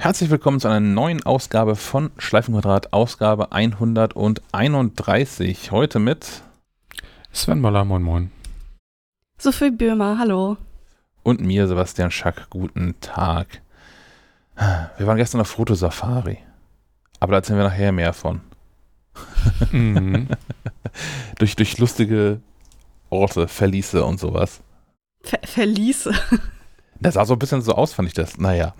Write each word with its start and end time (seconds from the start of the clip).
Herzlich 0.00 0.30
willkommen 0.30 0.60
zu 0.60 0.68
einer 0.68 0.78
neuen 0.78 1.24
Ausgabe 1.24 1.74
von 1.74 2.12
Schleifenquadrat, 2.18 2.92
Ausgabe 2.92 3.50
131. 3.50 5.72
Heute 5.72 5.98
mit 5.98 6.44
Sven 7.32 7.60
Moller, 7.60 7.84
moin 7.84 8.04
moin. 8.04 8.30
Sophie 9.38 9.72
Böhmer, 9.72 10.16
hallo. 10.16 10.56
Und 11.24 11.40
mir, 11.40 11.66
Sebastian 11.66 12.12
Schack, 12.12 12.48
guten 12.48 12.94
Tag. 13.00 13.60
Wir 14.54 15.08
waren 15.08 15.16
gestern 15.16 15.40
auf 15.40 15.48
Fotosafari. 15.48 16.38
Aber 17.18 17.32
da 17.32 17.38
erzählen 17.38 17.58
wir 17.58 17.64
nachher 17.64 17.90
mehr 17.90 18.12
von. 18.12 18.40
Mhm. 19.72 20.28
durch, 21.40 21.56
durch 21.56 21.76
lustige 21.78 22.40
Orte, 23.10 23.48
Verliese 23.48 24.04
und 24.04 24.20
sowas. 24.20 24.60
Ver 25.24 25.40
Verliese? 25.42 26.12
Das 27.00 27.14
sah 27.14 27.24
so 27.24 27.34
ein 27.34 27.38
bisschen 27.38 27.62
so 27.62 27.74
aus, 27.74 27.92
fand 27.92 28.08
ich 28.08 28.14
das. 28.14 28.38
Naja. 28.38 28.74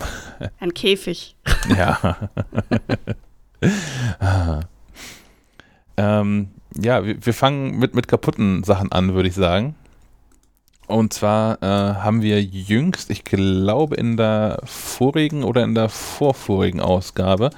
Ein 0.58 0.74
Käfig. 0.74 1.36
Ja. 1.76 2.16
ähm, 5.96 6.48
ja, 6.80 7.04
wir, 7.04 7.24
wir, 7.24 7.34
fangen 7.34 7.78
mit, 7.78 7.94
mit 7.94 8.08
kaputten 8.08 8.64
Sachen 8.64 8.92
an, 8.92 9.14
würde 9.14 9.28
ich 9.28 9.34
sagen. 9.34 9.74
Und 10.86 11.12
zwar 11.12 11.62
äh, 11.62 11.66
haben 11.66 12.22
wir 12.22 12.42
jüngst, 12.42 13.10
ich 13.10 13.24
glaube 13.24 13.96
in 13.96 14.16
der 14.16 14.60
vorigen 14.64 15.44
oder 15.44 15.62
in 15.64 15.74
der 15.74 15.90
vorvorigen 15.90 16.80
Ausgabe, 16.80 17.50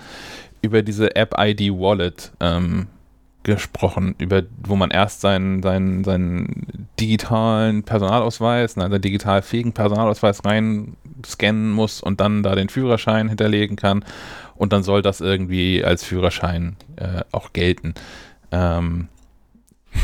über 0.63 0.83
diese 0.83 1.15
App 1.15 1.37
ID 1.39 1.73
Wallet 1.73 2.33
ähm, 2.41 2.89
gesprochen, 3.43 4.15
über 4.19 4.43
wo 4.63 4.77
man 4.77 4.91
erst 4.91 5.23
seinen, 5.23 5.63
seinen, 5.63 6.05
seinen 6.05 6.89
digitalen 7.01 7.83
Personalausweis, 7.83 8.77
also 8.77 8.99
digital 8.99 9.43
fähigen 9.43 9.73
Personalausweis 9.73 10.45
reinscannen 10.45 11.71
muss 11.71 12.03
und 12.03 12.21
dann 12.21 12.43
da 12.43 12.55
den 12.55 12.69
Führerschein 12.69 13.29
hinterlegen 13.29 13.77
kann 13.77 14.05
und 14.57 14.73
dann 14.75 14.83
soll 14.83 15.01
das 15.01 15.21
irgendwie 15.23 15.83
als 15.83 16.05
Führerschein 16.05 16.77
äh, 16.97 17.23
auch 17.33 17.53
gelten. 17.55 17.95
Ähm, 18.53 19.09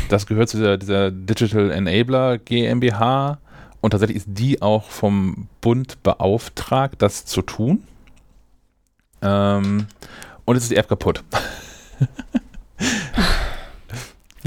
das 0.09 0.25
gehört 0.25 0.49
zu 0.49 0.57
dieser, 0.57 0.77
dieser 0.77 1.11
Digital 1.11 1.71
Enabler 1.71 2.39
GmbH 2.39 3.37
und 3.81 3.91
tatsächlich 3.91 4.17
ist 4.17 4.27
die 4.29 4.61
auch 4.61 4.85
vom 4.85 5.47
Bund 5.61 6.01
beauftragt, 6.01 6.95
das 7.01 7.25
zu 7.25 7.43
tun. 7.43 7.83
Ähm, 9.21 9.87
und 10.45 10.55
jetzt 10.55 10.63
ist 10.63 10.71
die 10.71 10.77
App 10.77 10.89
kaputt. 10.89 11.23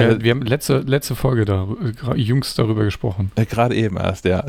Also, 0.06 0.23
wir 0.23 0.31
haben 0.31 0.43
letzte, 0.43 0.79
letzte 0.79 1.15
Folge 1.15 1.45
da, 1.45 1.67
jüngst 2.15 2.59
darüber 2.59 2.84
gesprochen. 2.84 3.33
Äh, 3.37 3.47
Gerade 3.47 3.75
eben 3.75 3.97
erst, 3.97 4.25
ja. 4.25 4.45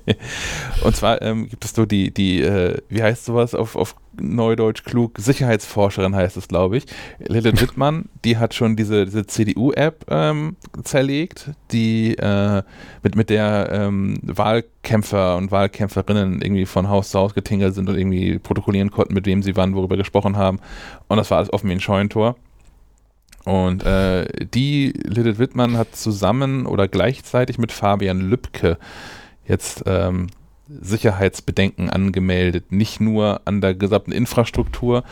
und 0.84 0.96
zwar 0.96 1.22
ähm, 1.22 1.48
gibt 1.48 1.64
es 1.64 1.72
so 1.72 1.86
die, 1.86 2.12
die 2.12 2.42
äh, 2.42 2.78
wie 2.88 3.02
heißt 3.02 3.24
sowas 3.24 3.54
auf, 3.54 3.76
auf 3.76 3.94
Neudeutsch 4.20 4.84
klug, 4.84 5.18
Sicherheitsforscherin 5.18 6.14
heißt 6.14 6.36
es, 6.36 6.48
glaube 6.48 6.76
ich. 6.76 6.86
Lilith 7.18 7.60
Wittmann, 7.60 8.08
die 8.24 8.36
hat 8.36 8.54
schon 8.54 8.76
diese, 8.76 9.04
diese 9.04 9.26
CDU-App 9.26 10.06
ähm, 10.08 10.56
zerlegt, 10.82 11.50
die 11.70 12.16
äh, 12.18 12.62
mit, 13.02 13.16
mit 13.16 13.30
der 13.30 13.68
ähm, 13.72 14.18
Wahlkämpfer 14.22 15.36
und 15.36 15.50
Wahlkämpferinnen 15.50 16.42
irgendwie 16.42 16.66
von 16.66 16.88
Haus 16.88 17.10
zu 17.10 17.18
Haus 17.18 17.34
getingelt 17.34 17.74
sind 17.74 17.88
und 17.88 17.96
irgendwie 17.96 18.38
protokollieren 18.38 18.90
konnten, 18.90 19.14
mit 19.14 19.26
wem 19.26 19.42
sie 19.42 19.56
wann 19.56 19.74
worüber 19.74 19.96
gesprochen 19.96 20.36
haben. 20.36 20.60
Und 21.08 21.16
das 21.16 21.30
war 21.30 21.38
alles 21.38 21.52
offen 21.52 21.68
wie 21.68 21.74
ein 21.74 21.80
Scheunentor. 21.80 22.36
Und 23.44 23.84
äh, 23.84 24.26
die 24.44 24.92
Lilith 25.04 25.38
Wittmann 25.38 25.76
hat 25.76 25.96
zusammen 25.96 26.66
oder 26.66 26.88
gleichzeitig 26.88 27.58
mit 27.58 27.72
Fabian 27.72 28.20
Lübke 28.20 28.78
jetzt 29.46 29.82
ähm, 29.86 30.28
Sicherheitsbedenken 30.68 31.90
angemeldet. 31.90 32.70
Nicht 32.70 33.00
nur 33.00 33.40
an 33.44 33.60
der 33.60 33.74
gesamten 33.74 34.12
Infrastruktur, 34.12 35.04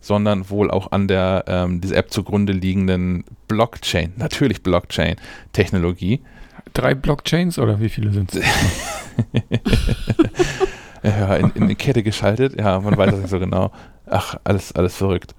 sondern 0.00 0.50
wohl 0.50 0.70
auch 0.70 0.92
an 0.92 1.08
der 1.08 1.44
ähm, 1.46 1.80
dieser 1.80 1.96
App 1.96 2.10
zugrunde 2.10 2.52
liegenden 2.52 3.24
Blockchain, 3.48 4.12
natürlich 4.16 4.62
Blockchain-Technologie. 4.62 6.20
Drei 6.72 6.94
Blockchains 6.94 7.58
oder 7.58 7.80
wie 7.80 7.88
viele 7.88 8.12
sind 8.12 8.34
es? 8.34 8.44
ja, 11.04 11.36
in, 11.36 11.50
in 11.54 11.64
eine 11.64 11.74
Kette 11.74 12.02
geschaltet, 12.02 12.58
ja, 12.58 12.80
man 12.80 12.96
weiß 12.96 13.10
das 13.10 13.20
nicht 13.20 13.30
so 13.30 13.38
genau. 13.38 13.70
Ach, 14.06 14.36
alles, 14.44 14.72
alles 14.72 14.96
verrückt. 14.96 15.34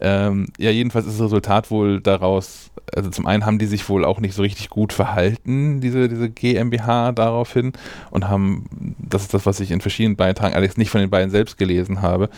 Ähm, 0.00 0.46
ja, 0.58 0.70
jedenfalls 0.70 1.06
ist 1.06 1.14
das 1.14 1.26
Resultat 1.26 1.70
wohl 1.70 2.00
daraus, 2.00 2.70
also 2.94 3.10
zum 3.10 3.26
einen 3.26 3.44
haben 3.44 3.58
die 3.58 3.66
sich 3.66 3.88
wohl 3.88 4.04
auch 4.04 4.20
nicht 4.20 4.34
so 4.34 4.42
richtig 4.42 4.70
gut 4.70 4.92
verhalten, 4.92 5.80
diese, 5.80 6.08
diese 6.08 6.30
GmbH 6.30 7.12
daraufhin, 7.12 7.72
und 8.10 8.28
haben, 8.28 8.96
das 8.98 9.22
ist 9.22 9.34
das, 9.34 9.46
was 9.46 9.60
ich 9.60 9.70
in 9.70 9.80
verschiedenen 9.80 10.16
Beitragen, 10.16 10.54
allerdings 10.54 10.76
nicht 10.76 10.90
von 10.90 11.00
den 11.00 11.10
beiden 11.10 11.30
selbst 11.30 11.58
gelesen 11.58 12.02
habe, 12.02 12.30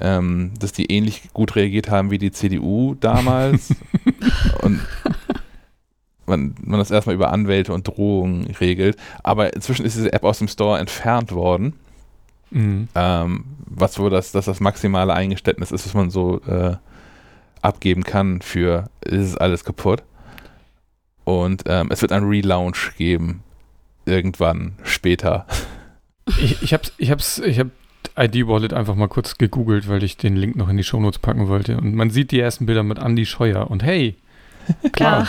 ähm, 0.00 0.52
dass 0.60 0.72
die 0.72 0.92
ähnlich 0.92 1.30
gut 1.32 1.56
reagiert 1.56 1.90
haben 1.90 2.10
wie 2.10 2.18
die 2.18 2.30
CDU 2.30 2.94
damals. 2.94 3.74
und 4.62 4.80
man, 6.26 6.54
man 6.62 6.78
das 6.78 6.90
erstmal 6.90 7.14
über 7.14 7.32
Anwälte 7.32 7.72
und 7.72 7.88
Drohungen 7.88 8.46
regelt. 8.60 8.96
Aber 9.22 9.54
inzwischen 9.54 9.84
ist 9.84 9.96
diese 9.96 10.12
App 10.12 10.24
aus 10.24 10.38
dem 10.38 10.48
Store 10.48 10.78
entfernt 10.78 11.32
worden. 11.32 11.72
Mhm. 12.50 12.88
Ähm, 12.94 13.44
was 13.66 13.98
wohl 13.98 14.10
das, 14.10 14.32
das, 14.32 14.46
das 14.46 14.60
maximale 14.60 15.14
Eingeständnis 15.14 15.70
ist, 15.70 15.86
was 15.86 15.94
man 15.94 16.10
so 16.10 16.40
äh, 16.42 16.76
abgeben 17.62 18.04
kann 18.04 18.40
für 18.40 18.88
ist 19.00 19.40
alles 19.40 19.64
kaputt. 19.64 20.02
Und 21.24 21.64
ähm, 21.66 21.88
es 21.90 22.00
wird 22.00 22.12
ein 22.12 22.24
Relaunch 22.24 22.92
geben. 22.96 23.42
Irgendwann 24.06 24.74
später. 24.84 25.46
Ich, 26.42 26.62
ich 26.62 26.74
hab's, 26.74 26.92
ich 26.98 27.10
hab's, 27.10 27.38
ich 27.38 27.58
hab 27.58 27.68
ID 28.18 28.46
Wallet 28.46 28.74
einfach 28.74 28.94
mal 28.94 29.08
kurz 29.08 29.38
gegoogelt, 29.38 29.88
weil 29.88 30.02
ich 30.02 30.18
den 30.18 30.36
Link 30.36 30.56
noch 30.56 30.68
in 30.68 30.76
die 30.76 30.84
Shownotes 30.84 31.20
packen 31.20 31.48
wollte. 31.48 31.78
Und 31.78 31.94
man 31.94 32.10
sieht 32.10 32.32
die 32.32 32.38
ersten 32.38 32.66
Bilder 32.66 32.82
mit 32.82 32.98
Andy 32.98 33.24
Scheuer. 33.24 33.70
Und 33.70 33.82
hey, 33.82 34.16
klar, 34.92 35.26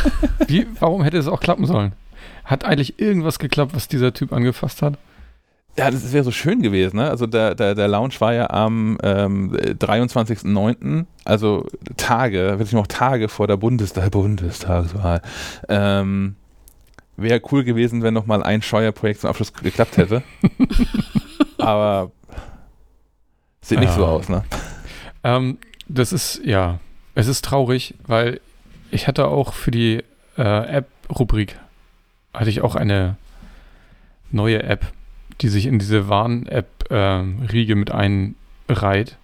wie, 0.47 0.67
warum 0.79 1.03
hätte 1.03 1.17
es 1.17 1.29
auch 1.29 1.39
klappen 1.39 1.65
sollen? 1.65 1.93
Hat 2.43 2.65
eigentlich 2.65 2.99
irgendwas 2.99 3.39
geklappt, 3.39 3.73
was 3.73 3.87
dieser 3.87 4.13
Typ 4.13 4.33
angefasst 4.33 4.81
hat? 4.81 4.97
Ja, 5.79 5.89
das 5.89 6.11
wäre 6.11 6.25
so 6.25 6.31
schön 6.31 6.61
gewesen. 6.61 6.97
Ne? 6.97 7.09
Also 7.09 7.25
der, 7.25 7.55
der, 7.55 7.73
der 7.73 7.87
Lounge 7.87 8.15
war 8.19 8.33
ja 8.33 8.49
am 8.49 8.97
ähm, 9.01 9.55
23.09., 9.55 11.05
also 11.23 11.65
Tage, 11.95 12.59
wirklich 12.59 12.73
noch 12.73 12.87
Tage 12.87 13.29
vor 13.29 13.47
der 13.47 13.55
Bundestag, 13.55 14.11
Bundestagswahl. 14.11 15.21
Ähm, 15.69 16.35
wäre 17.15 17.41
cool 17.53 17.63
gewesen, 17.63 18.03
wenn 18.03 18.13
nochmal 18.13 18.43
ein 18.43 18.61
Scheuerprojekt 18.61 19.21
zum 19.21 19.29
Abschluss 19.29 19.53
geklappt 19.53 19.95
hätte. 19.95 20.21
Aber 21.57 22.11
sieht 23.61 23.79
nicht 23.79 23.91
ja. 23.91 23.95
so 23.95 24.05
aus, 24.05 24.27
ne? 24.27 24.43
Ähm, 25.23 25.59
das 25.87 26.11
ist, 26.11 26.41
ja, 26.43 26.79
es 27.15 27.27
ist 27.27 27.45
traurig, 27.45 27.95
weil 28.05 28.41
ich 28.91 29.07
hatte 29.07 29.29
auch 29.29 29.53
für 29.53 29.71
die 29.71 30.03
äh, 30.37 30.77
App-Rubrik, 30.77 31.57
hatte 32.33 32.49
ich 32.49 32.59
auch 32.59 32.75
eine 32.75 33.15
neue 34.29 34.61
App 34.61 34.91
die 35.41 35.49
sich 35.49 35.65
in 35.65 35.79
diese 35.79 36.09
Warn-App-Riege 36.09 37.73
äh, 37.73 37.75
mit 37.75 37.91
einreiht, 37.91 39.17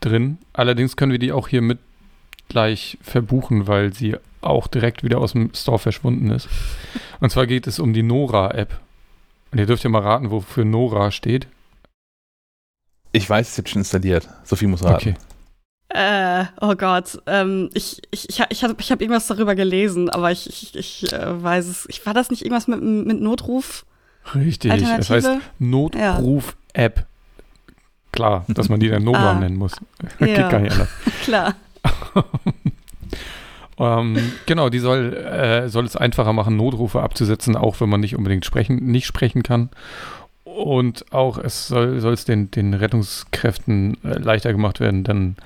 drin. 0.00 0.38
Allerdings 0.52 0.96
können 0.96 1.12
wir 1.12 1.18
die 1.18 1.32
auch 1.32 1.48
hier 1.48 1.62
mit 1.62 1.78
gleich 2.48 2.98
verbuchen, 3.02 3.66
weil 3.66 3.92
sie 3.92 4.16
auch 4.40 4.66
direkt 4.68 5.02
wieder 5.02 5.18
aus 5.18 5.32
dem 5.32 5.52
Store 5.54 5.78
verschwunden 5.78 6.30
ist. 6.30 6.48
Und 7.20 7.30
zwar 7.30 7.46
geht 7.46 7.66
es 7.66 7.78
um 7.78 7.92
die 7.92 8.02
Nora-App. 8.02 8.80
Und 9.50 9.58
ihr 9.58 9.66
dürft 9.66 9.84
ja 9.84 9.90
mal 9.90 10.02
raten, 10.02 10.30
wofür 10.30 10.64
Nora 10.64 11.10
steht. 11.10 11.46
Ich 13.12 13.28
weiß, 13.28 13.48
es 13.48 13.58
ist 13.58 13.68
schon 13.68 13.80
installiert. 13.80 14.28
Sophie 14.44 14.66
muss 14.66 14.84
raten. 14.84 15.10
Okay. 15.10 15.14
Äh, 15.88 16.44
oh 16.60 16.74
Gott. 16.74 17.18
Ähm, 17.26 17.70
ich 17.72 18.02
ich, 18.10 18.28
ich, 18.28 18.44
ich 18.50 18.62
habe 18.62 18.76
ich 18.78 18.92
hab 18.92 19.00
irgendwas 19.00 19.26
darüber 19.26 19.54
gelesen, 19.54 20.10
aber 20.10 20.30
ich, 20.30 20.48
ich, 20.48 20.76
ich 20.76 21.12
äh, 21.12 21.42
weiß 21.42 21.66
es. 21.66 21.86
Ich, 21.88 22.04
war 22.04 22.12
das 22.12 22.30
nicht 22.30 22.42
irgendwas 22.42 22.68
mit, 22.68 22.82
mit 22.82 23.20
Notruf? 23.20 23.86
Richtig, 24.34 24.72
das 24.96 25.10
heißt 25.10 25.28
Notruf-App. 25.58 27.06
Klar, 28.12 28.44
dass 28.48 28.68
man 28.68 28.80
die 28.80 28.88
dann 28.88 29.04
Nova 29.04 29.32
ah. 29.32 29.34
nennen 29.34 29.56
muss. 29.56 29.72
Geht 30.18 30.38
ja. 30.38 30.48
gar 30.48 30.60
nicht 30.60 30.72
anders. 30.72 30.88
Klar. 31.24 31.54
ähm, 33.78 34.32
genau, 34.46 34.68
die 34.68 34.78
soll, 34.78 35.14
äh, 35.14 35.68
soll 35.68 35.84
es 35.84 35.96
einfacher 35.96 36.32
machen, 36.32 36.56
Notrufe 36.56 37.02
abzusetzen, 37.02 37.56
auch 37.56 37.80
wenn 37.80 37.88
man 37.88 38.00
nicht 38.00 38.16
unbedingt 38.16 38.44
sprechen, 38.44 38.76
nicht 38.86 39.06
sprechen 39.06 39.42
kann. 39.42 39.70
Und 40.44 41.12
auch 41.12 41.38
es 41.38 41.68
soll, 41.68 42.00
soll 42.00 42.14
es 42.14 42.24
den, 42.24 42.50
den 42.50 42.74
Rettungskräften 42.74 44.02
äh, 44.02 44.18
leichter 44.18 44.52
gemacht 44.52 44.80
werden, 44.80 45.04
dann 45.04 45.36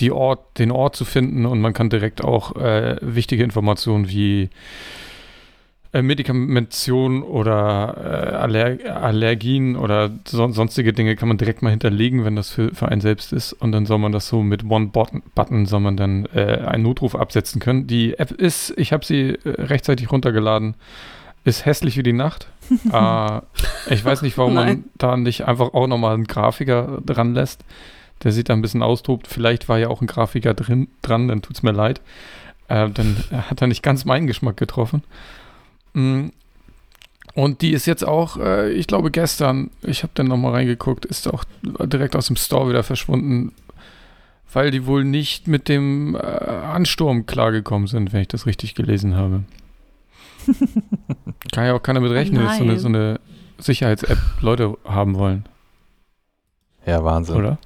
die 0.00 0.10
Ort, 0.10 0.58
den 0.58 0.70
Ort 0.70 0.96
zu 0.96 1.04
finden 1.04 1.46
und 1.46 1.60
man 1.60 1.72
kann 1.72 1.90
direkt 1.90 2.22
auch 2.22 2.56
äh, 2.56 2.96
wichtige 3.00 3.42
Informationen 3.42 4.08
wie 4.08 4.48
Medikamentation 5.92 7.22
oder 7.22 7.96
äh, 7.96 8.34
Aller 8.34 8.96
Allergien 9.02 9.74
oder 9.74 10.10
so, 10.26 10.50
sonstige 10.52 10.92
Dinge 10.92 11.16
kann 11.16 11.28
man 11.28 11.38
direkt 11.38 11.62
mal 11.62 11.70
hinterlegen, 11.70 12.24
wenn 12.24 12.36
das 12.36 12.50
für, 12.50 12.74
für 12.74 12.88
einen 12.88 13.00
selbst 13.00 13.32
ist. 13.32 13.54
Und 13.54 13.72
dann 13.72 13.86
soll 13.86 13.98
man 13.98 14.12
das 14.12 14.28
so 14.28 14.42
mit 14.42 14.64
One-Button, 14.64 15.66
soll 15.66 15.80
man 15.80 15.96
dann 15.96 16.26
äh, 16.34 16.58
einen 16.66 16.82
Notruf 16.82 17.14
absetzen 17.14 17.60
können. 17.60 17.86
Die 17.86 18.18
App 18.18 18.32
ist, 18.32 18.74
ich 18.76 18.92
habe 18.92 19.04
sie 19.04 19.30
äh, 19.30 19.38
rechtzeitig 19.44 20.12
runtergeladen, 20.12 20.74
ist 21.44 21.64
hässlich 21.64 21.96
wie 21.96 22.02
die 22.02 22.12
Nacht. 22.12 22.48
äh, 22.92 23.40
ich 23.94 24.04
weiß 24.04 24.20
nicht, 24.20 24.36
warum 24.36 24.54
man 24.54 24.84
da 24.98 25.16
nicht 25.16 25.46
einfach 25.46 25.72
auch 25.72 25.86
nochmal 25.86 26.14
einen 26.14 26.26
Grafiker 26.26 27.00
dran 27.04 27.32
lässt. 27.34 27.64
der 28.24 28.32
sich 28.32 28.44
da 28.44 28.52
ein 28.52 28.62
bisschen 28.62 28.82
austobt. 28.82 29.26
Vielleicht 29.26 29.70
war 29.70 29.78
ja 29.78 29.88
auch 29.88 30.02
ein 30.02 30.06
Grafiker 30.06 30.52
drin, 30.52 30.88
dran, 31.00 31.28
dann 31.28 31.40
tut 31.40 31.56
es 31.56 31.62
mir 31.62 31.72
leid. 31.72 32.02
Äh, 32.68 32.90
dann 32.90 33.16
hat 33.32 33.62
er 33.62 33.68
nicht 33.68 33.82
ganz 33.82 34.04
meinen 34.04 34.26
Geschmack 34.26 34.58
getroffen. 34.58 35.02
Mm. 35.94 36.28
Und 37.34 37.62
die 37.62 37.72
ist 37.72 37.86
jetzt 37.86 38.04
auch, 38.04 38.36
äh, 38.36 38.72
ich 38.72 38.86
glaube 38.86 39.10
gestern, 39.10 39.70
ich 39.82 40.02
habe 40.02 40.12
dann 40.14 40.26
nochmal 40.26 40.52
reingeguckt, 40.52 41.04
ist 41.04 41.28
auch 41.28 41.44
direkt 41.62 42.16
aus 42.16 42.26
dem 42.26 42.36
Store 42.36 42.68
wieder 42.68 42.82
verschwunden, 42.82 43.52
weil 44.52 44.70
die 44.70 44.86
wohl 44.86 45.04
nicht 45.04 45.46
mit 45.46 45.68
dem 45.68 46.16
äh, 46.16 46.18
Ansturm 46.18 47.26
klargekommen 47.26 47.86
sind, 47.86 48.12
wenn 48.12 48.22
ich 48.22 48.28
das 48.28 48.46
richtig 48.46 48.74
gelesen 48.74 49.14
habe. 49.14 49.44
Kann 51.52 51.66
ja 51.66 51.74
auch 51.74 51.82
keiner 51.82 52.00
mit 52.00 52.10
rechnen, 52.10 52.42
dass 52.42 52.58
so 52.58 52.64
eine, 52.64 52.78
so 52.78 52.88
eine 52.88 53.20
Sicherheits-App 53.58 54.18
Leute 54.40 54.76
haben 54.84 55.16
wollen. 55.16 55.44
Ja, 56.86 57.04
Wahnsinn. 57.04 57.36
Oder? 57.36 57.58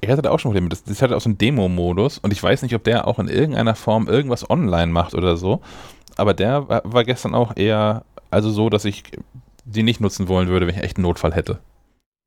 Ich 0.00 0.10
hatte 0.10 0.22
da 0.22 0.30
auch 0.30 0.38
schon 0.38 0.50
Probleme. 0.50 0.68
Das, 0.68 0.84
das 0.84 1.02
hatte 1.02 1.16
auch 1.16 1.20
so 1.20 1.28
einen 1.28 1.38
Demo-Modus 1.38 2.18
und 2.18 2.32
ich 2.32 2.42
weiß 2.42 2.62
nicht, 2.62 2.74
ob 2.74 2.84
der 2.84 3.06
auch 3.06 3.18
in 3.18 3.28
irgendeiner 3.28 3.74
Form 3.74 4.08
irgendwas 4.08 4.48
online 4.48 4.92
macht 4.92 5.14
oder 5.14 5.36
so. 5.36 5.60
Aber 6.16 6.34
der 6.34 6.68
war, 6.68 6.82
war 6.84 7.04
gestern 7.04 7.34
auch 7.34 7.56
eher, 7.56 8.04
also 8.30 8.50
so, 8.50 8.70
dass 8.70 8.84
ich 8.84 9.04
die 9.64 9.82
nicht 9.82 10.00
nutzen 10.00 10.28
wollen 10.28 10.48
würde, 10.48 10.66
wenn 10.66 10.74
ich 10.74 10.82
echt 10.82 10.96
einen 10.96 11.04
Notfall 11.04 11.34
hätte. 11.34 11.58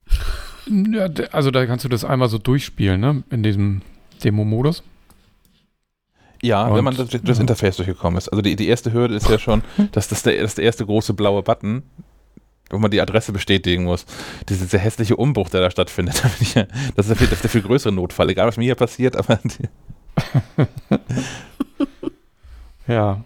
Ja, 0.92 1.07
also 1.31 1.50
da 1.50 1.66
kannst 1.66 1.83
du 1.83 1.89
das 1.89 2.06
einmal 2.06 2.30
so 2.30 2.38
durchspielen, 2.38 3.01
ne? 3.01 3.24
In 3.31 3.42
diesem 3.42 3.81
Demo-Modus. 4.24 4.83
Ja, 6.42 6.68
und, 6.68 6.75
wenn 6.75 6.83
man 6.83 6.95
das, 6.95 7.10
das, 7.10 7.39
Interface 7.39 7.77
durchgekommen 7.77 8.18
ist. 8.18 8.30
Also 8.30 8.42
die, 8.42 8.56
die 8.56 8.68
erste 8.68 8.94
Hürde 8.94 9.16
ist 9.16 9.30
ja 9.30 9.39
schon, 9.39 9.63
dass 9.92 10.07
das 10.07 10.24
der, 10.24 10.42
das 10.42 10.56
der 10.56 10.66
erste 10.66 10.86
große 10.86 11.13
blaue 11.13 11.44
Button, 11.44 11.83
wo 12.69 12.77
man 12.77 12.92
die 12.92 13.01
Adresse 13.01 13.31
bestätigen 13.31 13.83
muss. 13.83 14.06
Dieser 14.48 14.66
sehr 14.66 14.80
hässliche 14.80 15.16
Umbruch, 15.16 15.50
der 15.50 15.62
da 15.62 15.71
stattfindet. 15.71 16.21
das 16.95 17.07
ist 17.07 17.10
der 17.10 17.16
viel, 17.16 17.27
das 17.27 17.38
ist 17.38 17.44
der 17.44 17.50
viel 17.50 17.62
größere 17.62 17.94
Notfall. 17.94 18.30
Egal, 18.30 18.48
was 18.48 18.57
mir 18.57 18.66
hier 18.66 18.75
passiert, 18.75 19.16
aber. 19.16 19.39
ja. 22.88 23.24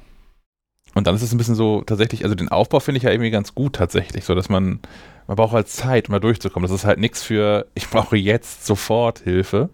Und 0.95 1.07
dann 1.07 1.15
ist 1.15 1.23
es 1.23 1.31
ein 1.31 1.37
bisschen 1.37 1.55
so 1.55 1.81
tatsächlich, 1.81 2.23
also 2.23 2.35
den 2.35 2.49
Aufbau 2.49 2.79
finde 2.79 2.97
ich 2.97 3.03
ja 3.03 3.11
irgendwie 3.11 3.31
ganz 3.31 3.55
gut 3.55 3.73
tatsächlich, 3.75 4.25
so 4.25 4.35
dass 4.35 4.47
man, 4.47 4.79
man 5.27 5.37
braucht 5.37 5.53
halt 5.53 5.67
Zeit, 5.67 6.07
um 6.07 6.13
da 6.13 6.19
durchzukommen. 6.19 6.69
Das 6.69 6.77
ist 6.77 6.85
halt 6.85 6.99
nichts 6.99 7.23
für, 7.23 7.65
ich 7.73 7.89
brauche 7.89 8.15
jetzt 8.15 8.65
sofort 8.65 9.19
Hilfe, 9.19 9.69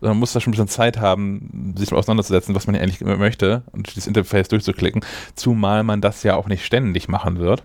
sondern 0.00 0.16
man 0.16 0.20
muss 0.20 0.32
da 0.32 0.40
schon 0.40 0.50
ein 0.50 0.52
bisschen 0.52 0.68
Zeit 0.68 0.98
haben, 0.98 1.74
sich 1.76 1.90
mal 1.90 1.98
auseinanderzusetzen, 1.98 2.54
was 2.54 2.66
man 2.66 2.76
ja 2.76 2.82
eigentlich 2.82 3.00
möchte 3.00 3.62
und 3.72 3.94
das 3.94 4.06
Interface 4.06 4.48
durchzuklicken, 4.48 5.04
zumal 5.34 5.82
man 5.82 6.00
das 6.00 6.22
ja 6.22 6.36
auch 6.36 6.48
nicht 6.48 6.64
ständig 6.64 7.08
machen 7.08 7.38
wird. 7.38 7.62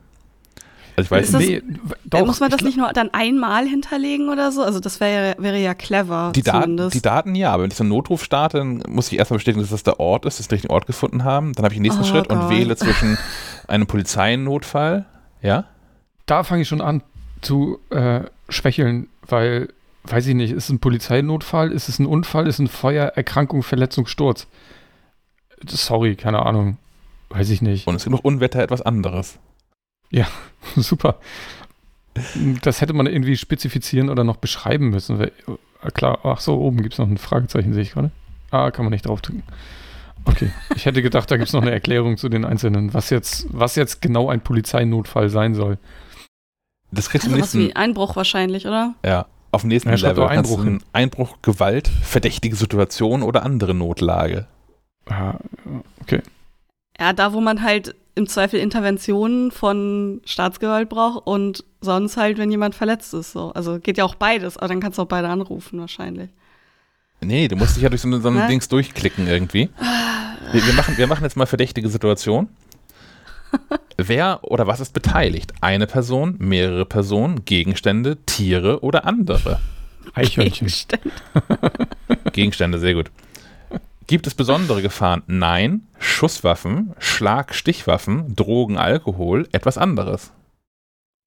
Also 0.96 1.08
ich 1.08 1.12
weiß 1.12 1.32
das, 1.32 1.42
nee, 1.42 1.62
doch, 2.06 2.26
muss 2.26 2.40
man 2.40 2.52
das 2.52 2.62
nicht 2.62 2.78
nur 2.78 2.92
dann 2.94 3.10
einmal 3.14 3.66
hinterlegen 3.66 4.30
oder 4.30 4.52
so? 4.52 4.62
Also 4.62 4.80
das 4.80 5.00
wäre 5.00 5.36
wäre 5.40 5.58
ja 5.58 5.74
clever. 5.74 6.32
Die, 6.36 6.44
Daten, 6.44 6.90
die 6.90 7.02
Daten 7.02 7.36
ja, 7.36 7.52
aber 7.52 7.64
wenn 7.64 7.72
ich 7.72 7.78
so 7.78 7.84
einen 7.84 7.90
Notruf 7.90 8.24
starte, 8.24 8.60
dann 8.60 8.84
muss 8.88 9.12
ich 9.12 9.18
erstmal 9.18 9.38
bestätigen, 9.38 9.62
dass 9.62 9.72
das 9.72 9.84
der 9.84 10.00
Ort 10.00 10.26
ist, 10.26 10.40
dass 10.40 10.52
wir 10.52 10.58
den 10.58 10.70
Ort 10.70 10.86
gefunden 10.86 11.24
haben. 11.24 11.54
Dann 11.54 11.66
habe 11.66 11.74
ich 11.74 11.80
den 11.80 11.84
nächsten 11.84 12.04
oh 12.04 12.06
Schritt 12.06 12.30
Gott. 12.30 12.38
und 12.38 12.50
wähle 12.50 12.76
zwischen 12.78 13.18
einem 13.68 13.88
Polizeiennotfall, 13.88 15.06
ja? 15.42 15.66
Da 16.26 16.44
fange 16.44 16.62
ich 16.62 16.68
schon 16.68 16.82
an 16.82 17.02
zu 17.42 17.80
äh, 17.90 18.22
schwächeln, 18.50 19.08
weil, 19.28 19.70
weiß 20.04 20.28
ich 20.28 20.36
nicht, 20.36 20.52
ist 20.52 20.66
es 20.66 20.70
ein 20.70 20.80
Polizeinotfall, 20.80 21.72
ist 21.72 21.90
es 21.90 22.00
ein 22.00 22.06
Unfall, 22.06 22.48
ist 22.48 22.56
es 22.56 22.60
ein 22.60 22.68
Feuer, 22.68 23.08
Erkrankung, 23.16 23.64
Verletzung, 23.64 24.06
Sturz? 24.06 24.48
Sorry, 25.68 26.16
keine 26.16 26.46
Ahnung. 26.46 26.78
Weiß 27.30 27.50
ich 27.50 27.62
nicht. 27.62 27.88
Und 27.88 27.96
es 27.96 28.04
gibt 28.04 28.16
noch 28.16 28.24
Unwetter 28.24 28.62
etwas 28.62 28.82
anderes. 28.82 29.40
Ja, 30.14 30.28
super. 30.76 31.20
Das 32.62 32.80
hätte 32.80 32.94
man 32.94 33.08
irgendwie 33.08 33.36
spezifizieren 33.36 34.10
oder 34.10 34.24
noch 34.24 34.38
beschreiben 34.38 34.90
müssen. 34.90 35.20
Äh, 35.20 35.32
klar, 35.94 36.20
ach 36.24 36.40
so, 36.40 36.60
oben 36.60 36.84
gibt 36.84 36.94
es 36.94 37.00
noch 37.00 37.08
ein 37.08 37.18
Fragezeichen, 37.18 37.74
sehe 37.74 37.82
ich 37.82 37.92
gerade. 37.92 38.12
Ah, 38.52 38.70
kann 38.70 38.86
man 38.86 38.92
nicht 38.92 39.08
draufdrücken. 39.08 39.44
Okay, 40.26 40.52
ich 40.76 40.86
hätte 40.86 41.02
gedacht, 41.02 41.30
da 41.32 41.38
gibt 41.38 41.48
es 41.48 41.54
noch 41.54 41.64
eine 41.64 41.72
Erklärung 41.72 42.18
zu 42.18 42.30
den 42.30 42.46
einzelnen, 42.46 42.94
was 42.94 43.10
jetzt, 43.10 43.48
was 43.50 43.76
jetzt 43.76 44.02
genau 44.02 44.30
ein 44.30 44.42
Polizeinotfall 44.42 45.30
sein 45.30 45.56
soll. 45.56 45.80
Das 46.92 47.10
kriegst 47.10 47.28
du 47.28 47.32
also 47.32 47.40
nächsten, 47.40 47.60
was 47.60 47.68
wie 47.68 47.76
Einbruch 47.76 48.16
wahrscheinlich, 48.16 48.68
oder? 48.68 48.94
Ja, 49.04 49.26
auf 49.52 49.62
dem 49.62 49.70
nächsten 49.70 49.90
ja, 49.90 49.96
Level. 49.96 50.26
Einbruch, 50.26 50.60
Einbruch, 50.60 50.88
Einbruch, 50.94 51.38
Gewalt, 51.42 51.88
verdächtige 51.88 52.56
Situation 52.56 53.24
oder 53.24 53.44
andere 53.44 53.74
Notlage. 53.74 54.48
Ah, 55.08 55.40
okay. 56.02 56.22
Ja, 57.00 57.12
da 57.12 57.34
wo 57.34 57.42
man 57.42 57.64
halt 57.64 57.96
im 58.16 58.28
Zweifel 58.28 58.60
Interventionen 58.60 59.52
von 59.52 60.22
Staatsgewalt 60.26 60.90
braucht 60.90 61.26
und 61.26 61.64
sonst 61.82 62.18
halt, 62.18 62.38
wenn 62.38 62.52
jemand 62.52 62.76
verletzt 62.76 63.14
ist. 63.14 63.32
So. 63.32 63.52
Also 63.54 63.80
geht 63.80 63.98
ja 63.98 64.06
auch 64.06 64.16
beides, 64.16 64.58
aber 64.58 64.68
dann 64.68 64.80
kannst 64.80 64.98
du 64.98 65.04
auch 65.04 65.08
beide 65.08 65.30
anrufen 65.30 65.80
wahrscheinlich. 65.80 66.30
Nee, 67.22 67.48
du 67.48 67.56
musst 67.56 67.76
dich 67.76 67.84
ja 67.84 67.90
durch 67.90 68.02
so, 68.02 68.20
so 68.20 68.30
ein 68.30 68.48
Dings 68.48 68.68
durchklicken 68.68 69.28
irgendwie. 69.28 69.70
Wir, 70.52 70.66
wir, 70.66 70.74
machen, 70.74 70.98
wir 70.98 71.08
machen 71.08 71.24
jetzt 71.24 71.38
mal 71.38 71.46
verdächtige 71.46 71.90
Situation. 71.90 72.50
Wer 73.98 74.40
oder 74.44 74.68
was 74.68 74.80
ist 74.80 74.94
beteiligt? 74.94 75.54
Eine 75.62 75.88
Person, 75.88 76.36
mehrere 76.40 76.86
Personen, 76.86 77.46
Gegenstände, 77.46 78.18
Tiere 78.26 78.82
oder 78.82 79.06
andere? 79.06 79.60
Eichhörnchen. 80.14 80.68
Gegenstände. 80.68 81.12
Gegenstände, 82.34 82.80
sehr 82.80 82.94
gut. 82.94 83.10
Gibt 84.08 84.28
es 84.28 84.36
besondere 84.36 84.82
Gefahren? 84.82 85.24
Nein. 85.28 85.88
Schusswaffen, 86.00 86.94
Schlag-, 87.00 87.56
Stichwaffen, 87.56 88.36
Drogen, 88.36 88.78
Alkohol, 88.78 89.48
etwas 89.52 89.78
anderes. 89.78 90.32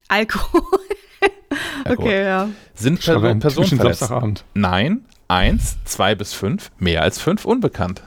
Alkohol. 0.09 0.63
Alkohol. 1.85 2.07
Okay, 2.09 2.25
ja. 2.25 2.49
Sind 2.75 3.01
Person, 3.03 3.39
Personen 3.39 3.69
verletzt? 3.69 4.45
Nein. 4.55 5.05
Eins, 5.29 5.77
zwei 5.85 6.15
bis 6.15 6.33
fünf, 6.33 6.71
mehr 6.79 7.03
als 7.03 7.19
fünf, 7.21 7.45
unbekannt. 7.45 8.03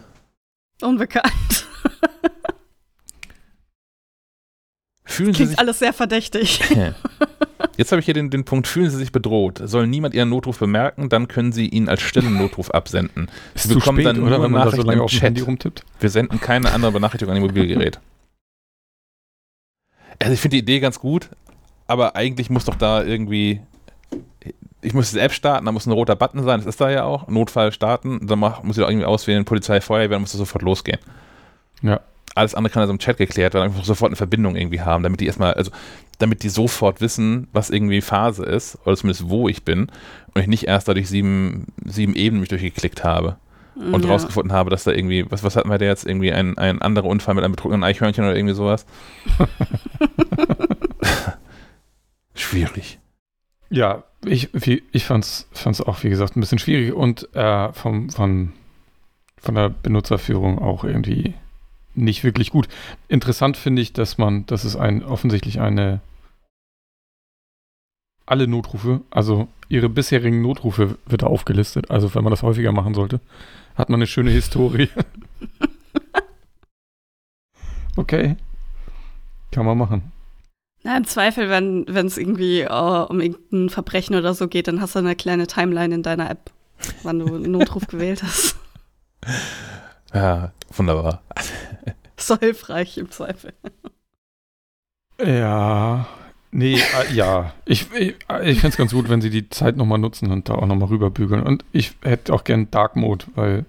Unbekannt. 0.81 1.67
Fühlen 5.03 5.29
das 5.29 5.35
klingt 5.35 5.37
Sie 5.37 5.45
sich, 5.47 5.59
alles 5.59 5.79
sehr 5.79 5.91
verdächtig. 5.91 6.61
Jetzt 7.77 7.91
habe 7.91 7.99
ich 7.99 8.05
hier 8.05 8.13
den, 8.13 8.29
den 8.29 8.45
Punkt, 8.45 8.67
fühlen 8.67 8.89
Sie 8.89 8.97
sich 8.97 9.11
bedroht. 9.11 9.61
Soll 9.63 9.87
niemand 9.87 10.13
Ihren 10.13 10.29
Notruf 10.29 10.59
bemerken, 10.59 11.09
dann 11.09 11.27
können 11.27 11.51
Sie 11.51 11.67
ihn 11.67 11.89
als 11.89 12.01
stillen 12.01 12.37
Notruf 12.37 12.71
absenden. 12.71 13.29
Sie 13.55 13.73
bekommen 13.73 13.97
spät, 13.97 14.07
dann 14.07 14.19
nur 14.19 14.41
wenn 14.41 14.51
man 14.51 14.71
so 14.71 14.81
lange 14.81 15.01
im 15.01 15.07
Chat. 15.07 15.45
Rumtippt? 15.45 15.83
Wir 15.99 16.09
senden 16.09 16.39
keine 16.39 16.71
andere 16.71 16.91
Benachrichtigung 16.91 17.33
an 17.33 17.41
Ihr 17.41 17.47
Mobilgerät. 17.47 17.99
Also 20.19 20.33
ich 20.33 20.39
finde 20.39 20.57
die 20.57 20.63
Idee 20.63 20.79
ganz 20.79 20.99
gut, 20.99 21.29
aber 21.87 22.15
eigentlich 22.15 22.49
muss 22.49 22.65
doch 22.65 22.75
da 22.75 23.03
irgendwie 23.03 23.61
ich 24.81 24.93
muss 24.93 25.11
die 25.11 25.19
App 25.19 25.33
starten, 25.33 25.65
da 25.65 25.73
muss 25.73 25.85
ein 25.85 25.91
roter 25.91 26.15
Button 26.15 26.43
sein, 26.43 26.59
das 26.59 26.65
ist 26.65 26.79
da 26.79 26.89
ja 26.89 27.03
auch. 27.03 27.27
Notfall 27.27 27.73
starten, 27.73 28.27
dann 28.27 28.39
mach, 28.39 28.63
muss 28.63 28.77
ich 28.77 28.83
irgendwie 28.83 29.05
auswählen, 29.05 29.43
Polizei, 29.43 29.81
Feuerwehr, 29.81 30.09
dann 30.09 30.21
muss 30.21 30.31
das 30.31 30.39
sofort 30.39 30.61
losgehen. 30.61 30.99
Ja 31.81 31.99
alles 32.39 32.55
andere 32.55 32.71
kann 32.71 32.81
also 32.81 32.93
im 32.93 32.99
Chat 32.99 33.17
geklärt 33.17 33.53
werden, 33.53 33.65
einfach 33.65 33.83
sofort 33.83 34.09
eine 34.09 34.15
Verbindung 34.15 34.55
irgendwie 34.55 34.81
haben, 34.81 35.03
damit 35.03 35.19
die 35.19 35.27
erstmal, 35.27 35.53
also 35.53 35.71
damit 36.19 36.43
die 36.43 36.49
sofort 36.49 37.01
wissen, 37.01 37.47
was 37.51 37.69
irgendwie 37.69 38.01
Phase 38.01 38.43
ist, 38.45 38.77
oder 38.85 38.95
zumindest 38.95 39.29
wo 39.29 39.49
ich 39.49 39.63
bin, 39.63 39.87
und 40.33 40.41
ich 40.41 40.47
nicht 40.47 40.67
erst 40.67 40.87
dadurch 40.87 41.09
sieben, 41.09 41.67
sieben 41.85 42.15
Ebenen 42.15 42.41
mich 42.41 42.49
durchgeklickt 42.49 43.03
habe 43.03 43.37
und 43.75 44.03
ja. 44.03 44.11
rausgefunden 44.11 44.51
habe, 44.51 44.69
dass 44.69 44.83
da 44.83 44.91
irgendwie, 44.91 45.25
was, 45.29 45.43
was 45.43 45.55
hatten 45.55 45.69
wir 45.69 45.77
da 45.77 45.85
jetzt, 45.85 46.05
irgendwie 46.05 46.31
ein, 46.33 46.57
ein 46.57 46.81
anderer 46.81 47.07
Unfall 47.07 47.35
mit 47.35 47.43
einem 47.43 47.53
betrunkenen 47.53 47.83
Eichhörnchen 47.83 48.25
oder 48.25 48.35
irgendwie 48.35 48.55
sowas? 48.55 48.85
schwierig. 52.35 52.99
Ja, 53.69 54.03
ich, 54.25 54.49
ich 54.91 55.05
fand 55.05 55.25
es 55.25 55.81
auch, 55.81 56.03
wie 56.03 56.09
gesagt, 56.09 56.35
ein 56.35 56.41
bisschen 56.41 56.59
schwierig 56.59 56.93
und 56.93 57.33
äh, 57.35 57.71
vom, 57.71 58.09
von, 58.09 58.53
von 59.37 59.55
der 59.55 59.69
Benutzerführung 59.69 60.59
auch 60.59 60.83
irgendwie 60.83 61.35
nicht 61.99 62.23
wirklich 62.23 62.49
gut. 62.49 62.67
Interessant 63.07 63.57
finde 63.57 63.81
ich, 63.81 63.93
dass 63.93 64.17
man, 64.17 64.45
das 64.45 64.65
ist 64.65 64.75
ein 64.75 65.03
offensichtlich 65.03 65.59
eine 65.59 66.01
alle 68.25 68.47
Notrufe, 68.47 69.01
also 69.09 69.47
ihre 69.69 69.89
bisherigen 69.89 70.41
Notrufe 70.41 70.97
wird 71.07 71.23
aufgelistet. 71.23 71.89
Also 71.89 72.13
wenn 72.13 72.23
man 72.23 72.31
das 72.31 72.43
häufiger 72.43 72.71
machen 72.71 72.93
sollte, 72.93 73.19
hat 73.75 73.89
man 73.89 73.99
eine 73.99 74.07
schöne 74.07 74.29
Historie. 74.29 74.89
okay. 77.95 78.35
Kann 79.51 79.65
man 79.65 79.77
machen. 79.77 80.11
Na, 80.83 80.95
im 80.95 81.05
Zweifel, 81.05 81.49
wenn 81.49 82.05
es 82.05 82.17
irgendwie 82.17 82.65
uh, 82.69 83.05
um 83.09 83.19
irgendein 83.19 83.69
Verbrechen 83.69 84.15
oder 84.15 84.33
so 84.33 84.47
geht, 84.47 84.67
dann 84.67 84.79
hast 84.79 84.95
du 84.95 84.99
eine 84.99 85.15
kleine 85.15 85.47
Timeline 85.47 85.93
in 85.93 86.03
deiner 86.03 86.29
App, 86.29 86.51
wann 87.03 87.19
du 87.19 87.35
einen 87.35 87.51
Notruf 87.51 87.87
gewählt 87.87 88.23
hast. 88.23 88.55
Ja, 90.13 90.51
wunderbar. 90.75 91.21
so 92.17 92.37
hilfreich 92.37 92.97
im 92.97 93.11
Zweifel. 93.11 93.53
Ja, 95.23 96.07
nee, 96.51 96.75
äh, 96.75 97.13
ja. 97.13 97.53
Ich, 97.65 97.91
ich, 97.93 98.15
ich 98.43 98.59
fände 98.59 98.67
es 98.67 98.77
ganz 98.77 98.91
gut, 98.93 99.09
wenn 99.09 99.21
sie 99.21 99.29
die 99.29 99.49
Zeit 99.49 99.77
nochmal 99.77 99.99
nutzen 99.99 100.31
und 100.31 100.49
da 100.49 100.55
auch 100.55 100.65
nochmal 100.65 100.89
rüberbügeln. 100.89 101.43
Und 101.43 101.65
ich 101.71 101.93
hätte 102.01 102.33
auch 102.33 102.43
gern 102.43 102.71
Dark 102.71 102.95
Mode, 102.95 103.25
weil. 103.35 103.65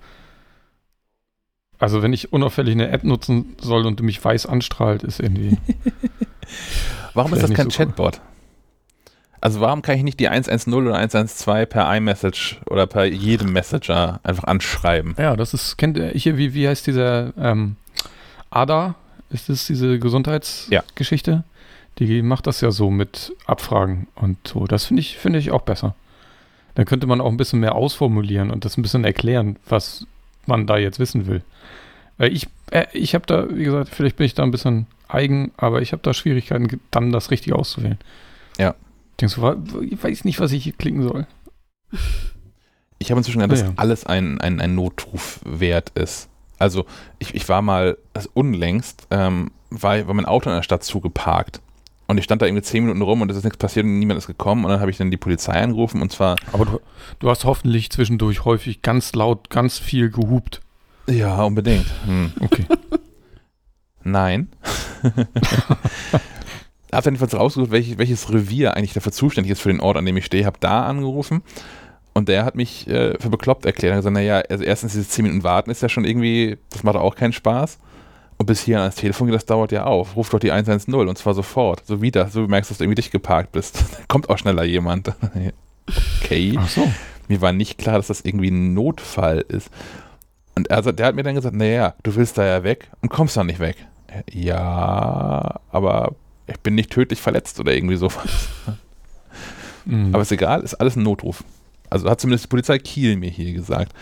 Also, 1.79 2.03
wenn 2.03 2.13
ich 2.13 2.33
unauffällig 2.33 2.75
eine 2.75 2.91
App 2.91 3.05
nutzen 3.05 3.57
soll 3.59 3.87
und 3.87 3.99
du 3.99 4.05
mich 4.05 4.23
weiß 4.23 4.47
anstrahlt, 4.47 5.03
ist 5.03 5.19
irgendwie. 5.19 5.57
Warum 7.15 7.33
ist 7.33 7.43
das 7.43 7.53
kein 7.53 7.71
so 7.71 7.77
Chatbot? 7.77 8.21
Also 9.41 9.61
warum 9.61 9.81
kann 9.81 9.97
ich 9.97 10.03
nicht 10.03 10.21
die 10.21 10.29
110 10.29 10.73
oder 10.75 10.95
112 10.95 11.69
per 11.69 11.97
iMessage 11.97 12.61
oder 12.67 12.87
per 12.87 13.07
jedem 13.07 13.53
Messenger 13.53 14.21
einfach 14.23 14.45
anschreiben? 14.45 15.15
Ja, 15.19 15.35
das 15.35 15.55
ist, 15.55 15.79
kennt 15.79 15.97
ihr 15.97 16.09
hier, 16.09 16.37
wie, 16.37 16.53
wie 16.53 16.69
heißt 16.69 16.87
dieser 16.87 17.33
ähm, 17.39 17.77
ADA? 18.51 18.97
Ist 19.31 19.49
das 19.49 19.67
diese 19.67 19.99
Gesundheitsgeschichte? 19.99 21.45
Die 21.99 22.23
macht 22.23 22.47
das 22.47 22.61
ja 22.61 22.71
so 22.71 22.91
mit 22.91 23.33
Abfragen 23.47 24.09
und 24.15 24.37
so. 24.47 24.67
Das 24.67 24.85
finde 24.87 25.01
ich, 25.01 25.17
finde 25.17 25.39
ich 25.39 25.51
auch 25.51 25.63
besser. 25.63 25.95
Dann 26.75 26.85
könnte 26.85 27.07
man 27.07 27.21
auch 27.21 27.31
ein 27.31 27.37
bisschen 27.37 27.61
mehr 27.61 27.75
ausformulieren 27.75 28.51
und 28.51 28.65
das 28.65 28.77
ein 28.77 28.83
bisschen 28.83 29.05
erklären, 29.05 29.57
was 29.69 30.07
man 30.47 30.67
da 30.67 30.77
jetzt 30.77 30.99
wissen 30.99 31.27
will. 31.27 31.43
Weil 32.19 32.33
ich, 32.33 32.49
äh, 32.71 32.87
ich 32.93 33.15
habe 33.15 33.27
da, 33.27 33.49
wie 33.51 33.65
gesagt, 33.65 33.89
vielleicht 33.89 34.17
bin 34.17 34.27
ich 34.27 34.35
da 34.35 34.43
ein 34.43 34.51
bisschen 34.51 34.87
eigen, 35.09 35.53
aber 35.57 35.81
ich 35.81 35.93
habe 35.93 36.03
da 36.03 36.13
Schwierigkeiten, 36.13 36.81
dann 36.91 37.13
das 37.13 37.31
Richtige 37.31 37.57
auszuwählen. 37.57 37.99
Ja. 38.59 38.75
Denkst 39.21 39.35
du, 39.37 39.81
ich 39.83 40.03
weiß 40.03 40.25
nicht, 40.25 40.41
was 40.41 40.53
ich 40.53 40.65
hier 40.65 40.73
klicken 40.73 41.03
soll. 41.03 41.27
Ich 42.99 43.11
habe 43.11 43.19
inzwischen 43.19 43.41
gedacht, 43.41 43.59
Ja, 43.59 43.65
dass 43.65 43.73
ja. 43.75 43.79
alles 43.79 44.07
ein, 44.07 44.41
ein, 44.41 44.61
ein 44.61 44.75
Notruf 44.75 45.41
wert 45.45 45.91
ist. 45.91 46.29
Also 46.59 46.87
ich, 47.19 47.35
ich 47.35 47.49
war 47.49 47.63
mal, 47.63 47.97
also 48.15 48.29
unlängst, 48.35 49.07
ähm, 49.11 49.51
war, 49.71 50.07
war 50.07 50.15
mein 50.15 50.27
Auto 50.27 50.51
in 50.51 50.57
der 50.57 50.63
Stadt 50.63 50.85
zugeparkt. 50.85 51.61
Und 52.07 52.19
ich 52.19 52.25
stand 52.25 52.43
da 52.43 52.47
irgendwie 52.47 52.63
zehn 52.65 52.83
Minuten 52.83 53.03
rum 53.03 53.23
und 53.23 53.31
es 53.31 53.37
ist 53.37 53.45
nichts 53.45 53.57
passiert 53.59 53.85
und 53.87 53.99
niemand 53.99 54.19
ist 54.19 54.27
gekommen. 54.27 54.65
Und 54.65 54.71
dann 54.71 54.81
habe 54.81 54.91
ich 54.91 54.97
dann 54.97 55.11
die 55.11 55.17
Polizei 55.17 55.53
angerufen 55.63 56.03
und 56.03 56.11
zwar, 56.13 56.37
Aber 56.53 56.65
du, 56.65 56.81
du 57.21 57.31
hast 57.31 57.45
hoffentlich 57.45 57.91
zwischendurch 57.91 58.45
häufig 58.45 58.83
ganz 58.83 59.15
laut, 59.15 59.49
ganz 59.49 59.79
viel 59.79 60.11
gehupt. 60.11 60.61
ja, 61.09 61.43
unbedingt. 61.43 61.87
Hm. 62.05 62.33
Okay. 62.41 62.67
Nein. 64.03 64.49
Hab 66.93 67.05
dann 67.05 67.15
jedenfalls 67.15 67.35
rausgesucht, 67.35 67.71
welches, 67.71 67.99
welches 67.99 68.33
Revier 68.33 68.77
eigentlich 68.77 68.93
dafür 68.93 69.13
zuständig 69.13 69.53
ist 69.53 69.61
für 69.61 69.69
den 69.69 69.81
Ort, 69.81 69.97
an 69.97 70.07
dem 70.07 70.17
ich 70.17 70.25
stehe. 70.25 70.47
Hab 70.47 70.61
da 70.61 70.87
angerufen 70.87 71.43
und 72.13 72.29
der 72.29 72.45
hat 72.45 72.55
mich 72.55 72.89
äh, 72.89 73.17
für 73.19 73.31
bekloppt 73.31 73.65
erklärt. 73.65 73.93
Er 73.93 73.97
hat 73.97 74.01
gesagt, 74.01 74.15
naja, 74.15 74.43
also 74.49 74.65
erstens 74.65 74.93
dieses 74.93 75.11
10 75.11 75.25
Minuten 75.25 75.45
warten 75.45 75.71
ist 75.71 75.83
ja 75.83 75.89
schon 75.89 76.05
irgendwie, 76.05 76.59
das 76.71 76.83
macht 76.83 76.97
auch 76.97 77.15
keinen 77.15 77.33
Spaß. 77.33 77.79
Und 78.37 78.47
bis 78.47 78.63
hier 78.63 78.81
ans 78.81 78.97
Telefon 78.97 79.27
geht, 79.27 79.35
das 79.35 79.45
dauert 79.45 79.71
ja 79.71 79.85
auch. 79.85 80.17
Ruf 80.17 80.31
doch 80.31 80.39
die 80.39 80.51
110 80.51 80.95
und 80.95 81.19
zwar 81.19 81.35
sofort. 81.35 81.85
So 81.87 82.01
wie 82.01 82.11
das, 82.11 82.33
so 82.33 82.41
wie 82.41 82.45
du 82.45 82.51
merkst, 82.51 82.71
dass 82.71 82.79
du 82.79 82.85
irgendwie 82.85 82.97
dicht 82.97 83.13
geparkt 83.13 83.53
bist. 83.53 83.85
Kommt 84.09 84.31
auch 84.31 84.39
schneller 84.39 84.65
jemand. 84.65 85.13
okay. 86.23 86.57
Ach 86.59 86.69
so. 86.69 86.91
Mir 87.29 87.41
war 87.43 87.53
nicht 87.53 87.79
klar, 87.79 87.97
dass 87.97 88.09
das 88.09 88.23
irgendwie 88.23 88.51
ein 88.51 88.75
Notfall 88.75 89.45
ist. 89.47 89.71
Und 90.57 90.71
also 90.71 90.91
der 90.91 91.07
hat 91.07 91.15
mir 91.15 91.23
dann 91.23 91.37
gesagt, 91.37 91.55
naja, 91.55 91.95
du 92.03 92.15
willst 92.17 92.39
da 92.39 92.45
ja 92.45 92.65
weg 92.65 92.89
und 93.03 93.11
kommst 93.11 93.37
da 93.37 93.45
nicht 93.45 93.61
weg. 93.61 93.77
Ja, 94.33 95.61
aber 95.71 96.17
ich 96.51 96.61
bin 96.61 96.75
nicht 96.75 96.91
tödlich 96.91 97.21
verletzt 97.21 97.61
oder 97.61 97.75
irgendwie 97.75 97.97
sowas. 97.97 98.49
Mhm. 99.87 100.15
Aber 100.15 100.23
ist 100.23 100.33
egal, 100.33 100.61
ist 100.63 100.75
alles 100.75 100.97
ein 100.97 101.03
Notruf. 101.03 101.43
Also 101.89 102.09
hat 102.09 102.21
zumindest 102.21 102.45
die 102.45 102.49
Polizei 102.49 102.79
Kiel 102.79 103.17
mir 103.17 103.31
hier 103.31 103.53
gesagt. 103.53 103.93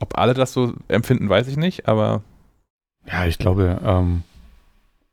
Ob 0.00 0.18
alle 0.18 0.34
das 0.34 0.52
so 0.52 0.74
empfinden, 0.88 1.28
weiß 1.28 1.48
ich 1.48 1.56
nicht, 1.56 1.88
aber 1.88 2.22
Ja, 3.06 3.26
ich 3.26 3.38
glaube, 3.38 3.80
ähm, 3.84 4.22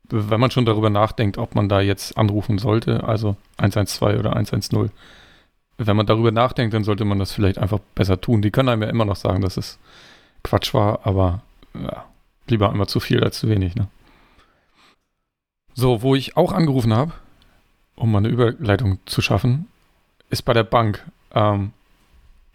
wenn 0.08 0.40
man 0.40 0.50
schon 0.50 0.66
darüber 0.66 0.90
nachdenkt, 0.90 1.38
ob 1.38 1.54
man 1.54 1.68
da 1.68 1.80
jetzt 1.80 2.18
anrufen 2.18 2.58
sollte, 2.58 3.04
also 3.04 3.36
112 3.56 4.18
oder 4.18 4.34
110, 4.34 4.90
wenn 5.78 5.96
man 5.96 6.06
darüber 6.06 6.30
nachdenkt, 6.30 6.74
dann 6.74 6.84
sollte 6.84 7.04
man 7.04 7.18
das 7.18 7.32
vielleicht 7.32 7.58
einfach 7.58 7.80
besser 7.94 8.20
tun. 8.20 8.42
Die 8.42 8.50
können 8.50 8.68
einem 8.68 8.82
ja 8.82 8.88
immer 8.88 9.04
noch 9.04 9.16
sagen, 9.16 9.40
dass 9.40 9.56
es 9.56 9.78
Quatsch 10.44 10.74
war, 10.74 11.00
aber 11.06 11.42
ja, 11.74 12.04
lieber 12.46 12.70
einmal 12.70 12.88
zu 12.88 13.00
viel 13.00 13.24
als 13.24 13.38
zu 13.38 13.48
wenig. 13.48 13.74
Ne? 13.74 13.88
So, 15.74 16.02
wo 16.02 16.14
ich 16.14 16.36
auch 16.36 16.52
angerufen 16.52 16.92
habe, 16.92 17.12
um 17.96 18.12
mal 18.12 18.18
eine 18.18 18.28
Überleitung 18.28 18.98
zu 19.06 19.22
schaffen, 19.22 19.68
ist 20.30 20.42
bei 20.42 20.52
der 20.52 20.64
Bank. 20.64 21.04
Ähm, 21.34 21.72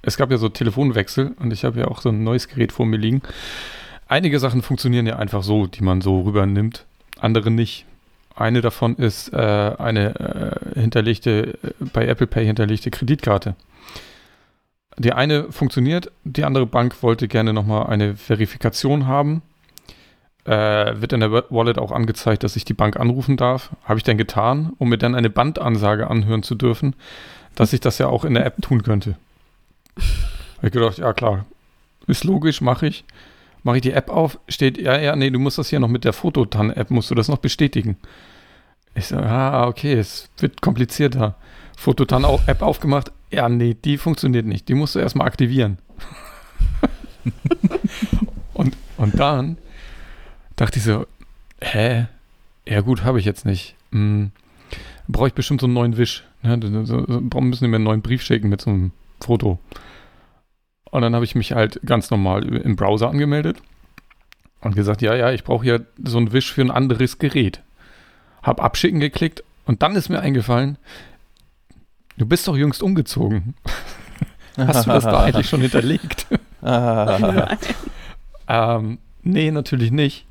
es 0.02 0.18
gab 0.18 0.32
ja 0.32 0.38
so 0.38 0.50
Telefonwechsel 0.50 1.36
und 1.40 1.52
ich 1.52 1.66
habe 1.66 1.80
ja 1.80 1.88
auch 1.88 2.02
so 2.02 2.10
ein 2.10 2.24
neues 2.24 2.48
Gerät 2.48 2.72
vor 2.72 2.86
mir 2.86 2.98
liegen. 2.98 3.22
Einige 4.08 4.40
Sachen 4.40 4.62
funktionieren 4.62 5.06
ja 5.06 5.18
einfach 5.18 5.44
so, 5.44 5.68
die 5.68 5.84
man 5.84 6.02
so 6.02 6.22
rübernimmt, 6.22 6.86
andere 7.20 7.52
nicht. 7.52 7.86
Eine 8.36 8.62
davon 8.62 8.96
ist 8.96 9.34
äh, 9.34 9.38
eine 9.78 10.16
äh, 10.76 10.80
hinterlegte, 10.80 11.58
äh, 11.64 11.86
bei 11.92 12.08
Apple 12.08 12.28
Pay 12.28 12.46
hinterlegte 12.46 12.92
Kreditkarte. 12.92 13.56
Die 15.00 15.12
eine 15.12 15.52
funktioniert, 15.52 16.12
die 16.24 16.44
andere 16.44 16.66
Bank 16.66 17.02
wollte 17.04 17.28
gerne 17.28 17.54
nochmal 17.54 17.88
eine 17.88 18.16
Verifikation 18.16 19.08
haben. 19.08 19.42
Äh, 20.48 21.02
wird 21.02 21.12
in 21.12 21.20
der 21.20 21.34
Wallet 21.50 21.78
auch 21.78 21.92
angezeigt, 21.92 22.42
dass 22.42 22.56
ich 22.56 22.64
die 22.64 22.74
Bank 22.74 22.98
anrufen 22.98 23.36
darf. 23.36 23.72
Habe 23.84 23.98
ich 23.98 24.06
dann 24.06 24.18
getan, 24.18 24.72
um 24.78 24.88
mir 24.88 24.98
dann 24.98 25.14
eine 25.14 25.30
Bandansage 25.30 26.10
anhören 26.10 26.42
zu 26.42 26.56
dürfen, 26.56 26.96
dass 27.56 27.74
ich 27.74 27.82
das 27.82 27.98
ja 27.98 28.08
auch 28.08 28.24
in 28.24 28.34
der 28.34 28.46
App 28.46 28.62
tun 28.62 28.82
könnte. 28.82 29.18
Habe 29.98 30.68
ich 30.68 30.72
gedacht, 30.72 31.00
ja 31.00 31.12
klar, 31.12 31.46
ist 32.08 32.24
logisch, 32.24 32.62
mache 32.62 32.88
ich. 32.88 33.04
Mache 33.64 33.78
ich 33.78 33.82
die 33.82 33.92
App 33.92 34.10
auf, 34.10 34.40
steht, 34.48 34.78
ja, 34.78 34.98
ja, 34.98 35.18
nee, 35.18 35.32
du 35.32 35.40
musst 35.40 35.58
das 35.58 35.68
hier 35.68 35.82
noch 35.82 35.90
mit 35.90 36.06
der 36.06 36.14
Fototan-App, 36.14 36.92
musst 36.92 37.12
du 37.12 37.16
das 37.16 37.28
noch 37.28 37.40
bestätigen. 37.40 37.98
Ich 38.96 39.08
so, 39.08 39.18
ah, 39.18 39.68
okay, 39.68 39.96
es 39.96 40.30
wird 40.38 40.62
komplizierter. 40.62 41.36
Fototan-App 41.76 42.62
aufgemacht, 42.62 43.12
ja, 43.32 43.50
nee, 43.50 43.74
die 43.74 43.98
funktioniert 43.98 44.46
nicht, 44.46 44.70
die 44.70 44.76
musst 44.76 44.96
du 44.96 45.00
erstmal 45.00 45.28
aktivieren. 45.28 45.80
und, 48.54 48.78
und 48.96 49.20
dann 49.20 49.58
dachte 50.58 50.80
ich 50.80 50.84
so, 50.84 51.08
hä? 51.62 52.08
Ja 52.68 52.82
gut, 52.82 53.06
habe 53.06 53.20
ich 53.20 53.26
jetzt 53.26 53.46
nicht. 53.46 53.76
Hm, 53.92 54.32
Brauche 55.08 55.28
ich 55.30 55.34
bestimmt 55.34 55.62
so 55.62 55.68
einen 55.68 55.74
neuen 55.74 55.96
Wisch. 55.96 56.26
Ne? 56.44 56.86
So, 56.86 56.98
müssen 57.40 57.64
die 57.64 57.70
mir 57.70 57.78
einen 57.78 57.86
neuen 57.86 58.02
Brief 58.02 58.22
schicken 58.22 58.50
mit 58.50 58.60
so 58.60 58.70
einem 58.70 58.92
Foto. 59.22 59.58
Und 60.92 61.02
dann 61.02 61.16
habe 61.16 61.24
ich 61.24 61.36
mich 61.36 61.54
halt 61.54 61.80
ganz 61.86 62.12
normal 62.12 62.44
im 62.44 62.76
Browser 62.76 63.10
angemeldet 63.10 63.58
und 64.62 64.76
gesagt, 64.76 65.02
ja, 65.02 65.16
ja, 65.16 65.32
ich 65.32 65.44
brauche 65.44 65.66
ja 65.66 65.80
so 66.04 66.18
einen 66.18 66.34
Wisch 66.34 66.52
für 66.52 66.62
ein 66.62 66.72
anderes 66.72 67.20
Gerät. 67.20 67.62
Hab 68.44 68.62
Abschicken 68.62 69.00
geklickt 69.00 69.44
und 69.66 69.82
dann 69.82 69.96
ist 69.96 70.10
mir 70.10 70.20
eingefallen, 70.20 70.78
du 72.18 72.26
bist 72.26 72.48
doch 72.48 72.58
jüngst 72.58 72.84
umgezogen. 72.84 73.54
Hast 74.58 74.88
du 74.88 74.92
das 74.92 75.04
da 75.04 75.24
eigentlich 75.24 75.50
schon 75.50 75.62
hinterlegt? 75.68 76.28
Ah, 76.62 77.58
ähm, 78.48 78.98
nee, 79.24 79.52
natürlich 79.52 79.92
nicht. 79.92 80.27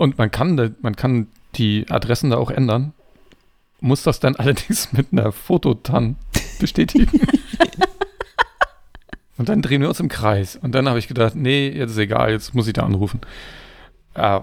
Und 0.00 0.16
man 0.16 0.30
kann, 0.30 0.76
man 0.80 0.96
kann 0.96 1.26
die 1.56 1.84
Adressen 1.90 2.30
da 2.30 2.38
auch 2.38 2.50
ändern. 2.50 2.94
Muss 3.80 4.02
das 4.02 4.18
dann 4.18 4.34
allerdings 4.38 4.94
mit 4.94 5.08
einer 5.12 5.30
Fototan 5.30 6.16
bestätigen. 6.58 7.20
Und 9.36 9.50
dann 9.50 9.60
drehen 9.60 9.82
wir 9.82 9.88
uns 9.88 10.00
im 10.00 10.08
Kreis. 10.08 10.56
Und 10.56 10.74
dann 10.74 10.88
habe 10.88 10.98
ich 10.98 11.06
gedacht, 11.06 11.34
nee, 11.34 11.68
jetzt 11.68 11.90
ist 11.90 11.98
egal, 11.98 12.30
jetzt 12.30 12.54
muss 12.54 12.66
ich 12.66 12.72
da 12.72 12.82
anrufen. 12.82 13.20
Äh, 14.14 14.40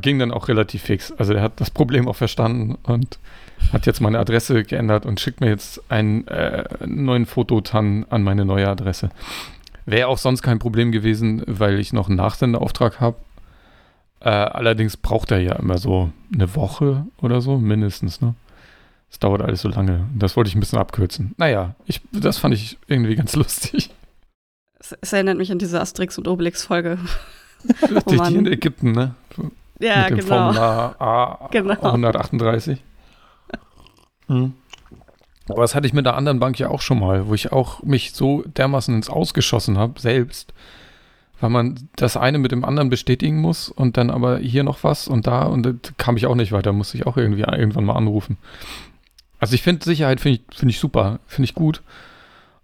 ging 0.00 0.18
dann 0.18 0.32
auch 0.32 0.48
relativ 0.48 0.84
fix. 0.84 1.12
Also 1.12 1.34
der 1.34 1.42
hat 1.42 1.60
das 1.60 1.70
Problem 1.70 2.08
auch 2.08 2.16
verstanden 2.16 2.78
und 2.82 3.18
hat 3.74 3.84
jetzt 3.84 4.00
meine 4.00 4.20
Adresse 4.20 4.64
geändert 4.64 5.04
und 5.04 5.20
schickt 5.20 5.42
mir 5.42 5.50
jetzt 5.50 5.82
einen 5.90 6.26
äh, 6.28 6.64
neuen 6.86 7.26
Fototan 7.26 8.06
an 8.08 8.22
meine 8.22 8.46
neue 8.46 8.70
Adresse. 8.70 9.10
Wäre 9.84 10.08
auch 10.08 10.16
sonst 10.16 10.40
kein 10.40 10.58
Problem 10.58 10.92
gewesen, 10.92 11.42
weil 11.46 11.78
ich 11.78 11.92
noch 11.92 12.08
einen 12.08 12.16
Nachsendeauftrag 12.16 13.00
habe. 13.00 13.18
Äh, 14.22 14.28
allerdings 14.28 14.96
braucht 14.96 15.32
er 15.32 15.40
ja 15.40 15.56
immer 15.56 15.78
so 15.78 16.12
eine 16.32 16.54
Woche 16.54 17.06
oder 17.20 17.40
so, 17.40 17.58
mindestens, 17.58 18.20
ne? 18.20 18.34
Es 19.10 19.18
dauert 19.18 19.42
alles 19.42 19.60
so 19.60 19.68
lange. 19.68 20.06
Das 20.14 20.36
wollte 20.36 20.48
ich 20.48 20.54
ein 20.54 20.60
bisschen 20.60 20.78
abkürzen. 20.78 21.34
Naja, 21.36 21.74
ich, 21.86 22.00
das 22.12 22.38
fand 22.38 22.54
ich 22.54 22.78
irgendwie 22.86 23.16
ganz 23.16 23.34
lustig. 23.36 23.90
Es, 24.78 24.96
es 25.00 25.12
erinnert 25.12 25.38
mich 25.38 25.50
an 25.50 25.58
diese 25.58 25.80
Asterix 25.80 26.18
und 26.18 26.28
Obelix-Folge. 26.28 26.98
Durch 28.06 28.28
die 28.28 28.34
in 28.36 28.46
Ägypten, 28.46 28.92
ne? 28.92 29.14
Ja, 29.80 30.02
Mit 30.02 30.10
dem 30.10 30.18
genau. 30.18 30.36
Formular 30.36 31.00
A 31.00 31.48
Genau. 31.50 31.74
138. 31.74 32.82
Hm. 34.28 34.54
Aber 35.48 35.62
das 35.62 35.74
hatte 35.74 35.86
ich 35.88 35.92
mit 35.92 36.06
der 36.06 36.16
anderen 36.16 36.38
Bank 36.38 36.58
ja 36.60 36.68
auch 36.68 36.80
schon 36.80 37.00
mal, 37.00 37.26
wo 37.26 37.34
ich 37.34 37.50
auch 37.50 37.82
mich 37.82 38.12
so 38.12 38.42
dermaßen 38.42 38.94
ins 38.94 39.10
Ausgeschossen 39.10 39.76
habe, 39.78 40.00
selbst, 40.00 40.54
weil 41.42 41.50
man 41.50 41.88
das 41.96 42.16
eine 42.16 42.38
mit 42.38 42.52
dem 42.52 42.64
anderen 42.64 42.88
bestätigen 42.88 43.40
muss 43.40 43.68
und 43.68 43.96
dann 43.96 44.10
aber 44.10 44.38
hier 44.38 44.62
noch 44.62 44.84
was 44.84 45.08
und 45.08 45.26
da 45.26 45.42
und 45.42 45.62
da 45.64 45.72
kam 45.98 46.16
ich 46.16 46.26
auch 46.26 46.36
nicht 46.36 46.52
weiter, 46.52 46.72
musste 46.72 46.96
ich 46.96 47.06
auch 47.06 47.16
irgendwie 47.16 47.42
irgendwann 47.42 47.84
mal 47.84 47.96
anrufen. 47.96 48.38
Also 49.40 49.54
ich 49.54 49.62
finde 49.62 49.84
Sicherheit 49.84 50.20
finde 50.20 50.38
ich, 50.38 50.56
finde 50.56 50.70
ich 50.70 50.78
super, 50.78 51.18
finde 51.26 51.46
ich 51.46 51.54
gut. 51.54 51.82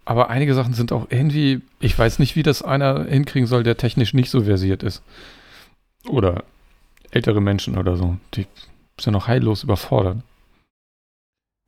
Aber 0.05 0.31
einige 0.31 0.55
Sachen 0.55 0.75
sind 0.75 0.93
auch 0.93 1.09
irgendwie, 1.11 1.61
ich 1.81 1.99
weiß 1.99 2.21
nicht, 2.21 2.37
wie 2.37 2.45
das 2.45 2.63
einer 2.63 3.05
hinkriegen 3.05 3.49
soll, 3.49 3.65
der 3.65 3.77
technisch 3.77 4.15
nicht 4.15 4.31
so 4.31 4.43
versiert 4.43 4.85
ist. 4.85 5.03
Oder 6.07 6.45
ältere 7.11 7.41
Menschen 7.41 7.77
oder 7.77 7.97
so. 7.97 8.17
Die 8.35 8.47
sind 8.99 9.13
noch 9.13 9.27
heillos 9.27 9.65
überfordert. 9.65 10.19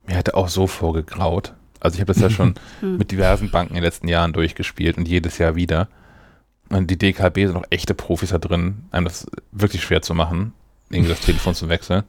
mir 0.07 0.15
hätte 0.15 0.35
auch 0.35 0.47
so 0.47 0.65
vorgegraut. 0.65 1.53
Also 1.81 1.95
ich 1.95 2.01
habe 2.01 2.13
das 2.13 2.21
ja 2.21 2.29
schon 2.29 2.55
Hm. 2.79 2.97
mit 2.97 3.11
diversen 3.11 3.51
Banken 3.51 3.73
in 3.73 3.81
den 3.81 3.83
letzten 3.83 4.07
Jahren 4.07 4.31
durchgespielt 4.31 4.97
und 4.97 5.09
jedes 5.09 5.37
Jahr 5.39 5.55
wieder. 5.55 5.89
Und 6.71 6.87
die 6.87 6.97
DKB 6.97 7.47
sind 7.47 7.57
auch 7.57 7.65
echte 7.69 7.93
Profis 7.93 8.29
da 8.29 8.37
drin, 8.37 8.85
einem 8.91 9.05
das 9.05 9.27
wirklich 9.51 9.83
schwer 9.83 10.01
zu 10.01 10.13
machen, 10.13 10.53
irgendwie 10.89 11.09
das 11.09 11.19
Telefon 11.25 11.53
zu 11.53 11.67
wechseln. 11.69 12.03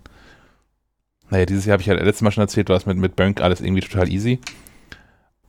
naja, 1.30 1.46
dieses 1.46 1.64
Jahr 1.64 1.74
habe 1.74 1.82
ich 1.82 1.88
ja 1.88 1.94
letztes 1.94 2.22
Mal 2.22 2.30
schon 2.30 2.42
erzählt, 2.42 2.68
du 2.68 2.74
hast 2.74 2.86
mit, 2.86 2.96
mit 2.96 3.16
Bank 3.16 3.40
alles 3.40 3.60
irgendwie 3.60 3.80
total 3.82 4.08
easy. 4.08 4.38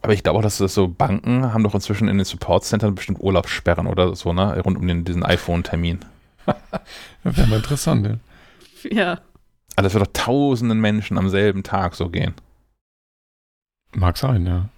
Aber 0.02 0.14
ich 0.14 0.24
glaube 0.24 0.40
auch, 0.40 0.44
dass 0.44 0.58
das 0.58 0.74
so 0.74 0.88
Banken 0.88 1.54
haben 1.54 1.64
doch 1.64 1.76
inzwischen 1.76 2.10
in 2.10 2.18
den 2.18 2.26
Support-Centern 2.26 2.96
bestimmt 2.96 3.22
Urlaubssperren 3.22 3.88
oder 3.88 4.16
so, 4.16 4.34
ne? 4.34 4.60
Rund 4.60 4.78
um 4.78 4.86
den, 4.86 5.06
diesen 5.06 5.24
iPhone-Termin. 5.24 6.00
Wäre 7.24 7.48
mal 7.48 7.58
interessant, 7.58 8.06
ja. 8.06 8.18
Ja. 8.92 9.12
Also 9.76 9.86
das 9.86 9.94
wird 9.94 10.08
doch 10.08 10.24
tausenden 10.26 10.82
Menschen 10.82 11.18
am 11.18 11.30
selben 11.30 11.64
Tag 11.64 11.96
so 11.96 12.10
gehen. 12.10 12.34
Mag 13.94 14.18
sein, 14.18 14.46
ja. 14.46 14.70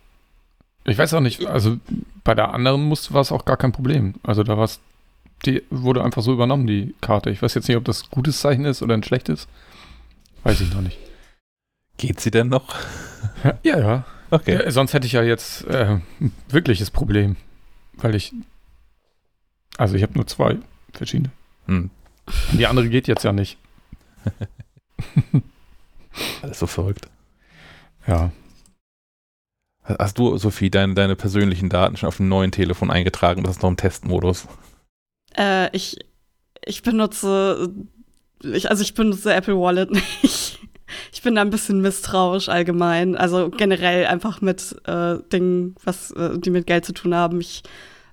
Ich 0.86 0.98
weiß 0.98 1.14
auch 1.16 1.22
nicht, 1.22 1.46
also 1.46 1.78
bei 2.24 2.36
der 2.36 2.54
anderen 2.54 2.90
war 2.90 3.22
es 3.22 3.32
auch 3.32 3.46
gar 3.46 3.58
kein 3.58 3.72
Problem. 3.72 4.16
Also 4.24 4.44
da 4.44 4.58
war 4.58 4.70
die 5.46 5.64
wurde 5.70 6.04
einfach 6.04 6.22
so 6.22 6.34
übernommen, 6.34 6.68
die 6.68 6.96
Karte. 7.02 7.30
Ich 7.30 7.42
weiß 7.42 7.54
jetzt 7.54 7.68
nicht, 7.68 7.78
ob 7.78 7.86
das 7.86 8.04
ein 8.04 8.10
gutes 8.12 8.40
Zeichen 8.40 8.66
ist 8.66 8.82
oder 8.82 8.94
ein 8.94 9.04
schlechtes. 9.04 9.48
Weiß 10.44 10.62
ich 10.62 10.74
noch 10.74 10.82
nicht. 10.82 10.98
Geht 11.98 12.20
sie 12.20 12.32
denn 12.32 12.50
noch? 12.50 12.76
Ja, 13.64 13.80
ja. 13.80 14.06
Okay. 14.32 14.54
Äh, 14.54 14.72
sonst 14.72 14.94
hätte 14.94 15.08
ich 15.08 15.14
ja 15.14 15.24
jetzt 15.24 15.66
äh, 15.66 16.00
ein 16.20 16.32
wirkliches 16.50 16.92
Problem. 16.92 17.36
Weil 17.94 18.16
ich. 18.16 18.34
Also 19.78 19.96
ich 19.96 20.04
habe 20.04 20.14
nur 20.14 20.28
zwei 20.28 20.58
verschiedene. 20.94 21.32
Hm. 21.68 21.90
Die 22.54 22.66
andere 22.66 22.90
geht 22.90 23.08
jetzt 23.08 23.24
ja 23.24 23.32
nicht. 23.34 23.58
Alles 26.42 26.60
so 26.60 26.68
verrückt. 26.68 27.08
Ja. 28.08 28.32
Hast 29.86 30.18
du, 30.18 30.38
Sophie, 30.38 30.72
deine, 30.72 30.96
deine 30.96 31.16
persönlichen 31.16 31.70
Daten 31.70 31.96
schon 31.96 32.08
auf 32.08 32.18
dem 32.18 32.28
neuen 32.28 32.52
Telefon 32.52 32.90
eingetragen? 32.90 33.44
Das 33.44 33.58
ist 33.58 33.62
noch 33.62 33.70
im 33.70 33.78
Testmodus. 33.78 34.48
Äh, 35.38 35.76
ich, 35.76 36.00
ich 36.66 36.82
benutze, 36.82 37.72
ich, 38.42 38.70
also 38.70 38.82
ich 38.82 38.96
benutze 38.96 39.34
Apple 39.34 39.58
Wallet 39.58 39.92
nicht. 39.92 40.60
Ich 41.12 41.24
bin 41.24 41.34
da 41.34 41.42
ein 41.42 41.50
bisschen 41.50 41.82
misstrauisch 41.82 42.48
allgemein. 42.48 43.18
Also 43.18 43.50
generell 43.50 44.06
einfach 44.06 44.42
mit 44.42 44.76
äh, 44.86 45.18
Dingen, 45.34 45.76
was 45.84 46.12
äh, 46.12 46.38
die 46.38 46.52
mit 46.52 46.68
Geld 46.68 46.86
zu 46.86 46.94
tun 46.94 47.16
haben. 47.16 47.42
Ich 47.42 47.64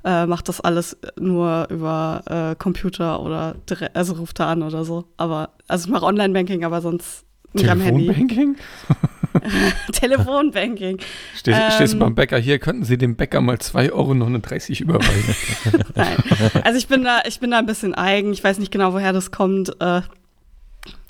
äh, 0.05 0.25
mache 0.26 0.43
das 0.45 0.61
alles 0.61 0.97
nur 1.21 1.67
über 1.71 2.23
äh, 2.26 2.57
Computer 2.57 3.21
oder 3.21 3.57
direkt, 3.69 3.95
also 3.95 4.14
ruft 4.14 4.41
da 4.41 4.50
an 4.50 4.62
oder 4.62 4.85
so. 4.85 5.05
Aber 5.19 5.50
also 5.69 5.87
ich 5.87 5.93
mache 5.93 6.07
Online-Banking, 6.07 6.64
aber 6.64 6.81
sonst 6.81 7.25
nicht 7.52 7.69
am 7.69 7.81
Handy. 7.81 8.07
Telefonbanking? 8.07 8.57
Telefonbanking. 9.93 10.99
Stehst, 11.35 11.59
Ähm. 11.59 11.71
stehst 11.73 11.95
du 11.95 11.99
beim 11.99 12.15
Bäcker 12.15 12.39
hier, 12.39 12.59
könnten 12.59 12.85
Sie 12.85 12.99
dem 12.99 13.17
Bäcker 13.17 13.41
mal 13.41 13.57
2,39 13.57 13.93
Euro 13.93 14.97
überweisen? 14.97 15.35
Nein. 15.95 16.17
Also 16.65 16.79
ich 16.79 16.89
bin 16.89 17.05
da, 17.05 17.21
ich 17.27 17.41
bin 17.41 17.51
da 17.51 17.59
ein 17.59 17.67
bisschen 17.67 17.95
eigen. 17.95 18.33
Ich 18.33 18.43
weiß 18.43 18.59
nicht 18.59 18.71
genau, 18.73 18.93
woher 18.93 19.12
das 19.12 19.31
kommt. 19.31 19.81
Äh, 19.81 20.03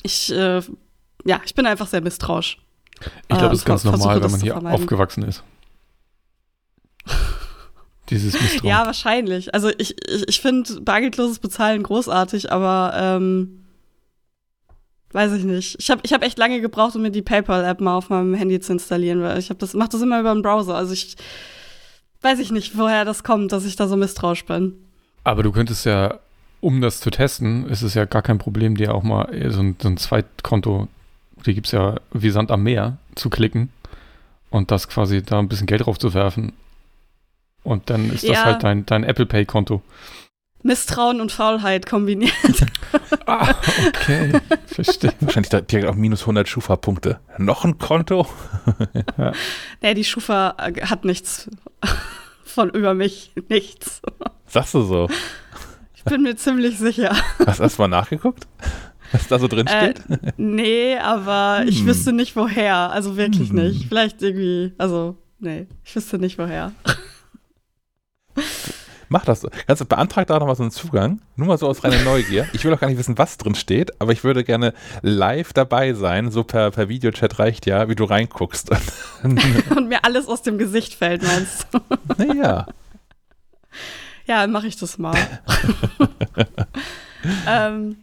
ich, 0.03 0.33
äh, 0.33 0.61
ja, 1.25 1.41
ich 1.45 1.55
bin 1.55 1.67
einfach 1.67 1.87
sehr 1.87 2.01
misstrauisch. 2.01 2.59
Ich 3.01 3.29
glaube, 3.29 3.47
Äh, 3.47 3.49
das 3.51 3.59
ist 3.59 3.65
ganz 3.65 3.85
normal, 3.85 4.23
wenn 4.23 4.31
man 4.31 4.41
hier 4.41 4.57
aufgewachsen 4.57 5.23
ist. 5.25 5.43
Dieses 8.11 8.35
Misstrauen. 8.41 8.69
Ja, 8.69 8.85
wahrscheinlich. 8.87 9.55
Also 9.55 9.71
ich, 9.71 9.97
ich, 10.07 10.29
ich 10.29 10.41
finde 10.41 10.81
bargeldloses 10.81 11.39
Bezahlen 11.39 11.83
großartig, 11.83 12.53
aber 12.53 12.93
ähm, 12.97 13.62
weiß 15.13 15.33
ich 15.33 15.45
nicht. 15.45 15.77
Ich 15.79 15.91
habe 15.91 16.01
ich 16.05 16.13
hab 16.13 16.23
echt 16.23 16.39
lange 16.39 16.61
gebraucht, 16.61 16.97
um 16.97 17.03
mir 17.03 17.11
die 17.11 17.23
PayPal-App 17.23 17.81
mal 17.81 17.97
auf 17.97 18.09
meinem 18.11 18.35
Handy 18.35 18.61
zu 18.61 18.73
installieren, 18.73 19.23
weil 19.23 19.39
ich 19.39 19.51
habe 19.51 19.59
das, 19.59 19.75
mach 19.75 19.89
das 19.89 20.01
immer 20.03 20.21
über 20.21 20.33
den 20.33 20.43
Browser. 20.43 20.75
Also 20.75 20.93
ich 20.93 21.17
weiß 22.23 22.39
ich 22.39 22.53
nicht, 22.53 22.79
woher 22.79 23.05
das 23.05 23.25
kommt, 23.25 23.53
dass 23.53 23.65
ich 23.65 23.77
da 23.77 23.89
so 23.89 23.97
misstrauisch 23.97 24.45
bin. 24.45 24.75
Aber 25.25 25.43
du 25.43 25.53
könntest 25.53 25.87
ja, 25.87 26.19
um 26.61 26.81
das 26.81 27.01
zu 27.01 27.11
testen, 27.11 27.69
ist 27.69 27.83
es 27.83 27.95
ja 27.95 28.05
gar 28.05 28.23
kein 28.23 28.39
Problem, 28.39 28.77
dir 28.77 28.95
auch 28.95 29.03
mal 29.03 29.29
so 29.51 29.61
ein, 29.61 29.77
so 29.81 29.89
ein 29.89 29.97
Zweitkonto, 29.97 30.89
die 31.47 31.55
gibt 31.55 31.67
es 31.67 31.73
ja 31.73 31.97
wie 32.13 32.31
Sand 32.31 32.51
am 32.51 32.63
Meer, 32.63 32.99
zu 33.17 33.29
klicken 33.31 33.71
und 34.51 34.71
das 34.71 34.89
quasi 34.89 35.23
da 35.23 35.39
ein 35.41 35.49
bisschen 35.49 35.67
Geld 35.67 35.85
drauf 35.87 35.99
zu 35.99 36.15
werfen. 36.15 36.53
Und 37.65 37.91
dann 37.91 38.11
ist 38.11 38.23
das 38.29 38.39
Ja. 38.39 38.45
halt 38.45 38.63
dein, 38.65 38.87
dein 38.87 39.05
Apple 39.05 39.27
Pay-Konto. 39.27 39.83
Misstrauen 40.63 41.21
und 41.21 41.33
Faulheit 41.33 41.87
kombiniert. 41.87 42.33
Ah, 43.27 43.55
okay. 43.89 44.33
Verstehe. 44.67 45.13
Wahrscheinlich 45.21 45.49
direkt 45.67 45.89
auf 45.89 45.95
minus 45.97 46.23
100 46.23 46.47
Schufa-Punkte. 46.49 47.21
Noch 47.39 47.65
ein 47.65 47.79
Konto? 47.79 48.27
nee, 49.81 49.95
die 49.95 50.05
Schufa 50.05 50.57
äh, 50.59 50.83
hat 50.83 51.05
nichts 51.05 51.49
von 52.45 52.69
über 52.71 52.95
mich. 52.95 53.33
Nichts. 53.49 54.03
Sagst 54.47 54.75
du 54.75 54.83
so? 54.83 55.09
Ich 55.95 56.05
bin 56.05 56.23
mir 56.23 56.37
ziemlich 56.37 56.79
sicher. 56.79 57.15
Hast 57.47 57.61
du 57.61 57.63
erst 57.63 57.79
mal 57.79 57.89
nachgeguckt? 57.89 58.47
Was 59.13 59.29
da 59.29 59.39
so 59.39 59.47
drin 59.49 59.67
Äh, 59.69 59.93
steht? 59.95 60.03
nee, 60.37 60.97
aber 60.99 61.63
ich 61.67 61.81
Hm. 61.81 61.87
wüsste 61.87 62.13
nicht 62.13 62.35
woher. 62.37 62.91
Also 62.91 63.17
wirklich 63.17 63.51
Hm. 63.51 63.57
nicht. 63.57 63.89
Vielleicht 63.89 64.21
irgendwie, 64.21 64.73
also, 64.79 65.17
nee, 65.39 65.67
ich 65.85 65.95
wüsste 65.95 66.19
nicht 66.19 66.39
woher. 66.39 66.73
Mach 69.13 69.27
das. 69.27 69.47
Kannst 69.67 69.83
du 69.83 69.85
beantrag 69.85 70.27
da 70.27 70.39
noch 70.39 70.47
mal 70.47 70.57
so 70.57 70.63
einen 70.63 70.73
Zugang? 70.73 71.21
Nur 71.37 71.47
mal 71.47 71.59
so 71.59 71.69
aus 71.69 71.85
reiner 71.85 72.03
Neugier. 72.03 72.49
Ich 72.55 72.65
will 72.65 72.73
auch 72.73 72.81
gar 72.81 72.89
nicht 72.89 72.97
wissen, 72.97 73.19
was 73.19 73.37
drin 73.37 73.55
steht, 73.55 74.01
aber 74.01 74.13
ich 74.13 74.25
würde 74.25 74.43
gerne 74.43 74.73
live 75.03 75.53
dabei 75.53 75.93
sein. 75.93 76.31
So 76.31 76.45
per, 76.45 76.71
per 76.71 76.89
Videochat 76.89 77.39
reicht 77.39 77.67
ja, 77.67 77.91
wie 77.91 77.95
du 77.95 78.05
reinguckst. 78.05 78.71
Und 79.23 79.89
mir 79.91 80.03
alles 80.05 80.29
aus 80.29 80.41
dem 80.41 80.57
Gesicht 80.57 80.95
fällt, 80.95 81.23
meinst 81.25 81.67
du? 81.73 81.81
naja. 82.17 82.67
Ja, 84.25 84.47
mache 84.47 84.67
ich 84.67 84.77
das 84.77 84.97
mal. 84.97 85.15
ähm, 87.47 87.99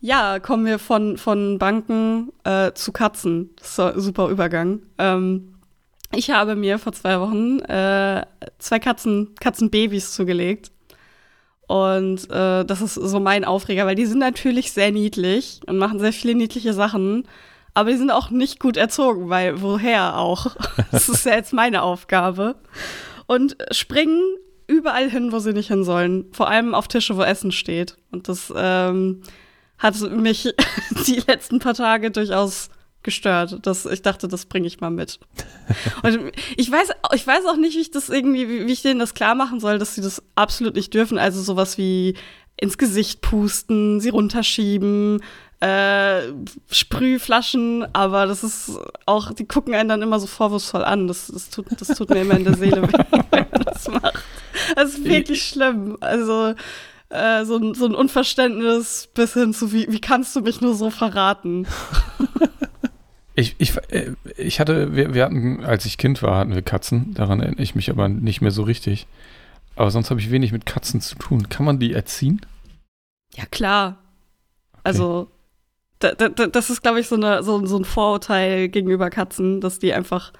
ja, 0.00 0.40
kommen 0.40 0.66
wir 0.66 0.80
von, 0.80 1.18
von 1.18 1.58
Banken 1.60 2.32
äh, 2.42 2.72
zu 2.72 2.90
Katzen. 2.90 3.50
Das 3.54 3.68
ist 3.68 3.76
so 3.76 3.84
ein 3.84 4.00
super 4.00 4.28
Übergang. 4.28 4.80
Ähm, 4.98 5.54
ich 6.12 6.30
habe 6.30 6.56
mir 6.56 6.78
vor 6.78 6.92
zwei 6.92 7.20
Wochen 7.20 7.60
äh, 7.60 8.24
zwei 8.58 8.78
Katzen, 8.78 9.34
Katzenbabys 9.40 10.12
zugelegt. 10.12 10.70
Und 11.66 12.30
äh, 12.30 12.64
das 12.64 12.80
ist 12.80 12.94
so 12.94 13.20
mein 13.20 13.44
Aufreger, 13.44 13.84
weil 13.84 13.94
die 13.94 14.06
sind 14.06 14.20
natürlich 14.20 14.72
sehr 14.72 14.90
niedlich 14.90 15.60
und 15.66 15.76
machen 15.76 15.98
sehr 16.00 16.14
viele 16.14 16.34
niedliche 16.34 16.72
Sachen. 16.72 17.28
Aber 17.74 17.90
die 17.90 17.98
sind 17.98 18.10
auch 18.10 18.30
nicht 18.30 18.58
gut 18.58 18.78
erzogen, 18.78 19.28
weil 19.28 19.60
woher 19.60 20.16
auch? 20.16 20.56
Das 20.90 21.08
ist 21.10 21.26
ja 21.26 21.34
jetzt 21.34 21.52
meine 21.52 21.82
Aufgabe. 21.82 22.56
Und 23.26 23.58
springen 23.70 24.22
überall 24.66 25.10
hin, 25.10 25.30
wo 25.30 25.40
sie 25.40 25.52
nicht 25.52 25.68
hin 25.68 25.84
sollen. 25.84 26.26
Vor 26.32 26.48
allem 26.48 26.74
auf 26.74 26.88
Tische, 26.88 27.16
wo 27.16 27.22
Essen 27.22 27.52
steht. 27.52 27.96
Und 28.10 28.28
das 28.28 28.52
ähm, 28.56 29.22
hat 29.78 30.00
mich 30.10 30.54
die 31.06 31.22
letzten 31.26 31.58
paar 31.58 31.74
Tage 31.74 32.10
durchaus 32.10 32.70
gestört. 33.08 33.60
Das, 33.62 33.86
ich 33.86 34.02
dachte, 34.02 34.28
das 34.28 34.44
bringe 34.44 34.66
ich 34.66 34.80
mal 34.80 34.90
mit. 34.90 35.18
Und 36.02 36.32
ich 36.56 36.70
weiß, 36.70 36.90
ich 37.14 37.26
weiß 37.26 37.46
auch 37.46 37.56
nicht, 37.56 37.74
wie 37.74 37.80
ich 37.80 37.90
das 37.90 38.10
irgendwie, 38.10 38.48
wie, 38.48 38.70
ich 38.70 38.82
denen 38.82 39.00
das 39.00 39.14
klar 39.14 39.34
machen 39.34 39.60
soll, 39.60 39.78
dass 39.78 39.94
sie 39.94 40.02
das 40.02 40.22
absolut 40.34 40.74
nicht 40.74 40.92
dürfen. 40.92 41.18
Also 41.18 41.40
sowas 41.40 41.78
wie 41.78 42.14
ins 42.58 42.76
Gesicht 42.76 43.22
pusten, 43.22 44.00
sie 44.00 44.10
runterschieben, 44.10 45.22
äh, 45.60 46.20
Sprühflaschen, 46.70 47.86
aber 47.94 48.26
das 48.26 48.44
ist 48.44 48.78
auch, 49.06 49.32
die 49.32 49.46
gucken 49.46 49.74
einen 49.74 49.88
dann 49.88 50.02
immer 50.02 50.20
so 50.20 50.26
vorwurfsvoll 50.26 50.84
an. 50.84 51.08
Das, 51.08 51.28
das, 51.28 51.48
tut, 51.48 51.66
das 51.78 51.88
tut 51.88 52.10
mir 52.10 52.20
immer 52.20 52.36
in 52.36 52.44
der 52.44 52.56
Seele 52.56 52.82
weh, 52.82 52.92
wenn 53.30 53.46
man 53.50 53.62
das 53.64 53.88
macht. 53.88 54.22
Das 54.76 54.90
ist 54.90 55.04
wirklich 55.04 55.42
schlimm. 55.42 55.96
Also 56.00 56.54
äh, 57.08 57.44
so, 57.46 57.56
ein, 57.56 57.74
so 57.74 57.86
ein 57.86 57.94
Unverständnis 57.94 59.08
bis 59.14 59.32
hin 59.32 59.54
zu, 59.54 59.72
wie, 59.72 59.90
wie 59.90 60.00
kannst 60.00 60.36
du 60.36 60.40
mich 60.40 60.60
nur 60.60 60.74
so 60.74 60.90
verraten? 60.90 61.66
Ich, 63.38 63.54
ich, 63.58 63.76
äh, 63.90 64.14
ich 64.36 64.58
hatte, 64.58 64.96
wir, 64.96 65.14
wir 65.14 65.24
hatten, 65.24 65.64
als 65.64 65.84
ich 65.84 65.96
Kind 65.96 66.22
war, 66.22 66.38
hatten 66.38 66.54
wir 66.54 66.62
Katzen. 66.62 67.14
Daran 67.14 67.40
erinnere 67.40 67.62
ich 67.62 67.76
mich 67.76 67.88
aber 67.88 68.08
nicht 68.08 68.40
mehr 68.40 68.50
so 68.50 68.64
richtig. 68.64 69.06
Aber 69.76 69.92
sonst 69.92 70.10
habe 70.10 70.18
ich 70.18 70.32
wenig 70.32 70.50
mit 70.50 70.66
Katzen 70.66 71.00
zu 71.00 71.14
tun. 71.14 71.48
Kann 71.48 71.64
man 71.64 71.78
die 71.78 71.92
erziehen? 71.92 72.40
Ja, 73.36 73.44
klar. 73.46 73.98
Also, 74.82 75.30
da, 76.00 76.14
da, 76.14 76.28
da- 76.30 76.48
das 76.48 76.68
ist, 76.68 76.82
glaube 76.82 76.98
ich, 76.98 77.06
so, 77.06 77.14
eine, 77.14 77.44
so, 77.44 77.64
so 77.64 77.78
ein 77.78 77.84
Vorurteil 77.84 78.68
gegenüber 78.68 79.08
Katzen, 79.08 79.60
dass 79.60 79.78
die 79.78 79.92
einfach 79.94 80.32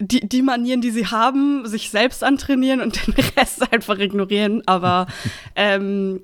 die, 0.00 0.26
die 0.28 0.42
Manieren, 0.42 0.80
die 0.80 0.90
sie 0.90 1.06
haben, 1.06 1.66
sich 1.68 1.90
selbst 1.90 2.24
antrainieren 2.24 2.80
und 2.80 3.06
den 3.06 3.14
Rest 3.36 3.72
einfach 3.72 3.98
ignorieren. 3.98 4.62
Aber 4.66 5.06
ähm, 5.54 6.20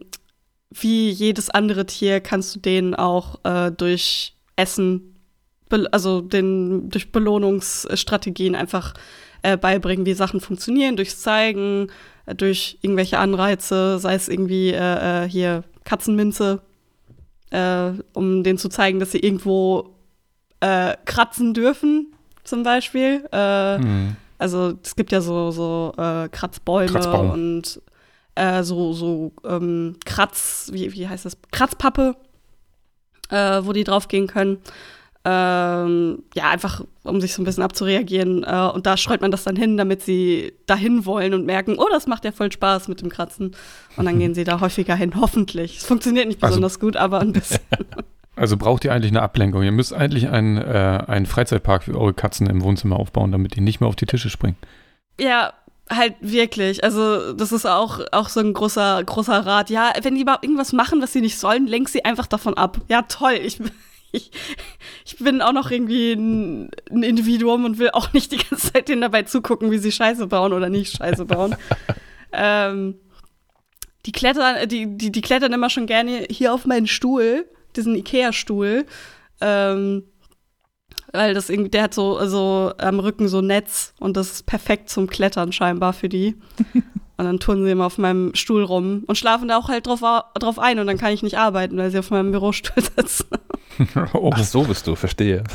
wie 0.71 1.11
jedes 1.11 1.51
andere 1.51 1.87
Tier 1.87 2.21
kannst 2.21 2.57
du 2.57 2.59
denen 2.59 2.97
auch 2.97 3.45
äh, 3.45 3.71
durch 3.71 4.35
Essen, 4.57 5.07
also 5.93 6.21
den, 6.21 6.91
durch 6.91 7.13
Belohnungsstrategien 7.13 8.55
einfach 8.55 8.95
äh, 9.43 9.57
beibringen, 9.57 10.07
wie 10.07 10.15
Sachen 10.15 10.41
funktionieren, 10.41 10.97
durchs 10.97 11.21
Zeigen, 11.21 11.89
äh, 12.27 12.35
durch 12.35 12.79
irgendwelche 12.83 13.19
Anreize, 13.19 13.99
sei 13.99 14.15
es 14.15 14.29
irgendwie 14.29 14.71
äh, 14.71 15.25
äh, 15.25 15.29
hier 15.29 15.65
Katzenminze, 15.85 16.61
äh, 17.51 17.93
um 18.13 18.45
denen 18.45 18.59
zu 18.59 18.69
zeigen, 18.69 19.01
dass 19.01 19.13
sie 19.13 19.21
irgendwo 19.21 19.95
äh, 20.61 20.97
kratzen 21.05 21.55
dürfen, 21.55 22.15
zum 22.45 22.63
Beispiel. 22.63 23.25
Hm. 23.31 24.17
also 24.39 24.75
es 24.83 24.97
gibt 24.97 25.13
ja 25.13 25.21
so, 25.21 25.51
so 25.51 25.93
Kratzbäume 25.97 26.91
Kratzbaum. 26.91 27.31
und 27.31 27.81
so, 28.63 28.93
so 28.93 29.33
ähm, 29.45 29.97
Kratz, 30.05 30.71
wie, 30.73 30.93
wie 30.95 31.07
heißt 31.07 31.27
das? 31.27 31.37
Kratzpappe, 31.53 32.17
wo 33.31 33.73
die 33.73 33.85
draufgehen 33.85 34.27
können. 34.27 34.59
Ähm, 35.23 36.23
ja, 36.35 36.49
einfach 36.51 36.83
um 37.05 37.21
sich 37.21 37.35
so 37.35 37.43
ein 37.43 37.45
bisschen 37.45 37.63
abzureagieren. 37.63 38.43
Äh, 38.43 38.71
und 38.75 38.87
da 38.87 38.97
streut 38.97 39.21
man 39.21 39.31
das 39.31 39.45
dann 39.45 39.57
hin, 39.57 39.77
damit 39.77 40.03
sie 40.03 40.53
dahin 40.67 41.05
wollen 41.05 41.35
und 41.35 41.45
merken, 41.45 41.77
oh, 41.79 41.87
das 41.91 42.07
macht 42.07 42.25
ja 42.25 42.33
voll 42.33 42.51
Spaß 42.51 42.89
mit 42.89 43.03
dem 43.03 43.11
Kratzen. 43.11 43.55
Und 43.97 44.07
dann 44.07 44.19
gehen 44.19 44.35
sie 44.35 44.45
da 44.45 44.61
häufiger 44.61 44.95
hin, 44.95 45.13
hoffentlich. 45.21 45.79
Es 45.79 45.85
funktioniert 45.85 46.27
nicht 46.27 46.43
Also- 46.43 46.53
besonders 46.53 46.81
gut, 46.81 46.97
aber 46.97 47.21
ein 47.21 47.33
bisschen. 47.33 47.61
Also 48.37 48.57
braucht 48.57 48.87
ihr 48.87 48.93
eigentlich 48.95 49.11
eine 49.13 49.21
Ablenkung. 49.21 49.63
Ihr 49.65 49.73
müsst 49.73 49.93
eigentlich 49.93 50.31
einen, 50.31 50.57
äh, 50.57 51.05
einen 51.07 51.27
Freizeitpark 51.27 51.83
für 51.83 51.95
eure 51.99 52.15
Katzen 52.15 52.47
im 52.47 52.63
Wohnzimmer 52.63 52.97
aufbauen, 52.97 53.33
damit 53.33 53.55
die 53.55 53.61
nicht 53.61 53.81
mehr 53.81 53.89
auf 53.89 53.97
die 53.97 54.07
Tische 54.07 54.31
springen. 54.31 54.57
Ja, 55.21 55.53
halt 55.91 56.15
wirklich. 56.23 56.83
Also, 56.83 57.35
das 57.35 57.53
ist 57.53 57.67
auch, 57.67 58.01
auch 58.13 58.31
so 58.31 58.41
ein 58.41 58.55
großer, 58.55 59.03
großer 59.05 59.45
Rat. 59.45 59.69
Ja, 59.69 59.93
wenn 60.01 60.15
die 60.15 60.23
überhaupt 60.23 60.45
irgendwas 60.45 60.73
machen, 60.73 61.03
was 61.03 61.13
sie 61.13 61.21
nicht 61.21 61.39
sollen, 61.39 61.67
lenk 61.67 61.91
sie 61.91 62.05
einfach 62.07 62.27
davon 62.29 62.55
ab. 62.55 62.79
Ja, 62.89 63.03
toll. 63.03 63.35
Ich, 63.45 63.61
ich, 64.13 64.31
ich 65.05 65.17
bin 65.19 65.43
auch 65.43 65.53
noch 65.53 65.71
irgendwie 65.71 66.13
ein, 66.13 66.71
ein 66.91 67.03
Individuum 67.03 67.65
und 67.65 67.79
will 67.79 67.91
auch 67.91 68.13
nicht 68.13 68.33
die 68.33 68.39
ganze 68.39 68.73
Zeit 68.73 68.89
denen 68.89 69.03
dabei 69.03 69.23
zugucken, 69.23 69.71
wie 69.71 69.79
sie 69.79 69.93
Scheiße 69.93 70.27
bauen 70.27 70.53
oder 70.53 70.69
nicht 70.69 70.97
Scheiße 70.97 71.25
bauen. 71.25 71.57
ähm, 72.33 72.97
die 74.07 74.13
klettern, 74.13 74.69
die, 74.69 74.97
die, 74.97 75.13
die 75.13 75.21
klettern 75.21 75.53
immer 75.53 75.71
schon 75.71 75.87
gerne 75.87 76.27
hier 76.31 76.55
auf 76.55 76.67
meinen 76.67 76.87
Stuhl, 76.87 77.47
diesen 77.77 77.95
Ikea-Stuhl. 77.95 78.87
Ähm, 79.41 80.05
weil 81.13 81.35
das 81.35 81.51
irgendwie, 81.51 81.71
der 81.71 81.83
hat 81.85 81.95
so 81.95 82.17
also 82.17 82.73
am 82.79 83.01
Rücken 83.01 83.29
so 83.29 83.39
ein 83.39 83.47
Netz 83.47 83.95
und 83.99 84.17
das 84.17 84.33
ist 84.33 84.47
perfekt 84.47 84.91
zum 84.91 85.09
Klettern 85.09 85.53
scheinbar 85.53 85.93
für 85.93 86.09
die. 86.09 86.37
Und 87.17 87.27
dann 87.27 87.39
turnen 87.39 87.67
sie 87.67 87.73
immer 87.73 87.85
auf 87.85 87.99
meinem 87.99 88.35
Stuhl 88.35 88.65
rum 88.65 89.05
und 89.07 89.15
schlafen 89.15 89.49
da 89.49 89.59
auch 89.59 89.69
halt 89.69 89.87
drauf, 89.87 90.01
drauf 90.01 90.59
ein 90.59 90.79
und 90.79 90.87
dann 90.87 90.97
kann 90.97 91.13
ich 91.13 91.23
nicht 91.23 91.37
arbeiten, 91.37 91.77
weil 91.77 91.91
sie 91.91 91.99
auf 91.99 92.11
meinem 92.11 92.31
Bürostuhl 92.31 92.83
sitzen. 92.97 93.27
oh, 94.15 94.31
Ach, 94.35 94.45
so 94.45 94.65
bist 94.65 94.87
du, 94.87 94.95
verstehe. 94.95 95.45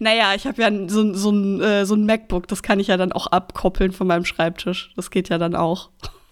Naja, 0.00 0.34
ich 0.34 0.46
habe 0.46 0.60
ja 0.60 0.70
so, 0.88 1.14
so, 1.14 1.30
ein, 1.30 1.60
äh, 1.60 1.86
so 1.86 1.94
ein 1.94 2.04
MacBook, 2.04 2.48
das 2.48 2.62
kann 2.62 2.80
ich 2.80 2.88
ja 2.88 2.96
dann 2.96 3.12
auch 3.12 3.28
abkoppeln 3.28 3.92
von 3.92 4.06
meinem 4.06 4.24
Schreibtisch. 4.24 4.92
Das 4.96 5.10
geht 5.10 5.28
ja 5.28 5.38
dann 5.38 5.54
auch. 5.54 5.90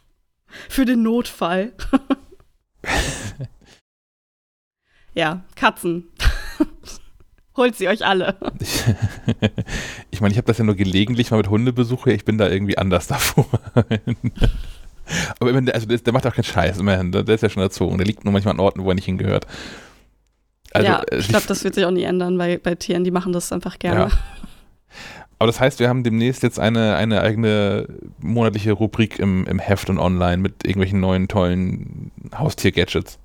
Für 0.68 0.84
den 0.84 1.02
Notfall. 1.02 1.72
ja, 5.14 5.44
Katzen. 5.54 6.08
Holt 7.56 7.76
sie 7.76 7.88
euch 7.88 8.04
alle. 8.04 8.36
Ich, 8.60 8.84
ich 10.10 10.20
meine, 10.20 10.32
ich 10.32 10.38
habe 10.38 10.46
das 10.46 10.58
ja 10.58 10.64
nur 10.64 10.74
gelegentlich 10.74 11.30
mal 11.30 11.38
mit 11.38 11.48
Hundebesuch. 11.48 12.06
Ich 12.06 12.24
bin 12.24 12.36
da 12.36 12.48
irgendwie 12.48 12.76
anders 12.76 13.06
davor. 13.06 13.46
Aber 15.38 15.50
immerhin, 15.50 15.70
also 15.70 15.86
der, 15.86 15.98
der 15.98 16.12
macht 16.12 16.26
auch 16.26 16.34
keinen 16.34 16.44
Scheiß, 16.44 16.78
immerhin. 16.78 17.12
Der, 17.12 17.22
der 17.22 17.34
ist 17.34 17.42
ja 17.42 17.48
schon 17.48 17.62
erzogen. 17.62 17.98
Der 17.98 18.06
liegt 18.06 18.24
nur 18.24 18.32
manchmal 18.32 18.54
an 18.54 18.60
Orten, 18.60 18.84
wo 18.84 18.88
er 18.88 18.94
nicht 18.94 19.04
hingehört. 19.04 19.46
Also, 20.72 20.86
ja, 20.86 21.02
äh, 21.10 21.18
ich 21.18 21.28
glaube, 21.28 21.46
das 21.46 21.64
wird 21.64 21.74
sich 21.74 21.84
auch 21.84 21.90
nie 21.90 22.02
ändern 22.02 22.36
bei, 22.38 22.58
bei 22.58 22.74
Tieren. 22.74 23.04
Die 23.04 23.10
machen 23.10 23.32
das 23.32 23.52
einfach 23.52 23.78
gerne. 23.78 24.00
Ja. 24.00 24.10
Aber 25.38 25.48
das 25.48 25.60
heißt, 25.60 25.80
wir 25.80 25.88
haben 25.88 26.02
demnächst 26.02 26.42
jetzt 26.42 26.58
eine, 26.58 26.96
eine 26.96 27.20
eigene 27.20 27.86
monatliche 28.20 28.72
Rubrik 28.72 29.18
im, 29.18 29.46
im 29.46 29.58
Heft 29.58 29.90
und 29.90 29.98
online 29.98 30.38
mit 30.38 30.64
irgendwelchen 30.64 31.00
neuen 31.00 31.28
tollen 31.28 32.10
Haustier-Gadgets. 32.36 33.18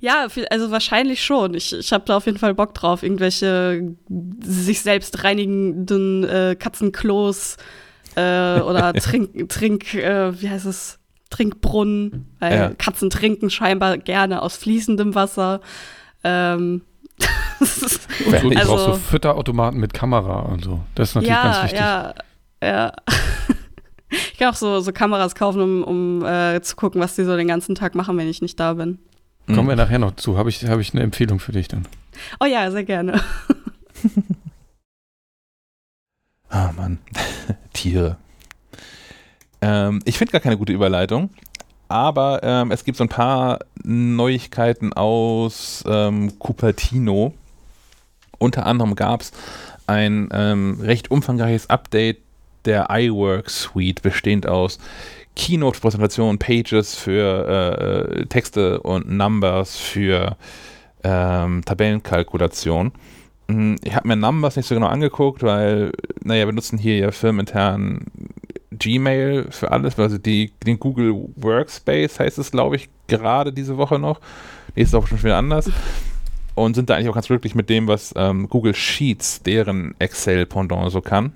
Ja, 0.00 0.26
also 0.50 0.70
wahrscheinlich 0.70 1.24
schon. 1.24 1.54
Ich, 1.54 1.72
ich 1.72 1.92
habe 1.92 2.04
da 2.06 2.18
auf 2.18 2.26
jeden 2.26 2.38
Fall 2.38 2.54
Bock 2.54 2.74
drauf. 2.74 3.02
Irgendwelche 3.02 3.94
sich 4.42 4.82
selbst 4.82 5.24
reinigenden 5.24 6.24
äh, 6.24 6.56
Katzenklos 6.58 7.56
äh, 8.16 8.60
oder 8.60 8.92
Trink, 8.94 9.48
Trink 9.48 9.94
äh, 9.94 10.38
wie 10.40 10.50
heißt 10.50 10.66
es? 10.66 10.99
Trinkbrunnen. 11.30 12.26
Weil 12.38 12.54
Ja. 12.58 12.68
Katzen 12.74 13.08
trinken 13.10 13.50
scheinbar 13.50 13.98
gerne 13.98 14.42
aus 14.42 14.56
fließendem 14.56 15.14
Wasser. 15.14 15.60
Ähm, 16.24 16.82
ist, 17.60 18.08
Und 18.26 18.56
Also- 18.56 18.72
brauchst 18.74 18.84
so 18.86 18.94
Fütterautomaten 18.94 19.78
mit 19.80 19.94
Kamera 19.94 20.40
und 20.40 20.64
so. 20.64 20.80
Das 20.94 21.10
ist 21.10 21.14
natürlich 21.14 21.34
ganz 21.34 21.56
ja, 21.56 21.62
wichtig. 21.64 21.78
ja, 21.80 22.14
ja. 22.62 22.92
Ich 24.12 24.38
kann 24.38 24.48
auch 24.52 24.56
so, 24.56 24.80
so 24.80 24.90
Kameras 24.92 25.36
kaufen, 25.36 25.60
um, 25.62 25.84
um 25.84 26.24
äh, 26.24 26.60
zu 26.62 26.74
gucken, 26.74 27.00
was 27.00 27.14
die 27.14 27.22
so 27.22 27.36
den 27.36 27.46
ganzen 27.46 27.76
Tag 27.76 27.94
machen, 27.94 28.16
wenn 28.16 28.26
ich 28.28 28.42
nicht 28.42 28.58
da 28.58 28.74
bin. 28.74 28.98
Kommen 29.46 29.68
wir 29.68 29.76
Mhm. 29.76 29.82
nachher 29.82 29.98
noch 30.00 30.16
zu. 30.16 30.36
Habe 30.36 30.48
ich, 30.48 30.64
hab 30.66 30.80
ich 30.80 30.92
eine 30.92 31.02
Empfehlung 31.04 31.38
für 31.38 31.52
dich 31.52 31.68
dann. 31.68 31.86
Oh 32.40 32.44
ja, 32.44 32.68
sehr 32.72 32.82
gerne. 32.84 33.20
Ah, 36.48 36.72
Mann. 36.76 36.98
Tiere. 37.72 38.16
Ähm, 39.62 40.00
ich 40.04 40.18
finde 40.18 40.32
gar 40.32 40.40
keine 40.40 40.56
gute 40.56 40.72
Überleitung, 40.72 41.30
aber 41.88 42.40
ähm, 42.42 42.70
es 42.70 42.84
gibt 42.84 42.96
so 42.98 43.04
ein 43.04 43.08
paar 43.08 43.60
Neuigkeiten 43.82 44.92
aus 44.92 45.84
ähm, 45.86 46.38
Cupertino. 46.38 47.34
Unter 48.38 48.64
anderem 48.64 48.94
gab 48.94 49.20
es 49.20 49.32
ein 49.86 50.28
ähm, 50.32 50.78
recht 50.80 51.10
umfangreiches 51.10 51.68
Update 51.68 52.18
der 52.64 52.88
iWork 52.90 53.50
Suite, 53.50 54.02
bestehend 54.02 54.46
aus 54.46 54.78
Keynote-Präsentationen, 55.36 56.38
Pages 56.38 56.94
für 56.94 57.46
äh, 57.48 58.20
äh, 58.20 58.26
Texte 58.26 58.80
und 58.80 59.10
Numbers 59.10 59.76
für 59.76 60.36
ähm, 61.02 61.64
Tabellenkalkulation. 61.64 62.92
Mm, 63.48 63.76
Ich 63.82 63.94
habe 63.94 64.08
mir 64.08 64.16
Numbers 64.16 64.56
nicht 64.56 64.66
so 64.66 64.74
genau 64.74 64.88
angeguckt, 64.88 65.42
weil, 65.42 65.92
naja, 66.22 66.46
wir 66.46 66.52
nutzen 66.52 66.78
hier 66.78 66.98
ja 66.98 67.10
firmenintern 67.10 68.06
Gmail 68.70 69.48
für 69.50 69.72
alles, 69.72 69.98
also 69.98 70.18
die, 70.18 70.52
den 70.64 70.78
Google 70.78 71.28
Workspace 71.36 72.20
heißt 72.20 72.38
es, 72.38 72.50
glaube 72.50 72.76
ich, 72.76 72.88
gerade 73.08 73.52
diese 73.52 73.76
Woche 73.76 73.98
noch. 73.98 74.20
Nächste 74.76 74.96
Woche 74.96 75.08
schon 75.08 75.22
wieder 75.22 75.36
anders. 75.36 75.70
Und 76.54 76.74
sind 76.74 76.90
da 76.90 76.94
eigentlich 76.94 77.08
auch 77.08 77.14
ganz 77.14 77.26
glücklich 77.26 77.54
mit 77.54 77.70
dem, 77.70 77.88
was 77.88 78.12
ähm, 78.16 78.48
Google 78.48 78.74
Sheets, 78.74 79.42
deren 79.42 79.94
Excel-Pendant 79.98 80.90
so 80.92 81.00
kann. 81.00 81.32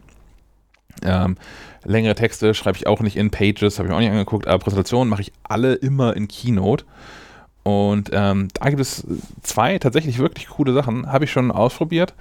Ähm, 1.03 1.37
längere 1.85 2.15
Texte 2.15 2.55
schreibe 2.55 2.77
ich 2.77 2.87
auch 2.87 3.01
nicht 3.01 3.17
in 3.17 3.31
Pages, 3.31 3.79
habe 3.79 3.89
ich 3.89 3.95
auch 3.95 3.99
nicht 3.99 4.11
angeguckt, 4.11 4.47
aber 4.47 4.59
Präsentationen 4.59 5.09
mache 5.09 5.23
ich 5.23 5.33
alle 5.43 5.75
immer 5.75 6.17
in 6.17 6.29
Keynote. 6.29 6.85
Und 7.63 8.11
ähm, 8.13 8.49
da 8.53 8.69
gibt 8.69 8.81
es 8.81 9.07
zwei 9.43 9.79
tatsächlich 9.79 10.19
wirklich 10.19 10.49
coole 10.49 10.75
Sachen, 10.75 11.11
habe 11.11 11.25
ich 11.25 11.33
schon 11.33 11.51
ausprobiert. 11.51 12.15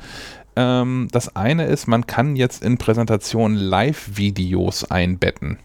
Ähm, 0.56 1.08
das 1.12 1.36
eine 1.36 1.66
ist, 1.66 1.88
man 1.88 2.08
kann 2.08 2.36
jetzt 2.36 2.64
in 2.64 2.78
Präsentationen 2.78 3.58
Live-Videos 3.58 4.90
einbetten. 4.90 5.58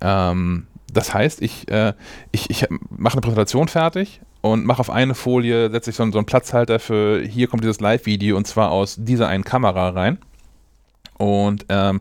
Ähm, 0.00 0.66
das 0.92 1.14
heißt, 1.14 1.42
ich, 1.42 1.70
äh, 1.70 1.94
ich, 2.32 2.50
ich 2.50 2.66
mache 2.90 3.14
eine 3.14 3.20
Präsentation 3.20 3.68
fertig 3.68 4.20
und 4.40 4.64
mache 4.64 4.80
auf 4.80 4.90
eine 4.90 5.14
Folie, 5.14 5.70
setze 5.70 5.90
ich 5.90 5.96
so, 5.96 6.10
so 6.10 6.18
einen 6.18 6.26
Platzhalter 6.26 6.78
für, 6.78 7.22
hier 7.22 7.48
kommt 7.48 7.62
dieses 7.62 7.80
Live-Video 7.80 8.36
und 8.36 8.46
zwar 8.46 8.70
aus 8.70 8.96
dieser 8.98 9.28
einen 9.28 9.44
Kamera 9.44 9.90
rein. 9.90 10.18
Und 11.18 11.66
ähm, 11.68 12.00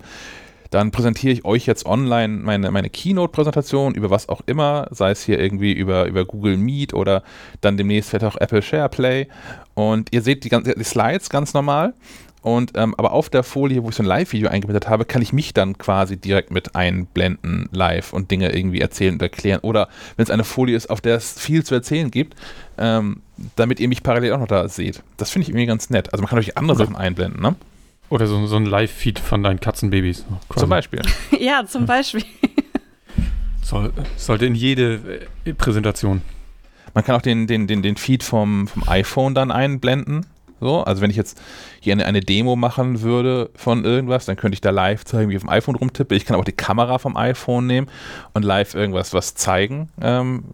dann 0.78 0.92
präsentiere 0.92 1.34
ich 1.34 1.44
euch 1.44 1.66
jetzt 1.66 1.88
online 1.88 2.38
meine, 2.44 2.70
meine 2.70 2.92
Keynote-Präsentation 2.92 3.96
über 3.96 4.12
was 4.12 4.30
auch 4.30 4.42
immer, 4.46 4.88
sei 4.92 5.10
es 5.10 5.24
hier 5.24 5.40
irgendwie 5.40 5.74
über, 5.74 6.06
über 6.06 6.24
Google 6.24 6.56
Meet 6.56 6.94
oder 6.94 7.24
dann 7.62 7.78
demnächst 7.78 8.12
vielleicht 8.12 8.26
auch 8.26 8.40
Apple 8.40 8.62
SharePlay. 8.62 9.28
Und 9.74 10.14
ihr 10.14 10.22
seht 10.22 10.44
die, 10.44 10.50
gan- 10.50 10.64
die 10.64 10.84
Slides 10.84 11.32
ganz 11.32 11.56
normal. 11.56 11.96
Und 12.44 12.74
ähm, 12.78 12.94
aber 12.96 13.12
auf 13.12 13.30
der 13.30 13.42
Folie, 13.42 13.84
wo 13.84 13.90
ich 13.90 13.96
so 13.96 14.04
ein 14.04 14.06
Live-Video 14.06 14.50
eingeblendet 14.50 14.88
habe, 14.88 15.04
kann 15.04 15.24
ich 15.24 15.34
mich 15.34 15.54
dann 15.56 15.80
quasi 15.80 16.16
direkt 16.16 16.52
mit 16.52 16.76
einblenden 16.76 17.68
live 17.72 18.14
und 18.14 18.30
Dinge 18.30 18.56
irgendwie 18.56 18.80
erzählen 18.80 19.14
und 19.14 19.22
erklären. 19.24 19.60
Oder 19.64 19.90
wenn 20.16 20.24
es 20.24 20.30
eine 20.30 20.44
Folie 20.44 20.78
ist, 20.78 20.92
auf 20.92 21.02
der 21.02 21.16
es 21.16 21.40
viel 21.40 21.64
zu 21.66 21.74
erzählen 21.74 22.12
gibt, 22.12 22.36
ähm, 22.78 23.24
damit 23.56 23.80
ihr 23.80 23.88
mich 23.88 24.04
parallel 24.04 24.34
auch 24.34 24.40
noch 24.40 24.48
da 24.48 24.70
seht. 24.70 25.02
Das 25.18 25.32
finde 25.32 25.44
ich 25.44 25.50
irgendwie 25.50 25.66
ganz 25.66 25.90
nett. 25.90 26.14
Also 26.14 26.22
man 26.22 26.30
kann 26.30 26.38
euch 26.38 26.56
andere 26.56 26.78
Sachen 26.78 26.96
einblenden, 26.96 27.42
ne? 27.42 27.56
Oder 28.10 28.28
so, 28.28 28.48
so 28.48 28.56
ein 28.56 28.66
Live-Feed 28.66 29.20
von 29.20 29.44
deinen 29.44 29.60
Katzenbabys. 29.60 30.26
quasi. 30.48 30.62
Zum 30.62 30.70
Beispiel. 30.70 31.02
ja, 31.40 31.66
zum 31.66 31.86
Beispiel. 31.86 32.24
Soll, 33.62 33.92
sollte 34.16 34.46
in 34.46 34.56
jede 34.56 35.28
äh, 35.44 35.54
Präsentation. 35.54 36.22
Man 36.94 37.04
kann 37.04 37.16
auch 37.16 37.22
den, 37.22 37.48
den, 37.48 37.68
den, 37.68 37.82
den 37.82 37.98
Feed 37.98 38.24
vom, 38.24 38.68
vom 38.68 38.88
iPhone 38.88 39.36
dann 39.36 39.52
einblenden. 39.52 40.26
So, 40.60 40.84
also 40.84 41.02
wenn 41.02 41.12
ich 41.12 41.18
jetzt 41.18 41.40
hier 41.80 41.94
eine, 41.94 42.06
eine 42.06 42.22
Demo 42.22 42.56
machen 42.56 43.02
würde 43.02 43.52
von 43.56 43.86
irgendwas, 43.86 44.26
dann 44.26 44.38
könnte 44.38 44.56
ich 44.56 44.62
da 44.62 44.72
live 44.72 45.06
zeigen, 45.06 45.30
wie 45.30 45.34
ich 45.34 45.38
auf 45.38 45.44
dem 45.44 45.50
iPhone 45.50 45.76
rumtippe. 45.76 46.16
Ich 46.16 46.26
kann 46.26 46.36
auch 46.36 46.46
die 46.46 46.54
Kamera 46.54 46.98
vom 46.98 47.16
iPhone 47.16 47.68
nehmen 47.68 47.88
und 48.34 48.44
live 48.44 48.74
irgendwas 48.74 49.14
was 49.14 49.36
zeigen, 49.36 49.90
ähm, 50.02 50.46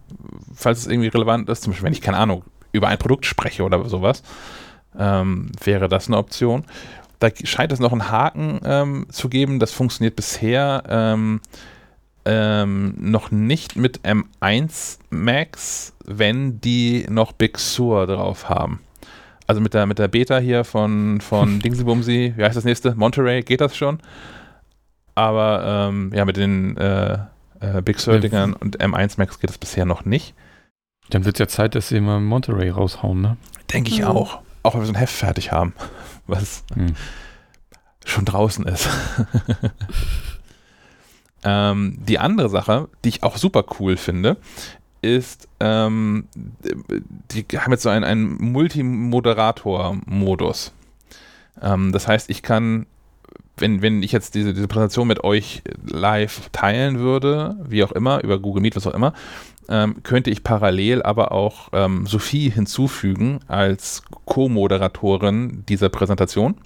falls 0.54 0.80
es 0.80 0.86
irgendwie 0.86 1.08
relevant 1.08 1.48
ist. 1.48 1.62
Zum 1.62 1.72
Beispiel, 1.72 1.86
wenn 1.86 1.94
ich, 1.94 2.02
keine 2.02 2.18
Ahnung, 2.18 2.44
über 2.72 2.88
ein 2.88 2.98
Produkt 2.98 3.24
spreche 3.24 3.62
oder 3.62 3.82
sowas, 3.88 4.22
ähm, 4.98 5.50
wäre 5.62 5.88
das 5.88 6.08
eine 6.08 6.18
Option. 6.18 6.64
Da 7.20 7.28
scheint 7.44 7.72
es 7.72 7.80
noch 7.80 7.92
einen 7.92 8.10
Haken 8.10 8.60
ähm, 8.64 9.06
zu 9.10 9.28
geben. 9.28 9.58
Das 9.58 9.72
funktioniert 9.72 10.16
bisher 10.16 10.82
ähm, 10.88 11.40
ähm, 12.26 12.94
noch 12.98 13.30
nicht 13.30 13.76
mit 13.76 14.00
M1 14.02 14.98
Max, 15.10 15.94
wenn 16.04 16.60
die 16.60 17.06
noch 17.08 17.32
Big 17.32 17.58
Sur 17.58 18.06
drauf 18.06 18.48
haben. 18.48 18.80
Also 19.46 19.60
mit 19.60 19.74
der, 19.74 19.86
mit 19.86 19.98
der 19.98 20.08
Beta 20.08 20.38
hier 20.38 20.64
von, 20.64 21.20
von 21.20 21.58
Dingsybumsi, 21.62 22.34
wie 22.36 22.44
heißt 22.44 22.56
das 22.56 22.64
nächste? 22.64 22.94
Monterey, 22.94 23.42
geht 23.42 23.60
das 23.60 23.76
schon. 23.76 23.98
Aber 25.14 25.88
ähm, 25.90 26.10
ja, 26.14 26.24
mit 26.24 26.36
den 26.36 26.76
äh, 26.76 27.18
äh, 27.60 27.82
Big 27.82 28.00
Sur-Dingern 28.00 28.54
und 28.54 28.80
M1 28.82 29.14
Max 29.18 29.38
geht 29.38 29.50
es 29.50 29.58
bisher 29.58 29.84
noch 29.84 30.04
nicht. 30.04 30.34
Dann 31.10 31.24
wird 31.24 31.36
es 31.36 31.40
ja 31.40 31.46
Zeit, 31.48 31.74
dass 31.74 31.88
sie 31.88 32.00
mal 32.00 32.20
Monterey 32.20 32.70
raushauen, 32.70 33.20
ne? 33.20 33.36
Denke 33.72 33.90
ich 33.90 34.00
Mhm. 34.00 34.06
auch. 34.06 34.38
Auch 34.62 34.74
wenn 34.74 34.80
wir 34.80 34.86
so 34.86 34.92
ein 34.92 34.98
Heft 34.98 35.14
fertig 35.14 35.52
haben, 35.52 35.74
was 36.26 36.64
Hm. 36.74 36.94
schon 38.04 38.24
draußen 38.24 38.66
ist. 38.66 38.88
ähm, 41.44 41.98
die 42.00 42.18
andere 42.18 42.48
Sache, 42.48 42.88
die 43.04 43.10
ich 43.10 43.22
auch 43.22 43.36
super 43.36 43.64
cool 43.78 43.96
finde, 43.96 44.36
ist, 45.02 45.46
ähm, 45.60 46.26
die 47.30 47.44
haben 47.58 47.72
jetzt 47.72 47.82
so 47.82 47.90
einen, 47.90 48.04
einen 48.04 48.36
Multimoderator-Modus. 48.52 50.72
Ähm, 51.60 51.92
das 51.92 52.08
heißt, 52.08 52.30
ich 52.30 52.42
kann, 52.42 52.86
wenn, 53.58 53.82
wenn 53.82 54.02
ich 54.02 54.12
jetzt 54.12 54.34
diese, 54.34 54.54
diese 54.54 54.66
Präsentation 54.66 55.06
mit 55.06 55.22
euch 55.22 55.62
live 55.86 56.48
teilen 56.52 56.98
würde, 56.98 57.56
wie 57.68 57.84
auch 57.84 57.92
immer, 57.92 58.24
über 58.24 58.38
Google 58.38 58.62
Meet, 58.62 58.76
was 58.76 58.86
auch 58.86 58.94
immer, 58.94 59.12
ähm, 59.68 60.02
könnte 60.02 60.30
ich 60.30 60.44
parallel 60.44 61.02
aber 61.02 61.32
auch 61.32 61.68
ähm, 61.72 62.06
Sophie 62.06 62.50
hinzufügen 62.50 63.40
als 63.48 64.02
Co-Moderatorin 64.24 65.64
dieser 65.68 65.88
Präsentation. 65.88 66.56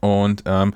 Und 0.00 0.44
ähm, 0.46 0.74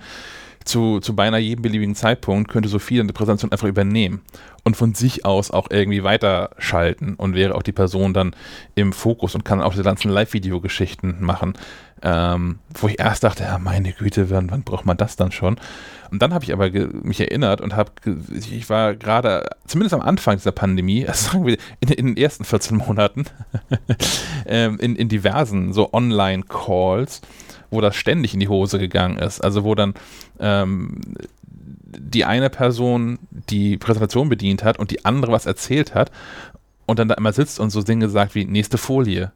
zu, 0.65 1.01
zu 1.01 1.17
beinahe 1.17 1.41
jedem 1.41 1.63
beliebigen 1.63 1.95
Zeitpunkt 1.95 2.51
könnte 2.51 2.69
Sophie 2.69 2.99
dann 2.99 3.09
die 3.09 3.13
Präsentation 3.13 3.53
einfach 3.53 3.69
übernehmen 3.69 4.23
und 4.65 4.77
von 4.77 4.95
sich 4.95 5.25
aus 5.25 5.51
auch 5.51 5.69
irgendwie 5.71 6.05
weiterschalten 6.05 7.15
und 7.15 7.35
wäre 7.35 7.55
auch 7.55 7.63
die 7.63 7.73
Person 7.73 8.15
dann 8.15 8.37
im 8.75 8.93
Fokus 8.93 9.35
und 9.35 9.45
kann 9.45 9.61
auch 9.61 9.73
diese 9.73 9.83
ganzen 9.83 10.11
Live-Video-Geschichten 10.11 11.17
machen. 11.21 11.55
Ähm, 12.05 12.59
wo 12.75 12.89
ich 12.89 12.99
erst 12.99 13.23
dachte, 13.23 13.45
ja, 13.45 13.59
meine 13.59 13.93
Güte, 13.93 14.29
wann, 14.31 14.51
wann 14.51 14.65
braucht 14.65 14.87
man 14.87 14.97
das 14.97 15.15
dann 15.17 15.31
schon? 15.31 15.57
Und 16.11 16.21
dann 16.21 16.35
habe 16.35 16.45
ich 16.45 16.53
aber 16.53 16.69
mich 16.71 17.21
erinnert 17.21 17.61
und 17.61 17.77
habe, 17.77 17.93
ich 18.35 18.69
war 18.69 18.95
gerade, 18.97 19.49
zumindest 19.67 19.95
am 19.95 20.01
Anfang 20.01 20.37
dieser 20.37 20.53
Pandemie, 20.53 21.07
also 21.07 21.27
sagen 21.33 21.47
wir 21.47 21.57
in, 21.81 21.89
in 21.89 22.07
den 22.07 22.17
ersten 22.17 22.45
14 22.45 22.77
Monaten, 22.77 23.27
ähm, 24.47 24.79
in, 24.81 24.97
in 24.97 25.09
diversen 25.09 25.73
so 25.73 25.93
Online-Calls, 25.93 27.21
wo 27.71 27.81
das 27.81 27.97
ständig 27.97 28.35
in 28.35 28.41
die 28.41 28.49
Hose 28.49 28.79
gegangen 28.79 29.19
ist. 29.19 29.43
Also 29.43 29.65
wo 29.65 29.75
dann 29.75 29.95
ähm, 30.41 31.01
die 31.99 32.25
eine 32.25 32.51
Person 32.51 33.19
die 33.31 33.77
Präsentation 33.77 34.29
bedient 34.29 34.65
hat 34.65 34.79
und 34.79 34.91
die 34.91 35.05
andere 35.05 35.33
was 35.33 35.47
erzählt 35.47 35.95
hat 35.95 36.11
und 36.87 36.99
dann 36.99 37.09
da 37.09 37.15
immer 37.15 37.33
sitzt 37.33 37.61
und 37.61 37.71
so 37.71 37.83
Dinge 37.83 38.09
sagt 38.09 38.35
wie 38.35 38.45
nächste 38.45 38.79
Folie. 38.79 39.33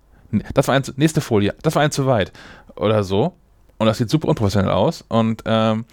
Das 0.55 0.69
war 0.69 0.75
ein, 0.75 0.83
nächste 0.97 1.21
Folie, 1.21 1.55
das 1.63 1.75
war 1.75 1.83
ein 1.83 1.91
zu 1.91 2.07
weit 2.07 2.33
oder 2.75 3.05
so. 3.05 3.35
Und 3.79 3.87
das 3.87 3.99
sieht 3.99 4.09
super 4.11 4.29
unprofessionell 4.29 4.71
aus. 4.71 5.05
Und 5.09 5.43
ähm, 5.45 5.85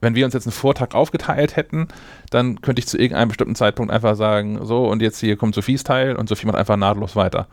wenn 0.00 0.14
wir 0.14 0.24
uns 0.24 0.34
jetzt 0.34 0.46
einen 0.46 0.52
Vortrag 0.52 0.94
aufgeteilt 0.94 1.56
hätten, 1.56 1.88
dann 2.30 2.60
könnte 2.60 2.80
ich 2.80 2.86
zu 2.88 2.98
irgendeinem 2.98 3.28
bestimmten 3.28 3.54
Zeitpunkt 3.54 3.92
einfach 3.92 4.16
sagen, 4.16 4.64
so 4.64 4.88
und 4.88 5.02
jetzt 5.02 5.20
hier 5.20 5.36
kommt 5.36 5.54
Sophies 5.54 5.84
Teil 5.84 6.16
und 6.16 6.28
Sophie 6.28 6.46
macht 6.46 6.56
einfach 6.56 6.76
nahtlos 6.76 7.16
weiter. 7.16 7.46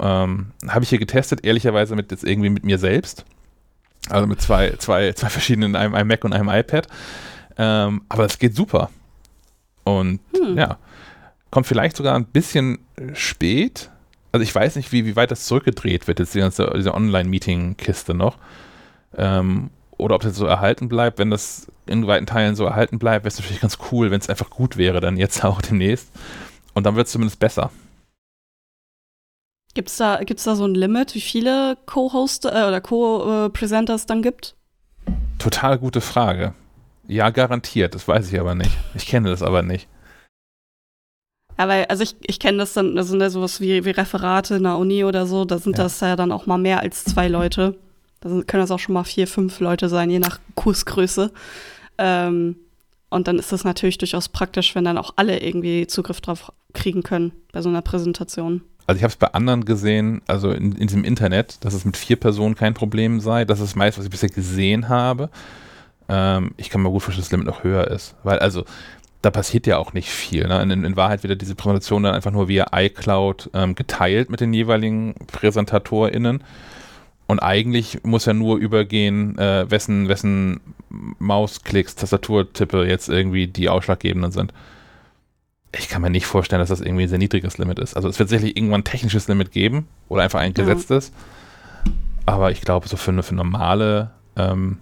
Ähm, 0.00 0.52
Habe 0.68 0.82
ich 0.82 0.90
hier 0.90 0.98
getestet, 0.98 1.44
ehrlicherweise 1.44 1.94
mit 1.94 2.10
jetzt 2.10 2.24
irgendwie 2.24 2.50
mit 2.50 2.64
mir 2.64 2.78
selbst. 2.78 3.24
Also 4.08 4.26
mit 4.26 4.40
zwei, 4.40 4.72
zwei, 4.78 5.12
zwei 5.12 5.28
verschiedenen, 5.28 5.76
einem, 5.76 5.94
einem 5.94 6.08
Mac 6.08 6.24
und 6.24 6.32
einem 6.32 6.48
iPad. 6.48 6.88
Ähm, 7.56 8.02
aber 8.08 8.24
es 8.24 8.38
geht 8.38 8.54
super. 8.54 8.90
Und 9.84 10.20
Hm. 10.36 10.56
ja, 10.56 10.78
kommt 11.50 11.66
vielleicht 11.66 11.96
sogar 11.96 12.14
ein 12.16 12.24
bisschen 12.24 12.78
spät. 13.14 13.90
Also 14.32 14.42
ich 14.42 14.54
weiß 14.54 14.76
nicht, 14.76 14.92
wie, 14.92 15.04
wie 15.04 15.14
weit 15.14 15.30
das 15.30 15.44
zurückgedreht 15.44 16.08
wird, 16.08 16.18
jetzt 16.18 16.34
die 16.34 16.40
ganze 16.40 16.72
diese 16.74 16.94
Online-Meeting-Kiste 16.94 18.14
noch. 18.14 18.38
Ähm, 19.16 19.70
oder 19.98 20.14
ob 20.14 20.22
das 20.22 20.36
so 20.36 20.46
erhalten 20.46 20.88
bleibt. 20.88 21.18
Wenn 21.18 21.30
das 21.30 21.70
in 21.86 22.06
weiten 22.06 22.26
Teilen 22.26 22.56
so 22.56 22.64
erhalten 22.64 22.98
bleibt, 22.98 23.24
wäre 23.24 23.28
es 23.28 23.38
natürlich 23.38 23.60
ganz 23.60 23.78
cool, 23.92 24.10
wenn 24.10 24.20
es 24.20 24.30
einfach 24.30 24.50
gut 24.50 24.76
wäre, 24.76 25.00
dann 25.00 25.16
jetzt 25.16 25.44
auch 25.44 25.60
demnächst. 25.60 26.10
Und 26.74 26.84
dann 26.84 26.96
wird 26.96 27.06
es 27.06 27.12
zumindest 27.12 27.38
besser. 27.38 27.70
Gibt's 29.74 29.96
da, 29.96 30.22
gibt's 30.22 30.44
da 30.44 30.54
so 30.54 30.66
ein 30.66 30.74
Limit, 30.74 31.14
wie 31.14 31.20
viele 31.20 31.78
Co-Host 31.86 32.44
äh, 32.44 32.48
oder 32.48 32.80
Co-Presenters 32.80 34.06
dann 34.06 34.22
gibt? 34.22 34.54
Total 35.38 35.78
gute 35.78 36.00
Frage. 36.00 36.54
Ja, 37.08 37.30
garantiert, 37.30 37.94
das 37.94 38.06
weiß 38.06 38.30
ich 38.32 38.38
aber 38.38 38.54
nicht. 38.54 38.76
Ich 38.94 39.06
kenne 39.06 39.30
das 39.30 39.42
aber 39.42 39.62
nicht. 39.62 39.88
Ja, 41.58 41.68
weil, 41.68 41.84
also 41.86 42.02
ich, 42.02 42.16
ich 42.22 42.38
kenne 42.38 42.58
das 42.58 42.72
dann, 42.72 42.96
das 42.96 43.08
sind 43.08 43.20
ja 43.20 43.30
sowas 43.30 43.60
wie, 43.60 43.84
wie 43.84 43.90
Referate 43.90 44.56
in 44.56 44.62
der 44.64 44.78
Uni 44.78 45.04
oder 45.04 45.26
so, 45.26 45.44
da 45.44 45.58
sind 45.58 45.76
Ja. 45.78 45.84
das 45.84 46.00
ja 46.00 46.16
dann 46.16 46.32
auch 46.32 46.46
mal 46.46 46.58
mehr 46.58 46.80
als 46.80 47.04
zwei 47.04 47.28
Leute. 47.28 47.76
Da 48.20 48.28
sind, 48.28 48.48
können 48.48 48.62
das 48.62 48.70
auch 48.70 48.78
schon 48.78 48.94
mal 48.94 49.04
vier, 49.04 49.26
fünf 49.26 49.60
Leute 49.60 49.88
sein, 49.88 50.08
je 50.10 50.18
nach 50.18 50.38
Kursgröße. 50.54 51.32
Ähm, 51.98 52.56
und 53.10 53.28
dann 53.28 53.38
ist 53.38 53.52
das 53.52 53.64
natürlich 53.64 53.98
durchaus 53.98 54.28
praktisch, 54.28 54.74
wenn 54.74 54.84
dann 54.84 54.96
auch 54.96 55.12
alle 55.16 55.40
irgendwie 55.40 55.86
Zugriff 55.86 56.20
drauf 56.20 56.50
kriegen 56.72 57.02
können 57.02 57.32
bei 57.52 57.60
so 57.60 57.68
einer 57.68 57.82
Präsentation. 57.82 58.62
Also 58.86 58.96
ich 58.98 59.02
habe 59.04 59.10
es 59.12 59.16
bei 59.16 59.28
anderen 59.28 59.64
gesehen, 59.64 60.22
also 60.26 60.50
in, 60.50 60.72
in 60.72 60.86
diesem 60.86 61.04
Internet, 61.04 61.64
dass 61.64 61.74
es 61.74 61.84
mit 61.84 61.96
vier 61.96 62.16
Personen 62.16 62.54
kein 62.54 62.74
Problem 62.74 63.20
sei. 63.20 63.44
Das 63.44 63.60
ist 63.60 63.76
meist, 63.76 63.98
was 63.98 64.06
ich 64.06 64.10
bisher 64.10 64.30
gesehen 64.30 64.88
habe. 64.88 65.30
Ähm, 66.08 66.52
ich 66.56 66.70
kann 66.70 66.82
mir 66.82 66.90
gut 66.90 67.02
vorstellen, 67.02 67.22
dass 67.22 67.28
das 67.28 67.32
Limit 67.32 67.46
noch 67.46 67.64
höher 67.64 67.88
ist. 67.88 68.16
Weil 68.24 68.38
also, 68.38 68.64
da 69.22 69.30
passiert 69.30 69.66
ja 69.66 69.78
auch 69.78 69.92
nicht 69.92 70.08
viel. 70.10 70.46
Ne? 70.46 70.60
In, 70.62 70.70
in 70.84 70.96
Wahrheit 70.96 71.22
wird 71.22 71.30
ja 71.30 71.36
diese 71.36 71.54
Präsentation 71.54 72.02
dann 72.02 72.14
einfach 72.14 72.32
nur 72.32 72.48
via 72.48 72.66
iCloud 72.72 73.50
ähm, 73.54 73.74
geteilt 73.74 74.30
mit 74.30 74.40
den 74.40 74.52
jeweiligen 74.52 75.14
PräsentatorInnen. 75.28 76.42
Und 77.28 77.38
eigentlich 77.38 78.02
muss 78.02 78.26
ja 78.26 78.34
nur 78.34 78.58
übergehen, 78.58 79.38
äh, 79.38 79.70
wessen, 79.70 80.08
wessen 80.08 80.60
Mausklicks, 81.18 81.94
Tastaturtippe 81.94 82.84
jetzt 82.84 83.08
irgendwie 83.08 83.46
die 83.46 83.68
ausschlaggebenden 83.68 84.32
sind. 84.32 84.52
Ich 85.74 85.88
kann 85.88 86.02
mir 86.02 86.10
nicht 86.10 86.26
vorstellen, 86.26 86.60
dass 86.60 86.68
das 86.68 86.82
irgendwie 86.82 87.04
ein 87.04 87.08
sehr 87.08 87.18
niedriges 87.18 87.56
Limit 87.56 87.78
ist. 87.78 87.94
Also 87.94 88.08
es 88.08 88.18
wird 88.18 88.28
sicherlich 88.28 88.56
irgendwann 88.56 88.80
ein 88.80 88.84
technisches 88.84 89.28
Limit 89.28 89.52
geben 89.52 89.86
oder 90.08 90.22
einfach 90.22 90.40
ein 90.40 90.52
Ja. 90.54 90.64
gesetztes. 90.64 91.12
Aber 92.26 92.50
ich 92.50 92.60
glaube, 92.60 92.88
so 92.88 92.96
für 92.96 93.12
eine 93.12 93.22
für 93.22 93.34
normale, 93.34 94.10
ähm, 94.36 94.78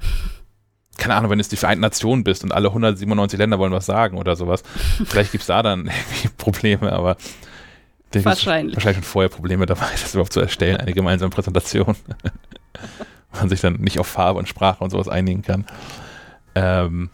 keine 1.01 1.17
Ahnung, 1.17 1.31
wenn 1.31 1.39
du 1.39 1.43
jetzt 1.43 1.51
die 1.51 1.57
Vereinten 1.57 1.81
Nationen 1.81 2.23
bist 2.23 2.45
und 2.45 2.53
alle 2.53 2.69
197 2.69 3.39
Länder 3.39 3.59
wollen 3.59 3.73
was 3.73 3.87
sagen 3.87 4.19
oder 4.19 4.37
sowas, 4.37 4.63
vielleicht 5.05 5.33
gibt 5.33 5.43
es 5.43 5.49
da 5.49 5.63
dann 5.63 5.87
irgendwie 5.87 6.29
Probleme, 6.37 6.93
aber 6.93 7.17
Wahrscheinlich. 8.13 8.75
wahrscheinlich 8.77 9.05
schon 9.05 9.11
vorher 9.11 9.29
Probleme 9.29 9.67
dabei, 9.67 9.87
das 9.93 10.15
überhaupt 10.15 10.33
zu 10.33 10.41
erstellen, 10.41 10.77
eine 10.79 10.93
gemeinsame 10.93 11.31
Präsentation. 11.31 11.97
Man 13.33 13.49
sich 13.49 13.61
dann 13.61 13.75
nicht 13.75 14.01
auf 14.01 14.09
Farbe 14.09 14.41
und 14.41 14.49
Sprache 14.49 14.83
und 14.83 14.91
sowas 14.91 15.09
einigen 15.09 15.43
kann. 15.43 15.65
Ähm, 16.57 17.11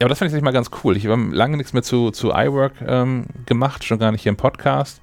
ja, 0.00 0.06
aber 0.06 0.08
das 0.08 0.18
fand 0.18 0.32
ich 0.32 0.42
mal 0.42 0.50
ganz 0.52 0.70
cool. 0.82 0.96
Ich 0.96 1.06
habe 1.06 1.22
lange 1.30 1.58
nichts 1.58 1.74
mehr 1.74 1.82
zu, 1.82 2.10
zu 2.10 2.30
iWork 2.30 2.72
ähm, 2.86 3.26
gemacht, 3.44 3.84
schon 3.84 3.98
gar 3.98 4.12
nicht 4.12 4.22
hier 4.22 4.30
im 4.30 4.36
Podcast, 4.36 5.02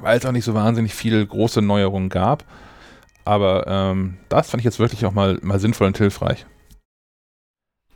weil 0.00 0.16
es 0.16 0.24
auch 0.24 0.30
nicht 0.30 0.44
so 0.44 0.54
wahnsinnig 0.54 0.94
viele 0.94 1.26
große 1.26 1.60
Neuerungen 1.60 2.08
gab. 2.08 2.44
Aber 3.24 3.66
ähm, 3.66 4.18
das 4.28 4.50
fand 4.50 4.60
ich 4.60 4.64
jetzt 4.64 4.78
wirklich 4.78 5.04
auch 5.04 5.12
mal, 5.12 5.38
mal 5.42 5.58
sinnvoll 5.58 5.88
und 5.88 5.98
hilfreich. 5.98 6.46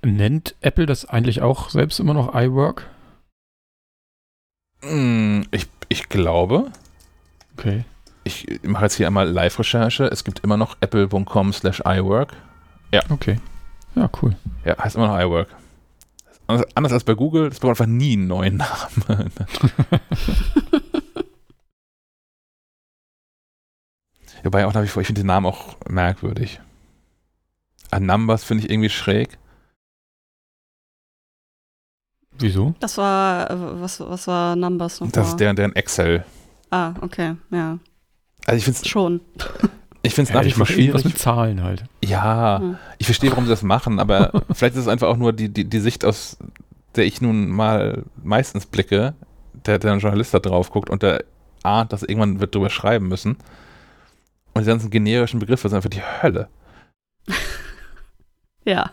Nennt 0.05 0.55
Apple 0.61 0.87
das 0.87 1.05
eigentlich 1.05 1.43
auch 1.43 1.71
selbst 1.71 2.01
immer 2.01 2.15
noch 2.15 2.35
iWork? 2.35 2.89
Mm, 4.83 5.43
Ich, 5.53 5.69
ich 5.89 6.09
glaube, 6.09 6.73
Okay. 7.57 7.85
ich 8.25 8.61
mache 8.65 8.85
jetzt 8.85 8.95
hier 8.97 9.07
einmal 9.07 9.29
Live-Recherche. 9.29 10.05
Es 10.07 10.25
gibt 10.25 10.41
immer 10.41 10.57
noch 10.57 10.77
apple.com 10.81 11.53
slash 11.53 11.83
iWork. 11.87 12.33
Okay. 13.11 13.39
Ja, 13.95 14.11
cool. 14.23 14.35
Ja, 14.65 14.77
heißt 14.79 14.97
immer 14.97 15.07
noch 15.09 15.19
iWork. 15.21 15.49
Anders, 16.49 16.67
anders 16.77 16.93
als 16.93 17.05
bei 17.05 17.15
Google, 17.15 17.49
das 17.51 17.61
braucht 17.61 17.71
einfach 17.71 17.87
nie 17.87 18.15
einen 18.15 18.27
neuen 18.27 18.57
Namen. 18.57 19.33
Wobei 24.43 24.67
auch 24.67 24.73
nach 24.75 24.83
wie 24.83 24.89
vor, 24.89 25.01
ich 25.03 25.07
finde 25.07 25.21
den 25.23 25.27
Namen 25.29 25.47
auch 25.47 25.77
merkwürdig. 25.89 26.61
A 27.91 28.01
Numbers 28.01 28.45
finde 28.45 28.65
ich 28.65 28.71
irgendwie 28.71 28.91
schräg. 28.91 29.39
Wieso? 32.43 32.75
Das 32.81 32.99
war, 32.99 33.51
äh, 33.51 33.55
was, 33.81 34.01
was 34.01 34.27
war 34.27 34.57
Numbers 34.57 35.01
noch? 35.01 35.11
Das 35.13 35.29
ist 35.29 35.37
deren, 35.37 35.57
deren 35.57 35.75
Excel. 35.77 36.25
Ah, 36.71 36.95
okay, 37.01 37.35
ja. 37.51 37.79
Also 38.47 38.59
ich 38.59 38.65
finde 38.65 38.81
es 38.83 38.89
Schon. 38.89 39.21
ich 40.03 40.15
find's 40.15 40.31
Ja, 40.31 40.37
nach 40.39 40.45
wie 40.45 40.51
vor 40.51 40.67
schwierig. 40.67 41.05
mit 41.05 41.19
Zahlen 41.19 41.63
halt. 41.63 41.85
Ja, 42.05 42.59
Hm. 42.61 42.77
ich 42.99 43.07
verstehe, 43.07 43.31
warum 43.31 43.45
sie 43.45 43.51
das 43.51 43.63
machen, 43.63 43.99
aber 44.01 44.33
vielleicht 44.53 44.75
ist 44.75 44.83
es 44.83 44.89
einfach 44.89 45.09
auch 45.09 45.17
nur 45.17 45.33
die, 45.33 45.49
die, 45.49 45.65
die 45.65 45.81
Sicht, 45.81 46.05
aus 46.05 46.37
der 46.97 47.05
ich 47.07 47.21
nun 47.21 47.49
mal 47.49 48.05
meistens 48.23 48.67
blicke, 48.67 49.15
der, 49.67 49.79
der 49.79 49.93
ein 49.93 50.01
Journalist 50.01 50.35
da 50.35 50.39
drauf 50.41 50.71
guckt 50.71 50.91
und 50.91 51.03
der 51.03 51.25
ahnt, 51.63 51.93
dass 51.93 52.03
irgendwann 52.03 52.41
wird 52.41 52.55
drüber 52.55 52.69
schreiben 52.71 53.09
müssen. 53.09 53.37
Und 54.55 54.63
die 54.63 54.67
ganzen 54.67 54.91
generischen 54.91 55.39
Begriffe 55.41 55.69
sind 55.69 55.77
einfach 55.77 55.89
die 55.91 56.03
Hölle. 56.03 56.49
Ja. 58.65 58.91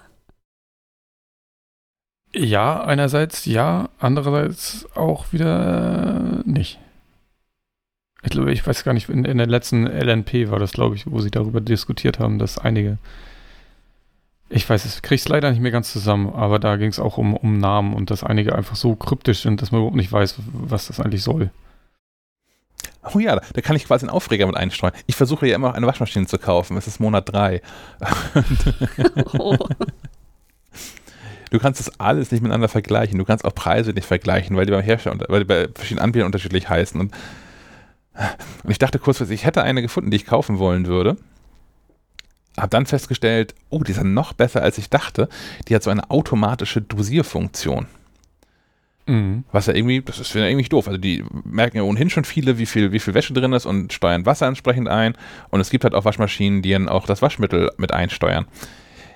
Ja, 2.33 2.83
einerseits 2.83 3.45
ja, 3.45 3.89
andererseits 3.97 4.87
auch 4.95 5.33
wieder 5.33 6.43
äh, 6.45 6.49
nicht. 6.49 6.79
Ich 8.21 8.29
glaube, 8.31 8.51
ich 8.51 8.65
weiß 8.65 8.83
gar 8.83 8.93
nicht, 8.93 9.09
in, 9.09 9.25
in 9.25 9.37
der 9.37 9.47
letzten 9.47 9.87
LNP 9.87 10.51
war 10.51 10.59
das, 10.59 10.73
glaube 10.73 10.95
ich, 10.95 11.09
wo 11.09 11.19
sie 11.19 11.31
darüber 11.31 11.61
diskutiert 11.61 12.19
haben, 12.19 12.37
dass 12.37 12.57
einige. 12.57 12.97
Ich 14.49 14.67
weiß 14.67 14.85
es, 14.85 15.01
krieg's 15.01 15.27
leider 15.27 15.51
nicht 15.51 15.61
mehr 15.61 15.71
ganz 15.71 15.91
zusammen, 15.91 16.33
aber 16.33 16.59
da 16.59 16.75
ging 16.75 16.89
es 16.89 16.99
auch 16.99 17.17
um, 17.17 17.35
um 17.35 17.59
Namen 17.59 17.93
und 17.93 18.09
dass 18.09 18.23
einige 18.23 18.55
einfach 18.55 18.75
so 18.75 18.95
kryptisch 18.95 19.41
sind, 19.41 19.61
dass 19.61 19.71
man 19.71 19.79
überhaupt 19.81 19.95
nicht 19.95 20.11
weiß, 20.11 20.35
was 20.51 20.87
das 20.87 20.99
eigentlich 20.99 21.23
soll. 21.23 21.51
Oh 23.13 23.19
ja, 23.19 23.39
da 23.53 23.61
kann 23.61 23.75
ich 23.75 23.85
quasi 23.85 24.05
einen 24.05 24.13
Aufreger 24.13 24.47
mit 24.47 24.57
einstreuen. 24.57 24.93
Ich 25.07 25.15
versuche 25.15 25.47
ja 25.47 25.55
immer 25.55 25.69
noch 25.69 25.75
eine 25.75 25.87
Waschmaschine 25.87 26.27
zu 26.27 26.37
kaufen. 26.37 26.77
Es 26.77 26.87
ist 26.87 26.99
Monat 26.99 27.31
drei. 27.31 27.61
oh. 29.37 29.57
Du 31.49 31.59
kannst 31.59 31.79
das 31.79 31.99
alles 31.99 32.31
nicht 32.31 32.41
miteinander 32.41 32.67
vergleichen. 32.67 33.17
Du 33.17 33.25
kannst 33.25 33.45
auch 33.45 33.55
Preise 33.55 33.91
nicht 33.91 34.05
vergleichen, 34.05 34.55
weil 34.55 34.65
die 34.65 34.71
beim 34.71 34.83
Hersteller, 34.83 35.17
weil 35.29 35.39
die 35.39 35.45
bei 35.45 35.67
verschiedenen 35.73 36.03
Anbietern 36.03 36.27
unterschiedlich 36.27 36.69
heißen. 36.69 36.99
Und, 36.99 37.13
und 38.63 38.71
ich 38.71 38.77
dachte 38.77 38.99
kurz, 38.99 39.21
ich 39.21 39.45
hätte 39.45 39.63
eine 39.63 39.81
gefunden, 39.81 40.11
die 40.11 40.17
ich 40.17 40.25
kaufen 40.25 40.59
wollen 40.59 40.85
würde. 40.85 41.17
Hab 42.57 42.69
dann 42.69 42.85
festgestellt, 42.85 43.55
oh, 43.69 43.83
die 43.83 43.91
ist 43.91 44.03
noch 44.03 44.33
besser, 44.33 44.61
als 44.61 44.77
ich 44.77 44.89
dachte. 44.89 45.29
Die 45.67 45.75
hat 45.75 45.83
so 45.83 45.89
eine 45.89 46.09
automatische 46.09 46.81
Dosierfunktion. 46.81 47.87
Mhm. 49.09 49.43
Was 49.51 49.65
ja 49.65 49.73
irgendwie, 49.73 50.01
das 50.01 50.19
ist 50.19 50.35
ja 50.35 50.45
irgendwie 50.45 50.69
doof. 50.69 50.87
Also 50.87 50.99
die 50.99 51.23
merken 51.43 51.77
ja 51.77 51.83
ohnehin 51.83 52.11
schon 52.11 52.25
viele, 52.25 52.59
wie 52.59 52.67
viel, 52.67 52.91
wie 52.91 52.99
viel 52.99 53.15
Wäsche 53.15 53.33
drin 53.33 53.53
ist 53.53 53.65
und 53.65 53.91
steuern 53.91 54.27
Wasser 54.27 54.45
entsprechend 54.45 54.87
ein. 54.87 55.15
Und 55.49 55.61
es 55.61 55.71
gibt 55.71 55.83
halt 55.83 55.95
auch 55.95 56.05
Waschmaschinen, 56.05 56.61
die 56.61 56.71
dann 56.71 56.87
auch 56.87 57.07
das 57.07 57.23
Waschmittel 57.23 57.71
mit 57.77 57.91
einsteuern. 57.91 58.45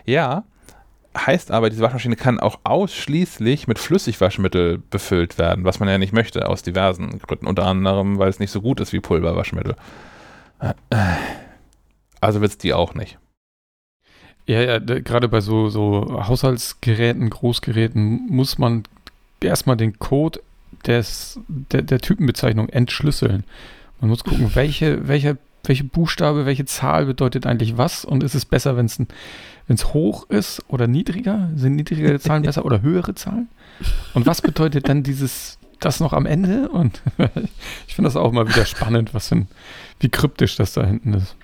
Ja, 0.05 0.45
heißt 1.17 1.51
aber, 1.51 1.69
diese 1.69 1.81
Waschmaschine 1.81 2.15
kann 2.15 2.39
auch 2.39 2.59
ausschließlich 2.63 3.67
mit 3.67 3.79
Flüssigwaschmittel 3.79 4.81
befüllt 4.89 5.37
werden, 5.37 5.63
was 5.63 5.79
man 5.79 5.89
ja 5.89 5.97
nicht 5.97 6.13
möchte, 6.13 6.47
aus 6.47 6.63
diversen 6.63 7.19
Gründen. 7.19 7.47
Unter 7.47 7.65
anderem, 7.65 8.17
weil 8.17 8.29
es 8.29 8.39
nicht 8.39 8.51
so 8.51 8.61
gut 8.61 8.79
ist 8.79 8.93
wie 8.93 8.99
Pulverwaschmittel. 8.99 9.75
Also 12.21 12.41
wird 12.41 12.51
es 12.51 12.57
die 12.57 12.73
auch 12.73 12.95
nicht. 12.95 13.17
Ja, 14.45 14.61
ja, 14.61 14.79
gerade 14.79 15.29
bei 15.29 15.39
so, 15.39 15.69
so 15.69 16.21
Haushaltsgeräten, 16.27 17.29
Großgeräten 17.29 18.27
muss 18.29 18.57
man 18.57 18.83
erstmal 19.39 19.77
den 19.77 19.99
Code 19.99 20.41
des, 20.85 21.39
der, 21.47 21.81
der 21.81 21.99
Typenbezeichnung 21.99 22.69
entschlüsseln. 22.69 23.45
Man 24.01 24.09
muss 24.09 24.23
gucken, 24.23 24.53
welche, 24.53 25.07
welche, 25.07 25.37
welche 25.63 25.85
Buchstabe, 25.85 26.45
welche 26.45 26.65
Zahl 26.65 27.05
bedeutet 27.05 27.45
eigentlich 27.45 27.77
was 27.77 28.03
und 28.03 28.23
ist 28.23 28.35
es 28.35 28.43
besser, 28.43 28.75
wenn 28.75 28.87
es 28.87 29.01
hoch 29.69 30.29
ist 30.29 30.63
oder 30.67 30.87
niedriger? 30.87 31.49
Sind 31.55 31.75
niedrigere 31.75 32.19
Zahlen 32.19 32.43
besser 32.43 32.65
oder 32.65 32.81
höhere 32.81 33.15
Zahlen? 33.15 33.49
Und 34.13 34.25
was 34.25 34.41
bedeutet 34.41 34.89
dann 34.89 35.03
dieses, 35.03 35.57
das 35.79 35.99
noch 35.99 36.13
am 36.13 36.25
Ende? 36.25 36.69
Und 36.69 37.01
ich 37.87 37.95
finde 37.95 38.07
das 38.07 38.15
auch 38.15 38.31
mal 38.31 38.47
wieder 38.47 38.65
spannend, 38.65 39.13
was 39.13 39.29
denn, 39.29 39.47
wie 39.99 40.09
kryptisch 40.09 40.55
das 40.55 40.73
da 40.73 40.85
hinten 40.85 41.13
ist. 41.13 41.35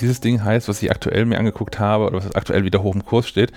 Dieses 0.00 0.20
Ding 0.20 0.44
heißt, 0.44 0.68
was 0.68 0.82
ich 0.82 0.90
aktuell 0.90 1.24
mir 1.24 1.38
angeguckt 1.38 1.78
habe 1.78 2.06
oder 2.06 2.18
was 2.18 2.34
aktuell 2.34 2.64
wieder 2.64 2.82
hoch 2.82 2.94
im 2.94 3.04
Kurs 3.04 3.28
steht, 3.28 3.52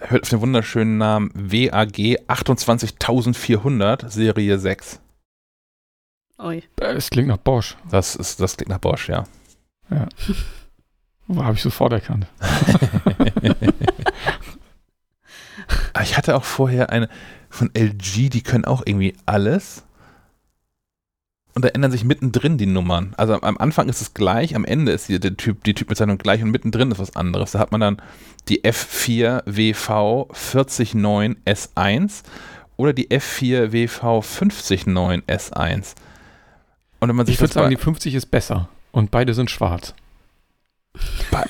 hört 0.00 0.22
auf 0.22 0.28
den 0.28 0.40
wunderschönen 0.40 0.98
Namen 0.98 1.30
WAG 1.34 2.18
28400 2.28 4.10
Serie 4.12 4.58
6. 4.58 5.00
Oi. 6.38 6.62
Es 6.80 7.10
klingt 7.10 7.28
nach 7.28 7.36
Bosch. 7.36 7.76
Das, 7.90 8.16
ist, 8.16 8.40
das 8.40 8.56
klingt 8.56 8.70
nach 8.70 8.78
Bosch, 8.78 9.08
ja. 9.08 9.24
Ja. 9.90 10.08
Habe 11.36 11.54
ich 11.54 11.62
sofort 11.62 11.92
erkannt. 11.92 12.26
ich 16.02 16.16
hatte 16.16 16.36
auch 16.36 16.44
vorher 16.44 16.90
eine 16.90 17.08
von 17.48 17.70
LG, 17.74 18.30
die 18.30 18.42
können 18.42 18.64
auch 18.64 18.82
irgendwie 18.84 19.14
alles 19.26 19.84
und 21.54 21.64
da 21.64 21.68
ändern 21.68 21.90
sich 21.90 22.04
mittendrin 22.04 22.56
die 22.56 22.66
Nummern. 22.66 23.12
Also 23.16 23.34
am 23.40 23.58
Anfang 23.58 23.88
ist 23.88 24.00
es 24.00 24.14
gleich, 24.14 24.56
am 24.56 24.64
Ende 24.64 24.92
ist 24.92 25.08
die, 25.08 25.20
der 25.20 25.36
typ, 25.36 25.64
die 25.64 25.74
Typbezeichnung 25.74 26.16
gleich 26.18 26.42
und 26.42 26.50
mittendrin 26.50 26.90
ist 26.90 26.98
was 26.98 27.14
anderes. 27.14 27.52
Da 27.52 27.58
hat 27.58 27.72
man 27.72 27.80
dann 27.82 28.00
die 28.48 28.62
F4WV 28.62 30.32
409S1 30.32 32.22
oder 32.78 32.94
die 32.94 33.08
F4WV 33.08 34.22
509S1. 34.22 35.94
Und 37.00 37.08
wenn 37.08 37.16
man 37.16 37.26
sich 37.26 37.34
ich 37.34 37.40
würde 37.40 37.52
sagen, 37.52 37.70
die 37.70 37.76
50 37.76 38.14
ist 38.14 38.26
besser 38.26 38.68
und 38.90 39.10
beide 39.10 39.34
sind 39.34 39.50
schwarz. 39.50 39.94
Be 41.30 41.44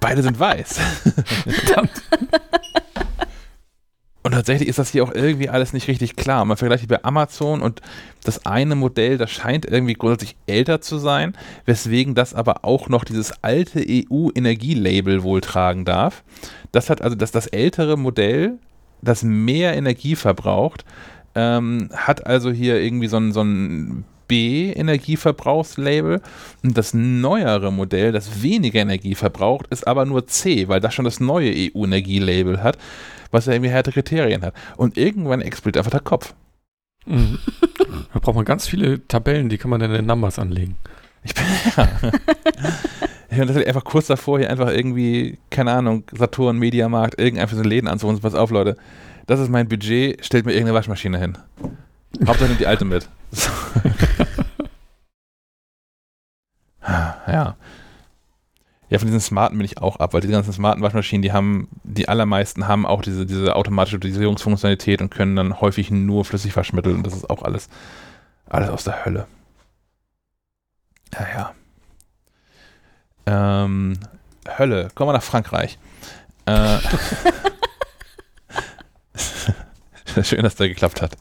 beide 0.00 0.22
sind 0.22 0.38
weiß. 0.38 0.78
Verdammt. 1.48 1.90
Und 4.22 4.32
tatsächlich 4.32 4.68
ist 4.68 4.78
das 4.78 4.90
hier 4.90 5.04
auch 5.04 5.14
irgendwie 5.14 5.48
alles 5.48 5.72
nicht 5.72 5.88
richtig 5.88 6.14
klar. 6.14 6.44
Man 6.44 6.56
vergleicht 6.56 6.86
bei 6.86 7.02
Amazon 7.02 7.62
und 7.62 7.80
das 8.24 8.44
eine 8.44 8.74
Modell, 8.74 9.16
das 9.16 9.30
scheint 9.30 9.64
irgendwie 9.64 9.94
grundsätzlich 9.94 10.36
älter 10.46 10.80
zu 10.80 10.98
sein, 10.98 11.34
weswegen 11.64 12.14
das 12.14 12.34
aber 12.34 12.64
auch 12.64 12.88
noch 12.88 13.04
dieses 13.04 13.42
alte 13.42 13.80
EU-Energielabel 13.80 15.22
wohl 15.22 15.40
tragen 15.40 15.84
darf. 15.84 16.24
Das 16.72 16.90
hat 16.90 17.00
also 17.00 17.16
das, 17.16 17.30
das 17.30 17.46
ältere 17.46 17.96
Modell, 17.96 18.58
das 19.00 19.22
mehr 19.22 19.74
Energie 19.74 20.14
verbraucht, 20.14 20.84
ähm, 21.34 21.88
hat 21.94 22.26
also 22.26 22.50
hier 22.50 22.80
irgendwie 22.80 23.08
so 23.08 23.16
ein, 23.16 23.32
so 23.32 23.42
ein 23.42 24.04
B-Energieverbrauchslabel 24.28 26.20
und 26.62 26.78
das 26.78 26.94
neuere 26.94 27.72
Modell, 27.72 28.12
das 28.12 28.42
weniger 28.42 28.80
Energie 28.80 29.14
verbraucht, 29.14 29.66
ist 29.70 29.86
aber 29.86 30.04
nur 30.04 30.26
C, 30.26 30.68
weil 30.68 30.80
das 30.80 30.94
schon 30.94 31.04
das 31.04 31.18
neue 31.18 31.50
EU-Energielabel 31.50 32.62
hat 32.62 32.78
was 33.30 33.46
ja 33.46 33.52
irgendwie 33.52 33.70
härtere 33.70 33.94
Kriterien 33.94 34.42
hat. 34.42 34.54
Und 34.76 34.96
irgendwann 34.96 35.40
explodiert 35.40 35.78
einfach 35.78 35.90
der 35.90 36.00
Kopf. 36.00 36.34
Mhm. 37.06 37.38
Da 38.12 38.20
braucht 38.20 38.36
man 38.36 38.44
ganz 38.44 38.66
viele 38.66 39.06
Tabellen, 39.06 39.48
die 39.48 39.58
kann 39.58 39.70
man 39.70 39.80
dann 39.80 39.90
in 39.90 39.96
den 39.96 40.06
Numbers 40.06 40.38
anlegen. 40.38 40.76
Ich 41.22 41.34
bin, 41.34 41.44
ja. 41.76 41.88
ich 43.30 43.36
bin 43.36 43.38
tatsächlich 43.38 43.68
einfach 43.68 43.84
kurz 43.84 44.06
davor, 44.06 44.38
hier 44.38 44.50
einfach 44.50 44.70
irgendwie, 44.70 45.38
keine 45.50 45.72
Ahnung, 45.72 46.04
Saturn, 46.12 46.58
Mediamarkt, 46.58 47.20
irgendein 47.20 47.48
für 47.48 47.56
so 47.56 47.62
Läden 47.62 47.88
anzurufen. 47.88 48.20
Pass 48.20 48.34
auf, 48.34 48.50
Leute, 48.50 48.76
das 49.26 49.40
ist 49.40 49.50
mein 49.50 49.68
Budget, 49.68 50.24
stellt 50.24 50.46
mir 50.46 50.52
irgendeine 50.52 50.76
Waschmaschine 50.76 51.18
hin. 51.18 51.38
Hauptsache 52.26 52.48
nimmt 52.48 52.60
die 52.60 52.66
alte 52.66 52.84
mit. 52.84 53.08
Ja. 57.26 57.56
Ja, 58.88 58.98
von 58.98 59.06
diesen 59.06 59.20
smarten 59.20 59.58
bin 59.58 59.66
ich 59.66 59.76
auch 59.78 59.96
ab, 59.96 60.14
weil 60.14 60.22
die 60.22 60.28
ganzen 60.28 60.52
smarten 60.52 60.82
Waschmaschinen, 60.82 61.20
die 61.20 61.32
haben, 61.32 61.68
die 61.84 62.08
allermeisten 62.08 62.66
haben 62.66 62.86
auch 62.86 63.02
diese, 63.02 63.26
diese 63.26 63.54
automatische 63.54 63.98
Dosierungsfunktionalität 63.98 65.02
und 65.02 65.10
können 65.10 65.36
dann 65.36 65.60
häufig 65.60 65.90
nur 65.90 66.24
Flüssigwaschmittel 66.24 66.94
und 66.94 67.06
das 67.06 67.12
ist 67.12 67.28
auch 67.28 67.42
alles, 67.42 67.68
alles 68.48 68.70
aus 68.70 68.84
der 68.84 69.04
Hölle. 69.04 69.26
Ja, 71.12 71.26
ja. 73.26 73.64
Ähm, 73.64 73.98
Hölle, 74.56 74.88
kommen 74.94 75.08
wir 75.10 75.12
nach 75.12 75.22
Frankreich. 75.22 75.78
Äh, 76.46 76.78
Schön, 80.22 80.42
dass 80.42 80.54
der 80.56 80.68
geklappt 80.68 81.02
hat. 81.02 81.16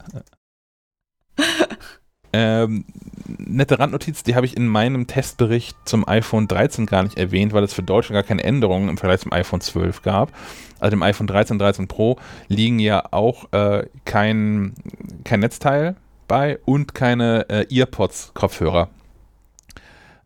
Ähm, 2.40 2.86
nette 3.40 3.80
Randnotiz, 3.80 4.22
die 4.22 4.36
habe 4.36 4.46
ich 4.46 4.56
in 4.56 4.68
meinem 4.68 5.08
Testbericht 5.08 5.76
zum 5.86 6.08
iPhone 6.08 6.48
13 6.48 6.86
gar 6.86 7.02
nicht 7.02 7.18
erwähnt, 7.18 7.52
weil 7.52 7.64
es 7.64 7.74
für 7.74 7.82
Deutschland 7.82 8.14
gar 8.14 8.22
keine 8.22 8.44
Änderungen 8.44 8.90
im 8.90 8.98
Vergleich 9.00 9.22
zum 9.22 9.34
iPhone 9.34 9.60
12 9.60 10.04
gab. 10.04 10.32
Also 10.80 10.92
dem 10.92 11.02
iPhone 11.02 11.26
13, 11.26 11.58
13 11.58 11.88
Pro 11.88 12.18
liegen 12.48 12.78
ja 12.78 13.06
auch 13.10 13.52
äh, 13.54 13.88
kein, 14.06 14.76
kein 15.24 15.40
Netzteil 15.40 15.96
bei 16.28 16.60
und 16.66 16.94
keine 16.94 17.50
äh, 17.50 17.76
EarPods-Kopfhörer. 17.76 18.90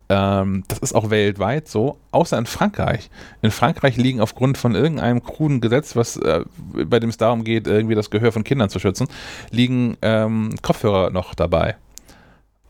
Ähm, 0.09 0.65
das 0.67 0.79
ist 0.79 0.93
auch 0.93 1.11
weltweit 1.11 1.69
so, 1.69 1.97
außer 2.11 2.37
in 2.37 2.45
Frankreich. 2.45 3.09
In 3.41 3.51
Frankreich 3.51 3.95
liegen 3.95 4.19
aufgrund 4.19 4.57
von 4.57 4.75
irgendeinem 4.75 5.23
kruden 5.23 5.61
Gesetz, 5.61 5.95
was 5.95 6.17
äh, 6.17 6.43
bei 6.73 6.99
dem 6.99 7.09
es 7.09 7.15
darum 7.15 7.45
geht, 7.45 7.67
irgendwie 7.67 7.95
das 7.95 8.09
Gehör 8.09 8.33
von 8.33 8.43
Kindern 8.43 8.69
zu 8.69 8.79
schützen, 8.79 9.07
liegen 9.49 9.95
ähm, 10.01 10.55
Kopfhörer 10.61 11.11
noch 11.11 11.35
dabei. 11.35 11.77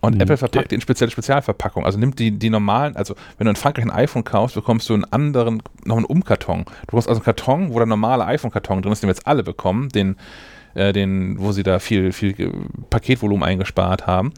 Und 0.01 0.15
mhm. 0.15 0.21
Apple 0.21 0.37
verpackt 0.37 0.71
die 0.71 0.75
in 0.75 0.81
spezielle 0.81 1.11
Spezialverpackung. 1.11 1.85
Also 1.85 1.99
nimmt 1.99 2.19
die, 2.19 2.31
die 2.31 2.49
normalen, 2.49 2.95
also 2.95 3.15
wenn 3.37 3.45
du 3.45 3.51
in 3.51 3.55
Frankreich 3.55 3.85
ein 3.85 3.91
iPhone 3.91 4.23
kaufst, 4.23 4.55
bekommst 4.55 4.89
du 4.89 4.95
einen 4.95 5.05
anderen, 5.05 5.61
noch 5.85 5.97
einen 5.97 6.05
Umkarton. 6.05 6.65
Du 6.65 6.85
bekommst 6.87 7.07
also 7.07 7.19
einen 7.19 7.25
Karton, 7.25 7.71
wo 7.71 7.77
der 7.77 7.85
normale 7.85 8.25
iPhone-Karton 8.25 8.81
drin 8.81 8.91
ist, 8.91 9.03
den 9.03 9.07
wir 9.07 9.13
jetzt 9.13 9.27
alle 9.27 9.43
bekommen, 9.43 9.89
den, 9.89 10.15
äh, 10.73 10.91
den, 10.91 11.39
wo 11.39 11.51
sie 11.51 11.63
da 11.63 11.79
viel, 11.79 12.11
viel 12.11 12.51
Paketvolumen 12.89 13.47
eingespart 13.47 14.07
haben. 14.07 14.33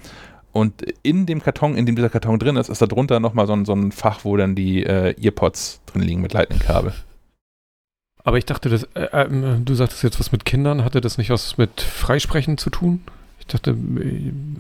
Und 0.52 0.84
in 1.02 1.26
dem 1.26 1.42
Karton, 1.42 1.76
in 1.76 1.86
dem 1.86 1.96
dieser 1.96 2.10
Karton 2.10 2.38
drin 2.38 2.58
ist, 2.58 2.70
ist 2.70 2.82
da 2.82 2.86
drunter 2.86 3.20
nochmal 3.20 3.48
so 3.48 3.54
ein, 3.54 3.66
so 3.66 3.74
ein 3.74 3.92
Fach, 3.92 4.20
wo 4.24 4.38
dann 4.38 4.56
die 4.56 4.84
äh, 4.84 5.16
Earpods 5.20 5.82
drin 5.88 6.04
liegen 6.04 6.22
mit 6.22 6.34
Lightning-Kabel. 6.34 6.94
Aber 8.24 8.38
ich 8.38 8.46
dachte, 8.46 8.70
das, 8.70 8.84
äh, 8.94 9.06
äh, 9.06 9.60
du 9.60 9.74
sagtest 9.74 10.04
jetzt 10.04 10.20
was 10.20 10.32
mit 10.32 10.46
Kindern. 10.46 10.84
Hatte 10.84 11.02
das 11.02 11.18
nicht 11.18 11.30
was 11.30 11.58
mit 11.58 11.82
Freisprechen 11.82 12.58
zu 12.58 12.70
tun? 12.70 13.02
Ich 13.44 13.48
dachte, 13.48 13.78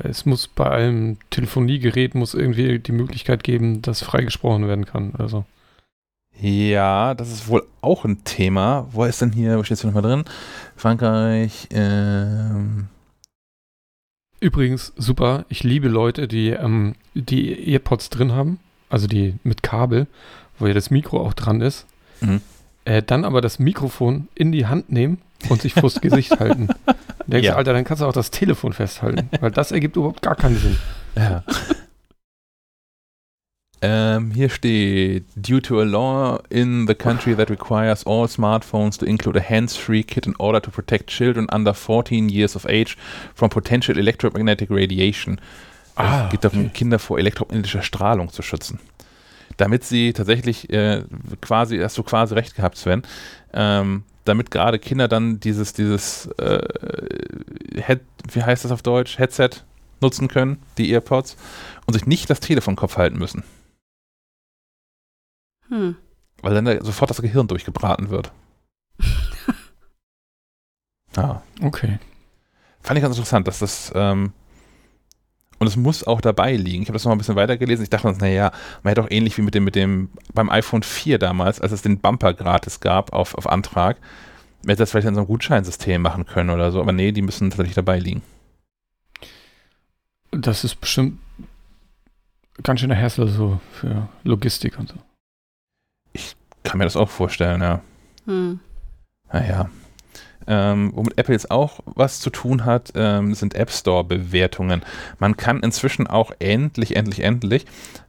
es 0.03 0.25
muss 0.25 0.49
bei 0.49 0.69
einem 0.69 1.17
Telefoniegerät 1.29 2.15
muss 2.15 2.33
irgendwie 2.33 2.79
die 2.79 2.91
Möglichkeit 2.91 3.41
geben, 3.41 3.81
dass 3.81 4.03
freigesprochen 4.03 4.67
werden 4.67 4.85
kann. 4.85 5.13
Also. 5.17 5.45
Ja, 6.37 7.13
das 7.13 7.31
ist 7.31 7.47
wohl 7.47 7.65
auch 7.79 8.03
ein 8.03 8.25
Thema. 8.25 8.89
Wo 8.91 9.05
ist 9.05 9.21
denn 9.21 9.31
hier, 9.31 9.57
wo 9.57 9.63
steht 9.63 9.75
es 9.75 9.81
hier 9.81 9.91
nochmal 9.91 10.03
drin? 10.03 10.25
Frankreich, 10.75 11.69
ähm. 11.71 12.89
Übrigens, 14.41 14.91
super. 14.97 15.45
Ich 15.47 15.63
liebe 15.63 15.87
Leute, 15.87 16.27
die 16.27 16.49
ähm, 16.49 16.95
die 17.13 17.71
Earpods 17.71 18.09
drin 18.09 18.33
haben, 18.33 18.59
also 18.89 19.07
die 19.07 19.35
mit 19.43 19.63
Kabel, 19.63 20.07
wo 20.59 20.67
ja 20.67 20.73
das 20.73 20.91
Mikro 20.91 21.25
auch 21.25 21.33
dran 21.33 21.61
ist. 21.61 21.85
Mhm. 22.19 22.41
Äh, 22.83 23.01
dann 23.01 23.23
aber 23.23 23.39
das 23.39 23.59
Mikrofon 23.59 24.27
in 24.35 24.51
die 24.51 24.65
Hand 24.65 24.91
nehmen 24.91 25.19
und 25.47 25.61
sich 25.61 25.73
vors 25.73 26.01
Gesicht 26.01 26.31
halten. 26.41 26.67
Denkst 27.27 27.45
ja. 27.45 27.53
du, 27.53 27.57
Alter, 27.57 27.73
dann 27.73 27.83
kannst 27.83 28.01
du 28.01 28.05
auch 28.05 28.13
das 28.13 28.31
Telefon 28.31 28.73
festhalten, 28.73 29.29
weil 29.39 29.51
das 29.51 29.71
ergibt 29.71 29.95
überhaupt 29.95 30.21
gar 30.21 30.35
keinen 30.35 30.57
Sinn. 30.57 30.77
Ja. 31.15 31.43
ähm, 33.81 34.31
hier 34.31 34.49
steht, 34.49 35.25
due 35.35 35.61
to 35.61 35.79
a 35.79 35.83
law 35.83 36.39
in 36.49 36.87
the 36.87 36.95
country 36.95 37.35
that 37.35 37.49
requires 37.49 38.05
all 38.05 38.27
smartphones 38.27 38.97
to 38.97 39.05
include 39.05 39.39
a 39.39 39.43
hands-free 39.43 40.03
kit 40.03 40.25
in 40.25 40.35
order 40.37 40.61
to 40.61 40.71
protect 40.71 41.07
children 41.07 41.47
under 41.53 41.73
14 41.73 42.29
years 42.29 42.55
of 42.55 42.65
age 42.65 42.97
from 43.35 43.49
potential 43.49 43.97
electromagnetic 43.97 44.69
radiation. 44.69 45.39
Ah, 45.95 46.25
es 46.25 46.31
geht 46.31 46.43
darum, 46.43 46.61
okay. 46.61 46.71
Kinder 46.73 46.99
vor 46.99 47.19
elektromagnetischer 47.19 47.83
Strahlung 47.83 48.29
zu 48.31 48.41
schützen. 48.41 48.79
Damit 49.57 49.83
sie 49.83 50.13
tatsächlich 50.13 50.69
äh, 50.71 51.03
quasi, 51.41 51.77
hast 51.77 51.97
du 51.97 52.03
quasi 52.03 52.33
recht 52.33 52.55
gehabt, 52.55 52.77
Sven, 52.77 53.03
ähm, 53.53 54.03
damit 54.25 54.51
gerade 54.51 54.79
Kinder 54.79 55.07
dann 55.07 55.39
dieses, 55.39 55.73
dieses 55.73 56.27
äh, 56.37 56.61
Head, 57.75 58.01
wie 58.31 58.43
heißt 58.43 58.63
das 58.63 58.71
auf 58.71 58.81
Deutsch, 58.81 59.17
Headset 59.17 59.49
nutzen 60.01 60.27
können, 60.27 60.61
die 60.77 60.91
Earpods, 60.91 61.37
und 61.85 61.93
sich 61.93 62.05
nicht 62.05 62.29
das 62.29 62.39
Telefon 62.39 62.73
im 62.73 62.77
Kopf 62.77 62.97
halten 62.97 63.17
müssen, 63.17 63.43
Hm. 65.69 65.95
weil 66.41 66.53
dann 66.53 66.65
da 66.65 66.83
sofort 66.83 67.09
das 67.09 67.21
Gehirn 67.21 67.47
durchgebraten 67.47 68.09
wird. 68.09 68.31
Ja, 71.15 71.43
Okay. 71.61 71.99
fand 72.81 72.97
ich 72.97 73.03
ganz 73.03 73.15
interessant, 73.15 73.47
dass 73.47 73.59
das 73.59 73.91
ähm, 73.95 74.33
und 75.63 75.67
es 75.67 75.77
muss 75.77 76.05
auch 76.05 76.19
dabei 76.19 76.57
liegen. 76.57 76.83
Ich 76.83 76.89
habe 76.89 76.97
das 76.97 77.05
noch 77.05 77.09
mal 77.09 77.15
ein 77.15 77.19
bisschen 77.19 77.37
weitergelesen. 77.37 77.83
Ich 77.83 77.89
dachte, 77.89 78.11
naja, 78.19 78.51
man 78.83 78.91
hätte 78.91 79.01
auch 79.01 79.09
ähnlich 79.09 79.37
wie 79.37 79.41
mit 79.41 79.55
dem, 79.55 79.63
mit 79.63 79.75
dem 79.75 80.09
beim 80.33 80.49
iPhone 80.49 80.83
4 80.83 81.19
damals, 81.19 81.61
als 81.61 81.71
es 81.71 81.81
den 81.81 81.99
Bumper 81.99 82.33
gratis 82.33 82.81
gab 82.81 83.13
auf, 83.13 83.33
auf 83.35 83.47
Antrag, 83.47 83.97
man 84.61 84.71
hätte 84.71 84.83
das 84.83 84.91
vielleicht 84.91 85.07
in 85.07 85.15
so 85.15 85.21
einem 85.21 85.27
Gutscheinsystem 85.27 86.01
machen 86.01 86.25
können 86.25 86.49
oder 86.49 86.71
so. 86.71 86.81
Aber 86.81 86.91
nee, 86.91 87.13
die 87.13 87.21
müssen 87.21 87.49
tatsächlich 87.49 87.75
dabei 87.75 87.99
liegen. 87.99 88.21
Das 90.31 90.65
ist 90.65 90.75
bestimmt 90.81 91.19
ganz 92.61 92.81
schöner 92.81 92.99
Hassel 92.99 93.29
so 93.29 93.61
für 93.71 94.09
Logistik 94.23 94.77
und 94.77 94.89
so. 94.89 94.95
Kann 96.63 96.77
mir 96.77 96.83
das 96.83 96.97
auch 96.97 97.09
vorstellen, 97.09 97.61
ja. 97.61 97.81
Hm. 98.25 98.59
Naja. 99.31 99.69
Ähm, 100.47 100.91
womit 100.93 101.17
Apple 101.17 101.33
jetzt 101.33 101.51
auch 101.51 101.79
was 101.85 102.19
zu 102.19 102.29
tun 102.29 102.65
hat, 102.65 102.91
ähm, 102.95 103.33
sind 103.33 103.55
App 103.55 103.71
Store-Bewertungen. 103.71 104.81
Man 105.19 105.37
kann 105.37 105.61
inzwischen 105.61 106.07
auch 106.07 106.31
endlich, 106.39 106.95
endlich, 106.95 107.21
endlich 107.21 107.65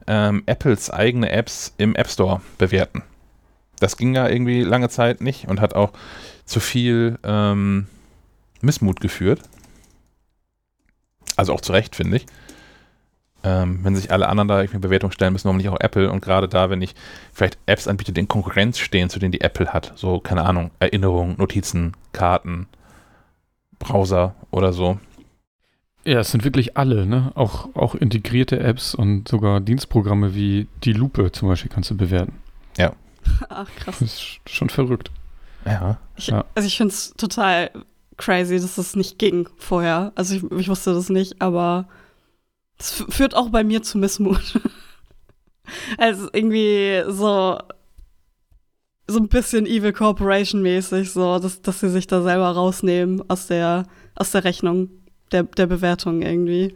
ähm, 0.07 0.43
Apples 0.45 0.89
eigene 0.89 1.31
Apps 1.31 1.73
im 1.77 1.95
App 1.95 2.09
Store 2.09 2.41
bewerten. 2.57 3.03
Das 3.79 3.97
ging 3.97 4.15
ja 4.15 4.27
irgendwie 4.27 4.61
lange 4.61 4.89
Zeit 4.89 5.21
nicht 5.21 5.47
und 5.47 5.59
hat 5.61 5.73
auch 5.73 5.91
zu 6.45 6.59
viel 6.59 7.19
ähm, 7.23 7.87
Missmut 8.61 8.99
geführt. 8.99 9.41
Also 11.35 11.53
auch 11.53 11.61
zu 11.61 11.73
Recht, 11.73 11.95
finde 11.95 12.17
ich. 12.17 12.25
Ähm, 13.45 13.79
wenn 13.83 13.95
sich 13.95 14.11
alle 14.11 14.27
anderen 14.27 14.47
da 14.47 14.61
irgendwie 14.61 14.79
Bewertungen 14.79 15.11
stellen 15.13 15.33
müssen, 15.33 15.45
warum 15.45 15.57
nicht 15.57 15.69
auch 15.69 15.79
Apple? 15.79 16.11
Und 16.11 16.21
gerade 16.21 16.47
da, 16.47 16.69
wenn 16.69 16.81
ich 16.81 16.95
vielleicht 17.31 17.57
Apps 17.67 17.87
anbiete, 17.87 18.11
die 18.11 18.21
in 18.21 18.27
Konkurrenz 18.27 18.79
stehen, 18.79 19.09
zu 19.09 19.19
denen 19.19 19.31
die 19.31 19.41
Apple 19.41 19.67
hat. 19.67 19.93
So, 19.95 20.19
keine 20.19 20.43
Ahnung, 20.43 20.71
Erinnerungen, 20.79 21.35
Notizen, 21.37 21.93
Karten, 22.11 22.67
Browser 23.79 24.35
oder 24.51 24.73
so. 24.73 24.99
Ja, 26.05 26.19
es 26.19 26.31
sind 26.31 26.43
wirklich 26.43 26.77
alle, 26.77 27.05
ne? 27.05 27.31
Auch, 27.35 27.69
auch 27.75 27.95
integrierte 27.95 28.59
Apps 28.59 28.95
und 28.95 29.27
sogar 29.27 29.59
Dienstprogramme 29.59 30.35
wie 30.35 30.67
die 30.83 30.93
Lupe 30.93 31.31
zum 31.31 31.49
Beispiel 31.49 31.71
kannst 31.71 31.89
du 31.89 31.97
bewerten. 31.97 32.33
Ach, 33.49 33.69
krass. 33.75 33.99
Das 33.99 34.13
ist 34.13 34.39
schon 34.45 34.69
verrückt. 34.69 35.11
Ja. 35.65 35.97
Ich, 36.15 36.27
Ja. 36.27 36.45
Also 36.55 36.67
ich 36.67 36.77
finde 36.77 36.93
es 36.93 37.13
total 37.17 37.71
crazy, 38.17 38.59
dass 38.59 38.75
das 38.75 38.95
nicht 38.95 39.19
ging 39.19 39.49
vorher. 39.57 40.11
Also 40.15 40.35
ich, 40.35 40.43
ich 40.51 40.69
wusste 40.69 40.93
das 40.93 41.09
nicht, 41.09 41.41
aber 41.41 41.87
f- 42.79 43.05
führt 43.09 43.35
auch 43.35 43.49
bei 43.49 43.63
mir 43.63 43.81
zu 43.83 43.97
Missmut. 43.97 44.59
also 45.97 46.29
irgendwie 46.33 47.03
so 47.07 47.59
so 49.07 49.19
ein 49.19 49.27
bisschen 49.27 49.67
Evil 49.67 49.93
Corporation 49.93 50.63
mäßig, 50.63 51.11
so 51.11 51.37
dass, 51.37 51.61
dass 51.61 51.79
sie 51.79 51.89
sich 51.89 52.07
da 52.07 52.21
selber 52.23 52.49
rausnehmen 52.51 53.23
aus 53.29 53.47
der 53.47 53.85
aus 54.15 54.31
der 54.31 54.43
Rechnung 54.43 54.89
der, 55.31 55.43
der 55.43 55.67
Bewertung 55.67 56.21
irgendwie. 56.21 56.75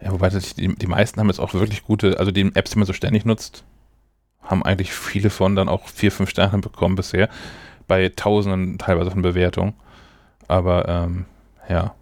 Ja, 0.00 0.12
wobei 0.12 0.30
das- 0.30 0.54
die, 0.54 0.74
die 0.74 0.86
meisten 0.86 1.20
haben 1.20 1.28
jetzt 1.28 1.40
auch 1.40 1.52
wirklich 1.52 1.84
gute, 1.84 2.18
also 2.18 2.30
die 2.30 2.50
Apps, 2.54 2.70
die 2.70 2.78
man 2.78 2.86
so 2.86 2.92
ständig 2.94 3.24
nutzt, 3.24 3.64
haben 4.42 4.62
eigentlich 4.64 4.92
viele 4.92 5.28
von 5.30 5.54
dann 5.54 5.68
auch 5.68 5.88
vier, 5.88 6.10
fünf 6.10 6.30
Sterne 6.30 6.58
bekommen 6.58 6.94
bisher. 6.96 7.28
Bei 7.86 8.08
Tausenden 8.08 8.78
teilweise 8.78 9.10
von 9.10 9.22
Bewertungen. 9.22 9.74
Aber 10.48 10.88
ähm, 10.88 11.26
ja. 11.68 11.94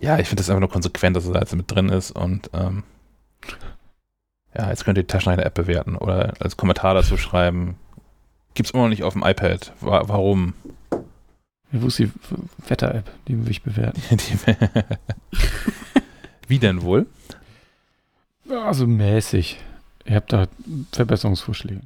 Ja, 0.00 0.18
ich 0.18 0.28
finde 0.28 0.40
das 0.40 0.50
einfach 0.50 0.60
nur 0.60 0.70
konsequent, 0.70 1.16
dass 1.16 1.24
es 1.24 1.32
da 1.32 1.40
jetzt 1.40 1.54
mit 1.54 1.70
drin 1.70 1.88
ist 1.88 2.12
und 2.12 2.50
ähm, 2.52 2.84
ja, 4.56 4.70
jetzt 4.70 4.84
könnt 4.84 4.98
ihr 4.98 5.02
die 5.02 5.08
Taschenrechner-App 5.08 5.54
bewerten 5.54 5.96
oder 5.96 6.34
als 6.40 6.56
Kommentar 6.56 6.94
dazu 6.94 7.16
schreiben. 7.16 7.76
Gibt's 8.54 8.72
immer 8.72 8.84
noch 8.84 8.90
nicht 8.90 9.04
auf 9.04 9.12
dem 9.12 9.22
iPad. 9.22 9.72
Wa 9.80 10.08
warum? 10.08 10.54
Wo 11.70 11.86
ist 11.88 11.98
die 11.98 12.10
Wetter-App, 12.66 13.10
die 13.26 13.44
will 13.44 13.50
ich 13.50 13.62
bewerten? 13.62 14.00
Wie 16.48 16.58
denn 16.58 16.82
wohl? 16.82 17.06
Also 18.48 18.86
mäßig. 18.86 19.58
Ihr 20.06 20.16
habt 20.16 20.32
da 20.32 20.46
Verbesserungsvorschläge. 20.92 21.82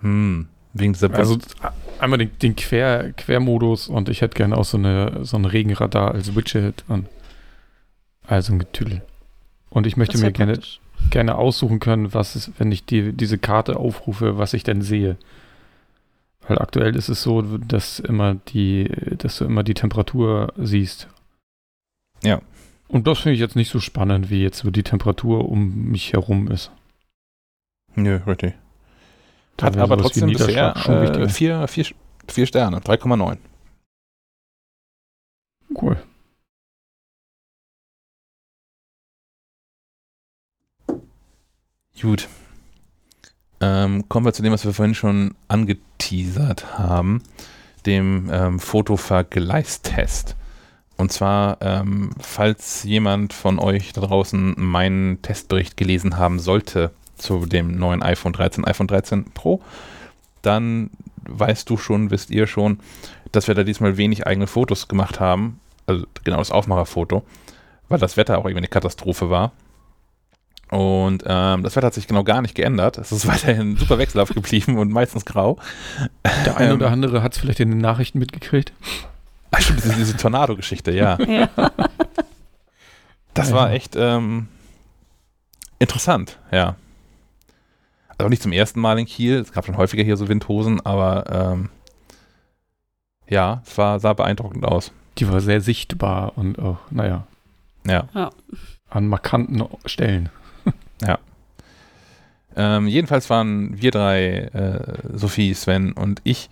Hm, 0.00 0.48
wegen 0.74 0.92
dieser 0.92 1.12
Also 1.14 1.38
einmal 2.00 2.18
den, 2.18 2.36
den 2.38 2.56
Quer, 2.56 3.12
Quermodus 3.12 3.88
und 3.88 4.08
ich 4.08 4.20
hätte 4.20 4.36
gerne 4.36 4.56
auch 4.56 4.64
so, 4.64 4.76
eine, 4.78 5.24
so 5.24 5.36
ein 5.36 5.44
Regenradar 5.44 6.12
als 6.12 6.34
Widget 6.34 6.84
und 6.88 7.06
also 8.26 8.52
ein 8.52 8.58
Getüdel. 8.58 9.02
Und 9.70 9.86
ich 9.86 9.96
möchte 9.96 10.18
mir 10.18 10.32
gerne, 10.32 10.54
praktisch. 10.54 10.80
gerne 11.10 11.36
aussuchen 11.36 11.80
können, 11.80 12.12
was 12.12 12.36
ist, 12.36 12.52
wenn 12.58 12.72
ich 12.72 12.84
die, 12.84 13.12
diese 13.12 13.38
Karte 13.38 13.76
aufrufe, 13.76 14.38
was 14.38 14.52
ich 14.52 14.64
denn 14.64 14.82
sehe. 14.82 15.16
Weil 16.46 16.58
aktuell 16.58 16.96
ist 16.96 17.08
es 17.08 17.22
so, 17.22 17.42
dass 17.42 18.00
immer 18.00 18.34
die, 18.34 18.90
dass 19.18 19.38
du 19.38 19.44
immer 19.44 19.62
die 19.62 19.74
Temperatur 19.74 20.52
siehst. 20.56 21.08
Ja. 22.24 22.40
Und 22.88 23.06
das 23.06 23.20
finde 23.20 23.34
ich 23.34 23.40
jetzt 23.40 23.56
nicht 23.56 23.70
so 23.70 23.78
spannend, 23.78 24.30
wie 24.30 24.42
jetzt 24.42 24.58
so 24.58 24.70
die 24.70 24.82
Temperatur 24.82 25.48
um 25.48 25.90
mich 25.90 26.12
herum 26.12 26.50
ist. 26.50 26.72
Nö, 27.94 28.18
richtig. 28.26 28.54
Hat 29.60 29.76
aber 29.76 29.98
trotzdem 29.98 30.30
bisher 30.30 30.74
äh, 30.76 31.28
vier, 31.28 31.68
vier, 31.68 31.86
vier 32.28 32.46
Sterne, 32.46 32.78
3,9. 32.78 33.38
Cool. 35.74 35.96
Gut. 42.00 42.28
Ähm, 43.60 44.08
kommen 44.08 44.24
wir 44.24 44.32
zu 44.32 44.42
dem, 44.42 44.52
was 44.52 44.64
wir 44.64 44.72
vorhin 44.72 44.94
schon 44.94 45.34
angeteasert 45.48 46.78
haben, 46.78 47.22
dem 47.84 48.30
ähm, 48.32 48.58
Fotovergleichstest. 48.58 50.34
Und 50.96 51.12
zwar, 51.12 51.58
ähm, 51.60 52.10
falls 52.18 52.84
jemand 52.84 53.32
von 53.32 53.58
euch 53.58 53.92
da 53.92 54.00
draußen 54.00 54.54
meinen 54.56 55.20
Testbericht 55.22 55.76
gelesen 55.76 56.16
haben 56.16 56.38
sollte 56.38 56.90
zu 57.20 57.46
dem 57.46 57.78
neuen 57.78 58.02
iPhone 58.02 58.32
13, 58.32 58.64
iPhone 58.64 58.86
13 58.86 59.24
Pro, 59.32 59.60
dann 60.42 60.90
weißt 61.28 61.68
du 61.68 61.76
schon, 61.76 62.10
wisst 62.10 62.30
ihr 62.30 62.46
schon, 62.46 62.80
dass 63.32 63.46
wir 63.48 63.54
da 63.54 63.62
diesmal 63.62 63.96
wenig 63.96 64.26
eigene 64.26 64.46
Fotos 64.46 64.88
gemacht 64.88 65.20
haben. 65.20 65.60
Also 65.86 66.06
genau 66.24 66.38
das 66.38 66.50
Aufmacherfoto, 66.50 67.24
weil 67.88 67.98
das 67.98 68.16
Wetter 68.16 68.38
auch 68.38 68.44
irgendwie 68.44 68.58
eine 68.58 68.68
Katastrophe 68.68 69.30
war. 69.30 69.52
Und 70.70 71.24
ähm, 71.26 71.64
das 71.64 71.74
Wetter 71.74 71.88
hat 71.88 71.94
sich 71.94 72.06
genau 72.06 72.22
gar 72.22 72.42
nicht 72.42 72.54
geändert. 72.54 72.96
Es 72.98 73.10
ist 73.12 73.26
weiterhin 73.28 73.76
super 73.76 73.98
wechselhaft 73.98 74.34
geblieben 74.34 74.78
und 74.78 74.90
meistens 74.90 75.24
grau. 75.24 75.58
Der 76.46 76.56
eine 76.56 76.70
Ähm, 76.70 76.76
oder 76.76 76.90
andere 76.90 77.22
hat 77.22 77.32
es 77.32 77.38
vielleicht 77.38 77.60
in 77.60 77.70
den 77.70 77.78
Nachrichten 77.78 78.18
mitgekriegt. 78.18 78.72
Ach, 79.50 79.60
stimmt, 79.60 79.84
diese, 79.84 79.94
diese 79.94 80.16
Tornado-Geschichte, 80.16 80.92
ja. 80.92 81.18
Ja. 81.28 81.48
Das 83.34 83.52
war 83.52 83.70
echt 83.72 83.94
ähm, 83.96 84.48
interessant, 85.78 86.38
ja. 86.50 86.74
Also 88.20 88.28
nicht 88.28 88.42
zum 88.42 88.52
ersten 88.52 88.80
Mal 88.80 88.98
in 88.98 89.06
Kiel. 89.06 89.36
Es 89.38 89.52
gab 89.52 89.66
schon 89.66 89.76
häufiger 89.76 90.02
hier 90.04 90.16
so 90.16 90.28
Windhosen, 90.28 90.84
aber 90.84 91.24
ähm, 91.52 91.68
ja, 93.28 93.62
es 93.66 93.76
war, 93.78 93.98
sah 94.00 94.12
beeindruckend 94.12 94.64
aus. 94.64 94.92
Die 95.18 95.28
war 95.30 95.40
sehr 95.40 95.60
sichtbar 95.60 96.32
und 96.36 96.58
auch, 96.58 96.78
naja, 96.90 97.26
Ja. 97.86 98.30
an 98.88 99.06
markanten 99.08 99.64
Stellen. 99.86 100.28
Ähm, 102.56 102.88
jedenfalls 102.88 103.30
waren 103.30 103.80
wir 103.80 103.92
drei, 103.92 104.26
äh, 104.52 104.80
Sophie, 105.16 105.54
Sven 105.54 105.92
und 105.92 106.20
ich, 106.24 106.50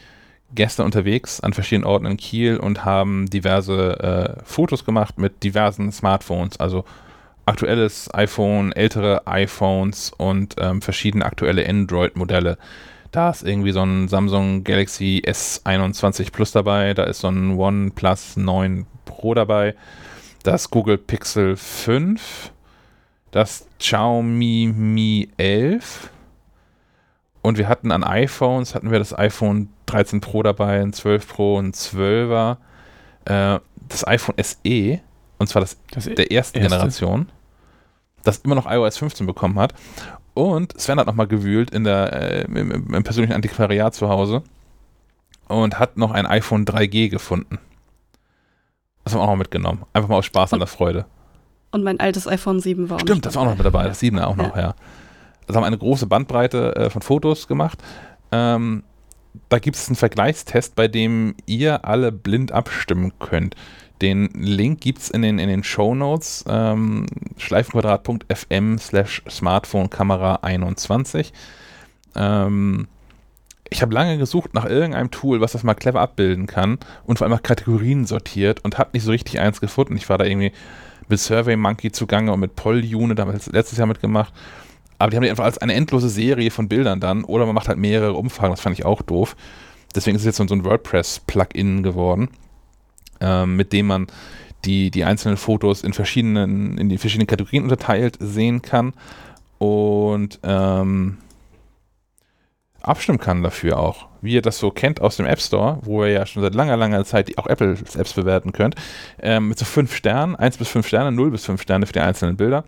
gestern 0.54 0.86
unterwegs 0.86 1.40
an 1.40 1.52
verschiedenen 1.52 1.86
Orten 1.88 2.06
in 2.06 2.16
Kiel 2.16 2.56
und 2.56 2.84
haben 2.84 3.26
diverse 3.28 3.98
äh, 4.38 4.42
Fotos 4.44 4.84
gemacht 4.84 5.18
mit 5.18 5.42
diversen 5.42 5.90
Smartphones, 5.90 6.58
also 6.60 6.84
aktuelles 7.48 8.12
iPhone, 8.14 8.72
ältere 8.72 9.26
iPhones 9.26 10.12
und 10.16 10.56
ähm, 10.58 10.82
verschiedene 10.82 11.24
aktuelle 11.24 11.68
Android-Modelle. 11.68 12.58
Da 13.10 13.30
ist 13.30 13.42
irgendwie 13.42 13.72
so 13.72 13.82
ein 13.82 14.08
Samsung 14.08 14.64
Galaxy 14.64 15.22
S21 15.26 16.30
Plus 16.30 16.52
dabei, 16.52 16.94
da 16.94 17.04
ist 17.04 17.20
so 17.20 17.28
ein 17.28 17.58
OnePlus 17.58 18.36
9 18.36 18.86
Pro 19.06 19.34
dabei, 19.34 19.74
das 20.42 20.70
Google 20.70 20.98
Pixel 20.98 21.56
5, 21.56 22.52
das 23.30 23.66
Xiaomi 23.78 24.70
Mi 24.74 25.28
11 25.38 26.10
und 27.40 27.56
wir 27.56 27.68
hatten 27.68 27.92
an 27.92 28.04
iPhones, 28.04 28.74
hatten 28.74 28.90
wir 28.90 28.98
das 28.98 29.18
iPhone 29.18 29.70
13 29.86 30.20
Pro 30.20 30.42
dabei, 30.42 30.82
ein 30.82 30.92
12 30.92 31.28
Pro, 31.28 31.58
ein 31.58 31.72
12er, 31.72 32.58
äh, 33.24 33.58
das 33.88 34.06
iPhone 34.06 34.34
SE, 34.42 35.00
und 35.38 35.46
zwar 35.46 35.60
das, 35.60 35.78
das 35.90 36.04
der 36.04 36.30
ersten 36.30 36.58
erste. 36.58 36.60
Generation, 36.60 37.28
das 38.24 38.38
immer 38.38 38.54
noch 38.54 38.70
iOS 38.70 38.98
15 38.98 39.26
bekommen 39.26 39.58
hat. 39.58 39.74
Und 40.34 40.78
Sven 40.80 40.98
hat 41.00 41.06
nochmal 41.06 41.26
gewühlt 41.26 41.70
in 41.70 41.84
der, 41.84 42.12
äh, 42.12 42.44
im, 42.44 42.70
im, 42.94 43.02
persönlichen 43.02 43.34
Antiquariat 43.34 43.94
zu 43.94 44.08
Hause 44.08 44.42
und 45.48 45.78
hat 45.78 45.96
noch 45.96 46.12
ein 46.12 46.26
iPhone 46.26 46.64
3G 46.64 47.08
gefunden. 47.08 47.58
Das 49.02 49.14
haben 49.14 49.20
wir 49.20 49.24
auch 49.24 49.30
noch 49.30 49.36
mitgenommen. 49.36 49.84
Einfach 49.92 50.08
mal 50.08 50.16
aus 50.16 50.26
Spaß 50.26 50.52
und, 50.52 50.56
an 50.56 50.60
der 50.60 50.68
Freude. 50.68 51.06
Und 51.72 51.82
mein 51.82 51.98
altes 51.98 52.28
iPhone 52.28 52.60
7 52.60 52.88
war 52.88 52.96
auch 52.96 53.00
Stimmt, 53.00 53.26
das 53.26 53.34
war 53.34 53.42
auch 53.42 53.46
noch 53.46 53.56
mit 53.56 53.66
dabei. 53.66 53.84
Das 53.88 54.00
7er 54.00 54.24
auch 54.24 54.36
ja. 54.36 54.42
noch, 54.42 54.56
ja. 54.56 54.74
Also 55.46 55.56
haben 55.56 55.64
eine 55.64 55.78
große 55.78 56.06
Bandbreite 56.06 56.76
äh, 56.76 56.90
von 56.90 57.02
Fotos 57.02 57.48
gemacht. 57.48 57.82
Ähm, 58.30 58.84
da 59.48 59.58
gibt 59.58 59.76
es 59.76 59.88
einen 59.88 59.96
Vergleichstest, 59.96 60.74
bei 60.74 60.88
dem 60.88 61.34
ihr 61.46 61.84
alle 61.84 62.12
blind 62.12 62.52
abstimmen 62.52 63.12
könnt. 63.18 63.56
Den 64.00 64.28
Link 64.34 64.80
gibt 64.80 65.00
es 65.00 65.10
in 65.10 65.22
den, 65.22 65.38
in 65.38 65.48
den 65.48 65.64
Show 65.64 65.94
Notes, 65.94 66.44
ähm, 66.48 67.06
schleifenquadrat.fm 67.36 68.78
slash 68.78 69.22
Smartphone-Kamera 69.28 70.40
21. 70.42 71.32
Ähm, 72.14 72.86
ich 73.70 73.82
habe 73.82 73.92
lange 73.92 74.16
gesucht 74.18 74.54
nach 74.54 74.64
irgendeinem 74.64 75.10
Tool, 75.10 75.40
was 75.40 75.52
das 75.52 75.62
mal 75.62 75.74
clever 75.74 76.00
abbilden 76.00 76.46
kann 76.46 76.78
und 77.04 77.18
vor 77.18 77.26
allem 77.26 77.34
nach 77.34 77.42
Kategorien 77.42 78.06
sortiert 78.06 78.64
und 78.64 78.78
habe 78.78 78.90
nicht 78.92 79.02
so 79.02 79.10
richtig 79.10 79.40
eins 79.40 79.60
gefunden. 79.60 79.96
Ich 79.96 80.08
war 80.08 80.16
da 80.16 80.24
irgendwie 80.24 80.52
mit 81.08 81.18
SurveyMonkey 81.20 81.90
zugange 81.92 82.32
und 82.32 82.40
mit 82.40 82.54
PollUnit, 82.54 83.18
da 83.18 83.22
haben 83.22 83.32
wir 83.32 83.52
letztes 83.52 83.78
Jahr 83.78 83.86
mitgemacht. 83.86 84.32
Aber 84.98 85.10
die 85.10 85.16
haben 85.16 85.24
die 85.24 85.30
einfach 85.30 85.44
als 85.44 85.58
eine 85.58 85.74
endlose 85.74 86.08
Serie 86.08 86.50
von 86.50 86.68
Bildern 86.68 87.00
dann 87.00 87.24
oder 87.24 87.46
man 87.46 87.54
macht 87.54 87.68
halt 87.68 87.78
mehrere 87.78 88.14
Umfragen, 88.14 88.52
das 88.52 88.60
fand 88.60 88.78
ich 88.78 88.84
auch 88.84 89.02
doof. 89.02 89.36
Deswegen 89.94 90.16
ist 90.16 90.22
es 90.22 90.26
jetzt 90.26 90.48
so 90.48 90.54
ein 90.54 90.64
WordPress-Plugin 90.64 91.82
geworden 91.82 92.28
ähm, 93.20 93.56
mit 93.56 93.72
dem 93.72 93.86
man 93.86 94.06
die, 94.64 94.90
die 94.90 95.04
einzelnen 95.04 95.36
Fotos 95.36 95.82
in 95.82 95.92
verschiedenen, 95.92 96.78
in 96.78 96.88
die 96.88 96.98
verschiedenen 96.98 97.26
Kategorien 97.26 97.62
unterteilt 97.62 98.16
sehen 98.20 98.62
kann 98.62 98.92
und 99.58 100.40
ähm, 100.42 101.18
abstimmen 102.82 103.18
kann 103.18 103.42
dafür 103.42 103.78
auch. 103.78 104.06
Wie 104.20 104.34
ihr 104.34 104.42
das 104.42 104.58
so 104.58 104.70
kennt 104.70 105.00
aus 105.00 105.16
dem 105.16 105.26
App 105.26 105.40
Store, 105.40 105.78
wo 105.82 106.04
ihr 106.04 106.10
ja 106.10 106.26
schon 106.26 106.42
seit 106.42 106.54
langer, 106.54 106.76
langer 106.76 107.04
Zeit 107.04 107.36
auch 107.38 107.46
Apples 107.46 107.94
Apps 107.94 108.14
bewerten 108.14 108.52
könnt, 108.52 108.74
ähm, 109.20 109.48
mit 109.48 109.58
so 109.58 109.64
fünf 109.64 109.94
Sternen, 109.94 110.34
eins 110.34 110.56
bis 110.56 110.68
fünf 110.68 110.88
Sterne, 110.88 111.12
null 111.12 111.30
bis 111.30 111.44
fünf 111.44 111.62
Sterne 111.62 111.86
für 111.86 111.92
die 111.92 112.00
einzelnen 112.00 112.36
Bilder. 112.36 112.64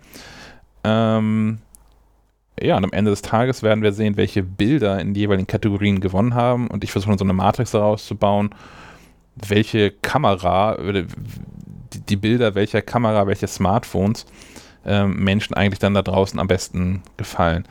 Ähm, 0.84 1.58
ja, 2.60 2.76
und 2.76 2.84
am 2.84 2.92
Ende 2.92 3.10
des 3.10 3.22
Tages 3.22 3.62
werden 3.62 3.82
wir 3.82 3.92
sehen, 3.92 4.16
welche 4.16 4.42
Bilder 4.42 5.00
in 5.00 5.14
die 5.14 5.20
jeweiligen 5.20 5.46
Kategorien 5.46 6.00
gewonnen 6.00 6.34
haben. 6.34 6.68
Und 6.68 6.84
ich 6.84 6.92
versuche 6.92 7.16
so 7.16 7.24
eine 7.24 7.32
Matrix 7.32 7.70
daraus 7.70 8.06
zu 8.06 8.16
bauen 8.16 8.50
welche 9.48 9.90
Kamera, 9.90 10.76
die 12.08 12.16
Bilder 12.16 12.54
welcher 12.54 12.82
Kamera, 12.82 13.26
welche 13.26 13.46
Smartphones 13.46 14.26
äh, 14.84 15.04
Menschen 15.06 15.54
eigentlich 15.54 15.78
dann 15.78 15.94
da 15.94 16.02
draußen 16.02 16.38
am 16.38 16.46
besten 16.46 17.02
gefallen. 17.16 17.66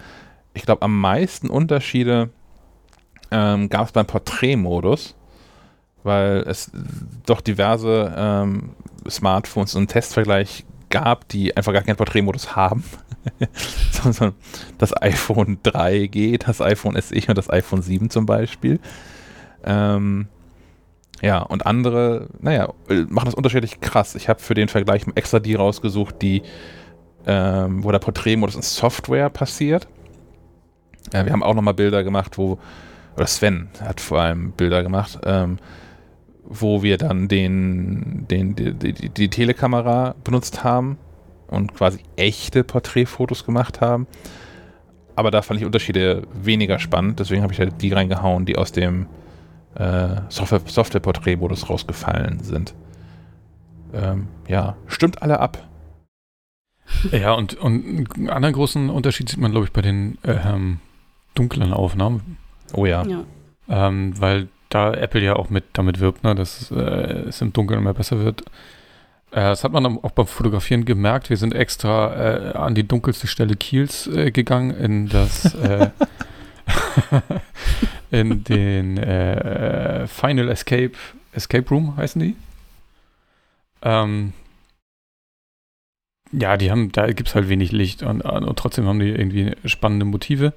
Ich 0.53 0.63
glaube, 0.63 0.81
am 0.81 0.99
meisten 0.99 1.49
Unterschiede 1.49 2.29
ähm, 3.31 3.69
gab 3.69 3.87
es 3.87 3.91
beim 3.91 4.05
Porträtmodus, 4.07 5.15
weil 6.03 6.43
es 6.47 6.71
doch 7.25 7.41
diverse 7.41 8.13
ähm, 8.15 8.71
Smartphones 9.07 9.75
und 9.75 9.87
Testvergleich 9.87 10.65
gab, 10.89 11.27
die 11.29 11.55
einfach 11.55 11.73
gar 11.73 11.83
keinen 11.83 11.97
Porträtmodus 11.97 12.55
haben. 12.55 12.83
Sondern 13.91 14.33
das 14.77 14.99
iPhone 15.01 15.59
3G, 15.61 16.43
das 16.43 16.61
iPhone 16.61 16.99
SE 16.99 17.15
und 17.27 17.37
das 17.37 17.49
iPhone 17.49 17.81
7 17.81 18.09
zum 18.09 18.25
Beispiel. 18.25 18.79
Ähm, 19.63 20.27
ja, 21.21 21.39
und 21.39 21.65
andere, 21.65 22.27
naja, 22.39 22.73
machen 22.87 23.25
das 23.25 23.33
unterschiedlich 23.33 23.81
krass. 23.81 24.15
Ich 24.15 24.29
habe 24.29 24.39
für 24.39 24.53
den 24.53 24.69
Vergleich 24.69 25.03
extra 25.15 25.39
die 25.39 25.55
rausgesucht, 25.55 26.21
die, 26.21 26.43
ähm, 27.25 27.83
wo 27.83 27.91
der 27.91 27.99
Porträtmodus 27.99 28.55
in 28.55 28.61
Software 28.61 29.29
passiert. 29.29 29.87
Ja, 31.13 31.25
wir 31.25 31.33
haben 31.33 31.43
auch 31.43 31.55
nochmal 31.55 31.73
Bilder 31.73 32.03
gemacht, 32.03 32.37
wo, 32.37 32.59
oder 33.15 33.27
Sven 33.27 33.69
hat 33.81 33.99
vor 33.99 34.19
allem 34.19 34.51
Bilder 34.51 34.83
gemacht, 34.83 35.19
ähm, 35.25 35.57
wo 36.45 36.83
wir 36.83 36.97
dann 36.97 37.27
den, 37.27 38.25
den, 38.29 38.55
die, 38.55 38.73
die, 38.73 39.09
die 39.09 39.29
Telekamera 39.29 40.15
benutzt 40.23 40.63
haben 40.63 40.97
und 41.47 41.75
quasi 41.75 41.99
echte 42.15 42.63
Porträtfotos 42.63 43.45
gemacht 43.45 43.81
haben. 43.81 44.07
Aber 45.15 45.31
da 45.31 45.41
fand 45.41 45.59
ich 45.59 45.65
Unterschiede 45.65 46.23
weniger 46.33 46.79
spannend, 46.79 47.19
deswegen 47.19 47.43
habe 47.43 47.51
ich 47.51 47.59
halt 47.59 47.81
die 47.81 47.91
reingehauen, 47.91 48.45
die 48.45 48.55
aus 48.55 48.71
dem 48.71 49.07
äh, 49.75 50.21
Software-Portrait-Modus 50.29 51.69
rausgefallen 51.69 52.39
sind. 52.39 52.73
Ähm, 53.93 54.27
ja, 54.47 54.75
stimmt 54.87 55.21
alle 55.21 55.39
ab. 55.39 55.67
Ja, 57.11 57.33
und, 57.33 57.53
und 57.55 58.07
einen 58.15 58.29
anderen 58.29 58.53
großen 58.53 58.89
Unterschied 58.89 59.29
sieht 59.29 59.39
man, 59.39 59.51
glaube 59.51 59.67
ich, 59.67 59.71
bei 59.71 59.81
den 59.81 60.17
ähm, 60.23 60.79
dunklen 61.35 61.73
Aufnahmen. 61.73 62.37
Oh 62.73 62.85
ja. 62.85 63.03
ja. 63.05 63.23
Ähm, 63.67 64.19
weil 64.19 64.47
da 64.69 64.93
Apple 64.93 65.21
ja 65.21 65.35
auch 65.35 65.49
mit 65.49 65.65
damit 65.73 65.99
wirbt, 65.99 66.23
ne, 66.23 66.35
dass 66.35 66.71
äh, 66.71 67.27
es 67.27 67.41
im 67.41 67.53
Dunkeln 67.53 67.79
immer 67.79 67.93
besser 67.93 68.19
wird. 68.19 68.41
Äh, 69.31 69.41
das 69.41 69.63
hat 69.63 69.71
man 69.71 69.85
auch 69.85 70.11
beim 70.11 70.27
Fotografieren 70.27 70.85
gemerkt. 70.85 71.29
Wir 71.29 71.37
sind 71.37 71.53
extra 71.53 72.15
äh, 72.15 72.57
an 72.57 72.75
die 72.75 72.87
dunkelste 72.87 73.27
Stelle 73.27 73.55
Kiels 73.55 74.07
äh, 74.07 74.31
gegangen, 74.31 74.71
in 74.71 75.09
das 75.09 75.53
äh, 75.55 75.89
in 78.11 78.43
den 78.43 78.97
äh, 78.97 80.07
Final 80.07 80.49
Escape 80.49 80.93
Escape 81.31 81.69
Room 81.69 81.95
heißen 81.95 82.21
die. 82.21 82.35
Ähm, 83.81 84.33
ja, 86.31 86.57
die 86.57 86.69
haben, 86.69 86.91
da 86.91 87.07
gibt 87.07 87.29
es 87.29 87.35
halt 87.35 87.49
wenig 87.49 87.71
Licht 87.71 88.03
und, 88.03 88.21
und, 88.21 88.59
trotzdem 88.59 88.85
haben 88.85 88.99
die 88.99 89.09
irgendwie 89.09 89.55
spannende 89.65 90.05
Motive. 90.05 90.53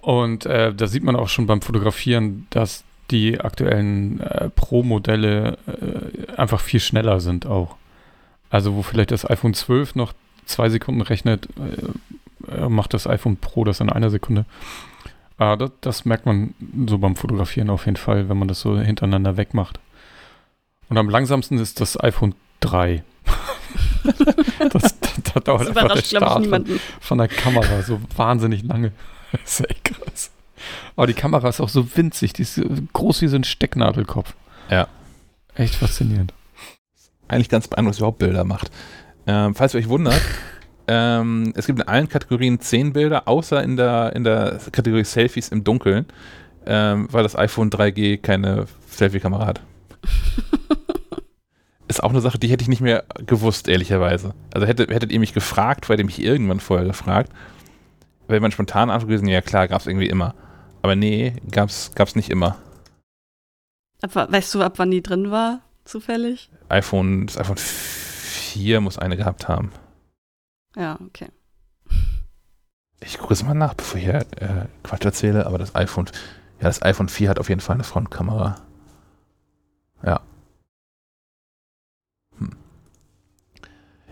Und 0.00 0.46
äh, 0.46 0.72
da 0.72 0.86
sieht 0.86 1.02
man 1.02 1.16
auch 1.16 1.28
schon 1.28 1.46
beim 1.46 1.60
Fotografieren, 1.60 2.46
dass 2.50 2.84
die 3.10 3.40
aktuellen 3.40 4.20
äh, 4.20 4.50
Pro-Modelle 4.50 5.58
äh, 5.66 6.32
einfach 6.36 6.60
viel 6.60 6.80
schneller 6.80 7.20
sind 7.20 7.46
auch. 7.46 7.76
Also 8.50 8.74
wo 8.74 8.82
vielleicht 8.82 9.10
das 9.10 9.28
iPhone 9.28 9.54
12 9.54 9.94
noch 9.94 10.12
zwei 10.46 10.70
Sekunden 10.70 11.02
rechnet, 11.02 11.48
äh, 12.48 12.68
macht 12.68 12.94
das 12.94 13.06
iPhone 13.06 13.36
Pro 13.36 13.64
das 13.64 13.80
in 13.80 13.90
einer 13.90 14.10
Sekunde. 14.10 14.46
Ah, 15.38 15.54
das, 15.54 15.70
das, 15.80 16.04
merkt 16.04 16.26
man 16.26 16.54
so 16.88 16.98
beim 16.98 17.14
Fotografieren 17.14 17.70
auf 17.70 17.86
jeden 17.86 17.96
Fall, 17.96 18.28
wenn 18.28 18.38
man 18.38 18.48
das 18.48 18.60
so 18.60 18.78
hintereinander 18.78 19.36
wegmacht. 19.36 19.78
Und 20.88 20.98
am 20.98 21.08
langsamsten 21.08 21.58
ist 21.58 21.80
das 21.80 21.98
iPhone 22.02 22.34
3. 22.60 23.04
das, 24.72 24.98
da 25.32 25.40
dauert 25.40 25.68
das 25.68 25.76
einfach 25.76 25.94
der 25.94 26.02
Start 26.02 26.46
von, 26.46 26.66
von, 27.00 27.18
der 27.18 27.28
Kamera 27.28 27.82
so 27.82 28.00
wahnsinnig 28.16 28.62
lange. 28.64 28.92
Das 29.30 29.60
ist 29.60 29.68
echt 29.68 29.84
krass. 29.84 30.30
Aber 30.96 31.06
die 31.06 31.12
Kamera 31.12 31.50
ist 31.50 31.60
auch 31.60 31.68
so 31.68 31.94
winzig, 31.96 32.32
die 32.32 32.42
ist 32.42 32.58
groß 32.94 33.20
wie 33.20 33.28
so 33.28 33.36
ein 33.36 33.44
Stecknadelkopf. 33.44 34.34
Ja. 34.70 34.88
Echt 35.54 35.74
faszinierend. 35.74 36.32
Eigentlich 37.28 37.50
ganz 37.50 37.68
beeindruckend, 37.68 37.96
dass 37.96 37.98
überhaupt 37.98 38.20
Bilder 38.20 38.44
macht. 38.44 38.70
Ähm, 39.26 39.54
falls 39.54 39.74
ihr 39.74 39.80
euch 39.80 39.90
wundert, 39.90 40.18
ähm, 40.88 41.52
es 41.54 41.66
gibt 41.66 41.78
in 41.78 41.86
allen 41.86 42.08
Kategorien 42.08 42.60
zehn 42.60 42.94
Bilder, 42.94 43.28
außer 43.28 43.62
in 43.62 43.76
der, 43.76 44.16
in 44.16 44.24
der 44.24 44.58
Kategorie 44.72 45.04
Selfies 45.04 45.50
im 45.50 45.62
Dunkeln, 45.62 46.06
ähm, 46.66 47.06
weil 47.10 47.22
das 47.22 47.36
iPhone 47.36 47.70
3G 47.70 48.16
keine 48.16 48.66
Selfie-Kamera 48.88 49.46
hat. 49.46 49.60
Ist 51.88 52.02
auch 52.02 52.10
eine 52.10 52.20
Sache, 52.20 52.38
die 52.38 52.48
hätte 52.48 52.62
ich 52.62 52.68
nicht 52.68 52.80
mehr 52.80 53.04
gewusst, 53.26 53.68
ehrlicherweise. 53.68 54.34
Also 54.52 54.66
hätte, 54.66 54.92
hättet 54.92 55.12
ihr 55.12 55.20
mich 55.20 55.34
gefragt, 55.34 55.88
hätte 55.88 56.04
mich 56.04 56.22
irgendwann 56.22 56.60
vorher 56.60 56.86
gefragt, 56.86 57.30
wäre 58.26 58.40
man 58.40 58.52
spontan 58.52 58.88
gewesen, 59.00 59.28
ja 59.28 59.42
klar, 59.42 59.68
gab 59.68 59.80
es 59.80 59.86
irgendwie 59.86 60.08
immer. 60.08 60.34
Aber 60.82 60.96
nee, 60.96 61.34
gab's, 61.50 61.92
gab's 61.94 62.16
nicht 62.16 62.30
immer. 62.30 62.56
Ab, 64.00 64.32
weißt 64.32 64.54
du, 64.54 64.62
ab 64.62 64.74
wann 64.76 64.90
die 64.90 65.02
drin 65.02 65.30
war, 65.30 65.60
zufällig? 65.84 66.50
iPhone, 66.68 67.26
das 67.26 67.36
iPhone 67.36 67.56
4 67.56 68.80
muss 68.80 68.98
eine 68.98 69.16
gehabt 69.16 69.48
haben. 69.48 69.72
Ja, 70.76 70.98
okay. 71.06 71.28
Ich 73.00 73.18
gucke 73.18 73.32
es 73.32 73.44
mal 73.44 73.54
nach, 73.54 73.74
bevor 73.74 73.98
ich 73.98 74.04
hier 74.04 74.26
äh, 74.36 74.66
Quatsch 74.82 75.04
erzähle, 75.04 75.46
aber 75.46 75.58
das 75.58 75.74
iPhone, 75.74 76.06
ja, 76.60 76.64
das 76.64 76.82
iPhone 76.82 77.08
4 77.08 77.30
hat 77.30 77.38
auf 77.38 77.48
jeden 77.48 77.60
Fall 77.60 77.74
eine 77.74 77.84
Frontkamera. 77.84 78.56
Ja. 80.02 80.20
Hm. 82.38 82.56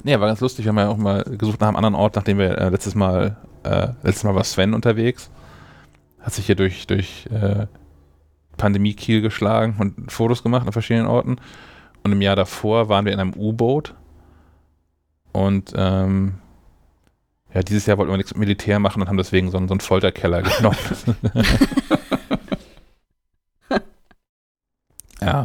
Nee, 0.04 0.18
war 0.20 0.28
ganz 0.28 0.40
lustig. 0.40 0.64
Wir 0.64 0.70
haben 0.70 0.78
ja 0.78 0.88
auch 0.88 0.96
mal 0.96 1.24
gesucht 1.24 1.60
nach 1.60 1.68
einem 1.68 1.76
anderen 1.76 1.94
Ort, 1.94 2.16
nachdem 2.16 2.38
wir 2.38 2.58
äh, 2.58 2.68
letztes 2.68 2.94
Mal, 2.94 3.36
äh, 3.64 3.88
letztes 4.02 4.24
Mal 4.24 4.34
war 4.34 4.44
Sven 4.44 4.74
unterwegs. 4.74 5.30
Hat 6.20 6.34
sich 6.34 6.46
hier 6.46 6.56
durch, 6.56 6.86
durch 6.86 7.26
äh, 7.32 7.66
Pandemie 8.56 8.94
Kiel 8.94 9.20
geschlagen 9.20 9.76
und 9.78 10.10
Fotos 10.12 10.42
gemacht 10.42 10.66
an 10.66 10.72
verschiedenen 10.72 11.08
Orten. 11.08 11.36
Und 12.04 12.12
im 12.12 12.22
Jahr 12.22 12.36
davor 12.36 12.88
waren 12.88 13.04
wir 13.04 13.12
in 13.12 13.20
einem 13.20 13.34
U-Boot 13.34 13.94
Und 15.32 15.72
ähm, 15.76 16.34
ja, 17.56 17.62
dieses 17.62 17.86
Jahr 17.86 17.96
wollten 17.96 18.12
wir 18.12 18.18
nichts 18.18 18.34
mit 18.34 18.40
Militär 18.40 18.78
machen 18.78 19.00
und 19.00 19.08
haben 19.08 19.16
deswegen 19.16 19.50
so, 19.50 19.56
einen, 19.56 19.66
so 19.66 19.72
einen 19.72 19.80
Folterkeller 19.80 20.42
genommen. 20.42 20.76
ja. 25.22 25.44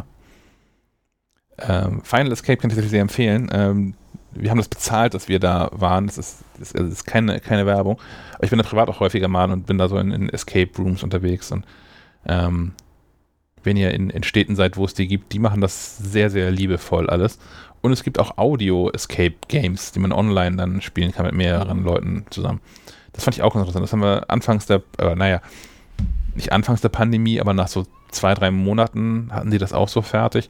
Ähm, 1.57 2.01
Final 2.03 2.33
Escape 2.33 2.57
kann 2.57 2.69
ich 2.69 2.75
tatsächlich 2.75 2.91
sehr 2.91 2.99
empfehlen. 2.99 3.49
Ähm, 3.53 3.93
wir 4.31 4.49
haben 4.51 4.57
das 4.57 4.67
bezahlt, 4.67 5.13
dass 5.13 5.29
wir 5.29 5.39
da 5.39 5.69
waren. 5.71 6.07
Das 6.07 6.17
ist, 6.17 6.39
das 6.59 6.73
ist 6.73 7.05
keine, 7.05 7.39
keine 7.39 7.65
Werbung. 7.65 7.97
Aber 8.33 8.43
ich 8.43 8.49
bin 8.49 8.59
da 8.59 8.67
privat 8.67 8.89
auch 8.89 8.99
häufiger 8.99 9.29
mal 9.29 9.49
und 9.49 9.65
bin 9.65 9.77
da 9.77 9.87
so 9.87 9.97
in, 9.97 10.11
in 10.11 10.27
Escape 10.27 10.71
Rooms 10.79 11.03
unterwegs. 11.03 11.49
Und 11.53 11.63
ähm, 12.25 12.73
wenn 13.63 13.77
ihr 13.77 13.93
in, 13.93 14.09
in 14.09 14.23
Städten 14.23 14.57
seid, 14.57 14.75
wo 14.75 14.83
es 14.83 14.93
die 14.93 15.07
gibt, 15.07 15.31
die 15.31 15.39
machen 15.39 15.61
das 15.61 15.97
sehr, 15.97 16.29
sehr 16.29 16.51
liebevoll 16.51 17.09
alles. 17.09 17.39
Und 17.81 17.91
es 17.91 18.03
gibt 18.03 18.19
auch 18.19 18.37
Audio-Escape-Games, 18.37 19.91
die 19.91 19.99
man 19.99 20.11
online 20.11 20.55
dann 20.55 20.81
spielen 20.81 21.11
kann 21.11 21.25
mit 21.25 21.35
mehreren 21.35 21.79
mhm. 21.79 21.85
Leuten 21.85 22.25
zusammen. 22.29 22.61
Das 23.13 23.23
fand 23.23 23.35
ich 23.35 23.43
auch 23.43 23.55
interessant. 23.55 23.83
Das 23.83 23.91
haben 23.91 24.01
wir 24.01 24.29
anfangs 24.29 24.67
der, 24.67 24.83
äh, 24.99 25.15
naja, 25.15 25.41
nicht 26.35 26.51
anfangs 26.51 26.81
der 26.81 26.89
Pandemie, 26.89 27.41
aber 27.41 27.53
nach 27.53 27.67
so 27.67 27.85
zwei, 28.11 28.33
drei 28.33 28.51
Monaten 28.51 29.29
hatten 29.31 29.51
die 29.51 29.57
das 29.57 29.73
auch 29.73 29.89
so 29.89 30.01
fertig. 30.01 30.49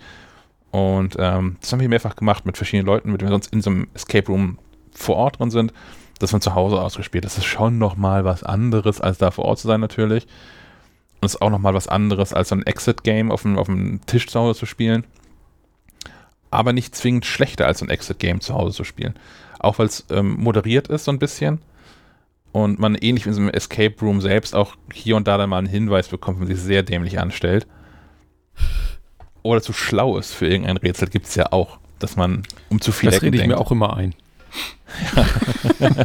Und 0.72 1.16
ähm, 1.20 1.58
das 1.60 1.72
haben 1.72 1.80
wir 1.80 1.90
mehrfach 1.90 2.16
gemacht 2.16 2.46
mit 2.46 2.58
verschiedenen 2.58 2.86
Leuten, 2.86 3.12
mit 3.12 3.22
denen 3.22 3.30
wir 3.30 3.34
sonst 3.34 3.54
in 3.54 3.62
so 3.62 3.70
einem 3.70 3.88
Escape 3.94 4.28
Room 4.28 4.58
vor 4.94 5.16
Ort 5.16 5.40
drin 5.40 5.52
sind. 5.52 5.74
Das 6.20 6.32
von 6.32 6.42
zu 6.42 6.54
Hause 6.54 6.80
ausgespielt. 6.80 7.26
Das 7.26 7.38
ist 7.38 7.46
schon 7.46 7.80
nochmal 7.80 8.26
was 8.26 8.44
anderes, 8.44 9.02
als 9.02 9.18
da 9.18 9.32
vor 9.32 9.46
Ort 9.46 9.58
zu 9.58 9.68
sein 9.68 9.82
natürlich. 9.82 10.26
Und 11.20 11.26
es 11.26 11.36
ist 11.36 11.42
auch 11.42 11.50
nochmal 11.50 11.74
was 11.74 11.88
anderes, 11.88 12.32
als 12.32 12.50
so 12.50 12.56
ein 12.56 12.66
Exit-Game 12.66 13.32
auf 13.32 13.42
dem, 13.42 13.58
auf 13.58 13.66
dem 13.68 14.06
Tisch 14.06 14.28
zu 14.28 14.40
Hause 14.40 14.60
zu 14.60 14.66
spielen 14.66 15.06
aber 16.52 16.74
nicht 16.74 16.96
zwingend 16.96 17.26
schlechter 17.26 17.66
als 17.66 17.82
ein 17.82 17.90
Exit-Game 17.90 18.42
zu 18.42 18.54
Hause 18.54 18.76
zu 18.76 18.84
spielen. 18.84 19.16
Auch 19.60 19.80
weil 19.80 19.88
es 19.88 20.06
ähm, 20.10 20.36
moderiert 20.40 20.88
ist 20.90 21.06
so 21.06 21.12
ein 21.12 21.20
bisschen 21.20 21.62
und 22.52 22.80
man 22.80 22.96
ähnlich 22.96 23.26
wie 23.26 23.30
in 23.30 23.36
so 23.36 23.42
einem 23.42 23.50
Escape 23.50 23.96
Room 24.02 24.22
selbst 24.22 24.56
auch 24.56 24.76
hier 24.94 25.16
und 25.16 25.28
da 25.28 25.38
dann 25.38 25.50
mal 25.50 25.60
einen 25.60 25.68
Hinweis 25.68 26.10
bekommt, 26.10 26.40
wenn 26.40 26.48
man 26.48 26.56
sich 26.56 26.64
sehr 26.64 26.84
dämlich 26.84 27.20
anstellt. 27.20 27.66
Oder 29.44 29.62
zu 29.62 29.74
schlau 29.74 30.18
ist 30.18 30.34
für 30.34 30.48
irgendein 30.48 30.78
Rätsel, 30.78 31.08
gibt 31.08 31.28
es 31.28 31.36
ja 31.36 31.52
auch, 31.52 31.80
dass 32.00 32.16
man 32.16 32.44
um 32.70 32.82
zu 32.82 32.92
viel 32.92 33.10
Das 33.10 33.22
rede 33.22 33.36
ich 33.36 33.42
denkt. 33.42 33.56
mir 33.56 33.62
auch 33.62 33.72
immer 33.72 33.96
ein. 33.96 34.14
Ja. 35.16 35.26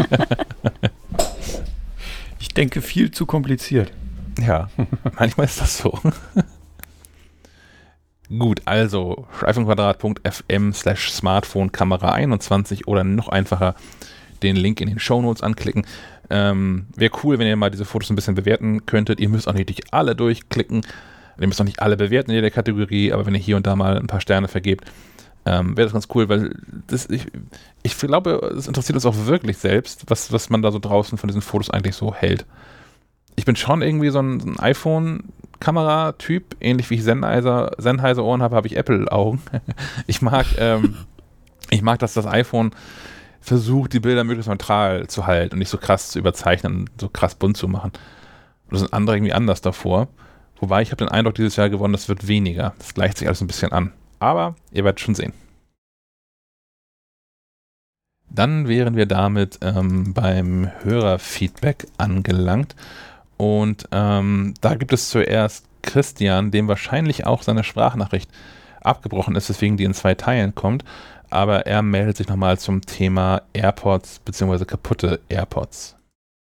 ich 2.39 2.49
denke 2.49 2.81
viel 2.81 3.11
zu 3.11 3.27
kompliziert. 3.27 3.93
Ja, 4.41 4.71
manchmal 5.19 5.47
ist 5.47 5.61
das 5.61 5.79
so. 5.79 5.99
Gut, 8.29 8.63
also 8.65 9.27
streifenquadrat.fm 9.37 10.73
slash 10.73 11.13
Smartphone 11.13 11.71
Kamera 11.71 12.13
21 12.13 12.89
oder 12.89 13.05
noch 13.05 13.29
einfacher 13.29 13.77
den 14.43 14.57
Link 14.57 14.81
in 14.81 14.89
den 14.89 14.99
Shownotes 14.99 15.43
anklicken. 15.43 15.87
Ähm, 16.29 16.87
Wäre 16.97 17.13
cool, 17.23 17.39
wenn 17.39 17.47
ihr 17.47 17.57
mal 17.57 17.71
diese 17.71 17.85
Fotos 17.85 18.11
ein 18.11 18.17
bisschen 18.17 18.35
bewerten 18.35 18.85
könntet. 18.85 19.21
Ihr 19.21 19.29
müsst 19.29 19.49
auch 19.49 19.55
nicht 19.55 19.93
alle 19.95 20.17
durchklicken. 20.17 20.83
Ihr 21.39 21.47
müsst 21.47 21.61
auch 21.61 21.65
nicht 21.65 21.81
alle 21.81 21.97
bewerten 21.97 22.31
in 22.31 22.37
jeder 22.37 22.51
Kategorie, 22.51 23.13
aber 23.13 23.27
wenn 23.27 23.35
ihr 23.35 23.41
hier 23.41 23.57
und 23.57 23.67
da 23.67 23.77
mal 23.77 23.97
ein 23.97 24.09
paar 24.09 24.21
Sterne 24.21 24.49
vergebt, 24.49 24.91
ähm, 25.45 25.77
wäre 25.77 25.87
das 25.87 25.93
ganz 25.93 26.09
cool, 26.15 26.29
weil 26.29 26.57
das, 26.89 27.09
ich, 27.09 27.27
ich 27.85 27.97
glaube, 27.97 28.55
es 28.57 28.67
interessiert 28.67 28.97
uns 28.97 29.07
auch 29.07 29.27
wirklich 29.27 29.59
selbst, 29.59 30.05
was, 30.09 30.33
was 30.33 30.51
man 30.51 30.63
da 30.63 30.73
so 30.73 30.81
draußen 30.81 31.19
von 31.19 31.29
diesen 31.29 31.43
Fotos 31.43 31.71
eigentlich 31.71 31.95
so 31.95 32.13
hält. 32.13 32.45
Ich 33.37 33.45
bin 33.45 33.55
schon 33.55 33.83
irgendwie 33.83 34.11
so 34.11 34.19
ein, 34.19 34.41
ein 34.41 34.59
iPhone 34.59 35.25
Kameratyp, 35.61 36.57
ähnlich 36.61 36.91
wie 36.91 36.95
ich 36.95 37.05
Sennheiser, 37.05 37.73
Sennheiser 37.79 38.25
Ohren 38.25 38.43
habe, 38.43 38.57
habe 38.57 38.67
ich 38.67 38.77
Apple 38.77 39.11
Augen. 39.11 39.43
ich 40.07 40.23
mag, 40.23 40.47
ähm, 40.59 40.97
ich 41.71 41.83
mag, 41.83 41.99
dass 41.99 42.15
das 42.15 42.27
iPhone 42.27 42.73
versucht, 43.41 43.93
die 43.93 44.01
Bilder 44.01 44.25
möglichst 44.25 44.49
neutral 44.49 45.07
zu 45.07 45.27
halten 45.27 45.55
und 45.55 45.59
nicht 45.61 45.69
so 45.69 45.79
krass 45.79 46.11
zu 46.11 46.19
überzeichnen, 46.19 46.91
so 47.01 47.09
krass 47.09 47.35
bunt 47.35 47.57
zu 47.57 47.69
machen. 47.69 47.93
Das 48.71 48.81
sind 48.81 48.93
andere 48.93 49.17
irgendwie 49.17 49.33
anders 49.33 49.61
davor. 49.61 50.09
Wobei 50.59 50.83
ich 50.83 50.91
habe 50.91 51.05
den 51.05 51.09
Eindruck 51.09 51.35
dieses 51.35 51.57
Jahr 51.57 51.71
gewonnen, 51.71 51.93
das 51.93 52.09
wird 52.09 52.27
weniger. 52.27 52.75
Das 52.79 52.95
gleicht 52.95 53.19
sich 53.19 53.29
alles 53.29 53.41
ein 53.41 53.47
bisschen 53.47 53.73
an. 53.73 53.93
Aber 54.19 54.57
ihr 54.73 54.85
werdet 54.85 55.01
schon 55.01 55.15
sehen. 55.15 55.33
Dann 58.29 58.67
wären 58.67 58.97
wir 58.97 59.07
damit 59.07 59.59
ähm, 59.63 60.13
beim 60.13 60.71
Hörerfeedback 60.83 61.87
angelangt. 61.97 62.75
Und 63.37 63.89
ähm, 63.93 64.55
da 64.61 64.75
gibt 64.75 64.93
es 64.93 65.11
zuerst 65.11 65.67
Christian, 65.83 66.51
dem 66.51 66.69
wahrscheinlich 66.69 67.27
auch 67.27 67.43
seine 67.43 67.65
Sprachnachricht 67.65 68.31
abgebrochen 68.81 69.37
ist, 69.37 69.49
weswegen 69.49 69.77
die 69.77 69.85
in 69.85 69.95
zwei 69.95 70.15
Teilen 70.15 70.55
kommt. 70.55 70.85
Aber 71.31 71.67
er 71.67 71.83
meldet 71.83 72.17
sich 72.17 72.29
nochmal 72.29 72.59
zum 72.59 72.83
Thema 72.83 73.43
AirPods 73.53 74.21
bzw. 74.21 74.65
kaputte 74.65 75.21
AirPods. 75.29 75.97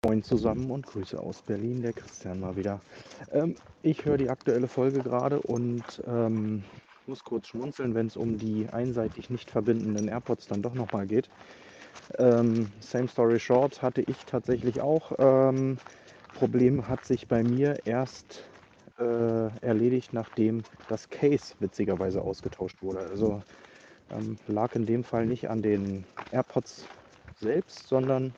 Moin 0.04 0.22
zusammen 0.22 0.70
und 0.70 0.86
Grüße 0.86 1.18
aus 1.18 1.40
Berlin, 1.40 1.80
der 1.80 1.94
Christian 1.94 2.40
mal 2.40 2.54
wieder. 2.56 2.80
Ähm, 3.32 3.54
ich 3.82 4.04
höre 4.04 4.18
die 4.18 4.28
aktuelle 4.28 4.68
Folge 4.68 5.00
gerade 5.00 5.40
und 5.40 5.82
ähm, 6.06 6.62
muss 7.06 7.24
kurz 7.24 7.48
schmunzeln, 7.48 7.94
wenn 7.94 8.06
es 8.06 8.16
um 8.16 8.38
die 8.38 8.68
einseitig 8.70 9.30
nicht 9.30 9.50
verbindenden 9.50 10.08
AirPods 10.08 10.46
dann 10.46 10.60
doch 10.60 10.74
nochmal 10.74 11.06
geht. 11.06 11.30
Ähm, 12.18 12.70
same 12.80 13.08
story 13.08 13.40
short 13.40 13.80
hatte 13.80 14.02
ich 14.02 14.16
tatsächlich 14.26 14.80
auch. 14.80 15.12
Ähm, 15.18 15.78
Problem 16.44 16.86
hat 16.88 17.06
sich 17.06 17.26
bei 17.26 17.42
mir 17.42 17.86
erst 17.86 18.44
äh, 18.98 19.48
erledigt, 19.64 20.12
nachdem 20.12 20.62
das 20.90 21.08
Case 21.08 21.54
witzigerweise 21.58 22.20
ausgetauscht 22.20 22.82
wurde. 22.82 22.98
Also 22.98 23.42
ähm, 24.10 24.36
lag 24.46 24.74
in 24.74 24.84
dem 24.84 25.04
Fall 25.04 25.24
nicht 25.24 25.48
an 25.48 25.62
den 25.62 26.04
AirPods 26.32 26.86
selbst, 27.40 27.88
sondern 27.88 28.34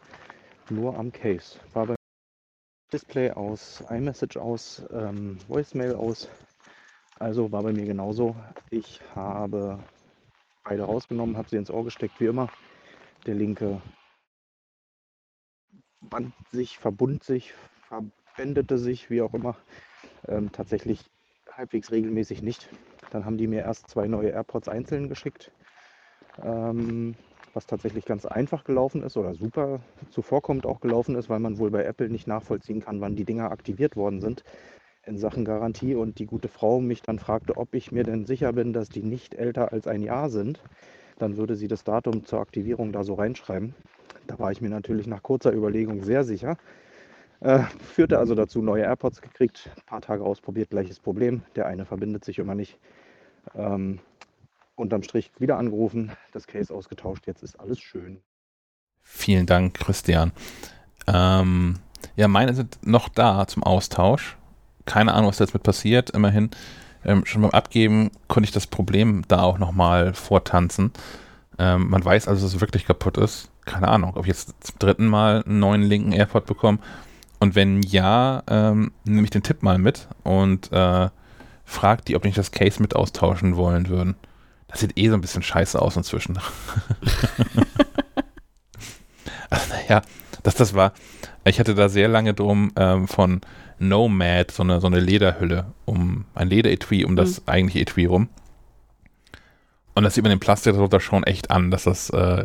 nur 0.71 0.97
am 0.97 1.11
Case. 1.11 1.59
War 1.73 1.87
bei 1.87 1.95
Display 2.93 3.33
aus, 3.33 3.83
iMessage 3.91 4.37
aus, 4.37 4.85
ähm, 4.93 5.39
Voicemail 5.49 5.97
aus. 5.97 6.29
Also 7.19 7.51
war 7.51 7.65
bei 7.65 7.73
mir 7.73 7.87
genauso. 7.87 8.37
Ich 8.71 9.01
habe 9.17 9.81
beide 10.63 10.85
rausgenommen, 10.85 11.37
habe 11.37 11.49
sie 11.49 11.57
ins 11.57 11.73
Ohr 11.73 11.83
gesteckt, 11.83 12.21
wie 12.21 12.27
immer. 12.27 12.49
Der 13.27 13.35
linke 13.35 13.83
band 16.03 16.33
sich, 16.53 16.79
verbund 16.79 17.25
sich, 17.25 17.53
verbändete 17.89 18.79
sich, 18.79 19.11
wie 19.11 19.23
auch 19.23 19.35
immer, 19.35 19.57
ähm, 20.29 20.51
tatsächlich 20.53 21.05
halbwegs 21.53 21.91
regelmäßig 21.91 22.43
nicht. 22.43 22.69
Dann 23.11 23.25
haben 23.25 23.39
die 23.39 23.47
mir 23.47 23.63
erst 23.63 23.89
zwei 23.89 24.09
neue 24.09 24.31
AirPods 24.31 24.69
einzeln 24.69 25.09
geschickt, 25.09 25.53
ähm, 26.43 27.15
was 27.55 27.67
tatsächlich 27.67 28.05
ganz 28.05 28.27
einfach 28.27 28.65
gelaufen 28.65 29.03
ist 29.03 29.17
oder 29.17 29.35
super 29.35 29.81
zuvorkommt 30.11 30.67
auch 30.67 30.81
gelaufen 30.81 31.15
ist, 31.15 31.31
weil 31.31 31.39
man 31.39 31.59
wohl 31.59 31.71
bei 31.71 31.85
Apple 31.85 32.11
nicht 32.11 32.27
nachvollziehen 32.27 32.81
kann, 32.81 33.01
wann 33.01 33.17
die 33.17 33.25
Dinger 33.25 33.51
aktiviert 33.51 33.97
worden 33.97 34.21
sind 34.21 34.45
in 35.07 35.17
Sachen 35.17 35.45
Garantie 35.45 35.95
und 35.95 36.19
die 36.19 36.27
gute 36.27 36.49
Frau 36.49 36.81
mich 36.81 37.01
dann 37.01 37.21
fragte, 37.21 37.57
ob 37.57 37.75
ich 37.75 37.93
mir 37.93 38.03
denn 38.03 38.27
sicher 38.27 38.53
bin, 38.53 38.73
dass 38.73 38.89
die 38.89 39.05
nicht 39.05 39.37
älter 39.37 39.73
als 39.73 39.87
ein 39.87 40.03
Jahr 40.03 40.29
sind, 40.31 40.61
dann 41.19 41.37
würde 41.37 41.55
sie 41.55 41.69
das 41.69 41.85
Datum 41.85 42.25
zur 42.25 42.41
Aktivierung 42.41 42.93
da 42.93 43.05
so 43.05 43.15
reinschreiben. 43.15 43.75
Da 44.27 44.39
war 44.41 44.51
ich 44.51 44.61
mir 44.61 44.69
natürlich 44.69 45.07
nach 45.07 45.23
kurzer 45.23 45.53
Überlegung 45.53 46.03
sehr 46.03 46.25
sicher. 46.25 46.59
Äh, 47.41 47.65
führte 47.95 48.19
also 48.19 48.35
dazu, 48.35 48.63
neue 48.63 48.83
AirPods 48.83 49.21
gekriegt, 49.21 49.71
ein 49.77 49.83
paar 49.85 50.01
Tage 50.01 50.25
ausprobiert, 50.25 50.71
gleiches 50.71 51.01
Problem. 51.01 51.43
Der 51.55 51.67
eine 51.67 51.85
verbindet 51.85 52.25
sich 52.25 52.39
immer 52.39 52.55
nicht. 52.55 52.79
Ähm, 53.55 54.01
unterm 54.75 55.03
Strich 55.03 55.31
wieder 55.39 55.59
angerufen, 55.59 56.13
das 56.33 56.47
Case 56.47 56.73
ausgetauscht, 56.73 57.27
jetzt 57.27 57.43
ist 57.43 57.59
alles 57.59 57.81
schön. 57.81 58.21
Vielen 59.03 59.47
Dank, 59.47 59.75
Christian. 59.75 60.33
Ähm, 61.07 61.77
ja, 62.17 62.29
meine 62.29 62.55
sind 62.55 62.79
noch 62.85 63.09
da 63.09 63.47
zum 63.47 63.63
Austausch. 63.63 64.37
Keine 64.85 65.15
Ahnung, 65.15 65.29
was 65.29 65.39
jetzt 65.39 65.55
mit 65.55 65.63
passiert. 65.63 66.11
Immerhin, 66.11 66.51
ähm, 67.05 67.25
schon 67.25 67.43
beim 67.43 67.53
Abgeben 67.53 68.11
konnte 68.29 68.47
ich 68.47 68.53
das 68.53 68.67
Problem 68.67 69.23
da 69.29 69.43
auch 69.43 69.59
nochmal 69.59 70.13
vortanzen. 70.15 70.93
Ähm, 71.59 71.89
man 71.89 72.05
weiß 72.05 72.29
also, 72.29 72.45
dass 72.45 72.55
es 72.55 72.61
wirklich 72.61 72.87
kaputt 72.87 73.17
ist. 73.17 73.51
Keine 73.65 73.89
Ahnung, 73.89 74.13
ob 74.17 74.25
ich 74.25 74.29
jetzt 74.29 74.55
zum 74.61 74.79
dritten 74.79 75.07
Mal 75.07 75.43
einen 75.45 75.59
neuen 75.59 75.83
linken 75.83 76.13
AirPod 76.13 76.47
bekomme 76.47 76.79
und 77.39 77.55
wenn 77.55 77.83
ja, 77.83 78.43
ähm, 78.49 78.93
nehme 79.05 79.25
ich 79.25 79.31
den 79.31 79.43
Tipp 79.43 79.63
mal 79.63 79.79
mit 79.79 80.09
und 80.23 80.73
äh, 80.73 81.09
frag 81.65 82.05
die, 82.05 82.17
ob 82.17 82.25
nicht 82.25 82.39
das 82.39 82.53
Case 82.53 82.81
mit 82.81 82.97
austauschen 82.97 83.57
wollen 83.57 83.89
würden. 83.89 84.15
Das 84.69 84.81
sieht 84.81 84.99
eh 84.99 85.09
so 85.09 85.15
ein 85.15 85.21
bisschen 85.21 85.43
scheiße 85.43 85.81
aus 85.81 85.97
inzwischen. 85.97 86.39
also, 89.51 89.75
naja, 89.75 90.03
dass 90.43 90.55
das 90.55 90.75
war. 90.75 90.93
Ich 91.45 91.61
hatte 91.61 91.75
da 91.75 91.89
sehr 91.89 92.09
lange 92.09 92.35
drum 92.35 92.73
ähm, 92.77 93.07
von 93.07 93.41
Nomad, 93.79 94.51
so 94.51 94.63
eine, 94.63 94.81
so 94.81 94.87
eine 94.87 95.01
Lederhülle, 95.01 95.67
um 95.85 96.25
ein 96.35 96.49
Lederetui 96.49 97.05
um 97.05 97.17
das 97.17 97.41
mhm. 97.41 97.45
eigentliche 97.47 97.81
Etui 97.81 98.07
rum. 98.07 98.29
Und 99.95 100.05
das 100.05 100.15
sieht 100.15 100.25
man 100.25 100.31
den 100.31 100.41
Plastik 100.41 100.75
darunter 100.75 101.01
schon 101.01 101.25
echt 101.25 101.51
an, 101.51 101.71
dass 101.71 101.85
das 101.85 102.11
äh, 102.11 102.45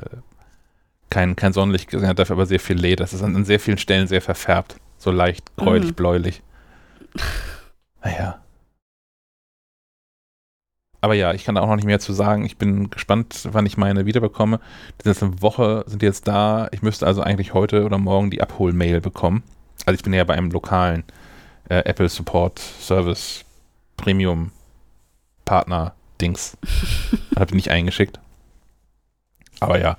kein, 1.12 1.36
kein 1.36 1.54
Sonnenlicht 1.54 1.90
gesehen 1.90 2.08
hat, 2.08 2.18
dafür 2.18 2.36
aber 2.36 2.48
sehr 2.48 2.60
viel 2.60 2.78
Leder. 2.78 3.04
Das 3.04 3.14
ist 3.14 3.22
an, 3.22 3.36
an 3.36 3.46
sehr 3.46 3.60
vielen 3.60 3.78
Stellen 3.78 4.08
sehr 4.08 4.22
verfärbt. 4.22 4.78
So 4.98 5.12
leicht 5.12 5.56
gräulich-bläulich. 5.58 6.42
Mhm. 6.42 7.22
Naja. 8.04 8.42
aber 11.02 11.14
ja, 11.14 11.34
ich 11.34 11.44
kann 11.44 11.54
da 11.54 11.62
auch 11.62 11.68
noch 11.68 11.76
nicht 11.76 11.86
mehr 11.86 12.00
zu 12.00 12.14
sagen. 12.14 12.46
Ich 12.46 12.58
bin 12.58 12.90
gespannt, 12.90 13.48
wann 13.52 13.68
ich 13.68 13.78
meine 13.78 14.08
wiederbekomme. 14.08 14.60
Die 15.04 15.10
eine 15.10 15.42
Woche, 15.42 15.84
sind 15.86 16.02
jetzt 16.02 16.28
da. 16.28 16.68
Ich 16.72 16.82
müsste 16.82 17.06
also 17.06 17.22
eigentlich 17.22 17.54
heute 17.54 17.84
oder 17.86 18.00
morgen 18.00 18.32
die 18.32 18.42
Abhol-Mail 18.42 19.02
bekommen. 19.02 19.44
Also 19.86 19.96
ich 19.96 20.04
bin 20.04 20.14
ja 20.14 20.24
bei 20.24 20.34
einem 20.34 20.50
lokalen 20.50 21.04
äh, 21.70 21.84
Apple 21.86 22.10
Support 22.10 22.58
Service 22.58 23.46
Premium 23.98 24.52
Partner 25.46 25.94
Dings. 26.20 26.58
Habe 27.36 27.46
ich 27.50 27.56
nicht 27.56 27.70
eingeschickt. 27.70 28.20
Aber 29.60 29.80
ja, 29.80 29.98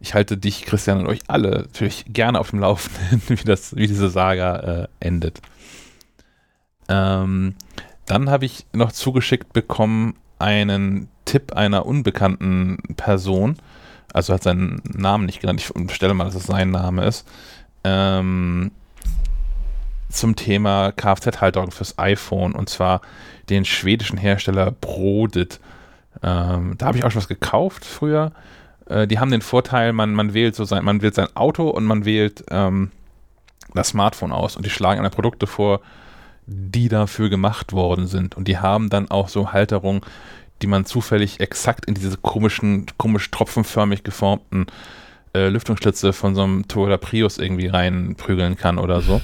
ich 0.00 0.14
halte 0.14 0.36
dich, 0.36 0.64
Christian, 0.64 1.00
und 1.00 1.06
euch 1.06 1.20
alle 1.28 1.62
natürlich 1.62 2.04
gerne 2.08 2.38
auf 2.38 2.50
dem 2.50 2.60
Laufenden, 2.60 3.22
wie, 3.28 3.44
das, 3.44 3.74
wie 3.76 3.86
diese 3.86 4.10
Saga 4.10 4.56
äh, 4.56 4.88
endet. 5.00 5.40
Ähm, 6.88 7.54
dann 8.06 8.30
habe 8.30 8.44
ich 8.44 8.66
noch 8.72 8.92
zugeschickt 8.92 9.52
bekommen 9.52 10.14
einen 10.38 11.08
Tipp 11.24 11.52
einer 11.52 11.86
unbekannten 11.86 12.78
Person. 12.96 13.56
Also 14.12 14.32
hat 14.32 14.42
seinen 14.42 14.80
Namen 14.84 15.26
nicht 15.26 15.40
genannt. 15.40 15.60
Ich 15.60 15.94
stelle 15.94 16.14
mal, 16.14 16.24
dass 16.24 16.36
es 16.36 16.44
sein 16.44 16.70
Name 16.70 17.04
ist. 17.04 17.26
Ähm, 17.84 18.70
zum 20.08 20.36
Thema 20.36 20.92
Kfz-Halterung 20.92 21.70
fürs 21.70 21.98
iPhone 21.98 22.52
und 22.54 22.68
zwar 22.68 23.00
den 23.50 23.64
schwedischen 23.64 24.18
Hersteller 24.18 24.70
Brodit. 24.70 25.60
Ähm, 26.22 26.74
da 26.78 26.86
habe 26.86 26.98
ich 26.98 27.04
auch 27.04 27.10
schon 27.10 27.20
was 27.20 27.28
gekauft 27.28 27.84
früher. 27.84 28.32
Äh, 28.86 29.06
die 29.06 29.18
haben 29.18 29.30
den 29.30 29.42
Vorteil, 29.42 29.92
man, 29.92 30.14
man 30.14 30.34
wählt 30.34 30.54
so 30.54 30.64
sein, 30.64 30.84
man 30.84 31.02
wählt 31.02 31.14
sein 31.14 31.28
Auto 31.34 31.68
und 31.68 31.84
man 31.84 32.04
wählt 32.04 32.44
ähm, 32.50 32.90
das 33.74 33.88
Smartphone 33.88 34.32
aus 34.32 34.56
und 34.56 34.64
die 34.64 34.70
schlagen 34.70 35.00
eine 35.00 35.10
Produkte 35.10 35.46
vor, 35.46 35.80
die 36.46 36.88
dafür 36.88 37.28
gemacht 37.28 37.72
worden 37.72 38.06
sind. 38.06 38.36
Und 38.36 38.48
die 38.48 38.58
haben 38.58 38.88
dann 38.88 39.10
auch 39.10 39.28
so 39.28 39.52
Halterungen, 39.52 40.02
die 40.62 40.68
man 40.68 40.86
zufällig 40.86 41.40
exakt 41.40 41.86
in 41.86 41.94
diese 41.94 42.16
komischen, 42.16 42.86
komisch 42.96 43.30
tropfenförmig 43.30 44.04
geformten 44.04 44.66
äh, 45.36 45.48
Lüftungsschlitze 45.48 46.12
von 46.12 46.34
so 46.34 46.42
einem 46.42 46.66
Toyota 46.66 46.96
Prius 46.96 47.38
irgendwie 47.38 47.66
reinprügeln 47.66 48.56
kann 48.56 48.78
oder 48.78 49.02
so. 49.02 49.20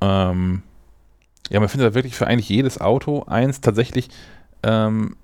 Ähm, 0.00 0.62
ja, 1.48 1.60
man 1.60 1.68
findet 1.68 1.90
da 1.90 1.94
wirklich 1.94 2.16
für 2.16 2.26
eigentlich 2.26 2.48
jedes 2.48 2.80
Auto 2.80 3.24
eins. 3.26 3.60
Tatsächlich 3.60 4.08
ähm, 4.62 5.16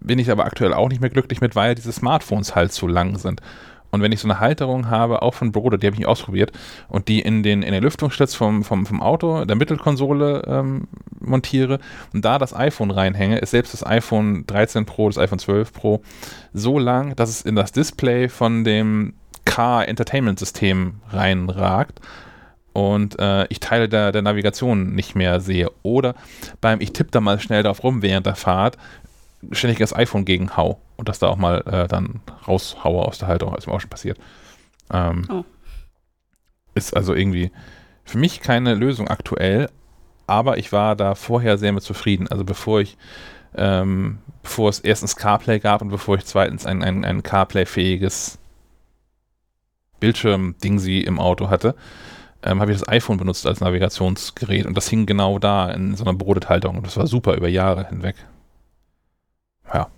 bin 0.00 0.18
ich 0.18 0.30
aber 0.30 0.44
aktuell 0.44 0.72
auch 0.72 0.88
nicht 0.88 1.00
mehr 1.00 1.10
glücklich 1.10 1.40
mit, 1.40 1.54
weil 1.56 1.74
diese 1.74 1.92
Smartphones 1.92 2.54
halt 2.54 2.72
zu 2.72 2.86
lang 2.86 3.18
sind. 3.18 3.40
Und 3.90 4.02
wenn 4.02 4.12
ich 4.12 4.20
so 4.20 4.28
eine 4.28 4.38
Halterung 4.38 4.88
habe, 4.88 5.22
auch 5.22 5.34
von 5.34 5.52
Broder, 5.52 5.76
die 5.76 5.86
habe 5.86 5.94
ich 5.94 6.00
nicht 6.00 6.08
ausprobiert, 6.08 6.52
und 6.88 7.08
die 7.08 7.20
in 7.20 7.42
den, 7.42 7.62
in 7.62 7.72
den 7.72 7.82
Lüftungsschlitz 7.82 8.34
vom, 8.34 8.62
vom, 8.62 8.86
vom 8.86 9.02
Auto, 9.02 9.44
der 9.44 9.56
Mittelkonsole 9.56 10.44
ähm, 10.46 10.86
montiere 11.18 11.80
und 12.12 12.24
da 12.24 12.38
das 12.38 12.54
iPhone 12.54 12.90
reinhänge, 12.90 13.38
ist 13.38 13.50
selbst 13.50 13.74
das 13.74 13.84
iPhone 13.84 14.46
13 14.46 14.86
Pro, 14.86 15.08
das 15.08 15.18
iPhone 15.18 15.38
12 15.38 15.72
Pro 15.72 16.02
so 16.52 16.78
lang, 16.78 17.16
dass 17.16 17.30
es 17.30 17.42
in 17.42 17.56
das 17.56 17.72
Display 17.72 18.28
von 18.28 18.64
dem 18.64 19.14
Car 19.44 19.88
Entertainment 19.88 20.38
System 20.38 21.00
reinragt 21.10 22.00
und 22.72 23.18
äh, 23.18 23.46
ich 23.48 23.58
Teile 23.60 23.88
der, 23.88 24.12
der 24.12 24.22
Navigation 24.22 24.94
nicht 24.94 25.16
mehr 25.16 25.40
sehe. 25.40 25.70
Oder 25.82 26.14
beim, 26.60 26.80
ich 26.80 26.92
tippe 26.92 27.10
da 27.10 27.20
mal 27.20 27.40
schnell 27.40 27.62
drauf 27.62 27.82
rum 27.82 28.02
während 28.02 28.26
der 28.26 28.36
Fahrt, 28.36 28.76
ständig 29.52 29.78
das 29.78 29.94
iPhone 29.94 30.24
gegen 30.24 30.56
hau 30.56 30.80
und 30.96 31.08
das 31.08 31.18
da 31.18 31.28
auch 31.28 31.36
mal 31.36 31.62
äh, 31.66 31.88
dann 31.88 32.20
raushaue 32.46 33.04
aus 33.04 33.18
der 33.18 33.28
Halterung, 33.28 33.54
ist 33.54 33.66
mir 33.66 33.72
auch 33.72 33.80
schon 33.80 33.90
passiert. 33.90 34.18
Ähm, 34.92 35.26
oh. 35.30 35.44
Ist 36.74 36.94
also 36.96 37.14
irgendwie 37.14 37.50
für 38.04 38.18
mich 38.18 38.40
keine 38.40 38.74
Lösung 38.74 39.08
aktuell, 39.08 39.68
aber 40.26 40.58
ich 40.58 40.72
war 40.72 40.96
da 40.96 41.14
vorher 41.14 41.58
sehr 41.58 41.72
mit 41.72 41.82
zufrieden. 41.82 42.28
Also 42.28 42.44
bevor 42.44 42.80
ich, 42.80 42.96
ähm, 43.56 44.18
bevor 44.42 44.68
es 44.68 44.80
erstens 44.80 45.16
CarPlay 45.16 45.58
gab 45.58 45.82
und 45.82 45.88
bevor 45.88 46.16
ich 46.16 46.24
zweitens 46.24 46.66
ein, 46.66 46.82
ein, 46.82 47.04
ein 47.04 47.22
CarPlay-fähiges 47.22 48.38
Bildschirm-Ding 50.00 50.78
sie 50.78 51.02
im 51.02 51.18
Auto 51.18 51.50
hatte, 51.50 51.74
ähm, 52.42 52.60
habe 52.60 52.72
ich 52.72 52.78
das 52.78 52.88
iPhone 52.88 53.18
benutzt 53.18 53.46
als 53.46 53.60
Navigationsgerät 53.60 54.66
und 54.66 54.76
das 54.76 54.88
hing 54.88 55.06
genau 55.06 55.38
da 55.38 55.70
in 55.70 55.94
so 55.96 56.04
einer 56.04 56.14
Brotethaltung 56.14 56.76
und 56.76 56.86
das 56.86 56.96
war 56.96 57.06
super 57.06 57.34
über 57.36 57.48
Jahre 57.48 57.86
hinweg. 57.88 58.16
Ja. 59.72 59.88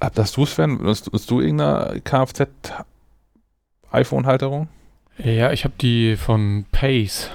Hast 0.00 0.36
du 0.36 0.44
es, 0.44 0.54
Sven? 0.54 0.78
Hast, 0.84 1.10
hast 1.12 1.28
du 1.30 1.40
irgendeine 1.40 2.00
Kfz-iPhone-Halterung? 2.00 4.68
Ja, 5.18 5.52
ich 5.52 5.64
habe 5.64 5.74
die 5.80 6.16
von 6.16 6.64
Pace. 6.70 7.30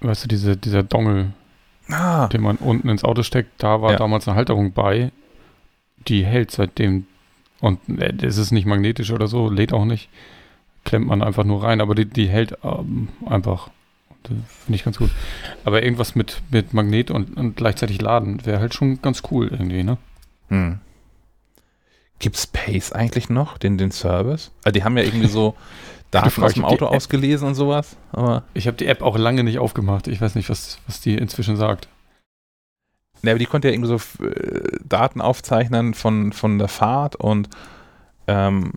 Weißt 0.00 0.24
du, 0.24 0.28
diese, 0.28 0.56
dieser 0.56 0.82
Dongel, 0.82 1.32
ah. 1.90 2.26
den 2.28 2.40
man 2.42 2.56
unten 2.56 2.88
ins 2.88 3.04
Auto 3.04 3.22
steckt, 3.22 3.62
da 3.62 3.80
war 3.80 3.92
ja. 3.92 3.98
damals 3.98 4.26
eine 4.26 4.36
Halterung 4.36 4.72
bei. 4.72 5.12
Die 6.08 6.24
hält 6.24 6.50
seitdem. 6.50 7.06
Und 7.60 7.78
äh, 7.88 8.12
es 8.22 8.36
ist 8.36 8.50
nicht 8.50 8.66
magnetisch 8.66 9.12
oder 9.12 9.28
so, 9.28 9.48
lädt 9.48 9.72
auch 9.72 9.84
nicht. 9.84 10.08
Klemmt 10.84 11.06
man 11.06 11.22
einfach 11.22 11.44
nur 11.44 11.62
rein, 11.62 11.80
aber 11.80 11.94
die, 11.94 12.06
die 12.06 12.28
hält 12.28 12.58
ähm, 12.62 13.08
einfach 13.24 13.70
Finde 14.24 14.76
ich 14.76 14.84
ganz 14.84 14.98
gut. 14.98 15.10
Aber 15.64 15.82
irgendwas 15.82 16.14
mit, 16.14 16.40
mit 16.50 16.72
Magnet 16.72 17.10
und, 17.10 17.36
und 17.36 17.56
gleichzeitig 17.56 18.00
laden 18.00 18.44
wäre 18.46 18.58
halt 18.58 18.74
schon 18.74 19.02
ganz 19.02 19.22
cool 19.30 19.48
irgendwie, 19.48 19.82
ne? 19.82 19.98
Hm. 20.48 20.78
Gibt 22.18 22.36
Space 22.36 22.92
eigentlich 22.92 23.28
noch, 23.28 23.58
den, 23.58 23.78
den 23.78 23.90
Service? 23.90 24.50
Also 24.64 24.72
die 24.72 24.84
haben 24.84 24.96
ja 24.96 25.04
irgendwie 25.04 25.28
so 25.28 25.54
Daten 26.10 26.42
aus 26.42 26.54
dem 26.54 26.64
Auto 26.64 26.86
ausgelesen 26.86 27.48
und 27.48 27.54
sowas. 27.54 27.96
Aber 28.12 28.44
ich 28.54 28.66
habe 28.66 28.76
die 28.76 28.86
App 28.86 29.02
auch 29.02 29.18
lange 29.18 29.44
nicht 29.44 29.58
aufgemacht. 29.58 30.06
Ich 30.06 30.20
weiß 30.20 30.34
nicht, 30.34 30.48
was, 30.48 30.78
was 30.86 31.00
die 31.00 31.16
inzwischen 31.16 31.56
sagt. 31.56 31.88
Ne, 33.22 33.30
aber 33.30 33.38
die 33.38 33.46
konnte 33.46 33.68
ja 33.68 33.74
irgendwie 33.74 33.88
so 33.88 34.24
äh, 34.24 34.78
Daten 34.84 35.20
aufzeichnen 35.20 35.94
von, 35.94 36.32
von 36.32 36.58
der 36.58 36.68
Fahrt 36.68 37.16
und 37.16 37.48
ähm, 38.26 38.72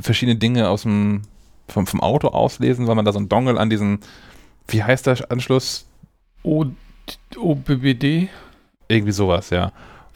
verschiedene 0.00 0.36
Dinge 0.36 0.68
aus 0.68 0.82
dem, 0.82 1.22
vom, 1.68 1.86
vom 1.86 2.00
Auto 2.00 2.28
auslesen, 2.28 2.86
weil 2.88 2.94
man 2.94 3.04
da 3.04 3.12
so 3.12 3.20
ein 3.20 3.28
Dongle 3.28 3.58
an 3.58 3.70
diesen 3.70 4.00
wie 4.68 4.82
heißt 4.82 5.06
der 5.06 5.30
Anschluss? 5.30 5.86
O 6.42 6.66
OBBD? 7.36 8.28
Irgendwie 8.88 9.12
sowas, 9.12 9.50
ja. 9.50 9.72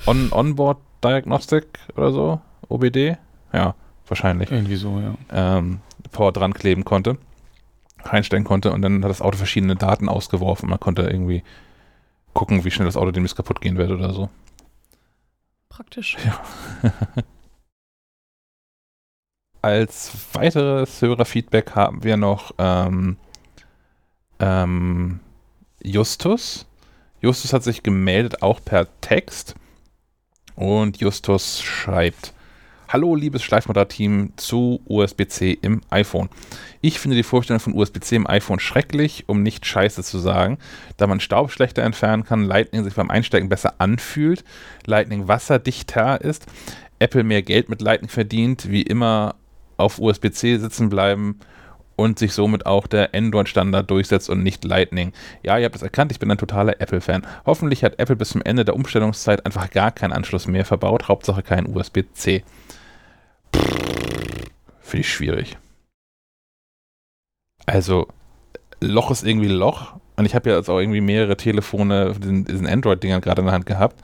On 0.07 0.33
Onboard 0.33 0.79
Diagnostic 1.03 1.67
oder 1.97 2.13
so? 2.13 2.41
OBD? 2.69 3.17
Ja, 3.53 3.75
wahrscheinlich. 4.07 4.51
Irgendwie 4.51 4.77
so, 4.77 5.01
ja. 5.01 5.15
Ähm, 5.31 5.81
Power 6.13 6.33
dran 6.33 6.55
kleben 6.55 6.85
konnte, 6.85 7.19
reinstellen 8.03 8.45
konnte 8.45 8.73
und 8.73 8.83
dann 8.83 9.03
hat 9.03 9.11
das 9.11 9.23
Auto 9.23 9.37
verschiedene 9.37 9.77
Daten 9.77 10.09
ausgeworfen. 10.09 10.69
Man 10.69 10.81
konnte 10.81 11.03
irgendwie 11.03 11.43
gucken, 12.35 12.65
wie 12.65 12.71
schnell 12.71 12.87
das 12.87 12.97
Auto 12.97 13.11
demnächst 13.11 13.37
kaputt 13.37 13.61
gehen 13.61 13.79
wird 13.79 13.91
oder 13.91 14.13
so. 14.13 14.29
Praktisch. 15.69 16.17
Ja. 16.25 16.41
Als 19.63 20.13
weiteres 20.33 21.03
Hörerfeedback 21.03 21.75
haben 21.75 22.05
wir 22.05 22.17
noch 22.17 22.53
ähm, 22.59 23.17
ähm, 24.39 25.21
Justus. 25.83 26.67
Justus 27.21 27.53
hat 27.53 27.65
sich 27.65 27.83
gemeldet, 27.83 28.43
auch 28.43 28.61
per 28.65 28.87
Text. 29.01 29.55
Und 30.55 30.99
Justus 30.99 31.63
schreibt: 31.63 32.33
Hallo, 32.89 33.17
liebes 33.17 33.43
Schleifmoder-Team 33.43 34.35
zu 34.37 34.81
USB-C 34.87 35.59
im 35.61 35.81
iPhone. 35.91 36.29
Ich 36.81 37.01
finde 37.01 37.17
die 37.17 37.25
Vorstellung 37.25 37.59
von 37.59 37.75
USB-C 37.75 38.15
im 38.15 38.29
iPhone 38.29 38.61
schrecklich, 38.61 39.25
um 39.27 39.43
nicht 39.43 39.67
scheiße 39.67 40.05
zu 40.05 40.21
sagen, 40.21 40.59
da 40.97 41.09
man 41.09 41.19
Staub 41.19 41.51
schlechter 41.51 41.83
entfernen 41.83 42.23
kann, 42.23 42.45
Lightning 42.45 42.85
sich 42.85 42.95
beim 42.95 43.11
Einstecken 43.11 43.49
besser 43.49 43.75
anfühlt, 43.79 44.45
Lightning 44.87 45.27
wasserdichter 45.27 46.21
ist, 46.21 46.47
Apple 47.01 47.25
mehr 47.25 47.43
Geld 47.43 47.69
mit 47.69 47.83
Lightning 47.83 48.09
verdient, 48.09 48.71
wie 48.71 48.83
immer 48.83 49.35
auf 49.79 49.99
USB-C 49.99 50.59
sitzen 50.59 50.89
bleiben 50.89 51.41
und 51.97 52.19
sich 52.19 52.33
somit 52.35 52.67
auch 52.67 52.87
der 52.87 53.15
Android-Standard 53.15 53.91
durchsetzt 53.91 54.31
und 54.31 54.43
nicht 54.43 54.65
Lightning. 54.65 55.13
Ja, 55.43 55.59
ihr 55.59 55.65
habt 55.65 55.77
es 55.77 55.83
erkannt, 55.83 56.13
ich 56.13 56.19
bin 56.19 56.31
ein 56.31 56.39
totaler 56.39 56.81
Apple-Fan. 56.81 57.27
Hoffentlich 57.47 57.83
hat 57.83 57.99
Apple 57.99 58.17
bis 58.17 58.31
zum 58.31 58.43
Ende 58.43 58.65
der 58.65 58.77
Umstellungszeit 58.77 59.45
einfach 59.45 59.71
gar 59.71 59.91
keinen 59.91 60.13
Anschluss 60.13 60.47
mehr 60.47 60.65
verbaut, 60.65 61.09
Hauptsache 61.09 61.43
kein 61.43 61.67
USB-C. 61.67 62.45
Finde 64.83 65.01
ich 65.01 65.13
schwierig. 65.13 65.57
Also, 67.65 68.07
Loch 68.81 69.11
ist 69.11 69.25
irgendwie 69.25 69.49
Loch. 69.49 69.95
Und 70.17 70.25
ich 70.25 70.35
habe 70.35 70.49
ja 70.49 70.57
jetzt 70.57 70.71
auch 70.71 70.79
irgendwie 70.79 71.01
mehrere 71.01 71.37
Telefone, 71.37 72.15
diesen, 72.15 72.67
Android-Dingern 72.67 73.21
gerade 73.21 73.41
in 73.41 73.47
der 73.47 73.55
Hand 73.55 73.67
gehabt. 73.67 74.03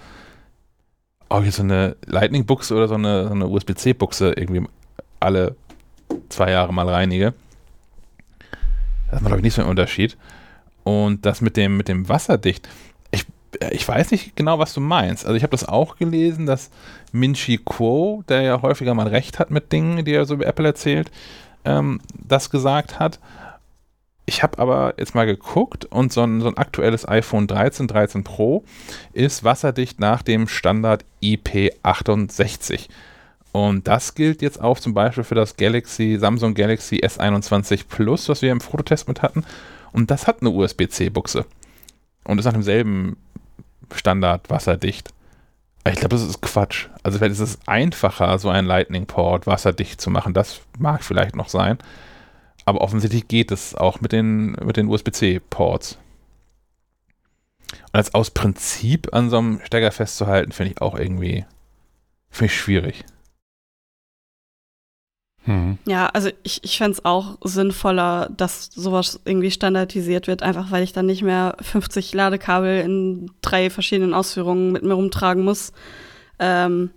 Auch 1.28 1.43
hier 1.43 1.53
so 1.53 1.62
eine 1.62 1.97
Lightning-Buchse 2.07 2.74
oder 2.74 2.88
so 2.88 2.95
eine, 2.95 3.28
so 3.28 3.32
eine 3.32 3.47
USB-C-Buchse 3.47 4.32
irgendwie 4.36 4.66
alle 5.20 5.57
zwei 6.28 6.51
Jahre 6.51 6.74
mal 6.74 6.88
reinige. 6.88 7.32
Das 9.13 9.21
macht, 9.21 9.29
glaube 9.29 9.41
ich, 9.41 9.45
nicht 9.45 9.55
so 9.55 9.61
einen 9.61 9.71
Unterschied. 9.71 10.17
Und 10.85 11.27
das 11.27 11.43
mit 11.43 11.57
dem, 11.57 11.77
mit 11.77 11.87
dem 11.87 12.09
Wasserdicht, 12.09 12.69
ich, 13.11 13.27
ich 13.71 13.87
weiß 13.87 14.11
nicht 14.11 14.35
genau, 14.37 14.59
was 14.59 14.73
du 14.73 14.81
meinst. 14.81 15.27
Also 15.27 15.37
ich 15.37 15.43
habe 15.43 15.51
das 15.53 15.69
auch 15.69 15.97
gelesen, 15.97 16.47
dass 16.47 16.71
Minchi 17.13 17.59
Kuo, 17.59 18.25
der 18.29 18.43
ja 18.43 18.63
häufiger 18.63 18.95
mal 18.95 19.07
recht 19.07 19.39
hat 19.39 19.51
mit 19.51 19.71
Dingen, 19.71 20.05
die 20.05 20.15
er 20.15 20.25
so 20.25 20.35
über 20.35 20.47
Apple 20.47 20.67
erzählt, 20.67 21.11
ähm, 21.65 22.01
das 22.15 22.51
gesagt 22.51 22.99
hat. 22.99 23.21
ich 24.25 24.43
habe 24.43 24.59
aber 24.59 24.95
jetzt 24.97 25.15
mal 25.15 25.27
geguckt 25.27 25.85
und 25.85 26.13
so 26.13 26.23
ein, 26.23 26.41
so 26.41 26.49
ein 26.49 26.57
aktuelles 26.57 27.07
iPhone 27.07 27.47
13, 27.47 27.89
13 27.89 28.25
Pro 28.25 28.65
ist 29.13 29.45
wasserdicht 29.45 30.01
nach 30.01 30.23
dem 30.23 30.49
Standard 30.49 31.05
IP68. 31.23 32.89
Und 33.53 33.87
das 33.87 34.15
gilt 34.15 34.41
jetzt 34.41 34.61
auch 34.61 34.81
zum 34.81 34.95
Beispiel 34.95 35.25
für 35.25 35.35
das 35.35 35.57
Galaxy, 35.57 36.17
Samsung 36.19 36.55
Galaxy 36.55 36.97
S21 36.97 37.85
Plus, 37.89 38.29
was 38.29 38.41
wir 38.41 38.51
im 38.51 38.63
Fototest 38.63 39.09
mit 39.09 39.21
hatten. 39.21 39.45
Und 39.93 40.11
das 40.11 40.27
hat 40.27 40.41
eine 40.41 40.51
USB-C-Buchse. 40.51 41.45
Und 42.25 42.39
ist 42.39 42.47
nach 42.47 42.55
demselben 42.55 43.17
Standard 43.95 44.49
wasserdicht. 44.49 45.11
Ich 45.87 45.97
glaube, 45.97 46.15
das 46.15 46.23
ist 46.23 46.41
Quatsch. 46.41 46.87
Also 47.03 47.19
vielleicht 47.19 47.33
ist 47.33 47.41
es 47.41 47.59
einfacher, 47.67 48.39
so 48.39 48.49
einen 48.49 48.67
Lightning-Port 48.67 49.47
wasserdicht 49.47 50.01
zu 50.01 50.11
machen. 50.11 50.33
Das 50.33 50.61
mag 50.79 51.05
vielleicht 51.05 51.37
noch 51.37 51.49
sein. 51.49 51.77
Aber 52.65 52.81
offensichtlich 52.81 53.29
geht 53.29 53.51
es 53.51 53.75
auch 53.75 54.01
mit 54.01 54.13
den, 54.13 54.53
mit 54.65 54.77
den 54.77 54.87
USB-C-Ports. 54.87 55.99
Und 57.73 57.95
als 57.95 58.15
aus 58.15 58.31
Prinzip 58.31 59.13
an 59.13 59.29
so 59.29 59.39
einem 59.39 59.61
Stecker 59.65 59.91
festzuhalten, 59.91 60.53
finde 60.53 60.73
ich 60.73 60.81
auch 60.81 60.95
irgendwie 60.95 61.45
ich 62.41 62.57
schwierig. 62.57 63.05
Hm. 65.45 65.78
Ja, 65.86 66.07
also 66.07 66.30
ich, 66.45 66.62
ich 66.62 66.78
fände 66.78 66.93
es 66.93 67.05
auch 67.05 67.36
sinnvoller, 67.43 68.30
dass 68.36 68.66
sowas 68.66 69.20
irgendwie 69.24 69.51
standardisiert 69.51 70.28
wird, 70.28 70.43
einfach 70.43 70.70
weil 70.70 70.84
ich 70.84 70.93
dann 70.93 71.07
nicht 71.07 71.22
mehr 71.22 71.57
50 71.61 72.14
Ladekabel 72.14 72.80
in 72.80 73.30
drei 73.40 73.68
verschiedenen 73.68 74.14
Ausführungen 74.14 74.70
mit 74.70 74.84
mir 74.84 74.95
rumtragen 74.95 75.43
muss. 75.43 75.72
Ähm, 76.38 76.90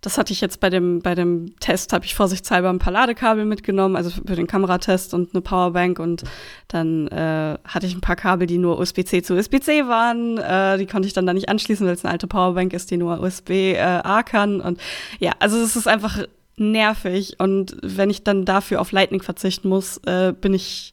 das 0.00 0.16
hatte 0.16 0.32
ich 0.32 0.40
jetzt 0.40 0.60
bei 0.60 0.70
dem, 0.70 1.00
bei 1.00 1.14
dem 1.14 1.54
Test, 1.60 1.92
habe 1.92 2.06
ich 2.06 2.14
vorsichtshalber 2.14 2.70
ein 2.70 2.78
paar 2.78 2.92
Ladekabel 2.92 3.44
mitgenommen, 3.44 3.96
also 3.96 4.10
für 4.10 4.34
den 4.34 4.46
Kameratest 4.46 5.12
und 5.12 5.34
eine 5.34 5.42
Powerbank 5.42 5.98
und 5.98 6.24
dann 6.68 7.06
äh, 7.08 7.58
hatte 7.64 7.86
ich 7.86 7.94
ein 7.94 8.00
paar 8.00 8.16
Kabel, 8.16 8.46
die 8.46 8.58
nur 8.58 8.78
USB-C 8.78 9.22
zu 9.22 9.34
USB-C 9.34 9.86
waren. 9.88 10.38
Äh, 10.38 10.78
die 10.78 10.86
konnte 10.86 11.06
ich 11.06 11.12
dann 11.12 11.26
da 11.26 11.34
nicht 11.34 11.50
anschließen, 11.50 11.86
weil 11.86 11.94
es 11.94 12.04
eine 12.04 12.12
alte 12.12 12.26
Powerbank 12.26 12.72
ist, 12.72 12.90
die 12.90 12.96
nur 12.96 13.20
USB-A 13.20 14.20
äh, 14.20 14.22
kann. 14.24 14.60
Und 14.62 14.80
ja, 15.18 15.32
also 15.38 15.58
es 15.58 15.76
ist 15.76 15.86
einfach 15.86 16.18
nervig 16.60 17.36
und 17.38 17.76
wenn 17.82 18.10
ich 18.10 18.22
dann 18.22 18.44
dafür 18.44 18.80
auf 18.80 18.92
Lightning 18.92 19.22
verzichten 19.22 19.68
muss, 19.68 19.98
äh, 20.06 20.32
bin 20.38 20.54
ich 20.54 20.92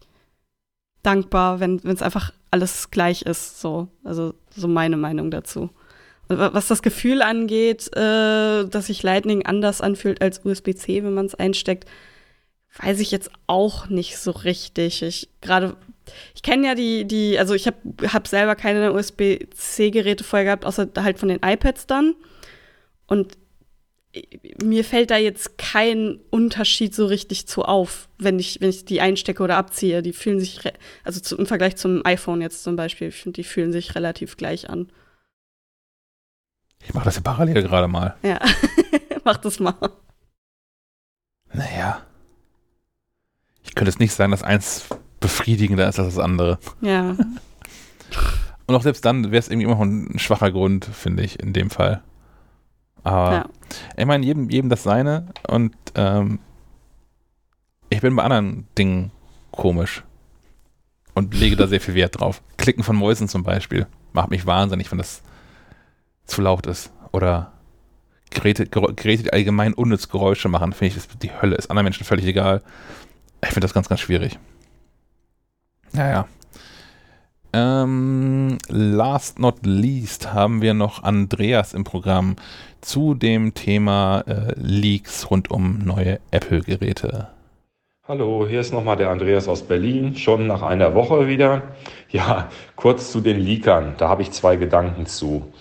dankbar, 1.04 1.60
wenn 1.60 1.78
es 1.84 2.02
einfach 2.02 2.34
alles 2.52 2.92
gleich 2.92 3.24
ist. 3.24 3.62
So, 3.62 3.88
also 4.04 4.34
so 4.50 4.68
meine 4.68 4.98
Meinung 4.98 5.32
dazu. 5.32 5.70
Was 6.30 6.68
das 6.68 6.82
Gefühl 6.82 7.22
angeht, 7.22 7.88
äh, 7.96 8.66
dass 8.66 8.88
sich 8.88 9.04
Lightning 9.04 9.46
anders 9.46 9.80
anfühlt 9.80 10.22
als 10.22 10.44
USB-C, 10.44 11.04
wenn 11.04 11.14
man 11.14 11.26
es 11.26 11.36
einsteckt, 11.36 11.86
weiß 12.82 13.00
ich 13.00 13.12
jetzt 13.12 13.32
auch 13.48 13.88
nicht 13.88 14.18
so 14.18 14.32
richtig. 14.32 15.02
Ich 15.02 15.30
gerade, 15.42 15.78
ich 16.36 16.42
kenne 16.42 16.68
ja 16.68 16.76
die, 16.76 17.06
die, 17.06 17.40
also 17.40 17.54
ich 17.54 17.68
habe 17.68 17.78
hab 18.14 18.28
selber 18.28 18.56
keine 18.56 18.92
USB-C-Geräte 18.92 20.26
vorher 20.26 20.46
gehabt, 20.46 20.66
außer 20.66 20.90
halt 20.98 21.18
von 21.18 21.30
den 21.30 21.40
iPads 21.44 21.88
dann. 21.88 22.16
Und 23.08 23.38
mir 24.64 24.84
fällt 24.84 25.12
da 25.12 25.18
jetzt 25.18 25.58
kein 25.58 26.20
Unterschied 26.30 26.94
so 26.94 27.06
richtig 27.06 27.48
zu 27.48 27.64
auf, 27.64 28.10
wenn 28.18 28.40
ich, 28.40 28.62
wenn 28.62 28.70
ich 28.70 28.86
die 28.86 29.02
einstecke 29.02 29.44
oder 29.44 29.58
abziehe. 29.58 30.02
Die 30.02 30.14
fühlen 30.14 30.40
sich, 30.40 30.60
also 31.04 31.20
zu, 31.20 31.38
im 31.38 31.46
Vergleich 31.46 31.76
zum 31.76 32.06
iPhone 32.06 32.42
jetzt 32.42 32.64
zum 32.64 32.76
Beispiel, 32.76 33.10
ich 33.10 33.16
finde, 33.16 33.38
die 33.38 33.44
fühlen 33.44 33.72
sich 33.72 33.96
relativ 33.96 34.38
gleich 34.38 34.70
an. 34.70 34.90
Ich 36.84 36.94
mache 36.94 37.06
das 37.06 37.16
ja 37.16 37.22
parallel 37.22 37.64
gerade 37.64 37.88
mal. 37.88 38.16
Ja, 38.24 38.40
mach 39.24 39.38
das 39.38 39.60
mal. 39.60 39.76
Naja. 41.54 42.06
Ich 43.64 43.76
könnte 43.76 43.90
es 43.90 44.00
nicht 44.00 44.14
sagen, 44.14 44.32
dass 44.32 44.44
eins 44.44 44.86
befriedigender 45.20 45.90
ist 45.90 46.00
als 46.00 46.16
das 46.16 46.24
andere. 46.24 46.60
Ja. 46.82 47.18
Und 48.68 48.76
auch 48.76 48.82
selbst 48.82 49.06
dann 49.06 49.26
wäre 49.26 49.40
es 49.40 49.48
irgendwie 49.48 49.66
immer 49.66 49.76
noch 49.76 49.82
ein 49.82 50.20
schwacher 50.20 50.52
Grund, 50.52 50.86
finde 50.86 51.24
ich, 51.24 51.40
in 51.40 51.54
dem 51.54 51.70
Fall. 51.70 52.04
Aber 53.08 53.32
ja. 53.32 53.46
ich 53.96 54.06
meine, 54.06 54.26
jedem, 54.26 54.50
jedem 54.50 54.70
das 54.70 54.84
seine 54.84 55.28
und 55.48 55.74
ähm, 55.96 56.40
ich 57.90 58.02
bin 58.02 58.18
bei 58.18 58.24
anderen 58.24 58.68
Dingen 58.78 59.12
komisch 59.52 60.04
und 61.14 61.34
lege 61.34 61.56
da 61.56 61.68
sehr 61.68 61.80
viel 61.80 61.94
Wert 61.94 62.20
drauf. 62.20 62.42
Klicken 62.58 62.84
von 62.84 62.98
Mäusen 62.98 63.30
zum 63.30 63.44
Beispiel 63.44 63.88
macht 64.12 64.30
mich 64.30 64.46
wahnsinnig, 64.46 64.92
wenn 64.92 64.98
das 64.98 65.22
zu 66.26 66.42
laut 66.42 66.68
ist. 66.68 66.92
Oder 67.14 67.54
Geräte, 68.30 68.68
Geräte 68.68 69.24
die 69.24 69.32
allgemein 69.32 69.74
unnütz 69.74 70.10
Geräusche 70.10 70.50
machen, 70.50 70.74
finde 70.74 70.88
ich, 70.88 70.96
das 70.96 71.08
die 71.20 71.32
Hölle. 71.32 71.56
Ist 71.56 71.70
anderen 71.72 71.86
Menschen 71.86 72.04
völlig 72.04 72.26
egal. 72.26 72.62
Ich 73.42 73.52
finde 73.52 73.62
das 73.62 73.74
ganz, 73.74 73.88
ganz 73.88 74.02
schwierig. 74.02 74.38
Naja. 75.94 76.28
Ähm, 77.54 78.58
last 78.68 79.40
not 79.40 79.66
least 79.66 80.34
haben 80.34 80.62
wir 80.62 80.74
noch 80.74 81.04
Andreas 81.04 81.74
im 81.74 81.84
Programm 81.84 82.36
zu 82.82 83.14
dem 83.14 83.54
Thema 83.54 84.24
äh, 84.28 84.54
Leaks 84.56 85.32
rund 85.32 85.50
um 85.50 85.80
neue 85.80 86.20
Apple-Geräte. 86.32 87.30
Hallo, 88.08 88.46
hier 88.48 88.62
ist 88.62 88.72
nochmal 88.74 88.96
der 88.96 89.10
Andreas 89.10 89.48
aus 89.48 89.64
Berlin, 89.64 90.16
schon 90.16 90.48
nach 90.48 90.62
einer 90.62 90.94
Woche 90.96 91.28
wieder. 91.28 91.64
Ja, 92.10 92.50
kurz 92.76 93.12
zu 93.12 93.22
den 93.22 93.40
Leakern, 93.40 93.96
da 93.98 94.08
habe 94.10 94.22
ich 94.22 94.32
zwei 94.32 94.56
Gedanken 94.56 95.06
zu. 95.06 95.52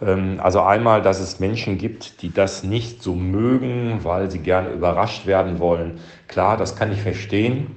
Ähm, 0.00 0.38
also 0.42 0.60
einmal, 0.60 1.02
dass 1.02 1.20
es 1.20 1.40
Menschen 1.40 1.78
gibt, 1.78 2.22
die 2.22 2.32
das 2.32 2.62
nicht 2.62 3.02
so 3.02 3.14
mögen, 3.14 4.00
weil 4.02 4.30
sie 4.30 4.40
gerne 4.40 4.70
überrascht 4.70 5.26
werden 5.26 5.58
wollen. 5.58 6.00
Klar, 6.28 6.56
das 6.56 6.76
kann 6.76 6.92
ich 6.92 7.02
verstehen. 7.02 7.75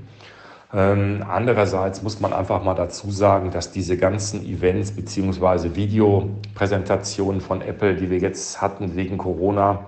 Ähm, 0.71 1.25
andererseits 1.27 2.03
muss 2.03 2.19
man 2.19 2.31
einfach 2.31 2.63
mal 2.63 2.75
dazu 2.75 3.09
sagen, 3.09 3.49
dass 3.49 3.71
diese 3.71 3.97
ganzen 3.97 4.45
Events 4.45 4.91
beziehungsweise 4.91 5.75
Videopräsentationen 5.75 7.41
von 7.41 7.61
Apple, 7.61 7.95
die 7.95 8.09
wir 8.11 8.19
jetzt 8.19 8.61
hatten 8.61 8.95
wegen 8.95 9.17
Corona, 9.17 9.85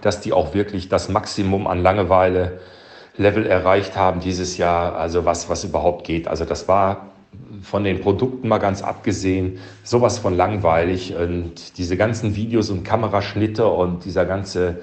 dass 0.00 0.20
die 0.20 0.32
auch 0.32 0.54
wirklich 0.54 0.88
das 0.88 1.08
Maximum 1.08 1.66
an 1.68 1.82
Langeweile 1.82 2.60
Level 3.16 3.46
erreicht 3.46 3.96
haben 3.96 4.20
dieses 4.20 4.56
Jahr, 4.56 4.96
also 4.96 5.24
was, 5.24 5.48
was 5.48 5.62
überhaupt 5.62 6.04
geht. 6.04 6.26
Also 6.26 6.44
das 6.44 6.66
war 6.68 7.10
von 7.62 7.84
den 7.84 8.00
Produkten 8.00 8.48
mal 8.48 8.58
ganz 8.58 8.82
abgesehen, 8.82 9.58
sowas 9.84 10.18
von 10.18 10.36
langweilig. 10.36 11.14
Und 11.14 11.78
diese 11.78 11.96
ganzen 11.96 12.34
Videos 12.34 12.70
und 12.70 12.82
Kameraschnitte 12.82 13.68
und 13.68 14.04
dieser 14.04 14.24
ganze 14.24 14.80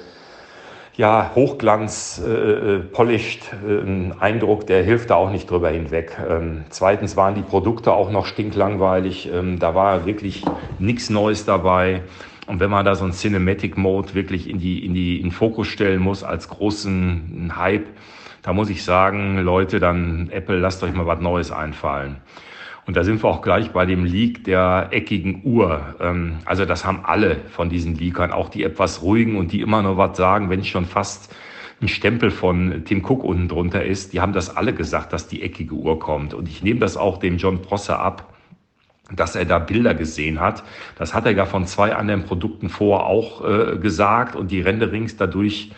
ja, 0.98 1.32
Hochglanz, 1.36 2.20
äh, 2.26 2.80
polished 2.80 3.44
äh, 3.68 4.12
Eindruck, 4.20 4.66
der 4.66 4.84
hilft 4.84 5.12
da 5.12 5.16
auch 5.16 5.30
nicht 5.30 5.50
drüber 5.50 5.70
hinweg. 5.70 6.18
Ähm, 6.28 6.64
zweitens 6.70 7.16
waren 7.16 7.36
die 7.36 7.44
Produkte 7.44 7.94
auch 7.94 8.10
noch 8.10 8.26
stinklangweilig. 8.26 9.32
Ähm, 9.32 9.60
da 9.60 9.76
war 9.76 10.08
wirklich 10.08 10.44
nichts 10.80 11.12
Neues 11.12 11.46
dabei. 11.46 12.02
Und 12.48 12.60
wenn 12.60 12.72
man 12.72 12.84
da 12.84 12.96
so 12.96 13.06
ein 13.06 13.12
Cinematic 13.12 13.78
Mode 13.78 14.16
wirklich 14.16 14.50
in 14.50 14.58
die, 14.58 14.84
in 14.84 14.96
die, 14.96 15.22
in 15.22 15.32
Fokus 15.32 15.68
stellen 15.68 16.02
muss 16.02 16.24
als 16.24 16.50
großen 16.50 17.54
Hype, 17.56 17.86
da 18.42 18.54
muss 18.54 18.70
ich 18.70 18.84
sagen, 18.84 19.38
Leute, 19.40 19.80
dann 19.80 20.30
Apple, 20.32 20.58
lasst 20.58 20.82
euch 20.82 20.94
mal 20.94 21.06
was 21.06 21.20
Neues 21.20 21.52
einfallen. 21.52 22.18
Und 22.88 22.96
da 22.96 23.04
sind 23.04 23.22
wir 23.22 23.30
auch 23.30 23.42
gleich 23.42 23.72
bei 23.72 23.86
dem 23.86 24.06
Leak 24.06 24.46
der 24.46 24.88
eckigen 24.92 25.42
Uhr. 25.44 25.96
Ähm, 26.00 26.38
also 26.46 26.64
das 26.64 26.86
haben 26.86 27.02
alle 27.04 27.36
von 27.50 27.70
diesen 27.70 27.96
Leakern, 27.96 28.32
auch 28.32 28.48
die 28.48 28.64
etwas 28.64 29.02
ruhigen 29.02 29.36
und 29.36 29.52
die 29.52 29.60
immer 29.60 29.84
nur 29.84 29.98
was 29.98 30.16
sagen, 30.16 30.50
wenn 30.50 30.64
schon 30.64 30.86
fast 30.86 31.36
ein 31.82 31.90
Stempel 31.90 32.32
von 32.32 32.86
Tim 32.86 33.04
Cook 33.06 33.26
unten 33.26 33.50
drunter 33.50 33.84
ist. 33.84 34.14
Die 34.14 34.22
haben 34.22 34.32
das 34.32 34.56
alle 34.56 34.74
gesagt, 34.74 35.12
dass 35.12 35.28
die 35.28 35.44
eckige 35.44 35.76
Uhr 35.76 36.00
kommt. 36.00 36.34
Und 36.34 36.48
ich 36.48 36.64
nehme 36.64 36.80
das 36.80 36.96
auch 36.96 37.18
dem 37.18 37.38
John 37.38 37.62
Prosser 37.62 38.00
ab, 38.00 38.34
dass 39.14 39.36
er 39.36 39.44
da 39.44 39.60
Bilder 39.60 39.94
gesehen 39.94 40.40
hat. 40.40 40.64
Das 40.98 41.14
hat 41.14 41.26
er 41.26 41.34
ja 41.34 41.46
von 41.46 41.68
zwei 41.68 41.94
anderen 41.94 42.24
Produkten 42.24 42.70
vor 42.70 43.06
auch 43.06 43.44
äh, 43.46 43.78
gesagt 43.78 44.36
und 44.36 44.50
die 44.50 44.62
Renderings 44.62 45.18
dadurch 45.18 45.72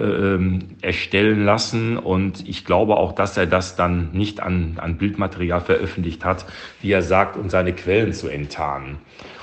ähm, 0.00 0.60
erstellen 0.82 1.44
lassen. 1.44 1.96
Und 1.96 2.48
ich 2.48 2.64
glaube 2.64 2.96
auch, 2.96 3.12
dass 3.12 3.36
er 3.36 3.46
das 3.46 3.76
dann 3.76 4.10
nicht 4.12 4.40
an, 4.40 4.78
an 4.80 4.98
Bildmaterial 4.98 5.60
veröffentlicht 5.60 6.24
hat, 6.24 6.46
wie 6.80 6.92
er 6.92 7.02
sagt, 7.02 7.36
um 7.36 7.48
seine 7.48 7.72
Quellen 7.72 8.12
zu 8.12 8.28
enttarnen. 8.28 8.98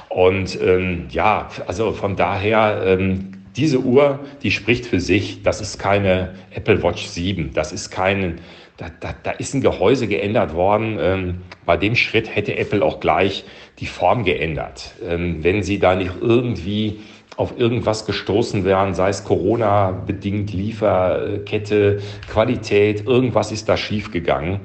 Und 0.09 0.59
ähm, 0.61 1.05
ja, 1.09 1.47
also 1.67 1.93
von 1.93 2.17
daher, 2.17 2.83
ähm, 2.85 3.31
diese 3.55 3.79
Uhr, 3.79 4.19
die 4.43 4.51
spricht 4.51 4.85
für 4.85 4.99
sich. 4.99 5.43
Das 5.43 5.61
ist 5.61 5.77
keine 5.77 6.35
Apple 6.51 6.83
Watch 6.83 7.05
7. 7.05 7.51
Das 7.53 7.71
ist 7.71 7.89
kein, 7.89 8.39
da, 8.77 8.87
da, 8.99 9.13
da 9.23 9.31
ist 9.31 9.53
ein 9.53 9.61
Gehäuse 9.61 10.07
geändert 10.07 10.53
worden. 10.53 10.97
Ähm, 10.99 11.37
bei 11.65 11.77
dem 11.77 11.95
Schritt 11.95 12.33
hätte 12.33 12.57
Apple 12.57 12.83
auch 12.83 12.99
gleich 12.99 13.45
die 13.79 13.85
Form 13.85 14.23
geändert. 14.23 14.95
Ähm, 15.07 15.43
wenn 15.43 15.63
sie 15.63 15.79
da 15.79 15.95
nicht 15.95 16.11
irgendwie 16.21 16.99
auf 17.41 17.57
irgendwas 17.59 18.05
gestoßen 18.05 18.63
wären, 18.65 18.93
sei 18.93 19.09
es 19.09 19.23
Corona-bedingt, 19.23 20.53
Lieferkette, 20.53 21.99
Qualität, 22.29 23.07
irgendwas 23.07 23.51
ist 23.51 23.67
da 23.67 23.77
schiefgegangen. 23.77 24.59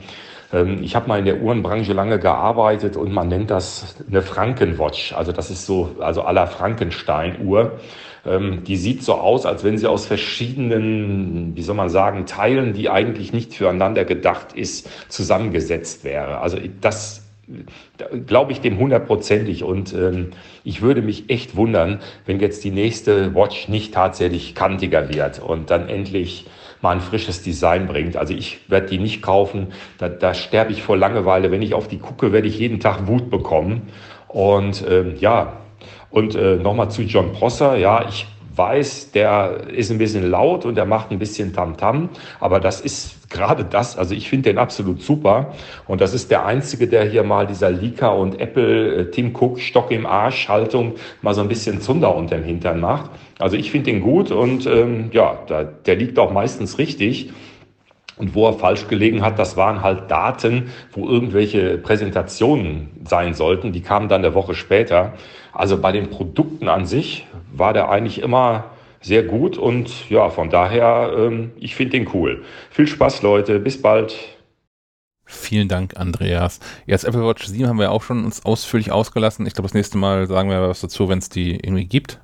Ähm, 0.53 0.83
ich 0.83 0.95
habe 0.95 1.09
mal 1.09 1.19
in 1.19 1.25
der 1.25 1.41
Uhrenbranche 1.41 1.95
lange 1.95 2.19
gearbeitet 2.19 2.97
und 2.97 3.13
man 3.13 3.29
nennt 3.29 3.51
das 3.51 3.97
eine 4.09 4.21
Frankenwatch. 4.21 5.15
Also 5.15 5.33
das 5.33 5.51
ist 5.51 5.65
so, 5.65 5.97
also 6.01 6.23
aller 6.23 6.47
Frankenstein-Uhr. 6.47 7.81
Ähm, 8.27 8.65
die 8.65 8.77
sieht 8.77 9.03
so 9.03 9.15
aus, 9.15 9.47
als 9.47 9.65
wenn 9.65 9.79
sie 9.79 9.87
aus 9.87 10.05
verschiedenen, 10.05 11.57
wie 11.57 11.63
soll 11.63 11.77
man 11.77 11.89
sagen, 11.89 12.27
Teilen, 12.27 12.75
die 12.75 12.91
eigentlich 12.91 13.33
nicht 13.33 13.55
füreinander 13.55 14.05
gedacht 14.05 14.53
ist, 14.55 14.89
zusammengesetzt 15.09 16.05
wäre. 16.05 16.41
Also 16.41 16.59
das 16.81 17.26
glaube 18.27 18.53
ich 18.53 18.61
dem 18.61 18.79
hundertprozentig 18.79 19.63
und 19.63 19.93
ähm, 19.95 20.31
ich 20.65 20.83
würde 20.83 21.03
mich 21.03 21.31
echt 21.31 21.57
wundern, 21.57 22.01
wenn 22.25 22.41
jetzt 22.41 22.65
die 22.65 22.71
nächste 22.71 23.35
Watch 23.35 23.69
nicht 23.69 23.95
tatsächlich 23.95 24.55
kantiger 24.55 25.09
wird 25.09 25.39
und 25.39 25.71
dann 25.71 25.89
endlich 25.89 26.47
mal 26.83 26.93
ein 26.93 27.01
frisches 27.01 27.43
Design 27.43 27.87
bringt. 27.87 28.17
Also 28.17 28.35
ich 28.35 28.59
werde 28.69 28.89
die 28.89 28.99
nicht 28.99 29.23
kaufen, 29.23 29.69
da, 29.99 30.09
da 30.09 30.35
sterbe 30.35 30.73
ich 30.73 30.83
vor 30.83 30.97
Langeweile. 30.97 31.51
Wenn 31.51 31.63
ich 31.63 31.75
auf 31.75 31.89
die 31.89 31.99
gucke, 31.99 32.33
werde 32.33 32.49
ich 32.49 32.59
jeden 32.59 32.81
Tag 32.81 33.07
Wut 33.07 33.31
bekommen. 33.31 33.89
Und 34.29 34.85
ähm, 34.89 35.15
ja, 35.19 35.55
und 36.11 36.35
äh, 36.35 36.57
nochmal 36.57 36.91
zu 36.91 37.03
John 37.03 37.33
Prosser, 37.33 37.77
ja, 37.77 38.07
ich 38.09 38.27
weiß, 38.57 39.13
der 39.13 39.69
ist 39.69 39.91
ein 39.91 39.99
bisschen 39.99 40.31
laut 40.31 40.65
und 40.65 40.77
der 40.77 40.87
macht 40.87 41.11
ein 41.11 41.19
bisschen 41.19 41.53
Tamtam, 41.53 42.05
-Tam, 42.05 42.09
aber 42.41 42.61
das 42.61 42.81
ist 42.81 43.31
gerade 43.31 43.65
das, 43.65 43.99
also 43.99 44.15
ich 44.15 44.29
finde 44.29 44.51
den 44.51 44.59
absolut 44.59 45.03
super 45.03 45.53
und 45.87 46.01
das 46.01 46.15
ist 46.15 46.31
der 46.31 46.47
einzige, 46.47 46.87
der 46.87 47.05
hier 47.05 47.23
mal 47.23 47.47
dieser 47.47 47.71
Lika 47.71 48.09
und 48.09 48.41
Apple 48.41 48.97
äh, 48.97 49.11
Tim 49.11 49.35
Cook 49.35 49.61
Stock 49.61 49.91
im 49.91 50.07
Arsch 50.07 50.49
Haltung 50.49 50.95
mal 51.23 51.35
so 51.35 51.41
ein 51.41 51.49
bisschen 51.49 51.81
Zunder 51.81 52.15
unterm 52.15 52.43
Hintern 52.43 52.81
macht. 52.81 53.11
Also 53.39 53.57
ich 53.57 53.71
finde 53.71 53.91
den 53.91 54.01
gut 54.01 54.31
und 54.31 54.67
ähm, 54.67 55.11
ja, 55.13 55.39
da, 55.47 55.65
der 55.65 55.97
liegt 55.97 56.19
auch 56.19 56.33
meistens 56.33 56.79
richtig. 56.79 57.33
Und 58.19 58.35
wo 58.35 58.47
er 58.47 58.55
falsch 58.55 58.89
gelegen 58.89 59.21
hat, 59.21 59.39
das 59.39 59.59
waren 59.59 59.83
halt 59.83 60.11
Daten, 60.11 60.71
wo 60.93 61.07
irgendwelche 61.07 61.77
Präsentationen 61.77 62.89
sein 63.05 63.35
sollten. 63.35 63.73
Die 63.73 63.83
kamen 63.83 64.09
dann 64.09 64.25
eine 64.25 64.33
Woche 64.33 64.55
später. 64.55 65.13
Also 65.53 65.79
bei 65.79 65.93
den 65.93 66.09
Produkten 66.09 66.69
an 66.69 66.87
sich 66.87 67.27
war 67.59 67.73
der 67.73 67.89
eigentlich 67.89 68.21
immer 68.21 68.71
sehr 69.01 69.23
gut 69.23 69.57
und 69.57 70.11
ja, 70.11 70.31
von 70.31 70.51
daher, 70.51 71.15
ähm, 71.17 71.53
ich 71.59 71.77
finde 71.77 71.99
den 71.99 72.09
cool. 72.13 72.45
Viel 72.71 72.87
Spaß, 72.87 73.23
Leute. 73.23 73.61
Bis 73.61 73.81
bald. 73.81 74.17
Vielen 75.25 75.69
Dank, 75.69 75.97
Andreas. 75.97 76.61
Jetzt 76.87 77.05
Apple 77.05 77.27
Watch 77.27 77.47
7 77.47 77.69
haben 77.69 77.79
wir 77.79 77.91
auch 77.91 78.03
schon 78.03 78.25
uns 78.25 78.45
ausführlich 78.45 78.93
ausgelassen. 78.93 79.47
Ich 79.47 79.55
glaube, 79.55 79.67
das 79.67 79.75
nächste 79.75 79.99
Mal 79.99 80.27
sagen 80.27 80.51
wir 80.51 80.69
was 80.69 80.81
dazu, 80.81 81.09
wenn 81.09 81.19
es 81.19 81.29
die 81.29 81.53
irgendwie 81.53 81.87
gibt. 81.87 82.21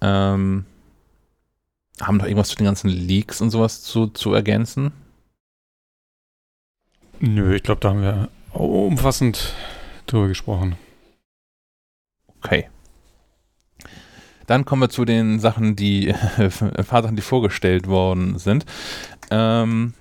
Ähm, 0.00 0.64
haben 2.00 2.16
noch 2.16 2.24
irgendwas 2.24 2.48
zu 2.48 2.56
den 2.56 2.64
ganzen 2.64 2.88
Leaks 2.88 3.40
und 3.40 3.50
sowas 3.50 3.82
zu, 3.82 4.08
zu 4.08 4.32
ergänzen? 4.32 4.92
Nö, 7.20 7.54
ich 7.54 7.62
glaube, 7.62 7.80
da 7.80 7.90
haben 7.90 8.02
wir 8.02 8.28
umfassend 8.52 9.54
drüber 10.06 10.28
gesprochen. 10.28 10.76
Okay. 12.42 12.68
Dann 14.50 14.64
kommen 14.64 14.82
wir 14.82 14.88
zu 14.88 15.04
den 15.04 15.38
Sachen, 15.38 15.76
die 15.76 16.12
Sachen, 16.48 17.14
die 17.14 17.22
vorgestellt 17.22 17.86
worden 17.86 18.36
sind. 18.36 18.66
Ähm, 19.30 19.94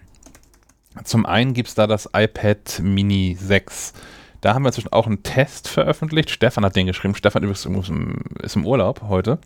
zum 1.03 1.27
einen 1.27 1.53
gibt 1.53 1.69
es 1.69 1.75
da 1.75 1.85
das 1.85 2.09
iPad 2.13 2.79
Mini 2.81 3.37
6. 3.39 3.93
Da 4.41 4.55
haben 4.55 4.63
wir 4.63 4.69
inzwischen 4.69 4.91
auch 4.91 5.05
einen 5.05 5.21
Test 5.21 5.67
veröffentlicht. 5.67 6.31
Stefan 6.31 6.65
hat 6.65 6.75
den 6.75 6.87
geschrieben. 6.87 7.13
Stefan 7.13 7.43
ist 7.43 7.67
im 7.67 8.65
Urlaub 8.65 9.03
heute. 9.03 9.37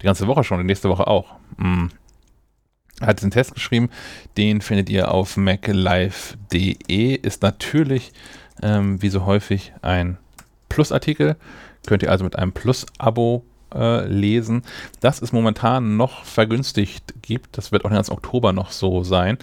Die 0.00 0.04
ganze 0.04 0.26
Woche 0.26 0.44
schon, 0.44 0.56
die 0.60 0.64
nächste 0.64 0.88
Woche 0.88 1.08
auch. 1.08 1.34
Er 1.58 3.06
hat 3.06 3.18
diesen 3.18 3.32
Test 3.32 3.52
geschrieben, 3.52 3.90
den 4.38 4.62
findet 4.62 4.88
ihr 4.88 5.12
auf 5.12 5.36
maclive.de. 5.36 7.16
Ist 7.16 7.42
natürlich, 7.42 8.12
ähm, 8.62 9.02
wie 9.02 9.10
so 9.10 9.26
häufig, 9.26 9.74
ein 9.82 10.16
Plus-Artikel. 10.70 11.36
Könnt 11.84 12.02
ihr 12.02 12.10
also 12.10 12.24
mit 12.24 12.36
einem 12.36 12.52
Plus-Abo 12.52 13.44
lesen. 14.06 14.62
Das 15.00 15.22
es 15.22 15.32
momentan 15.32 15.96
noch 15.96 16.24
vergünstigt 16.24 17.14
gibt. 17.22 17.56
Das 17.58 17.72
wird 17.72 17.84
auch 17.84 17.90
den 17.90 17.96
ganzen 17.96 18.12
Oktober 18.12 18.52
noch 18.52 18.70
so 18.70 19.02
sein. 19.02 19.38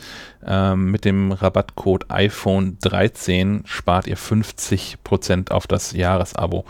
Ähm, 0.45 0.91
mit 0.91 1.05
dem 1.05 1.31
Rabattcode 1.31 2.09
iPhone 2.09 2.77
13 2.81 3.63
spart 3.65 4.07
ihr 4.07 4.17
50% 4.17 5.51
auf 5.51 5.67
das 5.67 5.93
Jahresabo. 5.93 6.65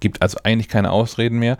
Gibt 0.00 0.22
also 0.22 0.38
eigentlich 0.44 0.68
keine 0.68 0.90
Ausreden 0.90 1.38
mehr. 1.38 1.58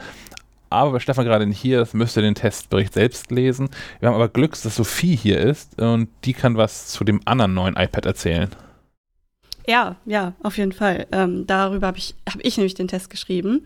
Aber 0.70 0.93
weil 0.93 1.01
Stefan 1.01 1.24
gerade 1.24 1.47
nicht 1.47 1.61
hier 1.61 1.82
ist, 1.82 1.95
müsst 1.95 2.16
ihr 2.16 2.22
den 2.22 2.36
Testbericht 2.36 2.95
selbst 2.95 3.32
lesen. 3.32 3.70
Wir 3.99 4.09
haben 4.09 4.14
aber 4.14 4.28
Glück, 4.28 4.53
dass 4.53 4.76
Sophie 4.76 5.16
hier 5.16 5.41
ist 5.41 5.80
und 5.80 6.09
die 6.24 6.32
kann 6.32 6.57
was 6.57 6.86
zu 6.86 7.03
dem 7.03 7.20
anderen 7.24 7.55
neuen 7.55 7.74
iPad 7.76 8.07
erzählen. 8.07 8.51
Ja, 9.66 9.97
ja, 10.07 10.32
auf 10.43 10.57
jeden 10.59 10.72
Fall. 10.72 11.07
Ähm, 11.12 11.47
darüber 11.47 11.88
habe 11.88 11.99
ich, 11.99 12.14
hab 12.28 12.41
ich 12.43 12.57
nämlich 12.57 12.74
den 12.74 12.88
Test 12.88 13.11
geschrieben. 13.11 13.62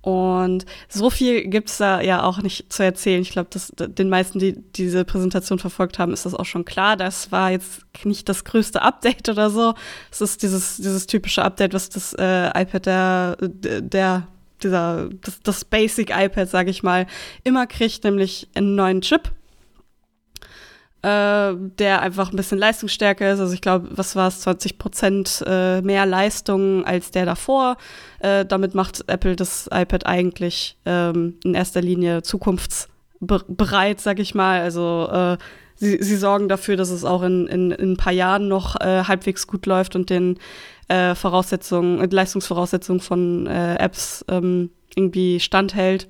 Und 0.00 0.64
so 0.88 1.10
viel 1.10 1.48
gibt 1.48 1.70
es 1.70 1.78
da 1.78 2.00
ja 2.00 2.22
auch 2.22 2.38
nicht 2.40 2.72
zu 2.72 2.84
erzählen. 2.84 3.20
Ich 3.20 3.30
glaube, 3.30 3.50
den 3.76 4.08
meisten, 4.08 4.38
die 4.38 4.54
diese 4.76 5.04
Präsentation 5.04 5.58
verfolgt 5.58 5.98
haben, 5.98 6.12
ist 6.12 6.24
das 6.24 6.34
auch 6.34 6.44
schon 6.44 6.64
klar. 6.64 6.96
Das 6.96 7.32
war 7.32 7.50
jetzt 7.50 7.82
nicht 8.04 8.28
das 8.28 8.44
größte 8.44 8.80
Update 8.80 9.28
oder 9.28 9.50
so. 9.50 9.74
Es 10.10 10.20
ist 10.20 10.42
dieses, 10.42 10.76
dieses 10.76 11.06
typische 11.06 11.42
Update, 11.42 11.74
was 11.74 11.88
das 11.88 12.14
äh, 12.14 12.48
iPad 12.48 12.86
der, 12.86 13.36
der 13.40 14.28
dieser, 14.62 15.08
das, 15.20 15.40
das 15.42 15.64
Basic 15.64 16.10
iPad, 16.10 16.48
sage 16.48 16.70
ich 16.70 16.82
mal, 16.82 17.06
immer 17.44 17.66
kriegt, 17.66 18.04
nämlich 18.04 18.48
einen 18.54 18.74
neuen 18.74 19.00
Chip, 19.00 19.30
äh, 21.02 21.54
der 21.78 22.02
einfach 22.02 22.32
ein 22.32 22.36
bisschen 22.36 22.58
leistungsstärker 22.58 23.32
ist. 23.32 23.40
Also 23.40 23.54
ich 23.54 23.60
glaube, 23.60 23.88
was 23.92 24.16
war 24.16 24.28
es, 24.28 24.40
20 24.40 24.78
Prozent 24.78 25.44
äh, 25.46 25.80
mehr 25.80 26.06
Leistung 26.06 26.84
als 26.84 27.10
der 27.10 27.24
davor. 27.24 27.76
Äh, 28.18 28.44
damit 28.44 28.74
macht 28.74 29.04
Apple 29.08 29.36
das 29.36 29.68
iPad 29.72 30.06
eigentlich 30.06 30.76
ähm, 30.86 31.36
in 31.44 31.54
erster 31.54 31.80
Linie 31.80 32.22
zukunftsbereit, 32.22 34.00
sag 34.00 34.18
ich 34.18 34.34
mal. 34.34 34.60
Also 34.60 35.08
äh, 35.12 35.36
sie, 35.76 36.02
sie 36.02 36.16
sorgen 36.16 36.48
dafür, 36.48 36.76
dass 36.76 36.90
es 36.90 37.04
auch 37.04 37.22
in, 37.22 37.46
in, 37.46 37.70
in 37.70 37.92
ein 37.92 37.96
paar 37.96 38.12
Jahren 38.12 38.48
noch 38.48 38.80
äh, 38.80 39.04
halbwegs 39.04 39.46
gut 39.46 39.66
läuft 39.66 39.94
und 39.94 40.10
den 40.10 40.38
äh, 40.88 41.14
Voraussetzungen, 41.14 42.00
äh, 42.00 42.08
Leistungsvoraussetzungen 42.10 43.00
von 43.00 43.46
äh, 43.46 43.76
Apps 43.76 44.24
ähm, 44.28 44.70
irgendwie 44.96 45.38
standhält. 45.38 46.08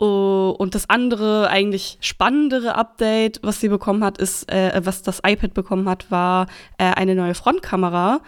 Uh, 0.00 0.54
und 0.58 0.74
das 0.74 0.90
andere, 0.90 1.48
eigentlich 1.48 1.98
spannendere 2.00 2.74
Update, 2.74 3.38
was 3.42 3.60
sie 3.60 3.68
bekommen 3.68 4.02
hat, 4.02 4.18
ist, 4.18 4.50
äh, 4.50 4.80
was 4.82 5.02
das 5.02 5.20
iPad 5.24 5.54
bekommen 5.54 5.88
hat, 5.88 6.10
war 6.10 6.48
äh, 6.78 6.84
eine 6.84 7.14
neue 7.14 7.34
Frontkamera, 7.34 8.20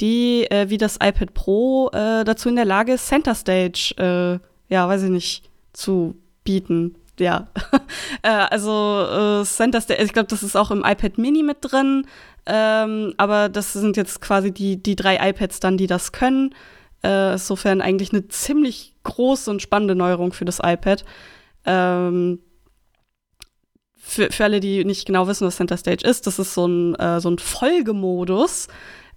die 0.00 0.50
äh, 0.50 0.70
wie 0.70 0.78
das 0.78 0.96
iPad 0.96 1.34
Pro 1.34 1.90
äh, 1.92 2.24
dazu 2.24 2.48
in 2.48 2.56
der 2.56 2.64
Lage 2.64 2.94
ist, 2.94 3.08
Center 3.08 3.34
Stage, 3.34 3.94
äh, 3.98 4.72
ja, 4.72 4.88
weiß 4.88 5.02
ich 5.02 5.10
nicht, 5.10 5.50
zu 5.74 6.16
bieten. 6.44 6.94
Ja, 7.18 7.48
äh, 8.22 8.28
also 8.28 9.42
Center 9.44 9.80
Stage, 9.80 10.02
ich 10.02 10.12
glaube, 10.12 10.28
das 10.28 10.42
ist 10.42 10.56
auch 10.56 10.70
im 10.70 10.84
iPad 10.84 11.18
Mini 11.18 11.42
mit 11.42 11.58
drin. 11.60 12.06
Ähm, 12.50 13.12
aber 13.18 13.50
das 13.50 13.74
sind 13.74 13.98
jetzt 13.98 14.22
quasi 14.22 14.50
die, 14.52 14.82
die 14.82 14.96
drei 14.96 15.28
iPads 15.30 15.60
dann, 15.60 15.76
die 15.76 15.86
das 15.86 16.12
können. 16.12 16.54
Äh, 17.02 17.32
insofern 17.32 17.80
eigentlich 17.80 18.12
eine 18.12 18.28
ziemlich 18.28 18.94
große 19.04 19.50
und 19.50 19.62
spannende 19.62 19.94
Neuerung 19.94 20.32
für 20.32 20.44
das 20.44 20.60
iPad. 20.62 21.04
Ähm, 21.64 22.40
für, 23.96 24.30
für 24.32 24.44
alle, 24.44 24.60
die 24.60 24.84
nicht 24.84 25.06
genau 25.06 25.28
wissen, 25.28 25.46
was 25.46 25.56
Center 25.56 25.76
Stage 25.76 26.06
ist, 26.06 26.26
das 26.26 26.38
ist 26.38 26.54
so 26.54 26.66
ein, 26.66 26.94
äh, 26.94 27.20
so 27.20 27.30
ein 27.30 27.38
Folgemodus 27.38 28.68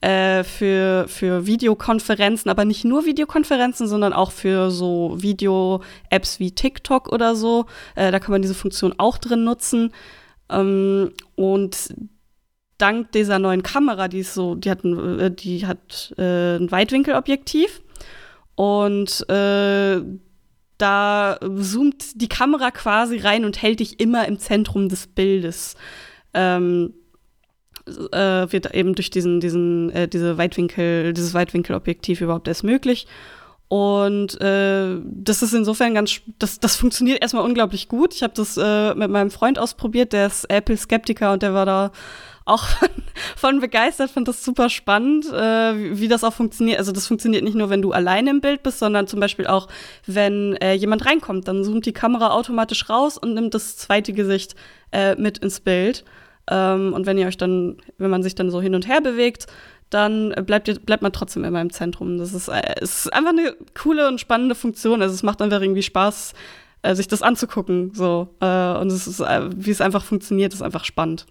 äh, 0.02 0.44
für, 0.44 1.06
für 1.08 1.46
Videokonferenzen, 1.46 2.52
aber 2.52 2.66
nicht 2.66 2.84
nur 2.84 3.06
Videokonferenzen, 3.06 3.88
sondern 3.88 4.14
auch 4.14 4.32
für 4.32 4.70
so 4.70 5.16
Video-Apps 5.18 6.40
wie 6.40 6.52
TikTok 6.52 7.12
oder 7.12 7.36
so. 7.36 7.68
Äh, 7.96 8.12
da 8.12 8.20
kann 8.20 8.32
man 8.32 8.42
diese 8.42 8.56
Funktion 8.56 8.94
auch 8.98 9.18
drin 9.18 9.44
nutzen. 9.44 9.94
Ähm, 10.50 11.12
und 11.36 11.96
dank 12.82 13.12
dieser 13.12 13.40
neuen 13.40 13.64
Kamera, 13.64 14.08
die 14.08 14.20
ist 14.20 14.34
so, 14.34 14.56
die 14.56 14.70
hat 14.70 14.84
ein, 14.84 15.20
äh, 15.20 15.32
die 15.32 15.66
hat 15.66 16.14
äh, 16.18 16.58
ein 16.58 16.72
Weitwinkelobjektiv 16.72 17.82
und 18.56 19.30
äh, 19.30 20.02
da 20.78 21.40
zoomt 21.62 22.22
die 22.22 22.28
Kamera 22.30 22.72
quasi 22.72 23.18
rein 23.18 23.46
und 23.46 23.62
hält 23.62 23.80
dich 23.80 24.00
immer 24.00 24.28
im 24.28 24.40
Zentrum 24.40 24.90
des 24.90 25.08
Bildes. 25.08 25.76
Ähm, 26.34 26.94
äh, 28.12 28.52
wird 28.52 28.74
eben 28.74 28.96
durch 28.96 29.10
diesen, 29.10 29.40
diesen, 29.40 29.90
äh, 29.92 30.08
diese 30.08 30.38
Weitwinkel, 30.38 31.14
dieses 31.14 31.34
Weitwinkelobjektiv 31.34 32.22
überhaupt 32.22 32.48
erst 32.48 32.64
möglich. 32.64 33.08
Und 33.68 34.40
äh, 34.42 34.98
das 35.04 35.42
ist 35.42 35.54
insofern 35.54 35.94
ganz, 35.94 36.20
das, 36.40 36.60
das 36.60 36.76
funktioniert 36.76 37.22
erstmal 37.22 37.46
unglaublich 37.46 37.88
gut. 37.88 38.14
Ich 38.14 38.22
habe 38.22 38.34
das 38.36 38.58
äh, 38.58 38.94
mit 38.96 39.10
meinem 39.10 39.32
Freund 39.32 39.58
ausprobiert, 39.58 40.14
der 40.14 40.28
ist 40.28 40.50
Apple-Skeptiker 40.50 41.32
und 41.34 41.42
der 41.42 41.54
war 41.54 41.66
da 41.66 41.92
auch 42.46 42.68
von, 43.36 43.60
begeistert, 43.60 44.12
fand 44.12 44.28
das 44.28 44.44
super 44.44 44.70
spannend, 44.70 45.26
äh, 45.28 45.78
wie, 45.78 46.00
wie, 46.00 46.08
das 46.08 46.24
auch 46.24 46.34
funktioniert. 46.34 46.80
Also 46.80 46.92
das 46.92 47.08
funktioniert 47.08 47.44
nicht 47.44 47.56
nur, 47.56 47.70
wenn 47.70 47.82
du 47.82 47.92
alleine 47.92 48.30
im 48.30 48.42
Bild 48.42 48.64
bist, 48.64 48.80
sondern 48.80 49.08
zum 49.08 49.20
Beispiel 49.20 49.48
auch, 49.48 49.68
wenn 50.06 50.56
äh, 50.58 50.74
jemand 50.74 51.06
reinkommt. 51.06 51.48
Dann 51.48 51.64
zoomt 51.64 51.86
die 51.86 51.94
Kamera 51.94 52.32
automatisch 52.32 52.90
raus 52.90 53.18
und 53.18 53.34
nimmt 53.34 53.54
das 53.54 53.78
zweite 53.78 54.14
Gesicht 54.14 54.56
äh, 54.92 55.16
mit 55.16 55.38
ins 55.40 55.60
Bild. 55.60 56.04
Ähm, 56.50 56.94
und 56.94 57.06
wenn 57.06 57.18
ihr 57.18 57.28
euch 57.28 57.38
dann, 57.38 57.78
wenn 57.98 58.10
man 58.10 58.24
sich 58.24 58.36
dann 58.36 58.50
so 58.50 58.62
hin 58.62 58.76
und 58.76 58.88
her 58.88 59.02
bewegt, 59.02 59.48
dann 59.92 60.34
bleibt, 60.46 60.68
ihr, 60.68 60.80
bleibt 60.80 61.04
man 61.04 61.12
trotzdem 61.12 61.44
immer 61.44 61.62
im 61.62 61.72
Zentrum. 61.72 62.18
Das 62.18 62.34
ist, 62.34 62.48
äh, 62.48 62.82
ist 62.82 63.12
einfach 63.14 63.32
eine 63.32 63.56
coole 63.76 64.08
und 64.08 64.20
spannende 64.20 64.56
Funktion. 64.56 65.02
Also 65.02 65.14
es 65.14 65.22
macht 65.22 65.42
einfach 65.42 65.62
irgendwie 65.62 65.84
Spaß, 65.84 66.34
äh, 66.82 66.96
sich 66.96 67.08
das 67.08 67.22
anzugucken. 67.22 67.94
So. 67.94 68.30
Äh, 68.40 68.78
und 68.78 68.88
es 68.88 69.06
ist, 69.06 69.20
wie 69.20 69.72
es 69.72 69.82
einfach 69.82 70.04
funktioniert, 70.04 70.54
ist 70.54 70.62
einfach 70.62 70.86
spannend. 70.86 71.28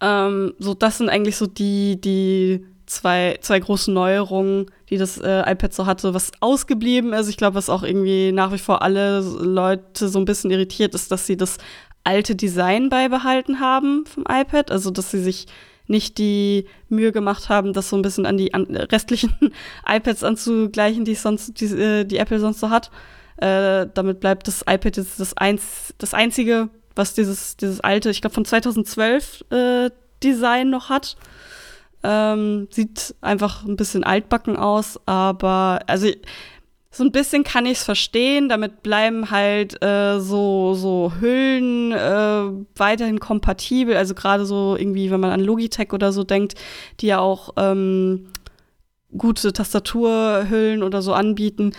Ähm, 0.00 0.54
so, 0.58 0.74
das 0.74 0.98
sind 0.98 1.08
eigentlich 1.08 1.36
so 1.36 1.46
die, 1.46 2.00
die 2.00 2.64
zwei, 2.86 3.38
zwei 3.40 3.58
großen 3.58 3.92
Neuerungen, 3.92 4.66
die 4.90 4.96
das 4.96 5.18
äh, 5.18 5.40
iPad 5.50 5.72
so 5.74 5.86
hatte. 5.86 6.14
Was 6.14 6.32
ausgeblieben 6.40 7.12
ist, 7.12 7.28
ich 7.28 7.36
glaube, 7.36 7.56
was 7.56 7.70
auch 7.70 7.82
irgendwie 7.82 8.32
nach 8.32 8.52
wie 8.52 8.58
vor 8.58 8.82
alle 8.82 9.20
Leute 9.20 10.08
so 10.08 10.18
ein 10.18 10.24
bisschen 10.24 10.50
irritiert, 10.50 10.94
ist, 10.94 11.10
dass 11.12 11.26
sie 11.26 11.36
das 11.36 11.58
alte 12.04 12.34
Design 12.34 12.88
beibehalten 12.88 13.60
haben 13.60 14.04
vom 14.06 14.24
iPad. 14.28 14.70
Also, 14.70 14.90
dass 14.90 15.10
sie 15.10 15.22
sich 15.22 15.46
nicht 15.86 16.18
die 16.18 16.66
Mühe 16.88 17.12
gemacht 17.12 17.48
haben, 17.48 17.72
das 17.72 17.88
so 17.88 17.96
ein 17.96 18.02
bisschen 18.02 18.26
an 18.26 18.36
die 18.36 18.54
an 18.54 18.64
restlichen 18.76 19.34
iPads 19.86 20.22
anzugleichen, 20.22 21.04
die 21.04 21.14
sonst, 21.14 21.60
die, 21.60 21.66
äh, 21.66 22.04
die 22.04 22.18
Apple 22.18 22.40
sonst 22.40 22.60
so 22.60 22.70
hat. 22.70 22.90
Äh, 23.38 23.86
damit 23.94 24.20
bleibt 24.20 24.48
das 24.48 24.62
iPad 24.62 24.96
jetzt 24.96 25.20
das, 25.20 25.36
eins, 25.36 25.94
das 25.98 26.12
einzige, 26.12 26.70
was 26.98 27.14
dieses, 27.14 27.56
dieses 27.56 27.80
alte, 27.80 28.10
ich 28.10 28.20
glaube 28.20 28.34
von 28.34 28.44
2012 28.44 29.44
äh, 29.50 29.90
Design 30.22 30.70
noch 30.70 30.88
hat. 30.90 31.16
Ähm, 32.02 32.68
sieht 32.70 33.14
einfach 33.20 33.64
ein 33.64 33.76
bisschen 33.76 34.04
altbacken 34.04 34.56
aus, 34.56 35.00
aber 35.06 35.80
also 35.86 36.08
so 36.90 37.04
ein 37.04 37.12
bisschen 37.12 37.44
kann 37.44 37.66
ich 37.66 37.78
es 37.78 37.84
verstehen. 37.84 38.48
Damit 38.48 38.82
bleiben 38.82 39.30
halt 39.30 39.82
äh, 39.82 40.20
so, 40.20 40.74
so 40.74 41.12
Hüllen 41.20 41.92
äh, 41.92 42.50
weiterhin 42.76 43.20
kompatibel. 43.20 43.96
Also 43.96 44.14
gerade 44.14 44.46
so 44.46 44.76
irgendwie, 44.76 45.10
wenn 45.10 45.20
man 45.20 45.30
an 45.30 45.40
Logitech 45.40 45.92
oder 45.92 46.12
so 46.12 46.24
denkt, 46.24 46.54
die 47.00 47.06
ja 47.08 47.18
auch 47.18 47.50
ähm, 47.56 48.28
gute 49.16 49.52
Tastaturhüllen 49.52 50.82
oder 50.82 51.02
so 51.02 51.12
anbieten 51.14 51.72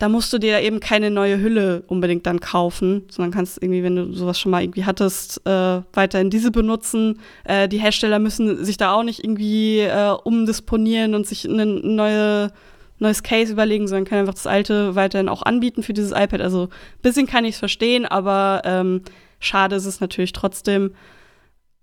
da 0.00 0.08
musst 0.08 0.32
du 0.32 0.38
dir 0.38 0.62
eben 0.62 0.80
keine 0.80 1.10
neue 1.10 1.38
Hülle 1.40 1.82
unbedingt 1.86 2.26
dann 2.26 2.40
kaufen, 2.40 3.04
sondern 3.10 3.32
kannst 3.32 3.62
irgendwie, 3.62 3.82
wenn 3.82 3.96
du 3.96 4.14
sowas 4.14 4.40
schon 4.40 4.50
mal 4.50 4.62
irgendwie 4.62 4.86
hattest, 4.86 5.46
äh, 5.46 5.82
weiterhin 5.92 6.30
diese 6.30 6.50
benutzen. 6.50 7.20
Äh, 7.44 7.68
die 7.68 7.78
Hersteller 7.78 8.18
müssen 8.18 8.64
sich 8.64 8.78
da 8.78 8.94
auch 8.94 9.02
nicht 9.02 9.22
irgendwie 9.22 9.80
äh, 9.80 10.16
umdisponieren 10.24 11.14
und 11.14 11.26
sich 11.26 11.44
ein 11.44 11.94
neue, 11.94 12.50
neues 12.98 13.22
Case 13.22 13.52
überlegen, 13.52 13.88
sondern 13.88 14.06
können 14.06 14.20
einfach 14.22 14.32
das 14.32 14.46
alte 14.46 14.94
weiterhin 14.94 15.28
auch 15.28 15.42
anbieten 15.42 15.82
für 15.82 15.92
dieses 15.92 16.12
iPad. 16.12 16.40
Also 16.40 16.62
ein 16.62 17.02
bisschen 17.02 17.26
kann 17.26 17.44
ich 17.44 17.56
es 17.56 17.58
verstehen, 17.58 18.06
aber 18.06 18.62
ähm, 18.64 19.02
schade 19.38 19.76
ist 19.76 19.84
es 19.84 20.00
natürlich 20.00 20.32
trotzdem. 20.32 20.94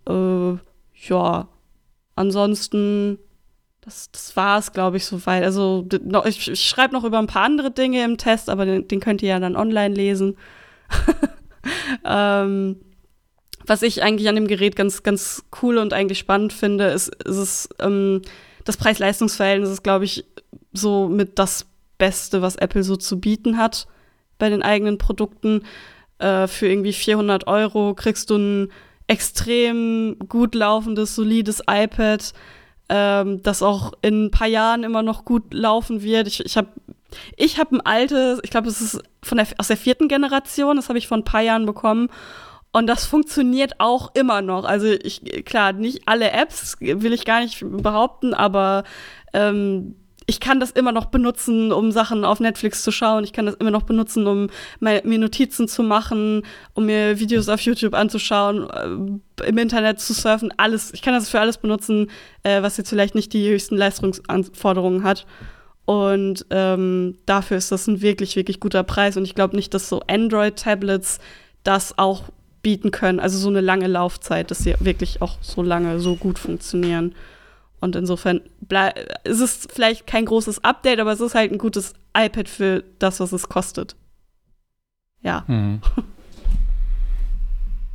Äh, 0.09 0.53
ja, 1.07 1.47
ansonsten 2.15 3.19
das, 3.87 4.11
das 4.11 4.35
war 4.35 4.59
es, 4.59 4.73
glaube 4.73 4.97
ich, 4.97 5.05
soweit. 5.05 5.43
Also 5.43 5.87
ich, 6.25 6.49
ich 6.49 6.59
schreibe 6.59 6.93
noch 6.93 7.05
über 7.05 7.19
ein 7.19 7.27
paar 7.27 7.43
andere 7.43 7.71
Dinge 7.71 8.03
im 8.03 8.17
Test, 8.17 8.49
aber 8.49 8.65
den, 8.65 8.85
den 8.85 8.99
könnt 8.99 9.21
ihr 9.21 9.29
ja 9.29 9.39
dann 9.39 9.55
online 9.55 9.95
lesen. 9.95 10.35
ähm, 12.05 12.75
was 13.65 13.81
ich 13.83 14.03
eigentlich 14.03 14.27
an 14.27 14.35
dem 14.35 14.47
Gerät 14.47 14.75
ganz, 14.75 15.03
ganz 15.03 15.45
cool 15.61 15.77
und 15.77 15.93
eigentlich 15.93 16.19
spannend 16.19 16.51
finde, 16.51 16.87
ist, 16.87 17.15
ist 17.23 17.37
es, 17.37 17.69
ähm, 17.79 18.23
das 18.65 18.75
Preis-Leistungs-Verhältnis 18.75 19.69
ist, 19.69 19.83
glaube 19.83 20.03
ich, 20.03 20.25
so 20.73 21.07
mit 21.07 21.39
das 21.39 21.65
Beste, 21.97 22.41
was 22.41 22.57
Apple 22.57 22.83
so 22.83 22.97
zu 22.97 23.21
bieten 23.21 23.57
hat 23.57 23.87
bei 24.37 24.49
den 24.49 24.63
eigenen 24.63 24.97
Produkten. 24.97 25.63
Äh, 26.19 26.47
für 26.47 26.67
irgendwie 26.67 26.93
400 26.93 27.47
Euro 27.47 27.93
kriegst 27.93 28.31
du 28.31 28.37
ein 28.37 28.71
extrem 29.07 30.17
gut 30.27 30.55
laufendes, 30.55 31.15
solides 31.15 31.61
iPad 31.69 32.33
ähm, 32.89 33.41
das 33.43 33.61
auch 33.61 33.93
in 34.01 34.25
ein 34.25 34.31
paar 34.31 34.47
Jahren 34.47 34.83
immer 34.83 35.03
noch 35.03 35.25
gut 35.25 35.53
laufen 35.53 36.01
wird. 36.01 36.27
Ich, 36.27 36.45
ich 36.45 36.57
habe 36.57 36.69
ich 37.35 37.59
hab 37.59 37.71
ein 37.71 37.81
altes, 37.81 38.39
ich 38.43 38.49
glaube, 38.49 38.67
es 38.67 38.81
ist 38.81 39.01
von 39.23 39.37
der, 39.37 39.47
aus 39.57 39.67
der 39.67 39.77
vierten 39.77 40.07
Generation, 40.07 40.75
das 40.75 40.89
habe 40.89 40.99
ich 40.99 41.07
vor 41.07 41.17
ein 41.17 41.23
paar 41.23 41.41
Jahren 41.41 41.65
bekommen. 41.65 42.09
Und 42.73 42.87
das 42.87 43.05
funktioniert 43.05 43.79
auch 43.79 44.11
immer 44.13 44.41
noch. 44.41 44.65
Also 44.65 44.87
ich, 44.87 45.45
klar, 45.45 45.73
nicht 45.73 46.07
alle 46.07 46.31
Apps 46.31 46.77
will 46.79 47.13
ich 47.13 47.25
gar 47.25 47.39
nicht 47.39 47.63
behaupten, 47.63 48.33
aber 48.33 48.83
ähm, 49.33 49.95
ich 50.29 50.41
kann 50.41 50.59
das 50.59 50.71
immer 50.71 50.91
noch 50.91 51.05
benutzen, 51.05 51.71
um 51.71 51.93
Sachen 51.93 52.25
auf 52.25 52.41
Netflix 52.41 52.83
zu 52.83 52.91
schauen. 52.91 53.23
Ich 53.23 53.31
kann 53.31 53.45
das 53.45 53.55
immer 53.55 53.71
noch 53.71 53.83
benutzen, 53.83 54.27
um 54.27 54.49
mir 54.81 55.01
Notizen 55.03 55.69
zu 55.69 55.83
machen, 55.83 56.43
um 56.73 56.85
mir 56.85 57.17
Videos 57.17 57.47
auf 57.47 57.61
YouTube 57.61 57.93
anzuschauen, 57.93 58.69
äh, 58.69 59.47
im 59.47 59.57
Internet 59.57 60.01
zu 60.01 60.13
surfen. 60.13 60.53
Alles. 60.57 60.93
Ich 60.93 61.01
kann 61.01 61.13
das 61.13 61.29
für 61.29 61.39
alles 61.39 61.57
benutzen, 61.57 62.11
äh, 62.43 62.61
was 62.61 62.75
jetzt 62.75 62.89
vielleicht 62.89 63.15
nicht 63.15 63.31
die 63.31 63.49
höchsten 63.49 63.77
Leistungsanforderungen 63.77 65.03
hat. 65.03 65.25
Und 65.85 66.45
ähm, 66.49 67.17
dafür 67.25 67.55
ist 67.55 67.71
das 67.71 67.87
ein 67.87 68.01
wirklich, 68.01 68.35
wirklich 68.35 68.59
guter 68.59 68.83
Preis. 68.83 69.15
Und 69.15 69.23
ich 69.23 69.33
glaube 69.33 69.55
nicht, 69.55 69.73
dass 69.73 69.87
so 69.87 70.01
Android-Tablets 70.07 71.19
das 71.63 71.97
auch 71.97 72.23
bieten 72.61 72.91
können. 72.91 73.21
Also 73.21 73.37
so 73.37 73.47
eine 73.47 73.61
lange 73.61 73.87
Laufzeit, 73.87 74.51
dass 74.51 74.59
sie 74.59 74.75
wirklich 74.81 75.21
auch 75.21 75.37
so 75.39 75.61
lange 75.61 76.01
so 76.01 76.17
gut 76.17 76.37
funktionieren. 76.37 77.15
Und 77.79 77.95
insofern 77.95 78.41
ist 79.23 79.39
es 79.39 79.67
vielleicht 79.71 80.07
kein 80.07 80.25
großes 80.25 80.63
Update, 80.63 80.99
aber 80.99 81.11
es 81.11 81.21
ist 81.21 81.35
halt 81.35 81.51
ein 81.51 81.57
gutes 81.57 81.93
iPad 82.15 82.49
für 82.49 82.83
das, 82.99 83.19
was 83.19 83.31
es 83.31 83.49
kostet. 83.49 83.95
Ja. 85.21 85.43
Mhm. 85.47 85.81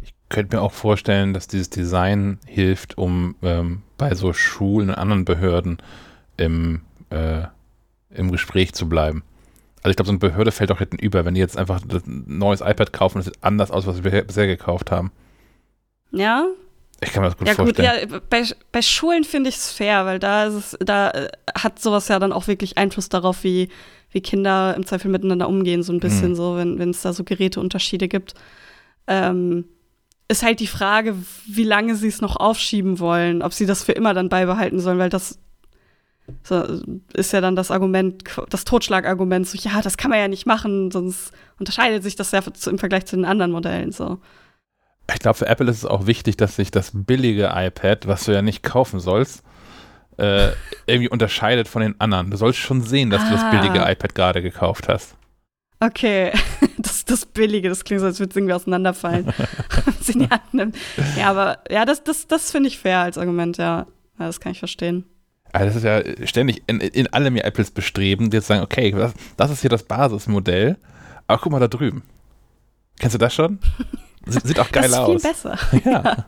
Ich 0.01 0.35
könnte 0.35 0.57
mir 0.57 0.63
auch 0.63 0.73
vorstellen, 0.73 1.35
dass 1.35 1.47
dieses 1.47 1.69
Design 1.69 2.39
hilft, 2.47 2.97
um 2.97 3.37
ähm, 3.43 3.83
bei 3.99 4.15
so 4.15 4.33
Schulen 4.33 4.89
und 4.89 4.95
anderen 4.95 5.27
Behörden 5.27 5.77
im, 6.39 6.81
äh, 7.11 7.43
im 8.09 8.33
Gespräch 8.33 8.73
zu 8.73 8.89
bleiben. 8.89 9.25
Also 9.83 9.91
ich 9.91 9.97
glaube, 9.97 10.07
so 10.07 10.13
eine 10.13 10.21
Behörde 10.21 10.51
fällt 10.51 10.73
auch 10.73 10.79
hinten 10.79 10.97
über, 10.97 11.27
wenn 11.27 11.35
die 11.35 11.41
jetzt 11.41 11.59
einfach 11.59 11.83
ein 11.83 12.25
neues 12.27 12.63
iPad 12.63 12.95
kaufen, 12.95 13.19
das 13.19 13.27
sieht 13.27 13.45
anders 13.45 13.71
aus, 13.71 13.87
was 13.87 13.97
sie 13.97 14.03
bisher 14.03 14.47
gekauft 14.47 14.91
haben. 14.91 15.13
Ja, 16.13 16.47
ich 17.03 17.13
kann 17.13 17.23
mir 17.23 17.29
das 17.29 17.37
gut 17.37 17.49
ja, 17.49 17.55
vorstellen. 17.55 18.01
Gut, 18.01 18.13
ja, 18.13 18.21
bei, 18.31 18.45
bei 18.71 18.83
Schulen 18.83 19.25
finde 19.25 19.51
ich 19.51 19.57
es 19.57 19.73
fair, 19.73 20.07
weil 20.07 20.19
da 20.19 20.47
ist 20.47 20.55
es, 20.55 20.79
da 20.81 21.11
äh, 21.11 21.29
hat 21.55 21.81
sowas 21.81 22.09
ja 22.09 22.19
dann 22.19 22.33
auch 22.33 22.47
wirklich 22.47 22.79
Einfluss 22.79 23.09
darauf, 23.09 23.43
wie, 23.45 23.69
wie 24.11 24.21
Kinder 24.21 24.75
im 24.77 24.87
Zweifel 24.87 25.11
miteinander 25.11 25.49
umgehen, 25.49 25.83
so 25.83 25.93
ein 25.93 26.01
bisschen 26.01 26.31
mhm. 26.31 26.35
so, 26.37 26.57
wenn 26.57 26.91
es 26.91 27.03
da 27.03 27.13
so 27.13 27.25
Geräteunterschiede 27.25 28.09
gibt. 28.09 28.35
Ähm, 29.09 29.65
ist 30.29 30.45
halt 30.45 30.61
die 30.61 30.69
Frage, 30.69 31.17
wie 31.47 31.65
lange 31.65 31.97
sie 31.97 32.09
es 32.09 32.21
noch 32.21 32.37
aufschieben 32.37 33.01
wollen, 33.01 33.43
ob 33.43 33.53
sie 33.53 33.67
das 33.67 33.83
für 33.83 33.93
immer 33.93 34.15
dann 34.15 34.29
beibehalten 34.29 34.81
sollen, 34.81 34.99
weil 34.99 35.11
das 35.11 35.39
so, 36.45 36.81
ist 37.15 37.33
ja 37.33 37.41
dann 37.41 37.57
das 37.57 37.73
Argument, 37.73 38.23
das 38.49 38.65
Totschlagargument, 38.65 39.49
so, 39.49 39.59
ja, 39.59 39.83
das 39.83 39.97
kann 39.97 40.11
man 40.11 40.21
ja 40.21 40.29
nicht 40.29 40.47
machen, 40.47 40.93
sonst 40.93 41.33
unterscheidet 41.59 42.05
sich 42.05 42.15
das 42.15 42.31
ja 42.31 42.41
im 42.67 42.79
Vergleich 42.79 43.07
zu 43.07 43.17
den 43.17 43.25
anderen 43.25 43.51
Modellen 43.51 43.91
so 43.91 44.21
ich 45.15 45.21
glaube, 45.21 45.39
für 45.39 45.47
Apple 45.47 45.71
ist 45.71 45.79
es 45.79 45.85
auch 45.85 46.07
wichtig, 46.07 46.37
dass 46.37 46.57
sich 46.57 46.71
das 46.71 46.93
billige 46.95 47.53
iPad, 47.55 48.07
was 48.07 48.25
du 48.25 48.33
ja 48.33 48.43
nicht 48.43 48.63
kaufen 48.63 49.01
sollst, 49.01 49.43
äh, 50.19 50.49
irgendwie 50.87 51.09
unterscheidet 51.09 51.69
von 51.69 51.83
den 51.83 52.01
anderen. 52.01 52.31
Du 52.31 52.37
sollst 52.37 52.59
schon 52.59 52.83
sehen, 52.83 53.11
dass 53.11 53.23
ah. 53.23 53.25
du 53.27 53.31
das 53.33 53.45
ah. 53.45 53.51
billige 53.51 53.91
iPad 53.91 54.15
gerade 54.15 54.43
gekauft 54.43 54.89
hast. 54.89 55.17
Okay, 55.81 56.31
das 56.79 56.97
ist 56.99 57.11
das 57.11 57.27
Billige, 57.27 57.69
das 57.69 57.83
klingt 57.83 58.01
so, 58.01 58.07
als 58.07 58.21
würde 58.21 58.31
es 58.31 58.37
irgendwie 58.37 58.55
auseinanderfallen. 58.55 59.27
ja, 61.17 61.29
aber 61.29 61.59
ja, 61.69 61.85
das, 61.85 62.05
das, 62.05 62.29
das 62.29 62.53
finde 62.53 62.69
ich 62.69 62.79
fair 62.79 63.01
als 63.01 63.19
Argument, 63.19 63.57
ja. 63.59 63.87
ja. 64.19 64.27
Das 64.27 64.39
kann 64.39 64.53
ich 64.53 64.61
verstehen. 64.61 65.05
Also 65.53 65.67
das 65.67 65.77
ist 65.77 65.85
ja 65.85 66.27
ständig 66.27 66.63
in, 66.69 66.81
in 66.81 67.13
allem 67.13 67.37
ja 67.37 67.43
Apples 67.43 67.73
Bestreben, 67.73 68.31
die 68.31 68.37
jetzt 68.37 68.47
sagen, 68.47 68.63
okay, 68.63 68.93
das, 68.93 69.13
das 69.37 69.51
ist 69.51 69.61
hier 69.61 69.71
das 69.71 69.83
Basismodell, 69.83 70.79
aber 71.27 71.43
guck 71.43 71.53
mal 71.53 71.59
da 71.59 71.69
drüben. 71.69 72.03
Kennst 72.99 73.15
du 73.15 73.19
das 73.19 73.35
schon? 73.35 73.59
Sieht 74.27 74.59
auch 74.59 74.71
geil 74.73 74.93
aus. 74.95 75.23
Das 75.23 75.33
ist 75.33 75.47
aus. 75.47 75.61
viel 75.71 75.81
besser. 75.81 75.83
Ja. 75.91 76.27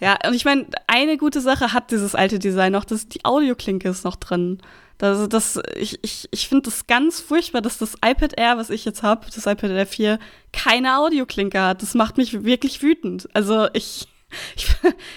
ja, 0.00 0.28
und 0.28 0.34
ich 0.34 0.44
meine, 0.44 0.66
eine 0.86 1.16
gute 1.16 1.40
Sache 1.40 1.72
hat 1.72 1.90
dieses 1.90 2.14
alte 2.14 2.38
Design 2.38 2.72
noch, 2.72 2.84
dass 2.84 3.08
die 3.08 3.24
Audioklinke 3.24 3.88
ist 3.88 4.04
noch 4.04 4.16
drin. 4.16 4.58
Das, 4.98 5.28
das, 5.28 5.60
ich 5.76 5.98
ich, 6.02 6.28
ich 6.30 6.48
finde 6.48 6.70
das 6.70 6.86
ganz 6.86 7.20
furchtbar, 7.20 7.62
dass 7.62 7.78
das 7.78 7.94
iPad 7.94 8.38
Air, 8.38 8.58
was 8.58 8.70
ich 8.70 8.84
jetzt 8.84 9.02
habe, 9.02 9.26
das 9.34 9.46
iPad 9.46 9.70
Air 9.70 9.86
4, 9.86 10.18
keine 10.52 10.98
Audioklinke 10.98 11.60
hat. 11.60 11.82
Das 11.82 11.94
macht 11.94 12.16
mich 12.16 12.44
wirklich 12.44 12.82
wütend. 12.82 13.28
Also 13.34 13.68
ich, 13.72 14.06
ich, 14.54 14.68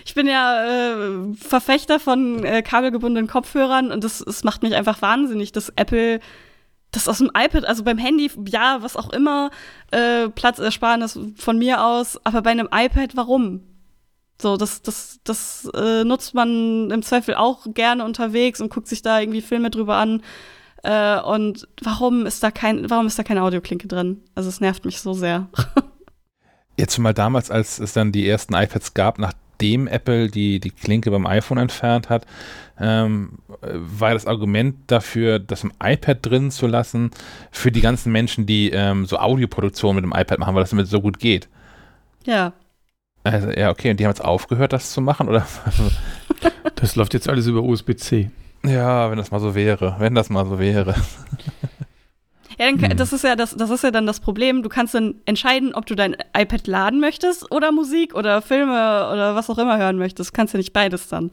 ich 0.05 0.15
bin 0.15 0.27
ja 0.27 0.65
äh, 0.65 1.33
Verfechter 1.35 1.99
von 1.99 2.43
äh, 2.43 2.63
kabelgebundenen 2.63 3.27
Kopfhörern 3.27 3.91
und 3.91 4.03
das, 4.03 4.19
das 4.19 4.43
macht 4.43 4.63
mich 4.63 4.73
einfach 4.73 5.01
wahnsinnig, 5.01 5.51
dass 5.51 5.69
Apple 5.75 6.21
das 6.91 7.07
aus 7.07 7.17
dem 7.17 7.31
iPad, 7.37 7.65
also 7.65 7.83
beim 7.83 7.97
Handy, 7.97 8.31
ja, 8.47 8.77
was 8.81 8.95
auch 8.95 9.11
immer, 9.11 9.51
äh, 9.91 10.29
Platzersparnis 10.29 11.19
von 11.35 11.57
mir 11.57 11.83
aus, 11.83 12.19
aber 12.25 12.41
bei 12.41 12.51
einem 12.51 12.69
iPad, 12.71 13.15
warum? 13.15 13.61
So, 14.41 14.55
das, 14.55 14.81
das, 14.83 15.19
das 15.23 15.69
äh, 15.73 16.03
nutzt 16.03 16.33
man 16.33 16.91
im 16.91 17.01
Zweifel 17.01 17.35
auch 17.35 17.65
gerne 17.73 18.05
unterwegs 18.05 18.61
und 18.61 18.69
guckt 18.69 18.87
sich 18.87 19.01
da 19.01 19.19
irgendwie 19.19 19.41
Filme 19.41 19.71
drüber 19.71 19.95
an. 19.95 20.21
Äh, 20.83 21.19
und 21.21 21.67
warum 21.81 22.25
ist 22.27 22.43
da 22.43 22.51
kein, 22.51 22.89
warum 22.89 23.07
ist 23.07 23.17
da 23.17 23.23
keine 23.23 23.41
Audioklinke 23.41 23.87
drin? 23.87 24.23
Also 24.35 24.49
es 24.49 24.61
nervt 24.61 24.85
mich 24.85 25.01
so 25.01 25.13
sehr. 25.13 25.47
Jetzt 26.77 26.99
mal 26.99 27.15
damals, 27.15 27.49
als 27.49 27.79
es 27.79 27.93
dann 27.93 28.11
die 28.11 28.27
ersten 28.27 28.53
iPads 28.53 28.93
gab, 28.93 29.17
nach 29.17 29.33
nachdem 29.57 29.87
Apple 29.87 30.29
die, 30.29 30.59
die 30.59 30.69
Klinke 30.69 31.09
beim 31.09 31.25
iPhone 31.25 31.57
entfernt 31.57 32.09
hat, 32.09 32.25
ähm, 32.79 33.39
war 33.61 34.13
das 34.13 34.27
Argument 34.27 34.75
dafür, 34.85 35.39
das 35.39 35.63
im 35.63 35.71
iPad 35.81 36.19
drin 36.21 36.51
zu 36.51 36.67
lassen, 36.67 37.09
für 37.51 37.71
die 37.71 37.81
ganzen 37.81 38.11
Menschen, 38.11 38.45
die 38.45 38.69
ähm, 38.69 39.05
so 39.05 39.17
Audioproduktion 39.17 39.95
mit 39.95 40.03
dem 40.03 40.13
iPad 40.13 40.37
machen, 40.37 40.53
weil 40.53 40.61
das 40.61 40.69
damit 40.69 40.87
so 40.87 41.01
gut 41.01 41.17
geht. 41.17 41.49
Ja. 42.25 42.53
Also, 43.23 43.49
ja, 43.49 43.71
okay, 43.71 43.89
und 43.89 43.99
die 43.99 44.05
haben 44.05 44.11
jetzt 44.11 44.23
aufgehört, 44.23 44.73
das 44.73 44.91
zu 44.91 45.01
machen, 45.01 45.27
oder? 45.27 45.45
das 46.75 46.95
läuft 46.95 47.15
jetzt 47.15 47.27
alles 47.27 47.47
über 47.47 47.63
USB-C. 47.63 48.29
Ja, 48.63 49.09
wenn 49.09 49.17
das 49.17 49.31
mal 49.31 49.39
so 49.39 49.55
wäre, 49.55 49.95
wenn 49.97 50.13
das 50.13 50.29
mal 50.29 50.45
so 50.45 50.59
wäre. 50.59 50.93
Ja, 52.57 52.71
dann, 52.71 52.89
hm. 52.89 52.97
das 52.97 53.13
ist 53.13 53.23
ja 53.23 53.35
das, 53.35 53.55
das 53.55 53.69
ist 53.69 53.83
ja 53.83 53.91
dann 53.91 54.05
das 54.05 54.19
Problem. 54.19 54.63
Du 54.63 54.69
kannst 54.69 54.93
dann 54.93 55.15
entscheiden, 55.25 55.75
ob 55.75 55.85
du 55.85 55.95
dein 55.95 56.15
iPad 56.35 56.65
laden 56.67 56.99
möchtest 56.99 57.51
oder 57.51 57.71
Musik 57.71 58.15
oder 58.15 58.41
Filme 58.41 58.73
oder 59.11 59.35
was 59.35 59.49
auch 59.49 59.57
immer 59.57 59.77
hören 59.77 59.97
möchtest. 59.97 60.31
Du 60.31 60.33
kannst 60.33 60.53
ja 60.53 60.57
nicht 60.57 60.73
beides 60.73 61.07
dann. 61.07 61.31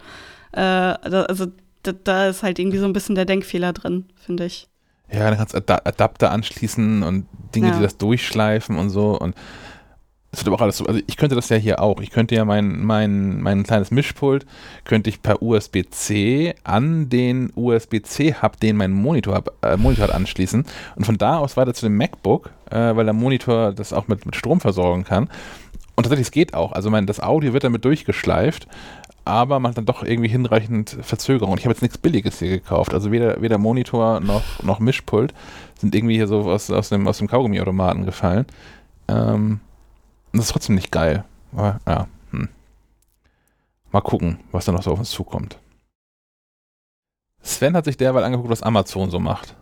Äh, 0.53 0.61
also 0.61 1.47
da, 1.83 1.93
da, 1.93 2.29
ist 2.29 2.43
halt 2.43 2.59
irgendwie 2.59 2.79
so 2.79 2.85
ein 2.87 2.93
bisschen 2.93 3.15
der 3.15 3.25
Denkfehler 3.25 3.73
drin, 3.73 4.07
finde 4.17 4.47
ich. 4.47 4.69
Ja, 5.11 5.29
dann 5.29 5.37
kannst 5.37 5.55
du 5.55 5.59
Adapter 5.59 6.31
anschließen 6.31 7.03
und 7.03 7.27
Dinge, 7.55 7.69
ja. 7.69 7.77
die 7.77 7.83
das 7.83 7.99
durchschleifen 7.99 8.79
und 8.79 8.91
so 8.91 9.19
und 9.19 9.35
es 10.35 10.41
wird 10.41 10.49
aber 10.49 10.57
auch 10.57 10.63
alles 10.63 10.79
so, 10.79 10.87
also 10.87 11.01
ich 11.07 11.17
könnte 11.17 11.35
das 11.35 11.49
ja 11.49 11.57
hier 11.57 11.81
auch. 11.81 12.01
Ich 12.01 12.11
könnte 12.11 12.35
ja 12.35 12.45
mein, 12.45 12.85
mein, 12.85 13.41
mein 13.41 13.63
kleines 13.63 13.91
Mischpult, 13.91 14.47
könnte 14.85 15.11
ich 15.11 15.23
per 15.23 15.43
USB-C 15.43 16.55
an 16.65 17.09
den 17.09 17.53
USB-C-Hub, 17.55 18.61
den 18.61 18.77
mein 18.77 18.93
Monitor, 18.93 19.45
äh, 19.63 19.77
Monitor 19.77 20.09
hat, 20.09 20.15
anschließen 20.15 20.65
und 20.97 21.07
von 21.07 21.19
da 21.19 21.39
aus 21.39 21.57
weiter 21.57 21.75
zu 21.75 21.87
dem 21.87 21.97
MacBook, 21.97 22.51
äh, 22.71 22.97
weil 22.97 23.05
der 23.05 23.15
Monitor 23.15 23.73
das 23.73 23.93
auch 23.93 24.09
mit, 24.09 24.27
mit 24.27 24.37
Strom 24.37 24.61
versorgen 24.61 25.05
kann. 25.05 25.29
Und 25.97 26.03
tatsächlich, 26.03 26.27
es 26.27 26.33
geht 26.33 26.55
auch. 26.55 26.73
Also 26.73 26.91
mein, 26.91 27.07
das 27.07 27.21
Audio 27.21 27.53
wird 27.53 27.65
damit 27.65 27.85
durchgeschleift, 27.85 28.67
aber 29.25 29.61
man 29.61 29.71
hat 29.71 29.79
dann 29.79 29.87
doch 29.87 30.03
irgendwie 30.03 30.29
hinreichend 30.29 30.99
Verzögerung. 31.01 31.57
Ich 31.57 31.65
habe 31.65 31.73
jetzt 31.73 31.83
nichts 31.83 31.99
Billiges 31.99 32.41
hier 32.41 32.51
gekauft. 32.51 32.93
Also 32.93 33.13
weder, 33.13 33.41
weder 33.41 33.59
Monitor 33.59 34.21
noch, 34.21 34.63
noch 34.63 34.81
Mischpult 34.81 35.33
sind 35.79 35.95
irgendwie 35.95 36.17
hier 36.17 36.27
so 36.27 36.41
aus, 36.51 36.71
aus 36.71 36.89
dem, 36.89 37.07
aus 37.07 37.19
dem 37.19 37.29
Kaugummiautomaten 37.29 38.05
gefallen. 38.05 38.47
Ähm, 39.09 39.61
das 40.39 40.47
ist 40.47 40.53
trotzdem 40.53 40.75
nicht 40.75 40.91
geil. 40.91 41.25
Aber 41.53 41.81
ja, 41.87 42.09
hm. 42.31 42.49
Mal 43.93 44.01
gucken, 44.01 44.41
was 44.53 44.65
da 44.65 44.73
noch 44.73 44.83
so 44.83 44.93
auf 44.93 44.99
uns 44.99 45.11
zukommt. 45.11 45.59
Sven 47.43 47.77
hat 47.77 47.85
sich 47.85 47.97
derweil 47.97 48.25
angeguckt, 48.25 48.51
was 48.51 48.63
Amazon 48.63 49.11
so 49.11 49.21
macht. 49.21 49.55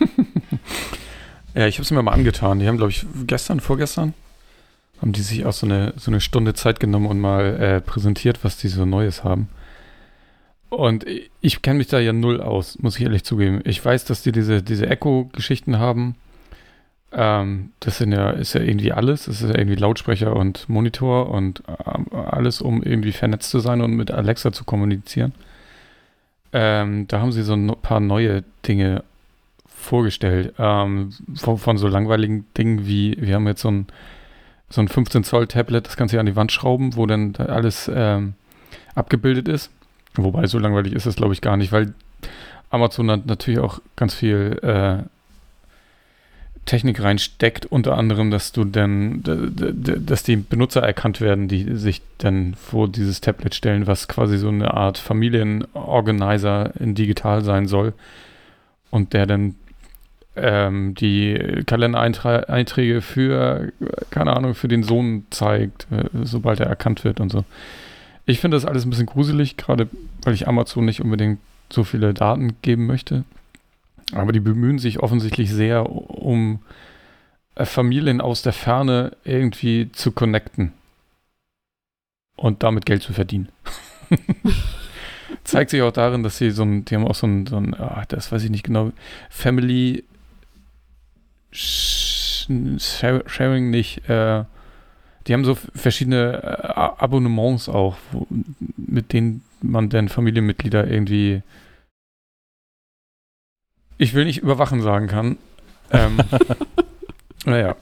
ja, 1.54 1.66
ich 1.66 1.76
habe 1.76 1.82
es 1.82 1.90
mir 1.90 2.02
mal 2.02 2.12
angetan. 2.12 2.58
Die 2.58 2.66
haben, 2.66 2.78
glaube 2.78 2.90
ich, 2.90 3.06
gestern, 3.26 3.60
vorgestern, 3.60 4.14
haben 5.00 5.12
die 5.12 5.20
sich 5.20 5.44
auch 5.44 5.52
so 5.52 5.66
eine, 5.66 5.92
so 5.96 6.10
eine 6.10 6.20
Stunde 6.20 6.54
Zeit 6.54 6.80
genommen 6.80 7.06
und 7.06 7.20
mal 7.20 7.60
äh, 7.60 7.80
präsentiert, 7.80 8.42
was 8.42 8.56
die 8.56 8.68
so 8.68 8.86
Neues 8.86 9.22
haben. 9.22 9.48
Und 10.68 11.06
ich 11.40 11.62
kenne 11.62 11.78
mich 11.78 11.86
da 11.86 12.00
ja 12.00 12.12
null 12.12 12.40
aus, 12.40 12.78
muss 12.80 12.96
ich 12.96 13.02
ehrlich 13.02 13.24
zugeben. 13.24 13.60
Ich 13.64 13.84
weiß, 13.84 14.04
dass 14.06 14.22
die 14.22 14.32
diese, 14.32 14.62
diese 14.62 14.88
Echo-Geschichten 14.88 15.78
haben. 15.78 16.16
Ähm, 17.12 17.70
das 17.80 17.98
sind 17.98 18.12
ja, 18.12 18.30
ist 18.30 18.54
ja 18.54 18.60
irgendwie 18.60 18.92
alles. 18.92 19.26
Das 19.26 19.40
ist 19.40 19.48
ja 19.48 19.56
irgendwie 19.56 19.76
Lautsprecher 19.76 20.34
und 20.34 20.68
Monitor 20.68 21.30
und 21.30 21.62
äh, 21.68 22.16
alles, 22.16 22.60
um 22.60 22.82
irgendwie 22.82 23.12
vernetzt 23.12 23.50
zu 23.50 23.60
sein 23.60 23.80
und 23.80 23.92
mit 23.94 24.10
Alexa 24.10 24.52
zu 24.52 24.64
kommunizieren. 24.64 25.32
Ähm, 26.52 27.06
da 27.08 27.20
haben 27.20 27.32
sie 27.32 27.42
so 27.42 27.54
ein 27.54 27.74
paar 27.82 28.00
neue 28.00 28.44
Dinge 28.66 29.04
vorgestellt. 29.66 30.54
Ähm, 30.58 31.12
von, 31.36 31.58
von, 31.58 31.78
so 31.78 31.86
langweiligen 31.88 32.46
Dingen 32.56 32.86
wie, 32.86 33.16
wir 33.20 33.34
haben 33.34 33.46
jetzt 33.46 33.62
so 33.62 33.70
ein, 33.70 33.86
so 34.68 34.80
ein 34.80 34.88
15 34.88 35.22
Zoll 35.22 35.46
Tablet, 35.46 35.86
das 35.86 35.96
kannst 35.96 36.12
du 36.12 36.16
ja 36.16 36.20
an 36.20 36.26
die 36.26 36.36
Wand 36.36 36.50
schrauben, 36.50 36.96
wo 36.96 37.06
dann 37.06 37.34
da 37.34 37.46
alles 37.46 37.90
ähm, 37.94 38.34
abgebildet 38.94 39.48
ist. 39.48 39.70
Wobei 40.14 40.46
so 40.46 40.58
langweilig 40.58 40.92
ist 40.94 41.06
das, 41.06 41.16
glaube 41.16 41.34
ich, 41.34 41.40
gar 41.40 41.56
nicht, 41.56 41.72
weil 41.72 41.94
Amazon 42.70 43.10
hat 43.10 43.26
natürlich 43.26 43.60
auch 43.60 43.80
ganz 43.94 44.14
viel 44.14 44.58
äh, 44.62 45.06
Technik 46.66 47.02
reinsteckt, 47.02 47.64
unter 47.66 47.96
anderem, 47.96 48.30
dass 48.30 48.52
du 48.52 48.64
dann, 48.64 49.22
dass 49.22 50.24
die 50.24 50.36
Benutzer 50.36 50.82
erkannt 50.82 51.20
werden, 51.20 51.48
die 51.48 51.76
sich 51.76 52.02
dann 52.18 52.54
vor 52.54 52.88
dieses 52.88 53.20
Tablet 53.20 53.54
stellen, 53.54 53.86
was 53.86 54.08
quasi 54.08 54.36
so 54.36 54.48
eine 54.48 54.74
Art 54.74 54.98
Familienorganizer 54.98 56.72
in 56.78 56.94
digital 56.94 57.42
sein 57.42 57.68
soll 57.68 57.94
und 58.90 59.12
der 59.12 59.26
dann 59.26 59.54
ähm, 60.34 60.94
die 60.94 61.62
Kalendereinträge 61.66 63.00
für, 63.00 63.72
keine 64.10 64.36
Ahnung, 64.36 64.54
für 64.54 64.68
den 64.68 64.82
Sohn 64.82 65.24
zeigt, 65.30 65.86
äh, 65.90 66.04
sobald 66.24 66.60
er 66.60 66.66
erkannt 66.66 67.04
wird 67.04 67.20
und 67.20 67.30
so. 67.30 67.44
Ich 68.26 68.40
finde 68.40 68.56
das 68.56 68.66
alles 68.66 68.84
ein 68.84 68.90
bisschen 68.90 69.06
gruselig, 69.06 69.56
gerade 69.56 69.88
weil 70.22 70.34
ich 70.34 70.48
Amazon 70.48 70.84
nicht 70.84 71.00
unbedingt 71.00 71.38
so 71.72 71.84
viele 71.84 72.12
Daten 72.12 72.56
geben 72.60 72.86
möchte. 72.86 73.24
Aber 74.12 74.32
die 74.32 74.40
bemühen 74.40 74.78
sich 74.78 75.00
offensichtlich 75.00 75.50
sehr, 75.50 75.90
um 75.90 76.60
äh, 77.56 77.64
Familien 77.64 78.20
aus 78.20 78.42
der 78.42 78.52
Ferne 78.52 79.16
irgendwie 79.24 79.90
zu 79.92 80.12
connecten 80.12 80.72
und 82.36 82.62
damit 82.62 82.86
Geld 82.86 83.02
zu 83.02 83.12
verdienen. 83.12 83.48
Zeigt 85.44 85.70
sich 85.70 85.82
auch 85.82 85.92
darin, 85.92 86.22
dass 86.22 86.38
sie 86.38 86.50
so 86.50 86.62
ein, 86.62 86.84
die 86.84 86.94
haben 86.94 87.06
auch 87.06 87.14
so 87.14 87.26
ein, 87.26 87.46
so 87.46 87.56
ein 87.56 87.74
ach, 87.74 88.06
das 88.06 88.30
weiß 88.30 88.44
ich 88.44 88.50
nicht 88.50 88.64
genau, 88.64 88.92
Family 89.28 90.04
Sharing 91.52 93.70
nicht, 93.70 94.08
äh, 94.08 94.44
die 95.26 95.32
haben 95.32 95.44
so 95.44 95.56
verschiedene 95.74 96.42
äh, 96.42 97.02
Abonnements 97.02 97.68
auch, 97.68 97.96
wo, 98.12 98.26
mit 98.76 99.12
denen 99.12 99.42
man 99.62 99.88
dann 99.88 100.08
Familienmitglieder 100.08 100.88
irgendwie 100.88 101.42
ich 103.98 104.14
will 104.14 104.24
nicht 104.24 104.38
überwachen 104.38 104.82
sagen 104.82 105.06
kann. 105.06 105.38
Ähm, 105.90 106.18
naja. 107.44 107.76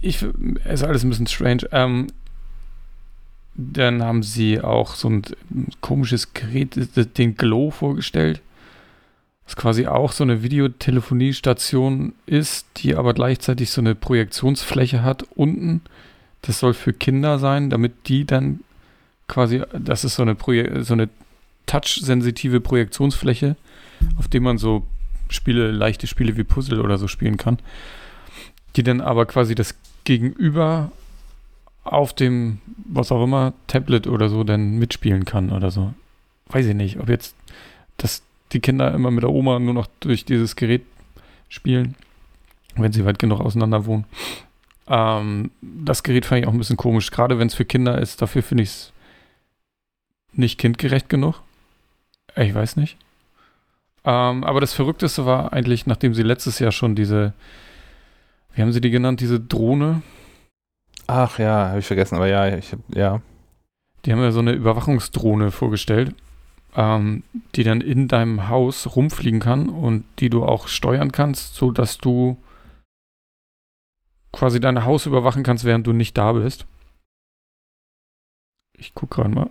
Ich, 0.00 0.22
ist 0.22 0.82
alles 0.82 1.04
ein 1.04 1.10
bisschen 1.10 1.26
strange. 1.26 1.68
Ähm, 1.72 2.06
dann 3.54 4.02
haben 4.02 4.22
sie 4.22 4.60
auch 4.60 4.94
so 4.94 5.08
ein 5.08 5.22
komisches 5.80 6.32
Gerät, 6.32 6.76
den 7.18 7.36
Glow 7.36 7.70
vorgestellt. 7.70 8.40
Was 9.44 9.56
quasi 9.56 9.86
auch 9.86 10.12
so 10.12 10.24
eine 10.24 10.42
Videotelefoniestation 10.42 12.14
ist, 12.26 12.66
die 12.76 12.94
aber 12.94 13.12
gleichzeitig 13.14 13.70
so 13.70 13.80
eine 13.80 13.94
Projektionsfläche 13.94 15.02
hat 15.02 15.24
unten. 15.34 15.82
Das 16.42 16.60
soll 16.60 16.72
für 16.72 16.92
Kinder 16.92 17.38
sein, 17.38 17.68
damit 17.68 18.08
die 18.08 18.24
dann 18.24 18.60
quasi, 19.28 19.62
das 19.78 20.04
ist 20.04 20.14
so 20.14 20.22
eine, 20.22 20.34
Proje 20.34 20.84
so 20.84 20.94
eine 20.94 21.08
touch-sensitive 21.66 22.60
Projektionsfläche, 22.60 23.56
auf 24.16 24.28
dem 24.28 24.42
man 24.42 24.58
so 24.58 24.86
Spiele, 25.28 25.70
leichte 25.70 26.06
Spiele 26.06 26.36
wie 26.36 26.44
Puzzle 26.44 26.80
oder 26.80 26.98
so 26.98 27.08
spielen 27.08 27.36
kann, 27.36 27.58
die 28.76 28.82
dann 28.82 29.00
aber 29.00 29.26
quasi 29.26 29.54
das 29.54 29.74
Gegenüber 30.04 30.90
auf 31.84 32.12
dem, 32.12 32.58
was 32.76 33.12
auch 33.12 33.22
immer, 33.24 33.52
Tablet 33.66 34.06
oder 34.06 34.28
so 34.28 34.44
dann 34.44 34.78
mitspielen 34.78 35.24
kann 35.24 35.50
oder 35.50 35.70
so. 35.70 35.94
Weiß 36.48 36.66
ich 36.66 36.74
nicht, 36.74 36.98
ob 36.98 37.08
jetzt 37.08 37.34
dass 38.02 38.22
die 38.52 38.60
Kinder 38.60 38.92
immer 38.92 39.10
mit 39.10 39.22
der 39.22 39.30
Oma 39.30 39.58
nur 39.58 39.74
noch 39.74 39.86
durch 40.00 40.24
dieses 40.24 40.56
Gerät 40.56 40.82
spielen, 41.48 41.94
wenn 42.76 42.92
sie 42.92 43.04
weit 43.04 43.18
genug 43.18 43.40
auseinander 43.40 43.86
wohnen. 43.86 44.06
Ähm, 44.88 45.50
das 45.60 46.02
Gerät 46.02 46.26
fand 46.26 46.40
ich 46.40 46.46
auch 46.46 46.52
ein 46.52 46.58
bisschen 46.58 46.76
komisch, 46.76 47.10
gerade 47.10 47.38
wenn 47.38 47.46
es 47.46 47.54
für 47.54 47.64
Kinder 47.64 47.98
ist. 47.98 48.22
Dafür 48.22 48.42
finde 48.42 48.64
ich 48.64 48.70
es 48.70 48.92
nicht 50.32 50.58
kindgerecht 50.58 51.08
genug. 51.08 51.42
Ich 52.36 52.54
weiß 52.54 52.76
nicht. 52.76 52.96
Ähm, 54.04 54.44
aber 54.44 54.60
das 54.60 54.72
Verrückteste 54.72 55.26
war 55.26 55.52
eigentlich, 55.52 55.86
nachdem 55.86 56.14
sie 56.14 56.22
letztes 56.22 56.58
Jahr 56.58 56.72
schon 56.72 56.94
diese, 56.94 57.34
wie 58.54 58.62
haben 58.62 58.72
sie 58.72 58.80
die 58.80 58.90
genannt, 58.90 59.20
diese 59.20 59.40
Drohne? 59.40 60.02
Ach 61.06 61.38
ja, 61.38 61.68
habe 61.68 61.80
ich 61.80 61.86
vergessen, 61.86 62.16
aber 62.16 62.28
ja, 62.28 62.56
ich, 62.56 62.74
ja. 62.94 63.20
Die 64.04 64.12
haben 64.12 64.22
ja 64.22 64.32
so 64.32 64.38
eine 64.40 64.52
Überwachungsdrohne 64.52 65.50
vorgestellt, 65.50 66.14
ähm, 66.74 67.22
die 67.54 67.64
dann 67.64 67.80
in 67.80 68.08
deinem 68.08 68.48
Haus 68.48 68.96
rumfliegen 68.96 69.40
kann 69.40 69.68
und 69.68 70.04
die 70.18 70.30
du 70.30 70.44
auch 70.44 70.68
steuern 70.68 71.12
kannst, 71.12 71.54
sodass 71.54 71.98
du 71.98 72.38
quasi 74.32 74.60
dein 74.60 74.84
Haus 74.84 75.06
überwachen 75.06 75.42
kannst, 75.42 75.64
während 75.64 75.86
du 75.86 75.92
nicht 75.92 76.16
da 76.16 76.32
bist. 76.32 76.66
Ich 78.78 78.94
gucke 78.94 79.16
gerade 79.16 79.34
mal. 79.34 79.50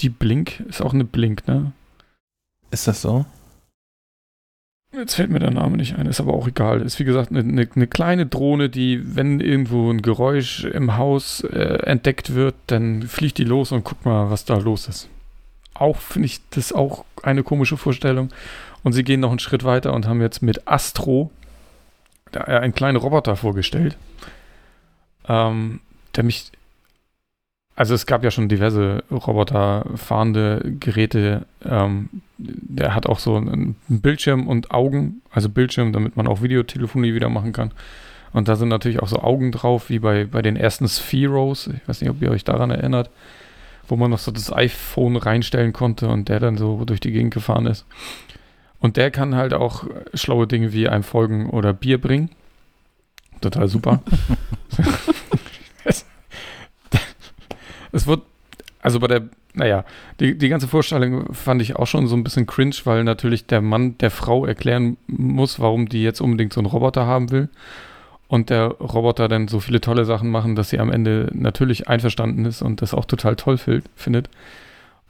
Die 0.00 0.08
Blink 0.08 0.60
ist 0.60 0.80
auch 0.80 0.94
eine 0.94 1.04
Blink, 1.04 1.46
ne? 1.46 1.72
Ist 2.70 2.86
das 2.86 3.02
so? 3.02 3.24
Jetzt 4.92 5.14
fällt 5.14 5.30
mir 5.30 5.38
der 5.38 5.50
Name 5.50 5.76
nicht 5.76 5.96
ein, 5.96 6.06
ist 6.06 6.20
aber 6.20 6.32
auch 6.32 6.48
egal. 6.48 6.80
Ist 6.80 6.98
wie 6.98 7.04
gesagt 7.04 7.30
eine, 7.30 7.40
eine, 7.40 7.68
eine 7.74 7.86
kleine 7.86 8.26
Drohne, 8.26 8.70
die, 8.70 9.16
wenn 9.16 9.40
irgendwo 9.40 9.90
ein 9.90 10.00
Geräusch 10.00 10.64
im 10.64 10.96
Haus 10.96 11.42
äh, 11.44 11.82
entdeckt 11.84 12.34
wird, 12.34 12.54
dann 12.68 13.02
fliegt 13.02 13.36
die 13.36 13.44
los 13.44 13.70
und 13.70 13.84
guckt 13.84 14.06
mal, 14.06 14.30
was 14.30 14.46
da 14.46 14.56
los 14.56 14.88
ist. 14.88 15.08
Auch 15.74 15.98
finde 15.98 16.26
ich 16.26 16.40
das 16.50 16.72
auch 16.72 17.04
eine 17.22 17.42
komische 17.42 17.76
Vorstellung. 17.76 18.30
Und 18.82 18.94
sie 18.94 19.04
gehen 19.04 19.20
noch 19.20 19.30
einen 19.30 19.38
Schritt 19.38 19.64
weiter 19.64 19.92
und 19.92 20.06
haben 20.06 20.22
jetzt 20.22 20.40
mit 20.40 20.66
Astro 20.66 21.30
äh, 22.32 22.38
einen 22.38 22.74
kleinen 22.74 22.96
Roboter 22.96 23.36
vorgestellt, 23.36 23.96
ähm, 25.28 25.80
der 26.16 26.24
mich 26.24 26.50
also 27.78 27.94
es 27.94 28.06
gab 28.06 28.24
ja 28.24 28.32
schon 28.32 28.48
diverse 28.48 29.04
roboterfahrende 29.08 30.74
Geräte. 30.80 31.46
Ähm, 31.64 32.08
der 32.36 32.92
hat 32.92 33.06
auch 33.06 33.20
so 33.20 33.36
einen 33.36 33.76
Bildschirm 33.86 34.48
und 34.48 34.72
Augen, 34.72 35.22
also 35.30 35.48
Bildschirm, 35.48 35.92
damit 35.92 36.16
man 36.16 36.26
auch 36.26 36.42
Videotelefonie 36.42 37.14
wieder 37.14 37.28
machen 37.28 37.52
kann. 37.52 37.70
Und 38.32 38.48
da 38.48 38.56
sind 38.56 38.68
natürlich 38.68 38.98
auch 39.00 39.06
so 39.06 39.20
Augen 39.20 39.52
drauf, 39.52 39.90
wie 39.90 40.00
bei, 40.00 40.24
bei 40.24 40.42
den 40.42 40.56
ersten 40.56 40.88
Spheros. 40.88 41.68
Ich 41.68 41.88
weiß 41.88 42.00
nicht, 42.00 42.10
ob 42.10 42.20
ihr 42.20 42.32
euch 42.32 42.42
daran 42.42 42.72
erinnert, 42.72 43.10
wo 43.86 43.94
man 43.94 44.10
noch 44.10 44.18
so 44.18 44.32
das 44.32 44.52
iPhone 44.52 45.16
reinstellen 45.16 45.72
konnte 45.72 46.08
und 46.08 46.28
der 46.28 46.40
dann 46.40 46.56
so 46.56 46.84
durch 46.84 46.98
die 46.98 47.12
Gegend 47.12 47.32
gefahren 47.32 47.66
ist. 47.66 47.86
Und 48.80 48.96
der 48.96 49.12
kann 49.12 49.36
halt 49.36 49.54
auch 49.54 49.84
schlaue 50.14 50.48
Dinge 50.48 50.72
wie 50.72 50.88
einem 50.88 51.04
folgen 51.04 51.48
oder 51.48 51.74
Bier 51.74 52.00
bringen. 52.00 52.30
Total 53.40 53.68
super. 53.68 54.02
es 57.98 58.06
wird, 58.06 58.22
also 58.80 59.00
bei 59.00 59.08
der, 59.08 59.22
naja, 59.54 59.84
die, 60.20 60.38
die 60.38 60.48
ganze 60.48 60.68
Vorstellung 60.68 61.34
fand 61.34 61.60
ich 61.60 61.76
auch 61.76 61.86
schon 61.86 62.06
so 62.06 62.16
ein 62.16 62.24
bisschen 62.24 62.46
cringe, 62.46 62.76
weil 62.84 63.04
natürlich 63.04 63.46
der 63.46 63.60
Mann 63.60 63.98
der 63.98 64.10
Frau 64.10 64.46
erklären 64.46 64.96
muss, 65.06 65.60
warum 65.60 65.88
die 65.88 66.02
jetzt 66.02 66.20
unbedingt 66.20 66.52
so 66.52 66.60
einen 66.60 66.66
Roboter 66.66 67.06
haben 67.06 67.30
will. 67.30 67.48
Und 68.28 68.50
der 68.50 68.66
Roboter 68.66 69.26
dann 69.26 69.48
so 69.48 69.58
viele 69.58 69.80
tolle 69.80 70.04
Sachen 70.04 70.30
machen, 70.30 70.54
dass 70.54 70.68
sie 70.68 70.78
am 70.78 70.92
Ende 70.92 71.30
natürlich 71.32 71.88
einverstanden 71.88 72.44
ist 72.44 72.60
und 72.60 72.82
das 72.82 72.92
auch 72.92 73.06
total 73.06 73.36
toll 73.36 73.58
findet. 73.96 74.28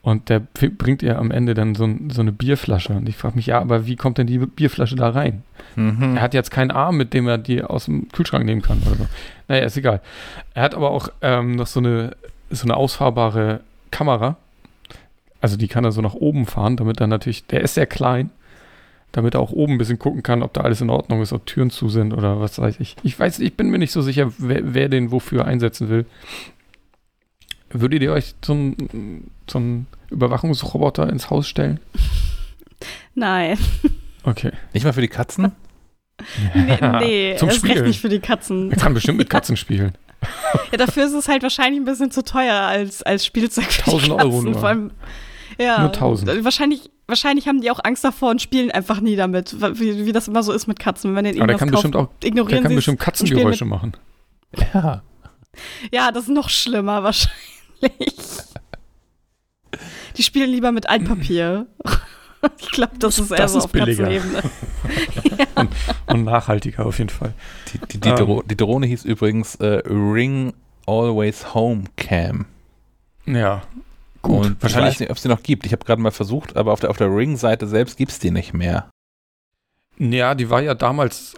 Und 0.02 0.28
der 0.28 0.38
bringt 0.38 1.02
ihr 1.02 1.18
am 1.18 1.32
Ende 1.32 1.54
dann 1.54 1.74
so, 1.74 1.88
so 2.08 2.20
eine 2.20 2.32
Bierflasche. 2.32 2.92
Und 2.92 3.08
ich 3.08 3.16
frage 3.16 3.34
mich, 3.34 3.46
ja, 3.46 3.60
aber 3.60 3.86
wie 3.86 3.96
kommt 3.96 4.18
denn 4.18 4.28
die 4.28 4.38
Bierflasche 4.38 4.94
da 4.94 5.10
rein? 5.10 5.42
Mhm. 5.74 6.16
Er 6.16 6.22
hat 6.22 6.34
jetzt 6.34 6.50
keinen 6.50 6.70
Arm, 6.70 6.96
mit 6.96 7.12
dem 7.12 7.26
er 7.26 7.36
die 7.36 7.62
aus 7.62 7.86
dem 7.86 8.08
Kühlschrank 8.08 8.44
nehmen 8.44 8.62
kann 8.62 8.80
oder 8.86 8.96
so. 8.96 9.06
Naja, 9.48 9.64
ist 9.64 9.76
egal. 9.76 10.00
Er 10.54 10.62
hat 10.62 10.74
aber 10.74 10.90
auch 10.90 11.08
ähm, 11.20 11.56
noch 11.56 11.66
so 11.66 11.80
eine 11.80 12.16
so 12.50 12.64
eine 12.64 12.76
ausfahrbare 12.76 13.60
Kamera. 13.90 14.36
Also 15.40 15.56
die 15.56 15.68
kann 15.68 15.84
er 15.84 15.92
so 15.92 16.00
nach 16.00 16.14
oben 16.14 16.46
fahren, 16.46 16.76
damit 16.76 17.00
er 17.00 17.06
natürlich, 17.06 17.46
der 17.46 17.60
ist 17.62 17.74
sehr 17.74 17.86
klein, 17.86 18.30
damit 19.12 19.34
er 19.34 19.40
auch 19.40 19.52
oben 19.52 19.74
ein 19.74 19.78
bisschen 19.78 19.98
gucken 19.98 20.22
kann, 20.22 20.42
ob 20.42 20.52
da 20.52 20.62
alles 20.62 20.80
in 20.80 20.90
Ordnung 20.90 21.22
ist, 21.22 21.32
ob 21.32 21.46
Türen 21.46 21.70
zu 21.70 21.88
sind 21.88 22.12
oder 22.12 22.40
was 22.40 22.58
weiß 22.58 22.80
ich. 22.80 22.96
Ich 23.02 23.18
weiß, 23.18 23.38
ich 23.38 23.56
bin 23.56 23.70
mir 23.70 23.78
nicht 23.78 23.92
so 23.92 24.02
sicher, 24.02 24.32
wer, 24.38 24.74
wer 24.74 24.88
den 24.88 25.12
wofür 25.12 25.44
einsetzen 25.44 25.88
will. 25.88 26.06
Würdet 27.70 28.02
ihr 28.02 28.12
euch 28.12 28.34
so 28.42 28.54
einen, 28.54 29.30
so 29.48 29.58
einen 29.58 29.86
Überwachungsroboter 30.10 31.08
ins 31.08 31.30
Haus 31.30 31.46
stellen? 31.46 31.80
Nein. 33.14 33.58
Okay. 34.22 34.52
Nicht 34.72 34.84
mal 34.84 34.92
für 34.92 35.00
die 35.00 35.08
Katzen? 35.08 35.52
Nee, 36.54 36.78
nee 37.00 37.36
Zum 37.38 37.50
Spielen. 37.50 37.84
nicht 37.84 38.00
für 38.00 38.08
die 38.08 38.20
Katzen. 38.20 38.70
Er 38.70 38.76
kann 38.78 38.94
bestimmt 38.94 39.18
mit 39.18 39.30
Katzen 39.30 39.56
spielen. 39.56 39.92
Ja, 40.72 40.78
dafür 40.78 41.06
ist 41.06 41.12
es 41.12 41.28
halt 41.28 41.42
wahrscheinlich 41.42 41.80
ein 41.80 41.84
bisschen 41.84 42.10
zu 42.10 42.22
teuer 42.22 42.54
als, 42.54 43.02
als 43.02 43.24
Spielzeug 43.24 43.66
für 43.66 43.90
1000 43.90 44.18
Katzen. 44.18 44.32
Euro 44.32 44.42
nur. 44.42 44.54
Vor 44.54 44.68
allem, 44.68 44.90
ja, 45.58 45.80
Nur 45.80 45.88
1000. 45.88 46.44
Wahrscheinlich, 46.44 46.90
wahrscheinlich 47.06 47.48
haben 47.48 47.60
die 47.60 47.70
auch 47.70 47.80
Angst 47.82 48.04
davor 48.04 48.30
und 48.30 48.40
spielen 48.42 48.70
einfach 48.70 49.00
nie 49.00 49.16
damit, 49.16 49.56
wie, 49.78 50.06
wie 50.06 50.12
das 50.12 50.28
immer 50.28 50.42
so 50.42 50.52
ist 50.52 50.66
mit 50.66 50.78
Katzen. 50.78 51.14
Wenn 51.16 51.24
den 51.24 51.38
Aber 51.38 51.46
der 51.46 51.56
kann 51.56 51.70
kauft, 51.70 51.82
bestimmt 51.82 51.96
auch, 51.96 52.08
ignorieren 52.22 52.62
der 52.62 52.68
kann 52.68 52.76
bestimmt 52.76 53.00
Katzengeräusche 53.00 53.64
machen. 53.64 53.96
Ja. 54.72 55.02
Ja, 55.90 56.12
das 56.12 56.24
ist 56.24 56.30
noch 56.30 56.48
schlimmer 56.48 57.02
wahrscheinlich. 57.02 57.32
Die 60.16 60.22
spielen 60.22 60.50
lieber 60.50 60.72
mit 60.72 60.88
Altpapier. 60.88 61.66
Ich 62.60 62.70
glaube, 62.70 62.92
das 62.98 63.18
ist 63.18 63.30
eher 63.30 63.38
Das 63.38 63.52
so 63.54 63.58
auf 63.60 63.72
billiger. 63.72 64.04
Katzenebene. 64.08 64.42
und, 65.56 65.70
und 66.06 66.24
nachhaltiger 66.24 66.86
auf 66.86 66.98
jeden 66.98 67.10
Fall. 67.10 67.34
Die, 67.72 67.78
die, 67.88 67.98
die, 68.00 68.08
Ähm. 68.10 68.16
Dro 68.16 68.42
die 68.42 68.56
Drohne 68.56 68.86
hieß 68.86 69.04
übrigens 69.04 69.56
äh, 69.56 69.82
Ring 69.86 70.52
Always 70.86 71.52
Home 71.54 71.84
Cam. 71.96 72.46
Ja. 73.26 73.62
Gut, 74.22 74.46
und 74.46 74.52
ich 74.56 74.62
wahrscheinlich- 74.62 74.94
weiß 74.94 75.00
nicht, 75.00 75.10
ob 75.10 75.16
es 75.16 75.22
die 75.22 75.28
noch 75.28 75.42
gibt. 75.42 75.66
Ich 75.66 75.72
habe 75.72 75.84
gerade 75.84 76.00
mal 76.00 76.10
versucht, 76.12 76.56
aber 76.56 76.72
auf 76.72 76.80
der, 76.80 76.90
auf 76.90 76.96
der 76.96 77.08
Ring-Seite 77.14 77.66
selbst 77.66 77.96
gibt 77.98 78.12
es 78.12 78.18
die 78.18 78.30
nicht 78.30 78.54
mehr. 78.54 78.88
Ja, 79.98 80.34
die 80.34 80.48
war 80.48 80.62
ja 80.62 80.74
damals, 80.74 81.34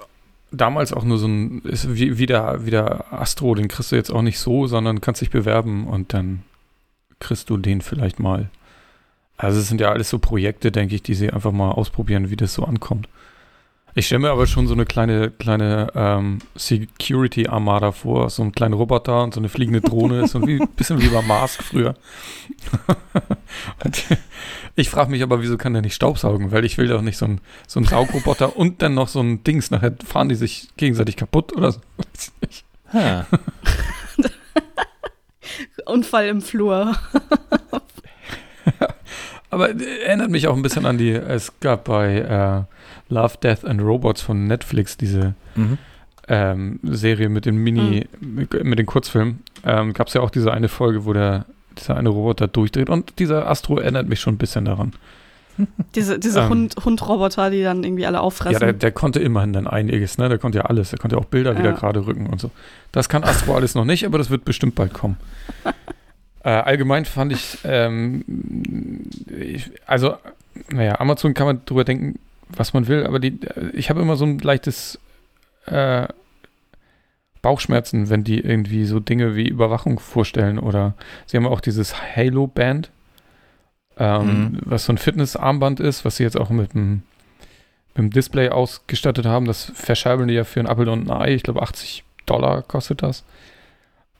damals 0.51 0.93
auch 0.93 1.05
nur 1.05 1.19
so 1.19 1.27
ein, 1.27 1.61
ist 1.63 1.95
wie, 1.95 2.19
wie, 2.19 2.27
der, 2.27 2.65
wie 2.67 2.71
der 2.71 3.11
Astro, 3.13 3.55
den 3.55 3.69
kriegst 3.69 3.91
du 3.93 3.97
jetzt 3.97 4.11
auch 4.11 4.23
nicht 4.23 4.39
so, 4.39 4.67
sondern 4.67 5.01
kannst 5.01 5.21
dich 5.23 5.31
bewerben 5.31 5.87
und 5.87 6.13
dann 6.13 6.43
kriegst 7.21 7.49
du 7.51 7.57
den 7.57 7.81
vielleicht 7.81 8.19
mal. 8.21 8.51
Also 9.41 9.59
es 9.59 9.69
sind 9.69 9.81
ja 9.81 9.91
alles 9.91 10.11
so 10.11 10.19
Projekte, 10.19 10.71
denke 10.71 10.95
ich, 10.95 11.03
die 11.03 11.15
sie 11.15 11.31
einfach 11.31 11.51
mal 11.51 11.71
ausprobieren, 11.71 12.29
wie 12.29 12.37
das 12.37 12.53
so 12.53 12.65
ankommt. 12.65 13.09
Ich 13.95 14.07
stelle 14.07 14.21
mir 14.21 14.31
aber 14.31 14.47
schon 14.47 14.69
so 14.69 14.75
eine 14.75 14.85
kleine, 14.85 15.31
kleine 15.31 15.91
ähm, 15.95 16.41
Security-Armada 16.55 17.93
vor, 17.93 18.29
so 18.29 18.43
ein 18.43 18.53
kleiner 18.53 18.77
Roboter 18.77 19.25
und 19.25 19.33
so 19.33 19.41
eine 19.41 19.49
fliegende 19.49 19.81
Drohne, 19.81 20.29
so 20.29 20.39
ein 20.39 20.69
bisschen 20.77 21.01
wie 21.01 21.09
bei 21.09 21.23
Mask 21.23 21.63
früher. 21.63 21.95
ich 24.77 24.91
frage 24.91 25.11
mich 25.11 25.23
aber, 25.23 25.41
wieso 25.41 25.57
kann 25.57 25.73
der 25.73 25.83
nicht 25.83 25.95
Staubsaugen? 25.95 26.53
Weil 26.53 26.67
ich 26.67 26.77
will 26.77 26.89
doch 26.89 27.01
nicht 27.01 27.17
so 27.17 27.25
ein, 27.25 27.41
so 27.67 27.81
ein 27.81 27.85
Saugroboter 27.85 28.57
und 28.57 28.83
dann 28.83 28.93
noch 28.93 29.09
so 29.09 29.21
ein 29.21 29.43
Dings. 29.43 29.71
Nachher 29.71 29.95
fahren 30.05 30.29
die 30.29 30.35
sich 30.35 30.69
gegenseitig 30.77 31.17
kaputt 31.17 31.57
oder 31.57 31.73
so. 31.73 31.81
Weiß 31.97 32.33
ich 32.43 32.47
nicht. 32.47 32.65
Ha. 32.93 33.27
Unfall 35.87 36.29
im 36.29 36.43
Flur. 36.43 36.95
Aber 39.51 39.71
äh, 39.71 40.03
erinnert 40.07 40.31
mich 40.31 40.47
auch 40.49 40.57
ein 40.57 40.63
bisschen 40.63 40.87
an 40.87 40.97
die, 40.99 41.11
es 41.11 41.53
gab 41.61 41.85
bei 41.85 42.17
äh, 43.09 43.13
Love, 43.13 43.35
Death 43.43 43.65
and 43.65 43.81
Robots 43.83 44.23
von 44.23 44.47
Netflix 44.47 44.97
diese 44.97 45.35
Mhm. 45.57 45.79
ähm, 46.29 46.79
Serie 46.85 47.29
mit 47.29 47.45
den 47.47 47.57
Mini, 47.57 48.07
mit, 48.21 48.65
mit 48.65 48.79
den 48.79 48.87
Kurzfilmen. 48.87 49.41
Ähm, 49.65 49.93
gab 49.93 50.07
es 50.09 50.15
ja 50.15 50.21
auch 50.21 50.31
diese 50.31 50.53
eine 50.53 50.69
Folge, 50.69 51.05
wo 51.05 51.13
der, 51.13 51.45
dieser 51.79 51.97
eine 51.97 52.09
Roboter 52.09 52.47
durchdreht 52.49 52.89
und 52.89 53.19
dieser 53.19 53.49
Astro 53.51 53.79
erinnert 53.79 54.09
mich 54.09 54.21
schon 54.21 54.35
ein 54.35 54.39
bisschen 54.39 54.65
daran. 54.65 54.93
Diese, 55.95 56.19
diese 56.19 56.41
Ähm. 56.41 56.49
Hund, 56.49 56.77
Hundroboter, 56.87 57.51
die 57.51 57.63
dann 57.63 57.85
irgendwie 57.85 58.07
alle 58.07 58.21
auffressen. 58.23 58.55
Ja, 58.55 58.59
der, 58.61 58.73
der 58.73 58.93
konnte 58.93 59.21
immerhin 59.21 59.53
dann 59.53 59.67
einiges, 59.67 60.17
ne? 60.17 60.31
Der 60.31 60.39
konnte 60.39 60.59
ja 60.59 60.65
alles. 60.65 60.89
Der 60.89 60.99
konnte 60.99 61.17
ja 61.17 61.21
auch 61.21 61.27
Bilder 61.27 61.59
wieder 61.59 61.71
Ja. 61.71 61.77
gerade 61.77 62.07
rücken 62.07 62.27
und 62.29 62.41
so. 62.41 62.51
Das 62.93 63.11
kann 63.11 63.25
Astro 63.25 63.55
alles 63.57 63.75
noch 63.75 63.85
nicht, 63.85 64.07
aber 64.07 64.17
das 64.17 64.31
wird 64.31 64.47
bestimmt 64.47 64.75
bald 64.75 64.95
kommen. 64.95 65.19
äh, 66.45 66.49
allgemein 66.51 67.05
fand 67.05 67.33
ich, 67.33 67.59
ähm, 67.65 68.25
ich, 69.29 69.71
also, 69.87 70.17
naja, 70.71 71.01
Amazon 71.01 71.35
kann 71.35 71.47
man 71.47 71.65
drüber 71.65 71.85
denken, 71.85 72.19
was 72.49 72.73
man 72.73 72.89
will, 72.89 73.07
aber 73.07 73.19
die, 73.21 73.39
ich 73.75 73.91
habe 73.91 74.01
immer 74.01 74.17
so 74.17 74.25
ein 74.25 74.39
leichtes 74.39 74.99
äh, 75.67 76.07
Bauchschmerzen, 77.43 78.11
wenn 78.11 78.25
die 78.25 78.41
irgendwie 78.41 78.85
so 78.85 79.01
Dinge 79.01 79.35
wie 79.37 79.49
Überwachung 79.49 79.99
vorstellen 79.99 80.59
oder 80.59 80.95
sie 81.27 81.37
haben 81.37 81.47
auch 81.47 81.61
dieses 81.61 81.95
Halo-Band, 82.17 82.91
ähm, 83.99 84.27
Mhm. 84.27 84.59
was 84.65 84.85
so 84.85 84.93
ein 84.93 84.99
Fitnessarmband 84.99 85.81
ist, 85.81 86.05
was 86.05 86.17
sie 86.17 86.23
jetzt 86.23 86.39
auch 86.39 86.51
mit 86.51 86.75
dem 86.75 87.03
Display 87.97 88.49
ausgestattet 88.49 89.27
haben. 89.27 89.47
Das 89.47 89.73
verschalben 89.75 90.29
die 90.29 90.35
ja 90.35 90.45
für 90.45 90.61
ein 90.61 90.67
Apple 90.67 90.91
und 90.91 91.11
ein 91.11 91.11
Ei. 91.11 91.35
Ich 91.35 91.43
glaube, 91.43 91.63
80 91.63 92.03
Dollar 92.27 92.63
kostet 92.63 93.03
das. 93.03 93.25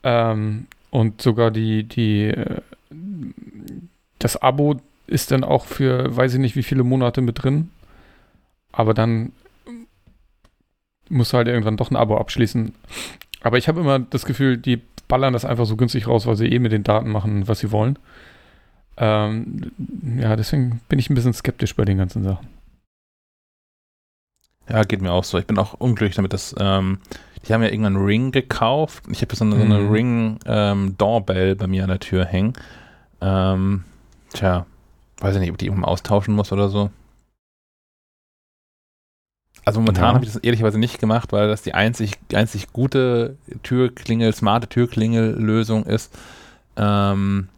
Ähm, 0.03 0.67
und 0.91 1.21
sogar 1.21 1.49
die, 1.49 1.83
die, 1.83 2.25
äh, 2.25 2.61
das 4.19 4.37
Abo 4.37 4.79
ist 5.07 5.31
dann 5.31 5.43
auch 5.43 5.65
für, 5.65 6.15
weiß 6.15 6.35
ich 6.35 6.39
nicht, 6.39 6.55
wie 6.55 6.63
viele 6.63 6.83
Monate 6.83 7.21
mit 7.21 7.41
drin. 7.41 7.71
Aber 8.71 8.93
dann 8.93 9.31
musst 11.09 11.33
du 11.33 11.37
halt 11.37 11.47
irgendwann 11.47 11.77
doch 11.77 11.91
ein 11.91 11.95
Abo 11.95 12.17
abschließen. 12.17 12.73
Aber 13.41 13.57
ich 13.57 13.67
habe 13.67 13.79
immer 13.79 13.99
das 13.99 14.25
Gefühl, 14.25 14.57
die 14.57 14.81
ballern 15.07 15.33
das 15.33 15.45
einfach 15.45 15.65
so 15.65 15.75
günstig 15.75 16.07
raus, 16.07 16.27
weil 16.27 16.35
sie 16.35 16.47
eh 16.47 16.59
mit 16.59 16.71
den 16.71 16.83
Daten 16.83 17.09
machen, 17.09 17.47
was 17.47 17.59
sie 17.59 17.71
wollen. 17.71 17.97
Ähm, 18.97 19.71
ja, 20.17 20.35
deswegen 20.35 20.81
bin 20.87 20.99
ich 20.99 21.09
ein 21.09 21.15
bisschen 21.15 21.33
skeptisch 21.33 21.75
bei 21.75 21.85
den 21.85 21.97
ganzen 21.97 22.23
Sachen. 22.23 22.47
Ja, 24.71 24.83
geht 24.83 25.01
mir 25.01 25.11
auch 25.11 25.25
so. 25.25 25.37
Ich 25.37 25.45
bin 25.47 25.57
auch 25.57 25.73
unglücklich 25.73 26.15
damit, 26.15 26.31
dass 26.31 26.55
ähm, 26.57 26.99
die 27.45 27.53
haben 27.53 27.61
ja 27.61 27.69
irgendwann 27.69 27.97
einen 27.97 28.05
Ring 28.05 28.31
gekauft. 28.31 29.03
Ich 29.11 29.21
habe 29.21 29.35
so 29.35 29.43
eine, 29.43 29.57
so 29.57 29.61
eine 29.63 29.79
Mhm. 29.79 29.91
Ring 29.91 30.39
ähm, 30.45 30.95
bei 30.97 31.67
mir 31.67 31.83
an 31.83 31.89
der 31.89 31.99
Tür 31.99 32.23
hängen. 32.25 32.53
Ähm, 33.19 33.83
tja, 34.33 34.65
weiß 35.19 35.35
ich 35.35 35.41
nicht, 35.41 35.51
ob 35.51 35.57
die 35.57 35.65
irgendwann 35.65 35.89
austauschen 35.89 36.33
muss 36.33 36.51
oder 36.53 36.69
so. 36.69 36.89
Also 39.65 39.79
momentan 39.81 40.05
Ja. 40.05 40.13
habe 40.13 40.25
ich 40.25 40.31
das 40.31 40.41
ehrlicherweise 40.41 40.79
nicht 40.79 40.99
gemacht, 40.99 41.33
weil 41.33 41.47
das 41.49 41.61
die 41.61 41.73
einzig, 41.73 42.17
einzig 42.33 42.71
gute 42.71 43.37
Türklingel, 43.63 44.33
smarte 44.33 44.67
Türklingel-Lösung 44.67 45.85
ist, 45.85 46.17
ähm, 46.77 47.49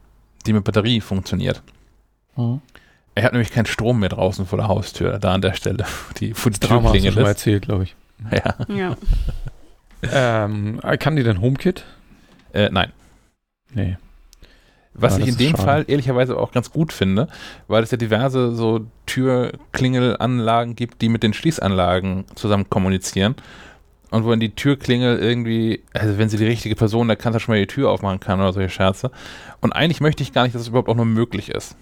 die 0.45 0.53
mit 0.53 0.64
Batterie 0.64 0.99
funktioniert. 0.99 1.61
Er 3.15 3.23
hat 3.23 3.34
nämlich 3.34 3.52
keinen 3.52 3.65
Strom 3.65 3.99
mehr 3.99 4.10
draußen 4.10 4.45
vor 4.45 4.57
der 4.57 4.68
Haustür, 4.68 5.19
da 5.19 5.34
an 5.34 5.41
der 5.41 5.53
Stelle, 5.53 5.85
wo 5.85 6.14
die, 6.19 6.34
wo 6.35 6.49
die 6.49 6.60
Drama 6.60 6.76
hast 6.76 6.85
du 6.85 6.91
Türklingel 6.91 7.11
schon 7.14 7.23
mal 7.23 7.30
erzählt, 7.30 7.64
glaube 7.64 7.84
ich. 7.84 7.95
Ja. 8.31 8.56
ja. 8.73 8.98
Ähm, 10.45 10.80
kann 10.99 11.15
die 11.15 11.23
denn 11.23 11.41
HomeKit? 11.41 11.85
Äh, 12.53 12.69
nein. 12.72 12.91
Nee. 13.73 13.98
Was 14.94 15.18
Ja, 15.18 15.23
ich 15.23 15.30
in 15.30 15.38
dem 15.38 15.52
schade. 15.52 15.64
Fall 15.64 15.85
ehrlicherweise 15.88 16.38
auch 16.38 16.52
ganz 16.52 16.72
gut 16.72 16.94
finde, 16.94 17.27
weil 17.68 17.84
es 17.84 17.91
ja 17.91 17.98
diverse 17.98 18.56
so 18.56 18.85
Türklingelanlagen 19.07 20.76
gibt, 20.76 21.02
die 21.02 21.10
mit 21.10 21.23
den 21.23 21.34
Schließanlagen 21.34 22.26
zusammen 22.35 22.69
kommunizieren. 22.69 23.35
und 24.11 24.27
wenn 24.27 24.40
die 24.40 24.53
Türklingel 24.53 25.18
irgendwie, 25.18 25.81
also 25.94 26.19
wenn 26.19 26.30
sie 26.30 26.38
die 26.38 26.45
richtige 26.45 26.76
Person, 26.76 27.07
da 27.07 27.15
kann, 27.15 27.38
schon 27.40 27.56
mal 27.56 27.60
die 27.60 27.68
Tür 27.68 27.90
aufmachen 27.90 28.19
kann 28.19 28.40
oder 28.40 28.53
solche 28.53 28.69
Scherze. 28.69 29.10
Und 29.61 29.73
eigentlich 29.73 30.02
möchte 30.02 30.22
ich 30.22 30.34
gar 30.34 30.44
nicht, 30.44 30.53
dass 30.53 30.61
es 30.61 30.68
überhaupt 30.68 30.90
auch 30.90 30.95
nur 30.95 31.06
möglich 31.06 31.49
ist. 31.49 31.76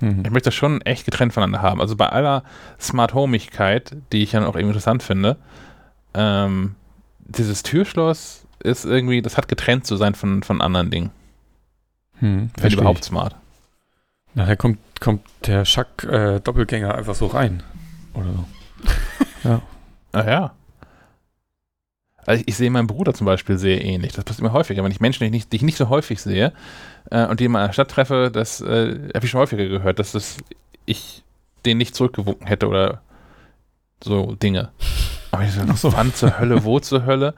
Mhm. 0.00 0.22
Ich 0.24 0.30
möchte 0.30 0.48
das 0.48 0.54
schon 0.54 0.80
echt 0.82 1.04
getrennt 1.04 1.32
voneinander 1.32 1.62
haben. 1.62 1.80
Also 1.80 1.96
bei 1.96 2.08
aller 2.08 2.42
Smart 2.80 3.14
Homigkeit, 3.14 3.96
die 4.12 4.22
ich 4.22 4.32
ja 4.32 4.40
auch 4.40 4.54
irgendwie 4.54 4.68
interessant 4.68 5.02
finde, 5.02 5.36
ähm, 6.14 6.74
dieses 7.20 7.62
Türschloss 7.62 8.46
ist 8.60 8.84
irgendwie, 8.84 9.22
das 9.22 9.36
hat 9.36 9.48
getrennt 9.48 9.86
zu 9.86 9.96
sein 9.96 10.14
von, 10.14 10.42
von 10.42 10.60
anderen 10.60 10.90
Dingen. 10.90 11.10
Hm, 12.18 12.50
Wenn 12.56 12.72
überhaupt 12.72 13.04
smart. 13.04 13.36
Nachher 14.34 14.56
kommt, 14.56 14.78
kommt 15.00 15.22
der 15.46 15.64
Schack-Doppelgänger 15.64 16.90
äh, 16.90 16.98
einfach 16.98 17.14
so 17.14 17.26
rein. 17.26 17.62
Oder 18.14 18.32
so. 18.32 18.46
ja. 19.48 19.62
Ach 20.12 20.26
ja. 20.26 20.54
Also 22.24 22.44
ich, 22.46 22.56
sehe 22.56 22.70
meinen 22.70 22.86
Bruder 22.86 23.14
zum 23.14 23.24
Beispiel 23.24 23.58
sehr 23.58 23.84
ähnlich. 23.84 24.12
Das 24.12 24.24
passiert 24.24 24.44
mir 24.44 24.52
häufiger. 24.52 24.84
Wenn 24.84 24.92
ich 24.92 25.00
Menschen, 25.00 25.20
die 25.20 25.26
ich 25.26 25.32
nicht, 25.32 25.52
die 25.52 25.56
ich 25.56 25.62
nicht 25.62 25.76
so 25.76 25.88
häufig 25.88 26.20
sehe 26.22 26.52
äh, 27.10 27.26
und 27.26 27.40
die 27.40 27.46
in 27.46 27.52
meiner 27.52 27.72
Stadt 27.72 27.90
treffe, 27.90 28.30
das 28.32 28.60
äh, 28.60 29.08
habe 29.14 29.24
ich 29.24 29.30
schon 29.30 29.40
häufiger 29.40 29.66
gehört, 29.66 29.98
dass 29.98 30.12
das 30.12 30.36
ich 30.86 31.24
den 31.64 31.78
nicht 31.78 31.94
zurückgewunken 31.94 32.46
hätte 32.46 32.68
oder 32.68 33.02
so 34.02 34.34
Dinge. 34.36 34.70
Aber 35.32 35.44
ich 35.44 35.52
so, 35.52 35.64
so. 35.74 35.92
wann 35.96 36.14
zur 36.14 36.38
Hölle, 36.38 36.64
wo 36.64 36.78
zur 36.78 37.06
Hölle? 37.06 37.34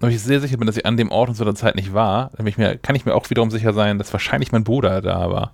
Und 0.00 0.10
ich 0.10 0.22
sehr 0.22 0.40
sicher 0.40 0.56
bin, 0.56 0.66
dass 0.66 0.76
ich 0.76 0.86
an 0.86 0.96
dem 0.96 1.10
Ort 1.10 1.28
und 1.28 1.34
zu 1.34 1.44
der 1.44 1.54
Zeit 1.54 1.74
nicht 1.74 1.92
war, 1.92 2.30
dann 2.36 2.46
ich 2.46 2.56
mir, 2.56 2.78
kann 2.78 2.96
ich 2.96 3.04
mir 3.04 3.14
auch 3.14 3.28
wiederum 3.28 3.50
sicher 3.50 3.74
sein, 3.74 3.98
dass 3.98 4.12
wahrscheinlich 4.12 4.50
mein 4.50 4.64
Bruder 4.64 5.02
da 5.02 5.30
war. 5.30 5.52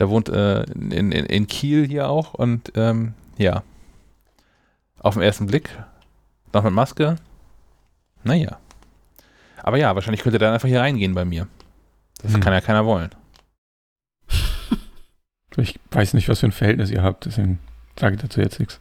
Der 0.00 0.08
wohnt 0.08 0.28
äh, 0.28 0.62
in, 0.64 1.12
in, 1.12 1.12
in 1.12 1.46
Kiel 1.46 1.86
hier 1.86 2.08
auch 2.08 2.34
und 2.34 2.72
ähm, 2.74 3.14
ja. 3.36 3.62
Auf 5.00 5.14
den 5.14 5.22
ersten 5.22 5.46
Blick, 5.46 5.70
noch 6.52 6.64
mit 6.64 6.72
Maske, 6.72 7.16
naja. 8.28 8.58
Aber 9.62 9.78
ja, 9.78 9.94
wahrscheinlich 9.94 10.22
könnte 10.22 10.36
er 10.36 10.40
dann 10.40 10.54
einfach 10.54 10.68
hier 10.68 10.80
reingehen 10.80 11.14
bei 11.14 11.24
mir. 11.24 11.48
Das 12.22 12.34
hm. 12.34 12.40
kann 12.40 12.52
ja 12.52 12.60
keiner 12.60 12.86
wollen. 12.86 13.10
Ich 15.56 15.80
weiß 15.90 16.14
nicht, 16.14 16.28
was 16.28 16.40
für 16.40 16.46
ein 16.46 16.52
Verhältnis 16.52 16.90
ihr 16.90 17.02
habt, 17.02 17.26
deswegen 17.26 17.58
sage 17.98 18.14
ich 18.14 18.20
dazu 18.20 18.40
jetzt 18.40 18.60
nichts. 18.60 18.80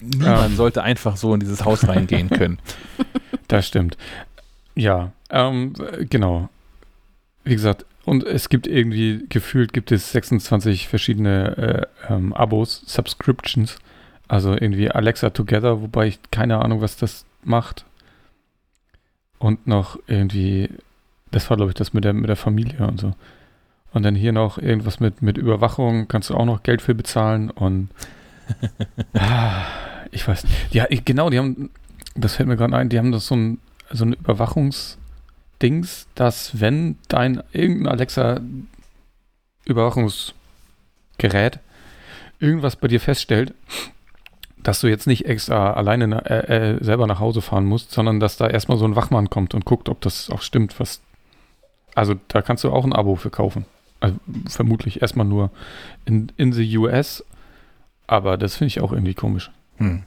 Niemand 0.00 0.50
ähm. 0.50 0.56
sollte 0.56 0.82
einfach 0.82 1.16
so 1.16 1.32
in 1.32 1.40
dieses 1.40 1.64
Haus 1.64 1.86
reingehen 1.86 2.30
können. 2.30 2.58
Das 3.48 3.66
stimmt. 3.66 3.96
Ja, 4.74 5.12
ähm, 5.30 5.72
genau. 6.10 6.50
Wie 7.44 7.54
gesagt, 7.54 7.86
und 8.04 8.24
es 8.24 8.50
gibt 8.50 8.66
irgendwie, 8.66 9.24
gefühlt 9.28 9.72
gibt 9.72 9.90
es 9.90 10.12
26 10.12 10.86
verschiedene 10.86 11.88
äh, 12.08 12.12
ähm, 12.12 12.32
Abos, 12.34 12.82
Subscriptions. 12.86 13.78
Also 14.28 14.52
irgendwie 14.52 14.90
Alexa 14.90 15.30
Together, 15.30 15.80
wobei 15.80 16.08
ich 16.08 16.18
keine 16.30 16.62
Ahnung, 16.62 16.82
was 16.82 16.98
das 16.98 17.24
macht. 17.42 17.86
Und 19.38 19.66
noch 19.66 19.98
irgendwie, 20.06 20.70
das 21.30 21.48
war 21.50 21.56
glaube 21.56 21.70
ich 21.70 21.76
das 21.76 21.92
mit 21.92 22.04
der, 22.04 22.12
mit 22.12 22.28
der 22.28 22.36
Familie 22.36 22.86
und 22.86 23.00
so. 23.00 23.14
Und 23.92 24.02
dann 24.02 24.14
hier 24.14 24.32
noch 24.32 24.58
irgendwas 24.58 25.00
mit, 25.00 25.22
mit 25.22 25.38
Überwachung, 25.38 26.08
kannst 26.08 26.30
du 26.30 26.34
auch 26.34 26.44
noch 26.44 26.62
Geld 26.62 26.82
für 26.82 26.94
bezahlen 26.94 27.50
und 27.50 27.88
ah, 29.14 29.64
ich 30.10 30.26
weiß 30.26 30.44
nicht. 30.44 30.74
Ja, 30.74 30.86
genau, 31.04 31.30
die 31.30 31.38
haben, 31.38 31.70
das 32.14 32.34
fällt 32.34 32.48
mir 32.48 32.56
gerade 32.56 32.76
ein, 32.76 32.88
die 32.88 32.98
haben 32.98 33.12
das 33.12 33.26
so 33.26 33.36
ein, 33.36 33.58
so 33.90 34.04
ein 34.04 34.12
Überwachungsdings, 34.12 36.08
dass 36.14 36.60
wenn 36.60 36.96
dein 37.08 37.42
irgendein 37.52 37.92
Alexa 37.92 38.40
Überwachungsgerät 39.64 41.60
irgendwas 42.40 42.76
bei 42.76 42.88
dir 42.88 43.00
feststellt, 43.00 43.54
dass 44.62 44.80
du 44.80 44.88
jetzt 44.88 45.06
nicht 45.06 45.26
extra 45.26 45.72
alleine 45.72 46.24
äh, 46.26 46.74
äh, 46.74 46.84
selber 46.84 47.06
nach 47.06 47.20
Hause 47.20 47.40
fahren 47.40 47.64
musst, 47.64 47.92
sondern 47.92 48.20
dass 48.20 48.36
da 48.36 48.48
erstmal 48.48 48.78
so 48.78 48.84
ein 48.84 48.96
Wachmann 48.96 49.30
kommt 49.30 49.54
und 49.54 49.64
guckt, 49.64 49.88
ob 49.88 50.00
das 50.00 50.30
auch 50.30 50.42
stimmt, 50.42 50.78
was. 50.80 51.00
Also 51.94 52.14
da 52.28 52.42
kannst 52.42 52.64
du 52.64 52.70
auch 52.70 52.84
ein 52.84 52.92
Abo 52.92 53.16
für 53.16 53.30
kaufen. 53.30 53.64
Also, 54.00 54.16
vermutlich 54.48 55.02
erstmal 55.02 55.26
nur 55.26 55.50
in, 56.04 56.30
in 56.36 56.52
the 56.52 56.78
US, 56.78 57.24
aber 58.06 58.36
das 58.36 58.56
finde 58.56 58.68
ich 58.68 58.80
auch 58.80 58.92
irgendwie 58.92 59.14
komisch. 59.14 59.50
Hm. 59.78 60.04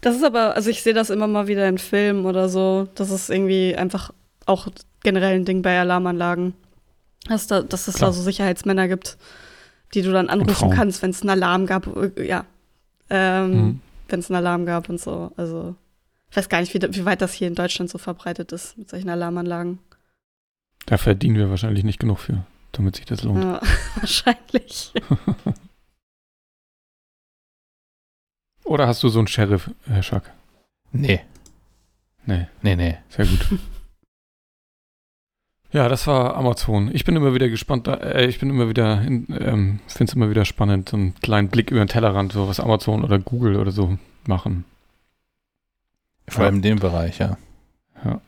Das 0.00 0.16
ist 0.16 0.24
aber, 0.24 0.54
also 0.54 0.70
ich 0.70 0.82
sehe 0.82 0.94
das 0.94 1.10
immer 1.10 1.26
mal 1.26 1.48
wieder 1.48 1.68
in 1.68 1.78
Filmen 1.78 2.24
oder 2.24 2.48
so. 2.48 2.88
Das 2.94 3.10
ist 3.10 3.30
irgendwie 3.30 3.76
einfach 3.76 4.12
auch 4.46 4.68
generell 5.02 5.34
ein 5.34 5.44
Ding 5.44 5.62
bei 5.62 5.78
Alarmanlagen. 5.78 6.54
Dass, 7.28 7.46
da, 7.46 7.62
dass 7.62 7.88
es 7.88 7.96
Klar. 7.96 8.10
da 8.10 8.12
so 8.14 8.22
Sicherheitsmänner 8.22 8.88
gibt, 8.88 9.18
die 9.94 10.02
du 10.02 10.12
dann 10.12 10.28
anrufen 10.28 10.70
kannst, 10.70 11.02
wenn 11.02 11.10
es 11.10 11.20
einen 11.22 11.30
Alarm 11.30 11.66
gab. 11.66 11.88
Ja, 12.16 12.44
ähm, 13.10 13.50
mhm. 13.50 13.80
wenn 14.08 14.20
es 14.20 14.30
einen 14.30 14.36
Alarm 14.36 14.66
gab 14.66 14.88
und 14.88 15.00
so. 15.00 15.32
Also 15.36 15.74
ich 16.30 16.36
weiß 16.36 16.48
gar 16.48 16.60
nicht, 16.60 16.74
wie, 16.74 16.82
wie 16.82 17.04
weit 17.04 17.22
das 17.22 17.32
hier 17.32 17.48
in 17.48 17.54
Deutschland 17.54 17.90
so 17.90 17.98
verbreitet 17.98 18.52
ist 18.52 18.76
mit 18.76 18.90
solchen 18.90 19.08
Alarmanlagen. 19.08 19.78
Da 20.86 20.98
verdienen 20.98 21.36
wir 21.36 21.50
wahrscheinlich 21.50 21.84
nicht 21.84 21.98
genug 21.98 22.18
für, 22.18 22.44
damit 22.72 22.96
sich 22.96 23.04
das 23.04 23.22
lohnt. 23.22 23.44
Ja, 23.44 23.60
wahrscheinlich. 23.96 24.92
Oder 28.64 28.86
hast 28.86 29.02
du 29.02 29.08
so 29.08 29.18
einen 29.18 29.28
Sheriff, 29.28 29.70
Herr 29.86 30.02
Schack? 30.02 30.32
Nee. 30.92 31.20
Nee. 32.26 32.46
Nee, 32.62 32.76
nee. 32.76 32.98
Sehr 33.08 33.26
gut. 33.26 33.58
Ja, 35.70 35.88
das 35.88 36.06
war 36.06 36.34
Amazon. 36.36 36.90
Ich 36.94 37.04
bin 37.04 37.14
immer 37.14 37.34
wieder 37.34 37.48
gespannt, 37.48 37.88
äh, 37.88 38.26
ich 38.26 38.38
bin 38.38 38.48
immer 38.48 38.68
wieder, 38.68 39.02
ähm, 39.02 39.80
finde 39.86 40.10
es 40.10 40.14
immer 40.14 40.30
wieder 40.30 40.46
spannend, 40.46 40.88
so 40.88 40.96
einen 40.96 41.14
kleinen 41.16 41.48
Blick 41.48 41.70
über 41.70 41.80
den 41.80 41.88
Tellerrand, 41.88 42.32
so 42.32 42.48
was 42.48 42.60
Amazon 42.60 43.04
oder 43.04 43.18
Google 43.18 43.56
oder 43.56 43.70
so 43.70 43.98
machen. 44.26 44.64
Vor 46.26 46.44
allem 46.44 46.56
in 46.56 46.62
dem 46.62 46.78
Bereich, 46.78 47.18
ja. 47.18 47.36
Ja. 48.04 48.20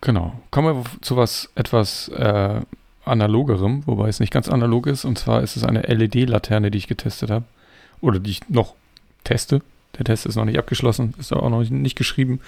Genau. 0.00 0.40
Kommen 0.50 0.76
wir 0.76 0.84
zu 1.00 1.16
was 1.16 1.50
etwas 1.54 2.08
äh, 2.08 2.60
analogerem, 3.04 3.86
wobei 3.86 4.08
es 4.08 4.20
nicht 4.20 4.32
ganz 4.32 4.48
analog 4.48 4.86
ist. 4.86 5.04
Und 5.04 5.18
zwar 5.18 5.42
ist 5.42 5.56
es 5.56 5.64
eine 5.64 5.82
LED-Laterne, 5.82 6.70
die 6.70 6.78
ich 6.78 6.88
getestet 6.88 7.30
habe. 7.30 7.44
Oder 8.00 8.18
die 8.18 8.30
ich 8.30 8.48
noch 8.48 8.74
teste. 9.24 9.62
Der 9.98 10.04
Test 10.04 10.26
ist 10.26 10.36
noch 10.36 10.44
nicht 10.44 10.58
abgeschlossen, 10.58 11.14
ist 11.18 11.32
auch 11.32 11.48
noch 11.48 11.62
nicht 11.62 11.96
geschrieben. 11.96 12.40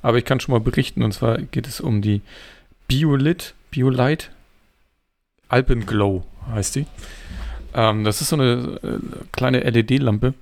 Aber 0.00 0.16
ich 0.16 0.24
kann 0.24 0.40
schon 0.40 0.54
mal 0.54 0.60
berichten. 0.60 1.02
Und 1.02 1.12
zwar 1.12 1.38
geht 1.38 1.66
es 1.66 1.80
um 1.80 2.00
die 2.00 2.22
Biolit, 2.88 3.54
Biolite, 3.70 4.28
Alpenglow 5.48 6.24
heißt 6.50 6.76
die. 6.76 6.86
Ähm, 7.74 8.04
das 8.04 8.20
ist 8.20 8.28
so 8.28 8.36
eine 8.36 8.78
äh, 8.82 8.98
kleine 9.32 9.60
LED-Lampe, 9.60 10.34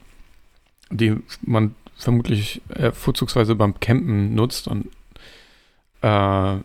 die 0.90 1.16
man 1.43 1.74
vermutlich 1.97 2.60
äh, 2.69 2.93
vorzugsweise 2.93 3.55
beim 3.55 3.78
Campen 3.81 4.35
nutzt 4.35 4.69
und 4.69 4.86
äh, 6.02 6.56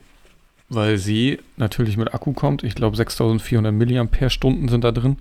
weil 0.69 0.97
sie 0.97 1.39
natürlich 1.55 1.95
mit 1.95 2.13
Akku 2.13 2.33
kommt. 2.33 2.63
Ich 2.63 2.75
glaube 2.75 2.97
6400 2.97 3.73
mAh 3.73 4.69
sind 4.69 4.83
da 4.83 4.91
drin. 4.91 5.17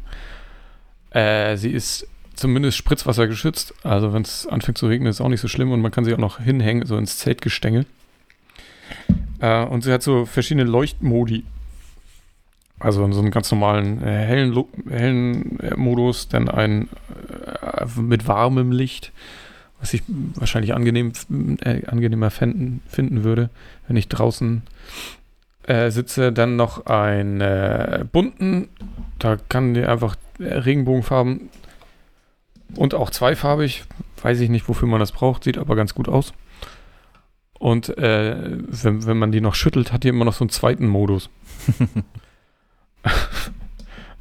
Äh, 1.10 1.56
sie 1.56 1.70
ist 1.70 2.08
zumindest 2.34 2.76
Spritzwasser 2.76 3.28
geschützt. 3.28 3.74
Also 3.84 4.12
wenn 4.12 4.22
es 4.22 4.46
anfängt 4.46 4.78
zu 4.78 4.88
regnen, 4.88 5.08
ist 5.08 5.20
auch 5.20 5.28
nicht 5.28 5.40
so 5.40 5.48
schlimm 5.48 5.70
und 5.70 5.80
man 5.80 5.92
kann 5.92 6.04
sie 6.04 6.14
auch 6.14 6.18
noch 6.18 6.40
hinhängen, 6.40 6.86
so 6.86 6.96
ins 6.96 7.18
Zeltgestänge. 7.18 7.86
Äh, 9.40 9.64
und 9.64 9.82
sie 9.82 9.92
hat 9.92 10.02
so 10.02 10.26
verschiedene 10.26 10.68
Leuchtmodi. 10.68 11.44
Also 12.78 13.10
so 13.10 13.20
einen 13.20 13.30
ganz 13.30 13.50
normalen 13.50 14.02
äh, 14.02 14.26
hellen, 14.26 14.64
hellen 14.88 15.60
äh, 15.60 15.76
Modus, 15.76 16.28
dann 16.28 16.48
einen 16.48 16.90
äh, 17.62 17.86
mit 17.98 18.28
warmem 18.28 18.70
Licht, 18.70 19.12
was 19.80 19.94
ich 19.94 20.02
wahrscheinlich 20.34 20.74
angenehm, 20.74 21.12
äh, 21.62 21.86
angenehmer 21.86 22.30
finden, 22.30 22.82
finden 22.86 23.24
würde, 23.24 23.48
wenn 23.88 23.96
ich 23.96 24.08
draußen 24.08 24.62
äh, 25.66 25.90
sitze. 25.90 26.32
Dann 26.32 26.56
noch 26.56 26.84
einen 26.84 28.08
bunten, 28.12 28.68
da 29.18 29.38
kann 29.48 29.72
die 29.72 29.84
einfach 29.84 30.16
Regenbogenfarben 30.38 31.48
und 32.74 32.92
auch 32.92 33.08
zweifarbig. 33.08 33.84
Weiß 34.22 34.40
ich 34.40 34.50
nicht, 34.50 34.68
wofür 34.68 34.88
man 34.88 35.00
das 35.00 35.12
braucht, 35.12 35.44
sieht 35.44 35.56
aber 35.56 35.76
ganz 35.76 35.94
gut 35.94 36.08
aus. 36.08 36.34
Und 37.58 37.96
äh, 37.96 38.36
wenn, 38.68 39.06
wenn 39.06 39.18
man 39.18 39.32
die 39.32 39.40
noch 39.40 39.54
schüttelt, 39.54 39.92
hat 39.92 40.04
die 40.04 40.08
immer 40.08 40.24
noch 40.24 40.34
so 40.34 40.44
einen 40.44 40.50
zweiten 40.50 40.86
Modus. 40.86 41.30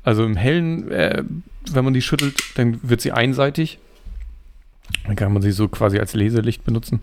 also 0.04 0.24
im 0.24 0.36
hellen, 0.36 0.92
äh, 0.92 1.24
wenn 1.72 1.86
man 1.86 1.94
die 1.94 2.02
schüttelt, 2.02 2.36
dann 2.56 2.80
wird 2.84 3.02
sie 3.02 3.12
einseitig. 3.12 3.80
Dann 5.06 5.16
kann 5.16 5.34
man 5.34 5.42
sie 5.42 5.52
so 5.52 5.68
quasi 5.68 6.00
als 6.00 6.14
Leselicht 6.14 6.64
benutzen. 6.64 7.02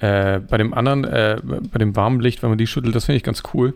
Äh, 0.00 0.40
bei 0.40 0.58
dem 0.58 0.74
anderen, 0.74 1.04
äh, 1.04 1.40
bei 1.44 1.78
dem 1.78 1.94
warmen 1.94 2.20
Licht, 2.20 2.42
wenn 2.42 2.50
man 2.50 2.58
die 2.58 2.66
schüttelt, 2.66 2.94
das 2.94 3.04
finde 3.04 3.18
ich 3.18 3.22
ganz 3.22 3.42
cool. 3.52 3.74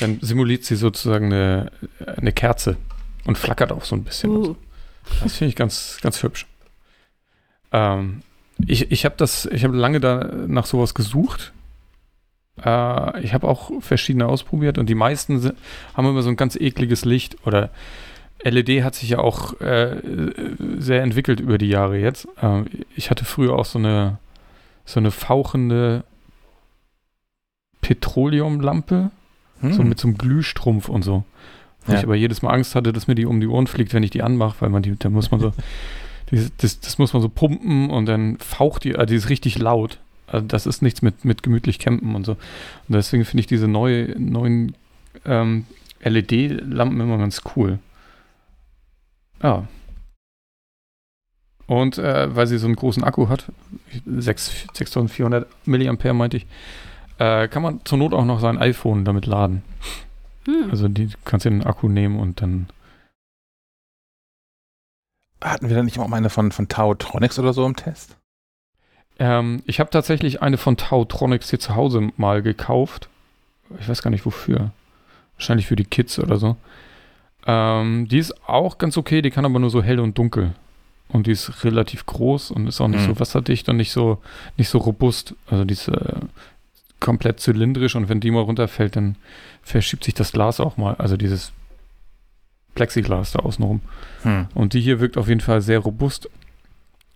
Dann 0.00 0.18
simuliert 0.20 0.64
sie 0.64 0.76
sozusagen 0.76 1.32
eine, 1.32 1.72
eine 2.16 2.32
Kerze 2.32 2.76
und 3.24 3.38
flackert 3.38 3.72
auch 3.72 3.84
so 3.84 3.96
ein 3.96 4.04
bisschen. 4.04 4.30
Uh. 4.30 4.56
Das 5.22 5.36
finde 5.36 5.50
ich 5.50 5.56
ganz, 5.56 5.98
ganz 6.00 6.22
hübsch. 6.22 6.46
Ähm, 7.72 8.22
ich, 8.66 8.90
ich 8.90 9.04
habe 9.04 9.14
das, 9.16 9.46
ich 9.46 9.64
habe 9.64 9.76
lange 9.76 10.00
da 10.00 10.24
nach 10.46 10.66
sowas 10.66 10.94
gesucht. 10.94 11.52
Äh, 12.64 13.20
ich 13.22 13.34
habe 13.34 13.46
auch 13.48 13.70
verschiedene 13.80 14.26
ausprobiert 14.26 14.78
und 14.78 14.88
die 14.88 14.94
meisten 14.94 15.38
sind, 15.38 15.54
haben 15.94 16.06
immer 16.08 16.22
so 16.22 16.28
ein 16.30 16.36
ganz 16.36 16.56
ekliges 16.56 17.04
Licht 17.04 17.36
oder 17.46 17.70
LED 18.44 18.82
hat 18.84 18.94
sich 18.94 19.08
ja 19.10 19.18
auch 19.18 19.60
äh, 19.60 19.96
sehr 20.78 21.02
entwickelt 21.02 21.40
über 21.40 21.58
die 21.58 21.68
Jahre 21.68 21.98
jetzt. 21.98 22.28
Äh, 22.40 22.62
ich 22.96 23.10
hatte 23.10 23.24
früher 23.24 23.54
auch 23.56 23.64
so 23.64 23.78
eine 23.78 24.18
so 24.84 24.98
eine 25.00 25.10
fauchende 25.10 26.02
Petroleumlampe, 27.80 29.10
Hm. 29.60 29.72
so 29.72 29.82
mit 29.82 29.98
so 29.98 30.06
einem 30.08 30.16
Glühstrumpf 30.18 30.88
und 30.88 31.02
so. 31.02 31.24
Wo 31.84 31.92
Ja. 31.92 31.98
ich 31.98 32.04
aber 32.04 32.14
jedes 32.14 32.42
Mal 32.42 32.52
Angst 32.52 32.74
hatte, 32.74 32.92
dass 32.92 33.08
mir 33.08 33.14
die 33.16 33.26
um 33.26 33.40
die 33.40 33.48
Ohren 33.48 33.66
fliegt, 33.66 33.92
wenn 33.92 34.02
ich 34.04 34.10
die 34.10 34.22
anmache, 34.22 34.60
weil 34.60 34.68
man 34.68 34.82
die, 34.82 34.96
da 34.96 35.10
muss 35.10 35.30
man 35.30 35.40
so, 35.40 35.52
dieses- 36.30 36.56
das, 36.56 36.80
das 36.80 36.98
muss 36.98 37.12
man 37.12 37.22
so 37.22 37.28
pumpen 37.28 37.90
und 37.90 38.06
dann 38.06 38.38
faucht 38.38 38.84
die, 38.84 38.96
also 38.96 39.06
die 39.06 39.16
ist 39.16 39.28
richtig 39.28 39.58
laut. 39.58 39.98
Also 40.26 40.46
das 40.46 40.66
ist 40.66 40.82
nichts 40.82 41.00
mit, 41.02 41.24
mit 41.24 41.42
gemütlich 41.42 41.78
campen 41.78 42.14
und 42.14 42.26
so. 42.26 42.32
Und 42.32 42.94
deswegen 42.94 43.24
finde 43.24 43.40
ich 43.40 43.46
diese 43.46 43.66
neue, 43.68 44.14
neuen 44.20 44.74
ähm, 45.24 45.64
LED-Lampen 46.02 47.00
immer 47.00 47.18
ganz 47.18 47.42
cool. 47.56 47.78
Ja. 49.42 49.66
Und 51.66 51.98
äh, 51.98 52.34
weil 52.34 52.46
sie 52.46 52.58
so 52.58 52.66
einen 52.66 52.76
großen 52.76 53.04
Akku 53.04 53.28
hat, 53.28 53.50
6 54.06 54.66
6400 54.74 55.46
Milliampere 55.66 56.14
meinte 56.14 56.38
ich, 56.38 56.46
äh, 57.18 57.48
kann 57.48 57.62
man 57.62 57.80
zur 57.84 57.98
Not 57.98 58.14
auch 58.14 58.24
noch 58.24 58.40
sein 58.40 58.58
iPhone 58.58 59.04
damit 59.04 59.26
laden. 59.26 59.62
Hm. 60.46 60.70
Also 60.70 60.88
die 60.88 61.06
du 61.08 61.16
kannst 61.24 61.44
den 61.46 61.64
Akku 61.64 61.88
nehmen 61.88 62.18
und 62.18 62.40
dann. 62.42 62.68
Hatten 65.42 65.68
wir 65.68 65.76
da 65.76 65.82
nicht 65.82 65.98
auch 65.98 66.08
mal 66.08 66.16
eine 66.16 66.30
von, 66.30 66.50
von 66.52 66.68
Tautronics 66.68 67.38
oder 67.38 67.52
so 67.52 67.64
im 67.64 67.76
Test? 67.76 68.16
Ähm, 69.18 69.62
ich 69.66 69.80
habe 69.80 69.90
tatsächlich 69.90 70.42
eine 70.42 70.56
von 70.58 70.76
Tautronics 70.76 71.50
hier 71.50 71.60
zu 71.60 71.74
Hause 71.74 72.10
mal 72.16 72.42
gekauft. 72.42 73.08
Ich 73.80 73.88
weiß 73.88 74.02
gar 74.02 74.10
nicht 74.10 74.26
wofür. 74.26 74.70
Wahrscheinlich 75.36 75.66
für 75.66 75.76
die 75.76 75.84
Kids 75.84 76.18
oder 76.18 76.36
so. 76.38 76.56
Ähm, 77.46 78.08
die 78.08 78.18
ist 78.18 78.34
auch 78.48 78.78
ganz 78.78 78.96
okay, 78.96 79.22
die 79.22 79.30
kann 79.30 79.44
aber 79.44 79.58
nur 79.58 79.70
so 79.70 79.82
hell 79.82 80.00
und 80.00 80.18
dunkel. 80.18 80.52
Und 81.08 81.26
die 81.26 81.30
ist 81.32 81.64
relativ 81.64 82.04
groß 82.04 82.50
und 82.50 82.66
ist 82.66 82.80
auch 82.80 82.88
nicht 82.88 83.00
Mhm. 83.02 83.14
so 83.14 83.20
wasserdicht 83.20 83.68
und 83.68 83.76
nicht 83.78 83.92
so, 83.92 84.18
nicht 84.56 84.68
so 84.68 84.78
robust. 84.78 85.34
Also 85.46 85.64
die 85.64 85.72
ist 85.72 85.88
äh, 85.88 86.14
komplett 87.00 87.40
zylindrisch 87.40 87.94
und 87.96 88.08
wenn 88.08 88.20
die 88.20 88.30
mal 88.30 88.42
runterfällt, 88.42 88.96
dann 88.96 89.16
verschiebt 89.62 90.04
sich 90.04 90.14
das 90.14 90.32
Glas 90.32 90.60
auch 90.60 90.76
mal. 90.76 90.96
Also 90.96 91.16
dieses 91.16 91.52
Plexiglas 92.78 93.32
da 93.32 93.40
außenrum. 93.40 93.80
Hm. 94.22 94.46
Und 94.54 94.72
die 94.72 94.80
hier 94.80 95.00
wirkt 95.00 95.16
auf 95.18 95.26
jeden 95.28 95.40
Fall 95.40 95.60
sehr 95.60 95.80
robust. 95.80 96.30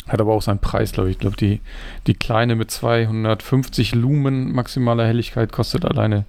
Hat 0.08 0.20
aber 0.20 0.32
auch 0.34 0.42
seinen 0.42 0.58
Preis, 0.58 0.90
glaube 0.90 1.08
ich. 1.10 1.14
Ich 1.14 1.20
glaube, 1.20 1.36
die, 1.36 1.60
die 2.08 2.14
kleine 2.14 2.56
mit 2.56 2.72
250 2.72 3.94
Lumen 3.94 4.52
maximaler 4.52 5.06
Helligkeit 5.06 5.52
kostet 5.52 5.84
alleine 5.84 6.24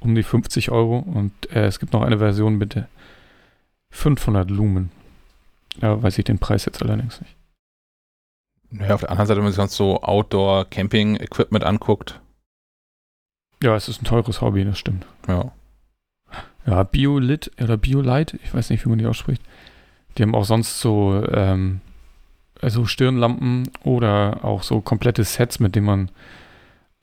um 0.00 0.14
die 0.14 0.22
50 0.22 0.70
Euro. 0.70 0.98
Und 1.00 1.32
äh, 1.52 1.66
es 1.66 1.78
gibt 1.78 1.92
noch 1.92 2.00
eine 2.02 2.16
Version 2.18 2.56
mit 2.56 2.76
äh, 2.76 2.84
500 3.90 4.50
Lumen. 4.50 4.90
Ja, 5.82 6.02
weiß 6.02 6.16
ich 6.18 6.24
den 6.24 6.38
Preis 6.38 6.64
jetzt 6.64 6.82
allerdings 6.82 7.20
nicht. 7.20 7.36
Ja, 8.72 8.94
auf 8.94 9.00
der 9.00 9.10
anderen 9.10 9.26
Seite, 9.26 9.36
wenn 9.38 9.44
man 9.44 9.52
sich 9.52 9.56
sonst 9.56 9.76
so 9.76 10.00
Outdoor-Camping-Equipment 10.02 11.64
anguckt, 11.64 12.20
Ja, 13.62 13.76
es 13.76 13.88
ist 13.88 14.00
ein 14.00 14.06
teures 14.06 14.40
Hobby, 14.40 14.64
das 14.64 14.78
stimmt. 14.78 15.04
ja. 15.28 15.52
Ja, 16.66 16.82
Biolit 16.82 17.50
oder 17.60 17.76
Biolite, 17.76 18.38
ich 18.44 18.52
weiß 18.52 18.70
nicht, 18.70 18.84
wie 18.84 18.88
man 18.90 18.98
die 18.98 19.06
ausspricht. 19.06 19.42
Die 20.16 20.22
haben 20.22 20.34
auch 20.34 20.44
sonst 20.44 20.80
so, 20.80 21.24
ähm, 21.32 21.80
also 22.60 22.84
Stirnlampen 22.84 23.70
oder 23.84 24.44
auch 24.44 24.62
so 24.62 24.80
komplette 24.80 25.24
Sets, 25.24 25.60
mit 25.60 25.74
denen 25.74 25.86
man 25.86 26.10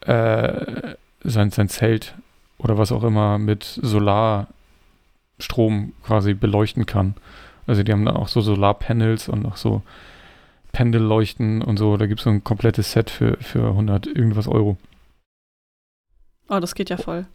äh, 0.01 0.95
sein, 1.23 1.51
sein 1.51 1.69
Zelt 1.69 2.15
oder 2.57 2.77
was 2.77 2.91
auch 2.91 3.03
immer 3.03 3.37
mit 3.37 3.63
Solarstrom 3.63 4.47
quasi 6.03 6.33
beleuchten 6.33 6.85
kann. 6.85 7.15
Also 7.65 7.83
die 7.83 7.91
haben 7.91 8.05
dann 8.05 8.15
auch 8.15 8.27
so 8.27 8.41
Solarpanels 8.41 9.27
und 9.29 9.45
auch 9.45 9.57
so 9.57 9.81
Pendelleuchten 10.71 11.61
und 11.61 11.77
so. 11.77 11.97
Da 11.97 12.05
gibt 12.07 12.19
es 12.19 12.23
so 12.25 12.29
ein 12.29 12.43
komplettes 12.43 12.91
Set 12.91 13.09
für, 13.09 13.37
für 13.37 13.67
100 13.69 14.07
irgendwas 14.07 14.47
Euro. 14.47 14.77
Oh, 16.49 16.59
das 16.59 16.75
geht 16.75 16.89
ja 16.89 16.97
voll. 16.97 17.25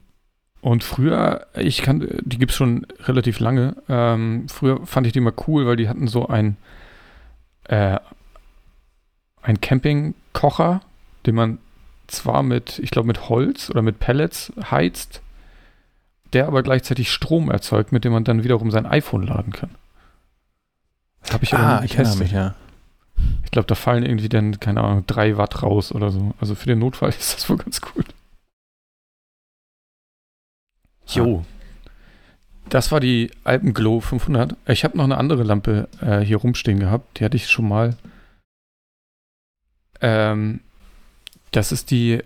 Und 0.62 0.84
früher, 0.84 1.47
ich 1.56 1.82
kann, 1.82 2.09
die 2.22 2.39
gibt 2.39 2.52
es 2.52 2.56
schon 2.56 2.86
relativ 3.01 3.40
lange. 3.40 3.76
Ähm, 3.89 4.47
früher 4.48 4.86
fand 4.86 5.06
ich 5.06 5.12
die 5.12 5.18
immer 5.18 5.32
cool, 5.48 5.66
weil 5.66 5.74
die 5.76 5.89
hatten 5.89 6.06
so 6.06 6.28
ein, 6.28 6.56
äh, 7.64 7.98
ein 9.43 9.60
Campingkocher, 9.60 10.80
den 11.26 11.34
man 11.34 11.59
zwar 12.06 12.44
mit, 12.44 12.78
ich 12.78 12.90
glaube, 12.93 13.09
mit 13.09 13.28
Holz 13.28 13.70
oder 13.70 13.82
mit 13.82 13.98
Pellets 13.98 14.52
heizt, 14.70 15.20
der 16.32 16.47
aber 16.47 16.62
gleichzeitig 16.62 17.10
Strom 17.10 17.51
erzeugt, 17.51 17.90
mit 17.90 18.05
dem 18.05 18.12
man 18.12 18.22
dann 18.24 18.44
wiederum 18.44 18.70
sein 18.70 18.86
iPhone 18.86 19.24
laden 19.26 19.52
kann. 19.52 19.70
Das 21.22 21.32
habe 21.32 21.43
ich 21.44 21.55
aber 21.55 21.64
Ah, 21.64 21.78
nie 21.80 21.86
ich 21.86 21.93
getestet. 21.97 22.20
mich, 22.22 22.30
ja. 22.32 22.55
Ich 23.44 23.51
glaube, 23.51 23.66
da 23.66 23.74
fallen 23.74 24.05
irgendwie 24.05 24.28
dann, 24.28 24.60
keine 24.60 24.82
Ahnung, 24.82 25.05
drei 25.09 25.36
Watt 25.36 25.62
raus 25.62 25.93
oder 25.93 26.10
so. 26.10 26.34
Also 26.40 26.55
für 26.55 26.66
den 26.66 26.78
Notfall 26.78 27.09
ist 27.18 27.34
das 27.34 27.51
wohl 27.51 27.56
ganz 27.56 27.80
gut. 27.80 28.06
Jo. 31.14 31.44
Das 32.68 32.90
war 32.93 33.01
die 33.01 33.30
Alpenglow 33.44 34.01
500. 34.01 34.56
Ich 34.66 34.84
habe 34.84 34.97
noch 34.97 35.05
eine 35.05 35.18
andere 35.18 35.43
Lampe 35.43 35.89
äh, 36.01 36.20
hier 36.20 36.39
rumstehen 36.39 36.80
gehabt. 36.80 37.18
Die 37.18 37.24
hatte 37.24 37.36
ich 37.36 37.51
schon 37.51 37.68
mal. 37.68 37.97
Ähm, 40.01 40.60
das 41.51 41.72
ist 41.72 41.90
die 41.90 42.22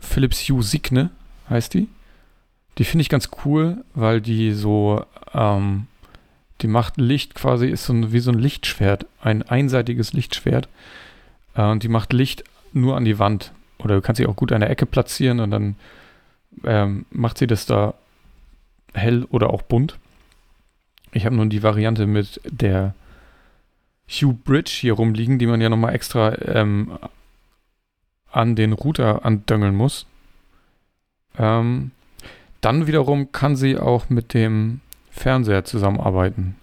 Philips 0.00 0.48
Hue 0.48 0.62
Signe, 0.62 1.10
heißt 1.48 1.74
die. 1.74 1.88
Die 2.78 2.84
finde 2.84 3.02
ich 3.02 3.08
ganz 3.08 3.30
cool, 3.44 3.84
weil 3.94 4.20
die 4.20 4.52
so, 4.52 5.04
ähm, 5.32 5.86
die 6.60 6.66
macht 6.66 6.96
Licht 6.96 7.34
quasi, 7.34 7.68
ist 7.68 7.84
so 7.84 7.92
ein, 7.92 8.12
wie 8.12 8.18
so 8.18 8.32
ein 8.32 8.38
Lichtschwert, 8.38 9.06
ein 9.20 9.42
einseitiges 9.42 10.12
Lichtschwert. 10.12 10.68
Äh, 11.54 11.62
und 11.62 11.82
die 11.82 11.88
macht 11.88 12.12
Licht 12.12 12.44
nur 12.72 12.96
an 12.96 13.04
die 13.04 13.18
Wand. 13.18 13.52
Oder 13.78 13.96
du 13.96 14.02
kannst 14.02 14.18
sie 14.18 14.26
auch 14.26 14.36
gut 14.36 14.52
an 14.52 14.60
der 14.60 14.70
Ecke 14.70 14.86
platzieren 14.86 15.40
und 15.40 15.50
dann 15.50 15.76
ähm, 16.64 17.06
macht 17.10 17.38
sie 17.38 17.46
das 17.46 17.66
da 17.66 17.94
hell 18.92 19.26
oder 19.30 19.50
auch 19.50 19.62
bunt. 19.62 19.98
Ich 21.12 21.26
habe 21.26 21.36
nun 21.36 21.50
die 21.50 21.62
Variante 21.62 22.06
mit 22.06 22.40
der 22.44 22.94
Hue 24.08 24.34
Bridge 24.34 24.70
hier 24.80 24.94
rumliegen, 24.94 25.38
die 25.38 25.46
man 25.46 25.60
ja 25.60 25.68
nochmal 25.68 25.94
extra 25.94 26.36
ähm, 26.42 26.98
an 28.30 28.56
den 28.56 28.72
Router 28.72 29.24
andöngeln 29.24 29.74
muss. 29.74 30.06
Ähm, 31.38 31.90
dann 32.60 32.86
wiederum 32.86 33.32
kann 33.32 33.56
sie 33.56 33.78
auch 33.78 34.08
mit 34.10 34.34
dem 34.34 34.80
Fernseher 35.10 35.64
zusammenarbeiten 35.64 36.56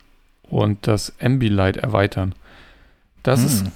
und 0.43 0.85
das 0.87 1.13
Ambilight 1.21 1.77
erweitern. 1.77 2.35
Das 3.23 3.43
ist 3.43 3.65
Hm. 3.65 3.71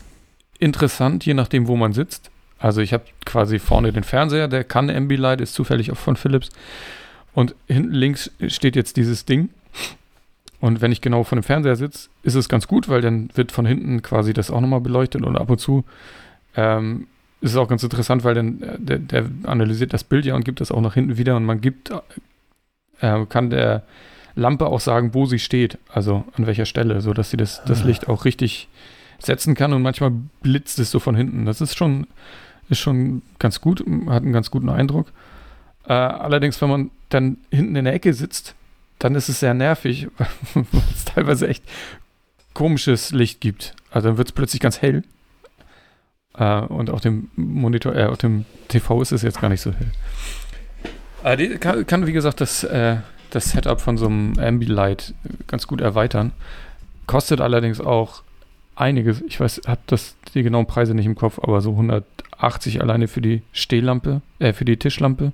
interessant, 0.59 1.25
je 1.25 1.33
nachdem, 1.33 1.67
wo 1.67 1.75
man 1.75 1.93
sitzt. 1.93 2.31
Also 2.65 2.81
ich 2.81 2.93
habe 2.93 3.03
quasi 3.27 3.59
vorne 3.59 3.93
den 3.93 4.03
Fernseher, 4.03 4.47
der 4.47 4.63
kann 4.63 4.89
Ambilight, 4.89 5.39
ist 5.39 5.53
zufällig 5.53 5.91
auch 5.91 5.97
von 5.97 6.15
Philips. 6.15 6.49
Und 7.31 7.53
hinten 7.67 7.91
links 7.93 8.31
steht 8.47 8.75
jetzt 8.75 8.97
dieses 8.97 9.23
Ding. 9.23 9.49
Und 10.61 10.81
wenn 10.81 10.91
ich 10.91 10.99
genau 10.99 11.23
vor 11.23 11.35
dem 11.35 11.43
Fernseher 11.43 11.75
sitze, 11.75 12.09
ist 12.23 12.33
es 12.33 12.49
ganz 12.49 12.65
gut, 12.67 12.89
weil 12.89 13.01
dann 13.01 13.29
wird 13.35 13.51
von 13.51 13.67
hinten 13.67 14.01
quasi 14.01 14.33
das 14.33 14.49
auch 14.49 14.61
nochmal 14.61 14.81
beleuchtet 14.81 15.21
und 15.21 15.37
ab 15.37 15.51
und 15.51 15.59
zu 15.59 15.85
ähm, 16.55 17.05
ist 17.39 17.51
es 17.51 17.57
auch 17.57 17.67
ganz 17.67 17.83
interessant, 17.83 18.23
weil 18.23 18.33
dann 18.33 18.59
äh, 18.63 18.77
der, 18.79 18.97
der 18.97 19.29
analysiert 19.43 19.93
das 19.93 20.03
Bild 20.03 20.25
ja 20.25 20.33
und 20.33 20.43
gibt 20.43 20.59
das 20.59 20.71
auch 20.71 20.81
nach 20.81 20.95
hinten 20.95 21.17
wieder 21.19 21.35
und 21.35 21.45
man 21.45 21.61
gibt, 21.61 21.91
äh, 22.99 23.25
kann 23.27 23.51
der 23.51 23.83
Lampe 24.33 24.65
auch 24.65 24.79
sagen, 24.79 25.13
wo 25.13 25.27
sie 25.27 25.37
steht, 25.37 25.77
also 25.87 26.25
an 26.35 26.47
welcher 26.47 26.65
Stelle, 26.65 26.99
sodass 27.01 27.29
sie 27.29 27.37
das, 27.37 27.63
das 27.65 27.83
Ah. 27.83 27.85
Licht 27.85 28.09
auch 28.09 28.25
richtig 28.25 28.69
setzen 29.19 29.53
kann 29.53 29.71
und 29.71 29.83
manchmal 29.83 30.13
blitzt 30.41 30.79
es 30.79 30.89
so 30.89 30.99
von 30.99 31.15
hinten. 31.15 31.45
Das 31.45 31.61
ist 31.61 31.77
schon, 31.77 32.07
ist 32.69 32.79
schon 32.79 33.21
ganz 33.39 33.61
gut, 33.61 33.79
hat 33.79 34.23
einen 34.23 34.33
ganz 34.33 34.51
guten 34.51 34.69
Eindruck. 34.69 35.07
Äh, 35.87 35.93
allerdings, 35.93 36.61
wenn 36.61 36.69
man 36.69 36.91
dann 37.09 37.37
hinten 37.51 37.75
in 37.75 37.85
der 37.85 37.93
Ecke 37.93 38.13
sitzt, 38.13 38.55
dann 38.99 39.15
ist 39.15 39.29
es 39.29 39.39
sehr 39.39 39.53
nervig, 39.53 40.07
weil 40.53 40.65
es 40.93 41.05
teilweise 41.05 41.47
echt 41.47 41.63
komisches 42.53 43.11
Licht 43.11 43.41
gibt. 43.41 43.75
Also 43.91 44.09
dann 44.09 44.17
wird 44.17 44.29
es 44.29 44.31
plötzlich 44.31 44.61
ganz 44.61 44.81
hell. 44.81 45.03
Äh, 46.37 46.61
und 46.61 46.89
auf 46.89 47.01
dem 47.01 47.29
Monitor, 47.35 47.95
äh, 47.95 48.05
auf 48.05 48.17
dem 48.17 48.45
TV 48.67 49.01
ist 49.01 49.11
es 49.11 49.21
jetzt 49.21 49.41
gar 49.41 49.49
nicht 49.49 49.61
so 49.61 49.71
hell. 49.71 49.91
Äh, 51.23 51.37
die 51.37 51.49
kann, 51.57 51.85
kann, 51.85 52.07
wie 52.07 52.13
gesagt, 52.13 52.41
das, 52.41 52.63
äh, 52.63 52.97
das 53.29 53.51
Setup 53.51 53.79
von 53.81 53.97
so 53.97 54.07
einem 54.07 54.39
Ambilight 54.39 55.13
ganz 55.47 55.67
gut 55.67 55.81
erweitern. 55.81 56.31
Kostet 57.07 57.41
allerdings 57.41 57.79
auch 57.79 58.23
einiges. 58.75 59.21
Ich 59.21 59.39
weiß, 59.39 59.61
habe 59.67 59.81
das 59.87 60.15
die 60.33 60.43
genauen 60.43 60.67
Preise 60.67 60.93
nicht 60.93 61.05
im 61.05 61.15
Kopf, 61.15 61.39
aber 61.39 61.61
so 61.61 61.75
180 62.37 62.81
alleine 62.81 63.07
für 63.07 63.21
die 63.21 63.41
Stehlampe, 63.51 64.21
äh, 64.39 64.53
für 64.53 64.65
die 64.65 64.77
Tischlampe. 64.77 65.31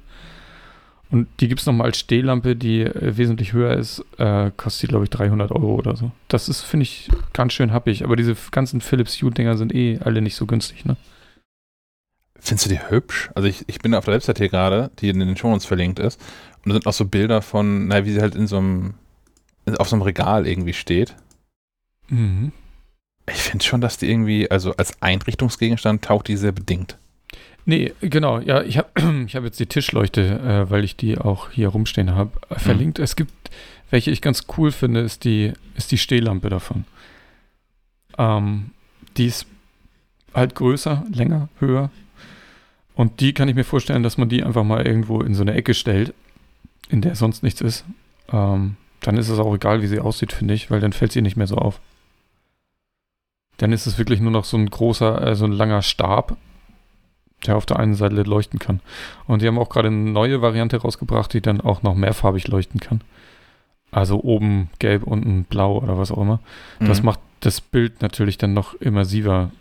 Und 1.10 1.28
die 1.42 1.50
gibt 1.50 1.60
es 1.60 1.66
nochmal 1.68 1.88
als 1.88 2.00
Stehlampe, 2.00 2.56
die 2.56 2.82
äh, 2.82 3.18
wesentlich 3.18 3.52
höher 3.52 3.76
ist, 3.76 4.04
äh, 4.18 4.50
kostet 4.56 4.90
glaube 4.90 5.04
ich, 5.04 5.10
300 5.10 5.52
Euro 5.52 5.76
oder 5.76 5.98
so. 5.98 6.12
Das 6.30 6.48
ist, 6.48 6.62
finde 6.62 6.84
ich, 6.84 7.10
ganz 7.34 7.54
schön 7.54 7.74
happig. 7.74 8.06
Aber 8.06 8.16
diese 8.16 8.36
ganzen 8.52 8.80
Philips 8.80 9.22
Hue-Dinger 9.22 9.58
sind 9.58 9.76
eh 9.76 10.00
alle 10.00 10.22
nicht 10.22 10.36
so 10.36 10.46
günstig, 10.46 10.86
ne? 10.86 10.96
Findest 12.40 12.66
du 12.66 12.70
die 12.70 12.90
hübsch? 12.90 13.30
Also 13.36 13.48
ich, 13.48 13.66
ich 13.68 13.80
bin 13.80 13.94
auf 13.94 14.06
der 14.06 14.16
Website 14.16 14.40
hier 14.40 14.50
gerade, 14.50 14.90
die 15.00 15.10
in 15.10 15.20
den 15.20 15.38
Show 15.38 15.52
uns 15.52 15.66
verlinkt 15.66 16.00
ist. 16.00 16.20
Und 16.64 16.70
da 16.70 16.74
sind 16.74 16.88
auch 16.88 16.94
so 16.94 17.06
Bilder 17.06 17.42
von, 17.42 17.88
naja, 17.88 18.06
wie 18.06 18.14
sie 18.14 18.22
halt 18.22 18.34
in 18.34 18.48
so 18.48 18.58
einem, 18.58 18.94
auf 19.78 19.90
so 19.90 19.96
einem 19.96 20.02
Regal 20.02 20.48
irgendwie 20.48 20.74
steht. 20.74 21.16
Mhm. 22.08 22.52
Ich 23.28 23.42
finde 23.42 23.64
schon, 23.64 23.82
dass 23.82 23.98
die 23.98 24.10
irgendwie, 24.10 24.50
also 24.50 24.74
als 24.76 25.02
Einrichtungsgegenstand 25.02 26.04
taucht 26.04 26.28
die 26.28 26.38
sehr 26.38 26.52
bedingt. 26.52 26.98
Nee, 27.66 27.94
genau. 28.02 28.40
Ja, 28.40 28.64
ich 28.64 28.78
habe 28.78 28.90
ich 29.26 29.36
hab 29.36 29.44
jetzt 29.44 29.60
die 29.60 29.66
Tischleuchte, 29.66 30.22
äh, 30.22 30.70
weil 30.70 30.84
ich 30.84 30.96
die 30.96 31.18
auch 31.18 31.52
hier 31.52 31.70
rumstehen 31.70 32.16
habe, 32.16 32.32
äh, 32.50 32.60
verlinkt. 32.60 33.00
Es 33.00 33.16
gibt, 33.16 33.32
welche 33.90 34.12
ich 34.12 34.22
ganz 34.22 34.46
cool 34.58 34.72
finde, 34.72 35.02
ist 35.02 35.24
die, 35.24 35.54
ist 35.76 35.92
die 35.92 35.98
Stehlampe 35.98 36.50
davon. 36.50 36.86
Ähm, 38.18 38.72
die 39.18 39.28
ist 39.28 39.46
halt 40.34 40.56
größer, 40.56 41.06
länger, 41.12 41.50
höher. 41.60 41.92
Und 42.96 43.20
die 43.20 43.34
kann 43.34 43.48
ich 43.48 43.56
mir 43.56 43.64
vorstellen, 43.64 44.04
dass 44.04 44.18
man 44.18 44.30
die 44.30 44.44
einfach 44.44 44.64
mal 44.64 44.86
irgendwo 44.86 45.22
in 45.22 45.34
so 45.34 45.42
eine 45.42 45.54
Ecke 45.54 45.74
stellt, 45.74 46.14
in 46.90 47.02
der 47.02 47.16
sonst 47.16 47.44
nichts 47.44 47.62
ist. 47.62 47.86
Ähm, 48.32 48.76
dann 49.02 49.18
ist 49.18 49.30
es 49.30 49.40
auch 49.40 49.54
egal, 49.56 49.82
wie 49.82 49.88
sie 49.88 50.00
aussieht, 50.00 50.34
finde 50.34 50.54
ich, 50.54 50.70
weil 50.70 50.80
dann 50.80 50.94
fällt 50.94 51.12
sie 51.12 51.22
nicht 51.22 51.38
mehr 51.38 51.48
so 51.48 51.56
auf. 51.56 51.80
Dann 53.62 53.74
ist 53.74 53.86
es 53.86 54.00
wirklich 54.00 54.20
nur 54.20 54.32
noch 54.32 54.44
so 54.44 54.58
ein 54.58 54.68
großer, 54.68 55.22
äh, 55.22 55.36
so 55.36 55.46
ein 55.46 55.52
langer 55.52 55.84
Stab, 55.84 56.36
der 57.46 57.58
auf 57.58 57.68
der 57.68 57.78
einen 57.78 57.94
Seite 57.94 58.24
leuchten 58.24 58.58
kann. 58.58 58.80
Und 59.28 59.44
die 59.44 59.48
haben 59.48 59.60
auch 59.60 59.70
gerade 59.70 59.90
eine 59.90 59.98
neue 59.98 60.42
Variante 60.42 60.78
rausgebracht, 60.78 61.32
die 61.32 61.42
dann 61.42 61.62
auch 61.62 61.84
noch 61.84 61.94
mehrfarbig 61.94 62.48
leuchten 62.48 62.80
kann. 62.80 63.02
Also 63.92 64.20
oben 64.24 64.72
gelb, 64.80 65.04
unten 65.04 65.44
blau 65.44 65.78
oder 65.78 66.00
was 66.00 66.12
auch 66.12 66.18
immer. 66.18 66.40
Mhm. 66.80 66.88
Das 66.88 67.04
macht 67.04 67.20
das 67.42 67.62
Bild 67.62 68.02
natürlich 68.02 68.40
dann 68.40 68.56
noch 68.56 68.74
immersiver. 68.74 69.52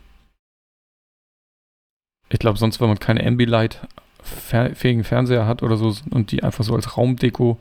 Ich 2.31 2.39
glaube, 2.39 2.59
sonst, 2.59 2.81
wenn 2.81 2.89
man 2.89 3.01
keine 3.01 3.27
Ambilight-fähigen 3.27 5.05
Fernseher 5.05 5.47
hat 5.47 5.63
oder 5.63 5.77
so 5.77 5.95
und 6.09 6.33
die 6.33 6.43
einfach 6.43 6.65
so 6.65 6.75
als 6.75 6.97
Raumdeko 6.97 7.59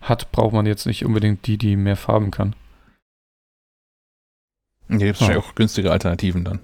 hat, 0.00 0.32
braucht 0.32 0.52
man 0.52 0.66
jetzt 0.66 0.86
nicht 0.86 1.04
unbedingt 1.04 1.46
die, 1.46 1.58
die 1.58 1.76
mehr 1.76 1.96
Farben 1.96 2.32
kann. 2.32 2.56
Hier 4.88 4.98
gibt 4.98 5.20
es 5.20 5.26
ja. 5.26 5.38
auch 5.38 5.54
günstige 5.54 5.90
Alternativen 5.90 6.44
dann. 6.44 6.60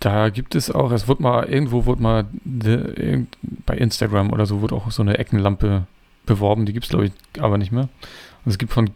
Da 0.00 0.28
gibt 0.28 0.54
es 0.54 0.70
auch, 0.70 0.92
es 0.92 1.08
wird 1.08 1.20
mal, 1.20 1.48
irgendwo 1.48 1.86
wird 1.86 2.00
mal 2.00 2.26
de, 2.44 3.24
bei 3.64 3.76
Instagram 3.76 4.32
oder 4.32 4.44
so, 4.44 4.60
wird 4.60 4.72
auch 4.72 4.90
so 4.90 5.02
eine 5.02 5.18
Eckenlampe 5.18 5.86
beworben. 6.26 6.66
Die 6.66 6.72
gibt 6.72 6.84
es, 6.84 6.90
glaube 6.90 7.06
ich, 7.06 7.12
aber 7.38 7.58
nicht 7.58 7.72
mehr. 7.72 7.88
Und 8.44 8.50
es 8.50 8.58
gibt 8.58 8.72
von 8.72 8.90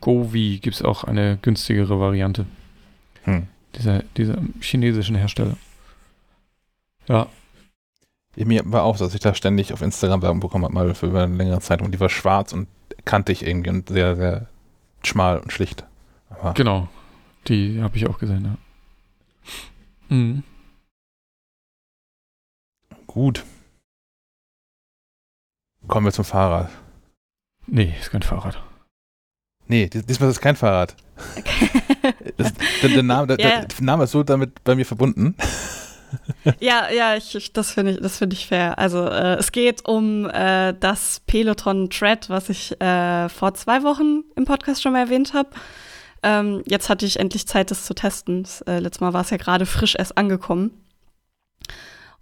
Govi 0.00 0.58
gibt 0.62 0.76
es 0.76 0.82
auch 0.82 1.04
eine 1.04 1.38
günstigere 1.42 2.00
Variante. 2.00 2.46
Hm. 3.24 3.48
Dieser, 3.76 4.02
dieser 4.16 4.38
chinesischen 4.60 5.16
Hersteller. 5.16 5.56
Ja. 7.06 7.26
Mir 8.36 8.62
war 8.64 8.84
auch, 8.84 8.96
dass 8.96 9.14
ich 9.14 9.20
da 9.20 9.34
ständig 9.34 9.72
auf 9.72 9.82
Instagram 9.82 10.22
Werbung 10.22 10.40
bekommen 10.40 10.64
habe, 10.64 10.72
mal 10.72 10.94
für 10.94 11.06
über 11.06 11.24
eine 11.24 11.36
längere 11.36 11.60
Zeit. 11.60 11.82
Und 11.82 11.92
die 11.92 12.00
war 12.00 12.08
schwarz 12.08 12.52
und 12.52 12.68
kantig 13.04 13.46
irgendwie 13.46 13.70
und 13.70 13.88
sehr, 13.88 14.16
sehr 14.16 14.46
schmal 15.02 15.38
und 15.38 15.52
schlicht. 15.52 15.84
Aber 16.30 16.54
genau. 16.54 16.88
Die 17.48 17.82
habe 17.82 17.96
ich 17.96 18.08
auch 18.08 18.18
gesehen, 18.18 18.44
ja. 18.44 20.16
Mhm. 20.16 20.42
Gut. 23.06 23.44
Kommen 25.86 26.06
wir 26.06 26.12
zum 26.12 26.24
Fahrrad. 26.24 26.70
Nee, 27.66 27.94
ist 27.98 28.10
kein 28.10 28.22
Fahrrad. 28.22 28.62
Nee, 29.66 29.88
diesmal 29.88 30.28
ist 30.28 30.36
es 30.36 30.40
kein 30.40 30.56
Fahrrad. 30.56 30.96
das, 32.36 32.52
der, 32.82 32.90
der, 32.90 33.02
Name, 33.02 33.26
der, 33.28 33.38
ja. 33.38 33.64
der, 33.64 33.84
Name 33.84 34.04
ist 34.04 34.10
so 34.10 34.22
damit 34.22 34.64
bei 34.64 34.74
mir 34.74 34.84
verbunden. 34.84 35.36
ja, 36.60 36.90
ja, 36.90 37.16
ich, 37.16 37.34
ich, 37.34 37.52
das 37.52 37.72
finde 37.72 37.98
ich, 38.04 38.12
find 38.12 38.32
ich 38.32 38.46
fair. 38.48 38.78
Also 38.78 39.06
äh, 39.06 39.34
es 39.34 39.52
geht 39.52 39.86
um 39.86 40.28
äh, 40.28 40.74
das 40.78 41.20
Peloton 41.26 41.88
Tread, 41.88 42.28
was 42.28 42.48
ich 42.48 42.80
äh, 42.80 43.28
vor 43.28 43.54
zwei 43.54 43.82
Wochen 43.84 44.24
im 44.34 44.44
Podcast 44.44 44.82
schon 44.82 44.92
mal 44.92 45.00
erwähnt 45.00 45.34
habe. 45.34 45.50
Ähm, 46.22 46.62
jetzt 46.66 46.88
hatte 46.88 47.06
ich 47.06 47.18
endlich 47.18 47.46
Zeit, 47.46 47.70
das 47.70 47.84
zu 47.84 47.94
testen. 47.94 48.42
Das, 48.42 48.60
äh, 48.62 48.78
letztes 48.78 49.00
Mal 49.00 49.12
war 49.12 49.22
es 49.22 49.30
ja 49.30 49.36
gerade 49.36 49.66
frisch 49.66 49.94
erst 49.94 50.18
angekommen. 50.18 50.72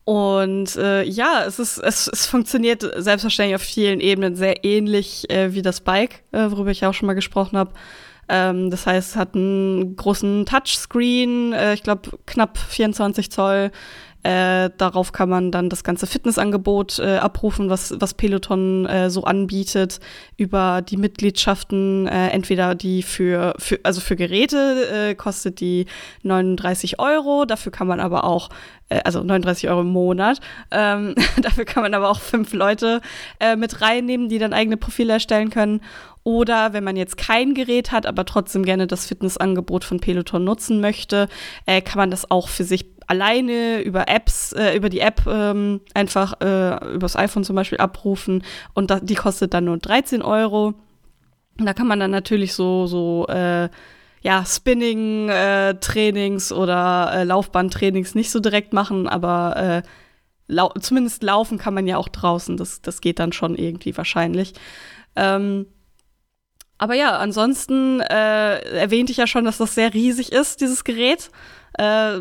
Und 0.04 0.76
äh, 0.76 1.02
ja, 1.02 1.44
es 1.46 1.58
ist, 1.58 1.76
es, 1.76 2.08
es 2.08 2.26
funktioniert 2.26 2.82
selbstverständlich 2.96 3.56
auf 3.56 3.62
vielen 3.62 4.00
Ebenen 4.00 4.36
sehr 4.36 4.64
ähnlich 4.64 5.28
äh, 5.30 5.52
wie 5.52 5.60
das 5.60 5.82
Bike, 5.82 6.22
äh, 6.32 6.50
worüber 6.50 6.70
ich 6.70 6.86
auch 6.86 6.94
schon 6.94 7.08
mal 7.08 7.12
gesprochen 7.12 7.58
habe. 7.58 7.72
Ähm, 8.28 8.70
das 8.70 8.86
heißt, 8.86 9.10
es 9.10 9.16
hat 9.16 9.34
einen 9.34 9.96
großen 9.96 10.46
Touchscreen, 10.46 11.52
äh, 11.52 11.74
ich 11.74 11.82
glaube 11.82 12.10
knapp 12.24 12.56
24 12.56 13.30
Zoll, 13.30 13.70
äh, 14.24 14.70
darauf 14.76 15.12
kann 15.12 15.28
man 15.28 15.52
dann 15.52 15.68
das 15.68 15.84
ganze 15.84 16.08
Fitnessangebot 16.08 16.98
äh, 16.98 17.18
abrufen, 17.18 17.70
was, 17.70 17.94
was 18.00 18.14
Peloton 18.14 18.84
äh, 18.86 19.10
so 19.10 19.22
anbietet, 19.22 20.00
über 20.36 20.82
die 20.82 20.96
Mitgliedschaften, 20.96 22.08
äh, 22.08 22.30
entweder 22.30 22.74
die 22.74 23.04
für, 23.04 23.54
für, 23.58 23.78
also 23.84 24.00
für 24.00 24.16
Geräte 24.16 25.10
äh, 25.10 25.14
kostet 25.14 25.60
die 25.60 25.86
39 26.24 26.98
Euro, 26.98 27.44
dafür 27.44 27.70
kann 27.70 27.86
man 27.86 28.00
aber 28.00 28.24
auch, 28.24 28.48
äh, 28.88 29.00
also 29.04 29.22
39 29.22 29.68
Euro 29.68 29.82
im 29.82 29.92
Monat, 29.92 30.40
ähm, 30.72 31.14
dafür 31.40 31.64
kann 31.64 31.84
man 31.84 31.94
aber 31.94 32.10
auch 32.10 32.20
fünf 32.20 32.52
Leute 32.52 33.00
mit 33.56 33.80
reinnehmen, 33.80 34.28
die 34.28 34.38
dann 34.38 34.52
eigene 34.52 34.76
Profile 34.76 35.12
erstellen 35.12 35.50
können. 35.50 35.80
Oder 36.24 36.72
wenn 36.72 36.84
man 36.84 36.96
jetzt 36.96 37.16
kein 37.16 37.54
Gerät 37.54 37.92
hat, 37.92 38.04
aber 38.04 38.24
trotzdem 38.24 38.64
gerne 38.64 38.86
das 38.86 39.06
Fitnessangebot 39.06 39.84
von 39.84 40.00
Peloton 40.00 40.44
nutzen 40.44 40.80
möchte, 40.80 41.28
kann 41.66 41.96
man 41.96 42.10
das 42.10 42.30
auch 42.30 42.48
für 42.48 42.64
sich 42.64 42.97
alleine 43.08 43.82
über 43.82 44.08
Apps, 44.08 44.52
äh, 44.52 44.76
über 44.76 44.88
die 44.88 45.00
App 45.00 45.26
ähm, 45.26 45.80
einfach 45.94 46.40
äh, 46.40 46.94
übers 46.94 47.16
iPhone 47.16 47.42
zum 47.42 47.56
Beispiel 47.56 47.78
abrufen 47.78 48.44
und 48.74 48.90
da, 48.90 49.00
die 49.00 49.16
kostet 49.16 49.54
dann 49.54 49.64
nur 49.64 49.78
13 49.78 50.22
Euro. 50.22 50.74
Und 51.58 51.66
da 51.66 51.74
kann 51.74 51.88
man 51.88 51.98
dann 51.98 52.12
natürlich 52.12 52.54
so, 52.54 52.86
so 52.86 53.26
äh, 53.28 53.68
ja, 54.20 54.44
Spinning-Trainings 54.44 56.50
äh, 56.50 56.54
oder 56.54 57.12
äh, 57.12 57.24
Laufbahntrainings 57.24 58.14
nicht 58.14 58.30
so 58.30 58.40
direkt 58.40 58.72
machen, 58.72 59.08
aber 59.08 59.56
äh, 59.56 59.82
lau 60.46 60.72
zumindest 60.80 61.22
laufen 61.22 61.58
kann 61.58 61.74
man 61.74 61.86
ja 61.86 61.96
auch 61.96 62.08
draußen. 62.08 62.56
Das, 62.56 62.82
das 62.82 63.00
geht 63.00 63.18
dann 63.18 63.32
schon 63.32 63.56
irgendwie 63.56 63.96
wahrscheinlich. 63.96 64.54
Ähm, 65.16 65.66
aber 66.78 66.94
ja, 66.94 67.18
ansonsten 67.18 68.00
äh, 68.00 68.60
erwähnte 68.60 69.10
ich 69.10 69.18
ja 69.18 69.26
schon, 69.26 69.44
dass 69.44 69.58
das 69.58 69.74
sehr 69.74 69.94
riesig 69.94 70.32
ist, 70.32 70.60
dieses 70.60 70.84
Gerät. 70.84 71.30
Äh, 71.76 72.20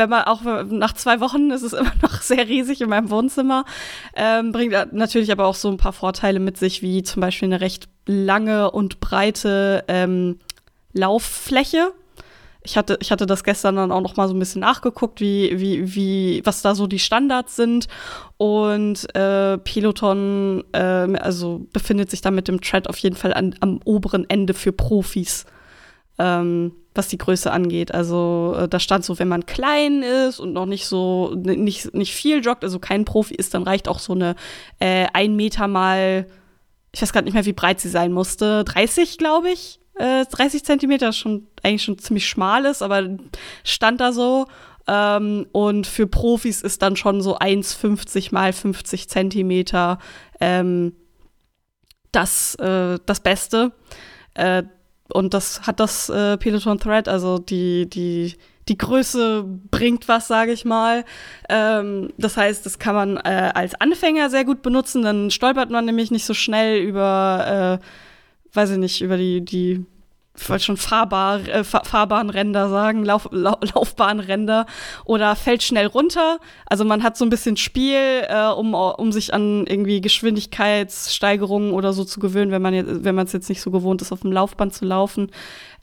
wenn 0.00 0.10
man 0.10 0.24
auch 0.24 0.42
nach 0.42 0.94
zwei 0.94 1.20
Wochen 1.20 1.50
ist 1.50 1.62
es 1.62 1.72
immer 1.74 1.92
noch 2.02 2.20
sehr 2.22 2.48
riesig 2.48 2.80
in 2.80 2.88
meinem 2.88 3.10
Wohnzimmer. 3.10 3.64
Ähm, 4.16 4.50
bringt 4.50 4.92
natürlich 4.92 5.30
aber 5.30 5.46
auch 5.46 5.54
so 5.54 5.68
ein 5.68 5.76
paar 5.76 5.92
Vorteile 5.92 6.40
mit 6.40 6.56
sich, 6.56 6.82
wie 6.82 7.02
zum 7.02 7.20
Beispiel 7.20 7.46
eine 7.46 7.60
recht 7.60 7.88
lange 8.06 8.70
und 8.70 8.98
breite 8.98 9.84
ähm, 9.86 10.40
Lauffläche. 10.92 11.92
Ich 12.62 12.76
hatte, 12.76 12.98
ich 13.00 13.10
hatte 13.10 13.24
das 13.24 13.42
gestern 13.42 13.76
dann 13.76 13.92
auch 13.92 14.02
noch 14.02 14.16
mal 14.16 14.28
so 14.28 14.34
ein 14.34 14.38
bisschen 14.38 14.60
nachgeguckt, 14.60 15.20
wie, 15.20 15.58
wie, 15.58 15.94
wie, 15.94 16.42
was 16.44 16.60
da 16.60 16.74
so 16.74 16.86
die 16.86 16.98
Standards 16.98 17.56
sind. 17.56 17.88
Und 18.36 19.14
äh, 19.14 19.56
Peloton, 19.58 20.64
äh, 20.72 20.78
also 20.78 21.66
befindet 21.72 22.10
sich 22.10 22.20
da 22.20 22.30
mit 22.30 22.48
dem 22.48 22.60
Tread 22.60 22.88
auf 22.88 22.98
jeden 22.98 23.16
Fall 23.16 23.32
an, 23.32 23.54
am 23.60 23.80
oberen 23.84 24.28
Ende 24.28 24.52
für 24.52 24.72
Profis. 24.72 25.46
Ähm, 26.20 26.72
was 26.94 27.08
die 27.08 27.18
Größe 27.18 27.50
angeht. 27.50 27.94
Also 27.94 28.54
äh, 28.58 28.68
da 28.68 28.78
stand 28.80 29.04
so, 29.04 29.18
wenn 29.18 29.28
man 29.28 29.46
klein 29.46 30.02
ist 30.02 30.40
und 30.40 30.52
noch 30.52 30.66
nicht 30.66 30.86
so, 30.86 31.34
nicht, 31.34 31.94
nicht 31.94 32.12
viel 32.12 32.44
joggt, 32.44 32.64
also 32.64 32.78
kein 32.78 33.04
Profi 33.04 33.34
ist, 33.34 33.54
dann 33.54 33.62
reicht 33.62 33.88
auch 33.88 33.98
so 34.00 34.12
eine 34.12 34.34
äh, 34.80 35.06
ein 35.12 35.36
Meter 35.36 35.68
mal, 35.68 36.26
ich 36.92 37.00
weiß 37.00 37.12
gerade 37.12 37.24
nicht 37.24 37.34
mehr, 37.34 37.46
wie 37.46 37.52
breit 37.52 37.80
sie 37.80 37.88
sein 37.88 38.12
musste, 38.12 38.64
30, 38.64 39.18
glaube 39.18 39.50
ich. 39.50 39.78
Äh, 39.94 40.26
30 40.26 40.64
Zentimeter, 40.64 41.12
schon 41.12 41.46
eigentlich 41.62 41.84
schon 41.84 41.98
ziemlich 41.98 42.28
schmal 42.28 42.64
ist, 42.64 42.82
aber 42.82 43.08
stand 43.64 44.00
da 44.00 44.12
so. 44.12 44.46
Ähm, 44.88 45.46
und 45.52 45.86
für 45.86 46.06
Profis 46.06 46.62
ist 46.62 46.82
dann 46.82 46.96
schon 46.96 47.20
so 47.20 47.38
1,50 47.38 48.34
mal 48.34 48.52
50 48.52 49.08
Zentimeter 49.08 49.98
ähm, 50.40 50.96
das, 52.10 52.56
äh, 52.56 52.98
das 53.06 53.20
Beste. 53.20 53.72
Äh, 54.34 54.64
und 55.12 55.34
das 55.34 55.62
hat 55.62 55.80
das 55.80 56.08
äh, 56.08 56.36
Peloton 56.36 56.78
Thread, 56.78 57.08
also 57.08 57.38
die, 57.38 57.88
die, 57.88 58.34
die 58.68 58.78
Größe 58.78 59.44
bringt 59.70 60.08
was, 60.08 60.28
sage 60.28 60.52
ich 60.52 60.64
mal. 60.64 61.04
Ähm, 61.48 62.12
das 62.18 62.36
heißt, 62.36 62.64
das 62.64 62.78
kann 62.78 62.94
man 62.94 63.16
äh, 63.18 63.50
als 63.54 63.74
Anfänger 63.80 64.30
sehr 64.30 64.44
gut 64.44 64.62
benutzen, 64.62 65.02
dann 65.02 65.30
stolpert 65.30 65.70
man 65.70 65.84
nämlich 65.84 66.10
nicht 66.10 66.24
so 66.24 66.34
schnell 66.34 66.80
über, 66.80 67.80
äh, 67.80 68.54
weiß 68.56 68.70
ich 68.70 68.78
nicht, 68.78 69.02
über 69.02 69.16
die, 69.16 69.44
die 69.44 69.84
ich 70.36 70.48
wollte 70.48 70.64
schon 70.64 70.76
fahrbar, 70.76 71.40
äh, 71.48 71.64
Fahrbahnränder 71.64 72.68
sagen, 72.68 73.04
Lauf, 73.04 73.28
Lau 73.32 73.56
Laufbahnränder 73.74 74.66
oder 75.04 75.34
fällt 75.34 75.62
schnell 75.62 75.86
runter. 75.86 76.38
Also 76.66 76.84
man 76.84 77.02
hat 77.02 77.16
so 77.16 77.24
ein 77.24 77.30
bisschen 77.30 77.56
Spiel, 77.56 78.24
äh, 78.28 78.48
um, 78.48 78.74
um 78.74 79.12
sich 79.12 79.34
an 79.34 79.66
irgendwie 79.66 80.00
Geschwindigkeitssteigerungen 80.00 81.72
oder 81.72 81.92
so 81.92 82.04
zu 82.04 82.20
gewöhnen, 82.20 82.52
wenn 82.52 82.62
man 82.62 82.74
jetzt, 82.74 83.04
wenn 83.04 83.18
es 83.18 83.32
jetzt 83.32 83.48
nicht 83.48 83.60
so 83.60 83.70
gewohnt 83.70 84.02
ist, 84.02 84.12
auf 84.12 84.20
dem 84.20 84.32
Laufband 84.32 84.72
zu 84.72 84.84
laufen, 84.84 85.30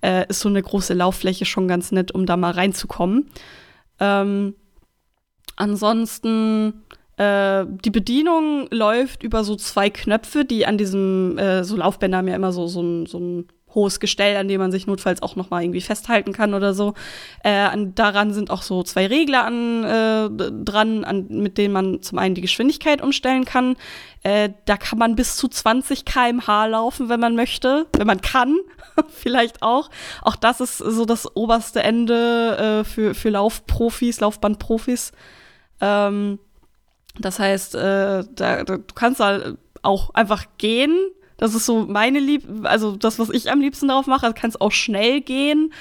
äh, 0.01 0.25
ist 0.29 0.39
so 0.39 0.49
eine 0.49 0.61
große 0.61 0.93
Lauffläche 0.93 1.45
schon 1.45 1.67
ganz 1.67 1.91
nett, 1.91 2.13
um 2.13 2.25
da 2.25 2.37
mal 2.37 2.51
reinzukommen. 2.51 3.29
Ähm, 3.99 4.55
ansonsten 5.57 6.85
äh, 7.17 7.65
die 7.67 7.91
Bedienung 7.91 8.67
läuft 8.71 9.23
über 9.23 9.43
so 9.43 9.55
zwei 9.55 9.89
Knöpfe, 9.89 10.45
die 10.45 10.65
an 10.65 10.77
diesem, 10.77 11.37
äh, 11.37 11.63
so 11.65 11.75
Laufbänder 11.75 12.19
haben 12.19 12.27
ja 12.27 12.35
immer 12.35 12.53
so, 12.53 12.67
so 12.67 12.81
ein, 12.81 13.05
so 13.07 13.19
ein 13.19 13.47
hohes 13.77 13.99
Gestell, 14.01 14.35
an 14.35 14.47
dem 14.47 14.59
man 14.59 14.71
sich 14.71 14.87
notfalls 14.87 15.21
auch 15.21 15.35
noch 15.35 15.51
mal 15.51 15.63
irgendwie 15.63 15.81
festhalten 15.81 16.33
kann 16.33 16.53
oder 16.53 16.73
so. 16.73 16.95
Äh, 17.43 17.51
an, 17.51 17.95
daran 17.95 18.33
sind 18.33 18.49
auch 18.49 18.63
so 18.63 18.83
zwei 18.83 19.05
Regler 19.05 19.45
an, 19.45 19.83
äh, 19.83 20.29
dran, 20.65 21.03
an, 21.05 21.27
mit 21.29 21.57
denen 21.57 21.73
man 21.73 22.01
zum 22.01 22.17
einen 22.17 22.35
die 22.35 22.41
Geschwindigkeit 22.41 23.01
umstellen 23.01 23.45
kann. 23.45 23.77
Äh, 24.23 24.49
da 24.65 24.77
kann 24.77 24.99
man 24.99 25.15
bis 25.15 25.37
zu 25.37 25.47
20 25.47 26.03
km/h 26.03 26.65
laufen, 26.65 27.07
wenn 27.07 27.19
man 27.19 27.35
möchte, 27.35 27.85
wenn 27.95 28.07
man 28.07 28.19
kann, 28.19 28.57
vielleicht 29.09 29.61
auch. 29.61 29.89
Auch 30.23 30.35
das 30.35 30.59
ist 30.59 30.79
so 30.79 31.05
das 31.05 31.35
oberste 31.35 31.83
Ende 31.83 32.81
äh, 32.81 32.83
für, 32.83 33.13
für 33.13 33.29
Laufprofis, 33.29 34.19
Laufbandprofis. 34.19 35.11
Ähm, 35.79 36.39
das 37.19 37.39
heißt, 37.39 37.75
äh, 37.75 38.23
da, 38.35 38.63
da, 38.63 38.63
du 38.63 38.93
kannst 38.95 39.19
da 39.19 39.53
auch 39.81 40.13
einfach 40.13 40.45
gehen. 40.57 40.95
Das 41.37 41.53
ist 41.53 41.65
so 41.65 41.85
meine 41.85 42.19
Lieb, 42.19 42.43
also 42.63 42.95
das, 42.95 43.19
was 43.19 43.29
ich 43.29 43.51
am 43.51 43.61
liebsten 43.61 43.87
darauf 43.87 44.07
mache. 44.07 44.27
Du 44.27 44.33
kannst 44.33 44.59
auch 44.59 44.71
schnell 44.71 45.21
gehen, 45.21 45.71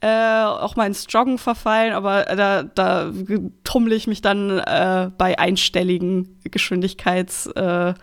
äh, 0.00 0.42
auch 0.42 0.76
mal 0.76 0.86
ins 0.86 1.06
Joggen 1.08 1.38
verfallen, 1.38 1.92
aber 1.92 2.24
da, 2.24 2.64
da 2.64 3.12
tummle 3.62 3.94
ich 3.94 4.06
mich 4.06 4.22
dann 4.22 4.58
äh, 4.58 5.10
bei 5.16 5.38
einstelligen 5.38 6.38
Geschwindigkeits 6.44 7.46
äh, 7.46 7.94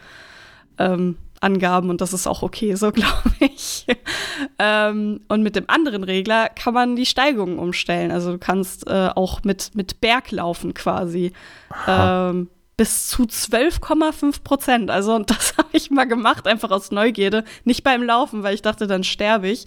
ähm, 0.80 1.18
Angaben 1.42 1.90
und 1.90 2.02
das 2.02 2.14
ist 2.14 2.28
auch 2.28 2.44
okay, 2.44 2.76
so 2.76 2.92
glaube 2.92 3.32
ich. 3.40 3.86
ähm, 4.60 5.22
und 5.28 5.44
mit 5.44 5.56
dem 5.56 5.66
anderen 5.68 6.04
Regler 6.04 6.50
kann 6.50 6.74
man 6.74 6.96
die 6.96 7.06
Steigung 7.06 7.60
umstellen. 7.60 8.12
Also 8.12 8.34
du 8.34 8.38
kannst 8.38 8.88
äh, 8.88 9.10
auch 9.16 9.44
mit, 9.44 9.76
mit 9.76 10.00
Berglaufen 10.02 10.74
quasi. 10.74 11.34
Ähm, 11.88 12.48
bis 12.78 13.08
zu 13.08 13.24
12,5 13.24 14.44
Prozent. 14.44 14.90
Also 14.90 15.20
das 15.20 15.56
habe 15.58 15.70
ich 15.74 15.92
mal 15.92 16.06
gemacht, 16.06 16.48
einfach 16.48 16.72
aus 16.72 16.92
Neugierde. 16.92 17.44
Nicht 17.64 17.84
beim 17.84 18.04
Laufen, 18.04 18.44
weil 18.44 18.56
ich 18.56 18.62
dachte, 18.62 18.88
dann 18.88 19.04
sterbe 19.04 19.50
ich, 19.50 19.66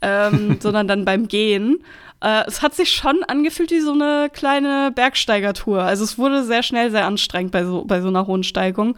ähm, 0.00 0.58
sondern 0.60 0.88
dann 0.88 1.04
beim 1.04 1.28
Gehen. 1.28 1.84
Äh, 2.20 2.44
es 2.46 2.62
hat 2.62 2.74
sich 2.74 2.92
schon 2.92 3.24
angefühlt 3.24 3.70
wie 3.70 3.80
so 3.80 3.92
eine 3.92 4.30
kleine 4.32 4.92
Bergsteigertour. 4.94 5.82
Also 5.82 6.04
es 6.04 6.18
wurde 6.18 6.44
sehr 6.44 6.62
schnell 6.62 6.90
sehr 6.90 7.06
anstrengend 7.06 7.52
bei 7.52 7.64
so, 7.64 7.84
bei 7.84 8.00
so 8.00 8.08
einer 8.08 8.26
hohen 8.26 8.44
Steigung. 8.44 8.96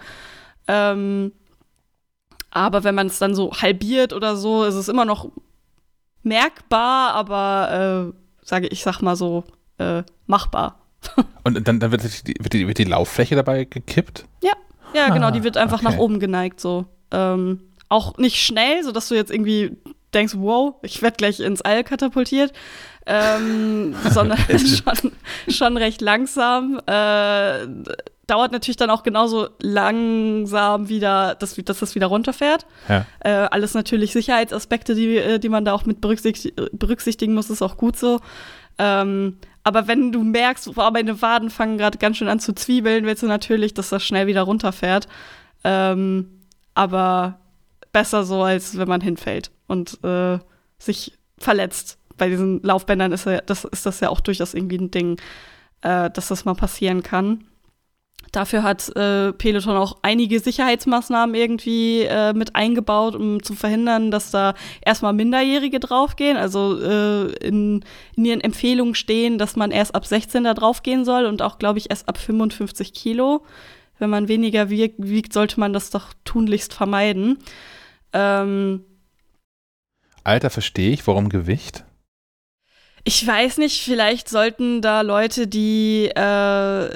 Ähm, 0.69 1.33
aber 2.51 2.85
wenn 2.85 2.95
man 2.95 3.09
es 3.09 3.19
dann 3.19 3.35
so 3.35 3.53
halbiert 3.53 4.13
oder 4.13 4.37
so, 4.37 4.65
ist 4.65 4.77
es 4.77 4.89
immer 4.89 5.05
noch 5.05 5.29
merkbar, 6.23 7.15
aber 7.15 8.13
äh, 8.13 8.47
sage 8.47 8.69
ich 8.69 8.83
sag 8.83 9.03
mal 9.03 9.17
so 9.17 9.45
äh, 9.79 10.03
machbar. 10.27 10.84
Und 11.45 11.67
dann, 11.67 11.81
dann 11.81 11.91
wird, 11.91 12.03
die, 12.27 12.35
wird, 12.39 12.53
die, 12.53 12.67
wird 12.67 12.79
die 12.79 12.85
Lauffläche 12.85 13.37
dabei 13.37 13.65
gekippt? 13.65 14.27
Ja, 14.43 14.53
ja, 14.95 15.09
genau, 15.09 15.31
die 15.31 15.43
wird 15.43 15.57
einfach 15.57 15.83
okay. 15.83 15.93
nach 15.93 15.99
oben 15.99 16.21
geneigt, 16.21 16.61
so. 16.61 16.87
Ähm, 17.11 17.61
auch 17.89 18.17
nicht 18.17 18.37
schnell, 18.37 18.83
sodass 18.83 19.09
du 19.09 19.15
jetzt 19.15 19.31
irgendwie 19.31 19.77
denkst, 20.15 20.35
wow, 20.37 20.77
ich 20.83 21.03
werde 21.03 21.17
gleich 21.17 21.41
ins 21.41 21.61
All 21.63 21.85
katapultiert, 21.85 22.53
ähm, 23.07 23.95
sondern 24.11 24.39
schon, 24.49 25.13
schon 25.49 25.77
recht 25.77 26.01
langsam. 26.01 26.81
Äh, 26.87 27.67
dauert 28.27 28.53
natürlich 28.53 28.77
dann 28.77 28.91
auch 28.91 29.03
genauso 29.03 29.49
langsam 29.61 30.89
wieder, 30.89 31.35
dass, 31.35 31.57
dass 31.57 31.81
das 31.81 31.95
wieder 31.95 32.07
runterfährt. 32.07 32.65
Ja. 32.89 33.05
Äh, 33.21 33.49
alles 33.51 33.75
natürlich 33.75 34.13
Sicherheitsaspekte, 34.13 34.95
die, 34.95 35.17
äh, 35.17 35.39
die 35.39 35.49
man 35.49 35.65
da 35.65 35.73
auch 35.75 35.85
mit 35.85 36.01
berücksichtigen, 36.01 36.69
berücksichtigen 36.73 37.35
muss, 37.35 37.51
ist 37.51 37.63
auch 37.63 37.77
gut 37.77 37.97
so. 37.99 38.21
Ähm, 38.79 39.37
aber 39.65 39.89
wenn 39.89 40.13
du 40.13 40.23
merkst, 40.23 40.77
wow, 40.77 40.91
meine 40.93 41.21
Waden 41.23 41.51
fangen 41.51 41.79
gerade 41.79 41.99
ganz 41.99 42.19
schön 42.19 42.29
an 42.29 42.39
zu 42.39 42.55
zwiebeln, 42.55 43.07
willst 43.07 43.23
du 43.23 43.27
natürlich, 43.27 43.73
dass 43.75 43.89
das 43.89 44.05
schnell 44.05 44.27
wieder 44.27 44.43
runterfährt. 44.43 45.09
Ähm, 45.65 46.29
aber 46.75 47.39
besser 47.93 48.25
so, 48.25 48.43
als 48.43 48.77
wenn 48.77 48.89
man 48.89 49.01
hinfällt 49.01 49.51
und 49.67 49.99
äh, 50.05 50.39
sich 50.79 51.19
verletzt. 51.39 51.99
Bei 52.19 52.29
diesen 52.29 52.63
Laufbändern 52.63 53.13
ist, 53.13 53.25
ja, 53.25 53.41
das, 53.41 53.65
ist 53.65 53.87
das 53.87 54.01
ja 54.01 54.11
auch 54.11 54.21
durchaus 54.21 54.53
irgendwie 54.53 54.79
ein 54.79 54.91
Ding, 54.91 55.19
äh, 55.81 56.11
dass 56.11 56.29
das 56.29 56.45
mal 56.45 56.55
passieren 56.55 57.03
kann. 57.03 57.45
Dafür 58.33 58.65
hat 58.65 58.89
äh, 58.97 59.33
Peloton 59.33 59.77
auch 59.77 59.99
einige 60.03 60.41
Sicherheitsmaßnahmen 60.41 61.37
irgendwie 61.37 62.03
äh, 62.03 62.33
mit 62.33 62.57
eingebaut, 62.57 63.15
um 63.15 63.41
zu 63.43 63.55
verhindern, 63.55 64.11
dass 64.11 64.33
da 64.33 64.55
erstmal 64.85 65.13
Minderjährige 65.13 65.79
draufgehen. 65.79 66.37
Also 66.37 66.81
äh, 66.81 67.33
in, 67.37 67.85
in 68.17 68.25
ihren 68.25 68.41
Empfehlungen 68.41 68.97
stehen, 68.97 69.39
dass 69.39 69.55
man 69.55 69.71
erst 69.71 69.95
ab 69.95 70.05
16 70.05 70.43
da 70.43 70.55
draufgehen 70.55 71.05
soll 71.05 71.27
und 71.27 71.43
auch, 71.43 71.59
glaube 71.59 71.79
ich, 71.79 71.91
erst 71.91 72.09
ab 72.09 72.19
55 72.19 72.93
Kilo. 72.93 73.45
Wenn 74.01 74.11
man 74.11 74.27
weniger 74.27 74.69
wiegt, 74.69 74.97
wiegt 74.99 75.33
sollte 75.33 75.61
man 75.61 75.73
das 75.73 75.91
doch 75.91 76.13
tunlichst 76.25 76.75
vermeiden. 76.75 77.39
Ähm, 78.13 78.85
Alter, 80.25 80.51
verstehe 80.51 80.91
ich. 80.91 81.07
Warum 81.07 81.29
Gewicht? 81.29 81.85
ich 83.05 83.27
weiß 83.27 83.59
nicht, 83.59 83.83
vielleicht 83.83 84.31
sollten 84.31 84.81
da 84.81 85.03
Leute, 85.03 85.47
die 85.47 86.07
äh, 86.07 86.89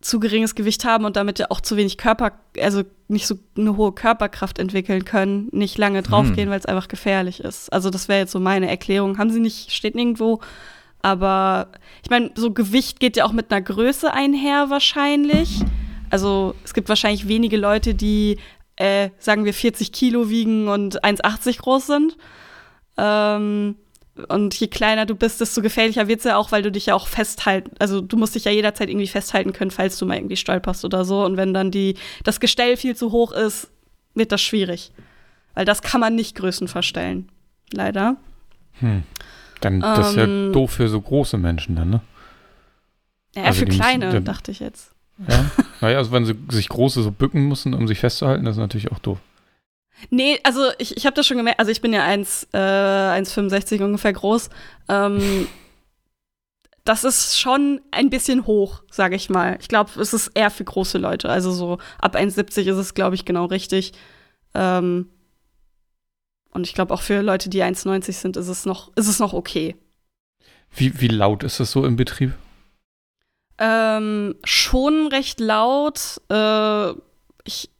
zu 0.00 0.20
geringes 0.20 0.54
Gewicht 0.54 0.84
haben 0.84 1.04
und 1.04 1.16
damit 1.16 1.38
ja 1.38 1.46
auch 1.50 1.60
zu 1.60 1.76
wenig 1.76 1.98
Körper, 1.98 2.32
also 2.60 2.82
nicht 3.08 3.26
so 3.26 3.36
eine 3.56 3.76
hohe 3.76 3.92
Körperkraft 3.92 4.58
entwickeln 4.58 5.04
können, 5.04 5.48
nicht 5.50 5.76
lange 5.76 6.02
draufgehen, 6.02 6.46
Hm. 6.46 6.50
weil 6.50 6.58
es 6.60 6.66
einfach 6.66 6.88
gefährlich 6.88 7.40
ist. 7.40 7.72
Also 7.72 7.90
das 7.90 8.06
wäre 8.08 8.20
jetzt 8.20 8.32
so 8.32 8.38
meine 8.38 8.68
Erklärung. 8.68 9.18
Haben 9.18 9.30
sie 9.30 9.40
nicht, 9.40 9.72
steht 9.72 9.94
nirgendwo. 9.96 10.40
Aber 11.02 11.68
ich 12.04 12.10
meine, 12.10 12.30
so 12.34 12.52
Gewicht 12.52 13.00
geht 13.00 13.16
ja 13.16 13.24
auch 13.24 13.32
mit 13.32 13.50
einer 13.50 13.62
Größe 13.62 14.12
einher 14.12 14.70
wahrscheinlich. 14.70 15.60
Also 16.10 16.54
es 16.64 16.74
gibt 16.74 16.88
wahrscheinlich 16.88 17.28
wenige 17.28 17.56
Leute, 17.56 17.94
die, 17.94 18.38
äh, 18.76 19.10
sagen 19.18 19.44
wir, 19.44 19.54
40 19.54 19.90
Kilo 19.92 20.28
wiegen 20.30 20.68
und 20.68 21.04
1,80 21.04 21.58
groß 21.58 21.86
sind. 21.86 22.16
Ähm, 22.96 23.76
und 24.28 24.54
je 24.54 24.66
kleiner 24.68 25.06
du 25.06 25.14
bist, 25.14 25.40
desto 25.40 25.62
gefährlicher 25.62 26.08
wird's 26.08 26.24
ja 26.24 26.36
auch, 26.36 26.50
weil 26.52 26.62
du 26.62 26.70
dich 26.72 26.86
ja 26.86 26.94
auch 26.94 27.06
festhalten, 27.06 27.70
also 27.78 28.00
du 28.00 28.16
musst 28.16 28.34
dich 28.34 28.44
ja 28.44 28.50
jederzeit 28.52 28.88
irgendwie 28.88 29.06
festhalten 29.06 29.52
können, 29.52 29.70
falls 29.70 29.98
du 29.98 30.06
mal 30.06 30.16
irgendwie 30.16 30.36
stolperst 30.36 30.84
oder 30.84 31.04
so. 31.04 31.24
Und 31.24 31.36
wenn 31.36 31.54
dann 31.54 31.70
die, 31.70 31.94
das 32.24 32.40
Gestell 32.40 32.76
viel 32.76 32.96
zu 32.96 33.12
hoch 33.12 33.32
ist, 33.32 33.68
wird 34.14 34.32
das 34.32 34.40
schwierig. 34.42 34.92
Weil 35.54 35.64
das 35.64 35.82
kann 35.82 36.00
man 36.00 36.14
nicht 36.14 36.34
Größen 36.36 36.68
verstellen. 36.68 37.28
Leider. 37.72 38.16
Hm. 38.80 39.02
Dann, 39.60 39.80
das 39.80 40.10
ist 40.10 40.16
ja 40.16 40.24
Ähm. 40.24 40.52
doof 40.52 40.70
für 40.72 40.88
so 40.88 41.00
große 41.00 41.36
Menschen 41.36 41.74
dann, 41.76 41.90
ne? 41.90 42.00
Ja, 43.34 43.44
Also 43.44 43.60
für 43.60 43.64
die 43.66 43.70
müssen 43.72 43.80
kleine, 43.80 44.10
dann- 44.12 44.24
dachte 44.24 44.50
ich 44.50 44.60
jetzt. 44.60 44.92
Ja. 45.28 45.44
naja, 45.80 45.98
also 45.98 46.12
wenn 46.12 46.24
sie 46.24 46.36
sich 46.50 46.68
große 46.68 47.02
so 47.02 47.10
bücken 47.10 47.48
müssen, 47.48 47.74
um 47.74 47.88
sich 47.88 47.98
festzuhalten, 47.98 48.44
das 48.44 48.54
ist 48.54 48.60
natürlich 48.60 48.92
auch 48.92 49.00
doof. 49.00 49.18
Nee, 50.10 50.40
also 50.44 50.70
ich, 50.78 50.96
ich 50.96 51.06
habe 51.06 51.14
das 51.14 51.26
schon 51.26 51.36
gemerkt, 51.36 51.60
also 51.60 51.70
ich 51.72 51.80
bin 51.80 51.92
ja 51.92 52.04
1, 52.04 52.48
äh, 52.52 52.56
1,65 52.56 53.82
ungefähr 53.82 54.12
groß. 54.12 54.50
Ähm, 54.88 55.48
das 56.84 57.04
ist 57.04 57.38
schon 57.38 57.80
ein 57.90 58.10
bisschen 58.10 58.46
hoch, 58.46 58.82
sage 58.90 59.16
ich 59.16 59.28
mal. 59.28 59.58
Ich 59.60 59.68
glaube, 59.68 59.90
es 60.00 60.14
ist 60.14 60.28
eher 60.28 60.50
für 60.50 60.64
große 60.64 60.98
Leute. 60.98 61.28
Also 61.28 61.52
so 61.52 61.78
ab 62.00 62.16
1,70 62.16 62.70
ist 62.70 62.76
es, 62.76 62.94
glaube 62.94 63.14
ich, 63.14 63.24
genau 63.24 63.46
richtig. 63.46 63.92
Ähm, 64.54 65.10
und 66.50 66.66
ich 66.66 66.74
glaube 66.74 66.94
auch 66.94 67.02
für 67.02 67.20
Leute, 67.20 67.50
die 67.50 67.62
1,90 67.62 68.12
sind, 68.12 68.36
ist 68.36 68.48
es 68.48 68.64
noch, 68.64 68.90
ist 68.96 69.08
es 69.08 69.18
noch 69.18 69.32
okay. 69.32 69.76
Wie, 70.74 71.00
wie 71.00 71.08
laut 71.08 71.44
ist 71.44 71.60
das 71.60 71.70
so 71.70 71.84
im 71.84 71.96
Betrieb? 71.96 72.32
Ähm, 73.58 74.36
schon 74.44 75.08
recht 75.08 75.40
laut. 75.40 76.20
Äh, 76.30 76.92
ich, 77.44 77.70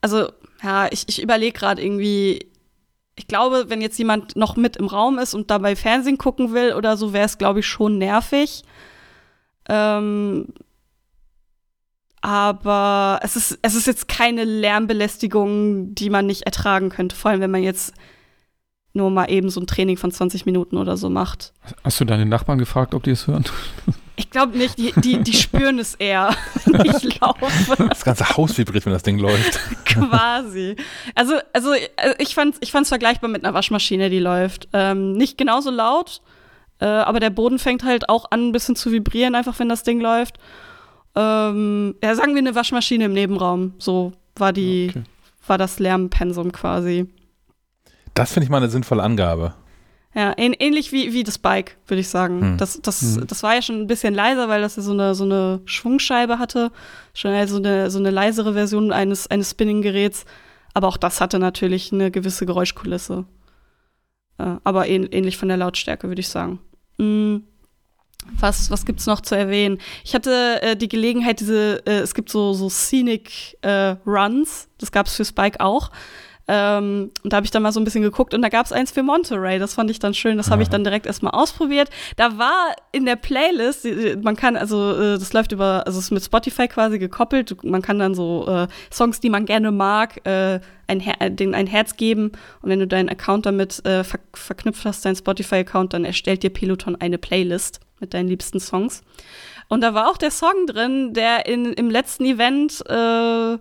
also, 0.00 0.30
ja, 0.66 0.88
ich, 0.90 1.04
ich 1.06 1.22
überlege 1.22 1.56
gerade 1.56 1.82
irgendwie. 1.82 2.50
Ich 3.14 3.28
glaube, 3.28 3.66
wenn 3.68 3.80
jetzt 3.80 3.98
jemand 3.98 4.36
noch 4.36 4.56
mit 4.56 4.76
im 4.76 4.88
Raum 4.88 5.18
ist 5.18 5.32
und 5.32 5.50
dabei 5.50 5.74
Fernsehen 5.74 6.18
gucken 6.18 6.52
will 6.52 6.74
oder 6.74 6.96
so, 6.98 7.12
wäre 7.14 7.24
es, 7.24 7.38
glaube 7.38 7.60
ich, 7.60 7.66
schon 7.66 7.96
nervig. 7.96 8.62
Ähm, 9.68 10.48
aber 12.20 13.20
es 13.22 13.36
ist, 13.36 13.58
es 13.62 13.74
ist 13.74 13.86
jetzt 13.86 14.08
keine 14.08 14.44
Lärmbelästigung, 14.44 15.94
die 15.94 16.10
man 16.10 16.26
nicht 16.26 16.42
ertragen 16.42 16.90
könnte. 16.90 17.16
Vor 17.16 17.30
allem, 17.30 17.40
wenn 17.40 17.50
man 17.52 17.62
jetzt 17.62 17.94
nur 18.92 19.10
mal 19.10 19.30
eben 19.30 19.48
so 19.48 19.60
ein 19.60 19.66
Training 19.66 19.96
von 19.96 20.10
20 20.10 20.44
Minuten 20.44 20.76
oder 20.76 20.96
so 20.96 21.08
macht. 21.08 21.54
Hast 21.84 22.00
du 22.00 22.04
deine 22.04 22.26
Nachbarn 22.26 22.58
gefragt, 22.58 22.92
ob 22.94 23.04
die 23.04 23.12
es 23.12 23.26
hören? 23.28 23.44
Ich 24.18 24.30
glaube 24.30 24.56
nicht, 24.56 24.78
die, 24.78 24.92
die, 24.96 25.22
die 25.22 25.34
spüren 25.34 25.78
es 25.78 25.94
eher. 25.94 26.34
ich 26.84 27.20
laufe 27.20 27.46
Das 27.88 28.04
ganze 28.04 28.28
Haus 28.36 28.56
vibriert, 28.56 28.86
wenn 28.86 28.92
das 28.94 29.02
Ding 29.02 29.18
läuft. 29.18 29.60
quasi. 29.84 30.74
Also, 31.14 31.34
also 31.52 31.72
äh, 31.74 32.14
ich 32.18 32.34
fand 32.34 32.56
ich 32.60 32.72
fand's 32.72 32.88
vergleichbar 32.88 33.28
mit 33.30 33.44
einer 33.44 33.52
Waschmaschine, 33.54 34.08
die 34.08 34.18
läuft. 34.18 34.68
Ähm, 34.72 35.12
nicht 35.12 35.36
genauso 35.36 35.70
laut, 35.70 36.22
äh, 36.80 36.86
aber 36.86 37.20
der 37.20 37.30
Boden 37.30 37.58
fängt 37.58 37.84
halt 37.84 38.08
auch 38.08 38.30
an, 38.30 38.48
ein 38.48 38.52
bisschen 38.52 38.74
zu 38.74 38.90
vibrieren, 38.90 39.34
einfach 39.34 39.58
wenn 39.58 39.68
das 39.68 39.82
Ding 39.82 40.00
läuft. 40.00 40.38
Ähm, 41.14 41.94
ja, 42.02 42.14
sagen 42.14 42.32
wir 42.34 42.38
eine 42.40 42.54
Waschmaschine 42.54 43.04
im 43.04 43.12
Nebenraum. 43.12 43.74
So 43.78 44.12
war 44.34 44.52
die, 44.52 44.88
Okay. 44.90 45.02
war 45.46 45.58
das 45.58 45.78
Lärmpensum 45.78 46.52
quasi. 46.52 47.06
Das 48.14 48.32
finde 48.32 48.44
ich 48.44 48.50
mal 48.50 48.58
eine 48.58 48.70
sinnvolle 48.70 49.02
Angabe. 49.02 49.54
Ja, 50.16 50.32
ähn 50.38 50.54
ähnlich 50.58 50.92
wie, 50.92 51.12
wie 51.12 51.24
das 51.24 51.36
Bike, 51.36 51.76
würde 51.86 52.00
ich 52.00 52.08
sagen. 52.08 52.40
Hm. 52.40 52.56
Das, 52.56 52.80
das, 52.80 53.02
Hm. 53.02 53.26
das 53.26 53.42
war 53.42 53.54
ja 53.54 53.60
schon 53.60 53.82
ein 53.82 53.86
bisschen 53.86 54.14
leiser, 54.14 54.48
weil 54.48 54.62
das 54.62 54.76
ja 54.76 54.82
so 54.82 54.92
eine, 54.92 55.14
so 55.14 55.24
eine 55.24 55.60
Schwungscheibe 55.66 56.38
hatte. 56.38 56.72
Schon 57.12 57.32
eher 57.32 57.46
so 57.46 57.58
eine, 57.58 57.90
so 57.90 57.98
eine 57.98 58.10
leisere 58.10 58.54
Version 58.54 58.92
eines, 58.92 59.26
eines 59.26 59.50
Spinning-Geräts. 59.50 60.24
Aber 60.72 60.88
auch 60.88 60.96
das 60.96 61.20
hatte 61.20 61.38
natürlich 61.38 61.92
eine 61.92 62.10
gewisse 62.10 62.46
Geräuschkulisse. 62.46 63.26
Äh, 64.38 64.56
aber 64.64 64.88
ähn 64.88 65.06
ähnlich 65.12 65.36
von 65.36 65.48
der 65.48 65.58
Lautstärke, 65.58 66.08
würde 66.08 66.20
ich 66.20 66.28
sagen. 66.28 66.60
Mm. 66.96 67.36
Was, 68.40 68.70
was 68.72 68.84
gibt's 68.86 69.06
noch 69.06 69.20
zu 69.20 69.36
erwähnen? 69.36 69.78
Ich 70.02 70.14
hatte 70.14 70.60
äh, 70.60 70.76
die 70.76 70.88
Gelegenheit, 70.88 71.38
diese, 71.38 71.86
äh, 71.86 71.98
es 71.98 72.12
gibt 72.12 72.28
so, 72.28 72.54
so 72.54 72.68
Scenic 72.68 73.56
äh, 73.62 73.96
Runs, 74.04 74.68
das 74.78 74.90
gab's 74.90 75.14
für 75.14 75.24
Spike 75.24 75.60
auch. 75.60 75.92
Ähm, 76.48 77.10
und 77.22 77.32
da 77.32 77.38
habe 77.38 77.44
ich 77.44 77.50
dann 77.50 77.62
mal 77.62 77.72
so 77.72 77.80
ein 77.80 77.84
bisschen 77.84 78.02
geguckt 78.02 78.32
und 78.32 78.42
da 78.42 78.48
gab 78.48 78.66
es 78.66 78.72
eins 78.72 78.92
für 78.92 79.02
Monterey. 79.02 79.58
Das 79.58 79.74
fand 79.74 79.90
ich 79.90 79.98
dann 79.98 80.14
schön. 80.14 80.36
Das 80.36 80.50
habe 80.50 80.62
ich 80.62 80.68
dann 80.68 80.84
direkt 80.84 81.06
erstmal 81.06 81.32
ausprobiert. 81.32 81.90
Da 82.16 82.38
war 82.38 82.74
in 82.92 83.04
der 83.04 83.16
Playlist, 83.16 83.86
man 84.22 84.36
kann, 84.36 84.56
also 84.56 84.92
äh, 84.92 85.18
das 85.18 85.32
läuft 85.32 85.52
über, 85.52 85.82
also 85.86 85.98
es 85.98 86.06
ist 86.06 86.10
mit 86.12 86.24
Spotify 86.24 86.68
quasi 86.68 86.98
gekoppelt. 86.98 87.62
Man 87.64 87.82
kann 87.82 87.98
dann 87.98 88.14
so 88.14 88.46
äh, 88.46 88.68
Songs, 88.92 89.20
die 89.20 89.30
man 89.30 89.44
gerne 89.44 89.72
mag, 89.72 90.24
äh, 90.26 90.60
ein, 90.86 91.00
Her 91.00 91.30
den 91.30 91.54
ein 91.54 91.66
Herz 91.66 91.96
geben. 91.96 92.32
Und 92.62 92.70
wenn 92.70 92.78
du 92.78 92.86
deinen 92.86 93.08
Account 93.08 93.46
damit 93.46 93.84
äh, 93.84 94.04
ver 94.04 94.20
verknüpft 94.32 94.84
hast, 94.84 95.04
deinen 95.04 95.16
Spotify-Account, 95.16 95.94
dann 95.94 96.04
erstellt 96.04 96.42
dir 96.42 96.50
Peloton 96.50 96.96
eine 96.96 97.18
Playlist 97.18 97.80
mit 97.98 98.14
deinen 98.14 98.28
liebsten 98.28 98.60
Songs. 98.60 99.02
Und 99.68 99.80
da 99.80 99.94
war 99.94 100.08
auch 100.08 100.16
der 100.16 100.30
Song 100.30 100.66
drin, 100.66 101.12
der 101.12 101.46
in, 101.46 101.72
im 101.72 101.90
letzten 101.90 102.24
Event 102.24 102.84
äh, 102.88 103.58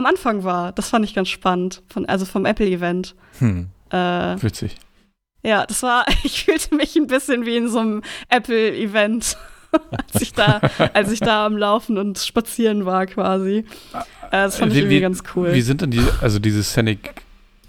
am 0.00 0.06
Anfang 0.06 0.42
war. 0.44 0.72
Das 0.72 0.88
fand 0.90 1.04
ich 1.04 1.14
ganz 1.14 1.28
spannend, 1.28 1.82
von, 1.88 2.06
also 2.06 2.24
vom 2.24 2.46
Apple-Event. 2.46 3.14
Hm. 3.38 3.68
Äh, 3.90 3.96
Witzig. 4.42 4.76
ja, 5.42 5.66
das 5.66 5.82
war, 5.82 6.06
ich 6.24 6.44
fühlte 6.44 6.74
mich 6.74 6.96
ein 6.96 7.06
bisschen 7.06 7.46
wie 7.46 7.56
in 7.56 7.68
so 7.68 7.78
einem 7.80 8.02
Apple-Event, 8.28 9.36
als 10.12 10.22
ich 10.22 10.32
da, 10.32 10.60
als 10.94 11.12
ich 11.12 11.20
da 11.20 11.46
am 11.46 11.56
Laufen 11.56 11.98
und 11.98 12.18
Spazieren 12.18 12.86
war 12.86 13.06
quasi. 13.06 13.64
Äh, 13.92 14.02
das 14.30 14.56
fand 14.58 14.72
ich 14.72 14.76
Wie- 14.76 14.80
irgendwie 14.82 14.96
wie- 14.96 15.00
ganz 15.00 15.22
cool. 15.36 15.52
Wie 15.54 15.60
sind 15.60 15.80
denn 15.82 15.90
die, 15.90 16.02
also 16.20 16.38
diese 16.38 16.62
Scenic 16.64 17.14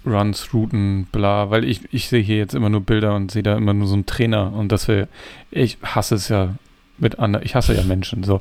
Runs, 0.04 0.52
Routen, 0.52 1.06
bla, 1.12 1.50
weil 1.50 1.62
ich, 1.64 1.80
ich 1.92 2.08
sehe 2.08 2.22
hier 2.22 2.36
jetzt 2.38 2.54
immer 2.54 2.68
nur 2.68 2.80
Bilder 2.80 3.14
und 3.14 3.30
sehe 3.30 3.44
da 3.44 3.56
immer 3.56 3.72
nur 3.72 3.86
so 3.86 3.94
einen 3.94 4.04
Trainer 4.06 4.52
und 4.52 4.72
das 4.72 4.88
wäre, 4.88 5.06
ich 5.52 5.78
hasse 5.82 6.16
es 6.16 6.28
ja 6.28 6.54
mit 6.98 7.20
anderen, 7.20 7.44
ich 7.46 7.54
hasse 7.54 7.74
ja 7.74 7.84
Menschen, 7.84 8.24
so. 8.24 8.40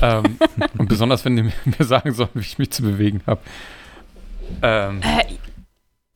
Ähm, 0.00 0.38
und 0.78 0.88
besonders, 0.88 1.24
wenn 1.24 1.36
die 1.36 1.42
mir 1.42 1.84
sagen 1.84 2.12
sollen, 2.12 2.30
wie 2.34 2.40
ich 2.40 2.58
mich 2.58 2.70
zu 2.70 2.82
bewegen 2.82 3.22
habe. 3.26 3.40
Ähm, 4.62 5.00
Äh, 5.02 5.24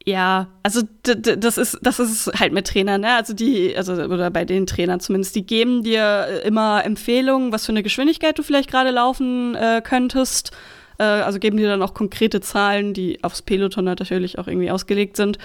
ja, 0.05 0.49
also 0.65 0.83
das 1.05 1.59
ist 1.59 1.79
das 1.83 2.01
ist 2.01 2.33
halt 2.41 2.53
mit 2.53 2.67
Trainern, 2.67 3.03
ne? 3.03 3.15
Also 3.15 3.35
die 3.35 3.77
also 3.77 3.93
oder 3.93 4.31
bei 4.31 4.45
den 4.45 4.67
Trainern 4.67 4.99
zumindest, 4.99 5.37
die 5.37 5.47
geben 5.47 5.85
dir 5.85 6.43
immer 6.45 6.85
Empfehlungen, 6.85 7.53
was 7.53 7.67
für 7.67 7.73
eine 7.73 7.85
Geschwindigkeit 7.85 8.37
du 8.37 8.43
vielleicht 8.43 8.71
gerade 8.71 8.91
laufen 8.91 9.55
äh, 9.55 9.81
könntest. 9.85 10.51
Äh, 10.99 11.05
also 11.05 11.39
geben 11.39 11.57
dir 11.57 11.69
dann 11.69 11.83
auch 11.83 11.95
konkrete 11.95 12.41
Zahlen, 12.41 12.95
die 12.95 13.23
aufs 13.23 13.43
Peloton 13.43 13.85
natürlich 13.85 14.39
auch 14.39 14.49
irgendwie 14.49 14.71
ausgelegt 14.71 15.17
sind. 15.17 15.39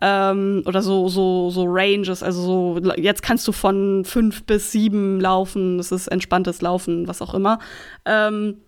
Ähm, 0.00 0.62
oder 0.66 0.82
so, 0.82 1.08
so, 1.08 1.50
so 1.50 1.64
Ranges, 1.66 2.22
also 2.22 2.42
so, 2.42 2.92
jetzt 2.96 3.22
kannst 3.22 3.48
du 3.48 3.52
von 3.52 4.04
fünf 4.04 4.44
bis 4.44 4.70
sieben 4.70 5.20
laufen, 5.20 5.78
das 5.78 5.90
ist 5.90 6.08
entspanntes 6.08 6.60
Laufen, 6.60 7.08
was 7.08 7.20
auch 7.20 7.34
immer. 7.34 7.58
Ähm, 8.04 8.58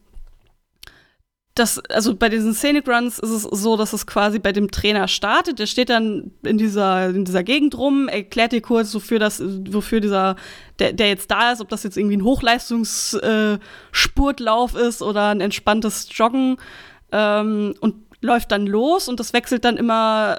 das, 1.54 1.78
also 1.90 2.14
bei 2.14 2.28
diesen 2.28 2.54
Scenic 2.54 2.86
Runs 2.88 3.18
ist 3.18 3.30
es 3.30 3.42
so, 3.42 3.76
dass 3.76 3.92
es 3.92 4.06
quasi 4.06 4.38
bei 4.38 4.52
dem 4.52 4.70
Trainer 4.70 5.08
startet. 5.08 5.58
Der 5.58 5.66
steht 5.66 5.90
dann 5.90 6.30
in 6.42 6.58
dieser, 6.58 7.08
in 7.10 7.24
dieser 7.24 7.42
Gegend 7.42 7.76
rum, 7.76 8.08
erklärt 8.08 8.52
dir 8.52 8.62
kurz, 8.62 8.94
wofür 8.94 9.18
das, 9.18 9.42
wofür 9.70 10.00
dieser, 10.00 10.36
der, 10.78 10.92
der 10.92 11.08
jetzt 11.08 11.28
da 11.30 11.52
ist, 11.52 11.60
ob 11.60 11.68
das 11.68 11.82
jetzt 11.82 11.96
irgendwie 11.96 12.16
ein 12.16 12.24
Hochleistungsspurtlauf 12.24 14.76
ist 14.76 15.02
oder 15.02 15.28
ein 15.28 15.40
entspanntes 15.40 16.08
Joggen 16.12 16.56
ähm, 17.12 17.74
und 17.80 18.09
läuft 18.22 18.52
dann 18.52 18.66
los 18.66 19.08
und 19.08 19.18
das 19.18 19.32
wechselt 19.32 19.64
dann 19.64 19.76
immer 19.76 20.36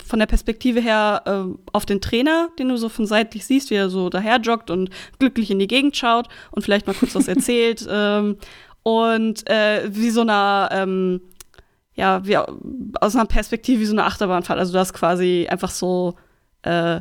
äh, 0.00 0.04
von 0.04 0.18
der 0.18 0.26
Perspektive 0.26 0.80
her 0.80 1.22
äh, 1.26 1.58
auf 1.72 1.86
den 1.86 2.00
Trainer, 2.00 2.48
den 2.58 2.68
du 2.68 2.76
so 2.76 2.88
von 2.88 3.06
seitlich 3.06 3.46
siehst, 3.46 3.70
wie 3.70 3.76
er 3.76 3.88
so 3.88 4.08
daher 4.10 4.38
joggt 4.40 4.70
und 4.70 4.90
glücklich 5.18 5.50
in 5.50 5.58
die 5.60 5.68
Gegend 5.68 5.96
schaut 5.96 6.28
und 6.50 6.62
vielleicht 6.62 6.86
mal 6.86 6.94
kurz 6.94 7.14
was 7.14 7.28
erzählt. 7.36 7.86
Ähm, 7.88 8.36
und 8.82 9.48
äh, 9.48 9.82
wie 9.88 10.10
so 10.10 10.22
einer, 10.22 10.70
ähm, 10.72 11.20
ja, 11.94 12.24
wie 12.26 12.36
aus 12.36 13.14
einer 13.14 13.26
Perspektive 13.26 13.80
wie 13.80 13.86
so 13.86 13.92
eine 13.92 14.04
Achterbahnfahrt. 14.06 14.58
Also 14.58 14.72
du 14.72 14.78
hast 14.78 14.92
quasi 14.94 15.46
einfach 15.48 15.70
so, 15.70 16.14
äh, 16.62 17.00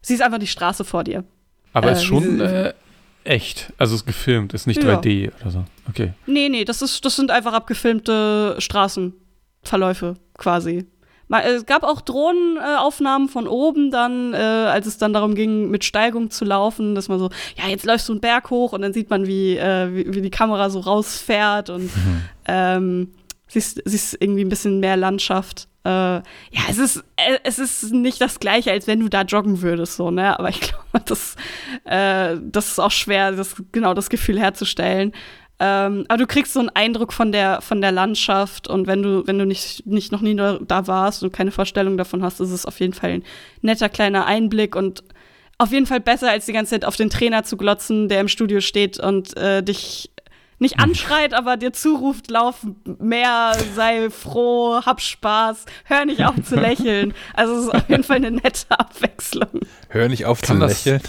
siehst 0.00 0.22
einfach 0.22 0.38
die 0.38 0.46
Straße 0.46 0.84
vor 0.84 1.04
dir. 1.04 1.24
aber 1.72 1.90
äh, 1.90 1.92
ist 1.92 2.04
schon 2.04 2.40
äh, 2.40 2.72
echt, 3.24 3.72
also 3.76 3.94
ist 3.94 4.06
gefilmt, 4.06 4.54
ist 4.54 4.66
nicht 4.66 4.82
Ja. 4.82 5.00
3D 5.00 5.32
oder 5.40 5.50
so. 5.50 5.64
Okay. 5.88 6.12
Nee, 6.26 6.48
nee, 6.48 6.64
das, 6.64 6.80
ist, 6.80 7.04
das 7.04 7.16
sind 7.16 7.30
einfach 7.30 7.52
abgefilmte 7.52 8.54
Straßenverläufe 9.66 10.14
quasi. 10.38 10.86
Es 11.28 11.66
gab 11.66 11.82
auch 11.82 12.00
Drohnenaufnahmen 12.02 13.28
von 13.28 13.48
oben 13.48 13.90
dann, 13.90 14.32
äh, 14.32 14.36
als 14.36 14.86
es 14.86 14.96
dann 14.96 15.12
darum 15.12 15.34
ging, 15.34 15.70
mit 15.70 15.84
Steigung 15.84 16.30
zu 16.30 16.44
laufen, 16.44 16.94
dass 16.94 17.08
man 17.08 17.18
so, 17.18 17.30
ja, 17.56 17.68
jetzt 17.68 17.84
läufst 17.84 18.08
du 18.08 18.12
einen 18.12 18.20
Berg 18.20 18.48
hoch 18.50 18.72
und 18.72 18.82
dann 18.82 18.92
sieht 18.92 19.10
man, 19.10 19.26
wie, 19.26 19.56
äh, 19.56 19.92
wie, 19.92 20.14
wie 20.14 20.22
die 20.22 20.30
Kamera 20.30 20.70
so 20.70 20.78
rausfährt 20.78 21.68
und 21.68 21.90
ähm, 22.46 23.08
siehst, 23.48 23.82
siehst 23.84 24.16
irgendwie 24.20 24.44
ein 24.44 24.48
bisschen 24.48 24.78
mehr 24.78 24.96
Landschaft. 24.96 25.66
Äh, 25.84 25.88
ja, 25.88 26.22
es 26.70 26.78
ist, 26.78 26.98
äh, 27.16 27.38
es 27.42 27.58
ist 27.58 27.92
nicht 27.92 28.20
das 28.20 28.38
gleiche, 28.38 28.70
als 28.70 28.86
wenn 28.86 29.00
du 29.00 29.08
da 29.08 29.22
joggen 29.22 29.62
würdest, 29.62 29.96
so, 29.96 30.12
ne? 30.12 30.38
Aber 30.38 30.48
ich 30.48 30.60
glaube, 30.60 31.02
das, 31.04 31.34
äh, 31.84 32.36
das 32.40 32.68
ist 32.68 32.78
auch 32.78 32.92
schwer, 32.92 33.32
das, 33.32 33.56
genau 33.72 33.94
das 33.94 34.10
Gefühl 34.10 34.38
herzustellen. 34.38 35.12
Ähm, 35.58 36.04
aber 36.08 36.18
du 36.18 36.26
kriegst 36.26 36.52
so 36.52 36.60
einen 36.60 36.68
Eindruck 36.68 37.12
von 37.14 37.32
der, 37.32 37.62
von 37.62 37.80
der 37.80 37.90
Landschaft 37.92 38.68
und 38.68 38.86
wenn 38.86 39.02
du, 39.02 39.26
wenn 39.26 39.38
du 39.38 39.46
nicht, 39.46 39.86
nicht 39.86 40.12
noch 40.12 40.20
nie 40.20 40.34
da, 40.36 40.58
da 40.60 40.86
warst 40.86 41.22
und 41.22 41.32
keine 41.32 41.50
Vorstellung 41.50 41.96
davon 41.96 42.22
hast, 42.22 42.40
ist 42.40 42.50
es 42.50 42.66
auf 42.66 42.78
jeden 42.80 42.92
Fall 42.92 43.10
ein 43.10 43.24
netter 43.62 43.88
kleiner 43.88 44.26
Einblick 44.26 44.76
und 44.76 45.02
auf 45.58 45.72
jeden 45.72 45.86
Fall 45.86 46.00
besser, 46.00 46.30
als 46.30 46.44
die 46.44 46.52
ganze 46.52 46.72
Zeit 46.72 46.84
auf 46.84 46.96
den 46.96 47.08
Trainer 47.08 47.42
zu 47.42 47.56
glotzen, 47.56 48.10
der 48.10 48.20
im 48.20 48.28
Studio 48.28 48.60
steht 48.60 48.98
und 49.00 49.34
äh, 49.38 49.62
dich 49.62 50.10
nicht 50.58 50.78
anschreit, 50.78 51.32
aber 51.34 51.56
dir 51.56 51.72
zuruft, 51.72 52.30
lauf 52.30 52.66
mehr, 52.98 53.52
sei 53.74 54.08
froh, 54.10 54.80
hab 54.84 55.00
Spaß, 55.00 55.64
hör 55.84 56.04
nicht 56.04 56.24
auf 56.24 56.34
zu 56.46 56.56
lächeln. 56.60 57.14
Also 57.34 57.54
es 57.56 57.62
ist 57.64 57.74
auf 57.74 57.88
jeden 57.88 58.04
Fall 58.04 58.16
eine 58.16 58.30
nette 58.30 58.66
Abwechslung. 58.70 59.60
Hör 59.88 60.08
nicht 60.08 60.26
auf 60.26 60.42
Kann 60.42 60.56
zu 60.56 60.60
das- 60.66 60.84
lächeln. 60.84 61.02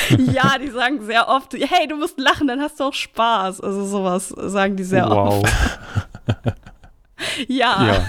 Ja, 0.32 0.58
die 0.58 0.70
sagen 0.70 1.04
sehr 1.04 1.28
oft, 1.28 1.54
hey, 1.54 1.86
du 1.86 1.96
musst 1.96 2.18
lachen, 2.18 2.48
dann 2.48 2.60
hast 2.60 2.80
du 2.80 2.84
auch 2.84 2.94
Spaß. 2.94 3.60
Also 3.60 3.84
sowas 3.84 4.28
sagen 4.28 4.76
die 4.76 4.84
sehr 4.84 5.10
oft. 5.10 5.42
wow. 5.42 5.52
Ja. 7.46 7.86
Ja. 7.86 8.04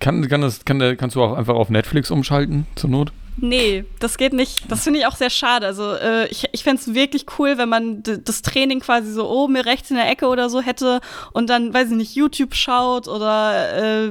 Kann, 0.00 0.26
kann 0.28 0.40
das, 0.40 0.64
kann 0.64 0.96
kannst 0.96 1.14
du 1.14 1.22
auch 1.22 1.36
einfach 1.36 1.54
auf 1.54 1.68
Netflix 1.68 2.10
umschalten, 2.10 2.66
zur 2.74 2.90
Not? 2.90 3.12
Nee, 3.36 3.84
das 3.98 4.16
geht 4.16 4.32
nicht. 4.32 4.70
Das 4.70 4.84
finde 4.84 5.00
ich 5.00 5.06
auch 5.06 5.16
sehr 5.16 5.30
schade. 5.30 5.66
Also 5.66 5.92
äh, 5.94 6.28
ich, 6.28 6.44
ich 6.52 6.62
fände 6.62 6.80
es 6.80 6.94
wirklich 6.94 7.26
cool, 7.38 7.58
wenn 7.58 7.68
man 7.68 8.02
das 8.02 8.42
Training 8.42 8.80
quasi 8.80 9.12
so 9.12 9.28
oben 9.28 9.56
rechts 9.56 9.90
in 9.90 9.96
der 9.96 10.08
Ecke 10.08 10.26
oder 10.26 10.48
so 10.48 10.60
hätte 10.60 11.00
und 11.32 11.50
dann, 11.50 11.74
weiß 11.74 11.90
ich 11.90 11.96
nicht, 11.96 12.14
YouTube 12.14 12.54
schaut 12.54 13.08
oder 13.08 14.06
äh, 14.06 14.10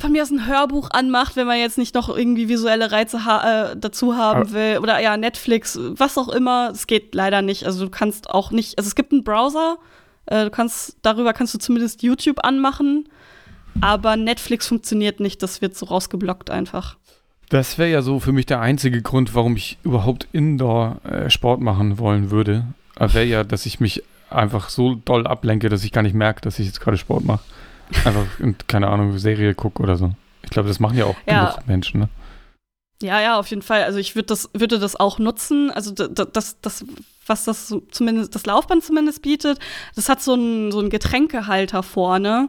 von 0.00 0.12
mir 0.12 0.22
aus 0.22 0.30
ein 0.30 0.46
Hörbuch 0.46 0.90
anmacht, 0.90 1.36
wenn 1.36 1.46
man 1.46 1.58
jetzt 1.58 1.78
nicht 1.78 1.94
noch 1.94 2.08
irgendwie 2.08 2.48
visuelle 2.48 2.90
Reize 2.92 3.24
ha 3.24 3.70
äh, 3.72 3.76
dazu 3.76 4.16
haben 4.16 4.40
Aber- 4.42 4.52
will. 4.52 4.78
Oder 4.82 5.00
ja, 5.00 5.16
Netflix, 5.16 5.78
was 5.80 6.16
auch 6.18 6.28
immer. 6.28 6.70
Es 6.72 6.86
geht 6.86 7.14
leider 7.14 7.42
nicht. 7.42 7.64
Also 7.64 7.84
du 7.84 7.90
kannst 7.90 8.30
auch 8.30 8.50
nicht, 8.50 8.78
also 8.78 8.88
es 8.88 8.94
gibt 8.94 9.12
einen 9.12 9.24
Browser, 9.24 9.78
äh, 10.26 10.44
du 10.44 10.50
kannst, 10.50 10.96
darüber 11.02 11.32
kannst 11.32 11.54
du 11.54 11.58
zumindest 11.58 12.02
YouTube 12.02 12.44
anmachen, 12.44 13.08
aber 13.80 14.16
Netflix 14.16 14.66
funktioniert 14.68 15.20
nicht, 15.20 15.42
das 15.42 15.60
wird 15.62 15.76
so 15.76 15.86
rausgeblockt 15.86 16.50
einfach. 16.50 16.96
Das 17.50 17.78
wäre 17.78 17.90
ja 17.90 18.02
so 18.02 18.20
für 18.20 18.32
mich 18.32 18.44
der 18.46 18.60
einzige 18.60 19.00
Grund, 19.00 19.34
warum 19.34 19.56
ich 19.56 19.78
überhaupt 19.82 20.28
Indoor 20.32 20.98
äh, 21.04 21.30
Sport 21.30 21.60
machen 21.60 21.98
wollen 21.98 22.30
würde. 22.30 22.66
Wäre 22.98 23.24
ja, 23.24 23.44
dass 23.44 23.64
ich 23.64 23.80
mich 23.80 24.02
einfach 24.28 24.68
so 24.68 24.96
doll 24.96 25.26
ablenke, 25.26 25.68
dass 25.70 25.84
ich 25.84 25.92
gar 25.92 26.02
nicht 26.02 26.14
merke, 26.14 26.42
dass 26.42 26.58
ich 26.58 26.66
jetzt 26.66 26.80
gerade 26.80 26.98
Sport 26.98 27.24
mache. 27.24 27.40
Einfach, 28.04 28.26
keine 28.66 28.88
Ahnung, 28.88 29.16
Serie 29.18 29.54
gucke 29.54 29.82
oder 29.82 29.96
so. 29.96 30.12
Ich 30.42 30.50
glaube, 30.50 30.68
das 30.68 30.80
machen 30.80 30.98
ja 30.98 31.04
auch 31.06 31.16
Ja. 31.26 31.50
genug 31.50 31.66
Menschen, 31.66 32.00
ne? 32.00 32.08
Ja, 33.00 33.20
ja, 33.20 33.38
auf 33.38 33.46
jeden 33.48 33.62
Fall. 33.62 33.84
Also 33.84 33.98
ich 33.98 34.16
würde 34.16 34.26
das, 34.26 34.50
würde 34.54 34.80
das 34.80 34.96
auch 34.96 35.20
nutzen. 35.20 35.70
Also 35.70 35.92
das, 35.92 36.56
das, 36.60 36.84
was 37.26 37.44
das 37.44 37.72
zumindest, 37.92 38.34
das 38.34 38.44
Laufband 38.44 38.82
zumindest 38.82 39.22
bietet, 39.22 39.60
das 39.94 40.08
hat 40.08 40.20
so 40.20 40.32
einen 40.32 40.72
so 40.72 40.80
einen 40.80 40.90
Getränkehalter 40.90 41.84
vorne. 41.84 42.48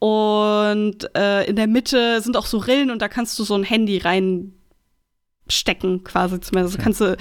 Und 0.00 1.08
äh, 1.16 1.44
in 1.48 1.54
der 1.56 1.68
Mitte 1.68 2.20
sind 2.20 2.36
auch 2.36 2.46
so 2.46 2.58
Rillen 2.58 2.90
und 2.90 3.00
da 3.02 3.08
kannst 3.08 3.38
du 3.38 3.44
so 3.44 3.54
ein 3.54 3.62
Handy 3.62 3.98
reinstecken, 3.98 6.02
quasi 6.04 6.40
zumindest. 6.40 6.76
Also 6.76 6.82
kannst 6.84 7.00
du 7.00 7.16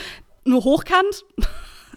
nur 0.45 0.63
hochkant. 0.63 1.23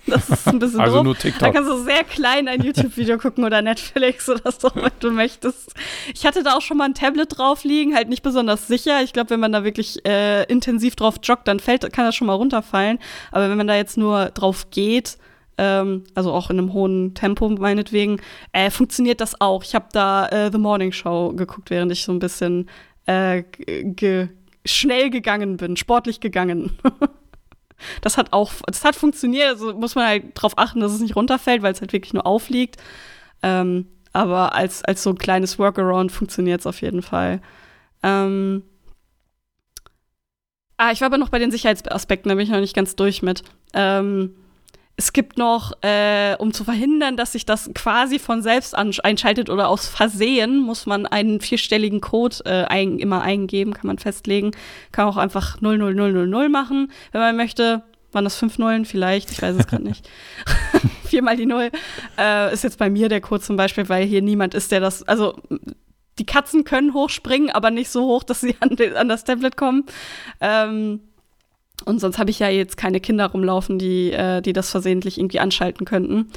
Das 0.06 0.28
ist 0.30 0.46
ein 0.48 0.58
bisschen 0.58 0.80
Also 0.80 0.96
doof. 0.96 1.04
nur 1.04 1.14
Da 1.14 1.20
TikTok. 1.20 1.52
kannst 1.54 1.70
du 1.70 1.76
sehr 1.84 2.04
klein 2.04 2.48
ein 2.48 2.62
YouTube-Video 2.62 3.18
gucken 3.18 3.44
oder 3.44 3.60
Netflix 3.62 4.28
oder 4.28 4.52
so, 4.52 4.70
wenn 4.74 4.90
du 5.00 5.10
möchtest. 5.10 5.72
Ich 6.14 6.24
hatte 6.26 6.42
da 6.42 6.54
auch 6.56 6.60
schon 6.62 6.76
mal 6.76 6.84
ein 6.84 6.94
Tablet 6.94 7.36
drauf 7.38 7.64
liegen, 7.64 7.94
halt 7.94 8.08
nicht 8.08 8.22
besonders 8.22 8.66
sicher. 8.68 9.02
Ich 9.02 9.12
glaube, 9.12 9.30
wenn 9.30 9.40
man 9.40 9.52
da 9.52 9.64
wirklich 9.64 10.06
äh, 10.06 10.44
intensiv 10.44 10.96
drauf 10.96 11.16
joggt, 11.22 11.48
dann 11.48 11.60
fällt, 11.60 11.92
kann 11.92 12.04
das 12.04 12.14
schon 12.14 12.26
mal 12.28 12.34
runterfallen. 12.34 12.98
Aber 13.32 13.50
wenn 13.50 13.56
man 13.58 13.66
da 13.66 13.74
jetzt 13.74 13.96
nur 13.96 14.26
drauf 14.26 14.70
geht, 14.70 15.18
ähm, 15.58 16.04
also 16.14 16.32
auch 16.32 16.50
in 16.50 16.58
einem 16.58 16.72
hohen 16.72 17.14
Tempo 17.14 17.48
meinetwegen, 17.48 18.20
äh, 18.52 18.70
funktioniert 18.70 19.20
das 19.20 19.40
auch. 19.40 19.64
Ich 19.64 19.74
habe 19.74 19.86
da 19.92 20.28
äh, 20.28 20.50
The 20.52 20.58
Morning 20.58 20.92
Show 20.92 21.32
geguckt, 21.34 21.70
während 21.70 21.90
ich 21.92 22.04
so 22.04 22.12
ein 22.12 22.18
bisschen 22.18 22.68
äh, 23.06 23.42
ge 23.66 24.28
schnell 24.64 25.10
gegangen 25.10 25.56
bin, 25.56 25.76
sportlich 25.76 26.20
gegangen. 26.20 26.76
das 28.00 28.16
hat 28.16 28.32
auch, 28.32 28.52
das 28.66 28.84
hat 28.84 28.96
funktioniert. 28.96 29.48
Also 29.48 29.74
muss 29.74 29.94
man 29.94 30.06
halt 30.06 30.36
darauf 30.36 30.58
achten, 30.58 30.80
dass 30.80 30.92
es 30.92 31.00
nicht 31.00 31.16
runterfällt, 31.16 31.62
weil 31.62 31.72
es 31.72 31.80
halt 31.80 31.92
wirklich 31.92 32.14
nur 32.14 32.26
aufliegt. 32.26 32.76
Ähm, 33.42 33.86
aber 34.12 34.54
als, 34.54 34.84
als 34.84 35.02
so 35.02 35.10
ein 35.10 35.18
kleines 35.18 35.58
Workaround 35.58 36.10
funktioniert 36.10 36.60
es 36.60 36.66
auf 36.66 36.80
jeden 36.80 37.02
Fall. 37.02 37.40
Ähm, 38.02 38.62
ah, 40.78 40.90
ich 40.90 41.00
war 41.00 41.06
aber 41.06 41.18
noch 41.18 41.28
bei 41.28 41.38
den 41.38 41.50
Sicherheitsaspekten, 41.50 42.28
da 42.28 42.34
bin 42.34 42.44
ich 42.44 42.50
noch 42.50 42.60
nicht 42.60 42.74
ganz 42.74 42.96
durch 42.96 43.22
mit. 43.22 43.42
Ähm, 43.74 44.34
es 44.98 45.12
gibt 45.12 45.36
noch, 45.36 45.72
äh, 45.82 46.36
um 46.38 46.54
zu 46.54 46.64
verhindern, 46.64 47.18
dass 47.18 47.32
sich 47.32 47.44
das 47.44 47.70
quasi 47.74 48.18
von 48.18 48.42
selbst 48.42 48.74
einschaltet 48.74 49.50
oder 49.50 49.68
aus 49.68 49.86
Versehen, 49.88 50.58
muss 50.58 50.86
man 50.86 51.04
einen 51.04 51.40
vierstelligen 51.42 52.00
Code 52.00 52.36
äh, 52.46 52.64
ein, 52.64 52.98
immer 52.98 53.20
eingeben, 53.20 53.74
kann 53.74 53.88
man 53.88 53.98
festlegen. 53.98 54.52
Kann 54.92 55.06
auch 55.06 55.18
einfach 55.18 55.60
00000 55.60 56.50
machen, 56.50 56.90
wenn 57.12 57.20
man 57.20 57.36
möchte. 57.36 57.82
Waren 58.12 58.24
das 58.24 58.36
fünf 58.36 58.56
Nullen 58.56 58.86
vielleicht? 58.86 59.30
Ich 59.30 59.42
weiß 59.42 59.56
es 59.56 59.66
gerade 59.66 59.84
nicht. 59.84 60.08
Viermal 61.04 61.36
die 61.36 61.44
Null. 61.44 61.70
Äh, 62.18 62.54
ist 62.54 62.64
jetzt 62.64 62.78
bei 62.78 62.88
mir 62.88 63.10
der 63.10 63.20
Code 63.20 63.42
zum 63.42 63.56
Beispiel, 63.56 63.90
weil 63.90 64.06
hier 64.06 64.22
niemand 64.22 64.54
ist, 64.54 64.72
der 64.72 64.80
das. 64.80 65.02
Also, 65.02 65.38
die 66.18 66.24
Katzen 66.24 66.64
können 66.64 66.94
hochspringen, 66.94 67.50
aber 67.50 67.70
nicht 67.70 67.90
so 67.90 68.06
hoch, 68.06 68.22
dass 68.22 68.40
sie 68.40 68.56
an, 68.60 68.78
an 68.96 69.08
das 69.10 69.24
Tablet 69.24 69.58
kommen. 69.58 69.84
Ähm, 70.40 71.00
und 71.84 72.00
sonst 72.00 72.18
habe 72.18 72.30
ich 72.30 72.38
ja 72.38 72.48
jetzt 72.48 72.76
keine 72.76 73.00
Kinder 73.00 73.26
rumlaufen, 73.26 73.78
die, 73.78 74.12
äh, 74.12 74.40
die 74.40 74.52
das 74.52 74.70
versehentlich 74.70 75.18
irgendwie 75.18 75.40
anschalten 75.40 75.84
könnten. 75.84 76.30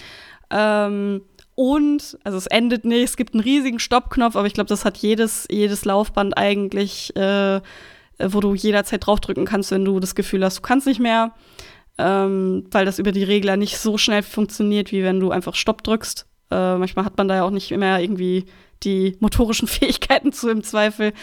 Ähm, 0.52 1.22
und, 1.56 2.18
also 2.24 2.38
es 2.38 2.48
endet 2.48 2.86
nicht, 2.86 3.03
es 3.03 3.18
gibt 3.18 3.34
einen 3.34 3.44
riesigen 3.44 3.80
Stoppknopf, 3.80 4.36
aber 4.36 4.48
ich 4.48 4.53
glaube, 4.53 4.70
das 4.70 4.86
hat 4.86 4.98
jedes, 4.98 5.48
jedes 5.49 5.86
Laufband 5.86 6.38
eigentlich, 6.38 7.16
äh, 7.16 7.61
wo 8.18 8.40
du 8.40 8.53
jederzeit 8.53 9.06
draufdrücken 9.06 9.45
kannst, 9.45 9.72
wenn 9.72 9.86
du 9.86 9.99
das 9.99 10.16
Gefühl 10.16 10.44
hast, 10.44 10.57
du 10.57 10.61
kannst 10.61 10.88
nicht 10.88 10.99
mehr. 10.99 11.34
Ähm, 11.98 12.64
weil 12.72 12.86
das 12.86 12.98
über 12.98 13.11
die 13.11 13.26
Regler 13.26 13.57
nicht 13.57 13.78
so 13.78 13.98
schnell 13.98 14.24
funktioniert, 14.24 14.94
wie 14.94 15.03
wenn 15.03 15.20
du 15.20 15.32
einfach 15.32 15.53
Stopp 15.53 15.84
drückst. 15.84 16.28
Äh, 16.49 16.78
manchmal 16.78 17.03
hat 17.03 17.18
man 17.18 17.28
da 17.28 17.36
ja 17.36 17.44
auch 17.44 17.52
nicht 17.52 17.72
mehr 17.72 17.99
irgendwie 17.99 18.45
die 18.84 19.18
motorischen 19.19 19.68
Fähigkeiten 19.69 20.31
zu 20.31 20.49
im 20.49 20.64
Zweifel. 20.64 21.14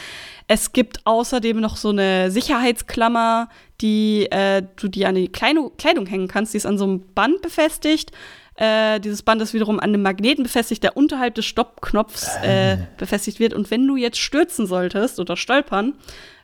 Es 0.48 0.72
gibt 0.72 1.00
außerdem 1.04 1.60
noch 1.60 1.76
so 1.76 1.90
eine 1.90 2.30
Sicherheitsklammer, 2.30 3.48
die 3.80 4.26
äh, 4.30 4.62
du 4.76 4.88
dir 4.88 5.08
an 5.08 5.16
die 5.16 5.28
Kleidung 5.28 6.06
hängen 6.06 6.28
kannst. 6.28 6.52
Die 6.54 6.58
ist 6.58 6.66
an 6.66 6.78
so 6.78 6.84
einem 6.84 7.00
Band 7.14 7.42
befestigt. 7.42 8.12
Äh, 8.54 9.00
dieses 9.00 9.22
Band 9.22 9.42
ist 9.42 9.54
wiederum 9.54 9.78
an 9.80 9.90
einem 9.90 10.02
Magneten 10.02 10.44
befestigt, 10.44 10.82
der 10.82 10.96
unterhalb 10.96 11.34
des 11.34 11.44
Stoppknopfs 11.44 12.36
äh, 12.42 12.78
ah. 12.80 12.86
befestigt 12.96 13.38
wird. 13.38 13.52
Und 13.52 13.70
wenn 13.70 13.86
du 13.86 13.96
jetzt 13.96 14.18
stürzen 14.18 14.66
solltest 14.66 15.20
oder 15.20 15.36
stolpern, 15.36 15.94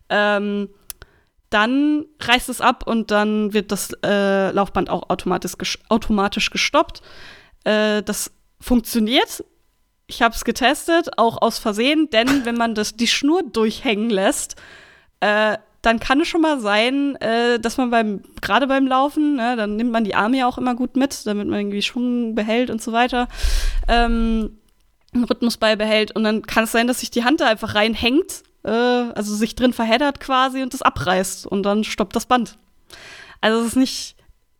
ähm, 0.08 0.68
dann 1.48 2.06
reißt 2.20 2.48
es 2.48 2.60
ab 2.60 2.86
und 2.86 3.10
dann 3.10 3.52
wird 3.52 3.72
das 3.72 3.92
äh, 4.04 4.50
Laufband 4.50 4.88
auch 4.90 5.10
automatisch, 5.10 5.56
ges 5.58 5.78
automatisch 5.88 6.50
gestoppt. 6.50 7.02
Äh, 7.64 8.02
das 8.02 8.32
funktioniert 8.60 9.44
ich 10.12 10.22
habe 10.22 10.34
es 10.34 10.44
getestet, 10.44 11.18
auch 11.18 11.40
aus 11.40 11.58
Versehen, 11.58 12.10
denn 12.10 12.44
wenn 12.44 12.56
man 12.56 12.74
das, 12.74 12.96
die 12.96 13.06
Schnur 13.06 13.42
durchhängen 13.42 14.10
lässt, 14.10 14.56
äh, 15.20 15.56
dann 15.80 15.98
kann 15.98 16.20
es 16.20 16.28
schon 16.28 16.42
mal 16.42 16.60
sein, 16.60 17.16
äh, 17.16 17.58
dass 17.58 17.76
man 17.76 17.90
beim, 17.90 18.22
gerade 18.40 18.66
beim 18.66 18.86
Laufen, 18.86 19.36
ne, 19.36 19.56
dann 19.56 19.76
nimmt 19.76 19.90
man 19.90 20.04
die 20.04 20.14
Arme 20.14 20.38
ja 20.38 20.46
auch 20.46 20.58
immer 20.58 20.74
gut 20.74 20.96
mit, 20.96 21.26
damit 21.26 21.48
man 21.48 21.58
irgendwie 21.58 21.82
Schwung 21.82 22.34
behält 22.34 22.70
und 22.70 22.80
so 22.80 22.92
weiter, 22.92 23.26
ähm, 23.88 24.58
einen 25.14 25.24
Rhythmus 25.24 25.56
beibehält. 25.56 26.14
Und 26.14 26.24
dann 26.24 26.42
kann 26.42 26.64
es 26.64 26.72
sein, 26.72 26.86
dass 26.86 27.00
sich 27.00 27.10
die 27.10 27.24
Hand 27.24 27.40
da 27.40 27.48
einfach 27.48 27.74
reinhängt, 27.74 28.42
äh, 28.64 28.70
also 28.70 29.34
sich 29.34 29.56
drin 29.56 29.72
verheddert 29.72 30.20
quasi 30.20 30.62
und 30.62 30.72
das 30.72 30.82
abreißt 30.82 31.46
und 31.46 31.64
dann 31.64 31.84
stoppt 31.84 32.14
das 32.14 32.26
Band. 32.26 32.58
Also 33.40 33.60
es 33.60 33.68
ist 33.68 33.76
nicht, 33.76 34.16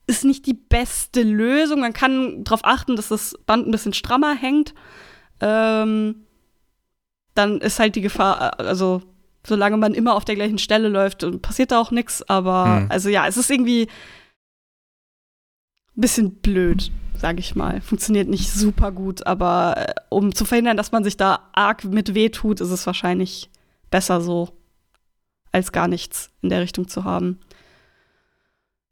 ist 0.07 0.25
nicht 0.25 0.47
die 0.47 0.55
beste 0.55 1.23
Lösung. 1.23 1.81
Man 1.81 1.93
kann 1.93 2.43
darauf 2.43 2.65
achten, 2.65 2.97
dass 2.97 3.09
das 3.09 3.39
Band 3.47 3.69
ein 3.69 3.71
bisschen 3.71 3.95
strammer 3.95 4.35
hängt 4.35 4.75
ähm, 5.43 6.25
dann 7.35 7.61
ist 7.61 7.79
halt 7.79 7.97
die 7.97 8.01
Gefahr, 8.01 8.59
äh, 8.59 8.63
also 8.63 9.03
solange 9.45 9.77
man 9.77 9.93
immer 9.93 10.15
auf 10.15 10.25
der 10.25 10.37
gleichen 10.37 10.59
Stelle 10.59 10.89
läuft, 10.89 11.27
passiert 11.43 11.73
da 11.73 11.81
auch 11.81 11.91
nichts. 11.91 12.23
Aber 12.29 12.83
hm. 12.83 12.87
also 12.89 13.09
ja, 13.09 13.27
es 13.27 13.37
ist 13.37 13.51
irgendwie 13.51 13.89
ein 15.97 16.01
bisschen 16.01 16.37
blöd, 16.37 16.93
sag 17.19 17.41
ich 17.41 17.57
mal. 17.57 17.81
Funktioniert 17.81 18.29
nicht 18.29 18.51
super 18.51 18.93
gut, 18.93 19.27
aber 19.27 19.75
äh, 19.77 19.95
um 20.09 20.35
zu 20.35 20.45
verhindern, 20.45 20.77
dass 20.77 20.93
man 20.93 21.05
sich 21.05 21.17
da 21.17 21.51
arg 21.53 21.85
mit 21.85 22.15
weh 22.15 22.29
tut, 22.31 22.61
ist 22.61 22.71
es 22.71 22.87
wahrscheinlich 22.87 23.51
besser 23.91 24.21
so, 24.21 24.51
als 25.51 25.73
gar 25.73 25.89
nichts 25.89 26.31
in 26.41 26.49
der 26.49 26.61
Richtung 26.61 26.89
zu 26.89 27.05
haben. 27.05 27.41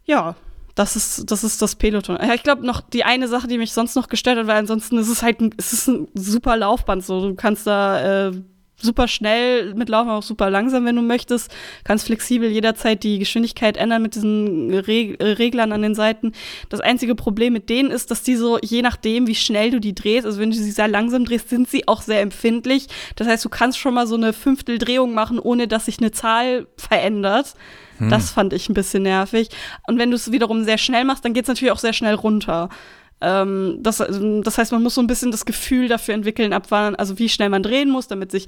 Ja, 0.04 0.34
das 0.80 0.96
ist, 0.96 1.30
das 1.30 1.44
ist 1.44 1.60
das 1.60 1.74
Peloton. 1.74 2.18
Ich 2.34 2.42
glaube 2.42 2.64
noch 2.64 2.80
die 2.80 3.04
eine 3.04 3.28
Sache, 3.28 3.46
die 3.46 3.58
mich 3.58 3.74
sonst 3.74 3.96
noch 3.96 4.08
gestört 4.08 4.38
hat, 4.38 4.46
weil 4.46 4.56
ansonsten 4.56 4.96
ist 4.96 5.10
es 5.10 5.22
halt 5.22 5.40
ein, 5.40 5.54
es 5.58 5.86
ein 5.86 6.08
super 6.14 6.56
Laufband. 6.56 7.04
So, 7.04 7.28
du 7.28 7.34
kannst 7.34 7.66
da 7.66 8.28
äh, 8.28 8.32
super 8.80 9.08
schnell 9.08 9.74
mitlaufen, 9.74 10.10
auch 10.10 10.22
super 10.22 10.50
langsam, 10.50 10.84
wenn 10.84 10.96
du 10.96 11.02
möchtest. 11.02 11.50
Kannst 11.84 12.06
flexibel 12.06 12.50
jederzeit 12.50 13.02
die 13.02 13.18
Geschwindigkeit 13.18 13.76
ändern 13.76 14.02
mit 14.02 14.14
diesen 14.14 14.72
Reg 14.72 15.18
Reglern 15.20 15.72
an 15.72 15.82
den 15.82 15.94
Seiten. 15.94 16.32
Das 16.68 16.80
einzige 16.80 17.14
Problem 17.14 17.52
mit 17.52 17.68
denen 17.68 17.90
ist, 17.90 18.10
dass 18.10 18.22
die 18.22 18.36
so, 18.36 18.58
je 18.62 18.82
nachdem, 18.82 19.26
wie 19.26 19.34
schnell 19.34 19.70
du 19.70 19.80
die 19.80 19.94
drehst, 19.94 20.26
also 20.26 20.40
wenn 20.40 20.50
du 20.50 20.56
sie 20.56 20.70
sehr 20.70 20.88
langsam 20.88 21.24
drehst, 21.24 21.48
sind 21.48 21.68
sie 21.68 21.86
auch 21.88 22.02
sehr 22.02 22.20
empfindlich. 22.20 22.86
Das 23.16 23.26
heißt, 23.26 23.44
du 23.44 23.48
kannst 23.48 23.78
schon 23.78 23.94
mal 23.94 24.06
so 24.06 24.16
eine 24.16 24.32
Fünfteldrehung 24.32 25.14
machen, 25.14 25.38
ohne 25.38 25.68
dass 25.68 25.86
sich 25.86 25.98
eine 25.98 26.10
Zahl 26.10 26.66
verändert. 26.76 27.54
Hm. 27.98 28.08
Das 28.08 28.30
fand 28.30 28.52
ich 28.52 28.68
ein 28.68 28.74
bisschen 28.74 29.02
nervig. 29.02 29.48
Und 29.86 29.98
wenn 29.98 30.10
du 30.10 30.16
es 30.16 30.32
wiederum 30.32 30.64
sehr 30.64 30.78
schnell 30.78 31.04
machst, 31.04 31.24
dann 31.24 31.34
geht 31.34 31.44
es 31.44 31.48
natürlich 31.48 31.72
auch 31.72 31.78
sehr 31.78 31.92
schnell 31.92 32.14
runter. 32.14 32.70
Ähm, 33.20 33.78
das, 33.80 33.98
das 33.98 34.58
heißt, 34.58 34.72
man 34.72 34.82
muss 34.82 34.94
so 34.94 35.00
ein 35.00 35.06
bisschen 35.06 35.30
das 35.30 35.44
Gefühl 35.44 35.88
dafür 35.88 36.14
entwickeln, 36.14 36.52
ab 36.52 36.66
wann, 36.70 36.94
also 36.96 37.18
wie 37.18 37.28
schnell 37.28 37.48
man 37.48 37.62
drehen 37.62 37.90
muss, 37.90 38.08
damit 38.08 38.30
sich 38.30 38.46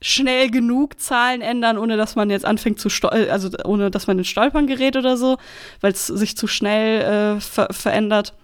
schnell 0.00 0.50
genug 0.50 1.00
Zahlen 1.00 1.40
ändern, 1.40 1.78
ohne 1.78 1.96
dass 1.96 2.16
man 2.16 2.30
jetzt 2.30 2.44
anfängt 2.44 2.78
zu 2.78 2.90
stolpern, 2.90 3.30
also 3.30 3.50
ohne 3.64 3.90
dass 3.90 4.06
man 4.06 4.18
in 4.18 4.24
Stolpern 4.24 4.66
gerät 4.66 4.96
oder 4.96 5.16
so, 5.16 5.38
weil 5.80 5.92
es 5.92 6.06
sich 6.06 6.36
zu 6.36 6.46
schnell 6.46 7.36
äh, 7.36 7.40
ver 7.40 7.68
verändert. 7.70 8.34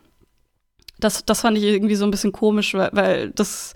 Das, 0.98 1.24
das 1.24 1.40
fand 1.42 1.58
ich 1.58 1.64
irgendwie 1.64 1.96
so 1.96 2.04
ein 2.04 2.10
bisschen 2.10 2.32
komisch, 2.32 2.74
weil, 2.74 2.90
weil 2.92 3.30
das 3.30 3.74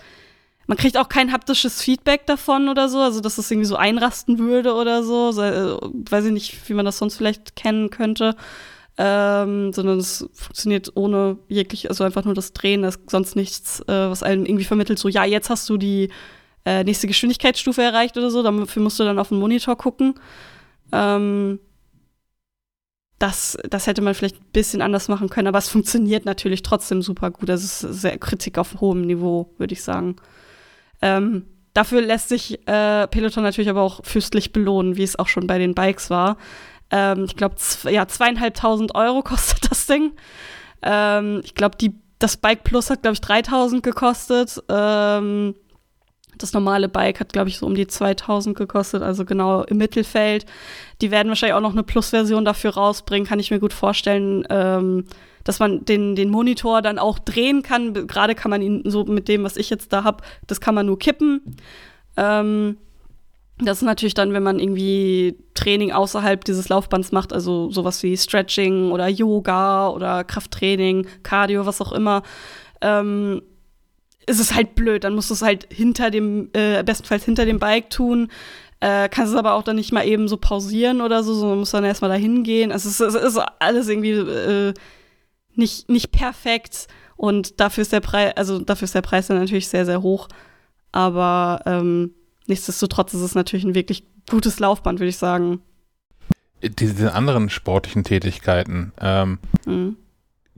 man 0.66 0.77
kriegt 0.77 0.97
auch 0.97 1.09
kein 1.09 1.32
haptisches 1.32 1.81
Feedback 1.81 2.27
davon 2.27 2.68
oder 2.68 2.89
so, 2.89 2.98
also 2.98 3.20
dass 3.20 3.39
es 3.39 3.51
irgendwie 3.51 3.68
so 3.68 3.77
einrasten 3.77 4.39
würde 4.39 4.74
oder 4.74 5.05
so. 5.05 5.31
so 5.31 5.43
äh, 5.43 5.78
weiß 6.10 6.24
ich 6.27 6.32
nicht, 6.32 6.68
wie 6.68 6.74
man 6.74 6.85
das 6.85 6.98
sonst 6.98 7.16
vielleicht 7.16 7.55
kennen 7.56 7.90
könnte. 7.90 8.35
Ähm, 8.98 9.74
sondern 9.74 9.98
es 9.98 10.27
funktioniert 10.32 10.93
ohne 10.94 11.36
jeglich, 11.48 11.90
also 11.90 12.02
einfach 12.02 12.24
nur 12.24 12.32
das 12.32 12.55
Drehen, 12.55 12.81
da 12.81 12.89
ist 12.89 13.10
sonst 13.10 13.36
nichts, 13.36 13.81
äh, 13.81 13.93
was 13.93 14.23
einem 14.23 14.47
irgendwie 14.47 14.64
vermittelt, 14.64 14.98
so, 14.98 15.09
ja, 15.09 15.24
jetzt 15.24 15.51
hast 15.51 15.68
du 15.68 15.77
die 15.77 16.10
äh, 16.64 16.82
nächste 16.82 17.06
Geschwindigkeitsstufe 17.06 17.82
erreicht 17.82 18.16
oder 18.16 18.31
so, 18.31 18.43
dafür 18.43 18.82
musst 18.82 18.98
du 18.98 19.05
dann 19.05 19.18
auf 19.18 19.28
den 19.28 19.39
Monitor 19.39 19.77
gucken. 19.77 20.14
Ähm, 20.93 21.60
das, 23.18 23.56
das 23.68 23.86
hätte 23.86 24.02
man 24.02 24.14
vielleicht 24.14 24.36
ein 24.36 24.51
bisschen 24.52 24.82
anders 24.82 25.09
machen 25.09 25.31
können, 25.31 25.48
aber 25.48 25.59
es 25.59 25.68
funktioniert 25.68 26.27
natürlich 26.27 26.62
trotzdem 26.62 27.01
super 27.01 27.31
gut. 27.31 27.48
Das 27.48 27.64
ist 27.64 27.81
sehr 27.81 28.18
Kritik 28.18 28.59
auf 28.59 28.81
hohem 28.81 29.02
Niveau, 29.02 29.55
würde 29.59 29.73
ich 29.73 29.82
sagen. 29.82 30.16
Ähm, 31.01 31.47
dafür 31.73 32.02
lässt 32.02 32.28
sich 32.28 32.66
äh, 32.68 33.06
Peloton 33.06 33.43
natürlich 33.43 33.70
aber 33.70 33.82
auch 33.82 34.05
fürstlich 34.05 34.52
belohnen, 34.52 34.97
wie 34.97 35.02
es 35.02 35.18
auch 35.18 35.28
schon 35.28 35.47
bei 35.47 35.59
den 35.59 35.74
Bikes 35.74 36.10
war. 36.10 36.36
Ähm, 36.90 37.24
ich 37.24 37.36
glaube, 37.36 37.56
ja, 37.90 38.06
zweieinhalbtausend 38.06 38.94
Euro 38.94 39.22
kostet 39.24 39.70
das 39.70 39.86
Ding. 39.86 40.12
Ähm, 40.82 41.40
ich 41.44 41.54
glaube, 41.54 41.76
das 42.18 42.36
Bike 42.36 42.64
Plus 42.64 42.90
hat, 42.90 43.02
glaube 43.02 43.14
ich, 43.14 43.20
3000 43.20 43.82
gekostet. 43.82 44.62
Ähm, 44.68 45.54
das 46.38 46.52
normale 46.52 46.88
Bike 46.88 47.20
hat, 47.20 47.32
glaube 47.32 47.48
ich, 47.48 47.58
so 47.58 47.66
um 47.66 47.74
die 47.74 47.86
2000 47.86 48.56
gekostet, 48.56 49.02
also 49.02 49.24
genau 49.24 49.62
im 49.62 49.78
Mittelfeld. 49.78 50.44
Die 51.00 51.10
werden 51.10 51.28
wahrscheinlich 51.28 51.54
auch 51.54 51.62
noch 51.62 51.72
eine 51.72 51.82
Plus-Version 51.82 52.44
dafür 52.44 52.74
rausbringen, 52.74 53.26
kann 53.26 53.38
ich 53.38 53.50
mir 53.50 53.58
gut 53.58 53.72
vorstellen. 53.72 54.46
Ähm, 54.50 55.04
dass 55.46 55.60
man 55.60 55.84
den, 55.84 56.16
den 56.16 56.28
Monitor 56.28 56.82
dann 56.82 56.98
auch 56.98 57.20
drehen 57.20 57.62
kann. 57.62 57.94
Gerade 57.94 58.34
kann 58.34 58.50
man 58.50 58.62
ihn 58.62 58.82
so 58.84 59.04
mit 59.04 59.28
dem, 59.28 59.44
was 59.44 59.56
ich 59.56 59.70
jetzt 59.70 59.92
da 59.92 60.02
habe, 60.02 60.24
das 60.48 60.60
kann 60.60 60.74
man 60.74 60.86
nur 60.86 60.98
kippen. 60.98 61.56
Ähm, 62.16 62.78
das 63.58 63.78
ist 63.78 63.84
natürlich 63.84 64.14
dann, 64.14 64.34
wenn 64.34 64.42
man 64.42 64.58
irgendwie 64.58 65.36
Training 65.54 65.92
außerhalb 65.92 66.44
dieses 66.44 66.68
Laufbands 66.68 67.10
macht, 67.12 67.32
also 67.32 67.70
sowas 67.70 68.02
wie 68.02 68.16
Stretching 68.16 68.90
oder 68.90 69.08
Yoga 69.08 69.88
oder 69.88 70.24
Krafttraining, 70.24 71.06
Cardio, 71.22 71.64
was 71.64 71.80
auch 71.80 71.92
immer, 71.92 72.22
ähm, 72.82 73.40
ist 74.26 74.40
es 74.40 74.54
halt 74.54 74.74
blöd. 74.74 75.04
Dann 75.04 75.14
musst 75.14 75.30
du 75.30 75.34
es 75.34 75.42
halt 75.42 75.66
hinter 75.72 76.10
dem, 76.10 76.50
äh, 76.52 76.82
bestenfalls 76.82 77.24
hinter 77.24 77.46
dem 77.46 77.58
Bike 77.58 77.88
tun. 77.88 78.28
Äh, 78.80 79.08
kannst 79.08 79.32
es 79.32 79.38
aber 79.38 79.54
auch 79.54 79.62
dann 79.62 79.76
nicht 79.76 79.92
mal 79.92 80.06
eben 80.06 80.28
so 80.28 80.36
pausieren 80.36 81.00
oder 81.00 81.22
so, 81.22 81.32
sondern 81.32 81.60
musst 81.60 81.72
dann 81.72 81.84
erstmal 81.84 82.10
da 82.10 82.16
hingehen. 82.16 82.72
Also 82.72 82.90
es 82.90 83.00
ist, 83.00 83.14
es 83.14 83.34
ist 83.36 83.42
alles 83.58 83.88
irgendwie 83.88 84.10
äh, 84.10 84.74
nicht, 85.54 85.88
nicht 85.88 86.12
perfekt 86.12 86.88
und 87.16 87.58
dafür 87.58 87.82
ist 87.82 87.92
der 87.92 88.00
Preis, 88.00 88.34
also 88.36 88.58
dafür 88.58 88.84
ist 88.84 88.94
der 88.94 89.00
Preis 89.00 89.28
dann 89.28 89.38
natürlich 89.38 89.68
sehr, 89.68 89.86
sehr 89.86 90.02
hoch. 90.02 90.28
Aber 90.92 91.62
ähm, 91.64 92.12
nichtsdestotrotz 92.48 93.14
ist 93.14 93.20
es 93.20 93.35
natürlich 93.35 93.64
ein 93.64 93.74
wirklich 93.74 94.05
gutes 94.28 94.59
Laufband, 94.59 95.01
würde 95.01 95.10
ich 95.10 95.18
sagen. 95.18 95.60
Diese 96.62 97.12
anderen 97.12 97.51
sportlichen 97.51 98.05
Tätigkeiten, 98.05 98.93
ähm, 99.01 99.39
mhm. 99.66 99.97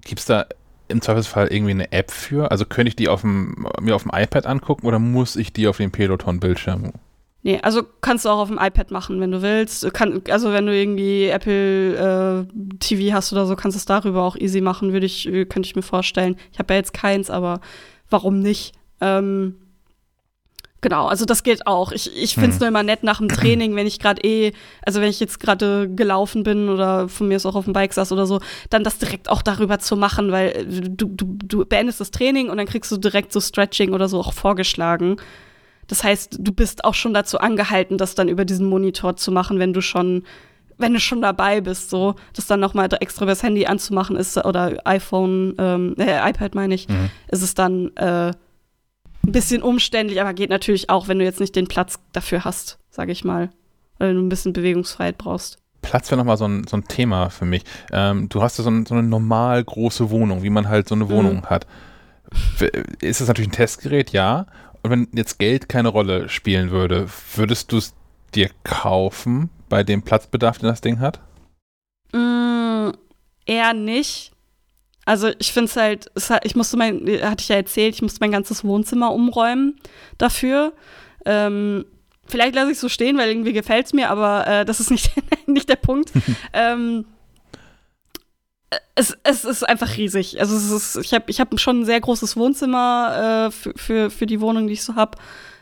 gibt 0.00 0.20
es 0.20 0.26
da 0.26 0.46
im 0.88 1.02
Zweifelsfall 1.02 1.48
irgendwie 1.48 1.72
eine 1.72 1.92
App 1.92 2.10
für? 2.10 2.50
Also 2.50 2.64
könnte 2.64 2.88
ich 2.88 2.96
die 2.96 3.08
auf 3.08 3.20
dem, 3.20 3.66
mir 3.80 3.94
auf 3.94 4.04
dem 4.04 4.12
iPad 4.14 4.46
angucken 4.46 4.86
oder 4.86 4.98
muss 4.98 5.36
ich 5.36 5.52
die 5.52 5.68
auf 5.68 5.76
dem 5.76 5.90
Peloton-Bildschirm? 5.90 6.92
Nee, 7.42 7.60
also 7.62 7.82
kannst 8.00 8.24
du 8.24 8.30
auch 8.30 8.38
auf 8.38 8.48
dem 8.48 8.58
iPad 8.58 8.90
machen, 8.90 9.20
wenn 9.20 9.30
du 9.30 9.42
willst. 9.42 9.92
Kann, 9.94 10.22
also 10.28 10.52
wenn 10.52 10.66
du 10.66 10.74
irgendwie 10.74 11.28
Apple 11.28 12.46
äh, 12.50 12.76
TV 12.78 13.14
hast 13.14 13.32
oder 13.32 13.46
so, 13.46 13.54
kannst 13.54 13.76
du 13.76 13.78
es 13.78 13.84
darüber 13.84 14.22
auch 14.24 14.36
easy 14.36 14.60
machen, 14.60 14.92
würde 14.92 15.06
ich, 15.06 15.24
könnte 15.24 15.62
ich 15.62 15.76
mir 15.76 15.82
vorstellen. 15.82 16.36
Ich 16.52 16.58
habe 16.58 16.74
ja 16.74 16.78
jetzt 16.78 16.92
keins, 16.92 17.30
aber 17.30 17.60
warum 18.10 18.40
nicht? 18.40 18.74
Ähm, 19.00 19.54
Genau, 20.80 21.06
also 21.06 21.24
das 21.24 21.42
geht 21.42 21.66
auch. 21.66 21.90
Ich, 21.90 22.16
ich 22.16 22.34
finde 22.34 22.50
es 22.50 22.54
hm. 22.54 22.60
nur 22.60 22.68
immer 22.68 22.82
nett 22.84 23.02
nach 23.02 23.18
dem 23.18 23.28
Training, 23.28 23.74
wenn 23.74 23.88
ich 23.88 23.98
gerade 23.98 24.22
eh, 24.22 24.52
also 24.86 25.00
wenn 25.00 25.10
ich 25.10 25.18
jetzt 25.18 25.40
gerade 25.40 25.88
gelaufen 25.92 26.44
bin 26.44 26.68
oder 26.68 27.08
von 27.08 27.26
mir 27.26 27.36
ist 27.36 27.46
auch 27.46 27.56
auf 27.56 27.64
dem 27.64 27.72
Bike 27.72 27.92
saß 27.92 28.12
oder 28.12 28.26
so, 28.26 28.40
dann 28.70 28.84
das 28.84 28.98
direkt 28.98 29.28
auch 29.28 29.42
darüber 29.42 29.80
zu 29.80 29.96
machen, 29.96 30.30
weil 30.30 30.66
du, 30.68 31.08
du, 31.08 31.36
du 31.44 31.64
beendest 31.64 32.00
das 32.00 32.12
Training 32.12 32.48
und 32.48 32.58
dann 32.58 32.66
kriegst 32.66 32.92
du 32.92 32.96
direkt 32.96 33.32
so 33.32 33.40
Stretching 33.40 33.92
oder 33.92 34.08
so 34.08 34.20
auch 34.20 34.32
vorgeschlagen. 34.32 35.16
Das 35.88 36.04
heißt, 36.04 36.36
du 36.38 36.52
bist 36.52 36.84
auch 36.84 36.94
schon 36.94 37.12
dazu 37.12 37.38
angehalten, 37.38 37.98
das 37.98 38.14
dann 38.14 38.28
über 38.28 38.44
diesen 38.44 38.68
Monitor 38.68 39.16
zu 39.16 39.32
machen, 39.32 39.58
wenn 39.58 39.72
du 39.72 39.80
schon, 39.80 40.22
wenn 40.76 40.94
du 40.94 41.00
schon 41.00 41.22
dabei 41.22 41.60
bist, 41.60 41.90
so, 41.90 42.14
das 42.34 42.46
dann 42.46 42.60
nochmal 42.60 42.88
extra 43.00 43.24
übers 43.24 43.42
Handy 43.42 43.66
anzumachen 43.66 44.14
ist 44.14 44.36
oder 44.36 44.76
iPhone, 44.84 45.54
ähm, 45.58 45.96
äh, 45.98 46.30
iPad 46.30 46.54
meine 46.54 46.74
ich, 46.74 46.88
mhm. 46.88 47.10
ist 47.32 47.42
es 47.42 47.54
dann 47.54 47.96
äh, 47.96 48.32
ein 49.28 49.32
bisschen 49.32 49.62
umständlich, 49.62 50.20
aber 50.20 50.34
geht 50.34 50.50
natürlich 50.50 50.90
auch, 50.90 51.06
wenn 51.06 51.18
du 51.18 51.24
jetzt 51.24 51.40
nicht 51.40 51.54
den 51.54 51.68
Platz 51.68 52.00
dafür 52.12 52.44
hast, 52.44 52.78
sage 52.90 53.12
ich 53.12 53.24
mal. 53.24 53.50
Weil 53.98 54.14
du 54.14 54.20
ein 54.20 54.28
bisschen 54.28 54.52
Bewegungsfreiheit 54.52 55.18
brauchst. 55.18 55.58
Platz 55.82 56.10
wäre 56.10 56.18
nochmal 56.18 56.36
so 56.36 56.46
ein, 56.46 56.66
so 56.66 56.76
ein 56.76 56.84
Thema 56.84 57.30
für 57.30 57.44
mich. 57.44 57.64
Ähm, 57.92 58.28
du 58.28 58.42
hast 58.42 58.58
ja 58.58 58.64
so, 58.64 58.70
ein, 58.70 58.86
so, 58.86 58.94
eine 58.94 59.06
normal 59.06 59.62
große 59.62 60.10
Wohnung, 60.10 60.42
wie 60.42 60.50
man 60.50 60.68
halt 60.68 60.88
so 60.88 60.94
eine 60.94 61.08
Wohnung 61.08 61.36
mhm. 61.36 61.46
hat. 61.46 61.66
Ist 63.00 63.20
das 63.20 63.28
natürlich 63.28 63.48
ein 63.48 63.52
Testgerät, 63.52 64.10
ja. 64.10 64.46
Und 64.82 64.90
wenn 64.90 65.08
jetzt 65.12 65.38
Geld 65.38 65.68
keine 65.68 65.88
Rolle 65.88 66.28
spielen 66.28 66.70
würde, 66.70 67.08
würdest 67.34 67.72
du 67.72 67.78
es 67.78 67.94
dir 68.34 68.50
kaufen 68.64 69.50
bei 69.68 69.82
dem 69.82 70.02
Platzbedarf, 70.02 70.58
den 70.58 70.68
das 70.68 70.80
Ding 70.80 71.00
hat? 71.00 71.20
Mm, 72.12 72.90
eher 73.46 73.74
nicht. 73.74 74.32
Also 75.08 75.30
ich 75.38 75.54
finde 75.54 75.72
halt, 75.74 76.10
es 76.16 76.28
halt, 76.28 76.44
ich 76.44 76.54
musste 76.54 76.76
mein, 76.76 77.00
hatte 77.22 77.40
ich 77.40 77.48
ja 77.48 77.56
erzählt, 77.56 77.94
ich 77.94 78.02
musste 78.02 78.20
mein 78.20 78.30
ganzes 78.30 78.62
Wohnzimmer 78.62 79.10
umräumen 79.10 79.80
dafür. 80.18 80.74
Ähm, 81.24 81.86
vielleicht 82.26 82.54
lasse 82.54 82.72
ich 82.72 82.74
es 82.74 82.82
so 82.82 82.90
stehen, 82.90 83.16
weil 83.16 83.30
irgendwie 83.30 83.54
gefällt 83.54 83.86
es 83.86 83.94
mir, 83.94 84.10
aber 84.10 84.46
äh, 84.46 84.64
das 84.66 84.80
ist 84.80 84.90
nicht, 84.90 85.12
nicht 85.46 85.66
der 85.70 85.76
Punkt. 85.76 86.12
ähm, 86.52 87.06
es, 88.96 89.16
es 89.22 89.46
ist 89.46 89.66
einfach 89.66 89.96
riesig. 89.96 90.40
Also 90.40 90.54
ist, 90.76 90.96
ich 90.96 91.14
habe 91.14 91.24
ich 91.28 91.40
hab 91.40 91.58
schon 91.58 91.80
ein 91.80 91.86
sehr 91.86 92.02
großes 92.02 92.36
Wohnzimmer 92.36 93.46
äh, 93.46 93.50
für, 93.50 93.72
für, 93.76 94.10
für 94.10 94.26
die 94.26 94.42
Wohnung, 94.42 94.66
die 94.66 94.74
ich 94.74 94.82
so 94.82 94.94
habe. 94.94 95.16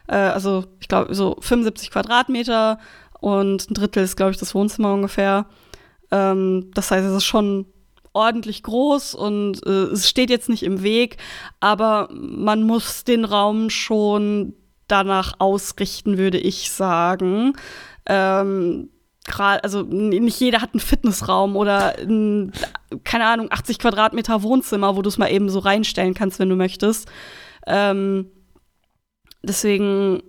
Äh, 0.09 0.16
also 0.16 0.64
ich 0.81 0.89
glaube 0.89 1.14
so 1.14 1.36
75 1.39 1.93
Quadratmeter 1.93 2.81
und 3.20 3.70
ein 3.70 3.74
Drittel 3.74 4.02
ist, 4.02 4.16
glaube 4.16 4.32
ich, 4.32 4.39
das 4.39 4.56
Wohnzimmer 4.56 4.93
ungefähr. 4.93 5.47
Ähm, 6.10 6.73
das 6.74 6.90
heißt, 6.90 7.06
es 7.06 7.14
ist 7.18 7.24
schon 7.27 7.66
ordentlich 8.16 8.62
groß 8.62 9.14
und 9.14 9.64
äh, 9.66 9.84
es 9.93 10.09
steht 10.09 10.30
jetzt 10.30 10.48
nicht 10.48 10.62
im 10.62 10.82
Weg, 10.82 11.18
aber 11.60 12.09
man 12.10 12.62
muss 12.62 13.05
den 13.05 13.24
Raum 13.24 13.70
schon 13.70 14.55
danach 14.88 15.34
ausrichten, 15.38 16.18
würde 16.18 16.38
ich 16.38 16.70
sagen. 16.70 17.52
Ähm, 18.06 18.88
gerade, 19.24 19.62
also 19.62 19.82
nicht 19.82 20.40
jeder 20.40 20.62
hat 20.62 20.72
einen 20.72 20.80
Fitnessraum 20.80 21.56
oder 21.56 21.98
ein, 21.98 22.52
keine 23.05 23.26
Ahnung, 23.26 23.48
80 23.51 23.78
Quadratmeter 23.78 24.43
Wohnzimmer, 24.43 24.97
wo 24.97 25.02
du 25.02 25.09
es 25.09 25.18
mal 25.18 25.30
eben 25.30 25.51
so 25.51 25.59
reinstellen 25.59 26.14
kannst, 26.14 26.38
wenn 26.38 26.48
du 26.48 26.56
möchtest. 26.56 27.09
Ähm, 27.66 28.30
deswegen 29.43 30.22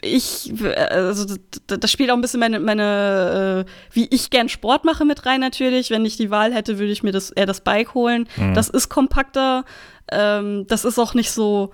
ich, 0.00 0.52
also 0.90 1.36
das 1.66 1.90
spielt 1.90 2.10
auch 2.10 2.14
ein 2.14 2.20
bisschen 2.20 2.40
meine, 2.40 2.58
meine 2.58 3.66
äh, 3.66 3.70
wie 3.92 4.08
ich 4.10 4.30
gern 4.30 4.48
Sport 4.48 4.84
mache 4.84 5.04
mit 5.04 5.24
rein 5.24 5.40
natürlich. 5.40 5.90
Wenn 5.90 6.04
ich 6.04 6.16
die 6.16 6.30
Wahl 6.30 6.52
hätte, 6.52 6.78
würde 6.78 6.92
ich 6.92 7.02
mir 7.02 7.12
das 7.12 7.30
eher 7.30 7.46
das 7.46 7.60
Bike 7.60 7.94
holen. 7.94 8.28
Mhm. 8.36 8.54
Das 8.54 8.68
ist 8.68 8.88
kompakter. 8.88 9.64
Ähm, 10.10 10.66
das 10.66 10.84
ist 10.84 10.98
auch 10.98 11.14
nicht 11.14 11.30
so, 11.30 11.72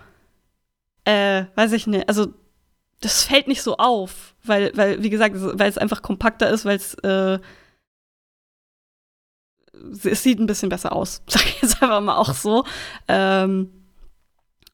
äh, 1.04 1.44
weiß 1.54 1.72
ich 1.72 1.86
nicht, 1.86 2.08
also 2.08 2.28
das 3.00 3.24
fällt 3.24 3.48
nicht 3.48 3.62
so 3.62 3.76
auf, 3.76 4.34
weil, 4.44 4.72
weil 4.74 5.02
wie 5.02 5.10
gesagt, 5.10 5.34
weil 5.36 5.70
es 5.70 5.78
einfach 5.78 6.02
kompakter 6.02 6.50
ist, 6.50 6.64
weil 6.64 6.76
es 6.76 6.94
äh, 6.94 7.38
es 10.04 10.22
sieht 10.22 10.40
ein 10.40 10.46
bisschen 10.46 10.68
besser 10.68 10.92
aus, 10.92 11.22
sag 11.28 11.44
ich 11.46 11.62
jetzt 11.62 11.82
einfach 11.82 12.00
mal 12.00 12.16
auch 12.16 12.34
so. 12.34 12.64
Ähm, 13.06 13.70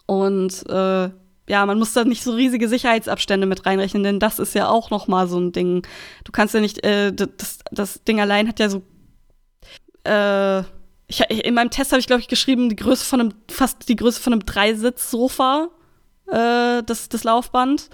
und 0.07 0.69
äh, 0.69 1.11
ja, 1.49 1.65
man 1.67 1.79
muss 1.79 1.93
da 1.93 2.05
nicht 2.05 2.23
so 2.23 2.33
riesige 2.33 2.69
Sicherheitsabstände 2.69 3.47
mit 3.47 3.67
reinrechnen, 3.67 4.03
denn 4.03 4.19
das 4.19 4.39
ist 4.39 4.55
ja 4.55 4.69
auch 4.69 4.91
noch 4.91 5.09
mal 5.09 5.29
so 5.29 5.39
ein 5.39 5.53
Ding. 5.53 5.87
Du 6.25 6.33
kannst 6.33 6.55
ja 6.55 6.61
nicht, 6.61 6.85
äh, 6.85 7.13
das, 7.13 7.59
das 7.71 8.03
Ding 8.05 8.21
allein 8.21 8.49
hat 8.49 8.61
ja 8.61 8.69
so, 8.69 8.83
äh, 10.05 10.61
ich, 11.07 11.21
in 11.21 11.55
meinem 11.55 11.71
Test 11.71 11.93
habe 11.93 12.01
ich, 12.01 12.07
glaube 12.07 12.21
ich, 12.21 12.29
geschrieben, 12.29 12.69
die 12.69 12.77
Größe 12.77 13.05
von 13.05 13.21
einem, 13.21 13.35
fast 13.51 13.89
die 13.89 13.97
Größe 13.97 14.21
von 14.21 14.33
einem 14.33 14.47
Dreisitz-Sofa, 14.47 15.69
äh, 16.29 16.83
das, 16.83 17.09
das 17.09 17.25
Laufband. 17.25 17.91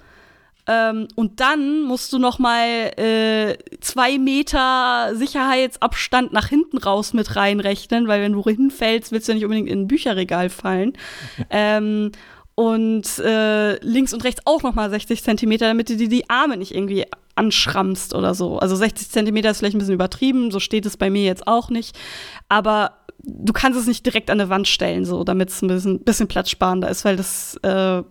Ähm, 0.66 1.08
und 1.16 1.40
dann 1.40 1.82
musst 1.82 2.12
du 2.12 2.18
noch 2.18 2.38
mal 2.38 2.66
äh, 2.96 3.56
zwei 3.80 4.18
Meter 4.18 5.10
Sicherheitsabstand 5.14 6.32
nach 6.32 6.46
hinten 6.46 6.78
raus 6.78 7.12
mit 7.12 7.34
reinrechnen, 7.34 8.06
weil 8.06 8.22
wenn 8.22 8.32
du 8.32 8.44
hinfällst, 8.44 9.10
willst 9.10 9.26
du 9.26 9.32
ja 9.32 9.34
nicht 9.34 9.44
unbedingt 9.44 9.68
in 9.68 9.80
ein 9.80 9.88
Bücherregal 9.88 10.48
fallen. 10.50 10.92
ähm, 11.50 12.12
und 12.60 13.18
äh, 13.20 13.82
links 13.82 14.12
und 14.12 14.22
rechts 14.22 14.42
auch 14.44 14.62
noch 14.62 14.74
mal 14.74 14.90
60 14.90 15.24
Zentimeter, 15.24 15.66
damit 15.66 15.88
du 15.88 15.96
dir 15.96 16.10
die 16.10 16.28
Arme 16.28 16.58
nicht 16.58 16.74
irgendwie 16.74 17.06
anschrammst 17.34 18.14
oder 18.14 18.34
so. 18.34 18.58
Also 18.58 18.76
60 18.76 19.08
Zentimeter 19.08 19.50
ist 19.50 19.60
vielleicht 19.60 19.74
ein 19.74 19.78
bisschen 19.78 19.94
übertrieben, 19.94 20.50
so 20.50 20.60
steht 20.60 20.84
es 20.84 20.98
bei 20.98 21.08
mir 21.08 21.24
jetzt 21.24 21.46
auch 21.46 21.70
nicht. 21.70 21.98
Aber 22.50 22.98
du 23.22 23.54
kannst 23.54 23.80
es 23.80 23.86
nicht 23.86 24.04
direkt 24.04 24.30
an 24.30 24.36
der 24.36 24.50
Wand 24.50 24.68
stellen, 24.68 25.06
so 25.06 25.24
damit 25.24 25.48
es 25.48 25.62
ein 25.62 25.68
bisschen, 25.68 26.00
bisschen 26.00 26.28
platzsparender 26.28 26.90
ist, 26.90 27.06
weil 27.06 27.16
das 27.16 27.56
äh, 27.62 28.02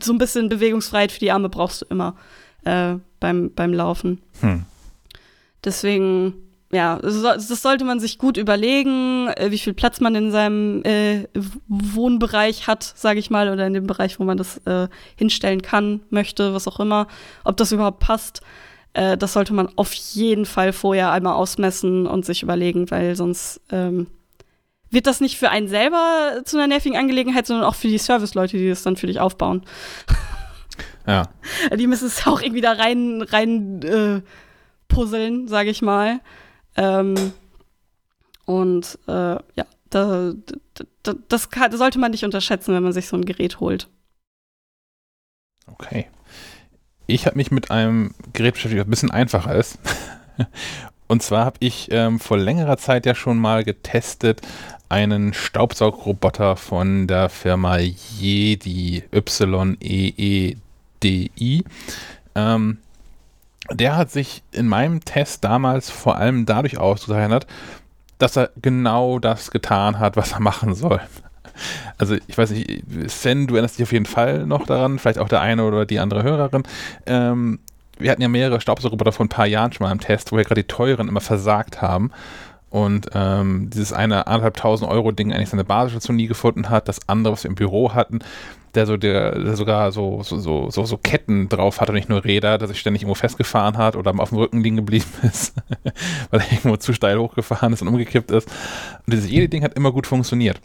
so 0.00 0.12
ein 0.12 0.18
bisschen 0.18 0.50
Bewegungsfreiheit 0.50 1.10
für 1.10 1.20
die 1.20 1.30
Arme 1.30 1.48
brauchst 1.48 1.80
du 1.80 1.86
immer 1.88 2.16
äh, 2.64 2.96
beim, 3.20 3.54
beim 3.54 3.72
Laufen. 3.72 4.20
Hm. 4.42 4.66
Deswegen 5.64 6.34
ja, 6.74 6.98
das 6.98 7.62
sollte 7.62 7.84
man 7.84 8.00
sich 8.00 8.18
gut 8.18 8.36
überlegen, 8.36 9.28
äh, 9.28 9.50
wie 9.50 9.58
viel 9.58 9.74
Platz 9.74 10.00
man 10.00 10.14
in 10.14 10.30
seinem 10.30 10.82
äh, 10.84 11.28
Wohnbereich 11.68 12.66
hat, 12.66 12.82
sage 12.82 13.18
ich 13.20 13.30
mal, 13.30 13.50
oder 13.50 13.66
in 13.66 13.74
dem 13.74 13.86
Bereich, 13.86 14.18
wo 14.18 14.24
man 14.24 14.36
das 14.36 14.58
äh, 14.66 14.88
hinstellen 15.16 15.62
kann, 15.62 16.00
möchte, 16.10 16.54
was 16.54 16.66
auch 16.66 16.80
immer, 16.80 17.06
ob 17.44 17.56
das 17.56 17.72
überhaupt 17.72 18.00
passt. 18.00 18.40
Äh, 18.92 19.16
das 19.16 19.32
sollte 19.32 19.54
man 19.54 19.68
auf 19.76 19.92
jeden 19.92 20.46
Fall 20.46 20.72
vorher 20.72 21.12
einmal 21.12 21.34
ausmessen 21.34 22.06
und 22.06 22.24
sich 22.24 22.42
überlegen, 22.42 22.90
weil 22.90 23.14
sonst 23.14 23.60
ähm, 23.70 24.08
wird 24.90 25.06
das 25.06 25.20
nicht 25.20 25.38
für 25.38 25.50
einen 25.50 25.68
selber 25.68 26.42
zu 26.44 26.56
einer 26.56 26.66
nervigen 26.66 26.96
Angelegenheit, 26.96 27.46
sondern 27.46 27.66
auch 27.66 27.74
für 27.74 27.88
die 27.88 27.98
Serviceleute, 27.98 28.56
die 28.56 28.68
das 28.68 28.82
dann 28.82 28.96
für 28.96 29.06
dich 29.06 29.20
aufbauen. 29.20 29.62
Ja. 31.06 31.28
Die 31.76 31.86
müssen 31.86 32.06
es 32.06 32.26
auch 32.26 32.40
irgendwie 32.40 32.62
da 32.62 32.72
rein, 32.72 33.20
rein 33.20 33.82
äh, 33.82 34.22
puzzeln, 34.88 35.48
sage 35.48 35.68
ich 35.68 35.82
mal. 35.82 36.20
Ähm, 36.76 37.32
und 38.46 38.98
äh, 39.06 39.36
ja, 39.54 39.66
da, 39.90 40.32
da, 41.02 41.14
das, 41.28 41.50
kann, 41.50 41.70
das 41.70 41.78
sollte 41.78 41.98
man 41.98 42.10
nicht 42.10 42.24
unterschätzen, 42.24 42.74
wenn 42.74 42.82
man 42.82 42.92
sich 42.92 43.06
so 43.08 43.16
ein 43.16 43.24
Gerät 43.24 43.60
holt. 43.60 43.88
Okay. 45.66 46.08
Ich 47.06 47.26
habe 47.26 47.36
mich 47.36 47.50
mit 47.50 47.70
einem 47.70 48.14
Gerät 48.32 48.54
beschäftigt, 48.54 48.80
das 48.80 48.86
ein 48.86 48.90
bisschen 48.90 49.10
einfacher 49.10 49.54
ist. 49.54 49.78
Und 51.06 51.22
zwar 51.22 51.44
habe 51.44 51.58
ich 51.60 51.88
ähm, 51.90 52.18
vor 52.18 52.38
längerer 52.38 52.78
Zeit 52.78 53.04
ja 53.04 53.14
schon 53.14 53.38
mal 53.38 53.62
getestet 53.62 54.40
einen 54.88 55.34
Staubsaugroboter 55.34 56.56
von 56.56 57.06
der 57.06 57.28
Firma 57.28 57.78
Yedi, 57.78 59.04
Y-E-E-D-I. 59.12 60.54
Ähm, 62.34 62.78
der 63.70 63.96
hat 63.96 64.10
sich 64.10 64.42
in 64.52 64.68
meinem 64.68 65.04
Test 65.04 65.44
damals 65.44 65.90
vor 65.90 66.16
allem 66.16 66.46
dadurch 66.46 66.78
ausgezeichnet, 66.78 67.46
dass 68.18 68.36
er 68.36 68.50
genau 68.60 69.18
das 69.18 69.50
getan 69.50 69.98
hat, 69.98 70.16
was 70.16 70.32
er 70.32 70.40
machen 70.40 70.74
soll. 70.74 71.00
Also 71.98 72.16
ich 72.26 72.36
weiß 72.36 72.50
nicht, 72.50 72.82
Sen, 73.06 73.46
du 73.46 73.54
erinnerst 73.54 73.78
dich 73.78 73.84
auf 73.84 73.92
jeden 73.92 74.06
Fall 74.06 74.44
noch 74.46 74.66
daran, 74.66 74.98
vielleicht 74.98 75.18
auch 75.18 75.28
der 75.28 75.40
eine 75.40 75.64
oder 75.64 75.86
die 75.86 76.00
andere 76.00 76.22
Hörerin. 76.22 76.64
Ähm, 77.06 77.60
wir 77.96 78.10
hatten 78.10 78.22
ja 78.22 78.28
mehrere 78.28 78.60
Staubsaugerroboter 78.60 79.12
vor 79.12 79.26
ein 79.26 79.28
paar 79.28 79.46
Jahren 79.46 79.72
schon 79.72 79.86
mal 79.86 79.92
im 79.92 80.00
Test, 80.00 80.32
wo 80.32 80.36
ja 80.36 80.42
gerade 80.42 80.62
die 80.62 80.68
teuren 80.68 81.08
immer 81.08 81.20
versagt 81.20 81.80
haben. 81.80 82.10
Und 82.74 83.10
ähm, 83.14 83.70
dieses 83.70 83.92
eine 83.92 84.26
anderthalbtausend 84.26 84.90
Euro 84.90 85.12
Ding 85.12 85.32
eigentlich 85.32 85.50
seine 85.50 85.62
Basisstation 85.62 86.16
nie 86.16 86.26
gefunden 86.26 86.70
hat, 86.70 86.88
das 86.88 87.08
andere, 87.08 87.34
was 87.34 87.44
wir 87.44 87.48
im 87.48 87.54
Büro 87.54 87.94
hatten, 87.94 88.18
der 88.74 88.84
so 88.86 88.96
der, 88.96 89.38
der 89.38 89.54
sogar 89.54 89.92
so, 89.92 90.24
so, 90.24 90.40
so, 90.40 90.70
so, 90.70 90.84
so 90.84 90.96
Ketten 90.98 91.48
drauf 91.48 91.80
hatte, 91.80 91.92
nicht 91.92 92.08
nur 92.08 92.24
Räder, 92.24 92.58
dass 92.58 92.70
sich 92.70 92.80
ständig 92.80 93.02
irgendwo 93.02 93.14
festgefahren 93.14 93.78
hat 93.78 93.94
oder 93.94 94.12
auf 94.18 94.30
dem 94.30 94.38
Rücken 94.38 94.60
liegen 94.60 94.74
geblieben 94.74 95.06
ist, 95.22 95.54
weil 96.32 96.40
er 96.40 96.50
irgendwo 96.50 96.76
zu 96.76 96.92
steil 96.92 97.16
hochgefahren 97.16 97.72
ist 97.72 97.82
und 97.82 97.86
umgekippt 97.86 98.32
ist. 98.32 98.48
Und 99.06 99.12
dieses 99.14 99.30
jede 99.30 99.48
Ding 99.48 99.62
hat 99.62 99.74
immer 99.74 99.92
gut 99.92 100.08
funktioniert. 100.08 100.60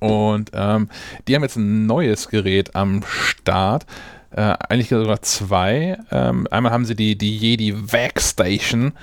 Und 0.00 0.52
ähm, 0.54 0.88
die 1.28 1.34
haben 1.34 1.42
jetzt 1.42 1.56
ein 1.56 1.84
neues 1.84 2.30
Gerät 2.30 2.74
am 2.74 3.02
Start. 3.06 3.84
Äh, 4.30 4.54
eigentlich 4.68 4.88
sogar 4.88 5.20
zwei. 5.20 5.98
Ähm, 6.10 6.48
einmal 6.50 6.72
haben 6.72 6.86
sie 6.86 6.96
die, 6.96 7.16
die 7.16 7.36
Jedi 7.36 7.74
Vac 7.92 8.20
Station, 8.20 8.94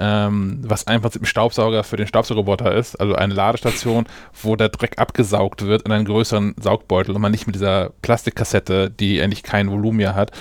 ähm, 0.00 0.60
was 0.62 0.86
einfach 0.86 1.14
ein 1.14 1.26
Staubsauger 1.26 1.84
für 1.84 1.98
den 1.98 2.06
Staubsaugerroboter 2.06 2.74
ist. 2.74 2.98
Also 2.98 3.14
eine 3.14 3.34
Ladestation, 3.34 4.06
wo 4.42 4.56
der 4.56 4.70
Dreck 4.70 4.98
abgesaugt 4.98 5.66
wird 5.66 5.82
in 5.82 5.92
einen 5.92 6.06
größeren 6.06 6.54
Saugbeutel 6.58 7.14
und 7.14 7.20
man 7.20 7.30
nicht 7.30 7.46
mit 7.46 7.54
dieser 7.54 7.90
Plastikkassette, 8.00 8.90
die 8.90 9.20
eigentlich 9.20 9.42
kein 9.42 9.70
Volumen 9.70 9.98
mehr 9.98 10.14
hat, 10.14 10.32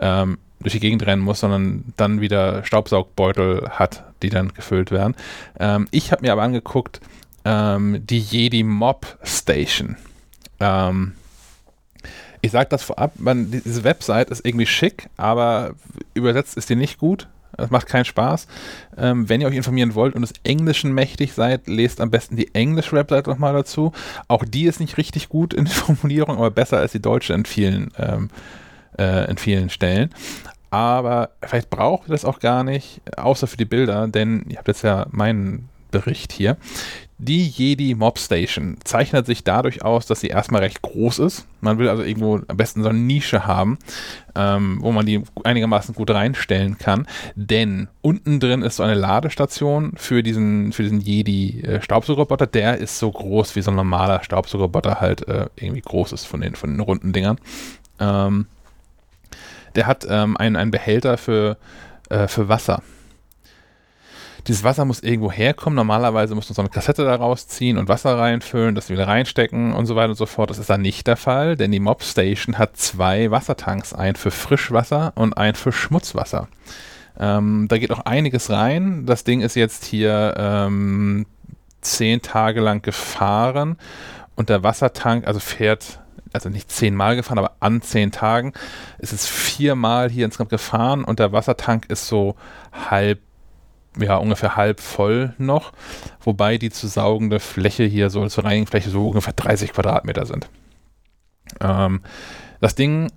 ähm, 0.00 0.38
durch 0.58 0.72
die 0.72 0.80
Gegend 0.80 1.06
rennen 1.06 1.22
muss, 1.22 1.40
sondern 1.40 1.92
dann 1.96 2.20
wieder 2.20 2.64
Staubsaugbeutel 2.64 3.70
hat, 3.70 4.02
die 4.22 4.30
dann 4.30 4.52
gefüllt 4.52 4.90
werden. 4.90 5.14
Ähm, 5.60 5.86
ich 5.92 6.10
habe 6.10 6.22
mir 6.22 6.32
aber 6.32 6.42
angeguckt, 6.42 7.00
ähm, 7.44 8.04
die 8.04 8.18
Jedi 8.18 8.64
Mob 8.64 9.18
Station. 9.22 9.96
Ähm, 10.58 11.12
ich 12.40 12.50
sage 12.50 12.68
das 12.68 12.82
vorab, 12.82 13.12
man, 13.18 13.50
diese 13.50 13.84
Website 13.84 14.30
ist 14.30 14.44
irgendwie 14.44 14.66
schick, 14.66 15.08
aber 15.16 15.74
übersetzt 16.14 16.56
ist 16.56 16.68
die 16.68 16.76
nicht 16.76 16.98
gut. 16.98 17.28
Das 17.56 17.70
macht 17.70 17.86
keinen 17.86 18.04
Spaß. 18.04 18.46
Ähm, 18.96 19.28
wenn 19.28 19.40
ihr 19.40 19.46
euch 19.46 19.56
informieren 19.56 19.94
wollt 19.94 20.14
und 20.14 20.22
des 20.22 20.34
Englischen 20.44 20.92
mächtig 20.92 21.32
seid, 21.32 21.66
lest 21.66 22.00
am 22.00 22.10
besten 22.10 22.36
die 22.36 22.54
englische 22.54 22.92
Website 22.92 23.26
nochmal 23.26 23.52
dazu. 23.52 23.92
Auch 24.28 24.44
die 24.44 24.64
ist 24.64 24.80
nicht 24.80 24.96
richtig 24.96 25.28
gut 25.28 25.54
in 25.54 25.64
der 25.64 25.74
Formulierung, 25.74 26.36
aber 26.36 26.50
besser 26.50 26.78
als 26.78 26.92
die 26.92 27.02
deutsche 27.02 27.32
in 27.32 27.44
vielen, 27.44 27.90
ähm, 27.98 28.30
äh, 28.98 29.30
in 29.30 29.38
vielen 29.38 29.70
Stellen. 29.70 30.10
Aber 30.70 31.30
vielleicht 31.42 31.70
braucht 31.70 32.08
ihr 32.08 32.12
das 32.12 32.24
auch 32.24 32.40
gar 32.40 32.64
nicht, 32.64 33.00
außer 33.16 33.46
für 33.46 33.56
die 33.56 33.64
Bilder, 33.64 34.08
denn 34.08 34.44
ihr 34.48 34.58
habt 34.58 34.66
jetzt 34.66 34.82
ja 34.82 35.06
meinen 35.10 35.68
Bericht 35.92 36.32
hier. 36.32 36.56
Die 37.18 37.46
Jedi 37.46 37.94
Mob 37.94 38.18
Station 38.18 38.76
zeichnet 38.82 39.26
sich 39.26 39.44
dadurch 39.44 39.84
aus, 39.84 40.06
dass 40.06 40.20
sie 40.20 40.26
erstmal 40.26 40.62
recht 40.62 40.82
groß 40.82 41.20
ist. 41.20 41.46
Man 41.60 41.78
will 41.78 41.88
also 41.88 42.02
irgendwo 42.02 42.40
am 42.48 42.56
besten 42.56 42.82
so 42.82 42.88
eine 42.88 42.98
Nische 42.98 43.46
haben, 43.46 43.78
ähm, 44.34 44.78
wo 44.80 44.90
man 44.90 45.06
die 45.06 45.22
einigermaßen 45.44 45.94
gut 45.94 46.10
reinstellen 46.10 46.76
kann. 46.76 47.06
Denn 47.36 47.88
unten 48.02 48.40
drin 48.40 48.62
ist 48.62 48.76
so 48.76 48.82
eine 48.82 48.94
Ladestation 48.94 49.92
für 49.96 50.24
diesen, 50.24 50.72
für 50.72 50.82
diesen 50.82 51.00
Jedi 51.00 51.60
äh. 51.60 51.80
Der 52.52 52.78
ist 52.78 52.98
so 52.98 53.12
groß 53.12 53.54
wie 53.54 53.62
so 53.62 53.70
ein 53.70 53.76
normaler 53.76 54.24
Staubsaugerroboter 54.24 55.00
halt 55.00 55.28
äh, 55.28 55.46
irgendwie 55.54 55.82
groß 55.82 56.12
ist 56.12 56.24
von 56.24 56.40
den, 56.40 56.56
von 56.56 56.70
den 56.70 56.80
runden 56.80 57.12
Dingern. 57.12 57.38
Ähm, 58.00 58.46
der 59.76 59.86
hat 59.86 60.04
ähm, 60.08 60.36
einen, 60.36 60.56
einen 60.56 60.72
Behälter 60.72 61.16
für, 61.16 61.58
äh, 62.10 62.26
für 62.26 62.48
Wasser 62.48 62.82
dieses 64.46 64.64
Wasser 64.64 64.84
muss 64.84 65.00
irgendwo 65.00 65.32
herkommen. 65.32 65.76
Normalerweise 65.76 66.34
muss 66.34 66.48
man 66.48 66.54
so 66.54 66.62
eine 66.62 66.68
Kassette 66.68 67.04
da 67.04 67.14
rausziehen 67.14 67.78
und 67.78 67.88
Wasser 67.88 68.18
reinfüllen, 68.18 68.74
das 68.74 68.90
wieder 68.90 69.06
reinstecken 69.06 69.72
und 69.72 69.86
so 69.86 69.96
weiter 69.96 70.10
und 70.10 70.16
so 70.16 70.26
fort. 70.26 70.50
Das 70.50 70.58
ist 70.58 70.70
dann 70.70 70.82
nicht 70.82 71.06
der 71.06 71.16
Fall, 71.16 71.56
denn 71.56 71.72
die 71.72 71.80
Mob 71.80 72.02
Station 72.02 72.58
hat 72.58 72.76
zwei 72.76 73.30
Wassertanks, 73.30 73.92
einen 73.94 74.16
für 74.16 74.30
Frischwasser 74.30 75.12
und 75.14 75.36
einen 75.36 75.54
für 75.54 75.72
Schmutzwasser. 75.72 76.48
Ähm, 77.18 77.66
da 77.68 77.78
geht 77.78 77.92
auch 77.92 78.00
einiges 78.00 78.50
rein. 78.50 79.06
Das 79.06 79.24
Ding 79.24 79.40
ist 79.40 79.54
jetzt 79.54 79.84
hier 79.84 80.34
ähm, 80.36 81.26
zehn 81.80 82.22
Tage 82.22 82.60
lang 82.60 82.82
gefahren 82.82 83.76
und 84.36 84.48
der 84.48 84.62
Wassertank, 84.62 85.26
also 85.26 85.40
fährt 85.40 86.00
also 86.32 86.48
nicht 86.48 86.70
zehnmal 86.70 87.14
gefahren, 87.14 87.38
aber 87.38 87.52
an 87.60 87.80
zehn 87.80 88.10
Tagen 88.10 88.54
ist 88.98 89.12
es 89.12 89.26
viermal 89.26 90.10
hier 90.10 90.24
insgesamt 90.24 90.50
gefahren 90.50 91.04
und 91.04 91.20
der 91.20 91.30
Wassertank 91.30 91.86
ist 91.88 92.08
so 92.08 92.34
halb 92.90 93.20
ja, 93.98 94.16
ungefähr 94.16 94.56
halb 94.56 94.80
voll 94.80 95.34
noch, 95.38 95.72
wobei 96.20 96.58
die 96.58 96.70
zu 96.70 96.86
saugende 96.86 97.40
Fläche 97.40 97.84
hier 97.84 98.10
so 98.10 98.26
zur 98.26 98.44
Reinigungsfläche 98.44 98.90
so 98.90 99.08
ungefähr 99.08 99.34
30 99.34 99.72
Quadratmeter 99.72 100.26
sind. 100.26 100.48
Ähm, 101.60 102.00
das 102.60 102.74
Ding 102.74 103.10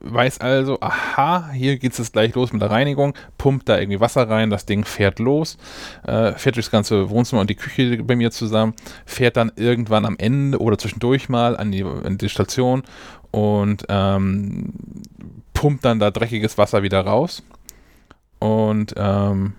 weiß 0.00 0.40
also, 0.40 0.78
aha, 0.80 1.50
hier 1.52 1.78
geht 1.78 1.98
es 1.98 2.12
gleich 2.12 2.34
los 2.34 2.52
mit 2.52 2.60
der 2.60 2.70
Reinigung, 2.70 3.14
pumpt 3.38 3.68
da 3.68 3.78
irgendwie 3.78 4.00
Wasser 4.00 4.28
rein, 4.28 4.50
das 4.50 4.66
Ding 4.66 4.84
fährt 4.84 5.18
los, 5.18 5.56
äh, 6.06 6.32
fährt 6.32 6.56
durchs 6.56 6.70
ganze 6.70 7.08
Wohnzimmer 7.10 7.40
und 7.40 7.50
die 7.50 7.54
Küche 7.54 8.02
bei 8.02 8.16
mir 8.16 8.30
zusammen, 8.30 8.74
fährt 9.06 9.36
dann 9.36 9.52
irgendwann 9.56 10.04
am 10.04 10.16
Ende 10.18 10.58
oder 10.58 10.76
zwischendurch 10.78 11.28
mal 11.28 11.56
an 11.56 11.72
die, 11.72 11.84
an 11.84 12.18
die 12.18 12.28
Station 12.28 12.82
und 13.30 13.84
ähm, 13.88 14.72
pumpt 15.54 15.84
dann 15.84 15.98
da 15.98 16.10
dreckiges 16.10 16.58
Wasser 16.58 16.82
wieder 16.82 17.00
raus. 17.00 17.42
Und 18.38 18.94
ähm, 18.96 19.54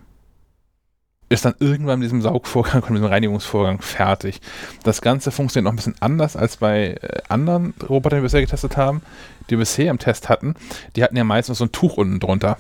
ist 1.30 1.46
dann 1.46 1.56
irgendwann 1.60 2.00
mit 2.00 2.06
diesem 2.06 2.22
Saugvorgang 2.22 2.84
und 2.84 2.90
mit 2.92 2.98
diesem 3.00 3.12
Reinigungsvorgang 3.12 3.82
fertig. 3.82 4.42
Das 4.84 5.02
Ganze 5.02 5.32
funktioniert 5.32 5.66
noch 5.66 5.74
ein 5.74 5.78
bisschen 5.78 5.96
anders 6.00 6.36
als 6.36 6.58
bei 6.58 6.98
äh, 7.02 7.22
anderen 7.30 7.74
Robotern, 7.88 8.18
die 8.18 8.22
wir 8.22 8.28
bisher 8.28 8.42
getestet 8.42 8.78
haben, 8.78 9.02
die 9.48 9.52
wir 9.52 9.60
bisher 9.60 9.90
im 9.90 10.00
Test 10.00 10.30
hatten. 10.30 10.56
Die 10.96 11.04
hatten 11.04 11.18
ja 11.18 11.24
meistens 11.24 11.58
so 11.58 11.66
ein 11.66 11.72
Tuch 11.72 11.98
unten 11.98 12.20
drunter 12.20 12.58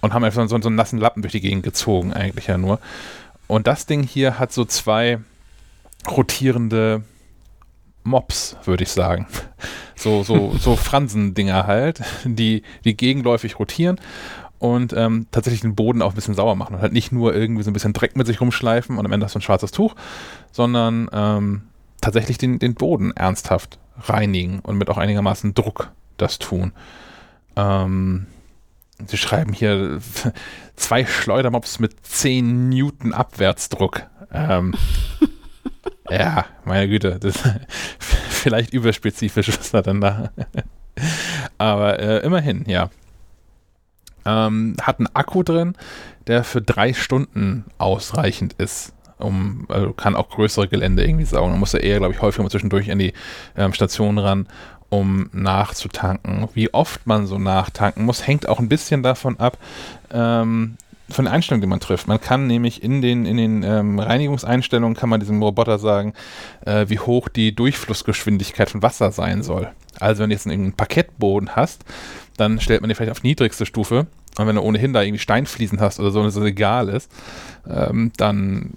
und 0.00 0.14
haben 0.14 0.24
einfach 0.24 0.48
so, 0.48 0.58
so 0.58 0.68
einen 0.68 0.76
nassen 0.76 0.98
Lappen 0.98 1.22
durch 1.22 1.32
die 1.32 1.40
Gegend 1.40 1.62
gezogen, 1.62 2.12
eigentlich 2.12 2.46
ja 2.46 2.56
nur. 2.56 2.80
Und 3.46 3.66
das 3.66 3.86
Ding 3.86 4.02
hier 4.02 4.38
hat 4.38 4.52
so 4.52 4.64
zwei 4.64 5.18
rotierende 6.08 7.02
Mops, 8.02 8.56
würde 8.64 8.84
ich 8.84 8.90
sagen. 8.90 9.26
So, 9.96 10.22
so, 10.22 10.56
so 10.58 10.76
Fransendinger 10.76 11.66
halt, 11.66 12.00
die, 12.24 12.62
die 12.86 12.96
gegenläufig 12.96 13.58
rotieren 13.58 14.00
und 14.60 14.92
ähm, 14.92 15.26
tatsächlich 15.30 15.62
den 15.62 15.74
Boden 15.74 16.02
auch 16.02 16.10
ein 16.10 16.14
bisschen 16.14 16.34
sauer 16.34 16.54
machen 16.54 16.76
und 16.76 16.82
halt 16.82 16.92
nicht 16.92 17.10
nur 17.10 17.34
irgendwie 17.34 17.62
so 17.62 17.70
ein 17.70 17.72
bisschen 17.72 17.94
Dreck 17.94 18.14
mit 18.14 18.26
sich 18.26 18.40
rumschleifen 18.40 18.98
und 18.98 19.04
am 19.06 19.10
Ende 19.10 19.24
hast 19.24 19.34
du 19.34 19.38
ein 19.40 19.42
schwarzes 19.42 19.72
Tuch, 19.72 19.96
sondern 20.52 21.08
ähm, 21.12 21.62
tatsächlich 22.00 22.38
den, 22.38 22.58
den 22.58 22.74
Boden 22.74 23.10
ernsthaft 23.16 23.78
reinigen 23.98 24.60
und 24.60 24.76
mit 24.76 24.90
auch 24.90 24.98
einigermaßen 24.98 25.54
Druck 25.54 25.90
das 26.18 26.38
tun. 26.38 26.72
Ähm, 27.56 28.26
sie 29.06 29.16
schreiben 29.16 29.54
hier 29.54 29.98
zwei 30.76 31.06
Schleudermops 31.06 31.78
mit 31.78 32.06
10 32.06 32.68
Newton 32.68 33.14
Abwärtsdruck. 33.14 34.02
Ähm, 34.30 34.74
ja, 36.10 36.44
meine 36.66 36.86
Güte, 36.86 37.18
das 37.18 37.36
ist 37.36 37.50
vielleicht 38.28 38.74
überspezifisch, 38.74 39.48
was 39.48 39.70
da 39.70 39.80
denn 39.80 40.02
da. 40.02 40.32
Aber 41.56 41.98
äh, 41.98 42.18
immerhin, 42.18 42.64
ja. 42.66 42.90
Ähm, 44.26 44.76
hat 44.80 44.98
einen 44.98 45.08
Akku 45.14 45.42
drin, 45.42 45.74
der 46.26 46.44
für 46.44 46.60
drei 46.62 46.92
Stunden 46.92 47.64
ausreichend 47.78 48.54
ist. 48.54 48.92
Um, 49.18 49.66
also 49.68 49.92
kann 49.92 50.16
auch 50.16 50.30
größere 50.30 50.66
Gelände 50.66 51.04
irgendwie 51.04 51.26
saugen. 51.26 51.50
Man 51.50 51.60
muss 51.60 51.72
ja 51.72 51.78
eher, 51.80 51.98
glaube 51.98 52.14
ich, 52.14 52.22
häufiger 52.22 52.42
mal 52.42 52.50
zwischendurch 52.50 52.90
an 52.90 52.98
die 52.98 53.12
ähm, 53.54 53.74
Station 53.74 54.16
ran, 54.16 54.46
um 54.88 55.28
nachzutanken. 55.32 56.48
Wie 56.54 56.72
oft 56.72 57.06
man 57.06 57.26
so 57.26 57.38
nachtanken 57.38 58.04
muss, 58.06 58.26
hängt 58.26 58.48
auch 58.48 58.58
ein 58.58 58.70
bisschen 58.70 59.02
davon 59.02 59.38
ab, 59.38 59.58
ähm, 60.10 60.76
von 61.12 61.24
den 61.24 61.34
Einstellungen, 61.34 61.60
die 61.60 61.66
man 61.66 61.80
trifft. 61.80 62.08
Man 62.08 62.20
kann 62.20 62.46
nämlich 62.46 62.82
in 62.82 63.02
den, 63.02 63.26
in 63.26 63.36
den 63.36 63.62
ähm, 63.62 63.98
Reinigungseinstellungen, 63.98 64.96
kann 64.96 65.08
man 65.08 65.20
diesem 65.20 65.42
Roboter 65.42 65.78
sagen, 65.78 66.14
äh, 66.64 66.86
wie 66.88 66.98
hoch 66.98 67.28
die 67.28 67.54
Durchflussgeschwindigkeit 67.54 68.70
von 68.70 68.82
Wasser 68.82 69.12
sein 69.12 69.42
soll. 69.42 69.70
Also 69.98 70.22
wenn 70.22 70.30
du 70.30 70.34
jetzt 70.34 70.46
einen 70.46 70.72
Parkettboden 70.72 71.56
hast, 71.56 71.84
dann 72.40 72.58
stellt 72.60 72.80
man 72.80 72.88
den 72.88 72.96
vielleicht 72.96 73.12
auf 73.12 73.22
niedrigste 73.22 73.66
Stufe. 73.66 74.06
Und 74.38 74.46
wenn 74.46 74.56
du 74.56 74.62
ohnehin 74.62 74.92
da 74.92 75.02
irgendwie 75.02 75.18
Steinfliesen 75.18 75.80
hast 75.80 76.00
oder 76.00 76.10
so, 76.10 76.20
und 76.20 76.26
es 76.26 76.36
egal 76.36 76.88
ist, 76.88 77.10
ähm, 77.68 78.12
dann 78.16 78.70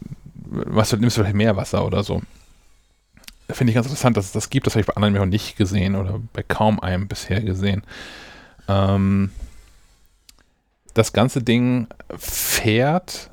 was, 0.46 0.92
nimmst 0.92 1.18
du 1.18 1.22
vielleicht 1.22 1.36
mehr 1.36 1.56
Wasser 1.56 1.86
oder 1.86 2.04
so. 2.04 2.22
Finde 3.50 3.72
ich 3.72 3.76
ganz 3.76 3.88
interessant, 3.88 4.18
dass 4.18 4.26
es 4.26 4.32
das 4.32 4.50
gibt. 4.50 4.68
Das 4.68 4.74
habe 4.74 4.82
ich 4.82 4.88
bei 4.88 4.96
anderen 4.96 5.14
noch 5.14 5.26
nicht 5.26 5.58
gesehen 5.58 5.96
oder 5.96 6.20
bei 6.34 6.44
kaum 6.44 6.80
einem 6.80 7.08
bisher 7.08 7.42
gesehen. 7.42 7.84
Ähm, 8.68 9.32
das 10.94 11.14
ganze 11.14 11.42
Ding 11.42 11.88
fährt 12.18 13.30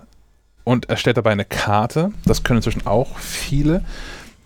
und 0.65 0.89
erstellt 0.89 1.17
dabei 1.17 1.33
eine 1.33 1.45
Karte. 1.45 2.13
Das 2.25 2.43
können 2.43 2.59
inzwischen 2.59 2.87
auch 2.87 3.19
viele. 3.19 3.85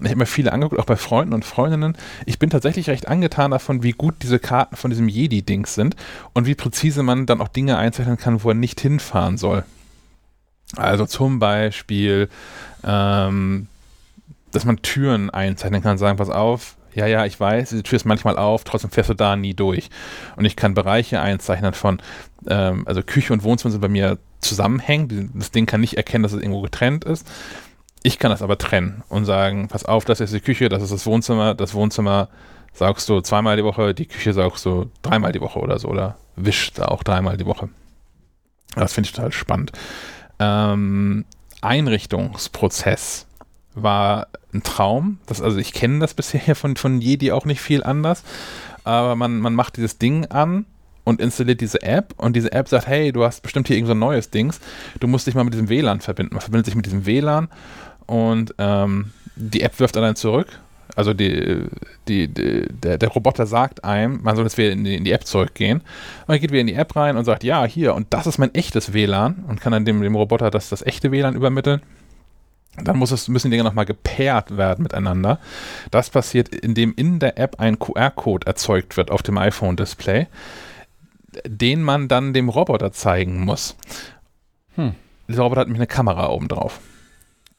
Ich 0.00 0.06
habe 0.06 0.16
mir 0.16 0.26
viele 0.26 0.52
angeguckt, 0.52 0.80
auch 0.80 0.86
bei 0.86 0.96
Freunden 0.96 1.34
und 1.34 1.44
Freundinnen. 1.44 1.96
Ich 2.26 2.38
bin 2.38 2.50
tatsächlich 2.50 2.88
recht 2.88 3.08
angetan 3.08 3.52
davon, 3.52 3.82
wie 3.82 3.92
gut 3.92 4.16
diese 4.22 4.38
Karten 4.38 4.76
von 4.76 4.90
diesem 4.90 5.08
Jedi-Dings 5.08 5.74
sind 5.74 5.96
und 6.32 6.46
wie 6.46 6.54
präzise 6.54 7.02
man 7.02 7.26
dann 7.26 7.40
auch 7.40 7.48
Dinge 7.48 7.78
einzeichnen 7.78 8.16
kann, 8.16 8.42
wo 8.42 8.50
er 8.50 8.54
nicht 8.54 8.80
hinfahren 8.80 9.38
soll. 9.38 9.64
Also 10.76 11.06
zum 11.06 11.38
Beispiel, 11.38 12.28
ähm, 12.82 13.68
dass 14.50 14.64
man 14.64 14.82
Türen 14.82 15.30
einzeichnen 15.30 15.82
kann, 15.82 15.98
sagen, 15.98 16.18
pass 16.18 16.30
auf, 16.30 16.76
ja, 16.94 17.06
ja, 17.06 17.26
ich 17.26 17.38
weiß, 17.38 17.70
diese 17.70 17.82
Tür 17.82 17.96
ist 17.96 18.04
manchmal 18.04 18.36
auf, 18.36 18.64
trotzdem 18.64 18.90
fährst 18.90 19.10
du 19.10 19.14
da 19.14 19.36
nie 19.36 19.54
durch. 19.54 19.90
Und 20.36 20.44
ich 20.44 20.54
kann 20.56 20.74
Bereiche 20.74 21.20
einzeichnen 21.20 21.74
von, 21.74 22.00
ähm, 22.48 22.84
also 22.86 23.02
Küche 23.02 23.32
und 23.32 23.42
Wohnzimmer 23.42 23.72
sind 23.72 23.80
bei 23.80 23.88
mir 23.88 24.18
zusammenhängen. 24.40 25.30
Das 25.34 25.50
Ding 25.50 25.66
kann 25.66 25.80
nicht 25.80 25.96
erkennen, 25.96 26.22
dass 26.22 26.32
es 26.32 26.40
irgendwo 26.40 26.62
getrennt 26.62 27.04
ist. 27.04 27.26
Ich 28.06 28.18
kann 28.18 28.30
das 28.30 28.42
aber 28.42 28.58
trennen 28.58 29.02
und 29.08 29.24
sagen, 29.24 29.68
pass 29.68 29.86
auf, 29.86 30.04
das 30.04 30.20
ist 30.20 30.34
die 30.34 30.40
Küche, 30.40 30.68
das 30.68 30.82
ist 30.82 30.92
das 30.92 31.06
Wohnzimmer, 31.06 31.54
das 31.54 31.72
Wohnzimmer 31.72 32.28
saugst 32.74 33.08
du 33.08 33.22
zweimal 33.22 33.56
die 33.56 33.64
Woche, 33.64 33.94
die 33.94 34.04
Küche 34.04 34.34
saugst 34.34 34.66
du 34.66 34.90
dreimal 35.00 35.32
die 35.32 35.40
Woche 35.40 35.58
oder 35.58 35.78
so 35.78 35.88
oder 35.88 36.18
wischst 36.36 36.82
auch 36.82 37.02
dreimal 37.02 37.38
die 37.38 37.46
Woche. 37.46 37.70
Das 38.74 38.92
finde 38.92 39.08
ich 39.08 39.14
total 39.14 39.32
spannend. 39.32 39.72
Ähm, 40.38 41.24
Einrichtungsprozess 41.62 43.26
war 43.74 44.26
ein 44.52 44.62
Traum. 44.62 45.18
Das, 45.24 45.40
also 45.40 45.56
ich 45.56 45.72
kenne 45.72 46.00
das 46.00 46.12
bisher 46.12 46.54
von, 46.54 46.76
von 46.76 47.00
Jedi 47.00 47.32
auch 47.32 47.46
nicht 47.46 47.62
viel 47.62 47.82
anders. 47.82 48.22
Aber 48.84 49.16
man, 49.16 49.40
man 49.40 49.54
macht 49.54 49.78
dieses 49.78 49.96
Ding 49.96 50.26
an 50.26 50.66
und 51.04 51.22
installiert 51.22 51.62
diese 51.62 51.82
App 51.82 52.14
und 52.18 52.36
diese 52.36 52.52
App 52.52 52.68
sagt, 52.68 52.86
hey, 52.86 53.12
du 53.12 53.24
hast 53.24 53.42
bestimmt 53.42 53.68
hier 53.68 53.76
irgend 53.76 53.88
so 53.88 53.94
neues 53.94 54.30
Dings. 54.30 54.60
Du 55.00 55.06
musst 55.06 55.26
dich 55.26 55.34
mal 55.34 55.44
mit 55.44 55.54
diesem 55.54 55.70
WLAN 55.70 56.00
verbinden. 56.00 56.34
Man 56.34 56.42
verbindet 56.42 56.66
sich 56.66 56.74
mit 56.74 56.86
diesem 56.86 57.06
WLAN 57.06 57.48
und 58.06 58.54
ähm, 58.58 59.12
die 59.36 59.62
App 59.62 59.78
wirft 59.80 59.96
dann 59.96 60.16
zurück. 60.16 60.60
Also 60.96 61.12
die, 61.12 61.64
die, 62.06 62.28
die, 62.28 62.68
der, 62.68 62.98
der, 62.98 63.08
Roboter 63.08 63.46
sagt 63.46 63.84
einem, 63.84 64.22
man 64.22 64.36
soll 64.36 64.44
jetzt 64.44 64.58
wieder 64.58 64.70
in 64.70 64.84
die, 64.84 64.94
in 64.94 65.04
die, 65.04 65.12
App 65.12 65.26
zurückgehen. 65.26 65.80
Und 66.26 66.34
er 66.34 66.38
geht 66.38 66.50
wieder 66.50 66.60
in 66.60 66.66
die 66.66 66.74
App 66.74 66.94
rein 66.94 67.16
und 67.16 67.24
sagt, 67.24 67.42
ja, 67.42 67.64
hier, 67.64 67.94
und 67.94 68.06
das 68.10 68.26
ist 68.26 68.38
mein 68.38 68.54
echtes 68.54 68.92
WLAN 68.92 69.44
und 69.48 69.60
kann 69.60 69.72
dann 69.72 69.84
dem, 69.84 70.02
dem 70.02 70.14
Roboter 70.14 70.50
das, 70.50 70.68
das 70.68 70.82
echte 70.82 71.10
WLAN 71.10 71.34
übermitteln. 71.34 71.82
Dann 72.76 72.96
muss 72.96 73.12
es, 73.12 73.28
müssen 73.28 73.50
die 73.50 73.56
Dinge 73.56 73.64
nochmal 73.64 73.86
gepaart 73.86 74.56
werden 74.56 74.82
miteinander. 74.82 75.38
Das 75.90 76.10
passiert, 76.10 76.48
indem 76.48 76.92
in 76.94 77.18
der 77.18 77.38
App 77.38 77.60
ein 77.60 77.78
QR-Code 77.78 78.46
erzeugt 78.46 78.96
wird 78.96 79.10
auf 79.10 79.22
dem 79.22 79.38
iPhone-Display, 79.38 80.26
den 81.46 81.82
man 81.82 82.08
dann 82.08 82.32
dem 82.32 82.48
Roboter 82.48 82.92
zeigen 82.92 83.44
muss. 83.44 83.76
Hm. 84.74 84.94
Dieser 85.28 85.42
Roboter 85.42 85.62
hat 85.62 85.68
nämlich 85.68 85.80
eine 85.80 85.86
Kamera 85.86 86.28
oben 86.30 86.48
drauf. 86.48 86.80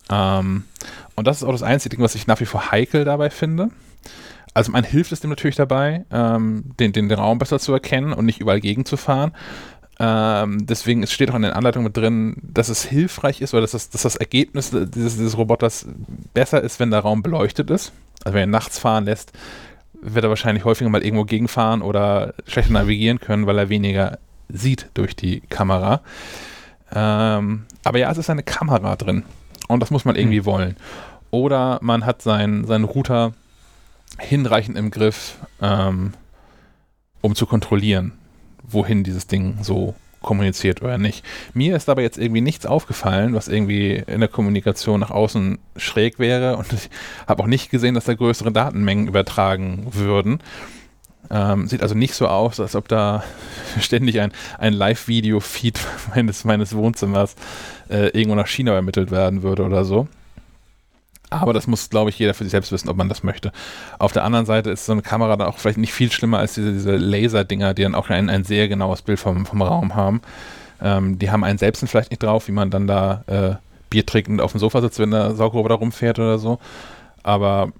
Ähm, 0.10 0.64
und 1.15 1.27
das 1.27 1.38
ist 1.38 1.44
auch 1.44 1.52
das 1.52 1.64
einzige 1.64 1.95
Ding, 1.95 2.03
was 2.03 2.15
ich 2.15 2.27
nach 2.27 2.40
wie 2.40 2.45
vor 2.45 2.72
heikel 2.72 3.06
dabei 3.06 3.30
finde. 3.30 3.69
Also 4.53 4.72
man 4.72 4.84
hilft 4.84 5.11
es 5.11 5.19
dem 5.19 5.30
natürlich 5.30 5.57
dabei, 5.57 6.06
ähm, 6.11 6.72
den, 6.80 6.94
den, 6.94 7.11
Raum 7.11 7.40
besser 7.40 7.60
zu 7.60 7.73
erkennen 7.73 8.14
und 8.14 8.26
nicht 8.26 8.40
überall 8.40 8.61
gegenzufahren. 8.61 9.34
Ähm, 9.99 10.65
deswegen 10.65 11.03
es 11.03 11.11
steht 11.11 11.32
auch 11.32 11.36
in 11.36 11.41
den 11.41 11.52
Anleitungen 11.52 11.86
mit 11.86 11.98
drin, 11.98 12.38
dass 12.41 12.69
es 12.69 12.84
hilfreich 12.84 13.41
ist 13.41 13.53
oder 13.53 13.61
dass 13.61 13.72
das, 13.72 13.90
dass 13.90 14.03
das 14.03 14.15
Ergebnis 14.15 14.72
dieses, 14.72 15.18
dieses, 15.18 15.38
Roboters 15.38 15.86
besser 16.34 16.61
ist, 16.61 16.80
wenn 16.80 16.91
der 16.91 17.02
Raum 17.02 17.22
beleuchtet 17.22 17.69
ist. 17.69 17.94
Also 18.23 18.34
wenn 18.34 18.44
er 18.44 18.48
nachts 18.48 18.80
fahren 18.80 19.06
lässt, 19.06 19.32
wird 20.02 20.23
er 20.23 20.30
wahrscheinlich 20.30 20.65
häufiger 20.65 20.90
mal 20.90 21.03
irgendwo 21.03 21.23
gegenfahren 21.23 21.82
oder 21.82 22.34
schlechter 22.45 22.73
navigieren 22.73 23.19
können, 23.19 23.48
weil 23.48 23.57
er 23.57 23.69
weniger 23.69 24.19
sieht 24.49 24.90
durch 24.94 25.15
die 25.15 25.41
Kamera. 25.41 26.02
Ähm, 26.94 27.65
aber 27.84 27.99
ja, 27.99 28.11
es 28.11 28.18
ist 28.18 28.30
eine 28.30 28.44
Kamera 28.44 28.95
drin 28.95 29.23
und 29.67 29.79
das 29.79 29.91
muss 29.91 30.05
man 30.05 30.15
irgendwie 30.15 30.39
hm. 30.39 30.45
wollen. 30.45 30.75
Oder 31.31 31.79
man 31.81 32.05
hat 32.05 32.21
seinen, 32.21 32.65
seinen 32.65 32.85
Router 32.85 33.33
hinreichend 34.19 34.77
im 34.77 34.91
Griff, 34.91 35.37
ähm, 35.61 36.13
um 37.21 37.35
zu 37.35 37.45
kontrollieren 37.45 38.13
wohin 38.67 39.03
dieses 39.03 39.27
Ding 39.27 39.57
so 39.61 39.95
kommuniziert 40.21 40.81
oder 40.81 40.97
nicht. 40.97 41.23
Mir 41.53 41.75
ist 41.75 41.87
aber 41.87 42.01
jetzt 42.01 42.17
irgendwie 42.17 42.41
nichts 42.41 42.65
aufgefallen, 42.65 43.35
was 43.35 43.47
irgendwie 43.47 44.03
in 44.07 44.21
der 44.21 44.29
Kommunikation 44.29 44.99
nach 44.99 45.11
außen 45.11 45.59
schräg 45.77 46.17
wäre 46.17 46.57
und 46.57 46.73
ich 46.73 46.89
habe 47.27 47.43
auch 47.43 47.47
nicht 47.47 47.69
gesehen, 47.69 47.93
dass 47.93 48.05
da 48.05 48.15
größere 48.15 48.51
Datenmengen 48.51 49.07
übertragen 49.07 49.87
würden. 49.91 50.39
Ähm, 51.30 51.68
sieht 51.68 51.81
also 51.81 51.95
nicht 51.95 52.14
so 52.14 52.27
aus, 52.27 52.60
als 52.60 52.76
ob 52.76 52.88
da 52.88 53.23
ständig 53.80 54.19
ein, 54.19 54.31
ein 54.57 54.73
Live-Video-Feed 54.73 55.80
meines, 56.15 56.43
meines 56.43 56.76
Wohnzimmers 56.76 57.35
äh, 57.89 58.10
irgendwo 58.10 58.35
nach 58.35 58.47
China 58.47 58.73
ermittelt 58.73 59.11
werden 59.11 59.43
würde 59.43 59.64
oder 59.64 59.85
so. 59.85 60.07
Aber 61.30 61.53
das 61.53 61.68
muss, 61.68 61.89
glaube 61.89 62.11
ich, 62.11 62.19
jeder 62.19 62.34
für 62.34 62.43
sich 62.43 62.52
selbst 62.52 62.72
wissen, 62.72 62.88
ob 62.88 62.97
man 62.97 63.10
das 63.10 63.23
möchte. 63.23 63.52
Auf 63.99 64.11
der 64.11 64.23
anderen 64.23 64.45
Seite 64.45 64.69
ist 64.69 64.85
so 64.85 64.91
eine 64.91 65.02
Kamera 65.02 65.35
dann 65.35 65.47
auch 65.47 65.57
vielleicht 65.57 65.80
nicht 65.80 65.93
viel 65.93 66.11
schlimmer 66.11 66.39
als 66.39 66.53
diese, 66.53 66.72
diese 66.72 66.95
Laser-Dinger, 66.95 67.73
die 67.73 67.84
dann 67.84 67.95
auch 67.95 68.10
ein, 68.10 68.30
ein 68.30 68.43
sehr 68.43 68.68
genaues 68.68 69.02
Bild 69.02 69.19
vom, 69.19 69.45
vom 69.45 69.61
Raum 69.61 69.95
haben. 69.95 70.22
Ähm, 70.81 71.18
die 71.19 71.31
haben 71.31 71.43
einen 71.43 71.57
selbst 71.57 71.88
vielleicht 71.88 72.11
nicht 72.11 72.22
drauf, 72.23 72.47
wie 72.47 72.52
man 72.52 72.69
dann 72.69 72.88
da 72.88 73.23
äh, 73.27 73.56
Bier 73.89 74.06
trinkt 74.06 74.30
und 74.30 74.41
auf 74.41 74.52
dem 74.52 74.60
Sofa 74.60 74.81
sitzt, 74.81 74.99
wenn 74.99 75.11
der 75.11 75.35
Saugroboter 75.35 75.76
rumfährt 75.76 76.19
oder 76.19 76.38
so. 76.38 76.60
Aber 77.23 77.72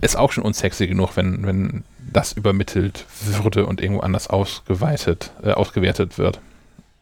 ist 0.00 0.16
auch 0.16 0.32
schon 0.32 0.44
unsexy 0.44 0.86
genug, 0.86 1.16
wenn, 1.16 1.46
wenn 1.46 1.84
das 2.12 2.32
übermittelt 2.32 3.06
würde 3.20 3.66
und 3.66 3.80
irgendwo 3.80 4.02
anders 4.02 4.28
ausgeweitet, 4.28 5.32
äh, 5.42 5.52
ausgewertet 5.52 6.18
wird. 6.18 6.40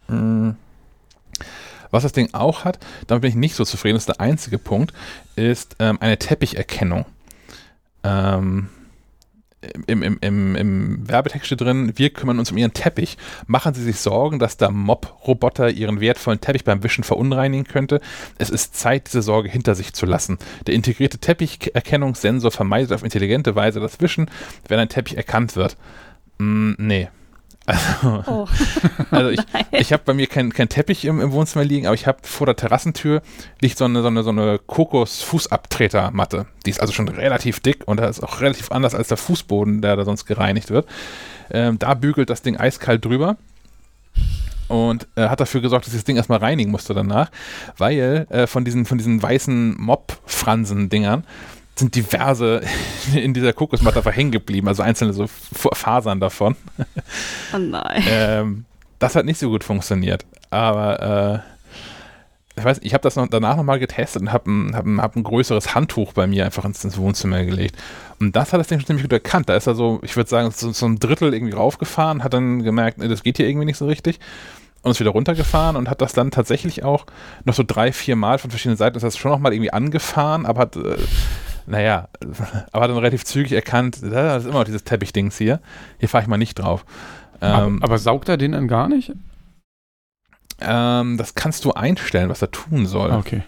Mhm. 0.08 0.56
Was 1.90 2.04
das 2.04 2.12
Ding 2.12 2.30
auch 2.32 2.64
hat, 2.64 2.78
damit 3.06 3.22
bin 3.22 3.30
ich 3.30 3.36
nicht 3.36 3.54
so 3.54 3.64
zufrieden, 3.64 3.96
das 3.96 4.02
ist 4.02 4.18
der 4.18 4.20
einzige 4.20 4.58
Punkt, 4.58 4.94
ist 5.36 5.76
ähm, 5.78 5.98
eine 6.00 6.18
Teppicherkennung. 6.18 7.04
Ähm, 8.02 8.68
im, 9.86 10.02
im, 10.02 10.18
im, 10.20 10.56
im 10.56 11.08
Werbetext 11.08 11.46
steht 11.46 11.60
drin, 11.60 11.92
wir 11.96 12.10
kümmern 12.10 12.38
uns 12.38 12.50
um 12.50 12.58
Ihren 12.58 12.72
Teppich. 12.72 13.16
Machen 13.46 13.74
Sie 13.74 13.82
sich 13.82 13.98
Sorgen, 13.98 14.38
dass 14.38 14.56
der 14.56 14.70
Mob-Roboter 14.70 15.70
Ihren 15.70 16.00
wertvollen 16.00 16.40
Teppich 16.40 16.64
beim 16.64 16.82
Wischen 16.82 17.04
verunreinigen 17.04 17.66
könnte? 17.66 18.00
Es 18.38 18.50
ist 18.50 18.76
Zeit, 18.76 19.06
diese 19.06 19.22
Sorge 19.22 19.48
hinter 19.48 19.74
sich 19.74 19.92
zu 19.92 20.06
lassen. 20.06 20.38
Der 20.66 20.74
integrierte 20.74 21.18
Teppicherkennungssensor 21.18 22.50
vermeidet 22.50 22.92
auf 22.92 23.04
intelligente 23.04 23.54
Weise 23.54 23.80
das 23.80 24.00
Wischen, 24.00 24.30
wenn 24.68 24.78
ein 24.78 24.88
Teppich 24.88 25.16
erkannt 25.16 25.56
wird. 25.56 25.76
Mm, 26.38 26.72
nee. 26.78 27.08
Also, 27.64 28.24
oh. 28.26 28.48
also 29.10 29.30
ich, 29.30 29.40
ich 29.70 29.92
habe 29.92 30.02
bei 30.04 30.14
mir 30.14 30.26
keinen 30.26 30.52
kein 30.52 30.68
Teppich 30.68 31.04
im, 31.04 31.20
im, 31.20 31.32
Wohnzimmer 31.32 31.64
liegen, 31.64 31.86
aber 31.86 31.94
ich 31.94 32.06
habe 32.06 32.18
vor 32.22 32.46
der 32.46 32.56
Terrassentür 32.56 33.22
liegt 33.60 33.78
so 33.78 33.84
eine, 33.84 34.02
so 34.02 34.08
eine, 34.08 34.22
so 34.24 34.30
eine 34.30 34.58
Kokos-Fußabtretermatte. 34.58 36.46
Die 36.66 36.70
ist 36.70 36.80
also 36.80 36.92
schon 36.92 37.08
relativ 37.08 37.60
dick 37.60 37.86
und 37.86 37.98
da 37.98 38.06
ist 38.06 38.22
auch 38.22 38.40
relativ 38.40 38.72
anders 38.72 38.94
als 38.94 39.08
der 39.08 39.16
Fußboden, 39.16 39.80
der 39.80 39.96
da 39.96 40.04
sonst 40.04 40.26
gereinigt 40.26 40.70
wird. 40.70 40.86
Ähm, 41.50 41.78
da 41.78 41.94
bügelt 41.94 42.30
das 42.30 42.42
Ding 42.42 42.56
eiskalt 42.56 43.04
drüber 43.04 43.36
und 44.68 45.06
äh, 45.16 45.28
hat 45.28 45.40
dafür 45.40 45.60
gesorgt, 45.60 45.86
dass 45.86 45.92
ich 45.92 46.00
das 46.00 46.04
Ding 46.04 46.16
erstmal 46.16 46.38
reinigen 46.38 46.70
musste 46.70 46.94
danach, 46.94 47.30
weil 47.76 48.26
äh, 48.30 48.46
von 48.46 48.64
diesen, 48.64 48.86
von 48.86 48.98
diesen 48.98 49.22
weißen 49.22 49.76
Mob-Fransen-Dingern 49.78 51.24
sind 51.74 51.94
diverse 51.94 52.62
in 53.14 53.34
dieser 53.34 53.52
Kokosmatte 53.52 53.98
einfach 53.98 54.14
hängen 54.14 54.32
geblieben, 54.32 54.68
also 54.68 54.82
einzelne 54.82 55.12
so 55.12 55.26
Fasern 55.26 56.20
davon. 56.20 56.56
Oh 57.54 57.58
nein. 57.58 58.02
ähm, 58.08 58.64
das 58.98 59.16
hat 59.16 59.24
nicht 59.24 59.38
so 59.38 59.48
gut 59.48 59.64
funktioniert, 59.64 60.24
aber 60.50 61.42
äh, 61.44 61.52
ich 62.56 62.64
weiß, 62.64 62.80
ich 62.82 62.92
habe 62.92 63.02
das 63.02 63.16
noch, 63.16 63.28
danach 63.28 63.56
nochmal 63.56 63.78
getestet 63.78 64.22
und 64.22 64.32
habe 64.32 64.50
ein, 64.50 64.76
hab 64.76 64.84
ein, 64.84 65.00
hab 65.00 65.16
ein 65.16 65.22
größeres 65.22 65.74
Handtuch 65.74 66.12
bei 66.12 66.26
mir 66.26 66.44
einfach 66.44 66.64
ins, 66.64 66.84
ins, 66.84 66.98
Wohnzimmer 66.98 67.44
gelegt. 67.44 67.76
Und 68.20 68.36
das 68.36 68.52
hat 68.52 68.60
das 68.60 68.68
Ding 68.68 68.78
schon 68.78 68.86
ziemlich 68.86 69.04
gut 69.04 69.12
erkannt. 69.12 69.48
Da 69.48 69.56
ist 69.56 69.66
er 69.66 69.74
so, 69.74 70.00
ich 70.02 70.16
würde 70.16 70.28
sagen, 70.28 70.50
so, 70.50 70.70
so, 70.70 70.86
ein 70.86 70.98
Drittel 70.98 71.32
irgendwie 71.32 71.54
raufgefahren, 71.54 72.22
hat 72.22 72.34
dann 72.34 72.62
gemerkt, 72.62 72.98
das 73.00 73.22
geht 73.22 73.38
hier 73.38 73.48
irgendwie 73.48 73.64
nicht 73.64 73.78
so 73.78 73.86
richtig 73.86 74.20
und 74.82 74.90
ist 74.90 75.00
wieder 75.00 75.10
runtergefahren 75.10 75.76
und 75.76 75.88
hat 75.88 76.02
das 76.02 76.12
dann 76.12 76.30
tatsächlich 76.30 76.84
auch 76.84 77.06
noch 77.44 77.54
so 77.54 77.62
drei, 77.66 77.92
vier 77.92 78.16
Mal 78.16 78.38
von 78.38 78.50
verschiedenen 78.50 78.76
Seiten, 78.76 78.96
ist 78.96 79.02
das 79.02 79.16
schon 79.16 79.30
nochmal 79.30 79.54
irgendwie 79.54 79.72
angefahren, 79.72 80.44
aber 80.44 80.62
hat 80.62 80.76
äh, 80.76 80.96
naja, 81.66 82.08
aber 82.72 82.88
dann 82.88 82.96
relativ 82.96 83.24
zügig 83.24 83.52
erkannt, 83.52 83.98
das 84.02 84.42
ist 84.42 84.48
immer 84.48 84.60
noch 84.60 84.64
dieses 84.64 84.84
Teppichdings 84.84 85.38
hier. 85.38 85.60
Hier 85.98 86.08
fahre 86.08 86.22
ich 86.22 86.28
mal 86.28 86.38
nicht 86.38 86.54
drauf. 86.54 86.84
Ähm, 87.40 87.78
aber, 87.78 87.84
aber, 87.84 87.98
saugt 87.98 88.28
er 88.28 88.36
den 88.36 88.52
dann 88.52 88.68
gar 88.68 88.88
nicht? 88.88 89.12
Ähm, 90.60 91.16
das 91.16 91.34
kannst 91.34 91.64
du 91.64 91.72
einstellen, 91.72 92.28
was 92.28 92.42
er 92.42 92.50
tun 92.50 92.86
soll. 92.86 93.10
Okay. 93.10 93.42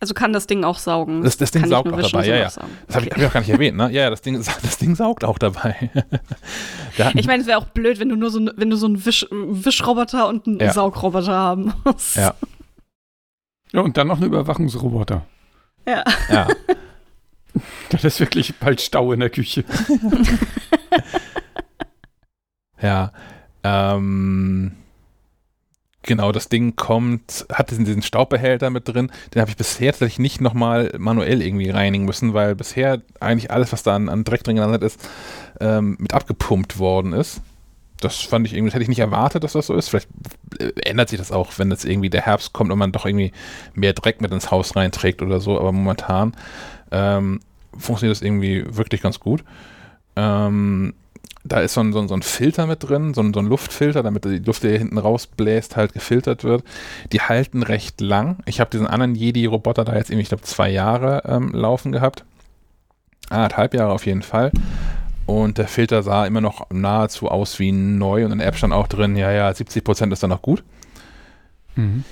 Also 0.00 0.14
kann 0.14 0.32
das 0.32 0.46
Ding 0.46 0.64
auch 0.64 0.78
saugen. 0.78 1.22
Das, 1.22 1.36
das 1.36 1.50
Ding 1.50 1.66
saugt 1.66 1.92
auch 1.92 2.00
dabei, 2.00 2.26
ja, 2.26 2.36
ja. 2.36 2.44
Das 2.44 2.56
habe 2.56 2.70
ich, 3.04 3.10
hab 3.10 3.18
ich, 3.18 3.26
auch 3.26 3.32
gar 3.34 3.40
nicht 3.40 3.50
erwähnt, 3.50 3.76
ne? 3.76 3.90
Ja, 3.92 4.04
ja, 4.04 4.10
das 4.10 4.22
Ding, 4.22 4.34
das 4.34 4.78
Ding 4.78 4.96
saugt 4.96 5.24
auch 5.24 5.38
dabei. 5.38 5.90
ich 7.14 7.26
meine, 7.26 7.42
es 7.42 7.46
wäre 7.46 7.58
auch 7.58 7.66
blöd, 7.66 8.00
wenn 8.00 8.08
du 8.08 8.16
nur 8.16 8.30
so, 8.30 8.40
wenn 8.56 8.70
du 8.70 8.76
so 8.76 8.86
einen 8.86 9.04
Wisch, 9.04 9.26
Wischroboter 9.30 10.26
und 10.28 10.46
einen 10.46 10.58
ja. 10.58 10.72
Saugroboter 10.72 11.34
haben 11.34 11.74
musst. 11.84 12.16
Ja. 12.16 12.34
Ja, 13.72 13.82
und 13.82 13.98
dann 13.98 14.08
noch 14.08 14.16
einen 14.16 14.26
Überwachungsroboter. 14.26 15.26
Ja. 15.86 16.04
ja. 16.28 16.48
Das 17.90 18.04
ist 18.04 18.20
wirklich 18.20 18.54
bald 18.54 18.80
Stau 18.80 19.12
in 19.12 19.18
der 19.18 19.28
Küche. 19.28 19.64
ja. 22.80 23.12
Ähm, 23.64 24.70
genau, 26.02 26.30
das 26.30 26.48
Ding 26.48 26.76
kommt, 26.76 27.46
hat 27.52 27.72
diesen, 27.72 27.84
diesen 27.84 28.02
Staubbehälter 28.02 28.70
mit 28.70 28.86
drin. 28.86 29.10
Den 29.34 29.40
habe 29.40 29.50
ich 29.50 29.56
bisher 29.56 29.90
tatsächlich 29.90 30.20
nicht 30.20 30.40
nochmal 30.40 30.94
manuell 30.96 31.42
irgendwie 31.42 31.70
reinigen 31.70 32.04
müssen, 32.04 32.32
weil 32.32 32.54
bisher 32.54 33.02
eigentlich 33.18 33.50
alles, 33.50 33.72
was 33.72 33.82
da 33.82 33.96
an, 33.96 34.08
an 34.08 34.22
Dreck 34.22 34.44
drin 34.44 34.54
gelandet 34.54 34.84
ist, 34.84 35.00
ähm, 35.58 35.96
mit 35.98 36.14
abgepumpt 36.14 36.78
worden 36.78 37.12
ist 37.12 37.42
das 38.00 38.20
fand 38.20 38.46
ich 38.46 38.54
irgendwie, 38.54 38.70
das 38.70 38.74
hätte 38.74 38.82
ich 38.82 38.88
nicht 38.88 38.98
erwartet, 38.98 39.44
dass 39.44 39.52
das 39.52 39.66
so 39.66 39.74
ist. 39.74 39.88
Vielleicht 39.88 40.08
äh, 40.58 40.72
ändert 40.84 41.08
sich 41.08 41.18
das 41.18 41.32
auch, 41.32 41.58
wenn 41.58 41.70
jetzt 41.70 41.84
irgendwie 41.84 42.10
der 42.10 42.22
Herbst 42.22 42.52
kommt 42.52 42.70
und 42.72 42.78
man 42.78 42.92
doch 42.92 43.06
irgendwie 43.06 43.32
mehr 43.74 43.92
Dreck 43.92 44.20
mit 44.20 44.32
ins 44.32 44.50
Haus 44.50 44.76
reinträgt 44.76 45.22
oder 45.22 45.40
so, 45.40 45.58
aber 45.58 45.72
momentan 45.72 46.34
ähm, 46.90 47.40
funktioniert 47.76 48.16
das 48.16 48.22
irgendwie 48.22 48.64
wirklich 48.68 49.02
ganz 49.02 49.20
gut. 49.20 49.44
Ähm, 50.16 50.94
da 51.42 51.60
ist 51.60 51.74
so 51.74 51.80
ein, 51.80 51.92
so, 51.92 52.00
ein, 52.00 52.08
so 52.08 52.14
ein 52.14 52.22
Filter 52.22 52.66
mit 52.66 52.86
drin, 52.86 53.14
so 53.14 53.22
ein, 53.22 53.32
so 53.32 53.40
ein 53.40 53.46
Luftfilter, 53.46 54.02
damit 54.02 54.24
die 54.24 54.38
Luft, 54.38 54.62
die 54.62 54.68
hier 54.68 54.78
hinten 54.78 54.98
rausbläst, 54.98 55.76
halt 55.76 55.94
gefiltert 55.94 56.44
wird. 56.44 56.64
Die 57.12 57.22
halten 57.22 57.62
recht 57.62 58.00
lang. 58.00 58.38
Ich 58.44 58.60
habe 58.60 58.70
diesen 58.70 58.86
anderen 58.86 59.14
Jedi-Roboter 59.14 59.84
da 59.84 59.96
jetzt 59.96 60.10
irgendwie, 60.10 60.22
ich 60.22 60.28
glaube, 60.28 60.42
zwei 60.42 60.68
Jahre 60.70 61.22
ähm, 61.26 61.50
laufen 61.52 61.92
gehabt. 61.92 62.24
Anderthalb 63.30 63.74
Jahre 63.74 63.92
auf 63.92 64.04
jeden 64.04 64.22
Fall. 64.22 64.52
Und 65.30 65.58
der 65.58 65.68
Filter 65.68 66.02
sah 66.02 66.26
immer 66.26 66.40
noch 66.40 66.68
nahezu 66.70 67.28
aus 67.28 67.60
wie 67.60 67.70
neu 67.70 68.24
und 68.24 68.32
in 68.32 68.38
der 68.38 68.48
App 68.48 68.56
stand 68.56 68.72
auch 68.72 68.88
drin, 68.88 69.14
ja, 69.14 69.30
ja, 69.30 69.48
70% 69.48 70.12
ist 70.12 70.24
dann 70.24 70.30
noch 70.30 70.42
gut. 70.42 70.64
Mhm. 71.76 72.02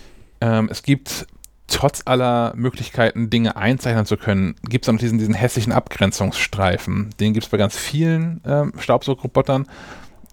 Ähm, 0.40 0.68
es 0.70 0.84
gibt 0.84 1.26
trotz 1.66 2.02
aller 2.04 2.52
Möglichkeiten, 2.54 3.28
Dinge 3.28 3.56
einzeichnen 3.56 4.06
zu 4.06 4.18
können, 4.18 4.54
gibt 4.62 4.84
es 4.86 4.92
noch 4.92 5.00
diesen, 5.00 5.18
diesen 5.18 5.34
hässlichen 5.34 5.72
Abgrenzungsstreifen. 5.72 7.10
Den 7.18 7.32
gibt 7.32 7.46
es 7.46 7.50
bei 7.50 7.56
ganz 7.56 7.76
vielen 7.76 8.40
ähm, 8.46 8.72
Staubsaugrobotern. 8.78 9.66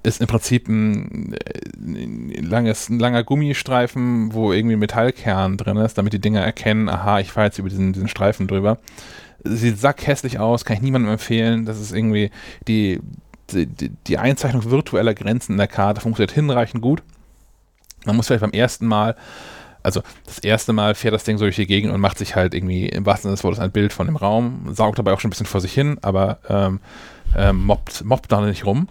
Ist 0.03 0.22
im 0.22 0.28
Prinzip 0.28 0.68
ein, 0.68 1.34
ein, 1.76 2.30
äh, 2.30 2.40
langes, 2.41 2.90
ein 2.90 2.99
langer 2.99 3.24
Gummistreifen, 3.24 4.32
wo 4.32 4.53
irgendwie 4.53 4.76
ein 4.76 4.80
Metallkern 4.80 5.57
drin 5.57 5.78
ist, 5.78 5.98
damit 5.98 6.14
die 6.14 6.22
Dinger 6.22 6.41
erkennen, 6.41 6.88
aha, 6.88 7.20
ich 7.20 7.32
fahre 7.32 7.48
jetzt 7.48 7.57
über 7.57 7.70
diesen, 7.70 7.94
diesen 7.94 8.10
Streifen 8.10 8.48
drüber. 8.48 8.78
Sieht 9.46 9.80
sackhässlich 9.80 10.40
aus, 10.40 10.66
kann 10.66 10.78
ich 10.78 10.82
niemandem 10.82 11.12
empfehlen. 11.12 11.66
Das 11.66 11.80
ist 11.80 11.92
irgendwie 11.94 12.32
die, 12.68 13.00
die, 13.52 13.68
die 14.08 14.18
Einzeichnung 14.18 14.70
virtueller 14.70 15.14
Grenzen 15.14 15.54
in 15.54 15.58
der 15.58 15.68
Karte 15.68 16.02
funktioniert 16.02 16.32
hinreichend 16.32 16.82
gut. 16.82 17.04
Man 18.06 18.16
muss 18.16 18.28
vielleicht 18.28 18.42
beim 18.42 18.52
ersten 18.52 18.88
Mal 18.88 19.16
also 19.86 20.02
das 20.26 20.40
erste 20.40 20.74
Mal 20.74 20.96
fährt 20.96 21.14
das 21.14 21.26
Ding 21.26 21.38
so 21.38 21.46
durch 21.46 21.58
die 21.58 21.68
Gegend 21.68 21.94
und 21.94 22.02
macht 22.02 22.18
sich 22.18 22.36
halt 22.36 22.56
irgendwie 22.56 22.90
im 22.90 23.06
wahrsten 23.06 23.30
Sinne 23.30 23.36
des 23.36 23.44
Wortes 23.44 23.60
ein 23.60 23.72
Bild 23.72 23.94
von 23.94 24.08
dem 24.08 24.16
Raum, 24.16 24.74
saugt 24.74 24.98
dabei 24.98 25.14
auch 25.14 25.20
schon 25.20 25.30
ein 25.30 25.32
bisschen 25.32 25.46
vor 25.46 25.62
sich 25.62 25.74
hin, 25.74 26.00
aber 26.02 26.40
ähm, 26.50 26.80
ähm, 27.38 27.64
mobbt, 27.64 28.04
mobbt 28.04 28.32
da 28.32 28.42
nicht 28.42 28.66
rum. 28.66 28.88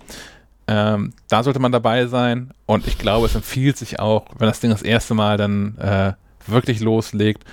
Ähm, 0.68 1.12
da 1.28 1.43
sollte 1.43 1.59
man 1.59 1.72
dabei 1.72 2.06
sein 2.06 2.52
und 2.66 2.86
ich 2.86 2.97
glaube, 2.97 3.26
es 3.26 3.35
empfiehlt 3.35 3.76
sich 3.76 3.98
auch, 3.98 4.26
wenn 4.39 4.47
das 4.47 4.60
Ding 4.60 4.70
das 4.70 4.82
erste 4.82 5.14
Mal 5.14 5.36
dann 5.36 5.76
äh, 5.78 6.12
wirklich 6.47 6.78
loslegt, 6.78 7.44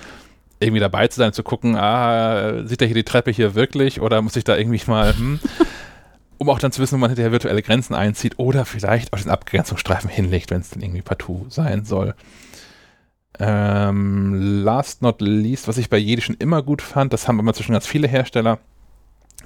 irgendwie 0.62 0.80
dabei 0.80 1.08
zu 1.08 1.18
sein, 1.18 1.32
zu 1.32 1.42
gucken, 1.42 1.76
ah, 1.76 2.66
sieht 2.66 2.80
er 2.80 2.86
hier 2.86 2.94
die 2.94 3.04
Treppe 3.04 3.30
hier 3.30 3.54
wirklich 3.54 4.00
oder 4.00 4.22
muss 4.22 4.36
ich 4.36 4.44
da 4.44 4.56
irgendwie 4.56 4.80
mal, 4.86 5.16
hm, 5.16 5.40
um 6.38 6.48
auch 6.48 6.58
dann 6.58 6.72
zu 6.72 6.80
wissen, 6.80 6.96
wo 6.96 7.00
man 7.00 7.10
hinterher 7.10 7.32
virtuelle 7.32 7.62
Grenzen 7.62 7.94
einzieht 7.94 8.38
oder 8.38 8.64
vielleicht 8.64 9.12
auch 9.12 9.20
den 9.20 9.30
Abgrenzungsstreifen 9.30 10.10
hinlegt, 10.10 10.50
wenn 10.50 10.60
es 10.60 10.70
dann 10.70 10.82
irgendwie 10.82 11.02
partout 11.02 11.46
sein 11.48 11.84
soll. 11.84 12.14
Ähm, 13.38 14.62
last 14.62 15.02
not 15.02 15.20
least, 15.20 15.66
was 15.68 15.78
ich 15.78 15.88
bei 15.88 15.98
Jedi 15.98 16.20
schon 16.20 16.36
immer 16.38 16.62
gut 16.62 16.82
fand, 16.82 17.12
das 17.12 17.28
haben 17.28 17.38
immer 17.38 17.54
zwischen 17.54 17.72
ganz 17.72 17.86
viele 17.86 18.08
Hersteller, 18.08 18.58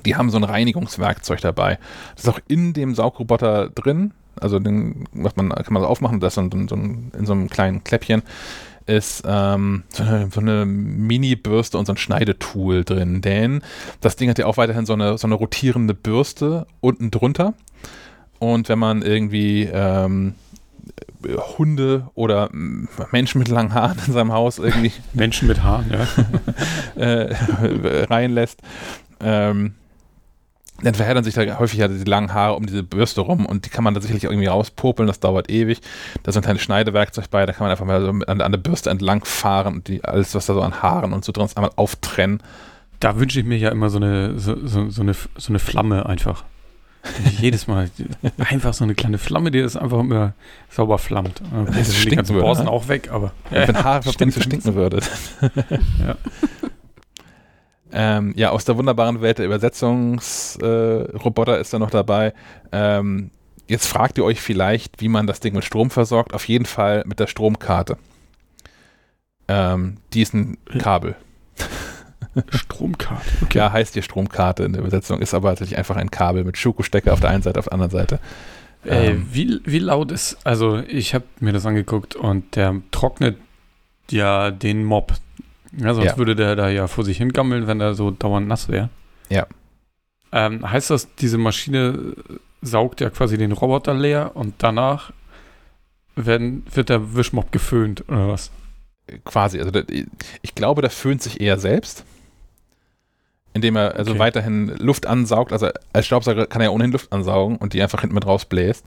die 0.04 0.16
haben 0.16 0.30
so 0.30 0.38
ein 0.38 0.44
Reinigungswerkzeug 0.44 1.40
dabei. 1.40 1.78
Das 2.14 2.24
ist 2.24 2.30
auch 2.30 2.40
in 2.48 2.72
dem 2.72 2.94
Saugroboter 2.94 3.70
drin, 3.70 4.12
also 4.40 4.58
den, 4.58 5.04
was 5.12 5.36
man, 5.36 5.50
kann 5.50 5.72
man 5.72 5.82
so 5.82 5.88
aufmachen, 5.88 6.20
das 6.20 6.34
so, 6.34 6.42
so, 6.50 6.66
so 6.68 6.74
in 6.74 7.26
so 7.26 7.32
einem 7.32 7.48
kleinen 7.48 7.84
Kläppchen 7.84 8.22
ist 8.86 9.22
ähm, 9.26 9.82
so 9.88 10.02
eine, 10.02 10.28
so 10.30 10.40
eine 10.40 10.64
Mini-Bürste 10.64 11.76
und 11.78 11.86
so 11.86 11.92
ein 11.92 11.96
Schneidetool 11.96 12.84
drin, 12.84 13.20
denn 13.20 13.62
das 14.00 14.16
Ding 14.16 14.30
hat 14.30 14.38
ja 14.38 14.46
auch 14.46 14.56
weiterhin 14.56 14.86
so 14.86 14.92
eine, 14.92 15.18
so 15.18 15.26
eine 15.26 15.34
rotierende 15.34 15.94
Bürste 15.94 16.66
unten 16.80 17.10
drunter. 17.10 17.54
Und 18.38 18.68
wenn 18.68 18.78
man 18.78 19.02
irgendwie 19.02 19.68
ähm, 19.72 20.34
Hunde 21.58 22.08
oder 22.14 22.50
Menschen 23.10 23.38
mit 23.38 23.48
langen 23.48 23.74
Haaren 23.74 23.98
in 24.06 24.12
seinem 24.12 24.32
Haus 24.32 24.58
irgendwie. 24.58 24.92
Menschen 25.12 25.48
mit 25.48 25.62
Haaren, 25.62 25.90
ja. 25.90 27.02
äh, 27.02 27.34
reinlässt. 28.04 28.60
Ähm, 29.20 29.74
dann 30.82 30.94
verheddern 30.94 31.24
sich 31.24 31.34
da 31.34 31.58
häufig 31.58 31.78
ja 31.78 31.88
die 31.88 32.04
langen 32.04 32.34
Haare 32.34 32.54
um 32.54 32.66
diese 32.66 32.82
Bürste 32.82 33.22
rum 33.22 33.46
und 33.46 33.64
die 33.64 33.70
kann 33.70 33.82
man 33.82 33.94
da 33.94 34.00
sicherlich 34.00 34.24
irgendwie 34.24 34.46
rauspopeln, 34.46 35.06
das 35.06 35.20
dauert 35.20 35.50
ewig. 35.50 35.80
Da 36.22 36.30
ist 36.30 36.36
ein 36.36 36.42
kleines 36.42 36.62
Schneidewerkzeug 36.62 37.30
bei, 37.30 37.46
da 37.46 37.52
kann 37.52 37.64
man 37.64 37.70
einfach 37.70 37.86
mal 37.86 38.02
so 38.02 38.08
an, 38.08 38.40
an 38.40 38.52
der 38.52 38.58
Bürste 38.58 38.90
entlang 38.90 39.24
fahren 39.24 39.74
und 39.74 39.88
die, 39.88 40.04
alles, 40.04 40.34
was 40.34 40.46
da 40.46 40.54
so 40.54 40.60
an 40.60 40.82
Haaren 40.82 41.12
und 41.12 41.24
so 41.24 41.32
drin 41.32 41.46
ist, 41.46 41.56
einmal 41.56 41.72
auftrennen. 41.76 42.42
Da 43.00 43.18
wünsche 43.18 43.40
ich 43.40 43.46
mir 43.46 43.58
ja 43.58 43.70
immer 43.70 43.90
so 43.90 43.98
eine, 43.98 44.38
so, 44.38 44.66
so, 44.66 44.90
so 44.90 45.02
eine, 45.02 45.14
so 45.14 45.48
eine 45.48 45.58
Flamme 45.58 46.06
einfach. 46.06 46.44
Jedes 47.40 47.66
Mal. 47.66 47.90
Einfach 48.38 48.74
so 48.74 48.84
eine 48.84 48.94
kleine 48.94 49.18
Flamme, 49.18 49.50
die 49.50 49.62
das 49.62 49.76
einfach 49.76 50.00
immer 50.00 50.34
sauber 50.68 50.98
flammt. 50.98 51.40
Okay, 51.54 51.72
das 51.78 52.00
die 52.00 52.10
ganzen 52.10 52.38
Borsten 52.38 52.66
ne? 52.66 52.72
auch 52.72 52.88
weg, 52.88 53.10
aber. 53.12 53.32
Ja, 53.50 53.68
wenn 53.68 53.84
Haare 53.84 54.02
verbrennt, 54.02 54.34
stinken 54.34 54.74
würde. 54.74 55.00
ja. 56.04 56.16
Ähm, 57.98 58.34
ja, 58.36 58.50
aus 58.50 58.66
der 58.66 58.76
wunderbaren 58.76 59.22
Welt 59.22 59.38
der 59.38 59.46
Übersetzungsroboter 59.46 61.56
äh, 61.56 61.60
ist 61.62 61.72
da 61.72 61.78
noch 61.78 61.88
dabei. 61.88 62.34
Ähm, 62.70 63.30
jetzt 63.68 63.86
fragt 63.86 64.18
ihr 64.18 64.24
euch 64.24 64.38
vielleicht, 64.38 65.00
wie 65.00 65.08
man 65.08 65.26
das 65.26 65.40
Ding 65.40 65.54
mit 65.54 65.64
Strom 65.64 65.88
versorgt. 65.88 66.34
Auf 66.34 66.46
jeden 66.46 66.66
Fall 66.66 67.04
mit 67.06 67.20
der 67.20 67.26
Stromkarte. 67.26 67.96
Ähm, 69.48 69.96
die 70.12 70.20
ist 70.20 70.34
ein 70.34 70.58
Kabel. 70.78 71.16
Stromkarte. 72.50 73.30
Okay. 73.44 73.56
Ja, 73.56 73.72
heißt 73.72 73.94
hier 73.94 74.02
Stromkarte 74.02 74.64
in 74.64 74.74
der 74.74 74.82
Übersetzung, 74.82 75.22
ist 75.22 75.32
aber 75.32 75.48
tatsächlich 75.48 75.78
einfach 75.78 75.96
ein 75.96 76.10
Kabel 76.10 76.44
mit 76.44 76.58
Schuko-Stecker 76.58 77.14
auf 77.14 77.20
der 77.20 77.30
einen 77.30 77.42
Seite, 77.42 77.58
auf 77.58 77.64
der 77.64 77.72
anderen 77.72 77.92
Seite. 77.92 78.20
Äh, 78.84 79.12
ähm, 79.12 79.26
wie, 79.32 79.62
wie 79.64 79.78
laut 79.78 80.12
ist, 80.12 80.36
also 80.44 80.80
ich 80.80 81.14
habe 81.14 81.24
mir 81.40 81.54
das 81.54 81.64
angeguckt 81.64 82.14
und 82.14 82.56
der 82.56 82.74
trocknet 82.90 83.38
ja 84.10 84.50
den 84.50 84.84
Mob. 84.84 85.14
Ja, 85.72 85.94
sonst 85.94 86.06
ja. 86.06 86.18
würde 86.18 86.36
der 86.36 86.56
da 86.56 86.68
ja 86.68 86.86
vor 86.86 87.04
sich 87.04 87.18
hingammeln, 87.18 87.66
wenn 87.66 87.80
er 87.80 87.94
so 87.94 88.10
dauernd 88.10 88.48
nass 88.48 88.68
wäre. 88.68 88.90
Ja. 89.28 89.46
Ähm, 90.32 90.68
heißt 90.70 90.90
das, 90.90 91.14
diese 91.16 91.38
Maschine 91.38 92.14
saugt 92.62 93.00
ja 93.00 93.10
quasi 93.10 93.38
den 93.38 93.52
Roboter 93.52 93.94
leer 93.94 94.32
und 94.34 94.54
danach 94.58 95.12
werden, 96.14 96.64
wird 96.72 96.88
der 96.88 97.14
Wischmob 97.14 97.52
geföhnt 97.52 98.04
oder 98.08 98.28
was? 98.28 98.50
Quasi, 99.24 99.60
also 99.60 99.70
ich 100.42 100.54
glaube, 100.54 100.80
der 100.80 100.90
föhnt 100.90 101.22
sich 101.22 101.40
eher 101.40 101.58
selbst 101.58 102.04
indem 103.56 103.74
er 103.76 103.96
also 103.96 104.10
okay. 104.10 104.20
weiterhin 104.20 104.68
Luft 104.76 105.06
ansaugt. 105.06 105.50
Also 105.50 105.70
als 105.94 106.06
Staubsauger 106.06 106.46
kann 106.46 106.60
er 106.60 106.66
ja 106.66 106.70
ohnehin 106.70 106.92
Luft 106.92 107.10
ansaugen 107.10 107.56
und 107.56 107.72
die 107.72 107.82
einfach 107.82 108.02
hinten 108.02 108.14
mit 108.14 108.26
rausbläst. 108.26 108.84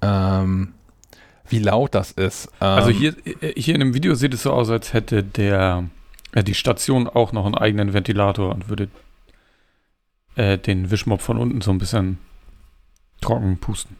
Ähm, 0.00 0.72
wie 1.48 1.58
laut 1.58 1.94
das 1.94 2.12
ist. 2.12 2.46
Ähm, 2.60 2.68
also 2.68 2.90
hier, 2.90 3.14
hier 3.56 3.74
in 3.74 3.80
dem 3.80 3.94
Video 3.94 4.14
sieht 4.14 4.34
es 4.34 4.42
so 4.42 4.52
aus, 4.52 4.70
als 4.70 4.92
hätte 4.92 5.22
der 5.22 5.84
äh, 6.32 6.42
die 6.42 6.54
Station 6.54 7.08
auch 7.08 7.32
noch 7.32 7.46
einen 7.46 7.54
eigenen 7.54 7.92
Ventilator 7.92 8.52
und 8.54 8.68
würde 8.68 8.88
äh, 10.36 10.58
den 10.58 10.90
Wischmob 10.90 11.20
von 11.20 11.38
unten 11.38 11.60
so 11.60 11.70
ein 11.70 11.78
bisschen 11.78 12.18
trocken 13.20 13.58
pusten. 13.58 13.96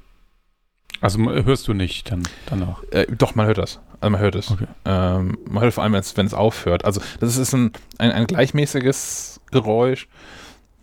Also 1.01 1.19
hörst 1.19 1.69
du 1.69 1.75
nicht 1.75 2.11
dann 2.11 2.23
danach? 2.47 2.83
Äh, 2.91 3.07
doch, 3.07 3.35
man 3.35 3.47
hört 3.47 3.59
das. 3.59 3.81
Also 4.01 4.11
man 4.11 4.21
hört 4.21 4.35
es. 4.37 4.51
Okay. 4.51 4.67
Ähm, 4.85 5.39
man 5.47 5.63
hört 5.63 5.75
vor 5.75 5.85
allem, 5.85 5.93
wenn 5.93 6.27
es 6.27 6.35
aufhört. 6.35 6.85
Also 6.85 7.01
das 7.21 7.37
ist 7.37 7.53
ein, 7.53 7.73
ein, 7.99 8.13
ein 8.13 8.27
gleichmäßiges 8.27 9.41
Geräusch. 9.51 10.09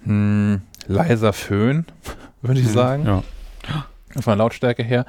Hm, 0.04 0.62
leiser 0.88 1.34
Föhn, 1.34 1.86
würde 2.42 2.60
ich 2.60 2.68
mhm, 2.68 2.74
sagen. 2.74 3.06
Ja. 3.06 3.24
Von 4.14 4.24
der 4.32 4.36
Lautstärke 4.36 4.84
her. 4.84 5.06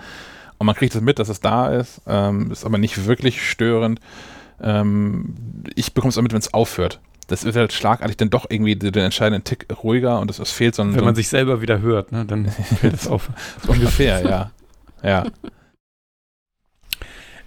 Und 0.62 0.66
man 0.66 0.76
kriegt 0.76 0.94
es 0.94 1.00
mit, 1.00 1.18
dass 1.18 1.28
es 1.28 1.40
da 1.40 1.70
ist. 1.70 2.02
Ähm, 2.06 2.52
ist 2.52 2.64
aber 2.64 2.78
nicht 2.78 3.04
wirklich 3.06 3.42
störend. 3.42 3.98
Ähm, 4.62 5.34
ich 5.74 5.92
bekomme 5.92 6.10
es 6.10 6.14
damit, 6.14 6.30
wenn 6.30 6.38
es 6.38 6.54
aufhört. 6.54 7.00
Das 7.26 7.44
wird 7.44 7.56
halt 7.56 7.72
schlagartig 7.72 8.16
dann 8.16 8.30
doch 8.30 8.46
irgendwie 8.48 8.76
den 8.76 8.94
entscheidenden 8.94 9.42
Tick 9.42 9.66
ruhiger 9.82 10.20
und 10.20 10.30
es 10.30 10.52
fehlt 10.52 10.76
so 10.76 10.82
ein. 10.82 10.94
Wenn 10.94 11.02
man 11.02 11.16
sich 11.16 11.28
selber 11.28 11.62
wieder 11.62 11.80
hört, 11.80 12.12
ne, 12.12 12.24
dann 12.24 12.46
fällt 12.80 12.94
es 12.94 13.08
auf. 13.08 13.28
ungefähr, 13.66 14.22
ja. 14.22 14.52
Ja. 15.02 15.24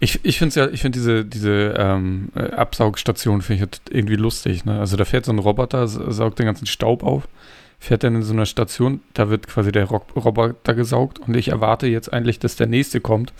Ich, 0.02 0.20
ich 0.26 0.38
finde 0.38 0.60
ja, 0.60 0.68
ich 0.68 0.82
finde 0.82 1.00
diese, 1.00 1.24
diese 1.24 1.74
ähm, 1.78 2.34
äh, 2.36 2.52
Absaugstation 2.52 3.44
finde 3.44 3.56
ich 3.56 3.62
halt 3.62 3.82
irgendwie 3.92 4.18
lustig. 4.18 4.66
Ne? 4.66 4.78
Also 4.78 4.98
da 4.98 5.06
fährt 5.06 5.24
so 5.24 5.32
ein 5.32 5.40
Roboter, 5.40 5.88
saugt 5.88 6.38
den 6.38 6.48
ganzen 6.48 6.66
Staub 6.66 7.02
auf, 7.02 7.30
fährt 7.80 8.04
dann 8.04 8.16
in 8.16 8.24
so 8.24 8.34
einer 8.34 8.46
Station, 8.46 9.02
da 9.14 9.30
wird 9.30 9.48
quasi 9.48 9.72
der 9.72 9.86
Roboter 9.86 10.74
gesaugt 10.74 11.20
und 11.20 11.36
ich 11.36 11.50
erwarte 11.50 11.88
jetzt 11.88 12.12
eigentlich, 12.12 12.40
dass 12.40 12.56
der 12.56 12.68
nächste 12.68 13.02
kommt 13.02 13.34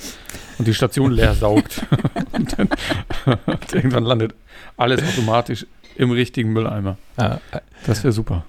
und 0.58 0.68
die 0.68 0.74
Station 0.74 1.12
leer 1.12 1.34
saugt. 1.34 1.86
und 2.32 2.58
dann 2.58 2.70
und 3.46 3.74
irgendwann 3.74 4.04
landet 4.04 4.36
alles 4.78 5.02
automatisch 5.04 5.66
im 5.96 6.12
richtigen 6.12 6.52
Mülleimer. 6.54 6.98
Ja. 7.18 7.40
Das 7.86 8.04
wäre 8.04 8.12
super. 8.12 8.46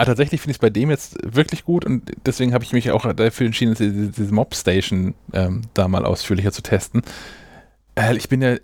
Aber 0.00 0.04
ah, 0.04 0.12
tatsächlich 0.12 0.40
finde 0.40 0.52
ich 0.52 0.58
es 0.58 0.60
bei 0.60 0.70
dem 0.70 0.90
jetzt 0.90 1.18
wirklich 1.24 1.64
gut 1.64 1.84
und 1.84 2.12
deswegen 2.24 2.54
habe 2.54 2.62
ich 2.62 2.72
mich 2.72 2.92
auch 2.92 3.12
dafür 3.14 3.46
entschieden, 3.46 3.74
diese, 3.74 4.10
diese 4.12 4.32
Mob-Station 4.32 5.14
ähm, 5.32 5.62
da 5.74 5.88
mal 5.88 6.04
ausführlicher 6.04 6.52
zu 6.52 6.62
testen. 6.62 7.02
Äh, 7.96 8.16
ich 8.16 8.28
bin 8.28 8.40
ja 8.40 8.58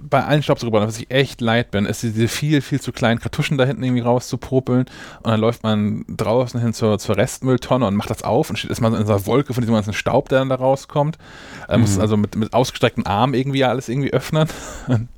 bei 0.00 0.24
allen 0.24 0.42
Staubsaugerbahnen, 0.42 0.88
was 0.88 0.98
ich 0.98 1.10
echt 1.10 1.40
leid 1.40 1.70
bin, 1.70 1.86
ist 1.86 2.02
diese 2.02 2.28
viel, 2.28 2.60
viel 2.60 2.80
zu 2.80 2.92
kleinen 2.92 3.20
Kartuschen 3.20 3.58
da 3.58 3.64
hinten 3.64 3.82
irgendwie 3.82 4.02
rauszupopeln 4.02 4.86
und 5.22 5.30
dann 5.30 5.40
läuft 5.40 5.62
man 5.62 6.04
draußen 6.08 6.60
hin 6.60 6.72
zur, 6.72 6.98
zur 6.98 7.16
Restmülltonne 7.16 7.86
und 7.86 7.94
macht 7.94 8.10
das 8.10 8.22
auf 8.22 8.50
und 8.50 8.56
steht 8.56 8.70
erstmal 8.70 8.94
in 8.94 9.06
so 9.06 9.12
einer 9.12 9.26
Wolke 9.26 9.54
von 9.54 9.62
diesem 9.62 9.74
ganzen 9.74 9.92
Staub, 9.92 10.28
der 10.28 10.40
dann 10.40 10.48
da 10.48 10.56
rauskommt. 10.56 11.18
Man 11.68 11.80
mhm. 11.80 11.86
muss 11.86 11.98
also 11.98 12.16
mit, 12.16 12.36
mit 12.36 12.52
ausgestreckten 12.52 13.06
Armen 13.06 13.34
irgendwie 13.34 13.64
alles 13.64 13.88
irgendwie 13.88 14.12
öffnen. 14.12 14.48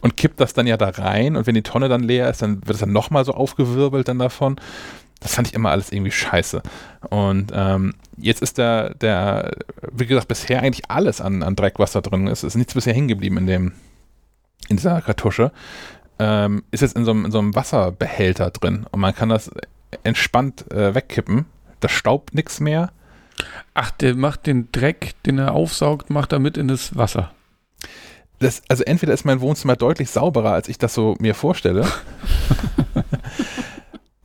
und 0.00 0.16
kippt 0.16 0.40
das 0.40 0.54
dann 0.54 0.66
ja 0.66 0.76
da 0.76 0.88
rein 0.88 1.36
und 1.36 1.46
wenn 1.46 1.54
die 1.54 1.62
Tonne 1.62 1.88
dann 1.88 2.02
leer 2.02 2.30
ist, 2.30 2.42
dann 2.42 2.60
wird 2.66 2.70
es 2.70 2.80
dann 2.80 2.92
nochmal 2.92 3.24
so 3.24 3.32
aufgewirbelt 3.32 4.08
dann 4.08 4.18
davon. 4.18 4.56
Das 5.20 5.34
fand 5.34 5.48
ich 5.48 5.54
immer 5.54 5.70
alles 5.70 5.92
irgendwie 5.92 6.10
scheiße. 6.10 6.62
Und 7.10 7.52
ähm, 7.54 7.94
jetzt 8.16 8.42
ist 8.42 8.58
der, 8.58 8.94
der, 8.94 9.52
wie 9.92 10.06
gesagt, 10.06 10.28
bisher 10.28 10.62
eigentlich 10.62 10.90
alles 10.90 11.20
an, 11.20 11.42
an 11.42 11.56
Dreck, 11.56 11.78
was 11.78 11.92
da 11.92 12.00
drin 12.00 12.26
ist, 12.26 12.42
ist 12.42 12.56
nichts 12.56 12.74
bisher 12.74 12.94
hingeblieben 12.94 13.38
in 13.38 13.46
dem, 13.46 13.72
in 14.68 14.76
dieser 14.76 15.02
Kartusche. 15.02 15.52
Ähm, 16.18 16.64
ist 16.70 16.80
jetzt 16.80 16.96
in 16.96 17.04
so, 17.04 17.10
einem, 17.12 17.26
in 17.26 17.30
so 17.30 17.38
einem 17.38 17.54
Wasserbehälter 17.54 18.50
drin 18.50 18.86
und 18.90 19.00
man 19.00 19.14
kann 19.14 19.28
das 19.28 19.50
entspannt 20.04 20.70
äh, 20.70 20.94
wegkippen. 20.94 21.46
Das 21.80 21.92
staubt 21.92 22.34
nichts 22.34 22.60
mehr. 22.60 22.90
Ach, 23.74 23.90
der 23.90 24.14
macht 24.14 24.46
den 24.46 24.70
Dreck, 24.72 25.14
den 25.24 25.38
er 25.38 25.52
aufsaugt, 25.52 26.10
macht 26.10 26.32
er 26.32 26.38
mit 26.38 26.56
in 26.56 26.68
das 26.68 26.96
Wasser. 26.96 27.30
Das, 28.38 28.62
also 28.68 28.84
entweder 28.84 29.12
ist 29.12 29.24
mein 29.24 29.40
Wohnzimmer 29.40 29.76
deutlich 29.76 30.10
sauberer, 30.10 30.52
als 30.52 30.68
ich 30.68 30.78
das 30.78 30.94
so 30.94 31.14
mir 31.20 31.34
vorstelle. 31.34 31.86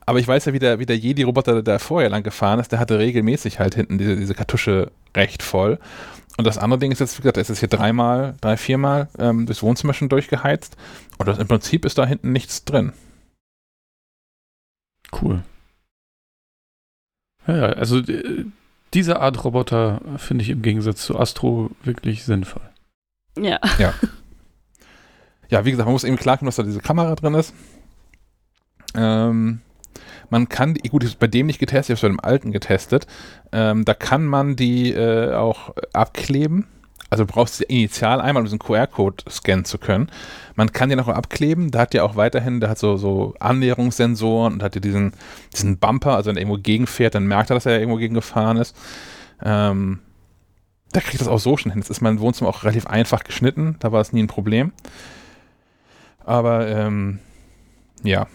Aber 0.06 0.20
ich 0.20 0.28
weiß 0.28 0.44
ja, 0.44 0.52
wie 0.52 0.60
der, 0.60 0.78
wie 0.78 0.86
der 0.86 0.96
Jedi-Roboter, 0.96 1.62
der 1.62 1.80
vorher 1.80 2.08
lang 2.08 2.22
gefahren 2.22 2.60
ist, 2.60 2.70
der 2.70 2.78
hatte 2.78 2.98
regelmäßig 2.98 3.58
halt 3.58 3.74
hinten 3.74 3.98
diese, 3.98 4.16
diese 4.16 4.34
Kartusche 4.34 4.92
recht 5.16 5.42
voll. 5.42 5.78
Und 6.36 6.46
das 6.46 6.58
andere 6.58 6.78
Ding 6.78 6.92
ist 6.92 7.00
jetzt, 7.00 7.18
wie 7.18 7.22
gesagt, 7.22 7.38
es 7.38 7.50
ist 7.50 7.58
hier 7.58 7.68
dreimal, 7.68 8.36
drei, 8.40 8.56
viermal 8.56 9.08
ähm, 9.18 9.46
durchs 9.46 9.62
Wohnzimmer 9.62 9.94
schon 9.94 10.08
durchgeheizt. 10.08 10.76
Und 11.18 11.26
das, 11.26 11.38
im 11.38 11.48
Prinzip 11.48 11.84
ist 11.84 11.98
da 11.98 12.06
hinten 12.06 12.30
nichts 12.32 12.64
drin. 12.64 12.92
Cool. 15.20 15.42
Ja, 17.46 17.66
also 17.66 18.00
diese 18.94 19.20
Art 19.20 19.44
Roboter 19.44 20.00
finde 20.18 20.42
ich 20.42 20.50
im 20.50 20.62
Gegensatz 20.62 21.04
zu 21.04 21.18
Astro 21.18 21.70
wirklich 21.82 22.24
sinnvoll. 22.24 22.68
Ja. 23.38 23.58
Ja. 23.78 23.94
Ja, 25.48 25.64
wie 25.64 25.70
gesagt, 25.70 25.86
man 25.86 25.92
muss 25.92 26.02
eben 26.02 26.16
klarkommen, 26.16 26.48
dass 26.48 26.56
da 26.56 26.64
diese 26.64 26.80
Kamera 26.80 27.14
drin 27.14 27.34
ist. 27.34 27.54
Ähm, 28.96 29.60
man 30.30 30.48
kann, 30.48 30.74
gut, 30.74 31.04
ich 31.04 31.10
habe 31.10 31.20
bei 31.20 31.26
dem 31.26 31.46
nicht 31.46 31.58
getestet, 31.58 31.96
ich 31.96 32.02
habe 32.02 32.12
es 32.12 32.16
bei 32.16 32.22
dem 32.22 32.32
alten 32.32 32.52
getestet. 32.52 33.06
Ähm, 33.52 33.84
da 33.84 33.94
kann 33.94 34.26
man 34.26 34.56
die 34.56 34.92
äh, 34.92 35.34
auch 35.34 35.74
abkleben. 35.92 36.66
Also 37.08 37.24
du 37.24 37.32
brauchst 37.32 37.58
sie 37.58 37.64
initial 37.64 38.20
einmal, 38.20 38.40
um 38.40 38.46
diesen 38.46 38.58
QR-Code 38.58 39.24
scannen 39.30 39.64
zu 39.64 39.78
können. 39.78 40.10
Man 40.56 40.72
kann 40.72 40.88
den 40.88 40.98
auch 40.98 41.08
abkleben. 41.08 41.70
Da 41.70 41.80
hat 41.80 41.94
ja 41.94 42.02
auch 42.02 42.16
weiterhin, 42.16 42.60
der 42.60 42.70
hat 42.70 42.78
so, 42.78 42.96
so 42.96 43.34
Annäherungssensoren 43.38 44.54
und 44.54 44.62
hat 44.62 44.74
ja 44.74 44.80
diesen, 44.80 45.12
diesen 45.52 45.78
Bumper, 45.78 46.16
also 46.16 46.28
wenn 46.28 46.36
er 46.36 46.42
irgendwo 46.42 46.60
gegenfährt, 46.60 47.14
dann 47.14 47.26
merkt 47.26 47.50
er, 47.50 47.54
dass 47.54 47.66
er 47.66 47.78
irgendwo 47.78 47.98
gegengefahren 47.98 48.56
ist. 48.56 48.76
Ähm, 49.42 50.00
da 50.92 51.00
kriegt 51.00 51.20
das 51.20 51.28
auch 51.28 51.38
so 51.38 51.56
schon 51.56 51.72
hin. 51.72 51.80
Jetzt 51.80 51.90
ist 51.90 52.00
mein 52.00 52.20
Wohnzimmer 52.20 52.50
auch 52.50 52.64
relativ 52.64 52.86
einfach 52.86 53.22
geschnitten, 53.22 53.76
da 53.80 53.92
war 53.92 54.00
es 54.00 54.12
nie 54.12 54.22
ein 54.22 54.28
Problem. 54.28 54.72
Aber 56.24 56.66
ähm, 56.68 57.20
ja, 58.02 58.26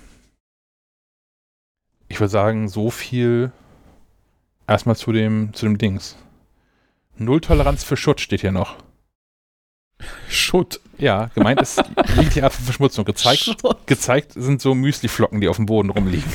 ich 2.11 2.19
würde 2.19 2.29
sagen, 2.29 2.67
so 2.67 2.89
viel 2.89 3.51
erstmal 4.67 4.97
zu 4.97 5.13
dem, 5.13 5.53
zu 5.53 5.65
dem 5.65 5.77
Dings. 5.77 6.17
Null-Toleranz 7.15 7.85
für 7.85 7.95
Schutt 7.95 8.19
steht 8.19 8.41
hier 8.41 8.51
noch. 8.51 8.75
Schutt? 10.27 10.81
Ja, 10.97 11.29
gemeint 11.35 11.61
ist 11.61 11.81
jegliche 12.15 12.43
Art 12.43 12.53
von 12.53 12.65
Verschmutzung. 12.65 13.05
Gezeigt, 13.05 13.55
gezeigt 13.85 14.33
sind 14.35 14.61
so 14.61 14.75
Müsliflocken, 14.75 15.39
die 15.39 15.47
auf 15.47 15.55
dem 15.55 15.67
Boden 15.67 15.89
rumliegen. 15.89 16.29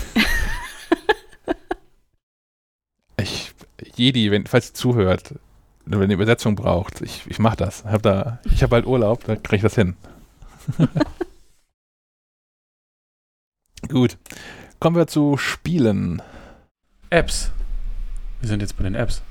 ich, 3.19 3.53
Jedi, 3.97 4.31
wenn, 4.31 4.47
falls 4.47 4.71
ihr 4.71 4.75
zuhört, 4.75 5.35
wenn 5.85 6.09
ihr 6.09 6.15
Übersetzung 6.15 6.57
braucht, 6.57 7.03
ich, 7.03 7.23
ich 7.27 7.39
mach 7.39 7.57
das. 7.57 7.85
Hab 7.85 8.03
da, 8.03 8.41
ich 8.45 8.63
habe 8.63 8.71
bald 8.71 8.87
Urlaub, 8.87 9.25
da 9.25 9.37
kriege 9.37 9.57
ich 9.57 9.63
das 9.63 9.75
hin. 9.75 9.95
Gut. 13.89 14.17
Kommen 14.79 14.97
wir 14.97 15.07
zu 15.07 15.39
Spielen. 15.39 16.21
Apps. 17.09 17.51
Wir 18.41 18.49
sind 18.49 18.61
jetzt 18.61 18.77
bei 18.77 18.85
den 18.85 18.95
Apps. 18.95 19.23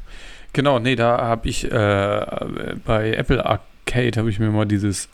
Genau, 0.54 0.80
nee, 0.80 0.96
da 0.96 1.20
habe 1.20 1.48
ich 1.48 1.66
äh, 1.72 2.76
bei 2.84 3.14
Apple 3.14 3.46
Arcade 3.46 4.20
habe 4.20 4.30
ich 4.30 4.40
mir 4.40 4.50
mal 4.50 4.66
dieses 4.66 5.08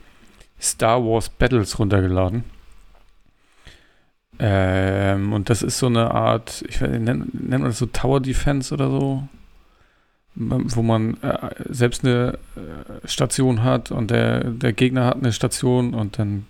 Star 0.60 1.04
Wars 1.04 1.30
Battles 1.30 1.80
runtergeladen. 1.80 2.46
Ähm, 4.40 5.34
und 5.34 5.50
das 5.50 5.64
ist 5.64 5.80
so 5.80 5.88
eine 5.88 6.12
Art, 6.12 6.64
ich 6.68 6.82
weiß, 6.82 6.90
nennt, 6.92 7.34
nennt 7.34 7.62
man 7.62 7.72
das 7.72 7.80
so 7.80 7.88
Tower 7.88 8.22
Defense 8.22 8.74
oder 8.74 8.90
so? 8.90 9.28
Wo 10.36 10.82
man 10.82 11.22
äh, 11.22 11.50
selbst 11.68 12.06
eine 12.06 12.40
äh, 12.56 13.08
Station 13.08 13.64
hat 13.64 13.92
und 13.92 14.12
der, 14.12 14.46
der 14.46 14.72
Gegner 14.72 15.06
hat 15.06 15.18
eine 15.18 15.34
Station 15.34 15.94
und 15.94 16.18
dann 16.18 16.46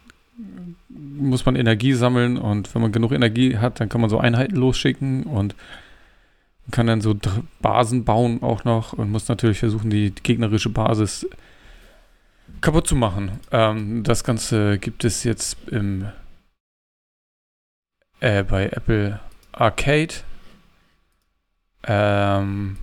muss 1.22 1.45
man 1.45 1.56
Energie 1.56 1.93
sammeln 1.93 2.38
und 2.38 2.73
wenn 2.73 2.81
man 2.81 2.91
genug 2.91 3.11
Energie 3.11 3.57
hat, 3.57 3.80
dann 3.80 3.89
kann 3.89 4.02
man 4.02 4.10
so 4.10 4.18
Einheiten 4.18 4.56
losschicken 4.56 5.23
und 5.23 5.56
kann 6.72 6.88
dann 6.88 7.02
so 7.02 7.15
Basen 7.61 8.06
bauen 8.06 8.43
auch 8.43 8.64
noch 8.64 8.93
und 8.93 9.11
muss 9.11 9.27
natürlich 9.27 9.60
versuchen, 9.60 9.89
die 9.89 10.14
gegnerische 10.23 10.69
Basis 10.69 11.27
kaputt 12.61 12.88
zu 12.88 12.95
machen. 12.95 13.39
Ähm, 13.52 14.03
das 14.03 14.23
Ganze 14.23 14.77
gibt 14.77 15.03
es 15.03 15.23
jetzt 15.23 15.57
im 15.69 16.06
äh, 18.19 18.43
bei 18.43 18.68
Apple 18.68 19.19
Arcade. 19.52 20.14
Ähm, 21.84 22.77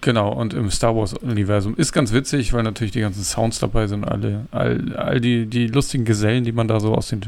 Genau, 0.00 0.32
und 0.32 0.54
im 0.54 0.70
Star 0.70 0.96
Wars-Universum. 0.96 1.76
Ist 1.76 1.92
ganz 1.92 2.12
witzig, 2.12 2.52
weil 2.52 2.62
natürlich 2.62 2.92
die 2.92 3.00
ganzen 3.00 3.22
Sounds 3.22 3.58
dabei 3.58 3.86
sind, 3.86 4.04
alle, 4.04 4.46
all, 4.50 4.96
all 4.96 5.20
die, 5.20 5.46
die 5.46 5.66
lustigen 5.66 6.04
Gesellen, 6.04 6.44
die 6.44 6.52
man 6.52 6.68
da 6.68 6.80
so 6.80 6.94
aus 6.94 7.08
den, 7.08 7.20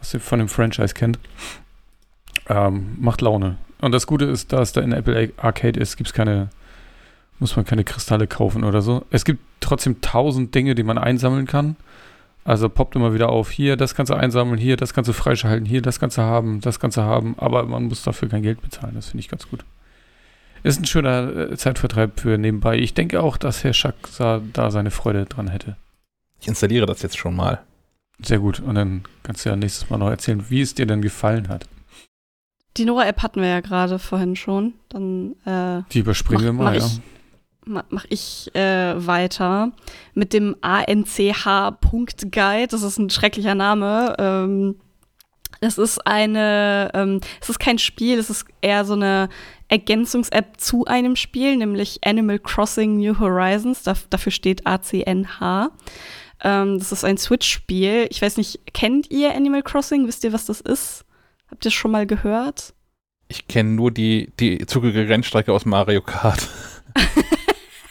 aus 0.00 0.10
dem, 0.10 0.20
von 0.20 0.38
dem 0.38 0.48
Franchise 0.48 0.94
kennt. 0.94 1.18
Ähm, 2.48 2.96
macht 2.98 3.22
Laune. 3.22 3.56
Und 3.80 3.92
das 3.92 4.06
Gute 4.06 4.26
ist, 4.26 4.52
da 4.52 4.60
es 4.60 4.72
da 4.72 4.80
in 4.80 4.92
Apple 4.92 5.32
Arcade 5.36 5.80
ist, 5.80 5.96
gibt's 5.96 6.12
keine, 6.12 6.50
muss 7.38 7.56
man 7.56 7.64
keine 7.64 7.84
Kristalle 7.84 8.26
kaufen 8.26 8.64
oder 8.64 8.82
so. 8.82 9.04
Es 9.10 9.24
gibt 9.24 9.40
trotzdem 9.60 10.00
tausend 10.00 10.54
Dinge, 10.54 10.74
die 10.74 10.82
man 10.82 10.98
einsammeln 10.98 11.46
kann. 11.46 11.76
Also 12.44 12.68
poppt 12.68 12.96
immer 12.96 13.14
wieder 13.14 13.28
auf, 13.28 13.50
hier, 13.50 13.76
das 13.76 13.94
du 13.94 14.14
einsammeln, 14.14 14.58
hier, 14.58 14.76
das 14.76 14.92
du 14.92 15.12
freischalten, 15.12 15.66
hier, 15.66 15.82
das 15.82 15.98
du 15.98 16.16
haben, 16.18 16.60
das 16.60 16.78
du 16.78 16.96
haben, 16.96 17.34
aber 17.38 17.64
man 17.64 17.84
muss 17.84 18.02
dafür 18.02 18.28
kein 18.28 18.42
Geld 18.42 18.60
bezahlen. 18.62 18.94
Das 18.94 19.08
finde 19.08 19.20
ich 19.20 19.28
ganz 19.28 19.48
gut. 19.48 19.64
Ist 20.62 20.80
ein 20.80 20.86
schöner 20.86 21.50
äh, 21.50 21.56
Zeitvertreib 21.56 22.20
für 22.20 22.38
nebenbei. 22.38 22.78
Ich 22.78 22.94
denke 22.94 23.22
auch, 23.22 23.36
dass 23.36 23.64
Herr 23.64 23.72
Schack 23.72 23.96
da 24.18 24.70
seine 24.70 24.90
Freude 24.90 25.26
dran 25.26 25.48
hätte. 25.48 25.76
Ich 26.40 26.48
installiere 26.48 26.86
das 26.86 27.02
jetzt 27.02 27.18
schon 27.18 27.36
mal. 27.36 27.60
Sehr 28.20 28.38
gut. 28.38 28.60
Und 28.60 28.74
dann 28.74 29.02
kannst 29.22 29.44
du 29.44 29.50
ja 29.50 29.56
nächstes 29.56 29.90
Mal 29.90 29.98
noch 29.98 30.10
erzählen, 30.10 30.44
wie 30.48 30.60
es 30.60 30.74
dir 30.74 30.86
denn 30.86 31.02
gefallen 31.02 31.48
hat. 31.48 31.66
Die 32.76 32.84
Nora-App 32.84 33.22
hatten 33.22 33.40
wir 33.40 33.48
ja 33.48 33.60
gerade 33.60 33.98
vorhin 33.98 34.36
schon. 34.36 34.74
Dann, 34.88 35.34
äh, 35.44 35.82
Die 35.92 36.00
überspringen 36.00 36.44
wir 36.44 36.52
mal, 36.52 36.64
mach 36.64 36.74
ich, 36.74 36.96
ja. 36.96 37.02
Mache 37.90 38.06
ich 38.08 38.54
äh, 38.54 39.06
weiter 39.06 39.72
mit 40.14 40.32
dem 40.32 40.56
ANCH.guide. 40.60 42.68
Das 42.68 42.82
ist 42.82 42.98
ein 42.98 43.10
schrecklicher 43.10 43.54
Name. 43.54 44.16
Ähm, 44.18 44.76
es 45.60 45.78
ist 45.78 46.06
eine, 46.06 46.90
ähm, 46.94 47.20
es 47.40 47.48
ist 47.48 47.58
kein 47.58 47.78
Spiel, 47.78 48.18
es 48.18 48.30
ist 48.30 48.46
eher 48.60 48.84
so 48.84 48.94
eine 48.94 49.28
Ergänzungs-App 49.68 50.60
zu 50.60 50.84
einem 50.86 51.16
Spiel, 51.16 51.56
nämlich 51.56 52.00
Animal 52.04 52.38
Crossing 52.38 52.98
New 52.98 53.18
Horizons. 53.18 53.82
Da, 53.82 53.94
dafür 54.10 54.32
steht 54.32 54.66
ACNH. 54.66 55.70
Ähm, 56.42 56.78
das 56.78 56.92
ist 56.92 57.04
ein 57.04 57.18
Switch-Spiel. 57.18 58.06
Ich 58.10 58.22
weiß 58.22 58.36
nicht, 58.36 58.60
kennt 58.72 59.10
ihr 59.10 59.34
Animal 59.34 59.62
Crossing? 59.62 60.06
Wisst 60.06 60.24
ihr, 60.24 60.32
was 60.32 60.46
das 60.46 60.60
ist? 60.60 61.04
Habt 61.50 61.64
ihr 61.64 61.68
es 61.68 61.74
schon 61.74 61.90
mal 61.90 62.06
gehört? 62.06 62.74
Ich 63.28 63.46
kenne 63.46 63.70
nur 63.70 63.90
die, 63.90 64.32
die 64.40 64.64
zugige 64.66 65.08
Rennstrecke 65.08 65.52
aus 65.52 65.66
Mario 65.66 66.00
Kart. 66.00 66.48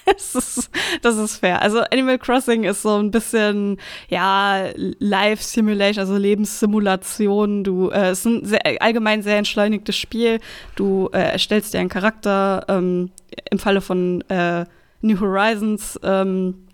das, 0.14 0.36
ist, 0.36 0.70
das 1.02 1.18
ist 1.18 1.38
fair. 1.38 1.62
Also 1.62 1.82
Animal 1.92 2.18
Crossing 2.18 2.64
ist 2.64 2.82
so 2.82 2.96
ein 2.98 3.12
bisschen, 3.12 3.78
ja, 4.08 4.68
Life-Simulation, 4.76 6.00
also 6.00 6.16
Lebenssimulation. 6.18 7.64
Du, 7.64 7.90
äh, 7.90 8.10
es 8.12 8.20
ist 8.20 8.26
ein 8.26 8.46
sehr, 8.46 8.62
allgemein 8.82 9.22
sehr 9.22 9.38
entschleunigtes 9.38 9.98
Spiel. 9.98 10.40
Du 10.76 11.10
äh, 11.12 11.34
erstellst 11.34 11.74
dir 11.74 11.80
einen 11.80 11.90
Charakter. 11.90 12.66
Ähm, 12.70 13.12
Im 13.52 13.60
Falle 13.60 13.82
von 13.82 14.22
äh, 14.30 14.66
New 15.02 15.20
Horizons 15.20 16.00
ähm, 16.04 16.68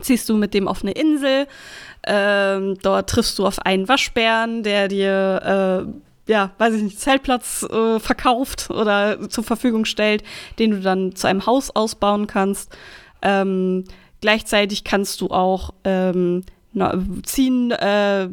ziehst 0.00 0.28
du 0.28 0.36
mit 0.36 0.52
dem 0.52 0.68
auf 0.68 0.82
eine 0.82 0.92
Insel. 0.92 1.46
Ähm, 2.06 2.76
dort 2.82 3.08
triffst 3.08 3.38
du 3.38 3.46
auf 3.46 3.60
einen 3.60 3.88
Waschbären, 3.88 4.62
der 4.62 4.88
dir 4.88 5.86
äh, 5.86 6.03
ja, 6.26 6.52
weiß 6.58 6.74
ich 6.74 6.82
nicht, 6.82 7.00
Zeltplatz 7.00 7.64
äh, 7.64 8.00
verkauft 8.00 8.70
oder 8.70 9.28
zur 9.28 9.44
Verfügung 9.44 9.84
stellt, 9.84 10.22
den 10.58 10.70
du 10.70 10.80
dann 10.80 11.14
zu 11.14 11.26
einem 11.26 11.46
Haus 11.46 11.70
ausbauen 11.70 12.26
kannst. 12.26 12.76
Ähm, 13.22 13.84
gleichzeitig 14.20 14.84
kannst 14.84 15.20
du 15.20 15.28
auch 15.28 15.74
ähm, 15.84 16.44
na, 16.72 16.98
ziehen 17.22 17.70
äh, 17.70 18.28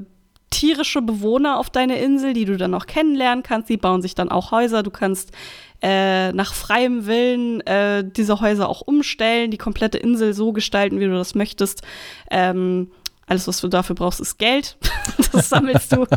tierische 0.49 1.01
Bewohner 1.01 1.57
auf 1.57 1.69
deine 1.69 1.99
Insel, 1.99 2.33
die 2.33 2.45
du 2.45 2.57
dann 2.57 2.73
auch 2.73 2.85
kennenlernen 2.85 3.43
kannst. 3.43 3.69
Die 3.69 3.77
bauen 3.77 4.01
sich 4.01 4.15
dann 4.15 4.29
auch 4.29 4.51
Häuser. 4.51 4.83
Du 4.83 4.91
kannst 4.91 5.31
äh, 5.81 6.31
nach 6.33 6.53
freiem 6.53 7.07
Willen 7.07 7.61
äh, 7.61 8.03
diese 8.05 8.39
Häuser 8.39 8.69
auch 8.69 8.81
umstellen, 8.81 9.49
die 9.49 9.57
komplette 9.57 9.97
Insel 9.97 10.33
so 10.33 10.51
gestalten, 10.53 10.99
wie 10.99 11.05
du 11.05 11.13
das 11.13 11.35
möchtest. 11.35 11.81
Ähm, 12.29 12.91
alles, 13.25 13.47
was 13.47 13.61
du 13.61 13.67
dafür 13.69 13.95
brauchst, 13.95 14.19
ist 14.19 14.37
Geld. 14.37 14.77
das 15.31 15.49
sammelst 15.49 15.93
du. 15.93 16.05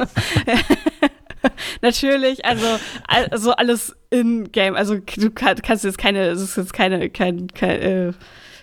natürlich, 1.83 2.45
also, 2.45 2.67
also 3.07 3.53
alles 3.53 3.97
in 4.11 4.51
Game. 4.53 4.75
Also 4.75 4.97
du 4.97 5.31
kannst 5.31 5.85
jetzt 5.85 5.99
keine, 5.99 6.27
es 6.29 6.41
ist 6.41 6.57
jetzt 6.57 6.73
keine, 6.73 7.11
kein, 7.11 7.49
kein 7.49 7.81
äh, 7.81 8.13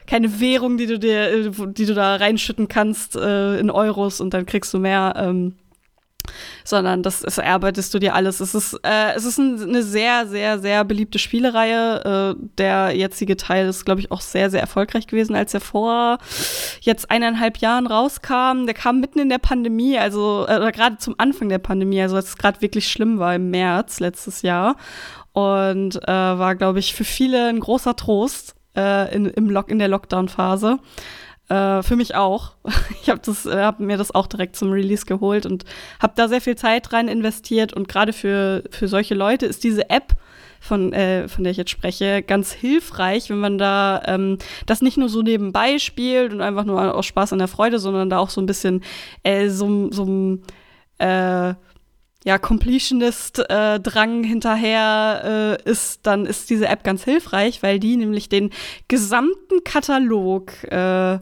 keine 0.07 0.41
Währung, 0.41 0.77
die 0.77 0.87
du 0.87 0.99
dir, 0.99 1.31
äh, 1.31 1.51
die 1.67 1.85
du 1.85 1.93
da 1.93 2.15
reinschütten 2.17 2.67
kannst 2.67 3.15
äh, 3.15 3.57
in 3.59 3.69
Euros 3.69 4.19
und 4.19 4.33
dann 4.33 4.45
kriegst 4.45 4.73
du 4.73 4.79
mehr. 4.79 5.13
Ähm, 5.15 5.55
sondern 6.63 7.03
das, 7.03 7.21
das 7.21 7.37
erarbeitest 7.37 7.93
du 7.93 7.99
dir 7.99 8.15
alles. 8.15 8.39
Es 8.39 8.55
ist, 8.55 8.79
äh, 8.83 9.13
es 9.15 9.25
ist 9.25 9.37
ein, 9.37 9.61
eine 9.61 9.83
sehr, 9.83 10.27
sehr, 10.27 10.59
sehr 10.59 10.83
beliebte 10.83 11.19
Spielereihe. 11.19 12.35
Äh, 12.37 12.43
der 12.57 12.95
jetzige 12.95 13.37
Teil 13.37 13.67
ist, 13.67 13.85
glaube 13.85 14.01
ich, 14.01 14.11
auch 14.11 14.21
sehr, 14.21 14.49
sehr 14.49 14.61
erfolgreich 14.61 15.07
gewesen, 15.07 15.35
als 15.35 15.53
er 15.53 15.61
vor 15.61 16.17
jetzt 16.81 17.11
eineinhalb 17.11 17.57
Jahren 17.57 17.87
rauskam. 17.87 18.65
Der 18.65 18.73
kam 18.73 18.99
mitten 18.99 19.19
in 19.19 19.29
der 19.29 19.39
Pandemie, 19.39 19.97
also 19.97 20.45
äh, 20.47 20.71
gerade 20.71 20.97
zum 20.97 21.15
Anfang 21.17 21.49
der 21.49 21.59
Pandemie, 21.59 22.01
also 22.01 22.15
als 22.15 22.29
es 22.29 22.37
gerade 22.37 22.61
wirklich 22.61 22.87
schlimm 22.87 23.19
war 23.19 23.35
im 23.35 23.49
März 23.49 23.99
letztes 23.99 24.41
Jahr. 24.41 24.75
Und 25.33 25.95
äh, 25.95 26.07
war, 26.07 26.55
glaube 26.55 26.79
ich, 26.79 26.93
für 26.93 27.05
viele 27.05 27.47
ein 27.47 27.59
großer 27.59 27.95
Trost 27.95 28.55
äh, 28.75 29.13
in, 29.15 29.25
im 29.25 29.49
Lock, 29.49 29.69
in 29.69 29.79
der 29.79 29.87
Lockdown-Phase. 29.87 30.79
Äh, 31.51 31.83
für 31.83 31.97
mich 31.97 32.15
auch. 32.15 32.53
Ich 33.01 33.09
habe 33.09 33.21
äh, 33.49 33.63
hab 33.63 33.79
mir 33.79 33.97
das 33.97 34.13
auch 34.13 34.27
direkt 34.27 34.55
zum 34.55 34.71
Release 34.71 35.05
geholt 35.07 35.47
und 35.47 35.65
habe 35.99 36.13
da 36.15 36.27
sehr 36.27 36.39
viel 36.39 36.55
Zeit 36.55 36.93
rein 36.93 37.07
investiert. 37.07 37.73
Und 37.73 37.87
gerade 37.87 38.13
für, 38.13 38.63
für 38.69 38.87
solche 38.87 39.15
Leute 39.15 39.47
ist 39.47 39.63
diese 39.63 39.89
App, 39.89 40.15
von, 40.59 40.93
äh, 40.93 41.27
von 41.27 41.43
der 41.43 41.49
ich 41.49 41.57
jetzt 41.57 41.71
spreche, 41.71 42.21
ganz 42.21 42.51
hilfreich, 42.51 43.31
wenn 43.31 43.39
man 43.39 43.57
da 43.57 44.03
ähm, 44.05 44.37
das 44.67 44.83
nicht 44.83 44.97
nur 44.97 45.09
so 45.09 45.23
nebenbei 45.23 45.79
spielt 45.79 46.31
und 46.31 46.41
einfach 46.41 46.63
nur 46.63 46.93
aus 46.93 47.07
Spaß 47.07 47.33
an 47.33 47.39
der 47.39 47.47
Freude, 47.47 47.79
sondern 47.79 48.11
da 48.11 48.19
auch 48.19 48.29
so 48.29 48.39
ein 48.39 48.45
bisschen 48.45 48.83
äh, 49.23 49.49
so, 49.49 49.91
so 49.91 50.37
äh, 50.99 51.55
ja, 52.23 52.37
Completionist-Drang 52.37 54.23
äh, 54.23 54.27
hinterher 54.27 55.57
äh, 55.65 55.69
ist, 55.69 56.05
dann 56.05 56.27
ist 56.27 56.51
diese 56.51 56.67
App 56.67 56.83
ganz 56.83 57.03
hilfreich, 57.03 57.63
weil 57.63 57.79
die 57.79 57.97
nämlich 57.97 58.29
den 58.29 58.51
gesamten 58.87 59.63
Katalog 59.63 60.63
äh, 60.65 61.17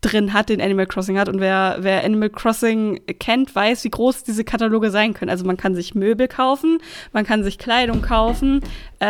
drin 0.00 0.32
hat, 0.32 0.48
den 0.48 0.60
Animal 0.60 0.86
Crossing 0.86 1.18
hat. 1.18 1.28
Und 1.28 1.40
wer, 1.40 1.78
wer 1.80 2.04
Animal 2.04 2.30
Crossing 2.30 3.00
kennt, 3.18 3.54
weiß, 3.54 3.84
wie 3.84 3.90
groß 3.90 4.24
diese 4.24 4.44
Kataloge 4.44 4.90
sein 4.90 5.14
können. 5.14 5.30
Also 5.30 5.44
man 5.44 5.56
kann 5.56 5.74
sich 5.74 5.94
Möbel 5.94 6.28
kaufen, 6.28 6.78
man 7.12 7.26
kann 7.26 7.44
sich 7.44 7.58
Kleidung 7.58 8.02
kaufen, 8.02 8.60
äh, 9.00 9.04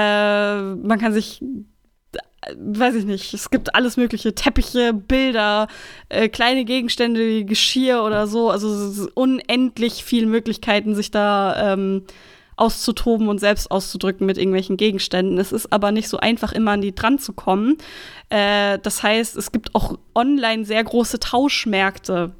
man 0.61 0.99
kann 0.99 1.12
sich 1.12 1.43
weiß 2.57 2.95
ich 2.95 3.05
nicht, 3.05 3.35
es 3.35 3.51
gibt 3.51 3.75
alles 3.75 3.97
mögliche, 3.97 4.35
Teppiche, 4.35 4.95
Bilder, 4.95 5.69
äh, 6.09 6.29
kleine 6.29 6.65
Gegenstände 6.65 7.21
wie 7.21 7.45
Geschirr 7.45 8.03
oder 8.03 8.27
so. 8.27 8.51
Also 8.51 8.73
es 8.73 8.99
ist 8.99 9.09
unendlich 9.15 10.05
viele 10.05 10.27
Möglichkeiten, 10.27 10.95
sich 10.95 11.11
da 11.11 11.75
ähm, 11.75 12.05
auszutoben 12.61 13.28
und 13.28 13.39
selbst 13.39 13.70
auszudrücken 13.70 14.27
mit 14.27 14.39
irgendwelchen 14.39 14.77
Gegenständen. 14.77 15.39
Es 15.39 15.53
ist 15.53 15.73
aber 15.73 15.93
nicht 15.93 16.09
so 16.09 16.19
einfach, 16.19 16.53
immer 16.53 16.73
an 16.73 16.82
die 16.82 16.95
dran 16.95 17.19
zu 17.19 17.32
kommen. 17.32 17.78
Äh, 18.28 18.78
das 18.82 19.03
heißt, 19.03 19.37
es 19.37 19.51
gibt 19.53 19.74
auch 19.74 19.99
online 20.15 20.65
sehr 20.65 20.85
große 20.85 21.20
Tauschmärkte. 21.20 22.32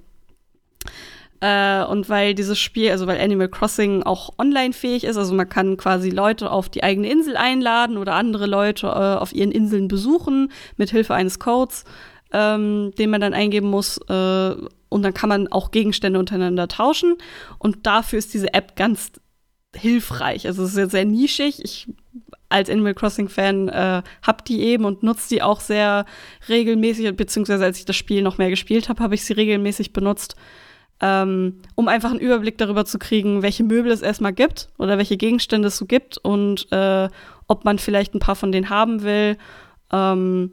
Äh, 1.41 1.85
und 1.85 2.09
weil 2.11 2.35
dieses 2.35 2.59
Spiel, 2.59 2.91
also 2.91 3.07
weil 3.07 3.19
Animal 3.19 3.49
Crossing 3.49 4.03
auch 4.03 4.31
online 4.39 4.75
fähig 4.75 5.05
ist, 5.05 5.17
also 5.17 5.35
man 5.35 5.49
kann 5.49 5.79
quasi 5.79 6.11
Leute 6.11 6.51
auf 6.51 6.69
die 6.69 6.83
eigene 6.83 7.11
Insel 7.11 7.37
einladen 7.37 7.97
oder 7.97 8.15
andere 8.15 8.47
Leute 8.47 8.89
äh, 8.89 8.91
auf 8.91 9.33
ihren 9.33 9.51
Inseln 9.51 9.89
besuchen 9.89 10.53
mit 10.77 10.91
Hilfe 10.91 11.15
eines 11.15 11.39
Codes, 11.39 11.85
ähm, 12.33 12.93
den 12.99 13.09
man 13.09 13.23
dann 13.23 13.33
eingeben 13.33 13.71
muss. 13.71 13.97
Äh, 14.09 14.55
und 14.91 15.03
dann 15.03 15.15
kann 15.15 15.31
man 15.31 15.49
auch 15.49 15.71
Gegenstände 15.71 16.19
untereinander 16.19 16.69
tauschen. 16.69 17.17
Und 17.59 17.87
dafür 17.87 18.19
ist 18.19 18.35
diese 18.35 18.53
App 18.53 18.77
ganz 18.77 19.13
hilfreich. 19.75 20.47
Also 20.47 20.65
es 20.65 20.77
ist 20.77 20.91
sehr 20.91 21.05
nischig. 21.05 21.63
Ich 21.63 21.89
als 22.49 22.69
Animal 22.69 22.95
Crossing-Fan 22.95 23.69
äh, 23.69 24.03
hab 24.23 24.45
die 24.45 24.63
eben 24.63 24.85
und 24.85 25.05
nutze 25.05 25.29
die 25.29 25.41
auch 25.41 25.61
sehr 25.61 26.05
regelmäßig, 26.49 27.15
beziehungsweise 27.15 27.65
als 27.65 27.79
ich 27.79 27.85
das 27.85 27.95
Spiel 27.95 28.23
noch 28.23 28.39
mehr 28.39 28.51
gespielt 28.51 28.89
habe, 28.89 29.05
habe 29.05 29.15
ich 29.15 29.25
sie 29.25 29.35
regelmäßig 29.35 29.93
benutzt 29.93 30.35
ähm, 31.01 31.63
um 31.75 31.89
einfach 31.89 32.11
einen 32.11 32.21
Überblick 32.21 32.59
darüber 32.59 32.85
zu 32.85 32.99
kriegen, 32.99 33.43
welche 33.43 33.65
Möbel 33.65 33.91
es 33.91 34.03
erstmal 34.03 34.33
gibt 34.33 34.69
oder 34.79 34.99
welche 34.99 35.17
Gegenstände 35.17 35.69
es 35.69 35.79
so 35.79 35.87
gibt 35.87 36.19
und 36.19 36.71
äh, 36.73 37.09
ob 37.47 37.65
man 37.65 37.79
vielleicht 37.79 38.15
ein 38.15 38.21
paar 38.21 38.37
von 38.37 38.53
denen 38.53 38.71
haben 38.71 39.03
will. 39.03 39.39
Ähm, 39.93 40.53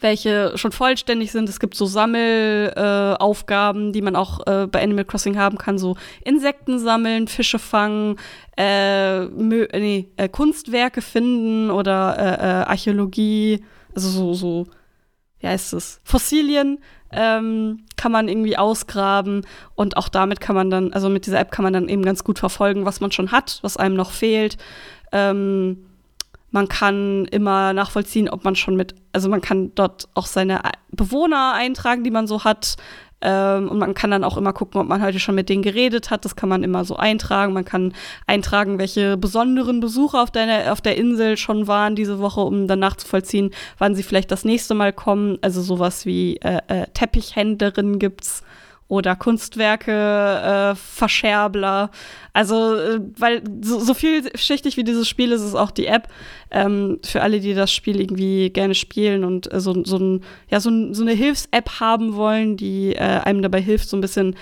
welche 0.00 0.52
schon 0.56 0.72
vollständig 0.72 1.32
sind. 1.32 1.48
Es 1.48 1.60
gibt 1.60 1.74
so 1.74 1.86
Sammelaufgaben, 1.86 3.88
äh, 3.88 3.92
die 3.92 4.02
man 4.02 4.16
auch 4.16 4.46
äh, 4.46 4.66
bei 4.66 4.82
Animal 4.82 5.04
Crossing 5.04 5.38
haben 5.38 5.58
kann, 5.58 5.78
so 5.78 5.96
Insekten 6.24 6.78
sammeln, 6.78 7.28
Fische 7.28 7.58
fangen, 7.58 8.16
äh, 8.56 9.26
nee, 9.26 10.08
äh, 10.16 10.28
Kunstwerke 10.28 11.02
finden 11.02 11.70
oder 11.70 12.16
äh, 12.18 12.22
äh, 12.22 12.64
Archäologie, 12.64 13.64
also 13.94 14.08
so, 14.08 14.34
so, 14.34 14.66
wie 15.40 15.46
heißt 15.46 15.74
es, 15.74 16.00
Fossilien 16.04 16.78
ähm, 17.12 17.84
kann 17.96 18.12
man 18.12 18.28
irgendwie 18.28 18.56
ausgraben 18.56 19.42
und 19.74 19.96
auch 19.96 20.08
damit 20.08 20.40
kann 20.40 20.54
man 20.54 20.70
dann, 20.70 20.92
also 20.92 21.08
mit 21.08 21.26
dieser 21.26 21.40
App 21.40 21.50
kann 21.50 21.64
man 21.64 21.72
dann 21.72 21.88
eben 21.88 22.04
ganz 22.04 22.24
gut 22.24 22.38
verfolgen, 22.38 22.84
was 22.84 23.00
man 23.00 23.12
schon 23.12 23.32
hat, 23.32 23.58
was 23.62 23.76
einem 23.76 23.96
noch 23.96 24.12
fehlt. 24.12 24.58
Ähm, 25.12 25.89
man 26.50 26.68
kann 26.68 27.26
immer 27.26 27.72
nachvollziehen, 27.72 28.28
ob 28.28 28.44
man 28.44 28.56
schon 28.56 28.76
mit, 28.76 28.94
also 29.12 29.28
man 29.28 29.40
kann 29.40 29.72
dort 29.74 30.08
auch 30.14 30.26
seine 30.26 30.60
Bewohner 30.90 31.54
eintragen, 31.54 32.04
die 32.04 32.10
man 32.10 32.26
so 32.26 32.44
hat. 32.44 32.76
Ähm, 33.22 33.68
und 33.68 33.78
man 33.78 33.92
kann 33.92 34.10
dann 34.10 34.24
auch 34.24 34.38
immer 34.38 34.52
gucken, 34.54 34.80
ob 34.80 34.88
man 34.88 35.02
heute 35.02 35.20
schon 35.20 35.34
mit 35.34 35.48
denen 35.48 35.62
geredet 35.62 36.10
hat. 36.10 36.24
Das 36.24 36.36
kann 36.36 36.48
man 36.48 36.62
immer 36.62 36.84
so 36.84 36.96
eintragen. 36.96 37.52
Man 37.52 37.66
kann 37.66 37.92
eintragen, 38.26 38.78
welche 38.78 39.16
besonderen 39.16 39.80
Besucher 39.80 40.22
auf, 40.22 40.30
deiner, 40.30 40.72
auf 40.72 40.80
der 40.80 40.96
Insel 40.96 41.36
schon 41.36 41.66
waren 41.66 41.96
diese 41.96 42.18
Woche, 42.18 42.40
um 42.40 42.66
dann 42.66 42.78
nachzuvollziehen, 42.78 43.50
wann 43.78 43.94
sie 43.94 44.02
vielleicht 44.02 44.30
das 44.30 44.44
nächste 44.44 44.74
Mal 44.74 44.92
kommen. 44.92 45.38
Also 45.42 45.60
sowas 45.60 46.06
wie 46.06 46.36
äh, 46.36 46.60
äh, 46.68 46.86
Teppichhändlerin 46.94 47.98
gibt's 47.98 48.42
oder 48.90 49.14
Kunstwerke, 49.14 49.92
äh, 49.92 50.74
Verscherbler. 50.74 51.92
Also, 52.32 52.74
äh, 52.74 53.00
weil 53.16 53.42
so, 53.62 53.78
so 53.78 53.94
vielschichtig 53.94 54.76
wie 54.76 54.82
dieses 54.82 55.08
Spiel 55.08 55.30
ist, 55.30 55.42
ist 55.42 55.54
auch 55.54 55.70
die 55.70 55.86
App. 55.86 56.08
Ähm, 56.50 56.98
für 57.04 57.22
alle, 57.22 57.38
die 57.38 57.54
das 57.54 57.72
Spiel 57.72 58.00
irgendwie 58.00 58.50
gerne 58.50 58.74
spielen 58.74 59.24
und 59.24 59.52
äh, 59.52 59.60
so, 59.60 59.84
so, 59.84 59.96
ein, 59.96 60.24
ja, 60.50 60.58
so, 60.58 60.92
so 60.92 61.02
eine 61.02 61.12
Hilfs-App 61.12 61.78
haben 61.78 62.16
wollen, 62.16 62.56
die 62.56 62.96
äh, 62.96 62.98
einem 62.98 63.42
dabei 63.42 63.60
hilft, 63.60 63.88
so 63.88 63.96
ein 63.96 64.00
bisschen 64.00 64.34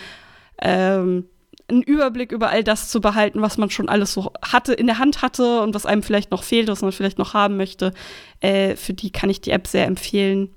ähm, 0.62 1.26
einen 1.68 1.82
Überblick 1.82 2.32
über 2.32 2.48
all 2.48 2.64
das 2.64 2.88
zu 2.88 3.02
behalten, 3.02 3.42
was 3.42 3.58
man 3.58 3.68
schon 3.68 3.90
alles 3.90 4.14
so 4.14 4.32
hatte, 4.40 4.72
in 4.72 4.86
der 4.86 4.98
Hand 4.98 5.20
hatte 5.20 5.60
und 5.60 5.74
was 5.74 5.84
einem 5.84 6.02
vielleicht 6.02 6.30
noch 6.30 6.42
fehlt, 6.42 6.68
was 6.68 6.80
man 6.80 6.92
vielleicht 6.92 7.18
noch 7.18 7.34
haben 7.34 7.58
möchte. 7.58 7.92
Äh, 8.40 8.76
für 8.76 8.94
die 8.94 9.10
kann 9.10 9.28
ich 9.28 9.42
die 9.42 9.50
App 9.50 9.66
sehr 9.66 9.86
empfehlen. 9.86 10.48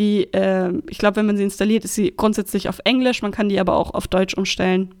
Die, 0.00 0.32
äh, 0.32 0.72
ich 0.88 0.96
glaube, 0.96 1.16
wenn 1.16 1.26
man 1.26 1.36
sie 1.36 1.42
installiert, 1.42 1.84
ist 1.84 1.94
sie 1.94 2.14
grundsätzlich 2.16 2.70
auf 2.70 2.80
Englisch, 2.84 3.20
man 3.20 3.32
kann 3.32 3.50
die 3.50 3.60
aber 3.60 3.76
auch 3.76 3.92
auf 3.92 4.08
Deutsch 4.08 4.32
umstellen. 4.32 4.94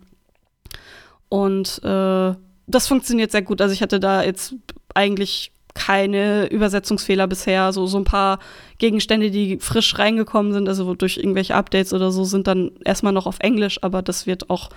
Und 1.30 1.82
äh, 1.82 2.34
das 2.66 2.86
funktioniert 2.86 3.32
sehr 3.32 3.40
gut. 3.40 3.62
Also 3.62 3.72
ich 3.72 3.80
hatte 3.80 3.98
da 3.98 4.22
jetzt 4.22 4.54
eigentlich 4.94 5.52
keine 5.72 6.48
Übersetzungsfehler 6.48 7.26
bisher. 7.26 7.72
So, 7.72 7.86
so 7.86 7.96
ein 7.96 8.04
paar 8.04 8.40
Gegenstände, 8.76 9.30
die 9.30 9.58
frisch 9.58 9.98
reingekommen 9.98 10.52
sind, 10.52 10.68
also 10.68 10.94
durch 10.94 11.16
irgendwelche 11.16 11.54
Updates 11.54 11.94
oder 11.94 12.10
so, 12.10 12.24
sind 12.24 12.46
dann 12.46 12.72
erstmal 12.84 13.14
noch 13.14 13.26
auf 13.26 13.38
Englisch, 13.40 13.82
aber 13.82 14.02
das 14.02 14.26
wird 14.26 14.50
auch 14.50 14.68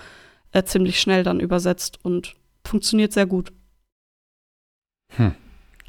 äh, 0.53 0.63
ziemlich 0.63 1.01
schnell 1.01 1.23
dann 1.23 1.41
übersetzt 1.41 1.99
und 2.03 2.35
funktioniert 2.63 3.11
sehr 3.11 3.25
gut. 3.25 3.51
Hm. 5.17 5.35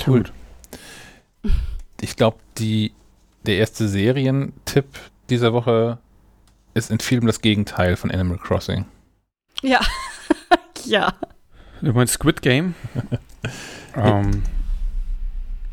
Cool. 0.05 0.25
Ich 2.01 2.17
glaube, 2.17 2.39
die 2.59 2.93
der 3.47 3.57
erste 3.59 3.89
Serientipp 3.89 4.87
dieser 5.31 5.53
Woche 5.53 5.99
ist 6.75 6.91
in 6.91 6.99
vielem 6.99 7.27
das 7.27 7.41
Gegenteil 7.41 7.97
von 7.97 8.11
Animal 8.11 8.39
Crossing. 8.39 8.87
Ja. 9.63 9.81
ja. 10.85 11.13
Du 11.81 11.93
meinst 11.93 12.15
Squid 12.15 12.43
Game? 12.43 12.75
ähm, 13.97 14.43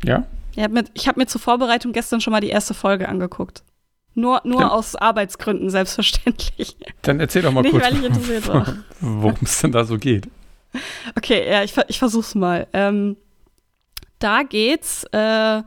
ja? 0.04 0.26
Ich 0.54 0.62
habe 0.62 0.74
mir, 0.74 0.84
hab 1.06 1.16
mir 1.16 1.26
zur 1.26 1.40
Vorbereitung 1.40 1.92
gestern 1.92 2.20
schon 2.20 2.32
mal 2.32 2.40
die 2.40 2.50
erste 2.50 2.74
Folge 2.74 3.08
angeguckt. 3.08 3.62
Nur, 4.14 4.42
nur 4.44 4.70
aus 4.70 4.94
Arbeitsgründen, 4.94 5.70
selbstverständlich. 5.70 6.76
Dann 7.00 7.18
erzähl 7.18 7.40
doch 7.40 7.52
mal 7.52 7.62
Nicht, 7.62 7.72
kurz, 7.72 8.76
worum 9.00 9.36
es 9.42 9.60
denn 9.62 9.72
da 9.72 9.84
so 9.84 9.96
geht. 9.96 10.28
Okay, 11.16 11.50
ja, 11.50 11.62
ich, 11.62 11.74
ich 11.88 11.98
versuch's 11.98 12.34
mal. 12.34 12.66
Ähm, 12.74 13.16
da 14.18 14.42
geht's 14.42 15.04
äh, 15.12 15.62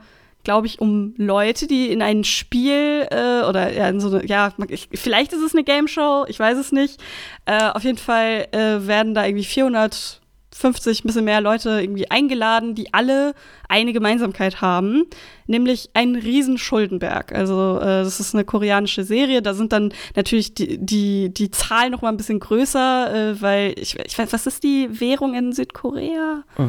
glaube 0.46 0.68
ich, 0.68 0.80
um 0.80 1.14
Leute, 1.18 1.68
die 1.68 1.92
in 1.92 2.02
ein 2.02 2.24
Spiel 2.24 3.06
äh, 3.12 3.44
oder 3.44 3.74
ja, 3.74 3.90
in 3.90 4.00
so 4.00 4.10
eine, 4.10 4.26
ja, 4.26 4.54
ich, 4.70 4.88
vielleicht 4.94 5.34
ist 5.34 5.42
es 5.42 5.54
eine 5.54 5.66
Game 5.66 5.90
Show, 5.90 6.26
ich 6.30 6.40
weiß 6.40 6.58
es 6.58 6.72
nicht. 6.72 7.02
Äh, 7.46 7.70
auf 7.72 7.84
jeden 7.84 7.98
Fall 7.98 8.48
äh, 8.52 8.88
werden 8.88 9.14
da 9.14 9.26
irgendwie 9.26 9.44
400 9.44 10.22
50, 10.56 11.04
ein 11.04 11.08
bisschen 11.08 11.26
mehr 11.26 11.42
Leute 11.42 11.82
irgendwie 11.82 12.10
eingeladen, 12.10 12.76
die 12.76 12.94
alle 12.94 13.34
eine 13.68 13.92
Gemeinsamkeit 13.92 14.62
haben, 14.62 15.04
nämlich 15.48 15.90
einen 15.94 16.16
riesen 16.16 16.58
Schuldenberg. 16.58 17.34
Also 17.34 17.78
äh, 17.78 18.04
das 18.04 18.22
ist 18.22 18.34
eine 18.34 18.46
koreanische 18.46 19.04
Serie, 19.04 19.42
da 19.42 19.54
sind 19.54 19.74
dann 19.74 19.92
natürlich 20.16 20.54
die, 20.54 20.78
die, 20.78 21.34
die 21.34 21.52
Zahlen 21.52 21.92
noch 21.92 22.02
mal 22.02 22.08
ein 22.08 22.16
bisschen 22.16 22.40
größer, 22.40 23.14
äh, 23.14 23.42
weil 23.42 23.74
ich, 23.78 24.00
ich 24.00 24.18
weiß, 24.18 24.32
was 24.32 24.48
ist 24.48 24.64
die 24.64 25.02
Währung 25.02 25.34
in 25.34 25.52
Südkorea? 25.52 26.44
Äh, 26.58 26.62